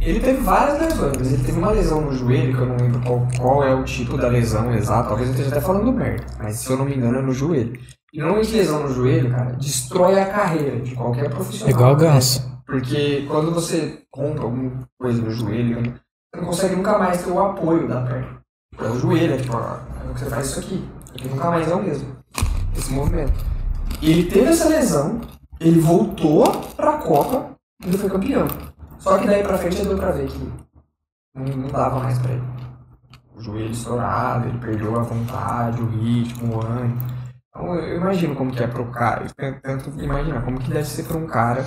ele 0.00 0.20
teve 0.20 0.40
várias 0.40 0.78
lesões, 0.80 1.16
mas 1.18 1.32
ele 1.32 1.42
teve 1.42 1.58
uma 1.58 1.72
lesão 1.72 2.00
no 2.02 2.12
joelho, 2.12 2.54
que 2.54 2.62
eu 2.62 2.66
não 2.66 2.76
lembro 2.76 3.00
qual, 3.00 3.28
qual 3.36 3.64
é 3.64 3.74
o 3.74 3.82
tipo 3.82 4.16
da 4.16 4.28
lesão 4.28 4.72
exato. 4.72 5.08
Talvez 5.08 5.28
eu 5.28 5.34
esteja 5.34 5.50
até 5.50 5.60
falando 5.60 5.92
merda, 5.92 6.24
mas 6.38 6.56
se 6.56 6.70
eu 6.70 6.76
não 6.76 6.84
me 6.84 6.94
engano 6.94 7.18
é 7.18 7.22
no 7.22 7.32
joelho. 7.32 7.78
E 8.12 8.18
normalmente 8.20 8.52
lesão 8.54 8.84
no 8.84 8.94
joelho, 8.94 9.30
cara, 9.30 9.52
destrói 9.54 10.20
a 10.20 10.26
carreira 10.26 10.80
de 10.80 10.94
qualquer 10.94 11.28
profissional. 11.28 11.74
igual 11.74 11.92
o 11.94 11.96
Ganso. 11.96 12.48
Porque 12.64 13.24
quando 13.28 13.50
você 13.50 14.02
compra 14.10 14.44
alguma 14.44 14.88
coisa 14.98 15.20
no 15.20 15.30
joelho, 15.30 15.94
não 16.34 16.44
consegue 16.44 16.76
nunca 16.76 16.98
mais 16.98 17.22
ter 17.22 17.30
o 17.30 17.40
apoio 17.40 17.88
da 17.88 18.02
perna. 18.02 18.38
É 18.78 18.84
o 18.84 18.98
joelho, 18.98 19.34
é 19.34 19.38
tipo, 19.38 19.56
ó, 19.56 19.76
é 20.06 20.10
o 20.10 20.14
que 20.14 20.20
você 20.20 20.30
faz 20.30 20.46
isso 20.46 20.60
aqui. 20.60 20.88
Aqui 21.14 21.28
nunca 21.28 21.50
mais 21.50 21.68
é 21.68 21.74
o 21.74 21.82
mesmo. 21.82 22.16
Esse 22.76 22.92
movimento. 22.92 23.32
E 24.00 24.10
ele 24.10 24.30
teve 24.30 24.50
essa 24.50 24.68
lesão, 24.68 25.20
ele 25.58 25.80
voltou 25.80 26.44
pra 26.76 26.98
Copa 26.98 27.50
e 27.84 27.88
ele 27.88 27.98
foi 27.98 28.10
campeão. 28.10 28.46
Só 28.98 29.18
que 29.18 29.26
daí 29.26 29.42
pra 29.42 29.58
frente 29.58 29.82
deu 29.82 29.96
pra 29.96 30.10
ver 30.10 30.28
que 30.28 30.38
não, 31.34 31.44
não 31.44 31.68
dava 31.68 32.00
mais 32.00 32.18
pra 32.18 32.32
ele. 32.32 32.42
O 33.34 33.40
joelho 33.40 33.70
estourado, 33.70 34.48
ele 34.48 34.58
perdeu 34.58 34.98
a 34.98 35.02
vontade, 35.02 35.80
o 35.80 35.86
ritmo, 35.86 36.56
o 36.56 36.66
ânimo. 36.66 37.00
Então 37.48 37.74
eu 37.74 37.96
imagino 37.96 38.36
como 38.36 38.52
que 38.52 38.62
é 38.62 38.66
pro 38.66 38.90
cara. 38.90 39.26
Eu 39.38 39.60
tento 39.60 39.90
imaginar 40.00 40.44
como 40.44 40.60
que 40.60 40.70
deve 40.70 40.88
ser 40.88 41.04
pra 41.04 41.16
um 41.16 41.26
cara 41.26 41.64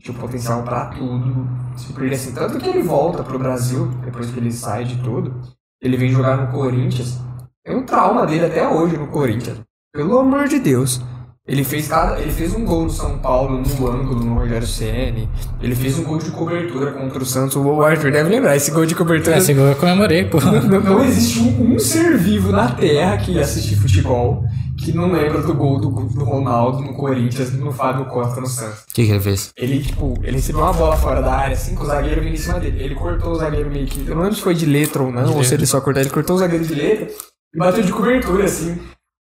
tinha 0.00 0.16
o 0.16 0.20
potencial 0.20 0.62
pra 0.62 0.86
tudo. 0.86 1.48
Se 1.76 1.92
assim. 2.12 2.32
Tanto 2.32 2.58
que 2.58 2.68
ele 2.68 2.82
volta 2.82 3.22
pro 3.22 3.38
Brasil, 3.38 3.86
depois 4.04 4.30
que 4.30 4.38
ele 4.38 4.52
sai 4.52 4.84
de 4.84 4.96
tudo. 5.02 5.40
Ele 5.82 5.96
vem 5.96 6.10
jogar 6.10 6.36
no 6.36 6.52
Corinthians. 6.52 7.20
Tem 7.64 7.76
um 7.76 7.84
trauma 7.84 8.26
dele 8.26 8.46
até 8.46 8.66
hoje 8.68 8.96
no 8.96 9.08
Corinthians. 9.08 9.60
Pelo 9.92 10.18
amor 10.18 10.48
de 10.48 10.58
Deus. 10.58 11.00
Ele 11.46 11.62
fez, 11.62 11.88
cada, 11.88 12.18
ele 12.18 12.32
fez 12.32 12.54
um 12.54 12.64
gol 12.64 12.84
no 12.84 12.90
São 12.90 13.18
Paulo, 13.18 13.60
no 13.60 13.86
ângulo, 13.86 14.24
no 14.24 14.34
Rogério 14.34 14.66
Ceni. 14.66 15.28
Ele 15.60 15.74
fez 15.74 15.98
um 15.98 16.04
gol 16.04 16.16
de 16.16 16.30
cobertura 16.30 16.92
contra 16.92 17.22
o 17.22 17.26
Santos. 17.26 17.54
O 17.54 17.82
Arthur 17.82 18.10
deve 18.10 18.30
lembrar. 18.30 18.56
Esse 18.56 18.70
gol 18.70 18.86
de 18.86 18.94
cobertura 18.94 19.36
Esse 19.36 19.52
gol 19.52 19.66
eu 19.66 19.76
comemorei, 19.76 20.24
pô. 20.24 20.40
não, 20.40 20.80
não 20.80 21.04
existe 21.04 21.40
um, 21.40 21.74
um 21.74 21.78
ser 21.78 22.16
vivo 22.16 22.50
na 22.50 22.72
Terra 22.72 23.18
que 23.18 23.38
assiste 23.38 23.76
futebol 23.76 24.42
que 24.84 24.92
não 24.92 25.10
lembra 25.10 25.40
do 25.40 25.54
gol 25.54 25.80
do, 25.80 25.88
do 25.88 26.24
Ronaldo 26.24 26.82
no 26.82 26.92
Corinthians, 26.92 27.52
no 27.54 27.72
Fábio 27.72 28.04
Costa 28.06 28.40
no 28.40 28.46
Santos. 28.46 28.80
O 28.82 28.94
que, 28.94 29.06
que 29.06 29.10
ele 29.10 29.20
fez? 29.20 29.50
Ele, 29.56 29.82
tipo, 29.82 30.14
ele 30.22 30.36
recebeu 30.36 30.60
uma 30.60 30.72
bola 30.72 30.96
fora 30.96 31.22
da 31.22 31.34
área, 31.34 31.54
assim, 31.54 31.74
com 31.74 31.84
o 31.84 31.86
zagueiro 31.86 32.20
vindo 32.20 32.34
em 32.34 32.38
cima 32.38 32.60
dele. 32.60 32.82
Ele 32.82 32.94
cortou 32.94 33.32
o 33.32 33.34
zagueiro 33.36 33.70
meio 33.70 33.86
que. 33.86 34.00
Eu 34.06 34.14
não 34.14 34.22
lembro 34.22 34.36
se 34.36 34.42
foi 34.42 34.54
de 34.54 34.66
letra 34.66 35.02
ou 35.02 35.10
não, 35.10 35.36
ou 35.36 35.42
se 35.42 35.54
ele 35.54 35.66
só 35.66 35.80
cortou. 35.80 36.02
Ele 36.02 36.10
cortou 36.10 36.36
o 36.36 36.38
zagueiro 36.38 36.64
de 36.64 36.74
letra 36.74 37.08
e 37.54 37.58
bateu 37.58 37.82
de 37.82 37.92
cobertura, 37.92 38.44
assim, 38.44 38.78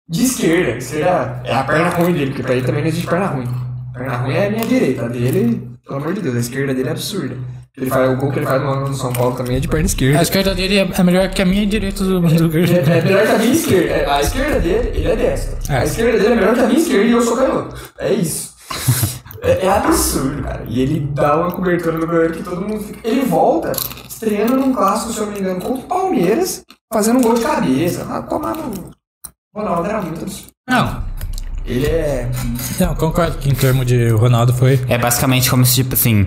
de 0.07 0.23
esquerda. 0.23 0.77
Esquerda 0.77 1.41
é 1.45 1.55
a 1.55 1.63
perna 1.63 1.89
ruim 1.89 2.13
dele, 2.13 2.31
porque 2.31 2.43
pra 2.43 2.55
ele 2.55 2.65
também 2.65 2.81
não 2.81 2.89
existe 2.89 3.07
perna 3.07 3.27
ruim. 3.27 3.47
Perna 3.93 4.17
ruim 4.17 4.33
é 4.33 4.47
a 4.47 4.49
minha 4.49 4.65
direita, 4.65 5.05
a 5.05 5.07
dele, 5.07 5.77
pelo 5.85 5.97
amor 5.97 6.13
de 6.13 6.21
Deus, 6.21 6.35
a 6.35 6.39
esquerda 6.39 6.73
dele 6.73 6.89
é 6.89 6.91
absurda. 6.91 7.37
Ele 7.75 7.89
faz, 7.89 8.11
o 8.11 8.15
gol 8.17 8.31
que 8.31 8.37
ele 8.39 8.45
faz 8.45 8.61
no, 8.61 8.93
São 8.93 9.11
Paulo 9.11 9.35
também 9.35 9.57
é 9.57 9.59
de 9.59 9.67
perna 9.67 9.87
esquerda. 9.87 10.19
A 10.19 10.21
esquerda 10.21 10.53
dele 10.53 10.77
é 10.77 10.91
é 10.95 11.03
melhor 11.03 11.27
que 11.29 11.41
a 11.41 11.45
minha 11.45 11.65
direita 11.65 12.03
do, 12.03 12.21
do 12.21 12.57
É, 12.57 12.99
é 12.99 13.01
melhor 13.01 13.25
que 13.25 13.31
a 13.31 13.37
minha 13.39 13.53
esquerda. 13.53 13.89
É, 13.89 14.09
A 14.09 14.21
esquerda 14.21 14.59
dele, 14.59 14.91
ele 14.93 15.07
é 15.11 15.15
destro. 15.15 15.57
É. 15.69 15.77
A 15.77 15.83
esquerda 15.83 16.19
dele 16.19 16.33
é 16.33 16.35
melhor 16.35 16.53
que 16.53 16.59
a 16.59 16.67
minha 16.67 16.79
esquerda 16.79 17.05
e 17.05 17.11
eu 17.11 17.21
sou 17.21 17.35
canhoto. 17.35 17.75
É 17.99 18.13
isso. 18.13 18.53
É, 19.45 19.65
é 19.65 19.69
absurdo, 19.69 20.41
cara. 20.41 20.63
E 20.69 20.81
ele 20.81 21.01
dá 21.13 21.35
uma 21.35 21.51
cobertura 21.51 21.97
no 21.97 22.07
goleiro 22.07 22.33
que 22.33 22.43
todo 22.43 22.61
mundo 22.61 22.81
fica. 22.81 23.05
Ele 23.05 23.25
volta 23.25 23.73
estreando 24.07 24.55
num 24.55 24.73
clássico, 24.73 25.11
se 25.11 25.19
eu 25.19 25.25
não 25.25 25.33
me 25.33 25.39
engano, 25.39 25.59
contra 25.59 25.79
o 25.81 25.83
Palmeiras, 25.83 26.63
fazendo 26.93 27.19
um 27.19 27.21
gol 27.21 27.33
de 27.33 27.41
cabeça. 27.41 28.07
Ah, 28.09 28.21
tomar 28.21 28.55
no. 28.55 28.91
Ronaldo 29.53 29.89
era 29.89 30.01
muito 30.01 30.21
absurdo. 30.23 30.47
Não, 30.67 31.03
Ele 31.65 31.85
é. 31.87 32.31
não, 32.79 32.95
concordo 32.95 33.37
que 33.37 33.49
em 33.49 33.53
termos 33.53 33.85
de 33.85 34.07
Ronaldo 34.11 34.53
foi. 34.53 34.79
É 34.87 34.97
basicamente 34.97 35.49
como 35.49 35.65
se, 35.65 35.75
tipo 35.75 35.93
assim. 35.93 36.25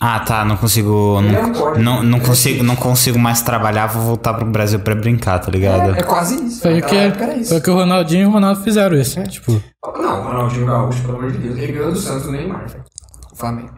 Ah, 0.00 0.20
tá, 0.20 0.44
não 0.44 0.58
consigo. 0.58 1.18
É 1.18 1.22
Não, 1.22 1.74
não, 1.78 2.02
não 2.02 2.18
é 2.18 2.20
consigo, 2.20 2.62
não 2.62 2.76
consigo 2.76 3.18
mais 3.18 3.40
trabalhar, 3.40 3.86
vou 3.86 4.02
voltar 4.02 4.34
pro 4.34 4.44
Brasil 4.44 4.78
pra 4.80 4.94
brincar, 4.94 5.38
tá 5.38 5.50
ligado? 5.50 5.96
É, 5.96 6.00
é 6.00 6.02
quase 6.02 6.34
isso. 6.44 6.60
Foi 6.60 6.80
o 6.80 6.82
que, 6.84 7.44
foi 7.44 7.56
o 7.58 7.62
que 7.62 7.70
o 7.70 7.74
Ronaldinho 7.74 8.24
e 8.24 8.26
o 8.26 8.30
Ronaldo 8.30 8.62
fizeram 8.62 8.94
isso. 8.94 9.22
Tipo, 9.24 9.62
Não, 9.98 10.20
o 10.20 10.24
Ronaldinho 10.24 10.66
Gaúcho, 10.66 11.02
pelo 11.02 11.16
amor 11.16 11.32
de 11.32 11.38
Deus, 11.38 11.58
ele 11.58 11.72
ganhou 11.72 11.92
do 11.92 11.98
Santos 11.98 12.24
do 12.24 12.32
Neymar, 12.32 12.68
velho. 12.68 12.84
O 13.32 13.36
Flamengo. 13.36 13.70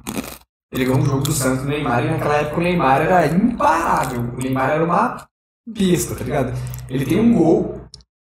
Ele 0.73 0.85
ganhou 0.85 1.01
um 1.01 1.07
jogo 1.07 1.23
do 1.23 1.32
Santos 1.32 1.62
do 1.62 1.69
Neymar 1.69 2.05
e 2.05 2.11
naquela 2.11 2.36
época 2.36 2.57
o 2.61 2.62
Neymar 2.65 3.01
era 3.01 3.27
imparável. 3.27 4.20
O 4.20 4.36
Neymar 4.36 4.70
era 4.70 4.85
uma 4.85 5.24
besta, 5.66 6.16
tá 6.16 6.24
ligado? 6.24 6.53
Ele 6.90 7.05
tem 7.07 7.20
um 7.20 7.32
gol, 7.32 7.78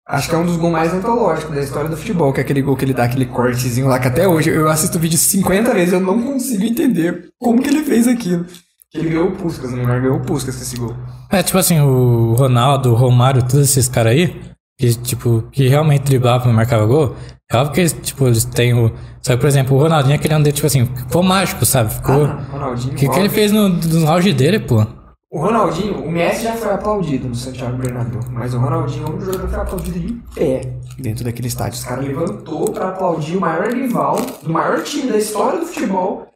acho 0.07 0.29
que 0.29 0.35
é 0.35 0.39
um 0.39 0.47
dos 0.47 0.57
gols 0.57 0.73
mais 0.73 0.93
antológicos 0.93 1.55
da 1.55 1.63
história 1.63 1.89
do 1.89 1.97
futebol, 1.97 2.33
que 2.33 2.41
é 2.41 2.43
aquele 2.43 2.63
gol 2.63 2.77
que 2.77 2.85
ele 2.85 2.95
dá 2.95 3.05
aquele 3.05 3.27
cortezinho 3.27 3.89
lá, 3.89 3.99
que 3.99 4.09
até 4.09 4.27
hoje 4.27 4.51
eu 4.51 4.69
assisto 4.69 4.99
o 4.99 5.01
vídeo 5.01 5.19
50 5.19 5.75
vezes 5.75 5.93
e 5.93 5.97
eu 5.97 6.01
não 6.01 6.23
consigo 6.23 6.65
entender 6.65 7.29
como 7.39 7.63
que 7.63 7.69
ele 7.69 7.85
fez 7.85 8.07
aquilo. 8.09 8.45
Que 8.91 8.99
ele 8.99 9.11
ganhou 9.11 9.29
o 9.29 9.33
Puskas, 9.33 9.73
o 9.73 9.77
Neymar 9.77 10.03
ganhou 10.03 10.19
o 10.19 10.21
Puskas 10.21 10.55
com 10.57 10.63
esse 10.63 10.77
gol. 10.77 10.95
é 11.31 11.43
tipo 11.43 11.59
assim, 11.59 11.81
o 11.81 12.35
Ronaldo, 12.35 12.93
o 12.93 12.95
Romário, 12.95 13.41
todos 13.43 13.71
esses 13.71 13.89
caras 13.89 14.13
aí, 14.13 14.39
que 14.79 14.95
tipo, 14.95 15.45
que 15.51 15.67
realmente 15.69 16.03
driblavam 16.03 16.53
e 16.53 16.55
marcavam 16.55 16.87
gol, 16.87 17.17
é 17.51 17.57
óbvio 17.57 17.75
que 17.75 17.81
eles, 17.81 17.93
tipo, 17.93 18.27
eles 18.27 18.45
têm 18.45 18.73
o. 18.73 18.91
Só 19.21 19.35
que, 19.35 19.41
por 19.41 19.47
exemplo, 19.47 19.77
o 19.77 19.81
Ronaldinho, 19.81 20.15
aquele 20.15 20.35
ano 20.35 20.43
dele, 20.43 20.55
tipo 20.55 20.67
assim, 20.67 20.87
ficou 20.87 21.23
mágico, 21.23 21.67
sabe? 21.67 21.93
Ficou. 21.93 22.25
Ah, 22.25 22.43
Ronaldinho. 22.51 22.95
O 22.95 22.97
que, 22.97 23.09
que 23.09 23.19
ele 23.19 23.29
fez 23.29 23.53
no, 23.53 23.69
no 23.69 24.11
auge 24.11 24.33
dele, 24.33 24.59
pô? 24.59 24.87
O 25.33 25.39
Ronaldinho, 25.39 26.05
o 26.05 26.13
Messi 26.13 26.43
já 26.43 26.55
foi 26.55 26.71
aplaudido 26.71 27.27
no 27.27 27.35
Santiago 27.35 27.79
Bernabéu, 27.79 28.21
mas 28.29 28.53
o 28.53 28.59
Ronaldinho 28.59 29.07
é 29.07 29.11
um 29.13 29.19
jogador 29.19 29.47
que 29.47 29.49
foi 29.49 29.61
aplaudido 29.61 29.99
de 29.99 30.13
pé 30.35 30.61
dentro 30.99 31.25
daquele 31.25 31.49
estádio. 31.49 31.79
Os 31.79 31.85
caras 31.87 32.05
levantou 32.05 32.71
pra 32.71 32.91
aplaudir 32.91 33.39
o 33.39 33.41
maior 33.41 33.73
rival 33.73 34.17
do 34.43 34.53
maior 34.53 34.83
time 34.83 35.11
da 35.11 35.17
história 35.17 35.59
do 35.59 35.65
futebol, 35.65 36.29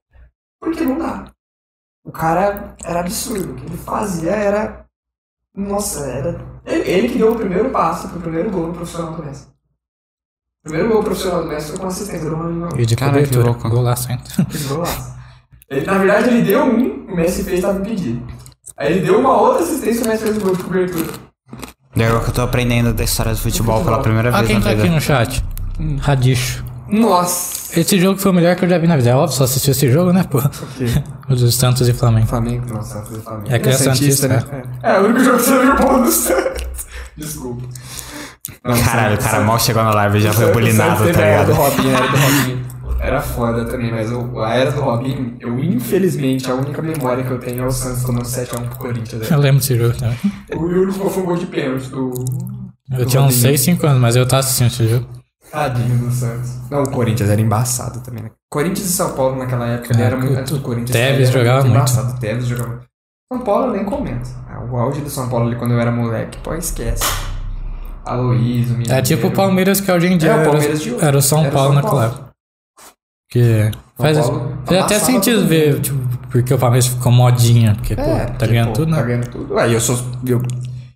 porque 0.58 0.82
não 0.82 0.96
dá. 0.96 1.30
O 2.06 2.10
cara 2.10 2.74
era 2.82 3.00
absurdo, 3.00 3.52
o 3.52 3.54
que 3.56 3.66
ele 3.66 3.76
fazia 3.76 4.30
era... 4.30 4.86
Nossa, 5.54 6.06
era... 6.06 6.40
Ele, 6.64 6.90
ele 6.90 7.08
que 7.10 7.18
deu 7.18 7.32
o 7.32 7.36
primeiro 7.36 7.68
passo 7.68 8.08
pro 8.08 8.18
primeiro 8.18 8.50
gol 8.50 8.68
no 8.68 8.72
profissional 8.72 9.12
do 9.12 9.22
Messi. 9.22 9.46
O 10.64 10.70
primeiro 10.70 10.88
gol 10.88 11.02
profissional 11.04 11.42
do 11.42 11.48
Messi 11.50 11.68
foi 11.68 11.78
com 11.80 11.86
assistência 11.86 12.30
do 12.30 12.34
Ronaldinho. 12.34 12.80
E 12.80 12.86
de 12.86 12.96
Cara, 12.96 13.22
que 13.22 13.36
louco. 13.36 13.68
Golaço, 13.68 14.10
hein? 14.10 14.18
Golaço. 14.68 15.14
Ele, 15.68 15.84
na 15.84 15.98
verdade, 15.98 16.30
ele 16.30 16.42
deu 16.42 16.64
um, 16.64 17.12
o 17.12 17.14
Messi 17.14 17.44
fez, 17.44 17.60
tava 17.60 17.78
impedido. 17.78 18.45
Aí 18.76 18.92
ele 18.92 19.00
deu 19.06 19.18
uma 19.20 19.32
outra 19.40 19.62
assistência 19.62 20.00
e 20.02 20.04
o 20.04 20.08
Messi 20.08 20.22
fez 20.24 20.36
o 20.36 20.40
gol 20.40 20.56
de 20.56 20.62
cobertura. 20.62 21.06
E 21.94 22.04
agora 22.04 22.22
que 22.24 22.30
eu 22.30 22.34
tô 22.34 22.42
aprendendo 22.42 22.92
da 22.92 23.04
história 23.04 23.32
do 23.32 23.38
futebol 23.38 23.82
pela 23.82 24.00
primeira 24.00 24.28
Ah, 24.30 24.38
vez 24.38 24.46
quem 24.48 24.56
na 24.58 24.62
tá 24.62 24.70
aqui 24.70 24.82
vida. 24.82 24.94
no 24.94 25.00
chat? 25.00 25.42
Radicho. 26.00 26.64
Nossa! 26.88 27.78
Esse 27.80 27.98
jogo 27.98 28.18
foi 28.20 28.30
o 28.30 28.34
melhor 28.34 28.54
que 28.54 28.64
eu 28.64 28.68
já 28.68 28.78
vi 28.78 28.86
na 28.86 28.96
vida. 28.96 29.10
É 29.10 29.14
óbvio, 29.14 29.36
só 29.36 29.44
assistiu 29.44 29.72
esse 29.72 29.90
jogo, 29.90 30.12
né, 30.12 30.24
pô? 30.24 30.38
O 31.28 31.34
dos 31.34 31.56
Santos 31.56 31.88
e 31.88 31.92
Flamengo. 31.92 32.28
Flamengo, 32.28 32.72
nossa, 32.72 32.98
Santos 33.00 33.16
e 33.18 33.20
Flamengo. 33.20 33.46
É 33.52 33.58
que 33.58 33.68
é 33.68 33.72
Santista, 33.72 34.28
Santista, 34.28 34.52
né? 34.52 34.62
É, 34.82 34.92
é 34.94 35.00
o 35.00 35.04
único 35.06 35.24
jogo 35.24 35.36
que 35.38 35.42
você 35.42 35.58
viu 35.60 35.76
bom 35.76 36.02
do 36.02 36.10
Santos. 36.12 36.66
Desculpa. 37.16 37.62
Não, 38.62 38.80
Caralho, 38.80 39.16
o 39.16 39.18
cara 39.18 39.40
mal 39.40 39.58
chegou 39.58 39.82
na 39.82 39.90
live 39.90 40.18
e 40.18 40.20
já 40.20 40.32
foi 40.32 40.52
bulinado, 40.52 40.98
tá 41.00 41.04
teve 41.06 41.22
a 41.22 41.26
era 41.26 41.44
do 41.44 41.52
ligado? 41.52 41.70
Robinho, 41.70 41.96
era 41.96 42.06
do 42.06 42.16
Robinho. 42.16 42.66
Era 42.98 43.20
foda 43.20 43.64
também, 43.66 43.90
mas 43.92 44.10
o- 44.10 44.40
a 44.40 44.54
era 44.54 44.72
do 44.72 44.80
Robinho, 44.80 45.36
eu 45.38 45.58
infelizmente, 45.62 46.50
a 46.50 46.54
única 46.54 46.80
memória 46.82 47.22
que 47.22 47.30
eu 47.30 47.38
tenho 47.38 47.62
é 47.64 47.66
o 47.66 47.70
Santos 47.70 48.02
tomando 48.02 48.24
7x1 48.24 48.68
pro 48.68 48.78
Corinthians. 48.78 49.30
Eu 49.30 49.36
né? 49.36 49.42
lembro 49.44 49.60
desse 49.60 49.76
jogo 49.76 49.94
também. 49.96 50.16
O 50.54 50.62
único 50.64 50.98
gol 50.98 51.10
foi 51.10 51.22
um 51.22 51.26
gol 51.26 51.36
de 51.36 51.46
pênalti 51.46 51.88
do. 51.88 52.12
Eu 52.90 52.98
do 52.98 53.06
tinha 53.06 53.20
uns 53.22 53.34
Robinho. 53.34 53.40
6, 53.42 53.60
5 53.60 53.86
anos, 53.86 54.00
mas 54.00 54.16
eu 54.16 54.26
tava 54.26 54.40
assistindo 54.40 54.66
esse 54.68 54.88
jogo. 54.88 55.06
Tadinho 55.52 55.98
do 55.98 56.10
Santos. 56.10 56.50
Não, 56.70 56.82
o 56.82 56.90
Corinthians 56.90 57.30
era 57.30 57.40
embaçado 57.40 58.00
também, 58.00 58.24
né? 58.24 58.30
Corinthians 58.50 58.88
e 58.88 58.92
São 58.92 59.12
Paulo 59.12 59.36
naquela 59.36 59.66
época, 59.68 59.96
É, 59.96 60.02
era 60.02 60.16
muito 60.16 60.52
o- 60.54 60.56
do 60.58 60.60
Corinthians. 60.62 60.90
Tevez 60.90 61.30
jogava 61.30 61.60
muito. 61.62 61.76
embaçado. 61.76 62.12
O 62.14 62.18
Tevez 62.18 62.46
jogava 62.46 62.68
muito. 62.70 62.86
São 63.32 63.40
Paulo 63.42 63.66
eu 63.66 63.72
nem 63.72 63.84
comento. 63.84 64.28
Ah, 64.48 64.64
O 64.70 64.76
auge 64.76 65.00
do 65.00 65.10
São 65.10 65.28
Paulo 65.28 65.46
ali 65.46 65.56
quando 65.56 65.72
eu 65.72 65.80
era 65.80 65.90
moleque, 65.92 66.38
pô, 66.42 66.54
esquece. 66.54 67.04
Aloysio, 68.04 68.72
Mineiro. 68.76 68.92
É 68.94 69.02
tipo 69.02 69.28
o 69.28 69.30
Palmeiras 69.32 69.80
que 69.80 69.90
hoje 69.90 70.06
em 70.06 70.16
dia 70.18 70.30
É, 70.30 70.34
o 70.36 70.40
era, 70.40 70.50
Palmeiras 70.50 70.80
de 70.80 70.92
hoje. 70.92 71.04
era 71.04 71.16
o 71.18 71.22
São 71.22 71.40
Era 71.40 71.48
o 71.48 71.52
Paulo 71.52 71.74
naquela 71.74 72.04
época. 72.06 72.25
Que 73.28 73.70
faz, 73.96 74.18
Paulo 74.18 74.52
faz 74.64 74.80
até 74.84 74.98
sentido 74.98 75.46
ver, 75.46 75.80
tipo, 75.80 75.98
porque 76.30 76.54
o 76.54 76.58
Palmeiras 76.58 76.86
ficou 76.86 77.10
modinha, 77.10 77.74
porque, 77.74 77.94
pô, 77.96 78.02
É, 78.02 78.26
tá 78.26 78.46
ganhando 78.46 78.72
tudo, 78.72 78.90
Tá 78.90 78.98
né? 78.98 79.06
ganhando 79.06 79.28
tudo. 79.30 79.58
Aí 79.58 79.72
eu 79.72 79.80
sou. 79.80 79.98
Eu, 80.24 80.40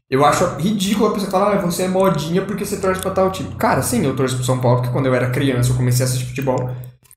eu 0.09 0.24
acho 0.24 0.44
ridículo 0.59 1.09
a 1.11 1.12
pessoa 1.12 1.31
falar, 1.31 1.55
ah, 1.57 1.59
você 1.61 1.85
é 1.85 1.89
modinha 1.89 2.43
porque 2.43 2.65
você 2.65 2.77
torce 2.77 3.01
pra 3.01 3.11
tal 3.11 3.31
time. 3.31 3.51
Cara, 3.59 3.82
sim, 3.82 4.05
eu 4.05 4.15
torço 4.15 4.36
pro 4.36 4.44
São 4.44 4.59
Paulo, 4.59 4.78
porque 4.78 4.93
quando 4.93 5.07
eu 5.07 5.15
era 5.15 5.31
criança 5.31 5.70
eu 5.73 5.77
comecei 5.77 6.05
a 6.05 6.09
assistir 6.09 6.27
futebol. 6.27 6.70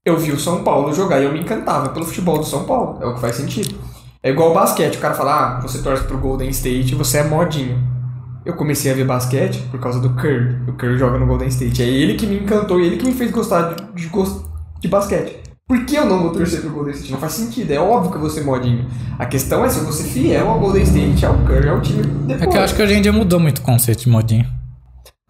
Eu 0.06 0.18
vi 0.18 0.32
o 0.32 0.40
São 0.40 0.64
Paulo 0.64 0.94
jogar 0.94 1.22
e 1.22 1.24
eu 1.26 1.32
me 1.32 1.40
encantava 1.40 1.90
pelo 1.90 2.06
futebol 2.06 2.38
do 2.38 2.44
São 2.46 2.66
Paulo. 2.66 3.00
É 3.02 3.06
o 3.06 3.14
que 3.16 3.22
faz 3.22 3.36
sentido. 3.36 3.76
É 4.22 4.30
igual 4.32 4.52
o 4.52 4.54
basquete, 4.54 4.96
o 4.98 5.00
cara 5.00 5.14
fala, 5.14 5.58
ah, 5.58 5.62
você 5.62 5.82
torce 5.82 6.04
pro 6.06 6.18
Golden 6.18 6.50
State, 6.50 6.96
você 6.96 7.20
é 7.20 7.24
modinha. 7.24 7.78
Eu 8.46 8.54
comecei 8.56 8.92
a 8.92 8.96
ver 8.96 9.06
basquete 9.06 9.60
por 9.72 9.80
causa 9.80 10.00
do 10.02 10.10
Curry. 10.12 10.58
O 10.68 10.74
Curry 10.74 10.98
joga 10.98 11.18
no 11.18 11.26
Golden 11.26 11.48
State. 11.48 11.82
É 11.82 11.88
ele 11.88 12.16
que 12.16 12.26
me 12.26 12.40
encantou 12.40 12.80
e 12.82 12.86
ele 12.88 12.98
que 12.98 13.06
me 13.06 13.14
fez 13.14 13.32
gostar 13.32 13.74
de, 13.74 13.84
de, 13.94 14.08
gos- 14.08 14.44
de 14.84 14.88
basquete. 14.90 15.38
Por 15.66 15.86
que 15.86 15.96
eu 15.96 16.06
não 16.06 16.22
vou 16.22 16.32
torcer 16.34 16.60
pro 16.60 16.70
Golden 16.70 16.94
State? 16.94 17.12
Não 17.14 17.18
faz 17.20 17.32
sentido. 17.34 17.72
É 17.72 17.80
óbvio 17.80 18.12
que 18.12 18.18
eu 18.18 18.22
vou 18.22 18.30
ser 18.30 18.44
modinho. 18.44 18.86
A 19.18 19.26
questão 19.26 19.64
é 19.64 19.70
se 19.70 19.78
eu 19.80 19.84
vou 19.86 19.94
ser 19.94 20.04
fiel 20.04 20.50
ao 20.50 20.60
Golden 20.60 20.84
State, 20.84 21.26
ao 21.26 21.36
Curry, 21.46 21.70
ao 21.70 21.82
time 21.82 22.04
depois. 22.04 22.42
É 22.42 22.48
que 22.48 22.58
eu 22.58 22.62
acho 22.62 22.76
que 22.76 22.82
hoje 22.84 22.94
em 22.96 23.02
dia 23.02 23.14
mudou 23.14 23.40
muito 23.40 23.60
o 23.60 23.62
conceito 23.62 24.02
de 24.02 24.10
modinha. 24.10 24.46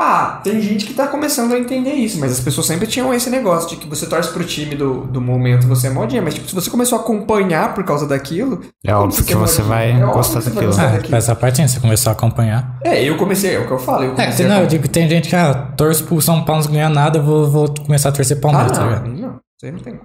Ah, 0.02 0.42
tem 0.44 0.60
gente 0.60 0.86
que 0.86 0.94
tá 0.96 1.06
começando 1.08 1.54
a 1.54 1.60
entender 1.60 1.92
isso, 1.94 2.20
mas 2.20 2.32
as 2.32 2.40
pessoas 2.40 2.66
sempre 2.66 2.88
tinham 2.88 3.14
esse 3.14 3.30
negócio 3.30 3.70
de 3.70 3.76
que 3.78 3.88
você 3.88 4.08
torce 4.08 4.34
pro 4.34 4.44
time 4.44 4.76
do, 4.76 5.02
do 5.06 5.22
momento, 5.22 5.68
você 5.68 5.86
é 5.86 5.90
modinha. 5.92 6.20
Mas 6.22 6.34
tipo, 6.34 6.50
se 6.50 6.56
você 6.56 6.68
começou 6.70 6.98
a 6.98 7.02
acompanhar 7.02 7.76
por 7.76 7.84
causa 7.84 8.08
daquilo... 8.08 8.60
É 8.84 8.92
como 8.92 9.04
óbvio 9.06 9.24
que 9.24 9.34
é 9.34 9.36
você 9.36 9.62
vai 9.62 9.92
É 9.92 9.96
óbvio 9.98 10.14
gostar 10.14 10.40
que 10.40 10.46
você 10.46 10.50
vai 10.50 10.54
daquilo. 10.56 10.72
gostar 10.72 10.88
Ah, 10.88 10.98
daquilo. 10.98 11.16
essa 11.16 11.36
parte 11.36 11.58
sim, 11.58 11.68
você 11.68 11.80
começou 11.80 12.10
a 12.10 12.14
acompanhar. 12.14 12.80
É, 12.84 13.04
eu 13.08 13.16
comecei, 13.18 13.56
é 13.56 13.60
o 13.60 13.68
que 13.68 13.72
eu 13.72 13.78
falo. 13.80 14.04
Eu 14.04 14.16
É, 14.18 14.44
não, 14.48 14.62
eu 14.62 14.68
digo 14.68 14.82
que 14.84 14.90
tem 14.90 15.08
gente 15.08 15.30
que, 15.30 15.36
ah, 15.36 15.54
torce 15.78 16.02
pro 16.04 16.20
São 16.20 16.44
Paulo 16.44 16.64
não 16.66 16.72
ganhar 16.72 16.90
nada, 16.90 17.20
eu 17.20 17.24
vou, 17.24 17.48
vou 17.50 17.74
começar 17.86 18.10
a 18.10 18.12
torcer 18.12 18.40
pro 18.42 18.50
Ah, 18.50 18.54
Palmeiras, 18.54 18.78
tá 18.78 18.84
não, 18.84 18.90
ligado? 19.06 19.22
não, 19.22 19.40
isso 19.64 19.66
aí 19.66 19.72
não 19.72 19.80
tem. 19.80 20.00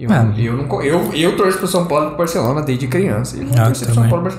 Eu, 0.00 0.10
Ah. 0.12 0.32
eu, 0.38 0.56
não, 0.56 0.82
eu, 0.82 1.12
eu 1.12 1.36
torço 1.36 1.58
pro 1.58 1.66
São 1.66 1.86
Paulo 1.86 2.06
e 2.06 2.08
pro 2.10 2.18
Barcelona 2.18 2.62
desde 2.62 2.86
criança. 2.86 3.36
Eu 3.36 3.48
Ah, 3.58 3.66
torci 3.66 3.84
pro 3.84 3.94
São. 3.94 4.08
Paulo. 4.08 4.32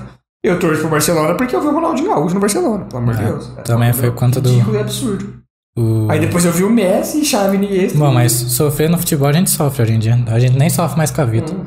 Eu 0.43 0.57
torço 0.57 0.81
pro 0.81 0.89
Barcelona 0.89 1.35
porque 1.35 1.53
eu 1.55 1.61
vi 1.61 1.67
o 1.67 1.71
Ronaldinho 1.73 2.07
Gaúcho 2.09 2.33
no 2.35 2.39
Barcelona, 2.39 2.85
pelo 2.85 3.01
amor 3.03 3.15
de 3.15 3.21
É, 3.21 3.25
Deus. 3.25 3.51
É, 3.57 3.61
também 3.61 3.91
foi 3.91 4.09
conta 4.11 4.39
do- 4.39 4.49
e 4.49 4.77
absurdo. 4.79 5.39
O... 5.77 6.07
Aí 6.09 6.19
depois 6.19 6.45
eu 6.45 6.51
vi 6.53 6.63
o 6.63 6.69
Messi, 6.69 7.23
Xavi 7.25 7.57
e 7.57 7.65
Iniesta. 7.65 7.97
Bom, 7.97 8.11
mas 8.13 8.31
sofrer 8.31 8.89
no 8.89 8.97
futebol 8.97 9.27
a 9.27 9.33
gente 9.33 9.49
sofre 9.49 9.83
hoje 9.83 9.93
em 9.93 9.99
dia. 9.99 10.17
A 10.27 10.39
gente 10.39 10.57
nem 10.57 10.69
sofre 10.69 10.97
mais 10.97 11.11
com 11.11 11.21
a 11.21 11.25
vida. 11.25 11.51
Hum. 11.51 11.65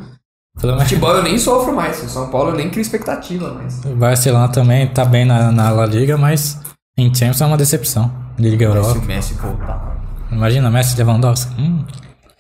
Pelo 0.60 0.78
Futebol 0.80 1.14
eu 1.16 1.22
nem 1.22 1.38
sofro 1.38 1.74
mais. 1.74 2.02
O 2.02 2.08
São 2.08 2.28
Paulo 2.28 2.50
eu 2.50 2.54
nem 2.56 2.68
crio 2.68 2.82
expectativa 2.82 3.52
mais. 3.54 3.82
o 3.86 3.94
Barcelona 3.94 4.48
também 4.48 4.86
tá 4.86 5.02
bem 5.04 5.24
na, 5.24 5.50
na 5.50 5.70
La 5.70 5.86
Liga, 5.86 6.18
mas 6.18 6.60
em 6.98 7.06
Champions 7.14 7.40
é 7.40 7.46
uma 7.46 7.56
decepção. 7.56 8.10
Liga 8.38 8.70
Se 8.70 8.76
Europa. 8.76 8.98
o 8.98 9.02
Messi 9.04 9.32
voltar. 9.34 9.96
Imagina, 10.30 10.70
Messi 10.70 10.96
Lewandowski. 10.98 11.58
Hum, 11.60 11.84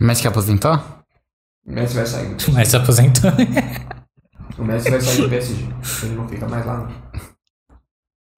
Mas 0.02 0.20
que 0.20 0.26
aposentou? 0.26 0.74
O 1.64 1.72
Messi 1.72 1.94
vai 1.94 2.06
sair. 2.06 2.36
mas 2.52 2.68
se 2.68 2.76
aposentou. 2.76 3.30
O 4.58 4.64
Messi 4.64 4.90
vai 4.90 5.00
sair 5.00 5.22
do 5.22 5.28
PSG. 5.30 5.66
Ele 6.02 6.14
não 6.14 6.28
fica 6.28 6.46
mais 6.46 6.66
lá, 6.66 6.76
não. 6.76 6.88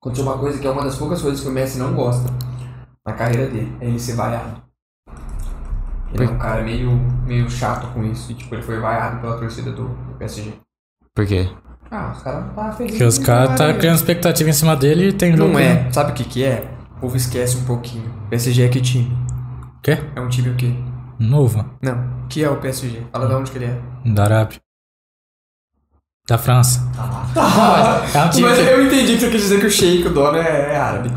Aconteceu 0.00 0.24
uma 0.24 0.38
coisa 0.38 0.58
que 0.58 0.66
é 0.66 0.70
uma 0.70 0.84
das 0.84 0.96
poucas 0.96 1.20
coisas 1.20 1.40
que 1.40 1.48
o 1.48 1.50
Messi 1.50 1.76
não 1.76 1.92
gosta 1.92 2.30
na 3.04 3.14
carreira 3.14 3.48
dele. 3.48 3.76
É 3.80 3.88
ele 3.88 3.98
ser 3.98 4.14
vaiado. 4.14 4.62
Ele 6.12 6.24
é 6.24 6.28
um 6.28 6.38
cara 6.38 6.62
meio, 6.62 6.92
meio 7.26 7.50
chato 7.50 7.92
com 7.92 8.04
isso. 8.04 8.30
E, 8.30 8.36
tipo, 8.36 8.54
ele 8.54 8.62
foi 8.62 8.78
vaiado 8.78 9.20
pela 9.20 9.36
torcida 9.36 9.72
do, 9.72 9.88
PSG. 10.18 10.52
Por 11.12 11.26
quê? 11.26 11.50
Ah, 11.90 12.12
os 12.14 12.22
caras 12.22 12.54
tá 12.54 12.72
felizes. 12.72 12.98
Porque 12.98 13.04
os 13.08 13.18
caras 13.18 13.58
tá 13.58 13.74
criando 13.74 13.96
expectativa 13.96 14.50
em 14.50 14.52
cima 14.52 14.76
dele 14.76 15.08
e 15.08 15.12
tem 15.12 15.36
jogo. 15.36 15.52
Não 15.52 15.58
é. 15.58 15.90
Sabe 15.92 16.12
o 16.12 16.14
que 16.14 16.24
que 16.24 16.44
é? 16.44 16.70
O 16.96 17.00
povo 17.00 17.16
esquece 17.16 17.56
um 17.56 17.64
pouquinho. 17.64 18.08
PSG 18.30 18.62
é 18.62 18.68
que 18.68 18.80
time? 18.80 19.12
O 19.78 19.82
quê? 19.82 19.98
É 20.14 20.20
um 20.20 20.28
time 20.28 20.50
o 20.50 20.54
quê? 20.54 20.72
Novo. 21.18 21.64
Não. 21.82 22.26
Que 22.28 22.42
é 22.44 22.50
o 22.50 22.56
PSG? 22.56 23.06
Fala 23.12 23.26
de 23.28 23.34
onde 23.34 23.50
que 23.50 23.58
ele 23.58 23.66
é. 23.66 23.80
Da 24.12 24.24
Arábia. 24.24 24.58
Da 26.28 26.38
França. 26.38 26.80
é 28.14 28.24
um 28.24 28.30
time 28.30 28.48
Mas 28.48 28.58
que- 28.58 28.64
eu 28.64 28.86
entendi 28.86 29.14
que 29.14 29.20
você 29.20 29.30
quis 29.30 29.42
dizer 29.42 29.60
que 29.60 29.66
o 29.66 29.70
Sheik, 29.70 30.06
o 30.08 30.12
dono, 30.14 30.38
é, 30.38 30.72
é 30.72 30.76
árabe. 30.76 31.12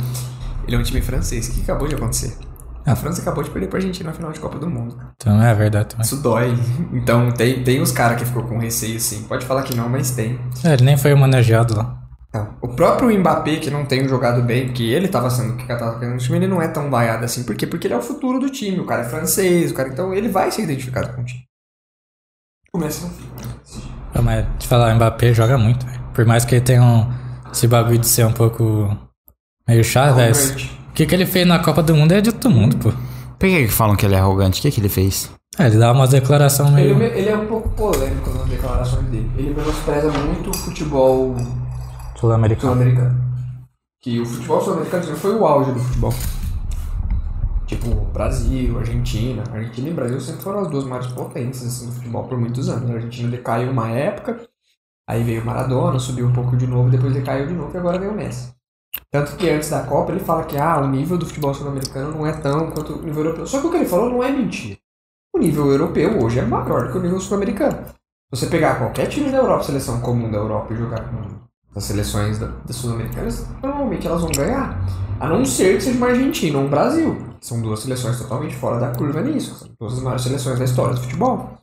Ele 0.67 0.75
é 0.75 0.79
um 0.79 0.83
time 0.83 1.01
francês. 1.01 1.47
O 1.47 1.53
que 1.53 1.61
acabou 1.61 1.87
de 1.87 1.95
acontecer? 1.95 2.37
A 2.85 2.95
França 2.95 3.21
acabou 3.21 3.43
de 3.43 3.49
perder 3.49 3.67
pra 3.67 3.79
Argentina 3.79 4.09
na 4.09 4.15
final 4.15 4.31
de 4.31 4.39
Copa 4.39 4.57
do 4.59 4.69
Mundo. 4.69 4.97
Então 5.15 5.41
é 5.41 5.53
verdade 5.53 5.89
também. 5.89 6.05
Isso 6.05 6.21
dói. 6.21 6.53
Então 6.93 7.31
tem, 7.31 7.63
tem 7.63 7.81
os 7.81 7.91
caras 7.91 8.17
que 8.17 8.25
ficou 8.25 8.43
com 8.43 8.57
receio, 8.57 8.99
sim. 8.99 9.23
Pode 9.23 9.45
falar 9.45 9.63
que 9.63 9.75
não, 9.75 9.89
mas 9.89 10.11
tem. 10.11 10.39
É, 10.63 10.73
ele 10.73 10.83
nem 10.83 10.97
foi 10.97 11.13
manejado 11.15 11.75
lá. 11.75 12.01
Não. 12.33 12.55
O 12.61 12.67
próprio 12.67 13.17
Mbappé, 13.19 13.55
que 13.55 13.69
não 13.69 13.85
tem 13.85 14.07
jogado 14.07 14.41
bem, 14.43 14.71
que 14.73 14.91
ele 14.91 15.07
tava 15.07 15.29
sendo 15.29 15.53
o 15.53 15.57
que 15.57 15.65
tava 15.65 15.97
querendo 15.97 16.15
no 16.15 16.19
time, 16.19 16.37
ele 16.37 16.47
não 16.47 16.61
é 16.61 16.67
tão 16.67 16.89
vaiado 16.89 17.23
assim. 17.25 17.43
Por 17.43 17.55
quê? 17.55 17.65
Porque 17.65 17.87
ele 17.87 17.93
é 17.93 17.97
o 17.97 18.01
futuro 18.01 18.39
do 18.39 18.49
time. 18.49 18.79
O 18.79 18.85
cara 18.85 19.03
é 19.03 19.05
francês, 19.09 19.71
o 19.71 19.73
cara. 19.73 19.89
Então 19.89 20.13
ele 20.13 20.27
vai 20.29 20.51
ser 20.51 20.63
identificado 20.63 21.13
com 21.13 21.21
o 21.21 21.25
time. 21.25 21.43
Não 22.73 22.81
fica. 22.89 23.47
né? 23.47 23.53
Pô, 24.13 24.21
Mas 24.21 24.45
te 24.59 24.67
falar, 24.67 24.91
o 24.91 24.95
Mbappé 24.95 25.33
joga 25.33 25.57
muito, 25.57 25.85
velho. 25.85 26.01
Por 26.13 26.25
mais 26.25 26.45
que 26.45 26.55
ele 26.55 26.63
tenha 26.63 26.83
um, 26.83 27.09
esse 27.51 27.67
bagulho 27.67 27.97
de 27.97 28.07
ser 28.07 28.25
um 28.25 28.33
pouco 28.33 28.95
meio 29.67 29.83
chato, 29.83 30.15
velho. 30.15 30.35
Arrogante. 30.35 30.79
O 30.89 30.93
que, 30.93 31.05
que 31.05 31.15
ele 31.15 31.25
fez 31.25 31.47
na 31.47 31.59
Copa 31.59 31.81
do 31.83 31.95
Mundo 31.95 32.11
é 32.11 32.21
de 32.21 32.31
todo 32.31 32.51
mundo, 32.53 32.75
pô. 32.77 32.91
Por 32.91 33.47
que, 33.47 33.65
que 33.65 33.67
falam 33.67 33.95
que 33.95 34.05
ele 34.05 34.15
é 34.15 34.19
arrogante? 34.19 34.59
O 34.59 34.61
que, 34.63 34.71
que 34.71 34.79
ele 34.79 34.89
fez? 34.89 35.31
É, 35.59 35.67
ele 35.67 35.77
dá 35.77 35.91
umas 35.91 36.09
declarações 36.11 36.75
Ele, 36.75 36.93
meio. 36.93 37.11
ele 37.13 37.29
é 37.29 37.37
um 37.37 37.45
pouco 37.47 37.69
polêmico 37.69 38.29
nas 38.31 38.47
declarações 38.47 39.05
dele. 39.05 39.31
Ele 39.37 39.53
menospreza 39.55 40.11
muito 40.11 40.49
o 40.51 40.53
futebol 40.57 41.35
Sul-americano. 42.19 42.73
sul-americano. 42.73 43.27
Que 44.01 44.19
o 44.19 44.25
futebol 44.25 44.61
sul-americano 44.61 45.15
foi 45.15 45.35
o 45.35 45.45
auge 45.45 45.71
do 45.71 45.79
futebol. 45.79 46.13
Tipo, 47.67 47.89
Brasil, 48.11 48.79
Argentina. 48.79 49.43
Argentina 49.51 49.89
e 49.89 49.93
Brasil 49.93 50.19
sempre 50.19 50.41
foram 50.41 50.61
as 50.61 50.69
duas 50.69 50.85
maiores 50.85 51.11
potências 51.11 51.67
assim, 51.67 51.85
do 51.87 51.91
futebol 51.91 52.23
por 52.23 52.39
muitos 52.39 52.69
anos. 52.69 52.89
A 52.89 52.93
Argentina 52.93 53.29
decaiu 53.29 53.71
uma 53.71 53.89
época, 53.89 54.39
aí 55.07 55.23
veio 55.23 55.41
o 55.41 55.45
Maradona, 55.45 55.99
subiu 55.99 56.27
um 56.27 56.33
pouco 56.33 56.57
de 56.57 56.65
novo, 56.65 56.89
depois 56.89 57.13
decaiu 57.13 57.45
de 57.45 57.53
novo 57.53 57.71
e 57.73 57.77
agora 57.77 57.99
veio 57.99 58.11
o 58.11 58.15
Messi. 58.15 58.51
Tanto 59.11 59.35
que 59.35 59.49
antes 59.49 59.69
da 59.69 59.83
Copa 59.83 60.11
ele 60.11 60.21
fala 60.21 60.45
que 60.45 60.57
ah, 60.57 60.79
o 60.79 60.87
nível 60.87 61.17
do 61.17 61.25
futebol 61.25 61.53
sul-americano 61.53 62.11
não 62.11 62.25
é 62.25 62.31
tão 62.33 62.71
quanto 62.71 62.93
o 62.93 63.03
nível 63.03 63.25
europeu. 63.25 63.45
Só 63.45 63.61
que 63.61 63.67
o 63.67 63.69
que 63.69 63.77
ele 63.77 63.85
falou 63.85 64.09
não 64.09 64.23
é 64.23 64.31
mentira. 64.31 64.79
O 65.35 65.39
nível 65.39 65.67
europeu 65.67 66.19
hoje 66.23 66.39
é 66.39 66.45
maior 66.45 66.87
do 66.87 66.91
que 66.93 66.97
o 66.97 67.01
nível 67.01 67.19
sul-americano. 67.19 67.85
Você 68.31 68.47
pegar 68.47 68.79
qualquer 68.79 69.07
time 69.07 69.29
da 69.29 69.37
Europa, 69.37 69.65
seleção 69.65 70.01
comum 70.01 70.31
da 70.31 70.37
Europa, 70.37 70.73
e 70.73 70.77
jogar 70.77 71.09
com 71.09 71.46
as 71.77 71.83
seleções 71.85 72.37
da- 72.39 72.51
das 72.65 72.75
sul-americanas, 72.75 73.45
normalmente 73.61 74.05
elas 74.07 74.21
vão 74.21 74.31
ganhar. 74.31 74.77
A 75.19 75.27
não 75.27 75.43
ser 75.45 75.77
que 75.77 75.83
seja 75.83 75.97
uma 75.97 76.07
Argentina 76.07 76.57
ou 76.59 76.65
um 76.65 76.69
Brasil. 76.69 77.17
São 77.41 77.61
duas 77.61 77.79
seleções 77.79 78.19
totalmente 78.19 78.55
fora 78.55 78.79
da 78.79 78.89
curva 78.95 79.21
nisso. 79.21 79.55
São 79.55 79.69
duas 79.79 79.93
das 79.93 80.01
maiores 80.03 80.23
seleções 80.23 80.59
da 80.59 80.65
história 80.65 80.93
do 80.95 81.01
futebol. 81.01 81.53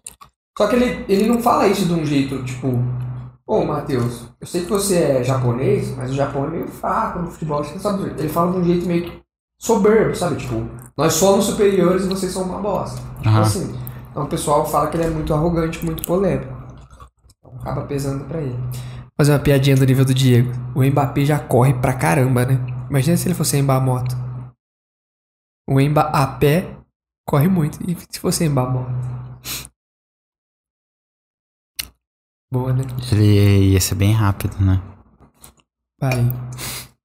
Só 0.58 0.66
que 0.68 0.76
ele, 0.76 1.04
ele 1.08 1.28
não 1.28 1.40
fala 1.42 1.66
isso 1.68 1.84
de 1.86 1.92
um 1.92 2.04
jeito 2.04 2.42
tipo. 2.44 2.78
Ô 3.46 3.62
Matheus, 3.64 4.22
eu 4.40 4.46
sei 4.46 4.62
que 4.62 4.70
você 4.70 4.96
é 4.96 5.22
japonês, 5.24 5.94
mas 5.96 6.10
o 6.10 6.14
Japão 6.14 6.46
é 6.46 6.48
meio 6.50 6.66
fraco 6.68 7.18
no 7.18 7.30
futebol, 7.30 7.62
você 7.62 7.78
sabe. 7.78 8.04
Ele 8.16 8.28
fala 8.28 8.52
de 8.52 8.58
um 8.58 8.64
jeito 8.64 8.86
meio 8.86 9.12
soberbo, 9.60 10.14
sabe? 10.16 10.36
Tipo, 10.36 10.66
nós 10.96 11.12
somos 11.14 11.44
superiores 11.44 12.04
e 12.04 12.08
vocês 12.08 12.32
são 12.32 12.42
uma 12.44 12.58
bosta. 12.58 13.00
Tipo 13.18 13.28
Aham. 13.28 13.40
assim. 13.42 13.74
Então 14.10 14.24
o 14.24 14.28
pessoal 14.28 14.64
fala 14.64 14.86
que 14.88 14.96
ele 14.96 15.04
é 15.04 15.10
muito 15.10 15.34
arrogante, 15.34 15.84
muito 15.84 16.02
polêmico. 16.06 16.52
Então 17.38 17.52
acaba 17.60 17.82
pesando 17.82 18.24
pra 18.24 18.40
ele. 18.40 18.58
Fazer 19.16 19.32
uma 19.32 19.38
piadinha 19.38 19.76
do 19.76 19.86
nível 19.86 20.04
do 20.04 20.12
Diego. 20.12 20.50
O 20.74 20.82
Mbappé 20.82 21.24
já 21.24 21.38
corre 21.38 21.72
pra 21.74 21.94
caramba, 21.94 22.44
né? 22.44 22.58
Imagina 22.90 23.16
se 23.16 23.28
ele 23.28 23.34
fosse 23.34 23.60
Mbappé 23.62 23.84
moto. 23.84 24.16
O 25.68 25.80
Mbappé 25.80 26.10
a 26.12 26.26
pé 26.26 26.76
corre 27.26 27.48
muito. 27.48 27.78
E 27.88 27.96
se 28.10 28.18
fosse 28.18 28.48
Mbappé 28.48 28.72
moto? 28.72 29.14
Boa, 32.52 32.72
né? 32.72 32.84
Ele 33.12 33.72
ia 33.72 33.80
ser 33.80 33.94
bem 33.94 34.12
rápido, 34.12 34.56
né? 34.60 34.80
Vai. 36.00 36.32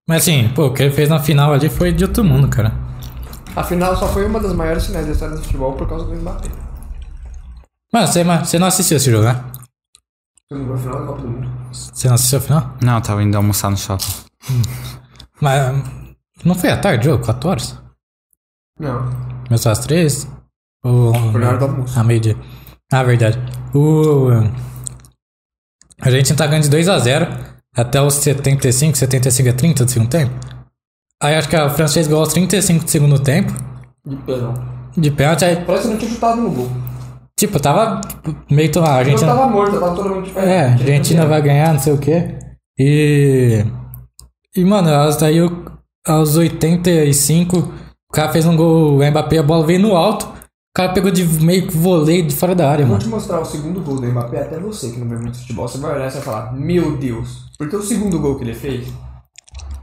Mas 0.08 0.24
assim, 0.24 0.50
pô, 0.54 0.68
o 0.68 0.74
que 0.74 0.84
ele 0.84 0.92
fez 0.92 1.10
na 1.10 1.20
final 1.20 1.54
ali 1.54 1.70
foi 1.70 1.92
de 1.92 2.04
outro 2.04 2.24
mundo, 2.24 2.48
cara. 2.50 2.74
Afinal, 3.56 3.96
só 3.96 4.08
foi 4.08 4.26
uma 4.26 4.40
das 4.40 4.54
maiores 4.54 4.86
finais 4.86 5.06
da 5.06 5.12
história 5.12 5.36
do 5.36 5.44
futebol 5.44 5.74
por 5.74 5.88
causa 5.88 6.06
do 6.06 6.16
Mbappé. 6.16 6.50
Mano, 7.94 8.08
você, 8.08 8.24
mas 8.24 8.48
você 8.48 8.60
não 8.60 8.68
assistiu 8.68 8.98
esse 8.98 9.10
jogo, 9.10 9.26
né? 9.26 9.44
Foi 10.52 10.58
no 10.58 10.76
final 10.76 11.00
da 11.02 11.06
Copa 11.06 11.22
do 11.22 11.28
Mundo. 11.28 11.48
Você 11.72 12.08
não 12.08 12.16
assistiu 12.16 12.40
a 12.40 12.42
final? 12.42 12.78
Não, 12.82 12.96
eu 12.96 13.02
tava 13.02 13.22
indo 13.22 13.38
almoçar 13.38 13.70
no 13.70 13.78
shopping. 13.78 14.12
Mas 15.40 15.84
não 16.44 16.56
foi 16.56 16.72
à 16.72 16.78
tarde 16.78 17.06
jogo? 17.06 17.24
4 17.24 17.50
horas? 17.50 17.78
Não. 18.80 19.08
Começou 19.46 19.72
às 19.72 19.80
3? 19.80 20.28
Ou... 20.84 21.12
Hora 21.14 21.58
do 21.58 21.66
almoço. 21.66 22.00
Ah, 22.00 22.04
meio-dia. 22.04 22.36
Ah, 22.92 23.04
verdade. 23.04 23.38
O... 23.76 24.30
A 26.02 26.10
gente 26.10 26.34
tá 26.34 26.48
ganhando 26.48 26.68
de 26.68 26.76
2x0 26.76 27.28
até 27.76 28.02
os 28.02 28.16
75, 28.16 28.98
75 28.98 29.50
a 29.50 29.54
30 29.54 29.86
do 29.86 29.92
segundo 29.92 30.10
tempo. 30.10 30.34
Aí 31.22 31.36
acho 31.36 31.48
que 31.48 31.56
a 31.56 31.70
França 31.70 31.94
fez 31.94 32.08
gol 32.08 32.22
aos 32.22 32.34
35 32.34 32.86
do 32.86 32.90
segundo 32.90 33.20
tempo. 33.20 33.54
De 34.04 34.16
perdão. 34.16 34.54
De 34.98 35.12
pênalti, 35.12 35.46
aí, 35.46 35.64
Parece 35.64 35.84
que 35.84 35.90
não 35.92 36.00
tinha 36.00 36.12
chutado 36.12 36.42
no 36.42 36.50
gol. 36.50 36.89
Tipo, 37.40 37.60
tava 37.60 38.02
meio... 38.50 38.72
to- 38.72 38.80
A 38.82 38.94
Argentina... 38.96 39.34
tava 39.34 39.48
morto, 39.48 39.80
tava 39.80 39.96
todo 39.96 40.10
mundo 40.10 40.26
de 40.26 40.32
pé. 40.32 40.46
É, 40.46 40.66
a 40.66 40.72
Argentina 40.72 41.26
vai 41.26 41.42
ganhar, 41.42 41.74
não 41.74 41.80
sei 41.80 41.94
o 41.94 41.98
quê. 41.98 42.38
E. 42.78 43.64
E, 44.56 44.64
mano, 44.66 44.90
daí 45.20 45.38
eu- 45.38 45.66
aos 46.08 46.36
85, 46.36 47.58
o 47.58 48.14
cara 48.14 48.32
fez 48.32 48.46
um 48.46 48.56
gol, 48.56 48.98
o 49.00 49.10
Mbappé, 49.12 49.38
a 49.38 49.44
bola 49.44 49.66
veio 49.66 49.80
no 49.80 49.96
alto, 49.96 50.26
o 50.26 50.74
cara 50.76 50.92
pegou 50.94 51.12
de 51.12 51.24
meio 51.44 51.68
que 51.68 51.76
voleio 51.78 52.26
de 52.26 52.36
fora 52.36 52.56
da 52.56 52.70
área, 52.70 52.84
Eu 52.84 52.88
vou 52.88 52.96
mano. 52.98 53.04
te 53.04 53.10
mostrar 53.10 53.40
o 53.40 53.46
segundo 53.46 53.82
gol 53.82 53.96
do 54.00 54.08
Mbappé, 54.08 54.42
até 54.42 54.60
você 54.60 54.90
que 54.92 55.00
não 55.00 55.08
vê 55.08 55.16
muito 55.18 55.38
futebol, 55.38 55.68
você 55.68 55.78
vai 55.78 55.96
olhar 55.96 56.08
e 56.08 56.12
você 56.12 56.18
vai 56.20 56.26
falar, 56.26 56.54
meu 56.54 56.98
Deus. 56.98 57.46
Porque 57.58 57.76
o 57.76 57.82
segundo 57.84 58.20
gol 58.20 58.38
que 58.38 58.44
ele 58.44 58.54
fez 58.56 58.88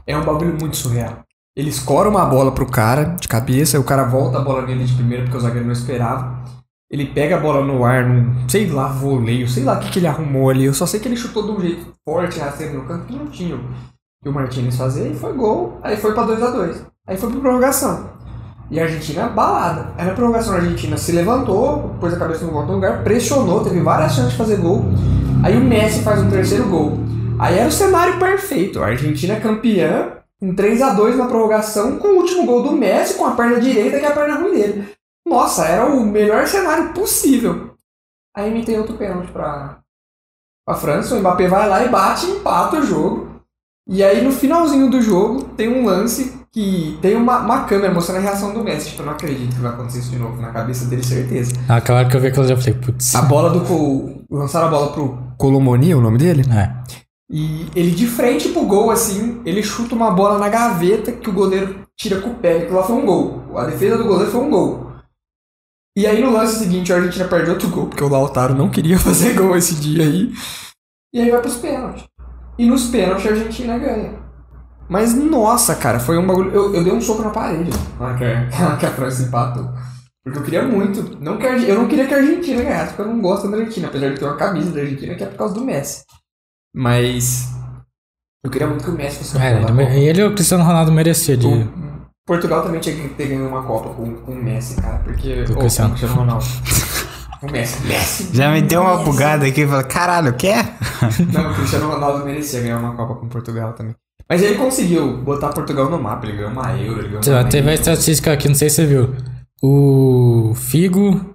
é 0.05 0.17
um 0.17 0.23
bagulho 0.25 0.57
muito 0.59 0.75
surreal. 0.75 1.19
Ele 1.55 1.69
escora 1.69 2.09
uma 2.09 2.25
bola 2.25 2.51
pro 2.51 2.65
cara 2.69 3.15
de 3.19 3.27
cabeça, 3.27 3.79
o 3.79 3.83
cara 3.83 4.03
volta 4.03 4.37
a 4.37 4.41
bola 4.41 4.63
nele 4.63 4.83
de 4.85 4.93
primeira 4.93 5.23
porque 5.23 5.37
o 5.37 5.41
zagueiro 5.41 5.65
não 5.65 5.73
esperava. 5.73 6.43
Ele 6.89 7.05
pega 7.05 7.35
a 7.35 7.39
bola 7.39 7.65
no 7.65 7.83
ar, 7.83 8.07
num, 8.07 8.47
sei 8.47 8.69
lá, 8.69 8.87
voleio, 8.87 9.47
sei 9.47 9.63
lá 9.63 9.77
o 9.77 9.79
que, 9.81 9.91
que 9.91 9.99
ele 9.99 10.07
arrumou 10.07 10.49
ali. 10.49 10.65
Eu 10.65 10.73
só 10.73 10.85
sei 10.85 11.01
que 11.01 11.07
ele 11.07 11.17
chutou 11.17 11.43
de 11.43 11.51
um 11.51 11.59
jeito 11.59 11.93
forte, 12.05 12.39
rasteiro 12.39 12.75
no 12.75 12.85
canto, 12.85 13.05
que 13.05 13.15
não 13.15 13.27
tinha 13.27 13.55
o 13.55 13.61
que 14.23 14.29
o 14.29 14.33
Martinez 14.33 14.77
fazer, 14.77 15.11
e 15.11 15.15
foi 15.15 15.33
gol. 15.33 15.79
Aí 15.83 15.97
foi 15.97 16.13
pra 16.13 16.23
2 16.23 16.41
a 16.41 16.49
2 16.49 16.85
Aí 17.05 17.17
foi 17.17 17.29
pra 17.29 17.39
prorrogação. 17.41 18.09
E 18.71 18.79
a 18.79 18.83
Argentina 18.83 19.27
balada. 19.27 19.93
Aí 19.97 20.05
na 20.05 20.13
prorrogação 20.13 20.53
a 20.53 20.57
Argentina 20.57 20.97
se 20.97 21.11
levantou, 21.11 21.95
pôs 21.99 22.13
a 22.13 22.19
cabeça 22.19 22.45
no 22.45 22.65
do 22.65 22.73
lugar, 22.73 23.03
pressionou, 23.03 23.63
teve 23.63 23.81
várias 23.81 24.13
chances 24.13 24.31
de 24.31 24.37
fazer 24.37 24.57
gol. 24.57 24.85
Aí 25.43 25.57
o 25.57 25.61
Messi 25.61 26.03
faz 26.03 26.21
um 26.21 26.29
terceiro 26.29 26.69
gol. 26.69 26.97
Aí 27.37 27.57
era 27.57 27.67
o 27.67 27.71
cenário 27.71 28.17
perfeito. 28.17 28.81
A 28.81 28.87
Argentina 28.87 29.39
campeã, 29.39 30.13
em 30.41 30.53
3 30.53 30.81
a 30.81 30.93
2 30.93 31.17
na 31.17 31.27
prorrogação, 31.27 31.97
com 31.97 32.07
o 32.07 32.17
último 32.17 32.45
gol 32.45 32.63
do 32.63 32.71
Messi, 32.71 33.15
com 33.15 33.25
a 33.25 33.31
perna 33.31 33.59
direita, 33.59 33.99
que 33.99 34.05
é 34.05 34.09
a 34.09 34.13
perna 34.13 34.35
ruim 34.35 34.53
dele. 34.53 34.96
Nossa, 35.27 35.65
era 35.65 35.85
o 35.85 36.05
melhor 36.05 36.47
cenário 36.47 36.93
possível. 36.93 37.71
Aí 38.35 38.51
me 38.53 38.63
tem 38.63 38.77
outro 38.77 38.95
pênalti 38.95 39.31
pra, 39.31 39.79
pra 40.65 40.75
França. 40.75 41.15
O 41.15 41.19
Mbappé 41.19 41.47
vai 41.47 41.67
lá 41.67 41.83
e 41.83 41.89
bate 41.89 42.25
e 42.27 42.31
empata 42.31 42.77
o 42.77 42.83
jogo. 42.85 43.27
E 43.89 44.03
aí 44.03 44.23
no 44.23 44.31
finalzinho 44.31 44.89
do 44.89 45.01
jogo 45.01 45.43
tem 45.55 45.67
um 45.69 45.85
lance 45.85 46.37
que 46.51 46.97
tem 47.01 47.15
uma, 47.15 47.39
uma 47.39 47.63
câmera 47.65 47.93
mostrando 47.93 48.17
a 48.19 48.21
reação 48.21 48.53
do 48.53 48.63
Messi. 48.63 48.89
Tipo, 48.89 49.01
eu 49.01 49.05
não 49.07 49.13
acredito 49.13 49.55
que 49.55 49.61
vai 49.61 49.71
acontecer 49.71 49.99
isso 49.99 50.11
de 50.11 50.17
novo. 50.17 50.41
Na 50.41 50.51
cabeça 50.51 50.85
dele, 50.85 51.03
certeza. 51.03 51.53
Aquela 51.67 51.99
hora 51.99 52.09
que 52.09 52.15
eu 52.15 52.21
vi 52.21 52.27
aquilo 52.27 52.45
eu 52.45 52.49
já 52.49 52.57
falei, 52.57 52.73
putz. 52.75 53.15
A 53.15 53.21
bola 53.23 53.49
do. 53.49 53.61
Col- 53.61 54.21
Lançaram 54.29 54.67
a 54.67 54.69
bola 54.69 54.91
pro 54.91 55.17
Colomoni, 55.37 55.95
o 55.95 56.01
nome 56.01 56.17
dele? 56.17 56.43
É. 56.53 56.71
E 57.29 57.67
ele 57.75 57.91
de 57.91 58.07
frente 58.07 58.49
pro 58.49 58.65
gol, 58.65 58.89
assim, 58.91 59.41
ele 59.45 59.61
chuta 59.63 59.95
uma 59.95 60.11
bola 60.11 60.37
na 60.37 60.49
gaveta 60.49 61.11
que 61.11 61.29
o 61.29 61.33
goleiro 61.33 61.79
tira 61.97 62.19
com 62.21 62.29
o 62.31 62.35
pé. 62.35 62.57
Aquilo 62.63 62.77
lá 62.77 62.83
foi 62.83 62.95
um 62.95 63.05
gol. 63.05 63.43
A 63.57 63.65
defesa 63.65 63.97
do 63.97 64.03
goleiro 64.05 64.31
foi 64.31 64.41
um 64.41 64.49
gol. 64.49 64.86
E 65.97 66.05
aí 66.05 66.21
no 66.21 66.29
lance 66.29 66.59
seguinte, 66.59 66.93
a 66.93 66.97
Argentina 66.97 67.27
perde 67.27 67.49
outro 67.49 67.69
gol, 67.69 67.87
porque 67.87 68.03
o 68.03 68.07
Lautaro 68.07 68.53
não 68.53 68.69
queria 68.69 68.99
fazer 69.01 69.33
gol 69.33 69.57
esse 69.57 69.73
dia 69.73 70.03
aí. 70.03 70.31
E 71.11 71.19
aí 71.19 71.31
vai 71.31 71.41
pros 71.41 71.55
pênaltis. 71.55 72.03
E 72.55 72.67
nos 72.67 72.85
pênaltis 72.85 73.25
a 73.25 73.29
Argentina 73.29 73.79
ganha. 73.79 74.13
Mas 74.87 75.15
nossa, 75.15 75.73
cara, 75.75 75.99
foi 75.99 76.19
um 76.19 76.27
bagulho. 76.27 76.51
Eu, 76.51 76.75
eu 76.75 76.83
dei 76.83 76.93
um 76.93 77.01
soco 77.01 77.23
na 77.23 77.31
parede 77.31 77.71
hora 77.99 78.15
que 78.15 78.23
a, 78.61 78.77
que 78.77 78.85
a 78.85 78.91
França 78.91 79.23
empatou. 79.23 79.67
Porque 80.23 80.37
eu 80.37 80.43
queria 80.43 80.67
muito. 80.67 81.17
Não 81.19 81.39
que 81.39 81.45
eu 81.47 81.75
não 81.75 81.87
queria 81.87 82.05
que 82.05 82.13
a 82.13 82.17
Argentina 82.17 82.61
ganhasse, 82.61 82.93
porque 82.93 83.01
eu 83.01 83.13
não 83.15 83.19
gosto 83.19 83.49
da 83.49 83.57
Argentina, 83.57 83.87
apesar 83.87 84.09
de 84.09 84.19
ter 84.19 84.25
uma 84.25 84.37
camisa 84.37 84.71
da 84.71 84.81
Argentina 84.81 85.15
que 85.15 85.23
é 85.23 85.27
por 85.27 85.37
causa 85.37 85.55
do 85.55 85.65
Messi. 85.65 86.03
Mas. 86.75 87.47
Eu 88.45 88.51
queria 88.51 88.67
muito 88.67 88.83
que 88.83 88.91
o 88.91 88.93
Messi 88.93 89.17
fosse 89.17 89.37
É, 89.37 89.53
campeão 89.53 89.75
Copa. 89.75 89.81
ele, 89.81 90.05
ele 90.09 90.23
o 90.25 90.35
Cristiano 90.35 90.63
Ronaldo 90.63 90.91
merecia 90.91 91.35
de. 91.35 91.47
O 91.47 91.96
Portugal 92.27 92.61
também 92.61 92.79
tinha 92.79 92.95
que 92.95 93.07
ter 93.09 93.27
ganho 93.29 93.47
uma 93.47 93.63
Copa 93.63 93.89
com, 93.95 94.13
com 94.13 94.31
o 94.33 94.35
Messi, 94.35 94.75
cara, 94.79 94.97
porque. 95.03 95.45
Ô, 95.49 95.55
Cristiano. 95.55 95.89
com 95.91 95.95
o 95.95 95.97
Cristiano 95.99 96.15
Ronaldo. 96.15 96.45
o 97.41 97.51
Messi. 97.51 97.87
Messi. 97.87 98.29
Já 98.35 98.51
me 98.51 98.61
deu 98.61 98.81
uma 98.81 98.97
bugada 98.97 99.45
aqui 99.47 99.61
e 99.61 99.67
falei, 99.67 99.85
caralho, 99.85 100.33
quer? 100.33 100.75
Não, 101.33 101.51
o 101.51 101.55
Cristiano 101.55 101.87
Ronaldo 101.91 102.23
merecia 102.25 102.61
ganhar 102.61 102.77
uma 102.77 102.93
Copa 102.95 103.15
com 103.15 103.27
Portugal 103.27 103.73
também. 103.73 103.95
Mas 104.29 104.41
ele 104.43 104.55
conseguiu 104.55 105.17
botar 105.23 105.49
Portugal 105.49 105.89
no 105.89 105.97
mapa, 105.97 106.27
ele 106.27 106.35
ganhou 106.37 106.51
uma 106.51 106.71
Euro, 106.77 106.99
ele 106.99 107.07
ganhou 107.17 107.21
uma 107.41 107.49
teve 107.49 107.69
a 107.69 107.73
estatística 107.73 108.33
aqui, 108.33 108.49
não 108.49 108.55
sei 108.55 108.69
se 108.69 108.75
você 108.75 108.85
viu. 108.85 109.15
O 109.63 110.53
Figo, 110.53 111.33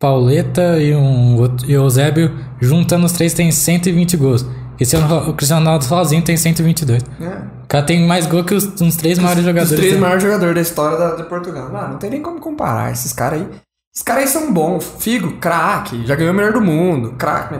Pauleta 0.00 0.78
e, 0.80 0.94
um, 0.94 1.36
outro- 1.36 1.68
e 1.68 1.76
o 1.76 1.82
Eusébio, 1.82 2.30
juntando 2.60 3.06
os 3.06 3.12
três, 3.12 3.34
tem 3.34 3.50
120 3.50 4.16
gols. 4.16 4.46
Cristiano 4.76 5.06
Ro- 5.06 5.30
O 5.30 5.34
Cristiano 5.34 5.62
Ronaldo 5.64 5.84
sozinho 5.84 6.22
tem 6.22 6.36
122. 6.36 7.02
É. 7.20 7.42
O 7.72 7.76
cara 7.80 7.86
tem 7.86 8.06
mais 8.06 8.26
gol 8.26 8.44
que 8.44 8.52
os, 8.54 8.66
uns 8.82 8.96
três 8.96 9.18
maiores 9.18 9.38
Os 9.38 9.46
jogadores. 9.46 9.76
três 9.80 9.94
da- 9.94 10.00
maiores 10.00 10.22
jogadores 10.22 10.54
da 10.54 10.60
história 10.60 10.98
da, 10.98 11.14
de 11.16 11.22
Portugal. 11.24 11.70
Não, 11.70 11.88
não 11.88 11.96
tem 11.96 12.10
nem 12.10 12.20
como 12.20 12.38
comparar. 12.38 12.92
Esses 12.92 13.14
caras 13.14 13.40
aí. 13.40 13.48
Esses 13.94 14.02
caras 14.04 14.24
aí 14.24 14.28
são 14.28 14.52
bons. 14.52 14.84
Figo, 14.98 15.38
craque, 15.38 16.04
já 16.06 16.14
ganhou 16.14 16.34
o 16.34 16.36
melhor 16.36 16.52
do 16.52 16.60
mundo. 16.60 17.14
Craque? 17.16 17.58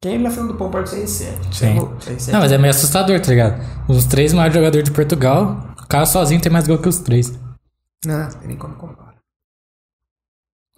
Quem 0.00 0.14
ele 0.14 0.22
na 0.22 0.30
fila 0.30 0.46
do 0.46 0.54
pão 0.54 0.70
pode 0.70 0.88
ser 0.88 1.02
R7. 1.04 1.52
Sim. 1.52 1.76
R7. 1.76 2.28
Não, 2.30 2.38
mas 2.38 2.52
é 2.52 2.58
meio 2.58 2.70
assustador, 2.70 3.18
tá 3.18 3.30
ligado? 3.30 3.60
Os 3.88 4.04
três 4.04 4.32
maiores 4.32 4.54
jogadores 4.54 4.84
de 4.84 4.92
Portugal, 4.92 5.74
o 5.82 5.88
cara 5.88 6.06
sozinho 6.06 6.40
tem 6.40 6.52
mais 6.52 6.68
gol 6.68 6.78
que 6.78 6.88
os 6.88 7.00
três. 7.00 7.36
Não, 8.06 8.16
não 8.16 8.30
tem 8.30 8.46
nem 8.46 8.56
como 8.56 8.76
comparar. 8.76 9.14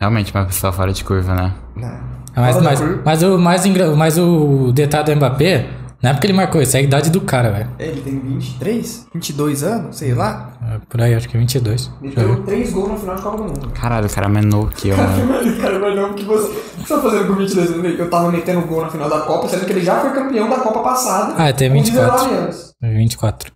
Realmente, 0.01 0.33
uma 0.35 0.47
pessoa 0.47 0.73
fora 0.73 0.91
de 0.91 1.05
curva, 1.05 1.35
né? 1.35 1.55
Não. 1.77 2.01
Mas, 2.35 2.63
mas, 2.63 2.81
mas 3.05 3.23
o 3.23 3.37
mais 3.37 3.63
mas 3.95 4.17
o 4.17 4.73
detalhe 4.73 5.05
do 5.05 5.17
Mbappé, 5.17 5.69
Não 6.03 6.11
é 6.11 6.13
porque 6.15 6.27
ele 6.27 6.33
marcou 6.33 6.63
isso, 6.63 6.75
é 6.77 6.81
a 6.81 6.83
idade 6.83 7.11
do 7.11 7.21
cara, 7.21 7.51
velho. 7.51 7.69
É, 7.79 7.87
Ele 7.89 8.01
tem 8.01 8.19
23, 8.19 9.07
22 9.13 9.63
anos, 9.63 9.97
sei 9.99 10.15
lá. 10.15 10.53
É, 10.67 10.79
Por 10.89 11.01
aí, 11.01 11.15
acho 11.15 11.29
que 11.29 11.37
22. 11.37 11.91
Deixa 12.01 12.21
eu 12.21 12.27
ver. 12.27 12.31
Meteu 12.39 12.45
3 12.47 12.73
gols 12.73 12.89
na 12.91 12.97
final 12.97 13.17
de 13.17 13.23
Copa 13.23 13.37
do 13.37 13.43
Mundo. 13.45 13.71
Caralho, 13.75 14.07
o 14.07 14.11
cara 14.11 14.27
é 14.27 14.31
mais 14.31 14.47
novo 14.47 14.69
que 14.69 14.89
eu, 14.89 14.97
mano. 14.97 15.57
Cara, 15.61 15.79
mas 15.79 15.95
não 15.97 16.15
que 16.15 16.25
você. 16.25 16.47
O 16.49 16.53
que 16.83 16.89
você 16.89 16.95
tá 16.95 17.01
fazendo 17.03 17.27
com 17.27 17.35
22 17.35 17.71
anos? 17.73 17.99
Eu 17.99 18.09
tava 18.11 18.33
metendo 18.33 18.63
gol 18.63 18.81
na 18.81 18.89
final 18.89 19.11
da 19.11 19.21
Copa, 19.21 19.47
sendo 19.49 19.67
que 19.67 19.73
ele 19.73 19.83
já 19.83 20.01
foi 20.01 20.11
campeão 20.13 20.49
da 20.49 20.57
Copa 20.61 20.81
passada. 20.81 21.35
Ah, 21.37 21.53
tem 21.53 21.69
com 21.69 21.75
24. 21.75 22.17
19 22.25 22.35
anos. 22.35 22.75
24. 22.83 23.53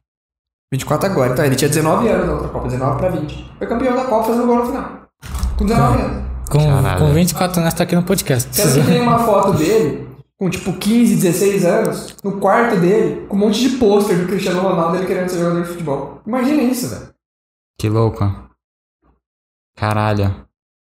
24 0.73 1.11
agora, 1.11 1.33
então 1.33 1.45
ele 1.45 1.55
tinha 1.57 1.69
19 1.69 2.09
anos 2.09 2.27
na 2.27 2.33
outra 2.35 2.49
Copa, 2.49 2.69
19 2.69 2.99
pra 2.99 3.09
20. 3.09 3.53
Foi 3.59 3.67
campeão 3.67 3.97
da 3.97 4.05
Copa 4.05 4.25
fazendo 4.27 4.47
gol 4.47 4.59
na 4.59 4.67
final. 4.67 4.91
Com 5.57 5.65
19 5.65 6.03
anos. 6.03 6.25
Com, 6.51 6.59
Caralho. 6.59 6.99
com 6.99 7.13
24 7.15 7.61
anos 7.63 7.75
tá 7.75 7.85
aqui 7.85 7.95
no 7.97 8.03
podcast. 8.03 8.51
Que 8.51 8.83
tem 8.85 9.01
uma 9.01 9.19
foto 9.21 9.53
dele, 9.53 10.07
com 10.45 10.51
tipo 10.51 10.75
15, 10.75 11.17
16 11.17 11.65
anos, 11.65 12.17
no 12.23 12.39
quarto 12.39 12.79
dele, 12.79 13.27
com 13.27 13.35
um 13.35 13.39
monte 13.39 13.67
de 13.67 13.79
pôster 13.79 14.19
do 14.19 14.27
Cristiano 14.27 14.61
Ronaldo 14.61 14.99
ele 14.99 15.07
querendo 15.07 15.31
ser 15.31 15.39
jogador 15.39 15.63
de 15.63 15.69
futebol. 15.69 16.21
Imagina 16.27 16.63
isso, 16.65 16.91
velho. 16.91 17.09
Que 17.79 17.89
louco. 17.89 18.31
Caralho. 19.75 20.27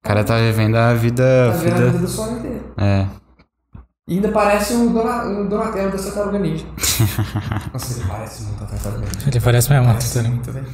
O 0.05 0.07
cara 0.07 0.23
tá 0.23 0.36
vivendo 0.36 0.77
a 0.77 0.93
vida. 0.93 1.51
Tá 1.51 1.57
vendo 1.57 1.73
a 1.73 1.77
vida... 1.77 1.86
vida 1.86 1.99
do 1.99 2.09
sonho 2.09 2.41
dele. 2.41 2.62
É. 2.77 3.07
E 4.07 4.16
ainda 4.16 4.28
parece 4.32 4.74
o, 4.74 4.91
Dona, 4.91 5.24
o 5.24 5.49
Donatello 5.49 5.91
da 5.91 5.97
Tartaruga 5.97 6.39
Ninja. 6.39 6.66
Nossa, 7.73 7.99
ele 7.99 8.07
parece 8.07 8.43
muito 8.43 8.65
a 8.65 8.66
Tartaruga 8.66 9.07
Ninja. 9.07 9.28
Ele 9.28 9.41
parece 9.41 9.70
mesmo, 9.70 9.86
Parece 9.86 10.19
Antônio. 10.19 10.35
muito, 10.35 10.53
velho. 10.53 10.66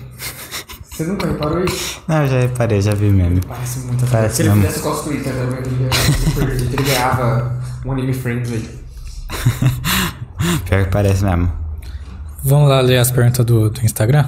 Você 0.82 1.04
nunca 1.04 1.26
reparou 1.28 1.64
isso? 1.64 2.02
Não, 2.08 2.26
já 2.26 2.40
reparei, 2.40 2.82
já 2.82 2.92
vi 2.92 3.08
mesmo. 3.08 3.40
Parece 3.46 3.78
muito 3.86 4.04
a 4.04 4.08
Tartaruga 4.08 4.34
Se 4.34 4.42
ele 4.42 4.50
fizesse 4.50 4.80
cosplay 4.80 5.18
da 5.18 5.30
Tartaruga 5.30 5.60
Ninja, 5.60 5.90
ele, 6.42 6.74
ele 6.74 6.82
ganhava 6.82 7.60
um 7.86 7.92
anime 7.92 8.12
friendly. 8.12 8.79
Pior 10.66 10.84
que 10.84 10.90
parece 10.90 11.24
mesmo. 11.24 11.52
Vamos 12.42 12.68
lá 12.68 12.80
ler 12.80 12.98
as 12.98 13.10
perguntas 13.10 13.44
do, 13.44 13.70
do 13.70 13.84
Instagram? 13.84 14.24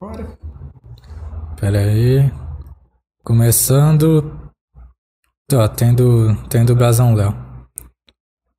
Bora. 0.00 0.26
Pera 1.60 1.78
aí. 1.78 2.30
Começando. 3.24 4.50
Ó, 5.52 5.68
tendo, 5.68 6.36
tendo 6.48 6.72
o 6.72 6.76
Brasão 6.76 7.14
Léo. 7.14 7.34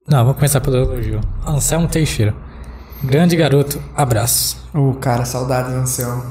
Não, 0.08 0.24
vamos 0.24 0.36
começar 0.36 0.60
pelo 0.60 0.78
elogio. 0.78 1.22
Anselmo 1.46 1.88
Teixeira. 1.88 2.34
Grande 3.04 3.36
garoto, 3.36 3.82
abraço. 3.96 4.68
O 4.74 4.96
cara, 4.96 5.24
saudades 5.24 5.72
do 5.72 5.78
Anselmo. 5.78 6.24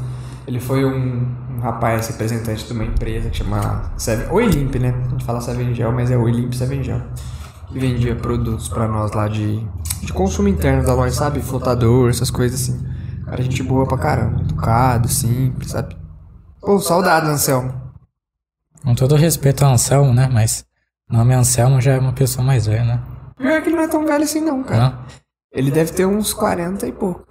Ele 0.47 0.59
foi 0.59 0.85
um, 0.85 1.26
um 1.51 1.60
rapaz 1.60 2.09
representante 2.09 2.66
de 2.66 2.72
uma 2.72 2.85
empresa 2.85 3.30
que 3.30 3.39
chama 3.39 3.93
Seven, 3.97 4.30
Oilimp, 4.30 4.74
né? 4.76 4.94
A 5.06 5.10
gente 5.10 5.24
fala 5.24 5.40
Seven 5.40 5.72
Gel, 5.74 5.93
mas 5.93 6.10
é 6.10 6.16
Oilimp 6.16 6.52
Seven 6.52 6.82
Gel. 6.82 7.01
Que 7.69 7.78
vendia 7.78 8.16
produtos 8.16 8.69
pra 8.69 8.89
nós 8.89 9.12
lá 9.12 9.28
de, 9.28 9.61
de 10.03 10.12
consumo 10.12 10.49
interno 10.49 10.85
da 10.85 10.95
loja, 10.95 11.15
sabe? 11.15 11.40
Flotador, 11.40 12.09
essas 12.09 12.31
coisas 12.31 12.62
assim. 12.62 12.86
Cara, 13.24 13.43
gente 13.43 13.62
boa 13.62 13.86
pra 13.86 13.99
caramba. 13.99 14.40
Educado, 14.40 15.09
simples, 15.09 15.73
sabe? 15.73 15.97
Pô, 16.61 16.78
saudades, 16.78 17.28
Anselmo. 17.28 17.74
Com 18.82 18.95
todo 18.95 19.16
respeito 19.16 19.65
ao 19.65 19.73
Anselmo, 19.73 20.15
né? 20.15 20.28
Mas 20.32 20.65
o 21.11 21.15
nome 21.15 21.35
Anselmo 21.35 21.81
já 21.81 21.93
é 21.93 21.99
uma 21.99 22.12
pessoa 22.12 22.45
mais 22.45 22.66
velha, 22.66 22.85
né? 22.85 23.03
Pior 23.36 23.62
que 23.62 23.69
ele 23.69 23.77
não 23.77 23.82
é 23.82 23.89
tão 23.89 24.07
velho 24.07 24.24
assim 24.24 24.40
não, 24.40 24.62
cara. 24.62 24.82
Não? 24.82 24.99
Ele 25.53 25.70
deve 25.70 25.93
ter 25.93 26.07
uns 26.07 26.32
40 26.32 26.86
e 26.86 26.93
pouco. 26.93 27.27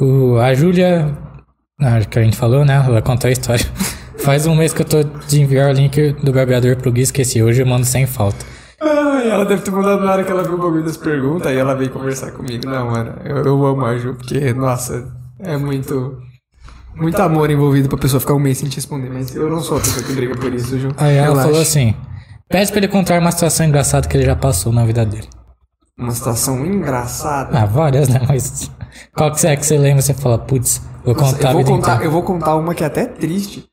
O, 0.00 0.38
a 0.38 0.54
Júlia, 0.54 1.16
que 2.10 2.18
a 2.18 2.22
gente 2.22 2.36
falou, 2.36 2.64
né? 2.64 2.74
Ela 2.74 3.02
contou 3.02 3.28
a 3.28 3.32
história. 3.32 3.64
Faz 4.18 4.46
um 4.46 4.54
mês 4.54 4.72
que 4.72 4.82
eu 4.82 4.86
tô 4.86 5.02
de 5.02 5.40
enviar 5.40 5.70
o 5.70 5.72
link 5.72 6.12
do 6.24 6.32
barbeador 6.32 6.76
pro 6.76 6.92
Gui, 6.92 7.02
esqueci. 7.02 7.42
Hoje 7.42 7.62
eu 7.62 7.66
mando 7.66 7.84
sem 7.84 8.06
falta. 8.06 8.44
Ai, 8.80 9.28
ela 9.30 9.44
deve 9.44 9.62
ter 9.62 9.70
mandado 9.70 10.04
na 10.04 10.12
hora 10.12 10.24
que 10.24 10.30
ela 10.30 10.42
viu 10.44 10.54
o 10.54 10.58
bagulho 10.58 10.84
das 10.84 10.96
perguntas 10.96 11.50
e 11.52 11.56
ela 11.56 11.74
veio 11.74 11.90
conversar 11.90 12.30
comigo. 12.32 12.66
Não, 12.68 12.90
mano, 12.90 13.14
eu, 13.24 13.38
eu 13.38 13.66
amo 13.66 13.84
a 13.84 13.96
Ju, 13.98 14.14
porque, 14.14 14.52
nossa, 14.54 15.12
é 15.40 15.56
muito. 15.56 16.16
Muito 16.94 17.20
amor 17.22 17.48
envolvido 17.50 17.88
pra 17.88 17.96
pessoa 17.98 18.18
ficar 18.20 18.34
um 18.34 18.40
mês 18.40 18.58
sem 18.58 18.68
te 18.68 18.76
responder, 18.76 19.08
mas 19.08 19.32
eu 19.34 19.48
não 19.48 19.60
sou 19.60 19.76
a 19.76 19.80
pessoa 19.80 20.04
que 20.04 20.12
briga 20.12 20.36
por 20.36 20.52
isso, 20.52 20.76
Ju. 20.78 20.88
Aí 20.96 21.16
ela 21.16 21.28
Relaxa. 21.28 21.48
falou 21.48 21.60
assim: 21.62 21.94
pede 22.48 22.70
pra 22.72 22.78
ele 22.78 22.88
contar 22.88 23.20
uma 23.20 23.30
situação 23.30 23.66
engraçada 23.66 24.08
que 24.08 24.16
ele 24.16 24.24
já 24.24 24.34
passou 24.34 24.72
na 24.72 24.84
vida 24.84 25.04
dele. 25.06 25.28
Uma 25.96 26.10
situação 26.12 26.64
engraçada. 26.66 27.56
Ah, 27.56 27.66
várias, 27.66 28.08
né? 28.08 28.20
Mas 28.28 28.70
qual 29.16 29.32
que 29.32 29.46
é 29.46 29.56
que 29.56 29.64
você 29.66 29.76
lembra? 29.78 30.02
Você 30.02 30.14
fala, 30.14 30.38
putz, 30.38 30.80
vou 31.04 31.14
Nossa, 31.14 31.34
contar 31.36 31.44
eu 31.44 31.48
a 31.48 31.52
vou 31.52 31.58
vida 31.62 31.70
contar, 31.70 31.90
inteira. 31.92 32.04
eu 32.04 32.10
vou 32.10 32.22
contar 32.22 32.54
uma 32.56 32.74
que 32.74 32.82
é 32.82 32.86
até 32.86 33.04
triste. 33.06 33.66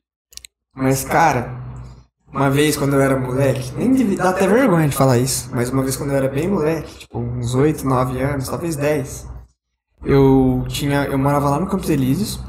Mas, 0.75 1.03
cara, 1.03 1.51
uma 2.35 2.49
vez 2.49 2.75
quando 2.75 2.93
eu 2.93 3.01
era 3.01 3.17
moleque, 3.17 3.71
nem 3.77 3.93
devia 3.93 4.17
dar 4.17 4.31
até 4.31 4.45
vergonha 4.45 4.89
de 4.89 4.95
falar 4.95 5.17
isso, 5.17 5.49
mas 5.53 5.69
uma 5.69 5.81
vez 5.81 5.95
quando 5.95 6.11
eu 6.11 6.17
era 6.17 6.27
bem 6.27 6.49
moleque, 6.49 6.99
tipo 6.99 7.17
uns 7.17 7.55
8, 7.55 7.87
9 7.87 8.21
anos, 8.21 8.49
talvez 8.49 8.75
10, 8.75 9.27
eu 10.03 10.65
tinha. 10.67 11.05
Eu 11.05 11.17
morava 11.17 11.49
lá 11.49 11.59
no 11.59 11.67
Campos 11.67 11.89
Elíseos, 11.89 12.43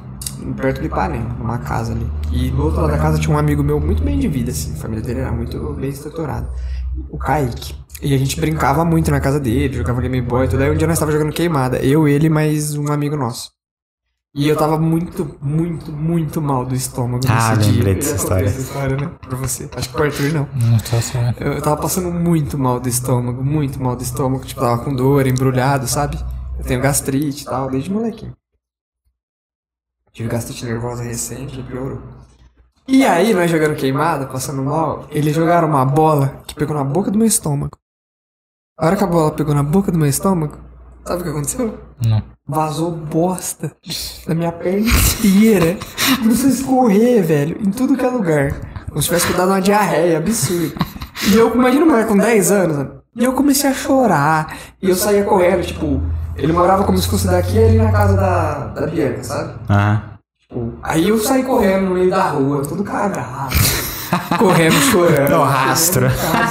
perto 0.57 0.81
de 0.81 0.89
Ipanema, 0.89 1.37
numa 1.39 1.59
casa 1.59 1.93
ali. 1.93 2.11
E 2.33 2.51
do 2.51 2.65
outro 2.65 2.81
lado 2.81 2.91
da 2.91 2.99
casa 2.99 3.19
tinha 3.19 3.35
um 3.35 3.39
amigo 3.39 3.63
meu 3.63 3.79
muito 3.79 4.03
bem 4.03 4.19
de 4.19 4.27
vida, 4.27 4.51
assim, 4.51 4.73
a 4.73 4.77
família 4.77 5.05
dele 5.05 5.21
era 5.21 5.31
muito 5.31 5.73
bem 5.75 5.91
estruturada. 5.91 6.51
O 7.09 7.17
Kaique. 7.17 7.75
E 8.03 8.13
a 8.13 8.19
gente 8.19 8.39
brincava 8.41 8.85
muito 8.85 9.11
na 9.11 9.21
casa 9.21 9.39
dele, 9.39 9.73
jogava 9.75 10.03
Game 10.03 10.21
Boy 10.21 10.49
tudo. 10.49 10.63
Aí 10.65 10.71
um 10.71 10.77
dia 10.77 10.87
nós 10.87 10.99
tava 10.99 11.13
jogando 11.13 11.33
queimada, 11.33 11.79
eu, 11.79 12.09
ele 12.09 12.29
mais 12.29 12.75
um 12.75 12.93
amigo 12.93 13.17
nosso. 13.17 13.56
E 14.39 14.47
eu 14.49 14.55
tava 14.55 14.79
muito, 14.79 15.35
muito, 15.41 15.91
muito 15.91 16.43
mal 16.43 16.67
do 16.67 16.75
estômago 16.75 17.25
Ah, 17.27 17.57
nesse 17.57 17.71
dia. 17.71 17.73
lembrei 17.73 17.95
Eu 17.95 17.99
dessa 18.01 18.17
história. 18.17 18.45
essa 18.45 18.61
história, 18.61 18.97
né? 18.99 19.11
Pra 19.27 19.35
você. 19.39 19.67
Acho 19.75 19.89
que 19.89 19.95
pro 19.95 20.05
Arthur 20.05 20.33
não. 20.35 20.47
Não 20.55 20.79
tô 20.79 21.01
sabendo. 21.01 21.41
Eu, 21.43 21.63
tava 21.63 21.81
passando 21.81 22.11
muito 22.13 22.59
mal 22.59 22.79
do 22.79 22.87
estômago, 22.87 23.43
muito 23.43 23.83
mal 23.83 23.97
do 23.97 24.03
estômago. 24.03 24.45
Tipo, 24.45 24.61
tava 24.61 24.85
com 24.85 24.95
dor, 24.95 25.27
embrulhado, 25.27 25.87
sabe? 25.89 26.19
Eu 26.59 26.65
tenho 26.67 26.83
gastrite 26.83 27.45
e 27.45 27.47
tal, 27.47 27.71
desde 27.71 27.91
molequinho. 27.91 28.35
Tive 30.13 30.29
gastrite 30.29 30.67
nervosa 30.67 31.03
recente 31.03 31.63
piorou. 31.63 32.03
E 32.87 33.07
aí, 33.07 33.33
nós 33.33 33.51
jogando 33.51 33.75
queimada, 33.75 34.27
passando 34.27 34.63
mal, 34.63 35.07
eles 35.11 35.35
jogaram 35.35 35.67
uma 35.67 35.85
bola 35.87 36.43
que 36.47 36.55
pegou 36.55 36.77
na 36.77 36.85
boca 36.85 37.11
do 37.11 37.17
meu 37.19 37.27
estômago. 37.27 37.77
A 38.79 38.85
hora 38.85 38.97
que 38.97 39.03
a 39.05 39.07
bola 39.07 39.31
pegou 39.33 39.55
na 39.55 39.63
boca 39.63 39.91
do 39.91 39.97
meu 39.99 40.07
estômago, 40.07 40.59
sabe 41.07 41.21
o 41.21 41.25
que 41.25 41.31
aconteceu? 41.31 41.79
Não. 42.05 42.23
Vazou 42.47 42.91
bosta 42.91 43.73
da 44.27 44.35
minha 44.35 44.53
perna 44.53 44.81
inteira. 44.81 45.79
Começou 46.19 46.47
a 46.47 46.53
escorrer, 46.53 47.25
velho, 47.25 47.59
em 47.61 47.71
tudo 47.71 47.97
que 47.97 48.05
é 48.05 48.09
lugar. 48.09 48.53
Como 48.89 49.01
se 49.01 49.09
tivesse 49.09 49.33
dado 49.33 49.49
uma 49.49 49.61
diarreia 49.61 50.19
absurda. 50.19 50.75
E 51.29 51.35
eu, 51.37 51.55
imagina 51.55 51.85
um 51.85 51.89
moleque 51.89 52.09
com 52.09 52.17
10 52.17 52.51
anos, 52.51 52.79
né? 52.79 52.89
e 53.17 53.25
eu 53.25 53.33
comecei 53.33 53.71
a 53.71 53.75
chorar. 53.75 54.57
E 54.83 54.91
eu 54.91 54.95
saía 54.95 55.25
correndo, 55.25 55.65
tipo, 55.65 56.03
ele 56.37 56.53
morava 56.53 56.85
como 56.85 56.99
se 56.99 57.09
fosse 57.09 57.27
daqui 57.27 57.59
ali 57.59 57.79
na 57.79 57.91
casa 57.91 58.15
da, 58.15 58.67
da 58.67 58.87
Bianca, 58.87 59.25
sabe? 59.25 59.55
Aham. 59.71 60.03
Tipo, 60.41 60.75
aí 60.83 61.09
eu 61.09 61.19
saí 61.19 61.43
correndo 61.43 61.87
no 61.87 61.95
meio 61.95 62.11
da 62.11 62.29
rua, 62.29 62.63
todo 62.63 62.85
cagado. 62.85 63.55
correndo, 64.39 64.75
chorando. 64.75 65.31
No 65.31 65.43
rastro. 65.43 66.07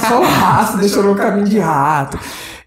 Só 0.06 0.20
o 0.20 0.24
rastro, 0.24 0.78
deixou 0.78 1.02
no 1.02 1.14
caminho 1.14 1.46
de 1.46 1.58
rato. 1.58 2.18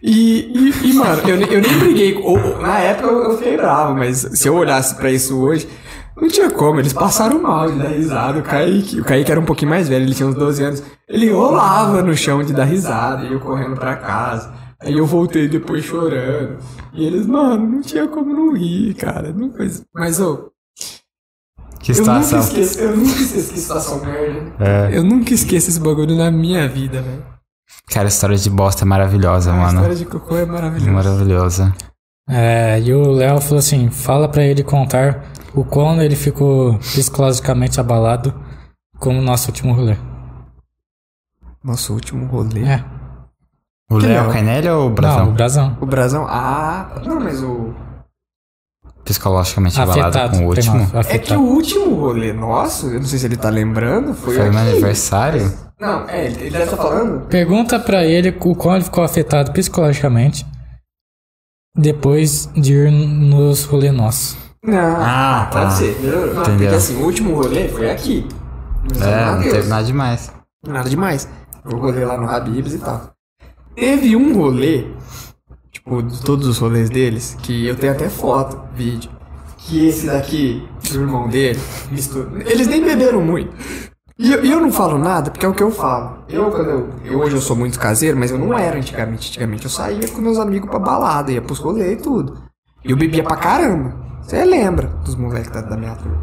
E, 0.02 0.52
e, 0.84 0.90
e, 0.90 0.94
mano, 0.94 1.22
eu, 1.28 1.38
nem- 1.38 1.50
eu 1.52 1.62
nem 1.62 1.78
briguei. 1.80 2.16
Ou, 2.24 2.58
na 2.62 2.80
época 2.80 3.08
eu, 3.10 3.38
fiquei 3.38 3.58
bravo, 3.58 3.96
mas 3.96 4.18
se 4.34 4.48
eu 4.48 4.56
olhasse 4.56 4.96
pra 4.96 5.12
isso 5.12 5.38
hoje, 5.38 5.68
não 6.16 6.28
tinha 6.30 6.50
como. 6.50 6.80
Eles 6.80 6.94
passaram 6.94 7.42
mal 7.42 7.70
de 7.70 7.78
dar 7.80 7.90
risada. 7.90 8.40
O 8.40 8.44
Kaique, 8.44 9.02
o 9.02 9.04
Kaique 9.04 9.30
era 9.32 9.40
um 9.40 9.46
pouquinho 9.46 9.70
mais 9.72 9.90
velho, 9.90 10.06
ele 10.06 10.14
tinha 10.16 10.28
uns 10.30 10.36
12 10.36 10.64
anos. 10.64 10.84
Ele 11.08 11.30
rolava 11.32 12.02
no 12.02 12.16
chão 12.16 12.42
de 12.44 12.54
dar 12.54 12.64
risada, 12.66 13.26
e 13.26 13.34
eu 13.34 13.40
correndo 13.42 13.76
pra 13.76 13.96
casa. 13.98 14.54
Aí 14.82 14.98
eu 14.98 15.06
voltei 15.06 15.50
depois 15.50 15.84
chorando. 15.84 16.58
E 16.94 17.06
eles, 17.06 17.26
mano, 17.28 17.68
não 17.68 17.82
tinha 17.82 18.08
como 18.08 18.32
não 18.34 18.54
rir, 18.56 18.94
cara. 18.94 19.34
Não 19.34 19.50
coisa. 19.50 19.84
Mas, 19.94 20.22
ô, 20.22 20.50
Que 21.82 21.92
eu 21.92 21.98
nunca 21.98 22.24
situação. 22.24 22.40
esqueço, 22.40 22.80
eu 22.80 22.96
nunca 22.96 23.20
esqueço 23.22 23.54
que 23.54 23.60
situação 23.60 24.00
merda. 24.06 24.54
É. 24.62 24.98
Eu 24.98 25.04
nunca 25.04 25.34
esqueço 25.34 25.70
esse 25.70 25.80
bagulho 25.82 26.16
na 26.16 26.32
minha 26.32 26.66
vida, 26.70 27.02
velho. 27.02 27.39
Cara, 27.92 28.08
a 28.08 28.10
história 28.10 28.36
de 28.38 28.50
bosta 28.50 28.84
é 28.84 28.86
maravilhosa, 28.86 29.52
A 29.52 29.56
mano. 29.56 29.74
história 29.80 29.96
de 29.96 30.06
cocô 30.06 30.38
é 30.38 30.46
maravilhosa. 30.46 30.92
Maravilhosa. 30.92 31.74
É, 32.30 32.80
e 32.80 32.94
o 32.94 33.12
Léo 33.12 33.42
falou 33.42 33.60
assim: 33.60 33.90
fala 33.90 34.28
pra 34.30 34.44
ele 34.44 34.64
contar 34.64 35.24
o 35.56 35.64
quando 35.64 36.02
ele 36.02 36.16
ficou 36.16 36.78
psicologicamente 36.80 37.80
abalado 37.80 38.34
com 39.00 39.18
o 39.18 39.22
nosso 39.22 39.48
último 39.50 39.74
rolê. 39.74 39.96
Nosso 41.64 41.94
último 41.94 42.26
rolê. 42.28 42.64
É. 42.64 42.84
O 43.92 43.98
Que 43.98 44.06
Léo? 44.06 44.32
Canelli 44.32 44.70
ou 44.70 44.82
o 44.82 44.84
Não, 44.86 44.92
o 44.92 44.94
Brasão? 44.94 45.34
Brasão. 45.34 45.78
O 45.82 45.86
Brasão. 45.86 46.26
Ah, 46.30 47.02
não, 47.06 47.20
mas 47.20 47.42
o. 47.42 47.74
Psicologicamente 49.04 49.80
abalado 49.82 50.10
Afetado. 50.18 50.38
com 50.38 50.46
o 50.46 50.48
último. 50.50 50.76
mal, 50.76 50.84
É 50.86 50.90
que 50.90 50.98
afetado. 51.00 51.42
o 51.42 51.46
último 51.46 51.96
rolê 51.96 52.32
nosso, 52.32 52.88
eu 52.88 53.00
não 53.00 53.08
sei 53.08 53.18
se 53.18 53.26
ele 53.26 53.38
tá 53.38 53.50
lembrando, 53.50 54.14
foi. 54.14 54.36
Foi 54.36 54.50
meu 54.52 54.60
aqui. 54.60 54.70
aniversário? 54.72 55.52
Não, 55.80 56.10
é, 56.10 56.26
ele 56.26 56.42
ele 56.42 56.50
deve 56.50 56.64
estar 56.66 56.78
falando. 56.78 57.28
Pergunta 57.28 57.80
pra 57.80 58.04
ele 58.06 58.30
o 58.30 58.56
quando 58.56 58.76
ele 58.76 58.86
ficou 58.86 59.04
afetado 59.04 59.52
psicologicamente 59.54 60.46
depois 61.76 62.50
de 62.56 62.74
ir 62.74 62.92
nos 62.92 63.64
rolê 63.64 63.92
nossos. 63.92 64.38
Não. 64.64 64.96
Ah, 64.98 65.50
tá. 65.52 65.62
Pode 65.62 65.74
ser. 65.78 66.00
Não, 66.02 66.34
não, 66.34 66.42
Entendeu. 66.42 66.58
Porque 66.58 66.76
assim, 66.76 66.96
o 67.02 67.06
último 67.06 67.36
rolê 67.36 67.70
foi 67.70 67.90
aqui. 67.90 68.28
no 68.84 68.96
São 68.96 69.08
É, 69.08 69.36
não 69.36 69.42
teve 69.42 69.68
nada 69.68 69.84
demais. 69.84 70.34
Nada 70.68 70.90
demais. 70.90 71.30
O 71.66 71.78
rolê 71.78 72.04
lá 72.04 72.18
no 72.18 72.30
Habibs 72.30 72.74
e 72.74 72.80
tal. 72.80 73.12
Teve 73.76 74.16
um 74.18 74.36
rolê, 74.36 74.88
tipo, 75.72 76.02
de 76.04 76.22
todos 76.22 76.46
os 76.48 76.58
rolês 76.58 76.90
deles, 76.90 77.38
que 77.42 77.66
eu 77.66 77.76
tenho 77.78 77.94
até 77.94 78.10
foto, 78.10 78.62
vídeo, 78.74 79.10
que 79.58 79.88
esse 79.88 80.08
daqui, 80.08 80.68
o 80.92 80.96
irmão 80.96 81.30
dele, 81.30 81.60
mistura. 81.90 82.30
Eles 82.46 82.68
nem 82.68 82.84
beberam 82.84 83.22
muito. 83.22 83.54
E 84.20 84.34
eu, 84.34 84.44
eu 84.44 84.60
não 84.60 84.70
falo 84.72 84.98
nada, 84.98 85.32
porque 85.32 85.46
é 85.46 85.50
o 85.50 85.54
que 85.54 85.64
eu 85.64 85.72
falo. 85.72 86.20
Eu, 86.28 86.52
quando 86.52 86.70
eu, 86.70 86.90
eu- 87.06 87.20
hoje 87.20 87.36
eu 87.36 87.42
sou 87.42 87.56
muito 87.56 87.80
caseiro, 87.80 88.18
mas 88.18 88.30
eu 88.32 88.38
não 88.38 88.54
era 88.58 88.78
antigamente. 88.78 89.30
Antigamente 89.30 89.64
eu 89.64 89.70
saía 89.72 90.08
com 90.10 90.20
meus 90.20 90.38
amigos 90.38 90.70
pra 90.70 90.78
balada, 90.78 91.32
ia 91.32 91.42
pros 91.42 91.60
rolês 91.60 91.98
e 92.00 92.04
tudo. 92.04 92.38
E 92.84 92.92
eu 92.92 92.98
bebia 92.98 93.24
pra 93.24 93.38
caramba. 93.38 93.96
Você 94.22 94.44
lembra 94.44 94.88
dos 95.06 95.16
moleques 95.16 95.50
da, 95.52 95.62
da 95.62 95.78
minha 95.78 95.96
turma. 95.96 96.22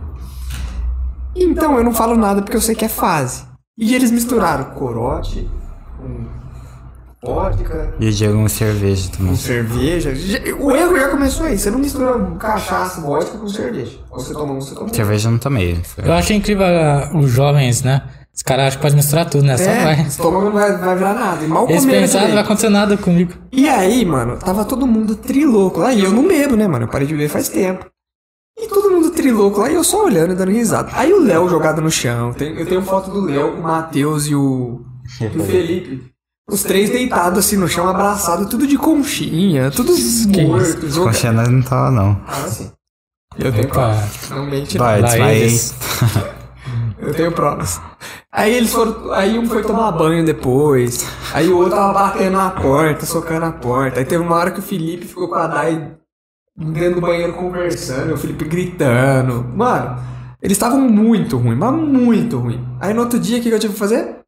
Então 1.34 1.76
eu 1.78 1.84
não 1.84 1.92
falo 1.94 2.16
nada 2.16 2.42
porque 2.42 2.56
eu 2.56 2.60
sei 2.60 2.74
que 2.74 2.84
é 2.84 2.88
fase. 2.88 3.44
E 3.78 3.94
eles 3.94 4.10
misturaram 4.10 4.66
corote 4.74 5.50
com 5.98 6.26
vodka, 7.34 7.94
E 8.00 8.08
o 8.08 8.12
Diego 8.12 8.38
um 8.38 8.48
cerveja 8.48 9.08
com 9.10 9.16
também. 9.18 9.36
cerveja. 9.36 10.14
Já- 10.14 10.38
O 10.58 10.70
erro 10.74 10.96
já 10.98 11.08
começou 11.08 11.46
aí. 11.46 11.58
Você 11.58 11.70
não 11.70 11.78
mistura 11.78 12.18
cachaça, 12.38 13.00
vodka 13.00 13.38
com 13.38 13.48
cerveja. 13.48 13.98
Ou 14.10 14.20
você 14.20 14.32
toma 14.32 14.52
um, 14.52 14.60
você 14.60 14.74
toma. 14.74 14.88
Cerveja 14.92 15.28
eu 15.28 15.32
não 15.32 15.38
tomei. 15.38 15.80
Eu 16.04 16.12
acho 16.12 16.32
incrível 16.32 16.64
ah, 16.66 17.10
os 17.14 17.30
jovens, 17.30 17.82
né? 17.82 18.02
Os 18.34 18.42
caras 18.42 18.66
acham 18.66 18.78
que 18.78 18.82
pode 18.82 18.96
misturar 18.96 19.30
tudo, 19.30 19.44
né? 19.44 19.56
Só 19.56 19.64
É, 19.70 19.82
vai. 19.84 20.00
o 20.04 20.06
estômago 20.08 20.44
não 20.44 20.52
vai, 20.52 20.76
vai 20.76 20.94
virar 20.96 21.14
nada. 21.14 21.42
E 21.44 21.48
mal 21.48 21.66
pensaram, 21.66 22.26
não 22.28 22.34
vai 22.34 22.44
acontecer 22.44 22.68
nada 22.68 22.96
comigo. 22.98 23.32
E 23.50 23.66
aí, 23.68 24.04
mano, 24.04 24.36
tava 24.38 24.64
todo 24.66 24.86
mundo 24.86 25.16
trilouco 25.16 25.80
lá. 25.80 25.92
E 25.94 26.04
eu 26.04 26.12
não 26.12 26.28
bebo, 26.28 26.54
né, 26.54 26.68
mano? 26.68 26.84
Eu 26.84 26.88
parei 26.88 27.06
de 27.06 27.14
beber 27.14 27.30
faz 27.30 27.48
tempo. 27.48 27.86
E 28.58 28.68
todo 28.68 28.90
mundo 28.90 29.10
trilouco 29.10 29.60
lá 29.60 29.70
e 29.70 29.74
eu 29.74 29.84
só 29.84 30.04
olhando 30.04 30.32
e 30.32 30.36
dando 30.36 30.50
risada. 30.50 30.90
Aí 30.94 31.12
o 31.12 31.20
Léo 31.22 31.48
jogado 31.48 31.80
no 31.82 31.90
chão. 31.90 32.32
Tem- 32.34 32.54
eu 32.58 32.66
tenho 32.66 32.82
foto 32.82 33.10
do 33.10 33.20
Léo, 33.22 33.54
o 33.58 33.62
Matheus 33.62 34.26
e 34.26 34.34
o, 34.34 34.80
e 35.20 35.26
o 35.38 35.44
Felipe. 35.44 36.04
Os 36.48 36.62
três 36.62 36.90
deitados 36.90 37.40
assim 37.40 37.56
no 37.56 37.66
chão, 37.68 37.88
abraçados, 37.88 38.48
tudo 38.48 38.66
de 38.66 38.78
conchinha, 38.78 39.70
tudo 39.70 39.92
morto. 40.38 40.86
Os 40.86 40.94
joga- 40.94 41.10
conchenas 41.10 41.48
não 41.48 41.60
tava, 41.62 41.90
não. 41.90 42.20
Ah, 42.26 42.46
sim. 42.48 42.70
Eu 43.36 43.52
tenho 43.52 43.68
provas. 43.68 44.30
Não 44.30 44.46
mente, 44.46 44.78
não. 44.78 44.84
Vai, 44.84 45.02
desmaiei. 45.02 45.42
eles. 45.42 45.74
Eu 46.98 47.14
tenho 47.14 47.30
provas. 47.32 47.80
Aí 48.32 48.54
eles 48.54 48.72
foram. 48.72 49.12
Aí 49.12 49.38
um 49.38 49.46
foi 49.46 49.62
tomar 49.62 49.92
banho 49.92 50.24
depois. 50.24 51.06
Aí 51.34 51.46
o 51.48 51.58
outro 51.58 51.76
tava 51.76 51.92
batendo 51.92 52.36
na 52.36 52.50
porta, 52.50 53.04
socando 53.04 53.44
a 53.44 53.52
porta. 53.52 53.98
Aí 53.98 54.04
teve 54.06 54.22
uma 54.22 54.34
hora 54.36 54.50
que 54.50 54.60
o 54.60 54.62
Felipe 54.62 55.04
ficou 55.06 55.28
com 55.28 55.34
a 55.34 55.46
Dai 55.46 55.94
dentro 56.56 56.94
do 56.94 57.00
banheiro 57.02 57.34
conversando, 57.34 58.10
e 58.10 58.12
o 58.14 58.16
Felipe 58.16 58.44
gritando. 58.46 59.44
Mano, 59.54 60.00
eles 60.40 60.56
estavam 60.56 60.80
muito 60.80 61.36
ruim, 61.36 61.54
mas 61.54 61.74
muito 61.74 62.38
ruim. 62.38 62.66
Aí 62.80 62.94
no 62.94 63.02
outro 63.02 63.18
dia, 63.18 63.38
o 63.38 63.42
que 63.42 63.48
que 63.50 63.54
eu 63.54 63.58
tive 63.60 63.74
que 63.74 63.78
fazer? 63.78 64.20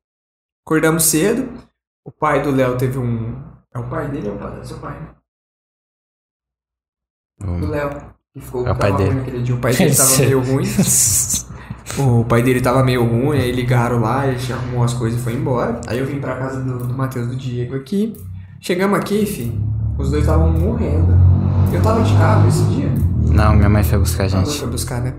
Acordamos 0.67 1.05
cedo. 1.05 1.49
O 2.09 2.11
pai 2.11 2.43
do 2.43 2.51
Léo 2.51 2.77
teve 2.79 2.99
um. 2.99 3.37
É 3.75 3.79
o 3.79 3.85
pai 3.85 4.09
dele 4.09 4.29
ou 4.29 4.35
é 4.35 4.37
o 4.37 4.41
pai? 4.41 4.61
É 4.61 4.65
seu 4.65 4.79
pai, 4.79 4.99
né? 4.99 5.09
Do 7.61 7.67
Léo. 7.67 7.91
Que 8.33 8.41
ficou 8.41 8.67
É 8.67 8.73
o 8.73 8.77
pai 8.77 8.97
dele. 8.97 9.11
ruim 9.11 9.21
aquele 9.21 9.43
dia. 9.43 9.55
O 9.55 9.59
pai 9.61 9.73
dele 9.75 9.95
tava 9.95 10.17
meio 10.19 10.41
ruim. 10.43 10.65
O 11.99 12.25
pai 12.25 12.43
dele 12.43 12.61
tava 12.61 12.83
meio 12.83 13.05
ruim, 13.05 13.39
aí 13.39 13.53
ligaram 13.53 14.01
lá, 14.01 14.27
ele 14.27 14.53
arrumou 14.53 14.85
as 14.85 14.95
coisas 14.95 15.21
e 15.21 15.23
foi 15.23 15.35
embora. 15.35 15.81
Aí 15.87 15.99
eu 15.99 16.07
vim 16.07 16.19
pra 16.19 16.37
casa 16.39 16.63
do, 16.63 16.79
do 16.87 16.95
Matheus 16.95 17.29
do 17.29 17.37
Diego 17.37 17.77
aqui. 17.77 18.15
Chegamos 18.61 18.99
aqui, 18.99 19.25
fi, 19.27 19.53
os 19.99 20.11
dois 20.11 20.23
estavam 20.25 20.51
morrendo. 20.51 21.13
Eu 21.73 21.83
tava 21.83 22.03
de 22.03 22.13
carro 22.17 22.49
esse 22.49 22.63
dia. 22.65 22.91
Não, 23.35 23.55
minha 23.55 23.69
mãe 23.69 23.85
foi 23.85 23.99
buscar 23.99 24.23
a 24.25 24.27
A 24.27 24.29
gente. 24.29 24.59
foi 24.59 24.69
buscar, 24.69 25.01
né? 25.03 25.15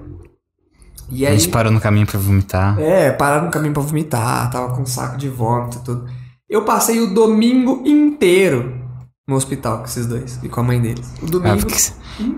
E 1.11 1.25
A 1.25 1.29
aí. 1.29 1.39
gente 1.39 1.51
parou 1.51 1.71
no 1.71 1.79
caminho 1.79 2.05
pra 2.07 2.19
vomitar. 2.19 2.79
É, 2.79 3.11
pararam 3.11 3.45
no 3.45 3.51
caminho 3.51 3.73
pra 3.73 3.81
vomitar, 3.83 4.49
tava 4.51 4.75
com 4.75 4.81
um 4.81 4.85
saco 4.85 5.17
de 5.17 5.29
vômito 5.29 5.77
e 5.77 5.81
tudo. 5.83 6.18
Eu 6.49 6.63
passei 6.63 6.99
o 6.99 7.13
domingo 7.13 7.83
inteiro 7.85 8.73
no 9.27 9.35
hospital 9.35 9.79
com 9.79 9.85
esses 9.85 10.07
dois 10.07 10.39
e 10.41 10.49
com 10.49 10.59
a 10.59 10.63
mãe 10.63 10.81
deles. 10.81 11.13
O 11.21 11.27
domingo. 11.27 11.59
porque, 11.59 11.75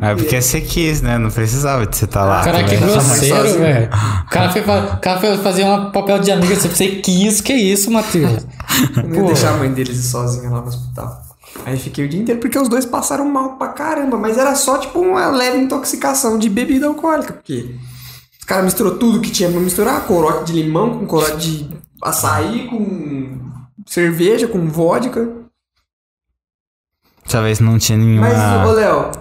ah, 0.02 0.14
porque 0.14 0.42
você 0.42 0.60
quis, 0.60 1.02
né? 1.02 1.18
Não 1.18 1.32
precisava 1.32 1.88
de 1.88 1.96
você 1.96 2.04
estar 2.04 2.26
lá. 2.26 2.44
Cara, 2.44 2.64
que 2.66 2.76
grosseiro, 2.76 3.60
velho. 3.60 3.90
O 4.26 4.30
cara 4.30 4.52
foi, 4.52 4.62
cara 5.00 5.20
foi 5.22 5.38
fazer 5.38 5.64
um 5.64 5.92
papel 5.92 6.20
de 6.20 6.30
amiga. 6.30 6.54
Você 6.56 6.88
quis, 6.98 7.40
que 7.40 7.54
isso, 7.54 7.90
Matheus? 7.90 8.46
Eu 8.98 9.08
não 9.08 9.16
ia 9.16 9.24
deixar 9.28 9.54
a 9.54 9.58
mãe 9.58 9.72
deles 9.72 9.98
ir 9.98 10.04
sozinha 10.04 10.50
lá 10.50 10.60
no 10.60 10.68
hospital. 10.68 11.22
Aí 11.66 11.78
fiquei 11.78 12.06
o 12.06 12.10
dia 12.10 12.20
inteiro 12.20 12.42
porque 12.42 12.60
os 12.60 12.68
dois 12.68 12.86
passaram 12.86 13.26
mal 13.26 13.58
pra 13.58 13.70
caramba, 13.70 14.18
mas 14.18 14.38
era 14.38 14.56
só 14.56 14.78
tipo 14.78 15.00
uma 15.00 15.30
leve 15.30 15.58
intoxicação 15.58 16.38
de 16.38 16.50
bebida 16.50 16.88
alcoólica, 16.88 17.34
porque 17.34 17.76
os 18.40 18.46
caras 18.46 18.66
misturou 18.66 18.98
tudo 18.98 19.20
que 19.20 19.30
tinha 19.30 19.50
pra 19.50 19.60
misturar, 19.60 20.06
corote 20.06 20.52
de 20.52 20.62
limão 20.62 20.98
com 20.98 21.06
corote 21.06 21.38
de 21.38 21.70
açaí, 22.02 22.68
com 22.68 23.21
cerveja, 23.86 24.48
com 24.48 24.68
vodka. 24.68 25.30
Talvez 27.30 27.60
não 27.60 27.78
tinha 27.78 27.98
nenhuma. 27.98 28.28
Mas, 28.30 28.70
ô 28.70 28.72
Léo, 28.74 29.12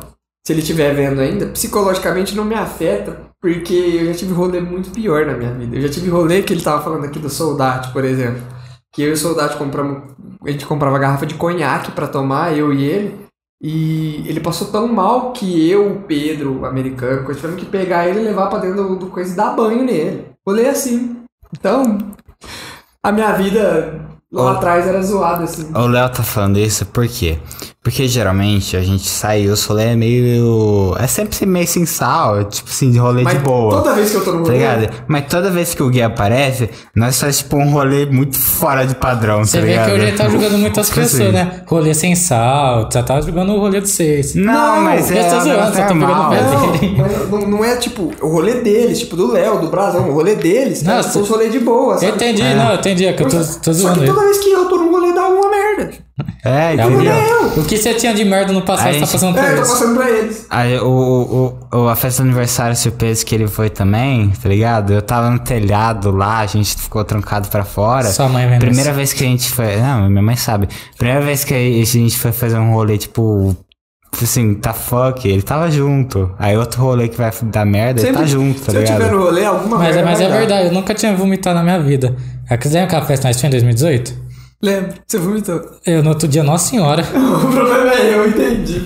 se 0.44 0.52
ele 0.52 0.60
estiver 0.60 0.94
vendo 0.94 1.20
ainda, 1.20 1.46
psicologicamente 1.46 2.34
não 2.34 2.44
me 2.44 2.54
afeta, 2.54 3.30
porque 3.40 3.74
eu 3.74 4.06
já 4.06 4.14
tive 4.14 4.32
rolê 4.32 4.60
muito 4.60 4.90
pior 4.90 5.26
na 5.26 5.34
minha 5.34 5.52
vida. 5.52 5.76
Eu 5.76 5.82
já 5.82 5.88
tive 5.88 6.08
rolê 6.08 6.42
que 6.42 6.52
ele 6.52 6.62
tava 6.62 6.82
falando 6.82 7.04
aqui 7.04 7.18
do 7.18 7.30
Soldate, 7.30 7.92
por 7.92 8.04
exemplo. 8.04 8.42
Que 8.92 9.02
eu 9.02 9.10
e 9.10 9.12
o 9.12 9.16
Soldate 9.16 9.56
compramos. 9.56 10.12
A 10.44 10.50
gente 10.50 10.66
comprava 10.66 10.98
garrafa 10.98 11.26
de 11.26 11.34
conhaque 11.34 11.92
pra 11.92 12.08
tomar, 12.08 12.56
eu 12.56 12.72
e 12.72 12.84
ele. 12.84 13.30
E 13.62 14.24
ele 14.26 14.40
passou 14.40 14.68
tão 14.68 14.88
mal 14.88 15.32
que 15.32 15.70
eu, 15.70 15.92
o 15.92 16.02
Pedro, 16.02 16.60
o 16.60 16.66
americano, 16.66 17.32
tivemos 17.34 17.60
que 17.60 17.66
pegar 17.66 18.08
ele 18.08 18.20
e 18.20 18.24
levar 18.24 18.48
pra 18.48 18.58
dentro 18.58 18.88
do, 18.88 18.96
do 18.96 19.06
coisa 19.08 19.32
e 19.32 19.36
dar 19.36 19.54
banho 19.54 19.84
nele. 19.84 20.32
Rolê 20.46 20.66
assim. 20.66 21.22
Então, 21.52 21.98
a 23.02 23.12
minha 23.12 23.32
vida 23.32 24.09
lá 24.32 24.52
atrás 24.52 24.86
era 24.86 25.02
zoada 25.02 25.44
assim. 25.44 25.66
O 25.74 25.86
Léo 25.86 26.08
tá 26.10 26.22
falando 26.22 26.58
isso 26.58 26.86
por 26.86 27.06
quê? 27.08 27.38
Porque 27.82 28.06
geralmente 28.06 28.76
a 28.76 28.82
gente 28.82 29.08
sai, 29.08 29.48
o 29.48 29.54
rolê 29.66 29.84
é 29.84 29.96
meio. 29.96 30.94
É 30.98 31.06
sempre 31.06 31.46
meio 31.46 31.66
sem 31.66 31.86
sal, 31.86 32.44
tipo 32.44 32.68
assim, 32.68 32.90
de 32.90 32.98
rolê 32.98 33.22
Mas 33.22 33.38
de 33.38 33.40
boa. 33.42 33.70
toda 33.82 33.94
vez 33.94 34.10
que 34.10 34.16
eu 34.18 34.24
tô 34.24 34.32
no 34.32 34.38
Tá 34.44 34.52
rolê. 34.52 34.58
ligado? 34.58 34.90
Mas 35.08 35.24
toda 35.28 35.50
vez 35.50 35.72
que 35.74 35.82
o 35.82 35.88
Gui 35.88 36.02
aparece, 36.02 36.68
nós 36.94 37.18
faz 37.18 37.38
tipo 37.38 37.56
um 37.56 37.70
rolê 37.70 38.04
muito 38.04 38.36
fora 38.38 38.84
de 38.86 38.94
padrão, 38.94 39.42
Você 39.46 39.56
tá 39.58 39.64
vê 39.64 39.70
ligado? 39.70 39.86
que 39.86 39.92
hoje 39.92 40.04
ele 40.08 40.16
tá 40.16 40.28
jogando 40.28 40.58
muitas 40.58 40.88
Tipo 40.88 41.00
pessoas, 41.00 41.22
assim. 41.22 41.32
né? 41.32 41.62
Rolê 41.66 41.94
sem 41.94 42.14
sal, 42.14 42.86
já 42.92 43.02
tá 43.02 43.18
jogando 43.22 43.54
o 43.54 43.58
rolê 43.58 43.80
de 43.80 43.88
seis. 43.88 44.34
Não, 44.34 44.52
Não, 44.76 44.82
mas 44.82 45.10
eu 45.10 45.16
é. 45.16 45.30
tô 45.30 45.40
zoando, 45.40 45.74
só 45.76 45.82
tô 45.86 45.94
pegando 45.94 46.00
mas 46.28 47.30
não, 47.30 47.40
não 47.48 47.64
é 47.64 47.76
tipo 47.76 48.12
o 48.20 48.28
rolê 48.28 48.60
deles, 48.60 48.98
tipo 48.98 49.16
do 49.16 49.32
Léo, 49.32 49.58
do 49.58 49.68
Brasão, 49.68 50.06
o 50.10 50.12
rolê 50.12 50.34
deles, 50.34 50.82
tá? 50.82 50.96
Não, 50.96 51.02
Tipo, 51.02 51.20
os 51.20 51.28
rolês 51.30 51.50
de 51.50 51.58
boa, 51.60 51.94
sabe? 51.94 52.06
Eu 52.08 52.14
entendi, 52.14 52.42
É. 52.42 52.54
não, 52.54 52.70
eu 52.72 52.76
entendi, 52.76 53.06
é 53.06 53.12
que 53.14 53.22
eu 53.22 53.28
tô, 53.28 53.38
tô 53.38 53.72
Só 53.72 53.72
zoando. 53.72 54.19
Toda 54.20 54.24
vez 54.32 54.38
que 54.38 54.50
eu 54.50 54.68
tô 54.68 54.76
no 54.76 54.90
rolê 54.90 55.12
dá 55.12 55.26
uma 55.28 55.50
merda. 55.50 55.90
É, 56.44 56.72
É 56.72 56.74
entendeu? 56.74 57.12
eu. 57.14 57.46
O 57.60 57.64
que 57.64 57.76
você 57.78 57.94
tinha 57.94 58.12
de 58.14 58.24
merda 58.24 58.52
no 58.52 58.62
passado, 58.62 58.92
você 58.92 59.00
tá 59.00 59.06
passando 59.06 59.34
por 59.34 59.42
É, 59.42 59.52
eu 59.52 59.56
tô 59.56 59.62
isso. 59.62 59.72
passando 59.72 59.94
pra 59.96 60.10
eles. 60.10 60.46
Aí, 60.50 60.78
o, 60.78 61.58
o, 61.72 61.78
o- 61.78 61.88
a 61.88 61.96
festa 61.96 62.22
do 62.22 62.26
aniversário 62.26 62.76
surpresa 62.76 63.24
que 63.24 63.34
ele 63.34 63.48
foi 63.48 63.70
também, 63.70 64.28
tá 64.30 64.48
ligado? 64.48 64.92
Eu 64.92 65.00
tava 65.02 65.30
no 65.30 65.38
telhado 65.38 66.10
lá, 66.10 66.38
a 66.40 66.46
gente 66.46 66.76
ficou 66.76 67.02
trancado 67.04 67.48
pra 67.48 67.64
fora. 67.64 68.04
Sua 68.10 68.28
mãe 68.28 68.46
vendo 68.48 68.60
Primeira 68.60 68.90
isso. 68.90 68.96
vez 68.96 69.12
que 69.14 69.24
a 69.24 69.26
gente 69.26 69.50
foi. 69.50 69.76
Não, 69.76 70.08
minha 70.10 70.22
mãe 70.22 70.36
sabe. 70.36 70.68
Primeira 70.98 71.22
vez 71.22 71.42
que 71.44 71.54
a 71.54 71.84
gente 71.84 72.18
foi 72.18 72.32
fazer 72.32 72.58
um 72.58 72.72
rolê, 72.74 72.98
tipo. 72.98 73.56
Assim, 74.22 74.54
tá 74.54 74.72
fuck, 74.74 75.26
ele 75.26 75.40
tava 75.40 75.70
junto. 75.70 76.34
Aí 76.38 76.56
outro 76.56 76.82
rolê 76.82 77.08
que 77.08 77.16
vai 77.16 77.30
dar 77.44 77.64
merda, 77.64 78.02
ele 78.02 78.12
tá 78.12 78.24
junto, 78.26 78.60
tá 78.60 78.72
se 78.72 78.76
eu 78.76 78.82
ligado? 78.82 78.98
tiver 78.98 79.12
no 79.12 79.22
rolê, 79.22 79.44
alguma 79.44 79.78
Mas, 79.78 79.86
é- 79.88 79.92
merda 80.02 80.10
mas 80.10 80.18
vai 80.18 80.28
é 80.28 80.30
verdade, 80.40 80.66
eu 80.66 80.72
nunca 80.72 80.92
tinha 80.94 81.14
vomitado 81.14 81.56
na 81.56 81.62
minha 81.62 81.78
vida. 81.80 82.16
É 82.50 82.56
você 82.56 82.68
lembra 82.68 82.86
aquela 82.86 83.06
festa 83.06 83.28
que 83.28 83.28
nós 83.28 83.44
em 83.44 83.50
2018? 83.50 84.12
Lembra? 84.60 84.94
Você 85.06 85.18
vomitou. 85.18 85.62
Eu, 85.86 86.02
no 86.02 86.08
outro 86.10 86.26
dia, 86.26 86.42
Nossa 86.42 86.68
Senhora. 86.68 87.02
o 87.14 87.52
problema 87.52 87.94
é 87.94 88.14
eu, 88.14 88.28
entendi. 88.28 88.84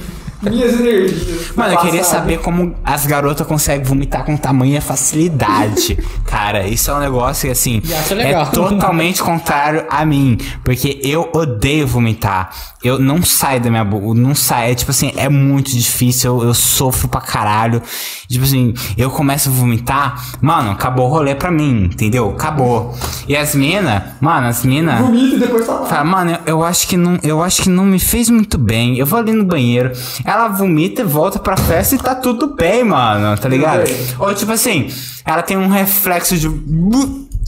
Minhas 0.50 0.80
energias. 0.80 1.54
Mano, 1.54 1.74
eu 1.74 1.78
queria 1.78 2.04
saber 2.04 2.38
como 2.38 2.74
as 2.84 3.06
garotas 3.06 3.46
conseguem 3.46 3.84
vomitar 3.84 4.24
com 4.24 4.36
tamanha 4.36 4.80
facilidade. 4.80 5.98
Cara, 6.24 6.66
isso 6.66 6.90
é 6.90 6.94
um 6.94 7.00
negócio 7.00 7.46
que, 7.46 7.52
assim, 7.52 7.82
é 8.18 8.44
totalmente 8.46 9.22
contrário 9.22 9.84
a 9.88 10.04
mim. 10.04 10.38
Porque 10.64 11.00
eu 11.04 11.30
odeio 11.32 11.86
vomitar. 11.86 12.50
Eu 12.82 12.98
não 12.98 13.22
saio 13.22 13.60
da 13.60 13.70
minha 13.70 13.84
boca, 13.84 14.18
não 14.18 14.34
sai. 14.34 14.72
É 14.72 14.74
tipo 14.74 14.90
assim, 14.90 15.12
é 15.16 15.28
muito 15.28 15.70
difícil. 15.70 16.40
Eu, 16.40 16.48
eu 16.48 16.54
sofro 16.54 17.08
pra 17.08 17.20
caralho. 17.20 17.80
Tipo 18.28 18.44
assim, 18.44 18.74
eu 18.96 19.10
começo 19.10 19.48
a 19.48 19.52
vomitar, 19.52 20.22
mano, 20.40 20.70
acabou 20.70 21.06
o 21.06 21.10
rolê 21.10 21.34
pra 21.34 21.50
mim, 21.50 21.84
entendeu? 21.84 22.30
Acabou. 22.30 22.94
E 23.28 23.36
as 23.36 23.54
minas, 23.54 24.02
mano, 24.20 24.48
as 24.48 24.64
minas. 24.64 25.00
Vomita 25.00 25.36
e 25.36 25.38
depois 25.38 25.66
tá 25.66 25.74
lá. 25.74 25.86
Fala, 25.86 26.04
mano, 26.04 26.38
eu, 26.46 26.54
eu 26.54 26.64
acho 26.64 26.88
que 26.88 26.96
não, 26.96 27.18
eu 27.22 27.42
acho 27.42 27.62
que 27.62 27.68
não 27.68 27.84
me 27.84 27.98
fez 27.98 28.28
muito 28.30 28.56
bem. 28.56 28.98
Eu 28.98 29.06
vou 29.06 29.18
ali 29.18 29.32
no 29.32 29.44
banheiro, 29.44 29.92
ela 30.24 30.33
vomita 30.48 31.02
e 31.02 31.04
volta 31.04 31.38
pra 31.38 31.56
festa 31.56 31.94
e 31.94 31.98
tá 31.98 32.14
tudo 32.14 32.54
bem, 32.54 32.84
mano, 32.84 33.36
tá 33.38 33.48
ligado? 33.48 33.84
Ou 34.18 34.34
tipo 34.34 34.52
assim, 34.52 34.88
ela 35.24 35.42
tem 35.42 35.56
um 35.56 35.68
reflexo 35.68 36.36
de 36.36 36.48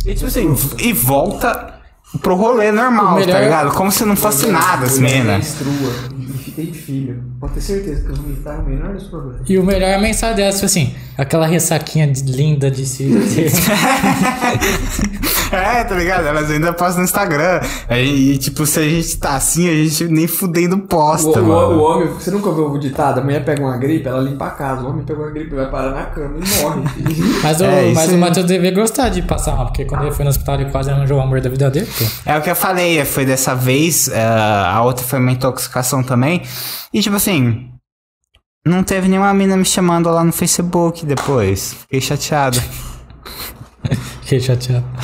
e 0.05 0.15
tipo 0.15 0.27
assim, 0.27 0.55
e 0.79 0.93
volta 0.93 1.76
pro 2.19 2.35
rolê 2.35 2.71
normal, 2.73 3.15
O 3.15 3.19
melhor- 3.19 3.33
tá 3.37 3.41
ligado? 3.41 3.75
Como 3.75 3.91
se 3.93 4.05
não 4.05 4.17
fosse 4.17 4.47
nada, 4.47 4.87
as 4.87 4.99
Mulher 4.99 5.19
minas. 5.25 5.37
menstrua 5.39 5.93
e 6.19 6.39
fiquei 6.39 6.73
filho. 6.73 7.23
Pode 7.41 7.53
ter 7.55 7.61
certeza 7.61 8.01
que 8.03 8.09
eu 8.11 8.53
é 8.53 8.57
o 8.57 8.63
menor 8.65 8.95
dos 8.95 9.05
problemas. 9.05 9.41
E 9.49 9.59
o 9.59 9.63
melhor 9.65 9.89
é 9.89 9.95
a 9.97 10.01
mensagem 10.01 10.37
dessa, 10.37 10.57
tipo 10.59 10.67
assim, 10.67 10.95
aquela 11.19 11.47
ressaquinha 11.47 12.07
de- 12.07 12.23
linda 12.33 12.71
de 12.71 12.87
se. 12.87 13.05
É, 15.53 15.85
tá 15.85 15.95
ligado? 15.95 16.27
Elas 16.27 16.51
ainda 16.51 16.73
postam 16.73 16.99
no 16.99 17.05
Instagram. 17.05 17.61
Aí, 17.89 18.33
E, 18.33 18.39
tipo, 18.39 18.67
se 18.67 18.81
a 18.81 18.83
gente 18.83 19.17
tá 19.17 19.37
assim, 19.37 19.69
a 19.69 19.73
gente 19.75 20.05
nem 20.09 20.27
fudendo 20.27 20.75
O, 20.75 20.81
posta, 20.81 21.41
o- 21.41 21.47
mano. 21.47 21.77
o 21.79 21.83
homem, 21.85 22.09
você 22.09 22.33
nunca 22.33 22.49
ouviu 22.49 22.65
o 22.73 22.79
ditado? 22.79 23.21
A 23.21 23.23
mulher 23.23 23.45
pega 23.45 23.63
uma 23.63 23.77
gripe, 23.77 24.09
ela 24.09 24.21
limpa 24.21 24.47
a 24.47 24.51
casa. 24.51 24.83
O 24.83 24.91
homem 24.91 25.05
pega 25.05 25.21
uma 25.21 25.31
gripe, 25.31 25.55
vai 25.55 25.71
parar 25.71 25.93
na 25.93 26.07
cama 26.07 26.35
e 26.39 26.63
morre. 26.63 26.83
Mas, 27.45 27.61
o, 27.61 27.65
É, 27.65 27.93
mas 27.93 28.09
o 28.09 28.13
aí. 28.15 28.17
Matheus 28.17 28.47
devia 28.47 28.73
gostar 28.73 29.09
de 29.09 29.23
passar 29.23 29.55
mal, 29.55 29.67
porque 29.67 29.85
quando 29.85 30.03
ele 30.03 30.11
foi 30.13 30.25
no 30.25 30.31
hospital 30.31 30.57
ele 30.61 30.71
quase 30.71 30.91
arranjou 30.91 31.19
o 31.19 31.21
amor 31.21 31.41
da 31.41 31.49
vida 31.49 31.71
dele, 31.71 31.87
pô. 31.97 32.05
É 32.25 32.37
o 32.37 32.43
que 32.43 32.51
eu 32.51 32.57
falei, 32.57 33.05
foi 33.05 33.25
dessa 33.25 33.55
vez, 33.55 34.09
eh, 34.09 34.23
a 34.23 34.83
outra 34.83 35.05
foi 35.05 35.19
uma 35.19 35.33
intoxicação 35.33 36.03
também. 36.03 36.43
E 36.93 37.01
tipo 37.01 37.17
assim, 37.17 37.71
não 38.67 38.83
teve 38.83 39.09
nenhuma 39.09 39.33
mina 39.33 39.57
me 39.57 39.65
chamando 39.65 40.11
lá 40.11 40.25
no 40.25 40.33
Facebook 40.33 41.07
depois. 41.07 41.75
Fiquei 41.83 42.01
chateado. 42.01 42.61
Fiquei 44.23 44.41
chateado. 44.41 44.85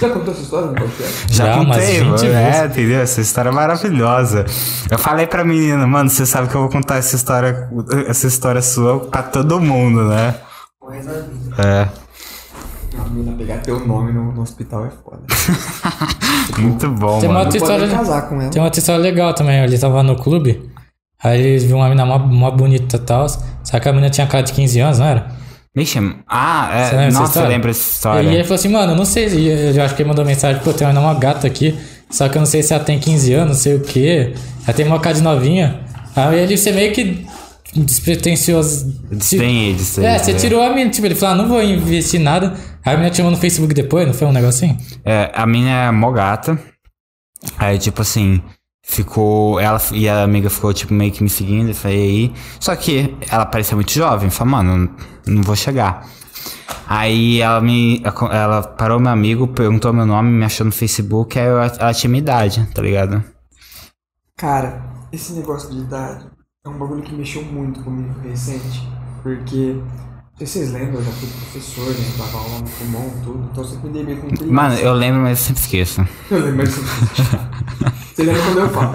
Já 0.00 0.08
contou 0.08 0.32
essa 0.32 0.42
história 0.42 0.68
no 0.68 0.74
podcast? 0.74 1.26
Já, 1.28 1.46
Já, 1.46 1.56
contei, 1.58 2.00
20 2.00 2.04
mano. 2.06 2.24
É, 2.24 2.66
entendeu? 2.66 3.00
Essa 3.00 3.20
história 3.20 3.50
é 3.50 3.52
maravilhosa. 3.52 4.46
Eu 4.90 4.98
falei 4.98 5.26
pra 5.26 5.44
menina, 5.44 5.86
mano, 5.86 6.08
você 6.08 6.24
sabe 6.24 6.48
que 6.48 6.54
eu 6.54 6.62
vou 6.62 6.70
contar 6.70 6.96
essa 6.96 7.14
história, 7.14 7.68
essa 8.06 8.26
história 8.26 8.62
sua 8.62 9.00
pra 9.00 9.22
todo 9.22 9.60
mundo, 9.60 10.04
né? 10.04 10.34
É. 11.58 11.88
A 13.10 13.12
menina 13.12 13.36
pegar 13.36 13.58
teu 13.58 13.84
nome 13.84 14.12
no, 14.12 14.32
no 14.32 14.42
hospital 14.42 14.86
é 14.86 14.90
foda. 14.90 15.22
Muito 16.58 16.88
bom, 16.90 17.18
Tem 17.18 17.28
uma 17.28 17.40
mano. 17.40 17.46
outra 17.46 17.58
pode 17.60 17.72
história. 17.84 17.88
casar 17.88 18.28
com 18.28 18.40
ela. 18.40 18.50
Tem 18.50 18.60
uma 18.62 18.66
outra 18.66 18.78
história 18.78 19.00
legal 19.02 19.34
também. 19.34 19.62
Ele 19.64 19.76
tava 19.78 20.02
no 20.02 20.14
clube, 20.16 20.70
aí 21.22 21.40
ele 21.40 21.66
viu 21.66 21.76
uma 21.76 21.88
menina 21.88 22.06
mó, 22.06 22.18
mó 22.18 22.50
bonita 22.52 22.96
e 22.96 23.00
tal. 23.00 23.26
Só 23.64 23.80
que 23.80 23.88
a 23.88 23.92
menina 23.92 24.10
tinha 24.10 24.26
cara 24.28 24.44
de 24.44 24.52
15 24.52 24.80
anos, 24.80 24.98
não 25.00 25.06
era? 25.06 25.26
Vixe, 25.74 25.98
ah, 26.28 26.68
é, 26.72 26.84
lembra 26.90 27.06
essa 27.06 27.18
nossa, 27.18 27.20
eu 27.20 27.26
história? 27.26 27.48
lembro 27.48 27.68
dessa 27.68 27.80
E 27.88 27.92
história. 27.94 28.28
ele 28.28 28.42
falou 28.44 28.54
assim, 28.56 28.68
mano, 28.68 28.92
eu 28.92 28.96
não 28.96 29.04
sei. 29.04 29.26
e 29.28 29.76
Eu 29.76 29.82
acho 29.84 29.94
que 29.96 30.02
ele 30.02 30.08
mandou 30.08 30.24
mensagem, 30.24 30.60
pô, 30.62 30.72
tem 30.72 30.86
uma 30.86 31.00
uma 31.00 31.14
gata 31.14 31.46
aqui. 31.46 31.76
Só 32.10 32.28
que 32.28 32.36
eu 32.36 32.40
não 32.40 32.46
sei 32.46 32.62
se 32.62 32.72
ela 32.72 32.82
tem 32.84 32.98
15 32.98 33.32
anos, 33.34 33.48
não 33.48 33.54
sei 33.62 33.74
o 33.76 33.80
quê. 33.80 34.34
Ela 34.66 34.76
tem 34.76 34.86
uma 34.86 34.98
cara 35.00 35.14
de 35.16 35.22
novinha. 35.22 35.80
Aí 36.14 36.40
ele, 36.40 36.56
você 36.56 36.72
meio 36.72 36.92
que 36.92 37.24
despretensioso. 37.74 38.92
Desdenhei, 39.10 39.74
desdenhei. 39.74 40.10
É, 40.10 40.18
você 40.18 40.34
tirou 40.34 40.60
a 40.62 40.70
menina, 40.70 40.90
tipo, 40.90 41.06
ele 41.06 41.14
falou, 41.14 41.34
ah, 41.34 41.38
não 41.42 41.48
vou 41.48 41.62
investir 41.62 42.20
nada. 42.20 42.54
Aí 42.84 42.94
a 42.94 42.96
menina 42.96 43.10
te 43.10 43.18
chamou 43.18 43.30
no 43.30 43.38
Facebook 43.38 43.74
depois, 43.74 44.06
não 44.06 44.14
foi 44.14 44.26
um 44.26 44.32
negocinho? 44.32 44.78
É, 45.04 45.30
a 45.34 45.46
minha 45.46 45.84
é 45.84 45.90
mó 45.90 46.10
gata. 46.10 46.58
Aí, 47.58 47.78
tipo 47.78 48.02
assim, 48.02 48.42
ficou. 48.82 49.60
Ela 49.60 49.80
e 49.92 50.08
a 50.08 50.22
amiga 50.22 50.50
ficou, 50.50 50.72
tipo, 50.72 50.92
meio 50.92 51.12
que 51.12 51.22
me 51.22 51.28
seguindo. 51.28 51.68
Eu 51.68 51.74
falei, 51.74 51.98
aí. 51.98 52.32
Só 52.58 52.74
que 52.74 53.16
ela 53.30 53.46
parecia 53.46 53.74
muito 53.76 53.92
jovem. 53.92 54.30
Falei, 54.30 54.50
mano, 54.52 54.96
não, 55.26 55.42
vou 55.42 55.56
chegar. 55.56 56.06
Aí 56.88 57.40
ela 57.40 57.60
me. 57.60 58.02
Ela 58.30 58.62
parou 58.62 58.98
meu 58.98 59.12
amigo, 59.12 59.48
perguntou 59.48 59.92
meu 59.92 60.06
nome, 60.06 60.30
me 60.30 60.44
achou 60.44 60.66
no 60.66 60.72
Facebook, 60.72 61.38
aí 61.38 61.46
eu, 61.46 61.58
ela 61.58 61.94
tinha 61.94 62.10
minha 62.10 62.20
idade, 62.20 62.66
tá 62.74 62.82
ligado? 62.82 63.22
Cara, 64.36 64.82
esse 65.12 65.32
negócio 65.34 65.70
de 65.70 65.80
idade 65.80 66.26
é 66.64 66.68
um 66.68 66.78
bagulho 66.78 67.02
que 67.02 67.14
mexeu 67.14 67.44
muito 67.44 67.82
comigo 67.84 68.18
recente. 68.20 68.88
Porque, 69.22 69.76
sei 70.40 70.46
se 70.46 70.52
vocês 70.58 70.72
lembram, 70.72 71.00
eu 71.00 71.04
já 71.04 71.10
fui 71.12 71.28
professor, 71.28 71.86
né? 71.86 72.12
Dava 72.16 72.38
aula 72.38 72.58
no 72.60 72.68
pulmão, 72.70 73.10
tudo. 73.22 73.48
Então 73.52 73.62
eu 73.62 73.68
sempre 73.68 73.86
me 73.88 73.92
dei 73.92 74.04
bem 74.04 74.16
com 74.16 74.28
criança. 74.28 74.52
Mano, 74.52 74.74
eu 74.76 74.92
lembro, 74.94 75.20
mas 75.20 75.38
eu 75.38 75.44
sempre 75.44 75.62
esqueço. 75.62 76.06
Eu 76.30 76.38
lembro, 76.38 76.56
mas 76.56 76.70
você 78.16 78.22
lembra 78.22 78.42
quando 78.42 78.58
eu 78.60 78.70
falo. 78.70 78.92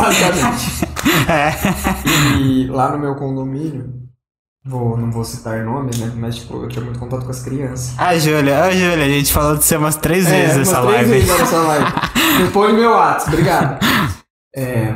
Basicamente. 0.00 0.88
E 2.40 2.66
lá 2.66 2.90
no 2.90 2.98
meu 2.98 3.14
condomínio, 3.14 3.92
vou, 4.64 4.96
não 4.96 5.12
vou 5.12 5.24
citar 5.24 5.64
nomes, 5.64 5.98
né? 5.98 6.12
Mas 6.16 6.36
tipo, 6.36 6.60
eu 6.62 6.68
tinha 6.68 6.84
muito 6.84 6.98
contato 6.98 7.24
com 7.24 7.30
as 7.30 7.42
crianças. 7.42 7.94
Ah, 7.96 8.18
Júlia, 8.18 8.64
ah, 8.64 8.70
Júlia, 8.72 9.04
a 9.04 9.08
gente 9.08 9.32
falou 9.32 9.56
de 9.56 9.64
você 9.64 9.76
umas 9.76 9.96
três 9.96 10.28
vezes 10.28 10.56
umas 10.56 10.68
nessa 10.68 10.80
três 10.80 10.94
live. 10.94 11.10
vezes 11.10 11.38
nessa 11.38 11.58
live. 11.58 11.92
Responde 12.38 12.72
meu 12.72 12.90
WhatsApp, 12.90 13.30
obrigado. 13.30 13.78
É, 14.56 14.92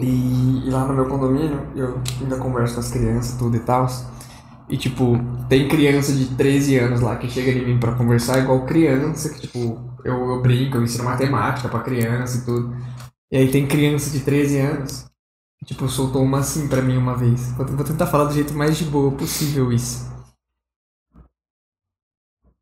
e, 0.00 0.66
e 0.66 0.70
lá 0.70 0.86
no 0.86 0.94
meu 0.94 1.06
condomínio, 1.08 1.66
eu 1.74 2.00
ainda 2.20 2.36
converso 2.36 2.74
com 2.74 2.80
as 2.80 2.90
crianças, 2.90 3.36
tudo 3.38 3.56
e 3.56 3.60
tal. 3.60 3.86
E 4.68 4.76
tipo, 4.76 5.16
tem 5.48 5.68
criança 5.68 6.12
de 6.12 6.26
13 6.36 6.78
anos 6.78 7.00
lá 7.00 7.16
que 7.16 7.28
chega 7.28 7.50
em 7.50 7.66
mim 7.66 7.80
pra 7.80 7.94
conversar 7.94 8.38
igual 8.38 8.64
criança, 8.66 9.30
que 9.30 9.40
tipo, 9.40 9.58
eu, 10.04 10.14
eu 10.30 10.42
brinco, 10.42 10.76
eu 10.76 10.84
ensino 10.84 11.04
matemática 11.04 11.68
pra 11.68 11.80
criança 11.80 12.38
e 12.38 12.44
tudo. 12.44 12.76
E 13.32 13.36
aí 13.36 13.50
tem 13.50 13.66
criança 13.66 14.10
de 14.10 14.20
13 14.20 14.58
anos 14.60 15.06
que, 15.58 15.66
tipo, 15.66 15.88
soltou 15.88 16.22
uma 16.22 16.38
assim 16.38 16.68
pra 16.68 16.82
mim 16.82 16.96
uma 16.96 17.16
vez. 17.16 17.52
Vou, 17.52 17.66
vou 17.66 17.84
tentar 17.84 18.06
falar 18.06 18.24
do 18.24 18.34
jeito 18.34 18.54
mais 18.54 18.76
de 18.78 18.84
boa 18.84 19.10
possível 19.12 19.72
isso. 19.72 20.07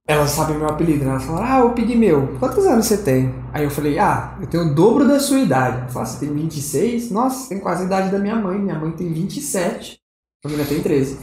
Elas 0.09 0.31
sabem 0.31 0.57
meu 0.57 0.69
apelido, 0.69 1.05
né? 1.05 1.11
Elas 1.11 1.25
falaram, 1.25 1.53
ah, 1.53 1.65
o 1.65 1.71
Pigmeu, 1.75 2.37
quantos 2.39 2.65
anos 2.65 2.87
você 2.87 2.99
tem? 2.99 3.35
Aí 3.53 3.65
eu 3.65 3.71
falei, 3.71 3.99
ah, 3.99 4.37
eu 4.41 4.47
tenho 4.47 4.65
o 4.65 4.75
dobro 4.75 5.07
da 5.07 5.19
sua 5.19 5.41
idade. 5.41 5.79
Ela 5.79 5.89
falou, 5.89 6.03
ah, 6.03 6.07
você 6.07 6.25
tem 6.25 6.33
26? 6.33 7.11
Nossa, 7.11 7.41
você 7.41 7.49
tem 7.49 7.59
quase 7.59 7.83
a 7.83 7.87
idade 7.87 8.11
da 8.11 8.19
minha 8.19 8.37
mãe. 8.37 8.57
Minha 8.59 8.79
mãe 8.79 8.93
tem 8.93 9.13
27. 9.13 9.99
A 10.45 10.49
menina 10.49 10.67
tem 10.69 10.81
13. 10.81 11.19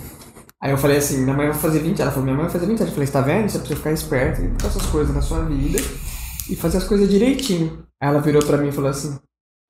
Aí 0.61 0.71
eu 0.71 0.77
falei 0.77 0.97
assim, 0.97 1.21
minha 1.23 1.35
mãe 1.35 1.47
vai 1.47 1.57
fazer 1.57 1.79
20. 1.79 2.01
Ela 2.01 2.11
falou, 2.11 2.25
minha 2.25 2.35
mãe 2.35 2.43
vai 2.43 2.51
fazer 2.51 2.65
27. 2.65 2.89
Eu 2.89 2.93
falei, 2.93 3.09
tá 3.09 3.21
vendo? 3.21 3.49
Você 3.49 3.59
precisa 3.59 3.77
ficar 3.77 3.91
esperto 3.93 4.41
e 4.41 4.47
com 4.49 4.67
essas 4.67 4.85
coisas 4.87 5.15
na 5.15 5.21
sua 5.21 5.45
vida 5.45 5.79
e 6.49 6.55
fazer 6.55 6.77
as 6.79 6.83
coisas 6.83 7.09
direitinho. 7.09 7.85
Aí 8.01 8.09
ela 8.09 8.19
virou 8.19 8.43
pra 8.43 8.57
mim 8.57 8.67
e 8.67 8.71
falou 8.71 8.89
assim, 8.89 9.17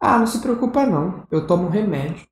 ah, 0.01 0.17
não 0.17 0.27
se 0.27 0.39
preocupa 0.39 0.85
não, 0.85 1.23
eu 1.31 1.45
tomo 1.45 1.69
remédio. 1.69 2.25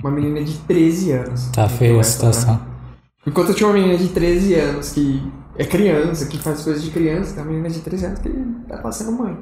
Uma 0.00 0.10
menina 0.10 0.42
de 0.44 0.58
13 0.58 1.12
anos. 1.12 1.46
Tá 1.46 1.68
feia 1.68 1.98
a 1.98 2.02
situação. 2.04 2.60
Enquanto 3.26 3.48
eu 3.48 3.54
tinha 3.54 3.68
uma 3.68 3.74
menina 3.74 3.96
de 3.96 4.08
13 4.08 4.54
anos 4.54 4.90
que 4.90 5.22
é 5.58 5.64
criança, 5.64 6.26
que 6.26 6.38
faz 6.38 6.62
coisas 6.62 6.82
de 6.82 6.90
criança, 6.90 7.34
tem 7.34 7.42
uma 7.42 7.50
menina 7.50 7.70
de 7.70 7.80
13 7.80 8.06
anos 8.06 8.18
que 8.20 8.28
tá 8.68 8.78
passando 8.78 9.12
mãe. 9.12 9.36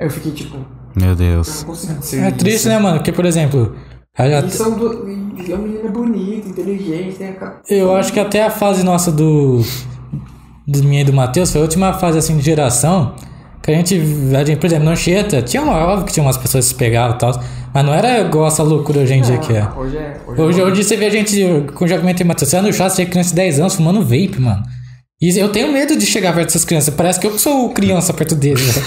Aí 0.00 0.06
eu 0.06 0.10
fiquei 0.10 0.32
tipo, 0.32 0.56
Meu 0.96 1.10
eu 1.10 1.16
Deus. 1.16 1.64
não 1.64 2.24
É 2.26 2.30
triste, 2.32 2.68
né, 2.68 2.78
mano? 2.78 2.98
Porque, 2.98 3.12
por 3.12 3.24
exemplo, 3.24 3.74
a- 4.16 4.26
E 4.26 4.50
são 4.50 4.76
do... 4.78 5.08
e 5.08 5.50
é 5.52 5.54
uma 5.54 5.66
menina 5.66 5.90
bonita, 5.90 6.48
inteligente, 6.48 7.16
tem 7.16 7.28
a 7.30 7.32
cara... 7.34 7.62
eu 7.68 7.94
acho 7.94 8.12
que 8.12 8.20
até 8.20 8.44
a 8.44 8.50
fase 8.50 8.82
nossa 8.84 9.10
do. 9.12 9.62
do 10.66 10.82
minha 10.84 11.02
e 11.02 11.04
do 11.04 11.12
Matheus 11.12 11.50
foi 11.52 11.60
a 11.60 11.64
última 11.64 11.92
fase 11.94 12.18
assim 12.18 12.36
de 12.36 12.42
geração. 12.44 13.14
Que 13.62 13.70
a 13.70 13.74
gente, 13.74 13.94
a 14.36 14.44
gente, 14.44 14.58
por 14.58 14.66
exemplo, 14.66 14.86
no 14.86 14.90
Anchieta, 14.90 15.40
tinha 15.40 15.62
uma, 15.62 15.76
óbvio 15.86 16.06
que 16.06 16.12
tinha 16.12 16.24
umas 16.24 16.36
pessoas 16.36 16.64
que 16.64 16.70
se 16.72 16.74
pegavam 16.76 17.14
e 17.14 17.18
tal, 17.20 17.30
mas 17.72 17.84
não 17.86 17.94
era 17.94 18.20
igual 18.20 18.48
essa 18.48 18.60
loucura 18.64 18.98
hoje 19.02 19.14
em 19.14 19.22
dia 19.22 19.38
que 19.38 19.52
é. 19.52 19.60
Ah, 19.60 19.72
Hoje 19.78 19.96
é... 19.96 20.20
Hoje, 20.26 20.60
é 20.60 20.64
hoje 20.64 20.82
você 20.82 20.96
vê 20.96 21.06
a 21.06 21.10
gente, 21.10 21.40
com 21.72 21.84
o 21.84 21.88
já 21.88 21.96
comentei, 21.96 22.26
Matheus, 22.26 22.50
você 22.50 22.56
anda 22.56 22.66
no 22.66 22.74
chá, 22.74 22.90
você 22.90 22.96
tem 22.96 23.06
criança 23.06 23.30
de 23.30 23.36
10 23.36 23.60
anos 23.60 23.74
fumando 23.76 24.00
vape, 24.02 24.40
mano. 24.40 24.64
E 25.22 25.38
eu 25.38 25.50
tenho 25.52 25.72
medo 25.72 25.96
de 25.96 26.04
chegar 26.04 26.34
perto 26.34 26.48
dessas 26.48 26.64
crianças. 26.64 26.92
Parece 26.92 27.20
que 27.20 27.26
eu 27.28 27.38
sou 27.38 27.70
criança 27.70 28.12
perto 28.12 28.34
deles. 28.34 28.60
velho. 28.74 28.86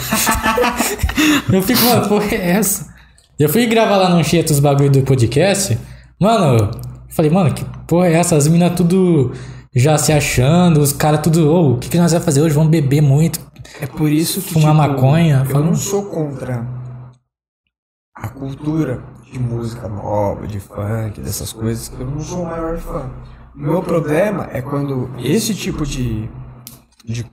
eu 1.53 1.62
fico, 1.64 1.82
mano, 1.86 2.10
porra 2.10 2.26
é 2.32 2.52
essa? 2.52 2.94
Eu 3.40 3.48
fui 3.48 3.66
gravar 3.68 3.95
lá 3.95 4.10
no 4.10 4.18
Anchieta 4.18 4.52
os 4.52 4.60
bagulho 4.60 4.91
do 4.91 5.02
podcast. 5.03 5.80
Mano, 6.20 6.72
falei, 7.10 7.32
mano, 7.32 7.53
que 7.53 7.64
porra 7.88 8.07
é 8.07 8.14
essa? 8.16 8.36
As 8.36 8.49
minas 8.49 8.76
tudo 8.76 9.32
já 9.74 9.98
se 9.98 10.12
achando, 10.12 10.82
os 10.82 10.91
caras 10.91 11.22
tudo, 11.22 11.49
ô, 11.49 11.72
o 11.74 11.78
que, 11.78 11.88
que 11.88 11.98
nós 11.98 12.12
vamos 12.12 12.26
fazer 12.26 12.41
hoje? 12.41 12.53
Vamos 12.53 12.70
beber 12.70 13.02
muito. 13.02 13.40
É 13.80 13.88
por 13.88 14.12
isso 14.12 14.41
que, 14.41 14.53
Fumar 14.53 14.74
maconha, 14.74 15.44
eu 15.45 15.52
falando- 15.52 15.68
não 15.68 15.76
sou 15.76 16.03
contra 16.03 16.66
a 18.14 18.28
cultura 18.28 19.02
de 19.32 19.40
música 19.40 19.88
nova, 19.88 20.45
de 20.48 20.60
funk, 20.60 21.20
dessas 21.22 21.52
coisas. 21.53 21.91
Eu 21.98 22.06
não 22.06 22.20
sou 22.20 22.44
o 22.44 22.45
maior 22.45 22.78
fã. 22.78 23.10
O 23.56 23.60
meu 23.60 23.82
problema 23.82 24.49
é 24.52 24.61
quando 24.61 25.10
esse 25.18 25.56
tipo 25.56 25.86
de, 25.86 26.30
de 27.06 27.26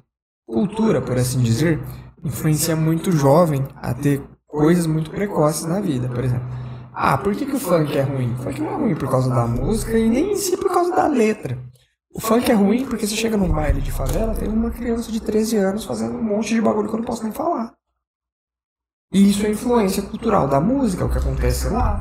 cultura, 0.47 1.03
por 1.03 1.17
assim 1.17 1.41
dizer, 1.41 1.83
influencia 2.23 2.77
muito 2.77 3.11
jovem 3.11 3.67
a 3.75 3.93
ter 3.93 4.23
coisas 4.47 4.87
muito 4.87 5.11
precoces 5.11 5.65
na 5.65 5.81
vida, 5.81 6.09
por 6.09 6.23
exemplo. 6.23 6.47
Ah, 6.95 7.19
por 7.19 7.35
que, 7.35 7.45
que 7.45 7.57
o 7.57 7.59
funk 7.59 7.99
é 7.99 8.03
ruim? 8.03 8.35
O 8.35 8.37
funk 8.37 8.61
não 8.61 8.71
é 8.71 8.75
ruim 8.77 8.95
por 8.95 9.11
causa 9.11 9.31
da 9.31 9.47
música 9.49 9.99
e 9.99 10.09
nem 10.09 10.33
em 10.33 10.37
si 10.37 10.57
por 10.57 10.73
causa 10.73 10.95
da 10.95 11.09
letra. 11.09 11.59
O 12.15 12.21
funk 12.21 12.49
é 12.49 12.55
ruim 12.55 12.85
porque 12.85 13.05
você 13.05 13.17
chega 13.17 13.37
num 13.37 13.49
baile 13.49 13.81
de 13.81 13.91
favela, 13.91 14.33
tem 14.33 14.49
uma 14.49 14.71
criança 14.71 15.11
de 15.11 15.19
13 15.19 15.57
anos 15.57 15.85
fazendo 15.85 16.15
um 16.17 16.23
monte 16.23 16.55
de 16.55 16.61
bagulho 16.61 16.89
que 16.89 16.95
eu 16.95 16.99
não 16.99 17.07
posso 17.07 17.25
nem 17.25 17.33
falar. 17.33 17.75
E 19.13 19.29
isso 19.29 19.45
é 19.45 19.51
influência 19.51 20.05
cultural 20.05 20.47
da 20.47 20.61
música, 20.61 21.05
o 21.05 21.11
que 21.11 21.19
acontece 21.19 21.69
lá. 21.69 22.01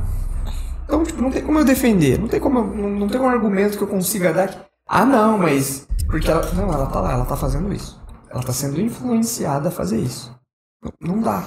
Então, 0.92 1.06
tipo, 1.06 1.22
não 1.22 1.32
tem 1.32 1.42
como 1.42 1.58
eu 1.58 1.64
defender, 1.64 2.20
não 2.20 2.28
tem 2.28 2.38
como 2.38 2.62
não, 2.62 2.90
não 2.90 3.08
tem 3.08 3.22
um 3.22 3.30
argumento 3.30 3.78
que 3.78 3.84
eu 3.84 3.88
consiga 3.88 4.34
dar 4.34 4.50
que, 4.50 4.58
ah, 4.86 5.06
não, 5.06 5.38
mas 5.38 5.88
porque 6.06 6.30
ela, 6.30 6.46
não, 6.54 6.66
ela 6.74 6.86
tá 6.88 7.00
lá, 7.00 7.14
ela 7.14 7.24
tá 7.24 7.38
fazendo 7.38 7.72
isso. 7.72 7.98
Ela 8.30 8.44
tá 8.44 8.52
sendo 8.52 8.82
influenciada 8.82 9.70
a 9.70 9.72
fazer 9.72 9.98
isso. 10.00 10.38
Não, 10.84 11.16
não 11.16 11.22
dá. 11.22 11.46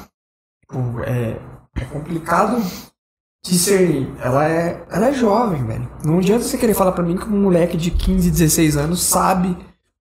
Tipo, 0.62 1.00
é, 1.02 1.38
é 1.76 1.84
complicado 1.92 2.56
discernir. 3.44 4.10
Ela 4.18 4.48
é, 4.48 4.82
ela 4.90 5.08
é 5.08 5.12
jovem, 5.12 5.62
velho. 5.66 5.90
Não 6.02 6.20
adianta 6.20 6.44
você 6.44 6.56
querer 6.56 6.72
falar 6.72 6.92
pra 6.92 7.04
mim 7.04 7.18
que 7.18 7.28
um 7.28 7.42
moleque 7.42 7.76
de 7.76 7.90
15, 7.90 8.30
16 8.30 8.78
anos 8.78 9.02
sabe 9.02 9.54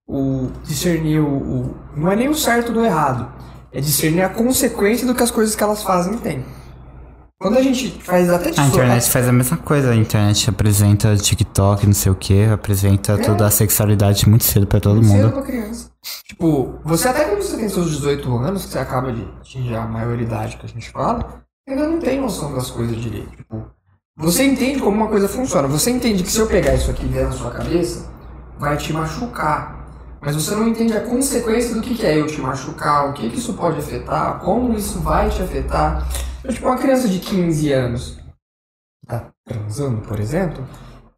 o 0.06 0.48
discernir 0.62 1.20
o, 1.20 1.26
o- 1.28 1.74
não 1.94 2.10
é 2.10 2.16
nem 2.16 2.30
o 2.30 2.34
certo 2.34 2.72
do 2.72 2.82
errado. 2.82 3.30
É 3.70 3.78
discernir 3.78 4.22
a 4.22 4.30
consequência 4.30 5.06
do 5.06 5.14
que 5.14 5.22
as 5.22 5.30
coisas 5.30 5.54
que 5.54 5.62
elas 5.62 5.82
fazem 5.82 6.16
têm. 6.16 6.42
Quando 7.44 7.58
a 7.58 7.62
gente 7.62 7.90
faz 8.02 8.30
até 8.30 8.58
A 8.58 8.66
internet 8.68 9.10
faz 9.10 9.28
a 9.28 9.32
mesma 9.32 9.58
coisa, 9.58 9.90
a 9.90 9.94
internet 9.94 10.48
apresenta 10.48 11.14
TikTok, 11.14 11.84
não 11.84 11.92
sei 11.92 12.10
o 12.10 12.14
que, 12.14 12.42
apresenta 12.46 13.18
toda 13.18 13.46
a 13.46 13.50
sexualidade 13.50 14.26
muito 14.26 14.44
cedo 14.44 14.66
pra 14.66 14.80
todo 14.80 15.04
Cedo 15.04 15.12
mundo. 15.14 15.30
pra 15.30 15.42
criança. 15.42 15.90
Tipo, 16.26 16.80
você 16.82 17.06
até 17.06 17.26
quando 17.26 17.42
você 17.42 17.58
tem 17.58 17.68
seus 17.68 17.90
18 17.90 18.34
anos, 18.38 18.64
que 18.64 18.70
você 18.72 18.78
acaba 18.78 19.12
de 19.12 19.22
atingir 19.42 19.74
a 19.74 19.86
maioridade 19.86 20.56
que 20.56 20.64
a 20.64 20.68
gente 20.70 20.90
fala, 20.90 21.44
ainda 21.68 21.86
não 21.86 21.98
tem 21.98 22.18
noção 22.18 22.54
das 22.54 22.70
coisas 22.70 22.96
direito. 22.96 23.36
Tipo, 23.36 23.66
você 24.16 24.44
entende 24.44 24.80
como 24.80 24.96
uma 24.96 25.08
coisa 25.08 25.28
funciona. 25.28 25.68
Você 25.68 25.90
entende 25.90 26.22
que 26.22 26.32
se 26.32 26.38
eu 26.38 26.46
pegar 26.46 26.72
isso 26.72 26.90
aqui 26.90 27.04
e 27.04 27.08
der 27.10 27.26
na 27.26 27.32
sua 27.32 27.50
cabeça, 27.50 28.10
vai 28.58 28.78
te 28.78 28.90
machucar. 28.90 29.83
Mas 30.24 30.34
você 30.34 30.54
não 30.54 30.68
entende 30.68 30.96
a 30.96 31.02
consequência 31.02 31.74
do 31.74 31.82
que, 31.82 31.94
que 31.94 32.06
é 32.06 32.18
eu 32.18 32.26
te 32.26 32.40
machucar, 32.40 33.10
o 33.10 33.12
que, 33.12 33.28
que 33.28 33.38
isso 33.38 33.52
pode 33.54 33.78
afetar, 33.78 34.40
como 34.40 34.74
isso 34.74 34.98
vai 35.00 35.28
te 35.28 35.42
afetar. 35.42 36.08
Então, 36.40 36.52
tipo, 36.52 36.66
uma 36.66 36.78
criança 36.78 37.08
de 37.08 37.18
15 37.18 37.72
anos 37.72 38.18
tá 39.06 39.30
transando, 39.44 40.00
por 40.00 40.18
exemplo, 40.18 40.66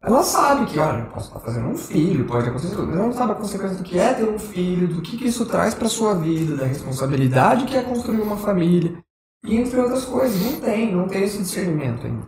ela 0.01 0.23
sabe 0.23 0.65
que, 0.65 0.77
olha, 0.77 0.99
eu 0.99 1.05
posso 1.07 1.27
estar 1.27 1.39
fazendo 1.39 1.67
um 1.67 1.77
filho, 1.77 2.25
pode 2.25 2.49
acontecer 2.49 2.75
tudo, 2.75 2.87
mas 2.87 2.97
ela 2.97 3.07
não 3.07 3.13
sabe 3.13 3.31
a 3.31 3.35
consequência 3.35 3.77
do 3.77 3.83
que 3.83 3.97
é 3.97 4.13
ter 4.13 4.29
um 4.29 4.37
filho, 4.37 4.87
do 4.87 5.01
que, 5.01 5.17
que 5.17 5.27
isso 5.27 5.45
traz 5.45 5.73
pra 5.73 5.87
sua 5.87 6.13
vida, 6.13 6.57
da 6.57 6.65
responsabilidade 6.65 7.65
que 7.65 7.75
é 7.75 7.83
construir 7.83 8.21
uma 8.21 8.37
família, 8.37 8.97
e 9.45 9.55
entre 9.55 9.79
outras 9.79 10.05
coisas. 10.05 10.41
Não 10.41 10.59
tem, 10.59 10.93
não 10.93 11.07
tem 11.07 11.23
esse 11.23 11.37
discernimento 11.37 12.05
ainda. 12.05 12.27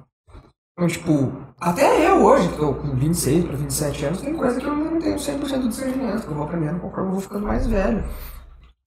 Então, 0.73 0.88
tipo, 0.88 1.34
até 1.60 2.10
eu 2.10 2.23
hoje, 2.23 2.48
que 2.49 2.57
tô 2.57 2.73
com 2.73 2.95
26 2.95 3.45
para 3.45 3.57
27 3.57 4.06
anos, 4.06 4.22
tem 4.22 4.34
coisa 4.34 4.60
que 4.60 4.65
eu 4.65 4.76
não 4.76 4.99
tenho 4.99 5.15
100% 5.18 5.61
de 5.61 5.68
discernimento, 5.68 6.23
que 6.23 6.30
eu 6.30 6.36
vou 6.36 6.44
aprendendo 6.45 6.80
conforme 6.80 7.10
eu 7.10 7.14
vou 7.14 7.22
ficando 7.22 7.45
mais 7.45 7.68
velho. 7.68 8.03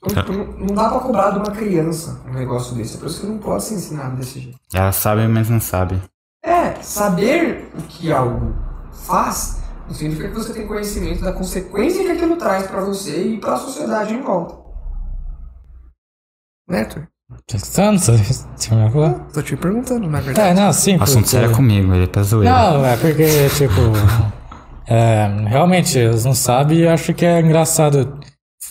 Então, 0.05 0.24
tipo, 0.24 0.32
não, 0.32 0.66
não 0.66 0.74
dá 0.74 0.89
pra 0.89 1.01
cobrar 1.01 1.31
de 1.31 1.39
uma 1.39 1.51
criança 1.51 2.20
um 2.27 2.32
negócio 2.32 2.74
desse. 2.74 2.97
É 2.97 3.01
por 3.01 3.07
isso 3.07 3.20
que 3.20 3.27
não 3.27 3.39
pode 3.39 3.65
ser 3.65 3.74
ensinado 3.74 4.16
desse 4.16 4.40
jeito. 4.40 4.59
Ela 4.73 4.90
sabe, 4.90 5.28
mas 5.28 5.49
não 5.49 5.61
sabe. 5.61 6.03
É, 6.43 6.74
saber 6.82 7.70
o 7.78 7.82
que 7.82 8.11
algo 8.11 8.55
faz 9.07 9.62
não 9.86 9.94
significa 9.94 10.28
que 10.28 10.35
você 10.35 10.53
tem 10.53 10.66
conhecimento 10.66 11.23
da 11.23 11.32
consequência 11.32 12.03
que 12.03 12.11
aquilo 12.11 12.36
traz 12.36 12.66
pra 12.66 12.81
você 12.81 13.35
e 13.35 13.39
pra 13.39 13.57
sociedade 13.57 14.15
em 14.15 14.23
volta. 14.23 14.57
Né, 16.69 16.85
Você 17.51 17.59
você 18.17 18.75
me 18.75 18.91
falou? 18.91 19.21
Tô 19.33 19.43
te 19.43 19.57
perguntando, 19.57 20.09
na 20.09 20.21
verdade. 20.21 20.51
É, 20.51 20.55
não, 20.55 20.73
sim. 20.73 20.97
O 20.97 21.03
assunto 21.03 21.25
porque- 21.25 21.29
sério 21.31 21.51
é 21.51 21.55
comigo, 21.55 21.95
ele 21.95 22.07
pra 22.07 22.23
zoeira. 22.23 22.51
Não, 22.51 22.87
é 22.87 22.97
porque, 22.97 23.27
tipo. 23.57 23.81
é, 24.87 25.27
realmente, 25.49 25.99
eles 25.99 26.25
não 26.25 26.35
sabem 26.35 26.79
e 26.81 26.89
acho 26.89 27.13
que 27.15 27.25
é 27.25 27.41
engraçado. 27.41 28.19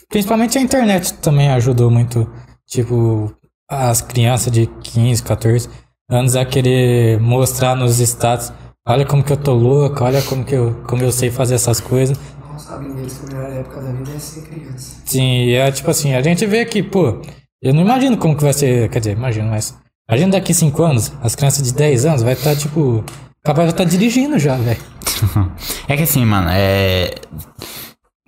Principalmente 0.10 0.58
a 0.58 0.62
internet 0.62 1.14
também 1.16 1.50
ajudou 1.50 1.90
muito. 1.92 2.30
Tipo, 2.68 3.34
as 3.70 4.02
crianças 4.02 4.52
de 4.52 4.66
15, 4.68 5.24
14 5.24 5.70
anos 6.10 6.36
a 6.36 6.46
querer 6.46 7.20
mostrar 7.20 7.76
nos 7.76 8.00
status. 8.00 8.52
Olha 8.88 9.06
como 9.06 9.24
que 9.24 9.32
eu 9.32 9.38
tô 9.38 9.54
louco, 9.54 10.04
olha 10.04 10.22
como 10.24 10.44
que 10.44 10.56
eu, 10.56 10.74
como 10.88 11.04
eu 11.04 11.12
sei 11.12 11.30
fazer 11.30 11.56
essas 11.56 11.80
coisas. 11.80 12.18
Não 12.50 12.58
sabem 12.58 12.94
deles 12.96 13.18
que 13.20 13.34
a 13.34 13.38
melhor 13.38 13.60
época 13.60 13.82
da 13.82 13.92
vida 13.92 14.12
é 14.16 14.20
ser 14.20 14.42
criança. 14.42 15.02
Sim, 15.06 15.44
e 15.46 15.54
é 15.54 15.72
tipo 15.72 15.92
assim, 15.92 16.14
a 16.16 16.22
gente 16.22 16.46
vê 16.46 16.66
que, 16.66 16.82
pô, 16.82 17.22
eu 17.62 17.74
não 17.74 17.82
imagino 17.82 18.18
como 18.18 18.36
que 18.36 18.44
vai 18.44 18.54
ser, 18.54 18.90
quer 18.90 19.00
dizer, 19.00 19.12
imagino, 19.12 19.50
mas 19.50 19.78
imagina 20.10 20.32
daqui 20.32 20.54
5 20.54 20.84
anos, 20.84 21.14
as 21.22 21.36
crianças 21.36 21.64
de 21.64 21.74
10 21.74 22.06
anos 22.06 22.24
vai 22.24 22.34
estar, 22.34 22.56
tipo, 22.56 23.04
capaz 23.44 23.68
de 23.68 23.74
estar 23.74 23.84
dirigindo 23.84 24.40
já, 24.40 24.56
velho. 24.56 24.82
É 25.88 25.96
que 25.96 26.04
assim, 26.04 26.26
mano, 26.26 26.50
é. 26.52 27.14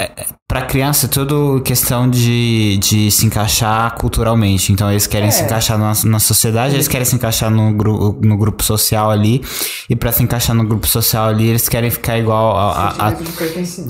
É 0.04 0.26
pra 0.48 0.62
criança 0.64 1.08
é 1.08 1.10
tudo 1.10 1.62
questão 1.66 2.08
de, 2.08 2.78
de 2.78 3.10
se 3.10 3.26
encaixar 3.26 3.96
culturalmente. 3.98 4.72
Então 4.72 4.90
eles 4.92 5.08
querem 5.08 5.32
se 5.32 5.42
encaixar 5.44 5.78
na, 5.80 5.94
na 6.06 6.20
sociedade, 6.20 6.76
eles 6.76 6.88
querem 6.88 7.06
se 7.06 7.16
encaixar 7.16 7.50
no, 7.50 7.74
gru, 7.74 8.20
no 8.22 8.38
grupo 8.38 8.64
social 8.64 9.10
ali. 9.10 9.44
E 9.90 9.96
pra 9.96 10.12
se 10.12 10.22
encaixar 10.22 10.56
no 10.56 10.64
grupo 10.64 10.86
social 10.88 11.26
ali, 11.28 11.48
eles 11.48 11.68
querem 11.68 11.90
ficar 11.90 12.20
igual 12.20 12.56
a. 12.56 12.72
a- 12.72 13.08
a- 13.08 13.12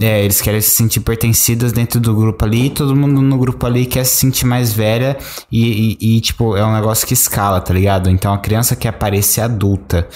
é, 0.01 0.23
eles 0.23 0.39
querem 0.41 0.61
se 0.61 0.69
sentir 0.69 1.01
pertencidos 1.01 1.71
dentro 1.73 1.99
do 1.99 2.15
grupo 2.15 2.45
ali, 2.45 2.67
e 2.67 2.69
todo 2.69 2.95
mundo 2.95 3.21
no 3.21 3.37
grupo 3.37 3.65
ali 3.65 3.85
quer 3.85 4.05
se 4.05 4.15
sentir 4.15 4.45
mais 4.45 4.71
velha 4.71 5.17
e, 5.51 5.97
e- 6.01 6.17
e, 6.17 6.21
tipo, 6.21 6.55
é 6.55 6.63
um 6.65 6.73
negócio 6.73 7.05
que 7.05 7.13
escala, 7.13 7.59
tá 7.59 7.73
ligado? 7.73 8.09
Então 8.09 8.33
a 8.33 8.37
criança 8.37 8.75
quer 8.75 8.93
parecer 8.93 9.41
adulta. 9.41 10.07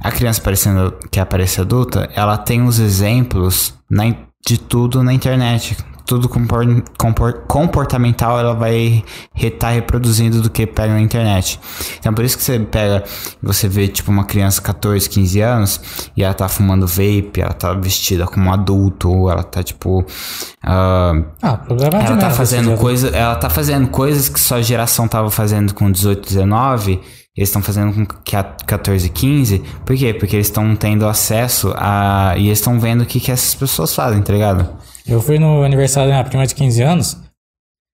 A 0.00 0.10
criança 0.12 0.40
parecendo, 0.42 0.94
quer 1.10 1.20
aparecer 1.22 1.62
adulta, 1.62 2.10
ela 2.14 2.36
tem 2.36 2.62
os 2.62 2.78
exemplos 2.78 3.74
na 3.90 4.06
de 4.48 4.56
tudo 4.58 5.02
na 5.02 5.12
internet. 5.12 5.76
Tudo 6.06 6.26
compor, 6.26 6.64
compor- 6.98 7.42
comportamental 7.46 8.38
ela 8.40 8.54
vai 8.54 9.04
estar 9.36 9.68
reproduzindo 9.68 10.40
do 10.40 10.48
que 10.48 10.66
pega 10.66 10.94
na 10.94 11.02
internet. 11.02 11.60
Então 12.00 12.14
por 12.14 12.24
isso 12.24 12.38
que 12.38 12.42
você 12.42 12.58
pega, 12.58 13.04
você 13.42 13.68
vê 13.68 13.86
tipo 13.88 14.10
uma 14.10 14.24
criança 14.24 14.62
14, 14.62 15.06
15 15.06 15.40
anos 15.42 15.80
e 16.16 16.22
ela 16.24 16.32
tá 16.32 16.48
fumando 16.48 16.86
vape, 16.86 17.42
ela 17.42 17.52
tá 17.52 17.74
vestida 17.74 18.26
como 18.26 18.46
um 18.48 18.52
adulto, 18.54 19.10
ou 19.10 19.30
ela 19.30 19.42
tá 19.42 19.62
tipo. 19.62 20.02
ah, 20.64 21.12
Ah, 21.42 21.58
problema 21.58 21.98
é 21.98 22.04
de 22.04 22.06
ela 22.06 22.16
tá 22.16 22.30
fazendo 22.30 22.72
esse 22.72 22.80
coisa, 22.80 23.08
ela 23.08 23.36
tá 23.36 23.50
fazendo 23.50 23.88
coisas 23.88 24.30
que 24.30 24.40
sua 24.40 24.62
geração 24.62 25.06
tava 25.06 25.30
fazendo 25.30 25.74
com 25.74 25.92
18, 25.92 26.26
19, 26.26 27.00
eles 27.38 27.48
estão 27.48 27.62
fazendo 27.62 27.92
com 27.94 28.04
que 28.24 28.34
a 28.36 28.42
14, 28.42 29.08
15. 29.08 29.58
Por 29.86 29.96
quê? 29.96 30.12
Porque 30.12 30.34
eles 30.36 30.48
estão 30.48 30.74
tendo 30.74 31.06
acesso 31.06 31.72
a 31.76 32.34
e 32.36 32.46
eles 32.48 32.58
estão 32.58 32.78
vendo 32.80 33.02
o 33.02 33.06
que 33.06 33.20
que 33.20 33.30
essas 33.30 33.54
pessoas 33.54 33.94
fazem, 33.94 34.20
tá 34.22 34.32
ligado? 34.32 34.68
Eu 35.06 35.22
fui 35.22 35.38
no 35.38 35.62
aniversário 35.62 36.08
da 36.10 36.16
minha 36.16 36.24
prima 36.28 36.46
de 36.46 36.54
15 36.54 36.82
anos. 36.82 37.16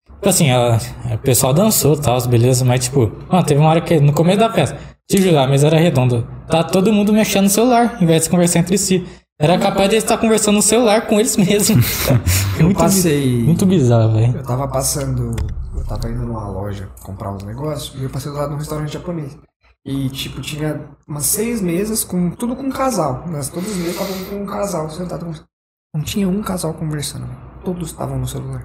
Tipo 0.06 0.28
assim, 0.28 0.48
ela, 0.48 0.78
o 1.12 1.18
pessoal 1.18 1.52
dançou 1.52 1.94
e 1.96 2.00
tal, 2.00 2.20
beleza, 2.28 2.64
mas 2.64 2.84
tipo, 2.84 3.10
mano, 3.28 3.44
teve 3.44 3.60
uma 3.60 3.68
hora 3.70 3.80
que 3.80 3.98
no 3.98 4.12
começo 4.12 4.38
da 4.38 4.52
festa, 4.52 4.78
te 5.10 5.20
juro, 5.20 5.36
a 5.38 5.46
mesa 5.48 5.66
era 5.66 5.78
redonda. 5.78 6.24
Tá 6.48 6.62
todo 6.62 6.92
mundo 6.92 7.12
mexendo 7.12 7.44
no 7.44 7.50
celular, 7.50 7.98
em 8.00 8.06
vez 8.06 8.22
de 8.24 8.30
conversar 8.30 8.60
entre 8.60 8.78
si. 8.78 9.04
Era 9.40 9.58
capaz 9.58 9.90
de 9.90 9.96
estar 9.96 10.16
conversando 10.18 10.54
no 10.56 10.62
celular 10.62 11.08
com 11.08 11.18
eles 11.18 11.36
mesmos. 11.36 11.84
Eu 12.56 12.66
muito, 12.66 12.78
passei- 12.78 13.42
Muito 13.42 13.66
bizarro, 13.66 14.12
velho. 14.14 14.36
Eu 14.36 14.42
tava 14.44 14.68
passando. 14.68 15.34
Eu 15.74 15.84
tava 15.84 16.08
indo 16.08 16.24
numa 16.24 16.48
loja 16.48 16.88
comprar 17.02 17.32
uns 17.32 17.42
negócios 17.42 18.00
e 18.00 18.04
eu 18.04 18.10
passei 18.10 18.30
do 18.30 18.38
lado 18.38 18.50
de 18.50 18.54
um 18.54 18.58
restaurante 18.58 18.92
japonês. 18.92 19.36
E, 19.84 20.08
tipo, 20.10 20.40
tinha 20.40 20.80
umas 21.08 21.26
seis 21.26 21.60
mesas 21.60 22.04
com 22.04 22.30
tudo 22.30 22.54
com 22.54 22.70
casal. 22.70 23.24
Mas 23.26 23.48
todas 23.48 23.70
as 23.70 23.76
mesas 23.76 23.94
estavam 23.94 24.24
com 24.26 24.42
um 24.42 24.46
casal 24.46 24.88
sentado. 24.90 25.24
conversando. 25.24 25.48
Não 25.94 26.02
tinha 26.02 26.28
um 26.28 26.42
casal 26.42 26.72
conversando. 26.74 27.26
velho. 27.26 27.38
Todos 27.64 27.90
estavam 27.90 28.18
no 28.18 28.26
celular. 28.26 28.64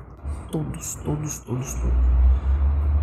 Todos, 0.52 0.96
todos, 0.96 1.40
todos, 1.40 1.74
todos. 1.74 1.98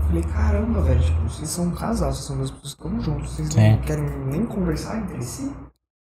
Falei, 0.07 0.23
caramba, 0.23 0.83
velho, 0.83 1.03
tipo, 1.03 1.23
vocês 1.23 1.49
são 1.49 1.67
um 1.67 1.71
casal, 1.71 2.13
vocês 2.13 2.25
são 2.25 2.37
duas 2.37 2.51
pessoas 2.51 2.75
que 2.75 2.87
estão 2.87 3.01
juntos, 3.01 3.31
vocês 3.33 3.55
não 3.55 3.79
querem 3.79 4.05
nem 4.27 4.45
conversar 4.45 4.99
entre 4.99 5.23
si? 5.23 5.51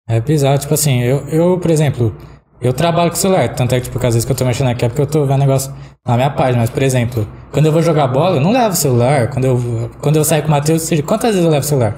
É 0.06 0.20
bizarro, 0.20 0.58
tipo 0.58 0.74
assim, 0.74 1.00
eu, 1.00 1.26
eu, 1.28 1.58
por 1.58 1.70
exemplo, 1.70 2.14
eu 2.60 2.72
trabalho 2.72 3.10
com 3.10 3.16
celular, 3.16 3.48
tanto 3.54 3.74
é 3.74 3.80
que, 3.80 3.88
tipo, 3.88 3.98
às 3.98 4.14
vezes 4.14 4.24
que 4.24 4.32
eu 4.32 4.36
tô 4.36 4.44
mexendo 4.44 4.68
aqui 4.68 4.84
é 4.84 4.88
porque 4.88 5.02
eu 5.02 5.06
tô 5.06 5.24
vendo 5.24 5.40
negócio 5.40 5.72
na 6.06 6.16
minha 6.16 6.30
página, 6.30 6.58
mas, 6.58 6.70
por 6.70 6.82
exemplo, 6.82 7.26
quando 7.52 7.66
eu 7.66 7.72
vou 7.72 7.82
jogar 7.82 8.08
bola, 8.08 8.36
eu 8.36 8.40
não 8.40 8.52
levo 8.52 8.70
o 8.70 8.76
celular, 8.76 9.28
quando 9.28 9.44
eu, 9.44 9.90
quando 10.00 10.16
eu 10.16 10.24
saio 10.24 10.42
com 10.42 10.48
o 10.48 10.50
Matheus, 10.50 10.82
seja, 10.82 11.02
quantas 11.02 11.30
vezes 11.30 11.44
eu 11.44 11.50
levo 11.50 11.64
o 11.64 11.68
celular? 11.68 11.94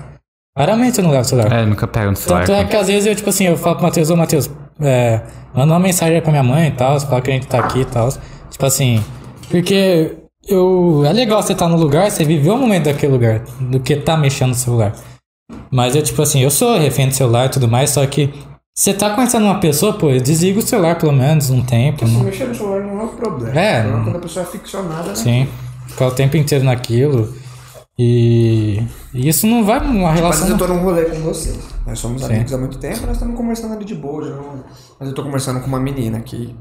Raramente 0.57 0.99
eu 0.99 1.05
não 1.05 1.11
levo 1.11 1.23
o 1.23 1.25
celular. 1.25 1.53
É, 1.53 1.65
nunca 1.65 1.87
pego 1.87 2.11
no 2.11 2.17
celular. 2.17 2.45
Tanto 2.45 2.53
é 2.53 2.65
que 2.65 2.77
às 2.77 2.87
vezes 2.89 3.07
eu, 3.07 3.15
tipo 3.15 3.31
assim, 3.31 3.47
eu 3.47 3.57
falo 3.57 3.77
pro 3.77 3.85
Matheus, 3.85 4.11
ô 4.11 4.17
Matheus, 4.17 4.51
é, 4.81 5.21
manda 5.55 5.73
uma 5.73 5.81
mensagem 5.81 6.17
aí 6.17 6.21
pra 6.21 6.31
minha 6.31 6.43
mãe 6.43 6.69
e 6.69 6.73
tal, 6.73 7.01
fala 7.01 7.23
que 7.23 7.31
a 7.31 7.35
gente 7.35 7.47
tá 7.47 7.61
aqui 7.61 7.81
e 7.81 7.85
tal. 7.85 8.09
Tipo 8.51 8.67
assim, 8.67 9.03
porque 9.49 10.17
eu. 10.47 11.03
É 11.07 11.13
legal 11.13 11.43
você 11.43 11.53
estar 11.53 11.69
no 11.69 11.77
lugar, 11.77 12.11
você 12.11 12.25
viver 12.25 12.51
o 12.51 12.57
momento 12.57 12.85
daquele 12.85 13.13
lugar, 13.13 13.41
do 13.61 13.81
que 13.81 13.97
tá 13.97 14.17
mexendo 14.17 14.51
no 14.51 14.55
celular. 14.55 14.93
Mas 15.71 15.95
eu, 15.95 16.03
tipo 16.03 16.21
assim, 16.21 16.41
eu 16.43 16.51
sou 16.51 16.79
refém 16.79 17.09
do 17.09 17.15
celular 17.15 17.47
e 17.47 17.49
tudo 17.49 17.69
mais, 17.69 17.91
só 17.91 18.05
que 18.07 18.33
você 18.81 18.95
tá 18.95 19.11
conhecendo 19.15 19.45
uma 19.45 19.61
pessoa, 19.61 19.93
pô, 19.93 20.11
desliga 20.11 20.59
o 20.59 20.63
celular 20.63 20.97
pelo 20.97 21.13
menos 21.13 21.51
um 21.51 21.63
tempo. 21.63 22.07
Se 22.07 22.15
Não... 22.15 22.25
mexer 22.25 22.49
no 22.49 22.55
celular 22.55 22.81
não 22.81 22.99
é 22.99 23.05
o 23.05 23.09
problema. 23.09 23.61
É, 23.61 23.83
não- 23.83 24.01
é 24.01 24.05
quando 24.05 24.17
a 24.17 24.21
pessoa 24.21 24.43
é 24.43 24.49
ficcionada, 24.49 25.09
né? 25.09 25.15
Sim. 25.15 25.49
Ficar 25.87 26.07
o 26.07 26.11
tempo 26.13 26.39
inteiro 26.39 26.65
naquilo. 26.65 27.31
E. 27.99 28.83
e 29.13 29.29
isso 29.29 29.47
não 29.47 29.67
vai 29.67 29.81
uma 29.81 30.09
Mas 30.09 30.21
relação. 30.21 30.49
eu 30.49 30.57
tô 30.57 30.67
num 30.67 30.83
rolê 30.83 31.05
com 31.05 31.17
vocês. 31.17 31.59
Nós 31.87 31.99
somos 31.99 32.23
Sim. 32.23 32.33
amigos 32.33 32.55
há 32.55 32.57
muito 32.57 32.79
tempo, 32.79 33.01
nós 33.03 33.17
estamos 33.17 33.37
conversando 33.37 33.75
ali 33.75 33.85
de 33.85 33.95
boa. 33.95 34.27
Já 34.27 34.35
não... 34.37 34.65
Mas 34.99 35.11
eu 35.11 35.15
tô 35.15 35.23
conversando 35.25 35.61
com 35.61 35.67
uma 35.67 35.81
menina 35.81 36.19
que. 36.21 36.57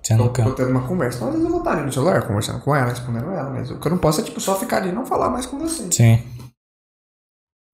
Você 0.00 0.16
Tô, 0.16 0.28
tô 0.28 0.50
tendo 0.52 0.70
uma 0.70 0.82
conversa. 0.82 1.16
Então, 1.16 1.28
às 1.30 1.34
vezes 1.34 1.46
eu 1.46 1.50
vou 1.50 1.58
estar 1.58 1.72
ali 1.72 1.82
no 1.86 1.92
celular 1.92 2.22
conversando 2.22 2.60
com 2.60 2.76
ela, 2.76 2.90
respondendo 2.90 3.28
ela, 3.28 3.50
mas 3.50 3.72
o 3.72 3.80
que 3.80 3.88
eu 3.88 3.90
não 3.90 3.98
posso 3.98 4.20
é 4.20 4.22
tipo, 4.22 4.40
só 4.40 4.54
ficar 4.54 4.76
ali 4.76 4.90
e 4.90 4.92
não 4.92 5.04
falar 5.04 5.30
mais 5.30 5.46
com 5.46 5.58
vocês. 5.58 5.92
Sim. 5.92 6.20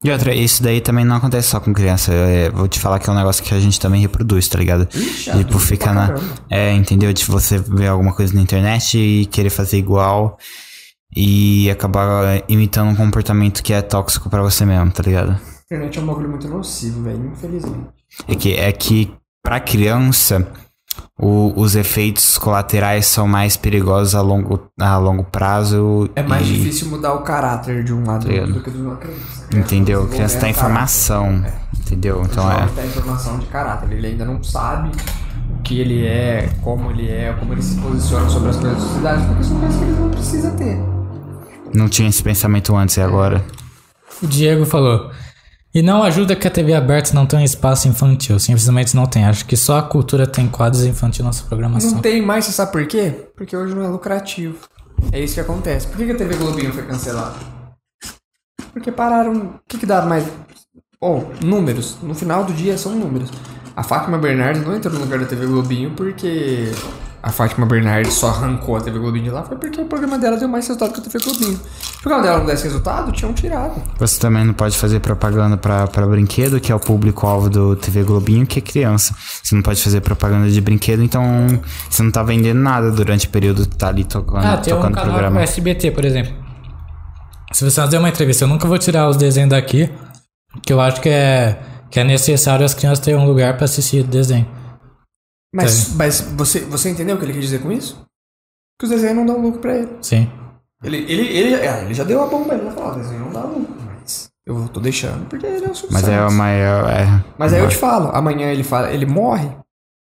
E 0.05 0.11
outra, 0.11 0.35
isso 0.35 0.63
daí 0.63 0.81
também 0.81 1.05
não 1.05 1.17
acontece 1.17 1.49
só 1.49 1.61
com 1.61 1.73
criança. 1.73 2.13
É, 2.13 2.51
vou 2.51 2.67
te 2.67 2.81
falar 2.81 2.99
que 2.99 3.09
é 3.09 3.13
um 3.13 3.17
negócio 3.17 3.43
que 3.43 3.55
a 3.55 3.61
gente 3.61 3.79
também 3.79 4.01
reproduz, 4.01 4.49
tá 4.49 4.59
ligado? 4.59 4.89
Ixi, 4.93 5.25
tipo, 5.25 5.31
adulto 5.31 5.59
fica 5.61 5.93
na. 5.93 6.09
caramba. 6.09 6.35
É, 6.51 6.73
entendeu? 6.73 7.13
De 7.13 7.25
você 7.25 7.59
ver 7.59 7.87
alguma 7.87 8.13
coisa 8.13 8.35
na 8.35 8.41
internet 8.41 8.99
e 8.99 9.27
querer 9.27 9.51
fazer 9.51 9.79
igual 9.79 10.37
e 11.15 11.71
acabar 11.71 12.43
imitando 12.49 12.91
um 12.91 12.97
comportamento 12.97 13.63
que 13.63 13.73
é 13.73 13.81
tóxico 13.83 14.29
pra 14.29 14.43
você 14.43 14.65
mesmo, 14.65 14.91
tá 14.91 15.03
ligado? 15.03 15.31
A 15.31 15.75
internet 15.75 15.99
é 15.99 16.03
um 16.03 16.07
bagulho 16.07 16.29
muito 16.29 16.49
nocivo, 16.49 17.03
velho, 17.03 17.31
infelizmente. 17.33 17.89
É 18.27 18.35
que, 18.35 18.55
é 18.55 18.73
que 18.73 19.13
pra 19.43 19.61
criança, 19.61 20.51
o- 21.19 21.53
os 21.57 21.75
efeitos 21.77 22.37
colaterais 22.39 23.07
são 23.07 23.27
mais 23.29 23.57
perigosos 23.57 24.15
a 24.15 24.21
longo, 24.21 24.61
a 24.81 24.97
longo 24.99 25.25
prazo. 25.25 26.09
É 26.17 26.23
mais 26.23 26.47
e- 26.47 26.53
difícil 26.55 26.89
mudar 26.89 27.15
o 27.15 27.21
caráter 27.23 27.85
de 27.85 27.93
um 27.93 28.03
adulto 28.11 28.29
Ligado. 28.29 28.53
do 28.55 28.61
que 28.63 28.71
de 28.71 28.79
uma 28.81 28.97
criança. 28.97 29.47
Entendeu? 29.55 30.03
A 30.05 30.09
criança 30.09 30.39
tá 30.41 30.49
em 30.49 30.53
caráter. 30.53 30.61
formação. 30.61 31.45
Entendeu? 31.81 32.21
O 32.21 32.25
Então 32.25 32.45
jovem 32.45 32.65
é. 32.65 32.67
tá 32.69 32.85
em 32.85 32.91
formação 32.91 33.39
de 33.39 33.47
caráter. 33.47 33.93
Ele 33.93 34.07
ainda 34.07 34.25
não 34.25 34.43
sabe 34.43 34.91
o 35.59 35.63
que 35.63 35.79
ele 35.81 36.07
é, 36.07 36.49
como 36.63 36.91
ele 36.91 37.09
é, 37.09 37.35
como 37.39 37.53
ele 37.53 37.63
se 37.63 37.77
posiciona 37.77 38.29
sobre 38.29 38.51
as 38.51 38.57
coisas 38.57 38.75
da 38.79 38.81
sociedade, 38.81 39.27
porque 39.27 39.45
são 39.45 39.59
coisas 39.61 39.77
que 39.79 39.85
ele 39.85 39.93
não 40.01 40.11
precisa 40.11 40.51
ter. 40.53 40.79
Não 41.75 41.89
tinha 41.89 42.09
esse 42.09 42.23
pensamento 42.23 42.75
antes 42.77 42.97
e 42.97 43.01
agora. 43.01 43.45
O 44.23 44.27
Diego 44.27 44.65
falou. 44.65 45.11
E 45.75 45.81
não 45.81 46.03
ajuda 46.03 46.37
que 46.37 46.47
a 46.47 46.51
TV 46.51 46.75
aberta 46.75 47.15
não 47.15 47.27
um 47.33 47.45
espaço 47.45 47.89
infantil. 47.89 48.39
Simplesmente 48.39 48.95
não 48.95 49.07
tem. 49.07 49.25
Acho 49.25 49.47
que 49.47 49.57
só 49.57 49.79
a 49.79 49.83
cultura 49.83 50.27
tem 50.27 50.47
quadros 50.47 50.85
infantis 50.85 51.21
na 51.21 51.27
nossa 51.27 51.45
programação. 51.45 51.93
Não 51.93 52.01
tem 52.01 52.21
mais, 52.21 52.45
você 52.45 52.53
sabe 52.53 52.73
por 52.73 52.87
quê? 52.87 53.15
Porque 53.35 53.57
hoje 53.57 53.75
não 53.75 53.83
é 53.83 53.89
lucrativo. 53.89 54.59
É 55.11 55.19
isso 55.19 55.35
que 55.35 55.41
acontece. 55.41 55.87
Por 55.87 55.97
que 55.97 56.05
que 56.05 56.13
a 56.13 56.17
TV 56.17 56.37
Globinho 56.37 56.73
foi 56.75 56.85
cancelada? 56.85 57.37
Porque 58.71 58.93
pararam. 58.93 59.33
O 59.33 59.61
que, 59.67 59.79
que 59.79 59.87
dá 59.87 60.03
mais. 60.03 60.27
Oh, 61.01 61.23
números. 61.43 61.97
No 62.03 62.15
final 62.15 62.45
do 62.45 62.53
dia 62.53 62.77
são 62.77 62.95
números. 62.95 63.31
A 63.75 63.83
Fátima 63.83 64.19
Bernardes 64.19 64.63
não 64.63 64.77
entrou 64.77 64.93
no 64.93 65.01
lugar 65.01 65.19
da 65.21 65.25
TV 65.27 65.47
Globinho 65.47 65.93
porque 65.93 66.71
a 67.23 67.31
Fátima 67.31 67.65
Bernardes 67.65 68.15
só 68.15 68.29
arrancou 68.31 68.77
a 68.77 68.81
TV 68.81 68.99
Globinho 68.99 69.25
de 69.25 69.31
lá. 69.31 69.45
Foi 69.45 69.57
porque 69.57 69.81
o 69.81 69.85
programa 69.85 70.19
dela 70.19 70.37
deu 70.37 70.49
mais 70.49 70.67
resultado 70.67 70.93
que 70.93 71.01
a 71.01 71.03
TV 71.05 71.25
Globinho. 71.25 71.61
Se 71.81 71.99
o 71.99 72.01
programa 72.03 72.23
dela 72.25 72.39
não 72.39 72.47
desse 72.47 72.65
resultado, 72.65 73.13
tinham 73.13 73.33
tirado. 73.33 73.81
Você 73.99 74.19
também 74.19 74.45
não 74.45 74.53
pode 74.53 74.77
fazer 74.77 74.99
propaganda 74.99 75.57
pra, 75.57 75.87
pra 75.87 76.05
brinquedo, 76.07 76.59
que 76.59 76.73
é 76.73 76.75
o 76.75 76.81
público-alvo 76.81 77.49
do 77.49 77.77
TV 77.77 78.03
Globinho, 78.03 78.45
que 78.45 78.59
é 78.59 78.63
criança. 78.63 79.15
Você 79.43 79.55
não 79.55 79.63
pode 79.63 79.81
fazer 79.81 80.01
propaganda 80.01 80.51
de 80.51 80.61
brinquedo, 80.61 81.03
então 81.03 81.23
você 81.89 82.03
não 82.03 82.11
tá 82.11 82.25
vendendo 82.25 82.59
nada 82.61 82.91
durante 82.91 83.27
o 83.27 83.31
período 83.31 83.69
que 83.69 83.77
tá 83.77 83.89
ali 83.89 84.03
tocando, 84.05 84.45
Ah, 84.45 84.57
tem 84.57 84.75
um 84.75 84.79
tocando 84.79 84.95
canal 84.97 85.11
programa. 85.13 85.43
SBT, 85.43 85.93
por 85.93 86.05
exemplo. 86.05 86.33
Se 87.53 87.65
você 87.65 87.81
fazer 87.81 87.99
uma 87.99 88.09
entrevista, 88.09 88.45
eu 88.45 88.49
nunca 88.49 88.67
vou 88.67 88.79
tirar 88.79 89.09
os 89.09 89.17
desenhos 89.17 89.51
daqui, 89.51 89.89
que 90.67 90.73
eu 90.73 90.81
acho 90.81 91.01
que 91.01 91.09
é, 91.09 91.57
que 91.89 92.01
é 92.01 92.05
necessário 92.05 92.65
as 92.65 92.75
crianças 92.75 92.99
terem 92.99 93.21
um 93.21 93.27
lugar 93.27 93.57
pra 93.57 93.67
assistir 93.67 94.01
o 94.01 94.05
desenho. 94.05 94.47
Mas, 95.55 95.95
mas 95.95 96.21
você, 96.21 96.61
você 96.61 96.91
entendeu 96.91 97.17
o 97.17 97.19
que 97.19 97.25
ele 97.25 97.33
quis 97.35 97.43
dizer 97.43 97.61
com 97.63 97.71
isso? 97.71 98.05
Que 98.79 98.85
os 98.87 98.91
desenhos 98.91 99.17
não 99.17 99.27
dão 99.27 99.39
lucro 99.41 99.61
pra 99.61 99.77
ele. 99.77 99.97
Sim. 100.01 100.31
Ele, 100.83 100.97
ele, 100.97 101.27
ele, 101.29 101.69
ah, 101.69 101.83
ele 101.83 101.95
já 101.95 102.05
deu 102.05 102.23
a 102.23 102.27
bomba, 102.27 102.55
ele 102.55 102.65
já 102.65 102.73
falou, 102.73 102.95
desenho 102.97 103.21
não 103.21 103.31
dá 103.33 103.43
lucro, 103.43 103.77
mas 103.87 104.31
eu 104.47 104.67
tô 104.69 104.81
deixando 104.81 105.27
porque 105.29 105.47
ele 105.47 105.65
é 105.65 105.69
o 105.69 105.75
suficiente. 105.75 105.93
Mas 105.93 106.09
é 106.09 106.27
uma. 106.27 106.51
É, 106.51 107.03
é- 107.03 107.25
Mas 107.39 107.53
aí 107.53 107.61
eu 107.61 107.69
te 107.69 107.77
falo, 107.77 108.11
amanhã 108.17 108.51
ele 108.51 108.65
fala, 108.65 108.91
ele 108.91 109.07
morre, 109.07 109.49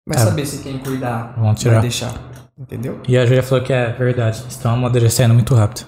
vai 0.08 0.16
É. 0.16 0.24
saber 0.24 0.46
se 0.46 0.58
quem 0.58 0.78
cuidar 0.78 1.34
Vamos 1.36 1.44
vai 1.44 1.54
tirar. 1.54 1.80
deixar. 1.80 2.12
Entendeu? 2.58 3.00
E 3.08 3.16
a 3.16 3.24
Júlia 3.26 3.42
falou 3.42 3.62
que 3.64 3.72
é 3.72 3.92
verdade. 3.92 4.44
Estão 4.48 4.74
amadurecendo 4.74 5.34
muito 5.34 5.54
rápido. 5.54 5.86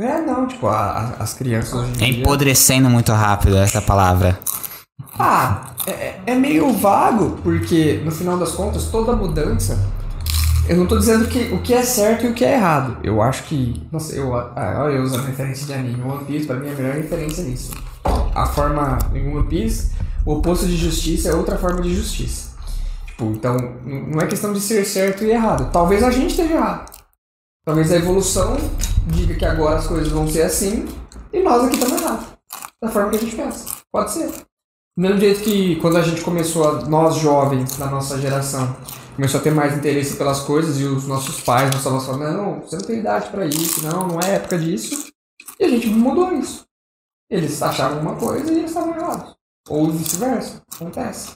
É, 0.00 0.20
não, 0.20 0.46
tipo, 0.48 0.66
a- 0.66 0.90
a- 1.18 1.22
as 1.22 1.34
crianças 1.34 1.72
hoje 1.72 1.92
é 2.02 2.06
em 2.06 2.12
dia... 2.12 2.20
empodrecendo 2.20 2.90
muito 2.90 3.12
rápido 3.12 3.56
essa 3.56 3.80
palavra. 3.80 4.38
Ah, 5.18 5.74
é- 5.86 5.90
é, 5.90 6.20
é 6.26 6.34
meio 6.34 6.72
vago, 6.72 7.38
porque 7.42 8.00
no 8.04 8.10
final 8.10 8.36
das 8.38 8.52
contas, 8.52 8.84
toda 8.86 9.14
mudança. 9.14 9.78
Eu 10.66 10.78
não 10.78 10.86
tô 10.86 10.96
dizendo 10.98 11.28
que, 11.28 11.52
o 11.52 11.60
que 11.60 11.74
é 11.74 11.82
certo 11.82 12.24
e 12.24 12.28
o 12.30 12.34
que 12.34 12.44
é 12.44 12.54
errado. 12.54 12.96
Eu 13.02 13.20
acho 13.20 13.42
que. 13.44 13.86
Nossa, 13.92 14.14
eu, 14.14 14.34
ah, 14.34 14.88
eu 14.90 15.02
uso 15.02 15.16
a 15.18 15.20
referência 15.20 15.66
de 15.66 15.74
anime. 15.74 16.02
One 16.02 16.24
Piece, 16.24 16.46
pra 16.46 16.56
mim, 16.56 16.68
é 16.68 16.72
a 16.72 16.74
melhor 16.74 16.94
referência 16.94 17.44
nisso. 17.44 17.72
A 18.34 18.46
forma. 18.46 18.98
Em 19.14 19.28
One 19.36 19.46
Piece, 19.46 19.92
o 20.24 20.32
oposto 20.32 20.66
de 20.66 20.76
justiça 20.76 21.28
é 21.28 21.34
outra 21.34 21.58
forma 21.58 21.82
de 21.82 21.94
justiça. 21.94 22.54
Tipo, 23.06 23.26
então, 23.26 23.56
não 23.84 24.20
é 24.20 24.26
questão 24.26 24.52
de 24.54 24.60
ser 24.60 24.84
certo 24.86 25.22
e 25.22 25.30
errado. 25.30 25.70
Talvez 25.70 26.02
a 26.02 26.10
gente 26.10 26.30
esteja 26.30 26.54
errado. 26.54 26.90
Talvez 27.64 27.92
a 27.92 27.96
evolução 27.96 28.56
diga 29.06 29.34
que 29.34 29.44
agora 29.44 29.76
as 29.76 29.86
coisas 29.86 30.08
vão 30.08 30.26
ser 30.26 30.42
assim 30.42 30.86
e 31.32 31.42
nós 31.42 31.64
aqui 31.64 31.76
estamos 31.76 32.00
errados. 32.02 32.26
Da 32.82 32.88
forma 32.90 33.10
que 33.10 33.16
a 33.16 33.20
gente 33.20 33.36
pensa. 33.36 33.66
Pode 33.92 34.10
ser. 34.10 34.30
Do 34.96 35.02
mesmo 35.02 35.18
jeito 35.18 35.40
que 35.42 35.76
quando 35.76 35.96
a 35.96 36.02
gente 36.02 36.20
começou, 36.22 36.68
a- 36.68 36.82
nós 36.88 37.16
jovens 37.16 37.76
da 37.76 37.86
nossa 37.86 38.16
geração, 38.20 38.76
começou 39.16 39.40
a 39.40 39.42
ter 39.42 39.50
mais 39.52 39.76
interesse 39.76 40.16
pelas 40.16 40.40
coisas 40.40 40.78
e 40.80 40.84
os 40.84 41.06
nossos 41.08 41.40
pais 41.40 41.66
nos 41.68 41.78
estavam 41.78 42.00
falando, 42.00 42.36
não, 42.36 42.60
você 42.60 42.76
não 42.76 42.84
tem 42.84 42.98
idade 43.00 43.28
pra 43.30 43.44
isso, 43.44 43.84
não, 43.84 44.06
não 44.06 44.20
é 44.20 44.36
época 44.36 44.56
disso. 44.58 45.08
E 45.58 45.64
a 45.64 45.68
gente 45.68 45.88
mudou 45.88 46.32
isso. 46.32 46.64
Eles 47.28 47.60
achavam 47.60 48.00
uma 48.00 48.14
coisa 48.14 48.52
e 48.52 48.58
eles 48.58 48.70
estavam 48.70 48.94
errados. 48.94 49.34
Ou 49.68 49.90
vice-versa. 49.90 50.62
Acontece. 50.74 51.32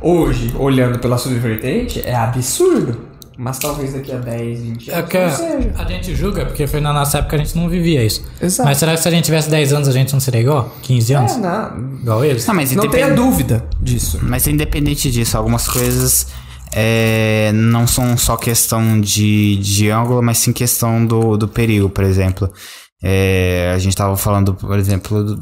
Hoje, 0.00 0.54
olhando 0.56 1.00
pela 1.00 1.18
subvertente, 1.18 2.00
é 2.06 2.14
absurdo. 2.14 3.08
Mas 3.40 3.58
talvez 3.60 3.92
daqui 3.92 4.10
a 4.10 4.18
10, 4.18 4.60
20 4.62 4.90
É 4.90 4.94
anos 4.96 5.08
que 5.08 5.18
não 5.18 5.30
seja. 5.30 5.72
a 5.78 5.84
gente 5.84 6.14
julga, 6.16 6.44
porque 6.46 6.66
foi 6.66 6.80
na 6.80 6.92
nossa 6.92 7.18
época 7.18 7.36
a 7.36 7.38
gente 7.38 7.56
não 7.56 7.68
vivia 7.68 8.04
isso. 8.04 8.24
Exato. 8.42 8.68
Mas 8.68 8.78
será 8.78 8.94
que 8.94 9.00
se 9.00 9.06
a 9.06 9.10
gente 9.12 9.24
tivesse 9.26 9.48
10 9.48 9.72
anos 9.72 9.86
a 9.88 9.92
gente 9.92 10.12
não 10.12 10.18
seria 10.18 10.40
igual? 10.40 10.74
15 10.82 11.12
anos? 11.14 11.32
É, 11.32 11.38
não, 11.38 11.98
Igual 12.00 12.24
eles? 12.24 12.44
Não, 12.46 12.54
mas 12.54 12.72
não 12.72 12.88
tenha 12.88 13.06
independ- 13.06 13.14
dúvida 13.30 13.64
disso. 13.80 14.18
Mas 14.22 14.46
independente 14.48 15.08
disso, 15.10 15.38
algumas 15.38 15.68
coisas 15.68 16.26
é, 16.74 17.52
não 17.54 17.86
são 17.86 18.16
só 18.18 18.36
questão 18.36 19.00
de, 19.00 19.56
de 19.58 19.88
ângulo, 19.88 20.20
mas 20.20 20.38
sim 20.38 20.52
questão 20.52 21.06
do, 21.06 21.36
do 21.36 21.46
perigo, 21.46 21.88
por 21.88 22.02
exemplo. 22.02 22.50
É, 23.00 23.72
a 23.72 23.78
gente 23.78 23.94
tava 23.96 24.16
falando, 24.16 24.52
por 24.54 24.76
exemplo, 24.78 25.38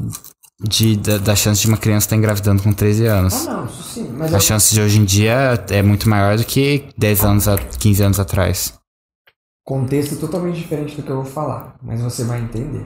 de, 0.59 0.97
da, 0.97 1.17
da 1.19 1.35
chance 1.35 1.61
de 1.61 1.67
uma 1.67 1.77
criança 1.77 2.05
estar 2.07 2.15
engravidando 2.15 2.63
com 2.63 2.73
13 2.73 3.07
Ah, 3.07 3.13
anos. 3.19 3.45
não, 3.45 3.65
isso 3.65 3.83
sim. 3.83 4.09
Mas 4.17 4.33
A 4.33 4.37
eu- 4.37 4.41
chance 4.41 4.73
de 4.73 4.81
hoje 4.81 4.99
em 4.99 5.05
dia 5.05 5.63
é 5.69 5.81
muito 5.81 6.09
maior 6.09 6.37
do 6.37 6.43
que 6.43 6.89
10 6.97 7.23
anos, 7.23 7.47
a- 7.47 7.57
15 7.57 8.01
anos 8.03 8.19
atrás. 8.19 8.73
contexto 9.63 10.15
totalmente 10.15 10.55
diferente 10.57 10.95
do 10.95 11.03
que 11.03 11.09
eu 11.09 11.17
vou 11.17 11.25
falar, 11.25 11.75
mas 11.83 11.99
você 12.01 12.23
vai 12.23 12.39
entender. 12.39 12.85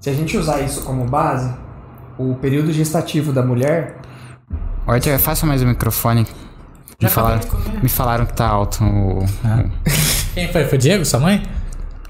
Se 0.00 0.08
a 0.08 0.12
gente 0.14 0.36
usar 0.38 0.60
isso 0.60 0.82
como 0.82 1.04
base, 1.04 1.52
o 2.16 2.36
período 2.36 2.72
gestativo 2.72 3.32
da 3.32 3.42
mulher. 3.42 4.00
Arthur, 4.86 5.18
faça 5.18 5.44
mais 5.44 5.60
o 5.60 5.66
microfone. 5.66 6.20
Me 6.22 6.28
Já 7.00 7.08
falaram, 7.08 7.40
me 7.82 7.88
falaram 7.88 8.26
que 8.26 8.32
tá 8.32 8.46
alto 8.46 8.84
o, 8.84 9.24
Ah. 9.44 9.64
o- 9.64 10.34
Quem 10.34 10.52
foi? 10.52 10.64
Foi 10.66 10.78
o 10.78 10.80
Diego, 10.80 11.04
sua 11.04 11.18
mãe? 11.18 11.42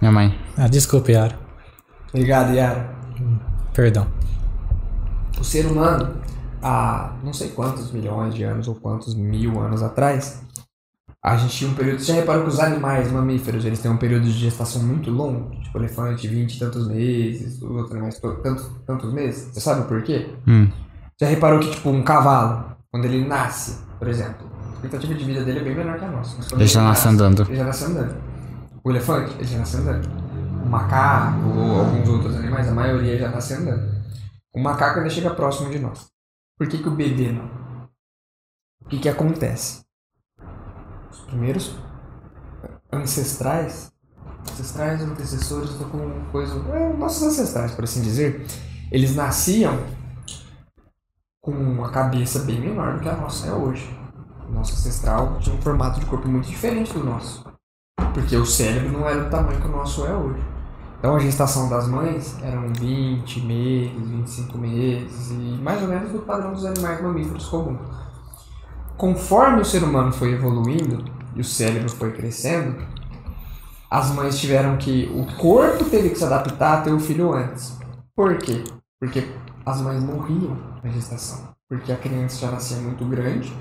minha 0.03 0.13
mãe. 0.13 0.39
Ah, 0.57 0.69
desculpe, 0.69 1.13
Yara. 1.13 1.39
Obrigado, 2.13 2.53
Yara. 2.55 2.91
Perdão. 3.73 4.07
O 5.41 5.45
ser 5.45 5.67
humano, 5.67 6.17
há 6.63 7.13
não 7.23 7.33
sei 7.33 7.49
quantos 7.51 7.91
milhões 7.93 8.35
de 8.35 8.43
anos 8.43 8.69
ou 8.69 8.75
quantos 8.75 9.15
mil 9.15 9.61
anos 9.61 9.83
atrás, 9.83 10.43
a 11.25 11.37
gente 11.37 11.57
tinha 11.57 11.71
um 11.71 11.75
período. 11.75 12.01
Você 12.01 12.07
já 12.13 12.15
reparou 12.15 12.43
que 12.45 12.49
os 12.49 12.61
animais 12.61 13.11
mamíferos 13.11 13.65
eles 13.65 13.81
têm 13.81 13.91
um 13.91 13.97
período 13.97 14.25
de 14.25 14.33
gestação 14.33 14.83
muito 14.83 15.11
longo? 15.11 15.51
Tipo, 15.63 15.79
elefante, 15.79 16.27
20 16.29 16.55
e 16.55 16.59
tantos 16.59 16.89
meses, 16.89 17.57
os 17.63 17.71
outros 17.71 17.93
animais, 17.93 18.19
to- 18.19 18.37
tantos, 18.43 18.71
tantos 18.87 19.13
meses? 19.13 19.49
Você 19.53 19.61
sabe 19.61 19.87
por 19.87 20.03
quê? 20.03 20.29
Hum. 20.47 20.69
Já 21.21 21.27
reparou 21.29 21.59
que, 21.61 21.71
tipo, 21.71 21.91
um 21.91 22.03
cavalo, 22.03 22.77
quando 22.91 23.05
ele 23.05 23.27
nasce, 23.27 23.79
por 23.99 24.09
exemplo, 24.09 24.47
a 24.71 24.73
expectativa 24.75 25.15
de 25.15 25.25
vida 25.25 25.45
dele 25.45 25.59
é 25.59 25.63
bem 25.65 25.75
menor 25.77 25.99
que 25.99 26.05
a 26.05 26.11
nossa. 26.11 26.37
quando 26.49 26.61
Ele 26.61 26.69
já 26.69 26.83
nasce 26.83 27.09
andando. 27.09 27.43
Ele 27.43 27.57
já 27.57 27.65
nasce 27.65 27.85
andando. 27.85 28.15
O 28.85 28.91
elefante, 28.91 29.35
ele 29.39 29.45
já 29.49 29.59
nasce 29.59 29.77
andando. 29.77 30.09
O 30.65 30.69
macaco 30.69 31.49
ou 31.49 31.81
alguns 31.81 32.09
outros 32.09 32.37
animais, 32.37 32.69
a 32.69 32.73
maioria 32.73 33.19
já 33.19 33.29
nasce 33.29 33.55
andando. 33.55 33.98
O 34.59 34.61
macaco 34.61 34.99
ainda 34.99 35.09
chega 35.09 35.33
próximo 35.33 35.71
de 35.71 35.79
nós. 35.79 36.09
Por 36.59 36.67
que, 36.67 36.79
que 36.79 36.89
o 36.89 36.97
bebê 36.97 37.31
não? 37.31 37.45
O 38.85 38.89
que, 38.89 38.99
que 38.99 39.09
acontece? 39.09 39.85
Os 41.13 41.21
primeiros 41.21 41.77
ancestrais, 42.93 43.93
ancestrais, 44.51 45.01
antecessores, 45.01 45.75
tô 45.75 45.85
com 45.85 46.25
coisa. 46.33 46.55
É, 46.75 46.93
nossos 46.93 47.23
ancestrais, 47.23 47.73
por 47.73 47.85
assim 47.85 48.03
dizer, 48.03 48.49
eles 48.91 49.15
nasciam 49.15 49.79
com 51.41 51.53
uma 51.53 51.93
cabeça 51.93 52.41
bem 52.41 52.61
menor 52.61 52.97
do 52.97 53.01
que 53.01 53.09
a 53.09 53.17
nossa 53.17 53.47
é 53.47 53.53
hoje. 53.53 53.89
O 54.49 54.51
nosso 54.51 54.73
ancestral 54.73 55.39
tinha 55.39 55.55
um 55.55 55.63
formato 55.63 56.01
de 56.01 56.07
corpo 56.07 56.27
muito 56.27 56.49
diferente 56.49 56.93
do 56.93 57.05
nosso. 57.05 57.45
Porque 58.13 58.35
o 58.35 58.45
cérebro 58.45 58.91
não 58.91 59.09
era 59.09 59.23
do 59.23 59.31
tamanho 59.31 59.61
que 59.61 59.69
o 59.69 59.71
nosso 59.71 60.05
é 60.05 60.13
hoje. 60.13 60.58
Então 60.99 61.15
a 61.15 61.19
gestação 61.21 61.69
das 61.69 61.87
mães 61.87 62.37
eram 62.43 62.73
20 62.73 63.41
meses, 63.43 64.09
25 64.09 64.59
meses 64.59 65.31
e 65.31 65.61
mais 65.63 65.81
ou 65.81 65.89
menos 65.89 66.11
do 66.11 66.19
padrão 66.21 66.53
dos 66.53 66.65
animais 66.65 67.01
mamíferos 67.01 67.47
comuns. 67.47 67.79
Conforme 68.97 69.61
o 69.61 69.65
ser 69.65 69.85
humano 69.85 70.13
foi 70.13 70.33
evoluindo 70.33 71.05
e 71.37 71.41
o 71.41 71.45
cérebro 71.45 71.89
foi 71.89 72.11
crescendo, 72.11 72.77
as 73.91 74.11
mães 74.11 74.39
tiveram 74.39 74.77
que. 74.77 75.11
O 75.15 75.25
corpo 75.39 75.85
teve 75.85 76.11
que 76.11 76.19
se 76.19 76.25
adaptar 76.25 76.79
a 76.79 76.81
ter 76.83 76.93
o 76.93 77.01
filho 77.01 77.33
antes. 77.33 77.79
Por 78.15 78.37
quê? 78.37 78.65
Porque 79.01 79.27
as 79.65 79.81
mães 79.81 80.03
morriam 80.03 80.57
na 80.83 80.91
gestação. 80.91 81.55
Porque 81.69 81.93
a 81.93 81.97
criança 81.97 82.41
já 82.41 82.51
nascia 82.51 82.79
muito 82.79 83.05
grande, 83.05 83.53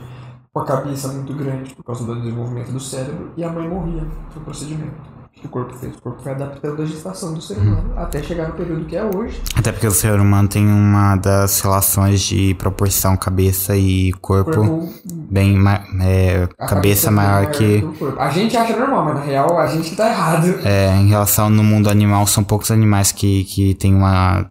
com 0.51 0.59
a 0.59 0.65
cabeça 0.65 1.09
muito 1.09 1.33
grande 1.33 1.75
por 1.75 1.83
causa 1.83 2.03
do 2.03 2.15
desenvolvimento 2.15 2.71
do 2.71 2.79
cérebro, 2.79 3.31
e 3.37 3.43
a 3.43 3.49
mãe 3.49 3.69
morria 3.69 4.03
no 4.35 4.41
procedimento. 4.41 5.16
O 5.43 5.49
corpo 5.49 5.73
fez. 5.73 5.95
O 5.95 6.01
corpo 6.01 6.21
foi 6.21 6.31
adaptando 6.31 6.81
a 6.81 6.85
gestação 6.85 7.33
do 7.33 7.41
ser 7.41 7.57
humano 7.57 7.93
até 7.95 8.21
chegar 8.23 8.47
no 8.47 8.55
período 8.55 8.85
que 8.85 8.95
é 8.95 9.03
hoje. 9.03 9.41
Até 9.55 9.71
porque 9.71 9.87
o 9.87 9.91
ser 9.91 10.19
humano 10.19 10.47
tem 10.47 10.65
uma 10.67 11.15
das 11.15 11.61
relações 11.61 12.21
de 12.21 12.53
proporção 12.55 13.15
cabeça 13.15 13.75
e 13.75 14.11
corpo, 14.13 14.51
corpo 14.51 14.89
bem 15.05 15.57
é, 16.01 16.47
a 16.57 16.65
cabeça 16.65 17.11
maior 17.11 17.51
que 17.51 17.77
o 17.77 17.93
corpo. 17.93 18.19
A 18.19 18.29
gente 18.29 18.57
acha 18.57 18.75
normal, 18.75 19.05
mas 19.05 19.15
na 19.15 19.21
real 19.21 19.59
a 19.59 19.67
gente 19.67 19.91
que 19.91 19.95
tá 19.95 20.09
errado. 20.09 20.47
é, 20.63 20.95
em 20.95 21.07
relação 21.07 21.49
no 21.49 21.63
mundo 21.63 21.89
animal 21.89 22.25
são 22.25 22.43
poucos 22.43 22.71
animais 22.71 23.11
que, 23.11 23.43
que 23.45 23.75
tem 23.75 23.93
uma 23.93 24.49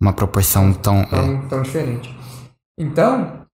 uma 0.00 0.12
proporção 0.12 0.72
tão 0.72 1.00
é, 1.00 1.06
tão, 1.06 1.48
tão 1.48 1.62
diferente. 1.62 2.16
Então, 2.78 3.46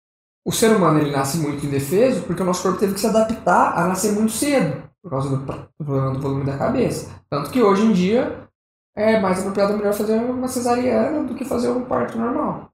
o 0.47 0.53
ser 0.53 0.77
humano 0.77 1.01
ele 1.01 1.11
nasce 1.11 1.39
muito 1.39 1.65
indefeso 1.65 2.23
porque 2.23 2.43
o 2.43 2.45
nosso 2.45 2.63
corpo 2.63 2.79
teve 2.79 2.95
que 2.95 3.01
se 3.01 3.07
adaptar 3.07 3.79
a 3.79 3.89
nascer 3.89 4.13
muito 4.13 4.33
cedo, 4.33 4.83
por 5.05 5.11
causa 5.11 5.29
do, 5.29 5.37
do 5.37 5.85
problema 5.85 6.13
do 6.13 6.21
volume 6.21 6.47
da 6.47 6.57
cabeça. 6.57 7.15
Tanto 7.29 7.51
que 7.51 7.63
hoje 7.63 7.83
em 7.85 7.93
dia 7.93 8.49
é 8.97 9.21
mais 9.21 9.41
apropriado 9.41 9.75
a 9.75 9.77
mulher 9.77 9.93
fazer 9.93 10.15
uma 10.15 10.49
cesariana 10.49 11.25
do 11.25 11.35
que 11.35 11.45
fazer 11.45 11.69
um 11.69 11.85
parto 11.85 12.17
normal. 12.17 12.71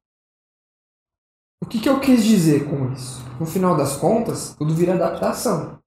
O 1.61 1.67
que, 1.67 1.81
que 1.81 1.89
eu 1.89 1.99
quis 1.99 2.25
dizer 2.25 2.71
com 2.71 2.93
isso? 2.93 3.21
No 3.41 3.45
final 3.45 3.77
das 3.77 3.97
contas, 3.97 4.55
tudo 4.57 4.73
vira 4.73 4.95
adaptação. 4.95 5.81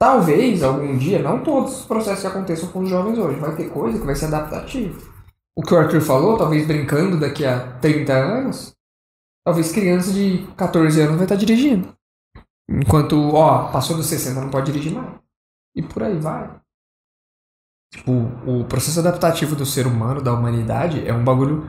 Talvez, 0.00 0.62
algum 0.62 0.96
dia, 0.96 1.20
não 1.20 1.42
todos 1.42 1.80
os 1.80 1.86
processos 1.86 2.20
que 2.20 2.26
aconteçam 2.28 2.70
com 2.70 2.80
os 2.80 2.88
jovens 2.88 3.18
hoje, 3.18 3.40
vai 3.40 3.56
ter 3.56 3.70
coisa 3.70 3.98
que 3.98 4.06
vai 4.06 4.14
ser 4.14 4.26
adaptativa. 4.26 5.00
O 5.56 5.62
que 5.62 5.74
o 5.74 5.78
Arthur 5.78 6.00
falou, 6.00 6.38
talvez 6.38 6.66
brincando 6.66 7.18
daqui 7.18 7.44
a 7.44 7.78
30 7.78 8.12
anos, 8.12 8.72
talvez 9.44 9.72
criança 9.72 10.12
de 10.12 10.46
14 10.56 11.00
anos 11.00 11.16
vai 11.16 11.24
estar 11.24 11.36
dirigindo. 11.36 11.92
Enquanto, 12.68 13.16
ó, 13.34 13.70
passou 13.72 13.96
dos 13.96 14.06
60 14.06 14.40
não 14.40 14.50
pode 14.50 14.70
dirigir 14.70 14.92
mais. 14.92 15.23
E 15.74 15.82
por 15.82 16.02
aí 16.02 16.18
vai. 16.18 16.50
Tipo, 17.92 18.12
o 18.46 18.64
processo 18.64 19.00
adaptativo 19.00 19.54
do 19.54 19.64
ser 19.64 19.86
humano, 19.86 20.20
da 20.20 20.32
humanidade, 20.32 21.06
é 21.06 21.12
um 21.12 21.24
bagulho 21.24 21.68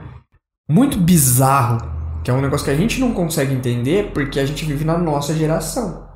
muito 0.67 0.97
bizarro. 0.97 1.77
Que 2.23 2.31
é 2.31 2.33
um 2.33 2.41
negócio 2.41 2.65
que 2.65 2.71
a 2.71 2.75
gente 2.75 2.99
não 2.99 3.13
consegue 3.13 3.53
entender 3.53 4.11
porque 4.11 4.39
a 4.39 4.45
gente 4.45 4.65
vive 4.65 4.83
na 4.83 4.97
nossa 4.97 5.35
geração. 5.35 6.07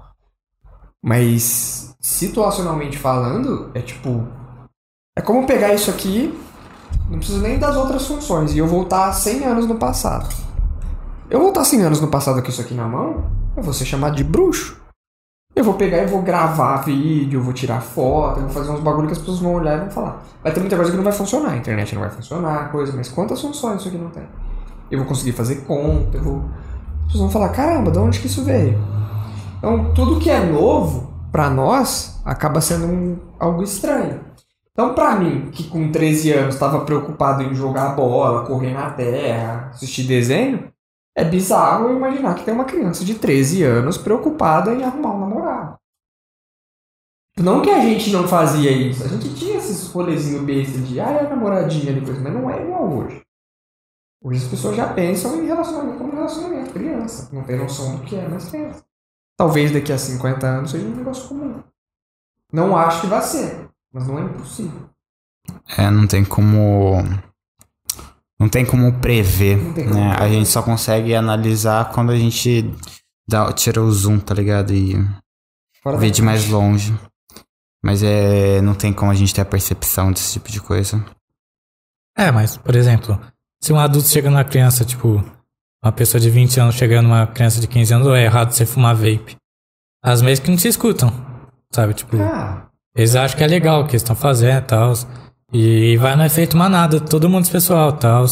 Mas, 1.03 1.95
situacionalmente 2.01 2.97
falando, 2.97 3.71
é 3.75 3.81
tipo. 3.81 4.27
É 5.15 5.21
como 5.21 5.45
pegar 5.45 5.73
isso 5.73 5.89
aqui, 5.89 6.33
não 7.09 7.17
preciso 7.17 7.41
nem 7.41 7.59
das 7.59 7.75
outras 7.75 8.07
funções, 8.07 8.53
e 8.53 8.57
eu 8.57 8.67
voltar 8.67 9.11
100 9.11 9.43
anos 9.43 9.67
no 9.67 9.75
passado. 9.75 10.33
Eu 11.29 11.39
voltar 11.39 11.63
100 11.63 11.81
anos 11.83 12.01
no 12.01 12.07
passado 12.07 12.41
com 12.41 12.49
isso 12.49 12.61
aqui 12.61 12.73
na 12.73 12.87
mão, 12.87 13.29
eu 13.55 13.61
vou 13.61 13.73
ser 13.73 13.85
chamado 13.85 14.15
de 14.15 14.23
bruxo. 14.23 14.79
Eu 15.59 15.65
vou 15.65 15.73
pegar 15.73 15.97
e 15.97 16.05
vou 16.05 16.21
gravar 16.21 16.77
vídeo, 16.85 17.41
vou 17.43 17.51
tirar 17.51 17.81
foto, 17.81 18.39
vou 18.39 18.49
fazer 18.49 18.71
uns 18.71 18.79
bagulho 18.79 19.07
que 19.07 19.11
as 19.11 19.19
pessoas 19.19 19.39
vão 19.39 19.55
olhar 19.55 19.75
e 19.75 19.79
vão 19.81 19.89
falar. 19.91 20.23
Vai 20.41 20.53
ter 20.53 20.61
muita 20.61 20.77
coisa 20.77 20.89
que 20.89 20.95
não 20.95 21.03
vai 21.03 21.11
funcionar, 21.11 21.49
a 21.51 21.57
internet 21.57 21.93
não 21.95 22.01
vai 22.01 22.09
funcionar, 22.09 22.71
coisa, 22.71 22.93
mas 22.95 23.09
quantas 23.09 23.41
funções 23.41 23.81
isso 23.81 23.89
aqui 23.89 23.97
não 23.97 24.09
tem? 24.09 24.23
Eu 24.89 24.99
vou 24.99 25.07
conseguir 25.07 25.33
fazer 25.33 25.57
conta, 25.67 26.17
eu 26.17 26.23
vou. 26.23 26.37
As 27.01 27.05
pessoas 27.07 27.23
vão 27.23 27.29
falar, 27.29 27.49
caramba, 27.49 27.91
de 27.91 27.99
onde 27.99 28.21
que 28.21 28.27
isso 28.27 28.45
veio? 28.45 28.79
Então, 29.57 29.93
tudo 29.93 30.17
que 30.17 30.29
é 30.29 30.39
novo, 30.39 31.11
pra 31.29 31.49
nós, 31.49 32.21
acaba 32.23 32.61
sendo 32.61 32.85
um- 32.85 33.17
algo 33.37 33.61
estranho. 33.61 34.21
Então, 34.71 34.93
pra 34.93 35.13
mim, 35.17 35.49
que 35.51 35.65
com 35.65 35.91
13 35.91 36.31
anos 36.31 36.53
estava 36.55 36.79
preocupado 36.85 37.43
em 37.43 37.53
jogar 37.53 37.97
bola, 37.97 38.45
correr 38.45 38.73
na 38.73 38.91
terra, 38.91 39.71
assistir 39.73 40.03
desenho, 40.03 40.69
é 41.19 41.25
bizarro 41.25 41.91
imaginar 41.91 42.33
que 42.35 42.45
tem 42.45 42.53
uma 42.53 42.63
criança 42.63 43.03
de 43.03 43.15
13 43.15 43.63
anos 43.63 43.97
preocupada 43.97 44.73
em 44.73 44.83
arrumar 44.83 45.15
um 45.15 45.19
namorado. 45.19 45.77
Não 47.37 47.61
que 47.61 47.69
a 47.69 47.81
gente 47.81 48.11
não 48.11 48.27
fazia 48.27 48.71
isso, 48.71 49.03
a 49.03 49.07
gente 49.07 49.35
tinha 49.35 49.57
esses 49.57 49.87
rolezinhos 49.87 50.43
besta 50.43 50.77
de, 50.79 50.99
ah, 50.99 51.11
é 51.11 51.29
namoradinha 51.29 51.91
ali, 51.91 52.05
coisa, 52.05 52.21
mas 52.21 52.33
não 52.33 52.49
é 52.49 52.61
igual 52.61 52.89
hoje. 52.89 53.21
Hoje 54.21 54.43
as 54.43 54.49
pessoas 54.49 54.75
já 54.75 54.93
pensam 54.93 55.41
em 55.41 55.45
relacionamento 55.45 55.97
como 55.97 56.13
relacionamento, 56.13 56.73
criança. 56.73 57.29
Não 57.33 57.43
tem 57.43 57.57
noção 57.57 57.97
do 57.97 58.03
que 58.03 58.15
é, 58.15 58.27
mas 58.27 58.49
pensa. 58.49 58.83
Talvez 59.37 59.71
daqui 59.71 59.91
a 59.91 59.97
50 59.97 60.47
anos 60.47 60.71
seja 60.71 60.85
um 60.85 60.95
negócio 60.95 61.27
comum. 61.29 61.63
Não 62.51 62.75
acho 62.75 63.01
que 63.01 63.07
vai 63.07 63.21
ser, 63.21 63.69
mas 63.91 64.07
não 64.07 64.19
é 64.19 64.23
impossível. 64.23 64.89
É, 65.77 65.89
não 65.89 66.07
tem 66.07 66.25
como. 66.25 66.97
Não 68.39 68.47
tem 68.47 68.65
como 68.65 68.93
prever, 68.99 69.57
tem 69.73 69.87
como 69.89 69.99
né? 69.99 70.11
A 70.13 70.17
prever. 70.17 70.33
gente 70.33 70.49
só 70.49 70.61
consegue 70.63 71.13
analisar 71.13 71.91
quando 71.91 72.11
a 72.11 72.17
gente 72.17 72.73
dá, 73.27 73.51
tira 73.51 73.81
o 73.81 73.91
zoom, 73.91 74.19
tá 74.19 74.33
ligado? 74.33 74.73
E 74.73 74.95
Fora 75.83 75.97
vê 75.97 76.09
de 76.09 76.21
mais 76.21 76.47
longe. 76.47 76.97
Mas 77.83 78.01
é. 78.03 78.61
Não 78.61 78.73
tem 78.75 78.91
como 78.93 79.11
a 79.11 79.15
gente 79.15 79.33
ter 79.33 79.41
a 79.41 79.45
percepção 79.45 80.11
desse 80.11 80.33
tipo 80.33 80.49
de 80.49 80.61
coisa. 80.61 81.03
É, 82.17 82.31
mas, 82.31 82.57
por 82.57 82.75
exemplo, 82.75 83.19
se 83.61 83.71
um 83.71 83.79
adulto 83.79 84.07
chega 84.09 84.29
numa 84.29 84.43
criança, 84.43 84.83
tipo, 84.83 85.23
uma 85.83 85.91
pessoa 85.91 86.19
de 86.19 86.29
20 86.29 86.59
anos 86.59 86.75
chegando 86.75 87.07
numa 87.07 87.25
criança 87.27 87.61
de 87.61 87.67
15 87.67 87.93
anos, 87.93 88.07
é 88.09 88.25
errado 88.25 88.51
você 88.51 88.65
fumar 88.65 88.95
vape. 88.95 89.37
As 90.03 90.21
mesmas 90.21 90.39
que 90.39 90.51
não 90.51 90.57
se 90.57 90.67
escutam, 90.67 91.13
sabe? 91.73 91.93
Tipo, 91.93 92.17
Ah, 92.21 92.67
eles 92.95 93.15
acham 93.15 93.37
que 93.37 93.43
é 93.43 93.47
legal 93.47 93.81
o 93.81 93.85
que 93.85 93.91
eles 93.91 94.01
estão 94.01 94.15
fazendo 94.15 94.57
e 94.59 94.61
tal. 94.67 94.93
E 95.51 95.97
vai 95.97 96.15
no 96.15 96.23
efeito 96.25 96.55
manada, 96.55 96.99
todo 96.99 97.29
mundo 97.29 97.49
pessoal 97.49 97.89
e 97.91 97.97
tal. 97.97 98.25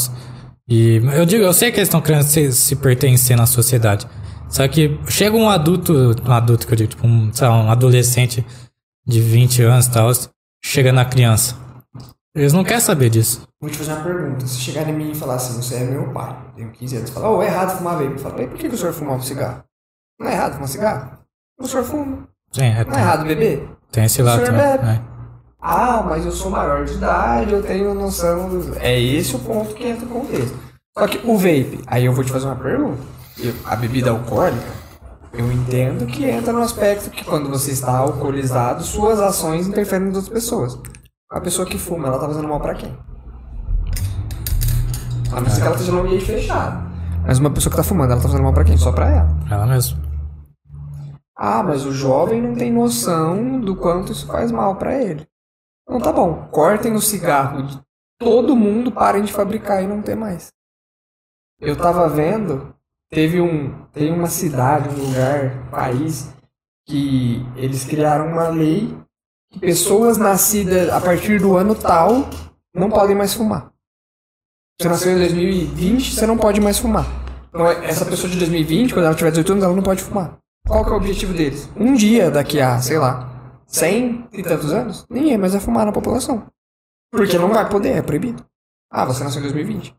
E 0.70 0.98
eu 1.14 1.26
digo, 1.26 1.44
eu 1.44 1.54
sei 1.54 1.72
que 1.72 1.78
eles 1.78 1.88
estão 1.88 2.02
querendo 2.02 2.24
se, 2.24 2.52
se 2.52 2.76
pertencer 2.76 3.36
na 3.38 3.46
sociedade. 3.46 4.08
Só 4.50 4.68
que 4.68 5.00
chega 5.08 5.36
um 5.36 5.50
adulto, 5.50 5.94
um 6.26 6.32
adulto 6.32 6.68
que 6.68 6.74
eu 6.74 6.78
digo, 6.78 6.90
tipo, 6.90 7.08
um, 7.08 7.32
sei 7.34 7.48
lá, 7.48 7.58
um 7.64 7.72
adolescente 7.72 8.46
de 9.06 9.20
20 9.22 9.64
anos 9.64 9.88
e 9.88 9.92
tal, 9.92 10.12
chega 10.64 10.92
na 10.94 11.06
criança. 11.06 11.56
Eles 12.36 12.54
não 12.54 12.64
querem 12.64 12.80
saber 12.82 13.10
disso. 13.10 13.48
Vou 13.60 13.70
te 13.70 13.78
fazer 13.78 13.94
uma 13.94 14.04
pergunta. 14.04 14.46
Se 14.46 14.60
chegar 14.60 14.88
em 14.88 14.94
mim 14.94 15.12
e 15.12 15.16
falar 15.16 15.36
assim, 15.36 15.60
você 15.60 15.76
é 15.76 15.84
meu 15.84 16.12
pai, 16.14 16.36
tenho 16.56 16.70
15 16.72 16.98
anos, 16.98 17.10
fala, 17.10 17.30
oh, 17.32 17.42
é 17.42 17.48
errado 17.48 17.78
fumar 17.78 17.98
vape. 17.98 18.20
Fala, 18.20 18.40
"Ei, 18.42 18.48
por 18.48 18.58
que, 18.58 18.70
que 18.70 18.76
o 18.76 18.78
senhor 18.78 18.94
fumava 18.94 19.18
um 19.18 19.22
cigarro? 19.24 19.64
Não 20.20 20.28
é 20.28 20.34
errado 20.34 20.54
fumar 20.54 20.68
cigarro? 20.68 21.12
O 21.60 21.68
senhor 21.68 21.84
fuma. 21.84 22.28
Sim, 22.52 22.64
é, 22.66 22.86
Não 22.86 22.94
é 22.94 23.00
errado 23.00 23.26
beber? 23.26 23.68
tem 23.92 24.04
esse 24.06 24.22
O 24.22 24.26
lado 24.26 24.46
senhor 24.46 24.52
também. 24.52 24.78
bebe. 24.78 24.88
é. 25.14 25.17
Ah, 25.62 26.04
mas 26.08 26.26
eu 26.26 26.32
sou 26.32 26.52
maior 26.52 26.86
de 26.86 26.94
idade, 26.94 27.52
eu 27.54 27.64
tenho 27.64 27.94
noção. 27.94 28.50
É 28.80 29.00
esse 29.00 29.36
o 29.36 29.40
ponto 29.40 29.74
que 29.74 29.88
entra 29.88 30.06
no 30.06 30.12
contexto. 30.12 30.56
Só 30.98 31.08
que 31.08 31.20
o 31.28 31.38
vape, 31.38 31.80
aí 31.88 32.06
eu 32.06 32.14
vou 32.14 32.24
te 32.24 32.32
fazer 32.32 32.46
uma 32.46 32.56
pergunta. 32.56 33.00
Eu- 33.40 33.54
A 33.66 33.76
bebida 33.76 34.12
alcoólica, 34.12 34.66
eu 35.34 35.52
entendo 35.52 36.06
que 36.06 36.26
entra 36.26 36.54
no 36.54 36.62
aspecto 36.62 37.10
que 37.10 37.24
quando 37.26 37.50
você 37.50 37.72
está 37.72 37.98
alcoolizado, 37.98 38.84
suas 38.84 39.20
ações 39.20 39.68
interferem 39.68 40.08
nas 40.08 40.16
outras 40.18 40.34
pessoas. 40.34 40.80
A 41.32 41.42
pessoa 41.42 41.68
que 41.68 41.78
fuma, 41.78 42.08
ela 42.08 42.20
tá 42.20 42.28
fazendo 42.28 42.48
mal 42.48 42.60
pra 42.60 42.74
quem? 42.76 42.96
A 45.32 45.42
não 45.42 45.50
ser 45.50 45.62
que 45.62 45.68
ela 45.68 45.76
esteja 45.76 45.92
num 45.92 46.00
ambiente 46.02 46.26
fechado. 46.26 46.88
Mas 47.26 47.40
uma 47.40 47.50
pessoa 47.50 47.70
que 47.72 47.78
tá 47.78 47.84
fumando, 47.84 48.12
ela 48.12 48.22
tá 48.22 48.28
fazendo 48.28 48.44
mal 48.44 48.54
pra 48.54 48.64
quem? 48.64 48.78
Só 48.78 48.92
pra 48.92 49.10
ela. 49.10 49.38
Ela 49.52 49.66
mesmo. 49.68 50.00
Ah, 51.38 51.62
mas 51.62 51.86
o 51.86 51.92
jovem 51.92 52.42
não 52.42 52.56
tem 52.56 52.72
noção 52.72 53.60
do 53.60 53.76
quanto 53.76 54.12
isso 54.14 54.26
faz 54.26 54.52
mal 54.52 54.76
pra 54.78 54.96
ele. 54.96 55.28
Então 55.88 56.02
tá 56.02 56.12
bom, 56.12 56.48
cortem 56.52 56.94
o 56.94 57.02
cigarro 57.02 57.64
de 57.64 57.80
todo 58.20 58.56
mundo, 58.58 58.92
parem 58.92 59.24
de 59.24 59.32
fabricar 59.32 59.82
e 59.82 59.88
não 59.88 60.02
ter 60.02 60.16
mais. 60.16 60.50
Eu 61.62 61.78
tava 61.78 62.10
vendo, 62.10 62.76
teve 63.10 63.40
um, 63.40 63.86
tem 63.94 64.12
uma 64.12 64.28
cidade, 64.28 64.90
um 64.90 65.08
lugar, 65.08 65.66
um 65.66 65.70
país 65.72 66.30
que 66.86 67.46
eles 67.56 67.86
criaram 67.86 68.28
uma 68.28 68.50
lei 68.50 68.98
que 69.50 69.60
pessoas 69.60 70.18
nascidas 70.18 70.90
a 70.90 71.00
partir 71.00 71.40
do 71.40 71.56
ano 71.56 71.74
tal 71.74 72.30
não 72.76 72.90
podem 72.90 73.16
mais 73.16 73.34
fumar. 73.34 73.72
Você 74.80 74.90
nasceu 74.90 75.14
em 75.14 75.20
2020, 75.20 76.16
você 76.16 76.28
não 76.28 76.38
pode 76.38 76.60
mais 76.60 76.78
fumar. 76.78 77.06
Então, 77.48 77.66
essa 77.72 78.06
pessoa 78.06 78.30
de 78.30 78.38
2020, 78.38 78.94
quando 78.94 79.06
ela 79.06 79.16
tiver 79.16 79.32
18 79.32 79.54
anos, 79.54 79.64
ela 79.64 79.76
não 79.76 79.82
pode 79.82 80.04
fumar. 80.04 80.38
Qual 80.68 80.84
que 80.84 80.92
é 80.92 80.94
o 80.94 80.98
objetivo 80.98 81.34
deles? 81.34 81.70
Um 81.76 81.94
dia, 81.94 82.30
daqui 82.30 82.60
a, 82.60 82.80
sei 82.80 83.00
lá, 83.00 83.37
100 83.68 84.28
e 84.34 84.44
tantos 84.44 84.72
anos, 84.72 85.06
ninguém 85.10 85.38
mais 85.38 85.52
vai 85.54 85.62
fumar 85.62 85.86
na 85.86 85.92
população. 85.92 86.46
Porque 87.12 87.38
não 87.38 87.50
vai 87.50 87.68
poder, 87.70 87.90
é 87.98 88.02
proibido. 88.02 88.44
Ah, 88.92 89.06
você 89.06 89.24
nasceu 89.24 89.40
em 89.40 89.44
2020. 89.44 89.96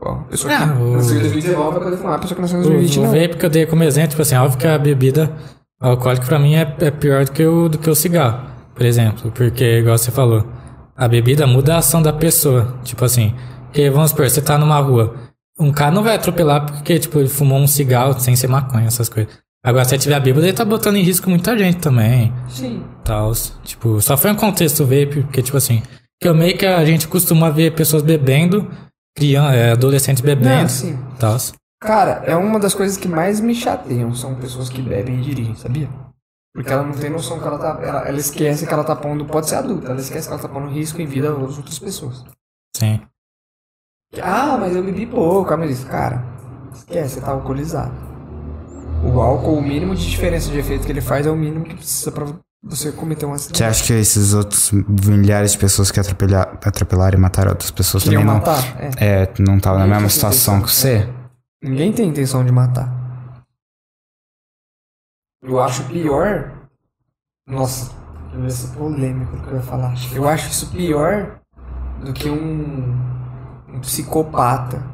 Bom, 0.00 0.10
a 0.20 0.24
pessoa 0.24 0.54
que 0.56 0.62
Ah, 0.62 0.76
o- 0.78 0.92
nasceu 0.96 1.16
em 1.16 1.20
2019 1.20 1.70
vai 1.76 1.84
poder 1.84 1.96
fumar, 1.96 2.14
a 2.14 2.18
pessoa 2.18 2.36
que 2.36 2.42
nasceu 2.42 2.58
em 2.58 2.60
O, 2.60 2.64
2020 2.64 2.98
o 2.98 3.02
não. 3.02 3.10
vape 3.10 3.36
que 3.36 3.46
eu 3.46 3.50
dei 3.50 3.66
como 3.66 3.82
exemplo, 3.82 4.10
tipo 4.10 4.22
assim, 4.22 4.36
óbvio 4.36 4.58
que 4.58 4.66
a 4.66 4.78
bebida 4.78 5.36
alcoólica 5.80 6.26
pra 6.26 6.38
mim 6.38 6.54
é, 6.54 6.76
é 6.80 6.90
pior 6.90 7.24
do 7.24 7.32
que, 7.32 7.44
o, 7.44 7.68
do 7.68 7.78
que 7.78 7.90
o 7.90 7.94
cigarro, 7.94 8.48
por 8.74 8.84
exemplo. 8.84 9.30
Porque, 9.32 9.64
igual 9.80 9.98
você 9.98 10.10
falou, 10.10 10.46
a 10.96 11.08
bebida 11.08 11.46
muda 11.46 11.74
a 11.74 11.78
ação 11.78 12.00
da 12.02 12.12
pessoa. 12.12 12.78
Tipo 12.84 13.04
assim, 13.04 13.34
que, 13.72 13.90
vamos 13.90 14.10
supor, 14.10 14.28
você 14.30 14.40
tá 14.40 14.56
numa 14.56 14.78
rua, 14.78 15.14
um 15.58 15.72
cara 15.72 15.90
não 15.90 16.02
vai 16.04 16.14
atropelar 16.14 16.64
porque, 16.66 16.98
tipo, 16.98 17.18
ele 17.18 17.28
fumou 17.28 17.58
um 17.58 17.66
cigarro 17.66 18.18
sem 18.20 18.36
ser 18.36 18.46
maconha, 18.48 18.86
essas 18.86 19.08
coisas. 19.08 19.36
Agora, 19.68 19.84
se 19.84 19.94
ele 19.94 20.02
tiver 20.02 20.18
bêbado, 20.20 20.46
ele 20.46 20.54
tá 20.54 20.64
botando 20.64 20.96
em 20.96 21.02
risco 21.02 21.28
muita 21.28 21.56
gente 21.58 21.76
também, 21.76 22.32
Sim. 22.48 22.82
tal. 23.04 23.30
Tipo, 23.62 24.00
só 24.00 24.16
foi 24.16 24.30
um 24.30 24.34
contexto 24.34 24.82
vape, 24.82 25.24
porque, 25.24 25.42
tipo 25.42 25.58
assim, 25.58 25.82
que 26.18 26.26
eu 26.26 26.34
meio 26.34 26.56
que 26.56 26.64
a 26.64 26.82
gente 26.86 27.06
costuma 27.06 27.50
ver 27.50 27.74
pessoas 27.74 28.02
bebendo, 28.02 28.66
criança, 29.14 29.54
é, 29.54 29.72
adolescentes 29.72 30.22
Não, 30.22 30.26
bebendo, 30.26 30.70
sim. 30.70 30.98
tal. 31.20 31.36
Cara, 31.82 32.22
é 32.24 32.34
uma 32.34 32.58
das 32.58 32.74
coisas 32.74 32.96
que 32.96 33.06
mais 33.06 33.40
me 33.40 33.54
chateiam, 33.54 34.14
são 34.14 34.34
pessoas 34.36 34.70
que 34.70 34.80
bebem 34.80 35.18
e 35.18 35.20
dirigem, 35.20 35.54
sabia? 35.54 35.90
Porque 36.54 36.72
ela 36.72 36.82
não 36.82 36.94
tem 36.94 37.10
noção 37.10 37.38
que 37.38 37.46
ela 37.46 37.58
tá. 37.58 37.78
Ela, 37.82 38.08
ela 38.08 38.18
esquece 38.18 38.66
que 38.66 38.72
ela 38.72 38.82
tá 38.82 38.96
pondo. 38.96 39.26
Pode 39.26 39.50
ser 39.50 39.56
adulta, 39.56 39.90
ela 39.90 40.00
esquece 40.00 40.26
que 40.26 40.32
ela 40.32 40.42
tá 40.42 40.48
pondo 40.48 40.68
risco 40.68 40.98
em 41.02 41.06
vida 41.06 41.30
das 41.30 41.58
outras 41.58 41.78
pessoas. 41.78 42.24
Sim. 42.74 43.02
Ah, 44.22 44.56
mas 44.58 44.74
eu 44.74 44.82
bebi 44.82 45.04
pouco. 45.04 45.52
Ah, 45.52 45.58
mas 45.58 45.72
isso, 45.72 45.86
cara, 45.86 46.24
esquece, 46.72 47.16
você 47.16 47.20
tá 47.20 47.32
alcoolizado. 47.32 48.07
O 49.04 49.20
álcool, 49.20 49.58
o 49.58 49.62
mínimo 49.62 49.94
de 49.94 50.08
diferença 50.08 50.50
de 50.50 50.58
efeito 50.58 50.84
que 50.84 50.92
ele 50.92 51.00
faz 51.00 51.26
é 51.26 51.30
o 51.30 51.36
mínimo 51.36 51.64
que 51.64 51.74
precisa 51.74 52.10
pra 52.12 52.26
você 52.62 52.90
cometer 52.92 53.24
um 53.26 53.32
acidente. 53.32 53.58
Você 53.58 53.64
acha 53.64 53.84
que 53.84 53.92
esses 53.92 54.34
outros 54.34 54.72
milhares 54.72 55.52
de 55.52 55.58
pessoas 55.58 55.90
que 55.90 56.00
atropelha- 56.00 56.58
atropelaram 56.64 57.16
e 57.18 57.20
mataram 57.20 57.50
outras 57.50 57.70
pessoas 57.70 58.02
Queriam 58.02 58.22
também 58.22 58.34
não. 58.34 58.40
matar? 58.40 58.80
É. 59.00 59.22
É, 59.22 59.32
não 59.38 59.56
estavam 59.56 59.78
na 59.78 59.84
Ninguém 59.86 60.00
mesma 60.02 60.10
situação 60.10 60.60
que 60.62 60.70
você? 60.70 61.08
Ninguém 61.62 61.92
tem 61.92 62.08
intenção 62.08 62.44
de 62.44 62.52
matar. 62.52 62.92
Eu 65.42 65.60
acho 65.60 65.84
pior. 65.84 66.52
Nossa, 67.48 67.92
eu 68.34 68.42
ia 68.42 68.50
ser 68.50 68.76
polêmico 68.76 69.36
o 69.36 69.40
que 69.42 69.48
eu 69.48 69.54
ia 69.56 69.62
falar. 69.62 69.94
Eu 70.12 70.28
acho 70.28 70.48
isso 70.50 70.70
pior 70.70 71.38
do 72.04 72.12
que 72.12 72.28
um, 72.28 72.92
um 73.72 73.80
psicopata 73.80 74.84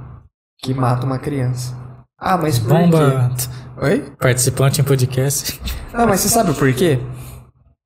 que 0.63 0.73
mata 0.75 1.05
uma 1.07 1.19
criança. 1.19 1.75
Ah, 2.19 2.37
mas 2.39 2.59
por 2.59 2.69
Bomba. 2.69 3.31
quê? 3.37 3.49
Oi? 3.77 4.13
Participante 4.21 4.81
em 4.81 4.85
podcast. 4.85 5.61
Não, 5.93 6.07
mas 6.07 6.21
você 6.21 6.29
sabe 6.29 6.53
o 6.53 6.55
porquê? 6.55 7.01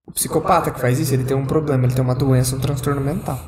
O 0.06 0.12
psicopata 0.12 0.70
que 0.70 0.78
faz 0.78 0.98
isso, 0.98 1.14
ele 1.14 1.24
tem 1.24 1.34
um 1.34 1.46
problema, 1.46 1.84
ele 1.84 1.94
tem 1.94 2.04
uma 2.04 2.14
doença, 2.14 2.54
um 2.54 2.60
transtorno 2.60 3.00
mental. 3.00 3.40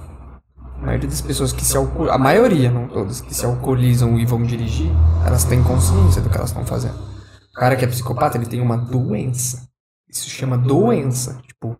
A 0.78 0.86
maioria 0.86 1.08
das 1.08 1.20
pessoas 1.20 1.52
que 1.52 1.62
se 1.62 1.76
alcoolizam, 1.76 2.14
a 2.14 2.18
maioria, 2.18 2.70
não 2.70 2.88
todas, 2.88 3.20
que 3.20 3.34
se 3.34 3.44
alcoolizam 3.44 4.18
e 4.18 4.24
vão 4.24 4.42
dirigir, 4.42 4.90
elas 5.26 5.44
têm 5.44 5.62
consciência 5.62 6.22
do 6.22 6.30
que 6.30 6.36
elas 6.38 6.48
estão 6.48 6.64
fazendo. 6.64 6.94
O 6.94 7.52
cara 7.60 7.76
que 7.76 7.84
é 7.84 7.88
psicopata, 7.88 8.38
ele 8.38 8.46
tem 8.46 8.62
uma 8.62 8.78
doença. 8.78 9.68
Isso 10.08 10.24
se 10.24 10.30
chama 10.30 10.56
doença. 10.56 11.38
Tipo, 11.46 11.76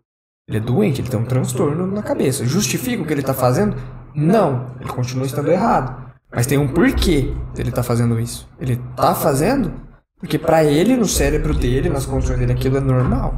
ele 0.47 0.57
é 0.57 0.61
doente, 0.61 1.01
ele 1.01 1.09
tem 1.09 1.19
um 1.19 1.25
transtorno 1.25 1.87
na 1.87 2.03
cabeça. 2.03 2.45
Justifica 2.45 3.01
o 3.01 3.05
que 3.05 3.13
ele 3.13 3.23
tá 3.23 3.33
fazendo? 3.33 3.75
Não. 4.13 4.75
Ele 4.79 4.89
continua 4.89 5.25
estando 5.25 5.49
errado. 5.49 6.11
Mas 6.31 6.45
tem 6.45 6.59
um 6.59 6.67
porquê 6.67 7.33
dele 7.55 7.71
tá 7.71 7.81
fazendo 7.81 8.19
isso. 8.19 8.47
Ele 8.59 8.79
tá 8.95 9.15
fazendo 9.15 9.89
porque 10.21 10.37
pra 10.37 10.63
ele, 10.63 10.95
no 10.95 11.07
cérebro 11.07 11.53
dele, 11.53 11.89
nas 11.89 12.05
condições 12.05 12.37
dele, 12.37 12.53
aquilo 12.53 12.77
é 12.77 12.79
normal. 12.79 13.33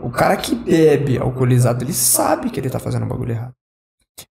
O 0.00 0.10
cara 0.10 0.36
que 0.36 0.54
bebe 0.54 1.18
alcoolizado, 1.18 1.82
ele 1.82 1.94
sabe 1.94 2.50
que 2.50 2.60
ele 2.60 2.70
tá 2.70 2.78
fazendo 2.78 3.06
um 3.06 3.08
bagulho 3.08 3.32
errado. 3.32 3.54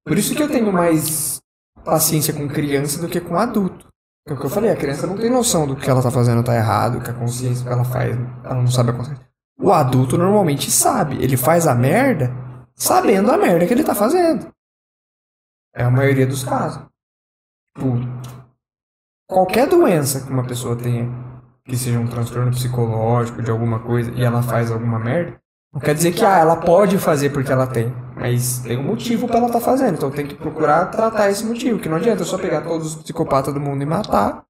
Por 0.06 0.18
isso 0.18 0.36
que 0.36 0.44
eu 0.44 0.48
tenho 0.48 0.72
mais 0.72 1.42
paciência 1.84 2.34
com 2.34 2.48
criança 2.48 3.02
do 3.02 3.10
que 3.10 3.20
com 3.20 3.36
adulto. 3.36 3.88
É 4.28 4.34
o 4.34 4.38
que 4.38 4.46
eu 4.46 4.50
falei, 4.50 4.70
a 4.70 4.76
criança 4.76 5.08
não 5.08 5.18
tem 5.18 5.30
noção 5.30 5.66
do 5.66 5.76
que 5.76 5.90
ela 5.90 6.04
tá 6.04 6.12
fazendo 6.12 6.44
tá 6.44 6.56
errado, 6.56 7.02
que 7.02 7.10
a 7.10 7.14
consciência 7.14 7.66
que 7.66 7.72
ela 7.72 7.84
faz, 7.84 8.16
ela 8.44 8.56
não 8.56 8.68
sabe 8.68 8.92
a 8.92 8.94
consciência. 8.94 9.28
O 9.60 9.72
adulto 9.72 10.18
normalmente 10.18 10.70
sabe, 10.70 11.16
ele 11.24 11.36
faz 11.36 11.66
a 11.66 11.74
merda 11.74 12.32
sabendo 12.76 13.32
a 13.32 13.38
merda 13.38 13.66
que 13.66 13.74
ele 13.74 13.84
tá 13.84 13.96
fazendo. 13.96 14.52
É 15.74 15.84
a 15.84 15.90
maioria 15.90 16.28
dos 16.28 16.44
casos. 16.44 16.86
Tipo, 17.76 17.98
qualquer 19.28 19.68
doença 19.68 20.26
que 20.26 20.32
uma 20.32 20.46
pessoa 20.46 20.76
tenha, 20.76 21.08
que 21.68 21.78
seja 21.78 22.00
um 22.00 22.08
transtorno 22.08 22.52
psicológico 22.52 23.42
de 23.42 23.52
alguma 23.52 23.80
coisa, 23.80 24.12
e 24.12 24.24
ela 24.24 24.42
faz 24.42 24.72
alguma 24.72 24.98
merda, 24.98 25.40
não 25.74 25.82
quer 25.82 25.94
dizer 25.94 26.12
que 26.14 26.26
ah, 26.26 26.40
ela 26.40 26.56
pode 26.56 26.98
fazer 26.98 27.30
porque 27.30 27.52
ela 27.52 27.68
tem, 27.68 27.94
mas 28.16 28.60
tem 28.60 28.78
um 28.78 28.84
motivo 28.84 29.28
pra 29.28 29.38
ela 29.38 29.48
estar 29.48 29.60
fazendo. 29.60 29.96
Então 29.96 30.10
tem 30.10 30.26
que 30.26 30.36
procurar 30.36 30.88
tratar 30.88 31.30
esse 31.30 31.46
motivo, 31.46 31.80
que 31.80 31.90
não 31.90 31.98
adianta 31.98 32.22
eu 32.22 32.26
só 32.26 32.38
pegar 32.38 32.62
todos 32.62 32.96
os 32.96 33.04
psicopatas 33.04 33.54
do 33.54 33.60
mundo 33.60 33.84
e 33.84 33.86
matar. 33.86 34.44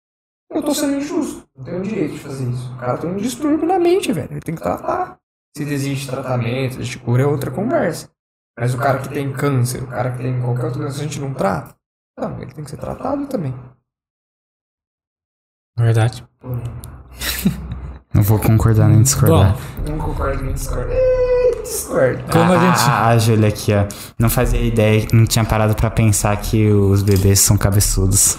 Eu 0.50 0.64
tô 0.64 0.74
sendo 0.74 0.96
injusto. 0.96 1.46
Não 1.54 1.66
tenho 1.66 1.82
direito 1.82 2.14
de 2.14 2.20
fazer 2.20 2.50
isso. 2.50 2.74
O 2.74 2.78
cara 2.78 2.98
tem 2.98 3.10
um 3.10 3.18
distúrbio 3.18 3.68
na 3.68 3.78
mente, 3.78 4.14
velho. 4.14 4.32
Ele 4.32 4.40
tem 4.40 4.56
que 4.56 4.62
tratar. 4.62 5.20
Se 5.56 5.64
existe 5.64 6.10
tratamento, 6.10 6.76
existe 6.76 7.00
cura, 7.00 7.24
é 7.24 7.26
outra 7.26 7.52
conversa. 7.52 8.10
Mas 8.58 8.74
o 8.74 8.78
cara 8.78 9.00
que 9.00 9.10
tem 9.10 9.34
câncer, 9.34 9.84
o 9.84 9.88
cara 9.88 10.12
que 10.12 10.20
tem 10.20 10.42
qualquer 10.42 10.66
outra 10.66 10.80
doença, 10.80 11.02
a 11.02 11.04
gente 11.04 11.20
não 11.20 11.34
trata? 11.34 11.76
Não, 12.18 12.42
ele 12.42 12.54
tem 12.54 12.64
que 12.64 12.70
ser 12.70 12.78
tratado 12.78 13.28
também. 13.28 13.54
Verdade. 15.78 16.26
Não 18.14 18.24
vou 18.24 18.40
concordar 18.40 18.88
nem 18.90 19.02
discordar. 19.02 19.56
Bom, 19.86 19.92
Não 19.92 19.98
concordo 20.00 20.44
nem 20.44 20.54
discordo. 20.54 20.90
Discordo. 21.64 22.24
como 22.32 22.54
a 22.54 22.58
gente. 22.58 22.80
Ah, 22.90 23.08
a 23.10 23.18
Júlia 23.18 23.50
aqui, 23.50 23.74
ó. 23.74 23.86
Não 24.18 24.30
fazia 24.30 24.60
ideia, 24.62 25.06
não 25.14 25.26
tinha 25.26 25.46
parado 25.46 25.76
pra 25.76 25.90
pensar 25.92 26.36
que 26.38 26.68
os 26.72 27.04
bebês 27.04 27.40
são 27.40 27.58
cabeçudos. 27.58 28.38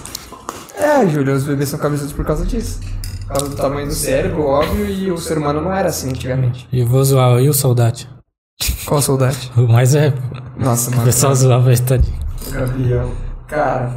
É, 0.77 1.07
Júlio, 1.07 1.33
os 1.35 1.43
bebês 1.43 1.69
são 1.69 1.79
cabeçudos 1.79 2.11
por 2.13 2.25
causa 2.25 2.45
disso. 2.45 2.79
Por 3.21 3.27
causa 3.27 3.49
do 3.49 3.55
tamanho 3.55 3.87
do 3.87 3.93
cérebro, 3.93 4.43
óbvio, 4.43 4.85
e 4.85 5.11
o 5.11 5.17
ser 5.17 5.37
humano 5.37 5.61
não 5.61 5.71
era 5.73 5.89
assim 5.89 6.09
antigamente. 6.09 6.67
E 6.71 6.79
eu 6.81 6.87
vou 6.87 7.03
zoar, 7.03 7.39
e 7.39 7.47
o 7.47 7.53
soldado? 7.53 7.99
Qual 8.85 9.01
saudade? 9.01 9.51
O 9.55 9.61
mais 9.67 9.93
é. 9.95 10.13
Nossa, 10.57 10.89
O 10.89 10.93
mano. 10.93 11.05
pessoal 11.05 11.33
zoava 11.35 11.71
ele 11.71 11.81
tadinho. 11.81 12.17
Gabriel. 12.51 13.11
Cara, 13.47 13.95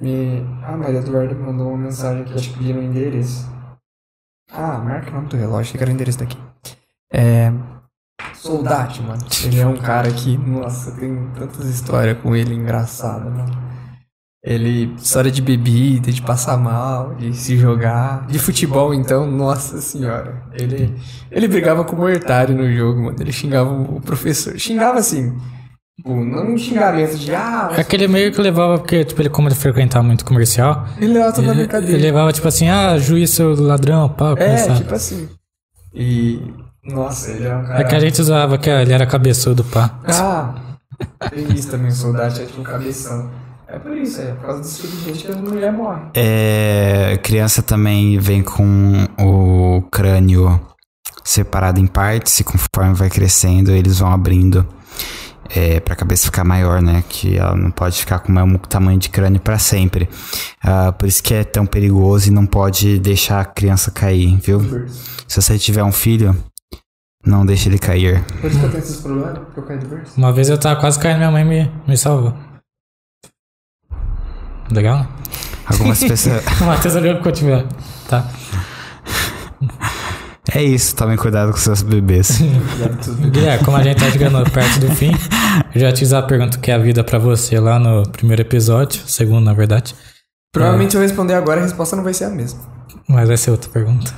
me. 0.00 0.44
Ah, 0.66 0.76
Maria 0.76 0.98
Eduarda 0.98 1.34
me 1.34 1.42
mandou 1.46 1.68
uma 1.68 1.78
mensagem 1.78 2.22
aqui, 2.22 2.34
acho 2.34 2.50
que 2.50 2.58
pedindo 2.58 2.80
o 2.80 2.82
endereço. 2.82 3.48
Ah, 4.56 4.78
marca 4.78 5.10
o 5.10 5.14
nome 5.14 5.28
do 5.28 5.36
relógio, 5.36 5.60
achei 5.60 5.76
que 5.76 5.82
era 5.82 5.90
o 5.90 5.94
endereço 5.94 6.18
daqui. 6.18 6.38
É. 7.12 7.52
Soldate, 8.34 9.02
mano. 9.02 9.20
Ele 9.44 9.58
é 9.58 9.66
um 9.66 9.76
cara 9.76 10.12
que, 10.12 10.38
nossa, 10.38 10.92
tem 10.92 11.28
tantas 11.36 11.66
histórias 11.66 12.16
com 12.18 12.36
ele 12.36 12.54
engraçadas, 12.54 13.32
mano. 13.32 13.64
Ele, 14.44 14.94
história 14.96 15.30
de 15.30 15.42
bebida, 15.42 16.12
de 16.12 16.22
passar 16.22 16.56
mal, 16.56 17.14
de 17.14 17.32
se 17.32 17.56
jogar. 17.56 18.26
De 18.26 18.38
futebol, 18.38 18.94
então, 18.94 19.26
nossa 19.28 19.80
senhora. 19.80 20.42
Ele, 20.52 20.94
ele 21.30 21.48
brigava 21.48 21.82
com 21.82 21.96
o 21.96 21.98
Mortari 21.98 22.54
no 22.54 22.70
jogo, 22.70 23.02
mano. 23.02 23.16
Ele 23.18 23.32
xingava 23.32 23.72
o 23.72 24.00
professor. 24.00 24.56
Xingava 24.58 24.98
assim. 24.98 25.36
Tipo, 25.96 26.24
não 26.24 26.52
um 26.54 26.58
xingamento 26.58 27.16
de, 27.16 27.32
ah, 27.34 27.72
É 27.76 27.80
aquele 27.80 28.08
meio 28.08 28.32
que 28.32 28.40
levava, 28.40 28.78
porque, 28.78 29.04
tipo, 29.04 29.22
ele, 29.22 29.28
como 29.28 29.46
ele 29.48 29.54
frequentava 29.54 30.04
muito 30.04 30.24
comercial, 30.24 30.86
ele 30.98 31.12
leva 31.14 31.32
toda 31.32 31.48
a 31.48 31.50
ele, 31.52 31.60
brincadeira. 31.60 31.94
ele 31.96 32.02
levava, 32.02 32.32
tipo 32.32 32.48
assim, 32.48 32.68
ah, 32.68 32.98
juiz, 32.98 33.30
seu 33.30 33.54
ladrão, 33.54 34.08
pau, 34.08 34.32
É, 34.32 34.36
começava. 34.36 34.74
tipo 34.76 34.94
assim. 34.94 35.28
E. 35.94 36.40
Nossa, 36.84 37.30
ele 37.30 37.46
é 37.46 37.56
um 37.56 37.62
cara. 37.64 37.80
É 37.80 37.84
que 37.84 37.94
a 37.94 38.00
gente 38.00 38.20
zoava 38.22 38.58
que 38.58 38.68
ele 38.68 38.92
era 38.92 39.06
cabeçudo, 39.06 39.62
pá. 39.64 39.98
Ah! 40.06 40.54
Tem 41.30 41.44
isso 41.54 41.70
também, 41.70 41.88
o 41.88 41.94
soldado 41.94 42.40
é 42.40 42.44
tipo 42.44 42.60
um 42.60 42.64
cabeção. 42.64 43.30
É 43.66 43.78
por 43.78 43.96
isso, 43.96 44.20
é 44.20 44.32
por 44.32 44.46
causa 44.46 44.60
desse 44.60 44.82
tipo 44.82 44.96
de 44.96 45.04
gente 45.04 45.24
que 45.24 45.30
as 45.32 45.36
mulheres 45.40 45.76
morrem. 45.76 46.02
É, 46.14 47.18
criança 47.22 47.62
também 47.62 48.18
vem 48.18 48.42
com 48.42 49.06
o 49.18 49.82
crânio 49.90 50.60
separado 51.24 51.80
em 51.80 51.86
partes 51.86 52.38
e 52.40 52.44
conforme 52.44 52.94
vai 52.94 53.08
crescendo 53.08 53.70
eles 53.72 53.98
vão 53.98 54.12
abrindo 54.12 54.64
é, 55.50 55.80
para 55.80 55.94
a 55.94 55.96
cabeça 55.96 56.26
ficar 56.26 56.44
maior, 56.44 56.80
né? 56.80 57.02
Que 57.08 57.36
ela 57.36 57.56
não 57.56 57.70
pode 57.70 57.98
ficar 57.98 58.18
com 58.20 58.30
o 58.30 58.34
mesmo 58.34 58.58
tamanho 58.58 58.98
de 58.98 59.08
crânio 59.08 59.40
para 59.40 59.58
sempre. 59.58 60.08
Ah, 60.62 60.92
por 60.92 61.08
isso 61.08 61.22
que 61.22 61.34
é 61.34 61.44
tão 61.44 61.66
perigoso 61.66 62.28
e 62.28 62.30
não 62.30 62.46
pode 62.46 62.98
deixar 62.98 63.40
a 63.40 63.44
criança 63.44 63.90
cair, 63.90 64.36
viu? 64.40 64.60
Se 65.28 65.40
você 65.40 65.58
tiver 65.58 65.82
um 65.82 65.92
filho, 65.92 66.36
não 67.24 67.44
deixe 67.44 67.68
ele 67.68 67.78
cair. 67.78 68.22
Por 68.40 68.50
isso 68.50 68.60
que 68.60 68.66
eu 68.66 68.70
tenho 68.70 68.82
esses 68.82 69.00
problemas, 69.00 69.38
porque 69.38 69.60
eu 69.60 69.64
caio 69.64 69.80
do 69.80 69.86
berço. 69.86 70.12
Uma 70.16 70.32
vez 70.32 70.48
eu 70.48 70.58
tava 70.58 70.80
quase 70.80 70.98
caindo, 70.98 71.18
minha 71.18 71.30
mãe 71.30 71.44
me, 71.44 71.70
me 71.86 71.96
salvou. 71.96 72.34
Legal? 74.70 75.06
Algumas 75.66 76.00
pessoas. 76.04 76.42
O 76.60 76.64
Matheus 76.64 76.94
olhou 76.94 77.20
que 77.20 77.28
eu 77.28 77.32
tiver. 77.32 77.66
Tá. 78.08 78.28
É 80.52 80.62
isso, 80.62 80.94
tomem 80.94 81.16
cuidado 81.16 81.52
com 81.52 81.58
seus 81.58 81.82
bebês. 81.82 82.38
Guilherme, 83.32 83.64
como 83.64 83.76
a 83.76 83.82
gente 83.82 83.98
tá 83.98 84.10
chegando 84.10 84.50
perto 84.50 84.80
do 84.80 84.94
fim, 84.94 85.12
eu 85.74 85.80
já 85.80 85.90
te 85.90 86.00
fiz 86.00 86.12
a 86.12 86.22
pergunta 86.22 86.58
que 86.58 86.70
é 86.70 86.74
a 86.74 86.78
vida 86.78 87.02
pra 87.02 87.18
você 87.18 87.58
lá 87.58 87.78
no 87.78 88.02
primeiro 88.10 88.42
episódio, 88.42 89.02
segundo, 89.06 89.44
na 89.44 89.54
verdade. 89.54 89.94
Provavelmente 90.52 90.92
se 90.92 90.96
eu 90.96 91.00
responder 91.00 91.34
agora, 91.34 91.60
a 91.60 91.64
resposta 91.64 91.96
não 91.96 92.04
vai 92.04 92.12
ser 92.12 92.24
a 92.24 92.30
mesma. 92.30 92.60
Mas 93.08 93.26
vai 93.26 93.36
ser 93.36 93.50
outra 93.50 93.70
pergunta. 93.70 94.14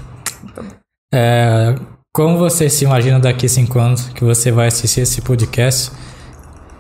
É, 1.15 1.75
como 2.13 2.37
você 2.37 2.69
se 2.69 2.85
imagina 2.85 3.21
daqui 3.21 3.47
a 3.47 3.49
cinco 3.49 3.79
anos 3.79 4.09
que 4.09 4.25
você 4.25 4.51
vai 4.51 4.67
assistir 4.67 5.03
esse 5.03 5.23
podcast 5.23 5.93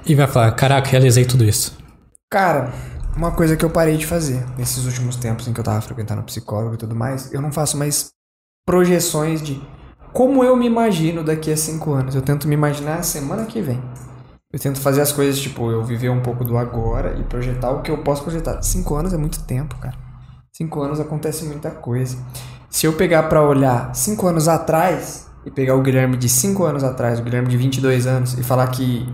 e 0.04 0.14
vai 0.14 0.26
falar, 0.26 0.50
caraca, 0.52 0.90
realizei 0.90 1.24
tudo 1.24 1.44
isso. 1.44 1.76
Cara, 2.30 2.72
uma 3.16 3.30
coisa 3.30 3.56
que 3.56 3.64
eu 3.64 3.70
parei 3.70 3.96
de 3.96 4.04
fazer 4.04 4.44
nesses 4.58 4.84
últimos 4.84 5.16
tempos 5.16 5.46
em 5.46 5.52
que 5.52 5.60
eu 5.60 5.64
tava 5.64 5.80
frequentando 5.80 6.22
psicólogo 6.24 6.74
e 6.74 6.78
tudo 6.78 6.94
mais, 6.94 7.32
eu 7.32 7.40
não 7.40 7.52
faço 7.52 7.78
mais 7.78 8.10
projeções 8.66 9.40
de 9.40 9.62
como 10.12 10.42
eu 10.42 10.56
me 10.56 10.66
imagino 10.66 11.22
daqui 11.22 11.52
a 11.52 11.56
cinco 11.56 11.92
anos. 11.92 12.14
Eu 12.14 12.22
tento 12.22 12.48
me 12.48 12.54
imaginar 12.54 12.96
a 12.96 13.02
semana 13.02 13.46
que 13.46 13.62
vem. 13.62 13.80
Eu 14.52 14.58
tento 14.58 14.80
fazer 14.80 15.00
as 15.02 15.12
coisas, 15.12 15.38
tipo, 15.38 15.70
eu 15.70 15.84
viver 15.84 16.08
um 16.08 16.20
pouco 16.20 16.44
do 16.44 16.58
agora 16.58 17.16
e 17.18 17.22
projetar 17.24 17.70
o 17.70 17.82
que 17.82 17.90
eu 17.90 17.98
posso 17.98 18.22
projetar. 18.22 18.62
Cinco 18.62 18.94
anos 18.94 19.12
é 19.12 19.16
muito 19.16 19.42
tempo, 19.44 19.76
cara. 19.76 19.94
Cinco 20.52 20.80
anos 20.80 20.98
acontece 20.98 21.44
muita 21.44 21.70
coisa. 21.70 22.16
Se 22.70 22.86
eu 22.86 22.94
pegar 22.94 23.24
pra 23.24 23.42
olhar 23.42 23.94
cinco 23.94 24.26
anos 24.26 24.48
atrás 24.48 25.30
e 25.44 25.50
pegar 25.50 25.74
o 25.74 25.82
Guilherme 25.82 26.16
de 26.16 26.28
cinco 26.28 26.64
anos 26.64 26.82
atrás, 26.82 27.20
o 27.20 27.22
Guilherme 27.22 27.48
de 27.48 27.56
22 27.56 28.06
anos, 28.06 28.38
e 28.38 28.42
falar 28.42 28.66
que 28.68 29.06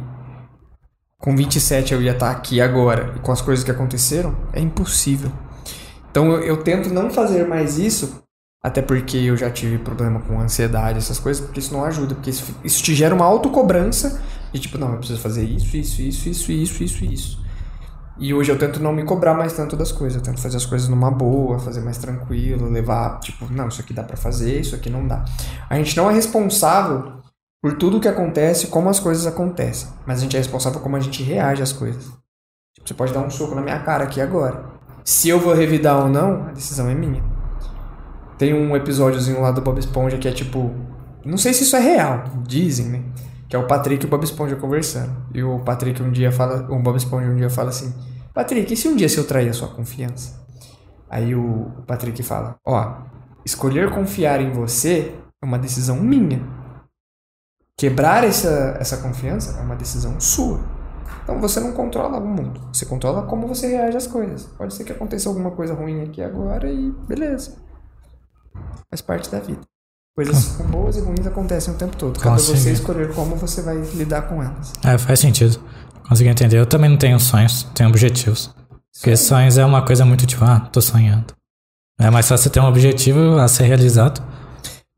com 1.19 1.37
27 1.37 1.95
eu 1.95 2.01
ia 2.01 2.13
estar 2.13 2.31
aqui 2.31 2.61
agora 2.61 3.13
e 3.17 3.21
com 3.21 3.33
as 3.33 3.41
coisas 3.41 3.65
que 3.65 3.71
aconteceram, 3.71 4.35
é 4.53 4.61
impossível. 4.61 5.31
Então 6.11 6.31
eu, 6.33 6.41
eu 6.43 6.57
tento 6.59 6.91
não 6.91 7.11
fazer 7.11 7.47
mais 7.47 7.79
isso 7.79 8.23
Até 8.65 8.81
porque 8.81 9.17
eu 9.17 9.37
já 9.37 9.51
tive 9.51 9.79
problema 9.79 10.21
com 10.21 10.41
ansiedade, 10.41 10.99
essas 10.99 11.19
coisas, 11.19 11.45
porque 11.45 11.59
isso 11.59 11.73
não 11.73 11.85
ajuda, 11.85 12.15
porque 12.15 12.31
isso, 12.31 12.55
isso 12.63 12.81
te 12.83 12.95
gera 12.95 13.13
uma 13.13 13.25
autocobrança 13.25 14.23
de 14.53 14.61
tipo, 14.61 14.79
não, 14.79 14.93
eu 14.93 14.99
preciso 14.99 15.21
fazer 15.21 15.43
isso, 15.43 15.77
isso, 15.77 16.01
isso, 16.01 16.29
isso, 16.29 16.53
isso, 16.53 16.85
isso, 16.85 17.05
isso. 17.05 17.43
E 18.19 18.33
hoje 18.33 18.53
eu 18.53 18.59
tento 18.59 18.79
não 18.79 18.93
me 18.93 19.03
cobrar 19.05 19.35
mais 19.35 19.53
tanto 19.53 19.75
das 19.75 19.91
coisas, 19.91 20.17
eu 20.17 20.23
tento 20.23 20.41
fazer 20.41 20.59
as 20.59 20.67
coisas 20.67 20.89
numa 20.89 21.11
boa, 21.11 21.59
fazer 21.59 21.81
mais 21.81 21.99
tranquilo, 21.99 22.71
levar, 22.71 23.19
tipo, 23.19 23.53
não, 23.53 23.67
isso 23.67 23.81
aqui 23.81 23.93
dá 23.93 24.05
pra 24.05 24.17
fazer, 24.17 24.61
isso 24.61 24.77
aqui 24.77 24.89
não 24.89 25.09
dá. 25.09 25.25
A 25.69 25.77
gente 25.77 25.97
não 25.97 26.09
é 26.09 26.15
responsável 26.15 27.15
por 27.61 27.77
tudo 27.77 27.99
que 27.99 28.07
acontece, 28.07 28.69
como 28.69 28.89
as 28.89 29.01
coisas 29.01 29.27
acontecem, 29.27 29.89
mas 30.07 30.19
a 30.19 30.23
gente 30.23 30.37
é 30.37 30.39
responsável 30.39 30.79
como 30.79 30.95
a 30.95 31.01
gente 31.01 31.23
reage 31.25 31.63
às 31.63 31.73
coisas. 31.73 32.05
Tipo, 32.75 32.87
você 32.87 32.95
pode 32.95 33.13
dar 33.13 33.21
um 33.23 33.31
soco 33.31 33.57
na 33.57 33.63
minha 33.63 33.81
cara 33.81 34.05
aqui 34.05 34.21
agora. 34.21 34.67
Se 35.05 35.29
eu 35.29 35.41
vou 35.41 35.53
revidar 35.53 35.99
ou 35.99 36.09
não, 36.09 36.45
a 36.45 36.53
decisão 36.53 36.89
é 36.89 36.95
minha. 36.95 37.32
Tem 38.43 38.53
um 38.53 38.75
episódiozinho 38.75 39.41
lá 39.41 39.53
do 39.53 39.61
Bob 39.61 39.79
Esponja 39.79 40.19
que 40.19 40.27
é 40.27 40.33
tipo. 40.33 40.75
Não 41.25 41.39
sei 41.39 41.55
se 41.55 41.63
isso 41.63 41.77
é 41.77 41.79
real, 41.79 42.25
dizem, 42.45 42.87
né? 42.87 43.05
Que 43.49 43.55
é 43.55 43.59
o 43.61 43.69
Patrick 43.69 44.05
e 44.05 44.09
o 44.09 44.11
Bob 44.11 44.25
Esponja 44.25 44.57
conversando. 44.57 45.13
E 45.33 45.45
o 45.45 45.61
Patrick 45.61 46.03
um 46.03 46.11
dia 46.11 46.33
fala. 46.33 46.67
O 46.69 46.83
Bob 46.83 46.97
Esponja 46.97 47.29
um 47.29 47.37
dia 47.37 47.49
fala 47.49 47.69
assim: 47.69 47.95
Patrick, 48.35 48.75
e 48.75 48.77
se 48.77 48.89
um 48.89 48.97
dia 48.97 49.09
se 49.09 49.17
eu 49.17 49.29
trair 49.29 49.49
a 49.49 49.53
sua 49.53 49.69
confiança? 49.69 50.45
Aí 51.09 51.37
o 51.37 51.71
Patrick 51.87 52.21
fala: 52.25 52.57
Ó, 52.67 53.03
escolher 53.45 53.93
confiar 53.93 54.41
em 54.41 54.51
você 54.51 55.15
é 55.41 55.47
uma 55.47 55.57
decisão 55.57 56.01
minha. 56.01 56.43
Quebrar 57.79 58.25
essa, 58.25 58.77
essa 58.81 58.97
confiança 58.97 59.61
é 59.61 59.63
uma 59.63 59.77
decisão 59.77 60.19
sua. 60.19 60.59
Então 61.23 61.41
você 61.41 61.61
não 61.61 61.71
controla 61.75 62.19
o 62.19 62.27
mundo, 62.27 62.61
você 62.73 62.87
controla 62.87 63.23
como 63.23 63.47
você 63.47 63.69
reage 63.69 63.97
às 63.97 64.09
coisas. 64.09 64.47
Pode 64.47 64.75
ser 64.75 64.83
que 64.83 64.91
aconteça 64.91 65.29
alguma 65.29 65.53
coisa 65.53 65.75
ruim 65.75 66.03
aqui 66.03 66.21
agora 66.21 66.69
e 66.69 66.91
beleza. 67.07 67.71
Faz 68.91 69.01
parte 69.01 69.31
da 69.31 69.41
vida. 69.41 69.61
Coisas 70.15 70.57
boas 70.67 70.97
e 70.97 71.01
ruins 71.01 71.27
acontecem 71.27 71.73
o 71.73 71.77
tempo 71.77 71.97
todo. 71.97 72.21
Cabe 72.21 72.37
a 72.37 72.39
você 72.39 72.53
Consegui. 72.53 72.75
escolher 72.75 73.15
como 73.15 73.35
você 73.37 73.63
vai 73.63 73.77
lidar 73.95 74.23
com 74.23 74.43
elas. 74.43 74.73
É, 74.85 74.99
faz 74.99 75.21
sentido. 75.21 75.59
Consegui 76.07 76.29
entender. 76.29 76.59
Eu 76.59 76.67
também 76.67 76.91
não 76.91 76.99
tenho 76.99 77.19
sonhos, 77.19 77.63
tenho 77.75 77.89
objetivos. 77.89 78.55
Porque 78.95 79.17
sonhos 79.17 79.57
é 79.57 79.65
uma 79.65 79.85
coisa 79.85 80.05
muito 80.05 80.27
tipo, 80.27 80.45
ah, 80.45 80.61
tô 80.61 80.83
sonhando. 80.83 81.33
É 81.99 82.11
mais 82.11 82.29
fácil 82.29 82.45
você 82.45 82.51
ter 82.51 82.61
um 82.61 82.67
objetivo 82.67 83.39
a 83.39 83.49
ser 83.49 83.65
realizado. 83.65 84.23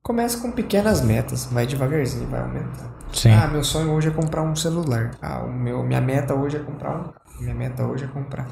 Começa 0.02 0.39
com 0.39 0.51
pequenas 0.51 1.01
metas, 1.01 1.47
vai 1.47 1.67
devagarzinho, 1.67 2.28
vai 2.28 2.41
aumentando. 2.41 2.93
Sim. 3.12 3.31
Ah, 3.31 3.47
meu 3.47 3.62
sonho 3.62 3.93
hoje 3.93 4.09
é 4.09 4.10
comprar 4.10 4.43
um 4.43 4.57
celular. 4.57 5.12
Ah, 5.23 5.44
o 5.44 5.52
meu, 5.52 5.84
minha 5.84 6.01
meta 6.01 6.34
hoje 6.34 6.57
é 6.57 6.60
comprar 6.60 6.97
um. 6.97 7.41
Minha 7.41 7.55
meta 7.55 7.86
hoje 7.86 8.05
é 8.05 8.09
comprar. 8.09 8.47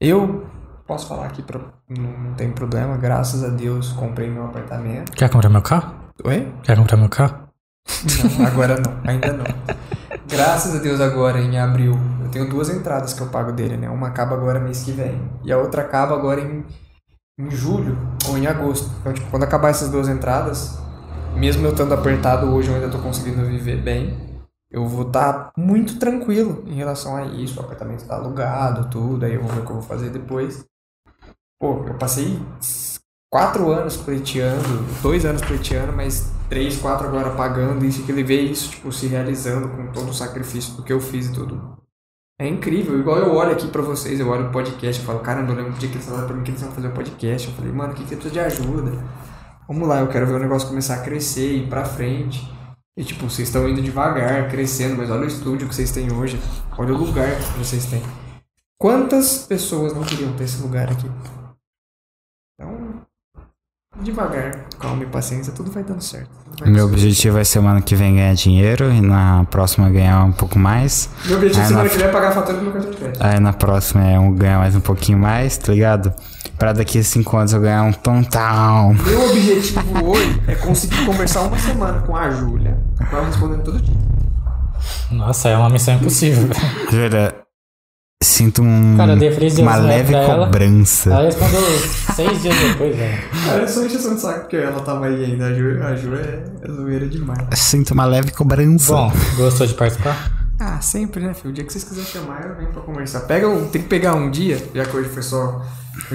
Eu 0.00 0.46
posso 0.88 1.06
falar 1.06 1.26
aqui, 1.26 1.42
pra, 1.42 1.60
não, 1.86 2.32
tem 2.34 2.50
problema, 2.50 2.96
graças 2.96 3.44
a 3.44 3.48
Deus 3.48 3.92
comprei 3.92 4.30
meu 4.30 4.46
apartamento. 4.46 5.12
Quer 5.12 5.28
comprar 5.28 5.50
meu 5.50 5.60
carro? 5.60 5.94
Oi? 6.24 6.50
Quer 6.62 6.76
comprar 6.78 6.96
meu 6.96 7.10
carro? 7.10 7.46
Não, 8.38 8.46
agora 8.46 8.80
não, 8.80 8.98
ainda 9.04 9.32
não. 9.34 9.44
Graças 10.26 10.74
a 10.74 10.78
Deus 10.78 11.00
agora, 11.00 11.40
em 11.40 11.58
abril, 11.58 11.92
eu 12.22 12.30
tenho 12.30 12.48
duas 12.48 12.70
entradas 12.70 13.12
que 13.12 13.20
eu 13.20 13.28
pago 13.28 13.52
dele, 13.52 13.76
né? 13.76 13.88
Uma 13.88 14.08
acaba 14.08 14.34
agora 14.34 14.58
mês 14.58 14.82
que 14.82 14.92
vem. 14.92 15.20
E 15.44 15.52
a 15.52 15.58
outra 15.58 15.82
acaba 15.82 16.14
agora 16.14 16.40
em, 16.40 16.64
em 17.38 17.50
julho 17.50 17.96
ou 18.26 18.36
em 18.36 18.46
agosto. 18.46 18.90
Então, 19.00 19.12
tipo, 19.12 19.30
quando 19.30 19.44
acabar 19.44 19.68
essas 19.68 19.90
duas 19.90 20.08
entradas, 20.08 20.78
mesmo 21.34 21.66
eu 21.66 21.72
estando 21.72 21.94
apertado 21.94 22.46
hoje, 22.54 22.68
eu 22.68 22.74
ainda 22.74 22.88
tô 22.88 22.98
conseguindo 22.98 23.44
viver 23.44 23.82
bem. 23.82 24.28
Eu 24.70 24.86
vou 24.86 25.06
estar 25.06 25.50
muito 25.56 25.98
tranquilo 25.98 26.62
em 26.66 26.74
relação 26.74 27.16
a 27.16 27.24
isso. 27.24 27.58
O 27.58 27.62
apartamento 27.64 28.06
tá 28.06 28.16
alugado, 28.16 28.90
tudo. 28.90 29.24
Aí 29.24 29.34
eu 29.34 29.40
vou 29.40 29.50
ver 29.50 29.60
o 29.60 29.64
que 29.64 29.70
eu 29.70 29.76
vou 29.76 29.82
fazer 29.82 30.10
depois. 30.10 30.67
Pô, 31.60 31.84
eu 31.86 31.94
passei 31.94 32.40
quatro 33.30 33.70
anos 33.70 33.96
pleiteando, 33.96 34.84
dois 35.02 35.24
anos 35.24 35.42
pleiteando, 35.42 35.92
mas 35.92 36.32
três, 36.48 36.76
quatro 36.76 37.08
agora 37.08 37.30
pagando 37.30 37.84
isso 37.84 38.04
que 38.04 38.12
ele 38.12 38.22
vê 38.22 38.40
isso, 38.40 38.70
tipo, 38.70 38.92
se 38.92 39.06
realizando 39.06 39.68
com 39.68 39.92
todo 39.92 40.10
o 40.10 40.14
sacrifício 40.14 40.74
do 40.74 40.82
que 40.82 40.92
eu 40.92 41.00
fiz 41.00 41.26
e 41.26 41.32
tudo. 41.32 41.76
É 42.40 42.46
incrível, 42.46 43.00
igual 43.00 43.18
eu 43.18 43.34
olho 43.34 43.50
aqui 43.50 43.66
pra 43.66 43.82
vocês, 43.82 44.20
eu 44.20 44.28
olho 44.28 44.46
o 44.46 44.52
podcast, 44.52 45.00
eu 45.00 45.06
falo, 45.06 45.18
caramba, 45.18 45.50
eu 45.50 45.56
lembro 45.56 45.72
do 45.72 45.78
dia 45.78 45.88
que 45.88 45.96
eles 45.96 46.06
falaram 46.06 46.28
pra 46.28 46.36
mim 46.36 46.44
que 46.44 46.52
eles 46.52 46.62
iam 46.62 46.70
fazer 46.70 46.86
o 46.86 46.92
podcast. 46.92 47.48
Eu 47.48 47.54
falei, 47.54 47.72
mano, 47.72 47.92
o 47.92 47.96
que 47.96 48.04
que 48.04 48.14
precisa 48.14 48.32
de 48.32 48.38
ajuda? 48.38 49.04
Vamos 49.66 49.88
lá, 49.88 49.98
eu 49.98 50.06
quero 50.06 50.26
ver 50.26 50.34
o 50.34 50.38
negócio 50.38 50.68
começar 50.68 50.94
a 50.94 51.02
crescer, 51.02 51.56
ir 51.56 51.68
pra 51.68 51.84
frente. 51.84 52.48
E 52.96 53.02
tipo, 53.02 53.28
vocês 53.28 53.48
estão 53.48 53.68
indo 53.68 53.82
devagar, 53.82 54.48
crescendo, 54.48 54.96
mas 54.96 55.10
olha 55.10 55.22
o 55.22 55.26
estúdio 55.26 55.68
que 55.68 55.74
vocês 55.74 55.90
têm 55.90 56.12
hoje. 56.12 56.40
Olha 56.78 56.94
o 56.94 56.96
lugar 56.96 57.36
que 57.36 57.58
vocês 57.58 57.86
têm. 57.86 58.02
Quantas 58.78 59.38
pessoas 59.38 59.92
não 59.92 60.04
queriam 60.04 60.32
ter 60.34 60.44
esse 60.44 60.62
lugar 60.62 60.90
aqui? 60.90 61.10
Devagar, 64.02 64.60
calma 64.78 65.02
e 65.02 65.06
paciência, 65.06 65.52
tudo 65.52 65.70
vai 65.72 65.82
dando 65.82 66.00
certo. 66.02 66.28
vai 66.60 66.70
Meu 66.70 66.86
objetivo 66.86 67.36
ser 67.38 67.44
semana 67.44 67.80
que 67.82 67.96
vem 67.96 68.14
ganhar 68.14 68.34
dinheiro 68.34 68.90
e 68.92 69.00
na 69.00 69.44
próxima 69.50 69.90
ganhar 69.90 70.24
um 70.24 70.32
pouco 70.32 70.58
mais. 70.58 71.10
Meu 71.26 71.36
objetivo 71.36 71.60
Aí 71.62 71.66
semana 71.68 71.84
na- 71.84 71.90
que 71.90 71.98
vem 71.98 72.06
é 72.06 72.10
pagar 72.10 72.28
a 72.28 72.32
fatura 72.32 72.58
do 72.58 72.62
meu 72.64 72.72
cartão 72.72 72.90
de 72.92 72.96
crédito. 72.96 73.22
Aí 73.24 73.40
na 73.40 73.52
próxima 73.52 74.04
é 74.08 74.18
um 74.18 74.32
ganhar 74.32 74.58
mais 74.58 74.74
um 74.76 74.80
pouquinho 74.80 75.18
mais, 75.18 75.58
tá 75.58 75.72
ligado? 75.72 76.12
Pra 76.56 76.72
daqui 76.72 76.98
a 76.98 77.02
cinco 77.04 77.36
anos 77.36 77.52
eu 77.52 77.60
ganhar 77.60 77.82
um 77.82 77.92
tontão. 77.92 78.94
Meu 78.94 79.30
objetivo 79.30 80.04
hoje 80.10 80.42
é 80.46 80.54
conseguir 80.54 81.04
conversar 81.04 81.42
uma 81.42 81.58
semana 81.58 82.00
com 82.00 82.14
a 82.16 82.30
Júlia. 82.30 82.78
Pra 82.96 83.18
ela 83.18 83.26
respondendo 83.26 83.62
todo 83.64 83.80
dia. 83.80 83.96
Nossa, 85.10 85.48
é 85.48 85.56
uma 85.56 85.68
missão 85.70 85.94
impossível. 85.94 86.48
Jura, 86.90 87.34
sinto 88.22 88.62
um, 88.62 88.96
Cara, 88.96 89.12
eu 89.16 89.62
uma 89.62 89.76
leve 89.76 90.14
ela. 90.14 90.46
cobrança. 90.46 91.10
Ela 91.10 91.24
respondeu 91.24 91.60
seis 92.16 92.42
dias 92.42 92.56
depois, 92.56 92.96
velho. 92.96 93.22
Cara, 93.44 93.62
é 93.62 93.66
só 93.66 93.84
encheção 93.84 94.14
de 94.14 94.20
saco 94.20 94.40
porque 94.40 94.56
ela 94.56 94.80
tava 94.80 95.06
aí 95.06 95.24
ainda. 95.24 95.46
A 95.46 95.54
Ju, 95.54 95.82
a 95.82 95.94
Ju 95.94 96.14
é, 96.16 96.44
é 96.62 96.72
zoeira 96.72 97.06
demais. 97.06 97.46
Sinto 97.54 97.94
uma 97.94 98.04
leve 98.04 98.32
cobrança. 98.32 98.92
Bom, 98.92 99.12
gostou 99.36 99.66
de 99.66 99.74
participar? 99.74 100.32
Ah, 100.60 100.80
sempre, 100.80 101.22
né, 101.22 101.32
filho? 101.32 101.50
O 101.50 101.52
dia 101.52 101.62
que 101.64 101.72
vocês 101.72 101.84
quiserem 101.84 102.10
chamar, 102.10 102.44
eu 102.44 102.56
venho 102.56 102.72
pra 102.72 102.82
conversar. 102.82 103.20
Pega 103.20 103.48
um, 103.48 103.68
tem 103.68 103.82
que 103.82 103.88
pegar 103.88 104.14
um 104.14 104.28
dia, 104.28 104.58
já 104.74 104.84
que 104.84 104.96
hoje 104.96 105.08
foi 105.08 105.22
só 105.22 105.64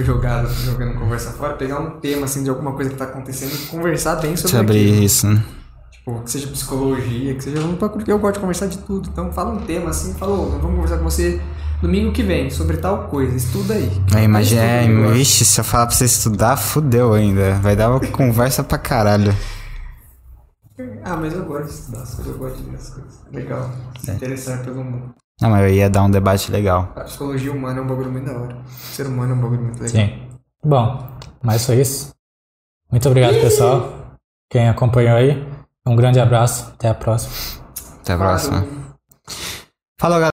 jogado, 0.03 0.49
jogando 0.65 0.99
conversa 0.99 1.32
fora, 1.32 1.53
pegar 1.53 1.80
um 1.80 1.99
tema, 2.01 2.25
assim, 2.25 2.43
de 2.43 2.49
alguma 2.49 2.73
coisa 2.73 2.90
que 2.90 2.98
tá 2.98 3.06
acontecendo 3.06 3.53
e 3.53 3.67
conversar 3.67 4.17
bem 4.17 4.35
sobre 4.35 4.57
Sobre 4.57 4.77
aquilo. 4.77 5.03
isso, 5.03 5.27
né? 5.27 5.41
Tipo, 5.91 6.22
que 6.22 6.32
seja 6.32 6.48
psicologia, 6.48 7.33
que 7.35 7.43
seja 7.43 7.59
um 7.61 7.77
eu 8.07 8.19
gosto 8.19 8.33
de 8.33 8.40
conversar 8.41 8.67
de 8.67 8.77
tudo. 8.80 9.07
Então 9.09 9.32
fala 9.32 9.53
um 9.53 9.61
tema 9.61 9.91
assim, 9.91 10.14
fala, 10.15 10.35
nós 10.35 10.61
vamos 10.61 10.75
conversar 10.75 10.98
com 10.98 11.06
você 11.06 11.40
domingo 11.84 12.12
que 12.14 12.24
vem 12.24 12.50
sobre 12.50 12.78
tal 12.78 13.08
coisa, 13.10 13.36
estuda 13.36 13.74
aí. 13.74 13.92
Aí 14.16 14.24
imagina, 14.24 14.82
Estuda 14.82 15.10
é, 15.10 15.12
vixe, 15.12 15.45
se 15.45 15.60
eu 15.60 15.64
falar 15.64 15.88
pra 15.88 15.95
você 15.95 16.06
estudar, 16.06 16.58
fudeu 16.58 17.14
ainda. 17.14 17.56
Vai 17.56 17.76
dar 17.76 17.90
uma 17.90 18.00
conversa 18.12 18.64
pra 18.64 18.78
caralho. 18.78 19.36
Ah, 21.03 21.16
mas 21.18 21.34
eu 21.34 21.45
gosto 21.45 21.66
de 21.68 21.74
estudar 21.74 22.02
as 22.02 22.16
coisas, 22.16 22.34
eu 22.34 22.40
gosto 22.40 22.58
de 22.58 22.70
ver 22.70 22.76
as 22.78 22.90
coisas. 22.90 23.22
Legal. 23.32 23.70
Se 24.00 24.12
É. 24.12 24.14
interessar 24.14 24.64
pelo 24.64 24.84
mundo. 24.84 25.14
Não, 25.42 25.50
mas 25.50 25.62
eu 25.70 25.76
ia 25.76 25.90
dar 25.90 26.03
um 26.03 26.10
debate 26.12 26.52
legal. 26.52 26.94
A 26.95 27.02
psicologia 27.02 27.52
humana 27.52 27.80
é 27.80 27.82
um 27.84 27.88
bagulho 27.88 28.12
muito 28.12 28.26
da 28.26 28.40
hora. 28.40 28.56
O 28.56 28.95
ser 28.95 29.08
humano 29.08 29.34
é 29.34 29.36
um 29.36 29.42
bagulho 29.42 29.62
muito 29.62 29.84
legal. 29.84 29.90
Sim. 30.08 30.30
Bom, 30.66 31.08
mas 31.44 31.66
foi 31.66 31.82
isso. 31.82 32.12
Muito 32.90 33.08
obrigado, 33.10 33.34
pessoal. 33.42 34.16
Quem 34.50 34.70
acompanhou 34.70 35.18
aí. 35.18 35.45
Um 35.86 35.95
grande 35.95 36.20
abraço. 36.20 36.72
Até 36.74 36.88
a 36.90 36.94
próxima. 36.94 37.34
Até 38.02 38.14
a 38.14 38.18
próxima. 38.18 38.62
Falou. 38.62 38.84
Falou, 40.00 40.18
galera. 40.20 40.32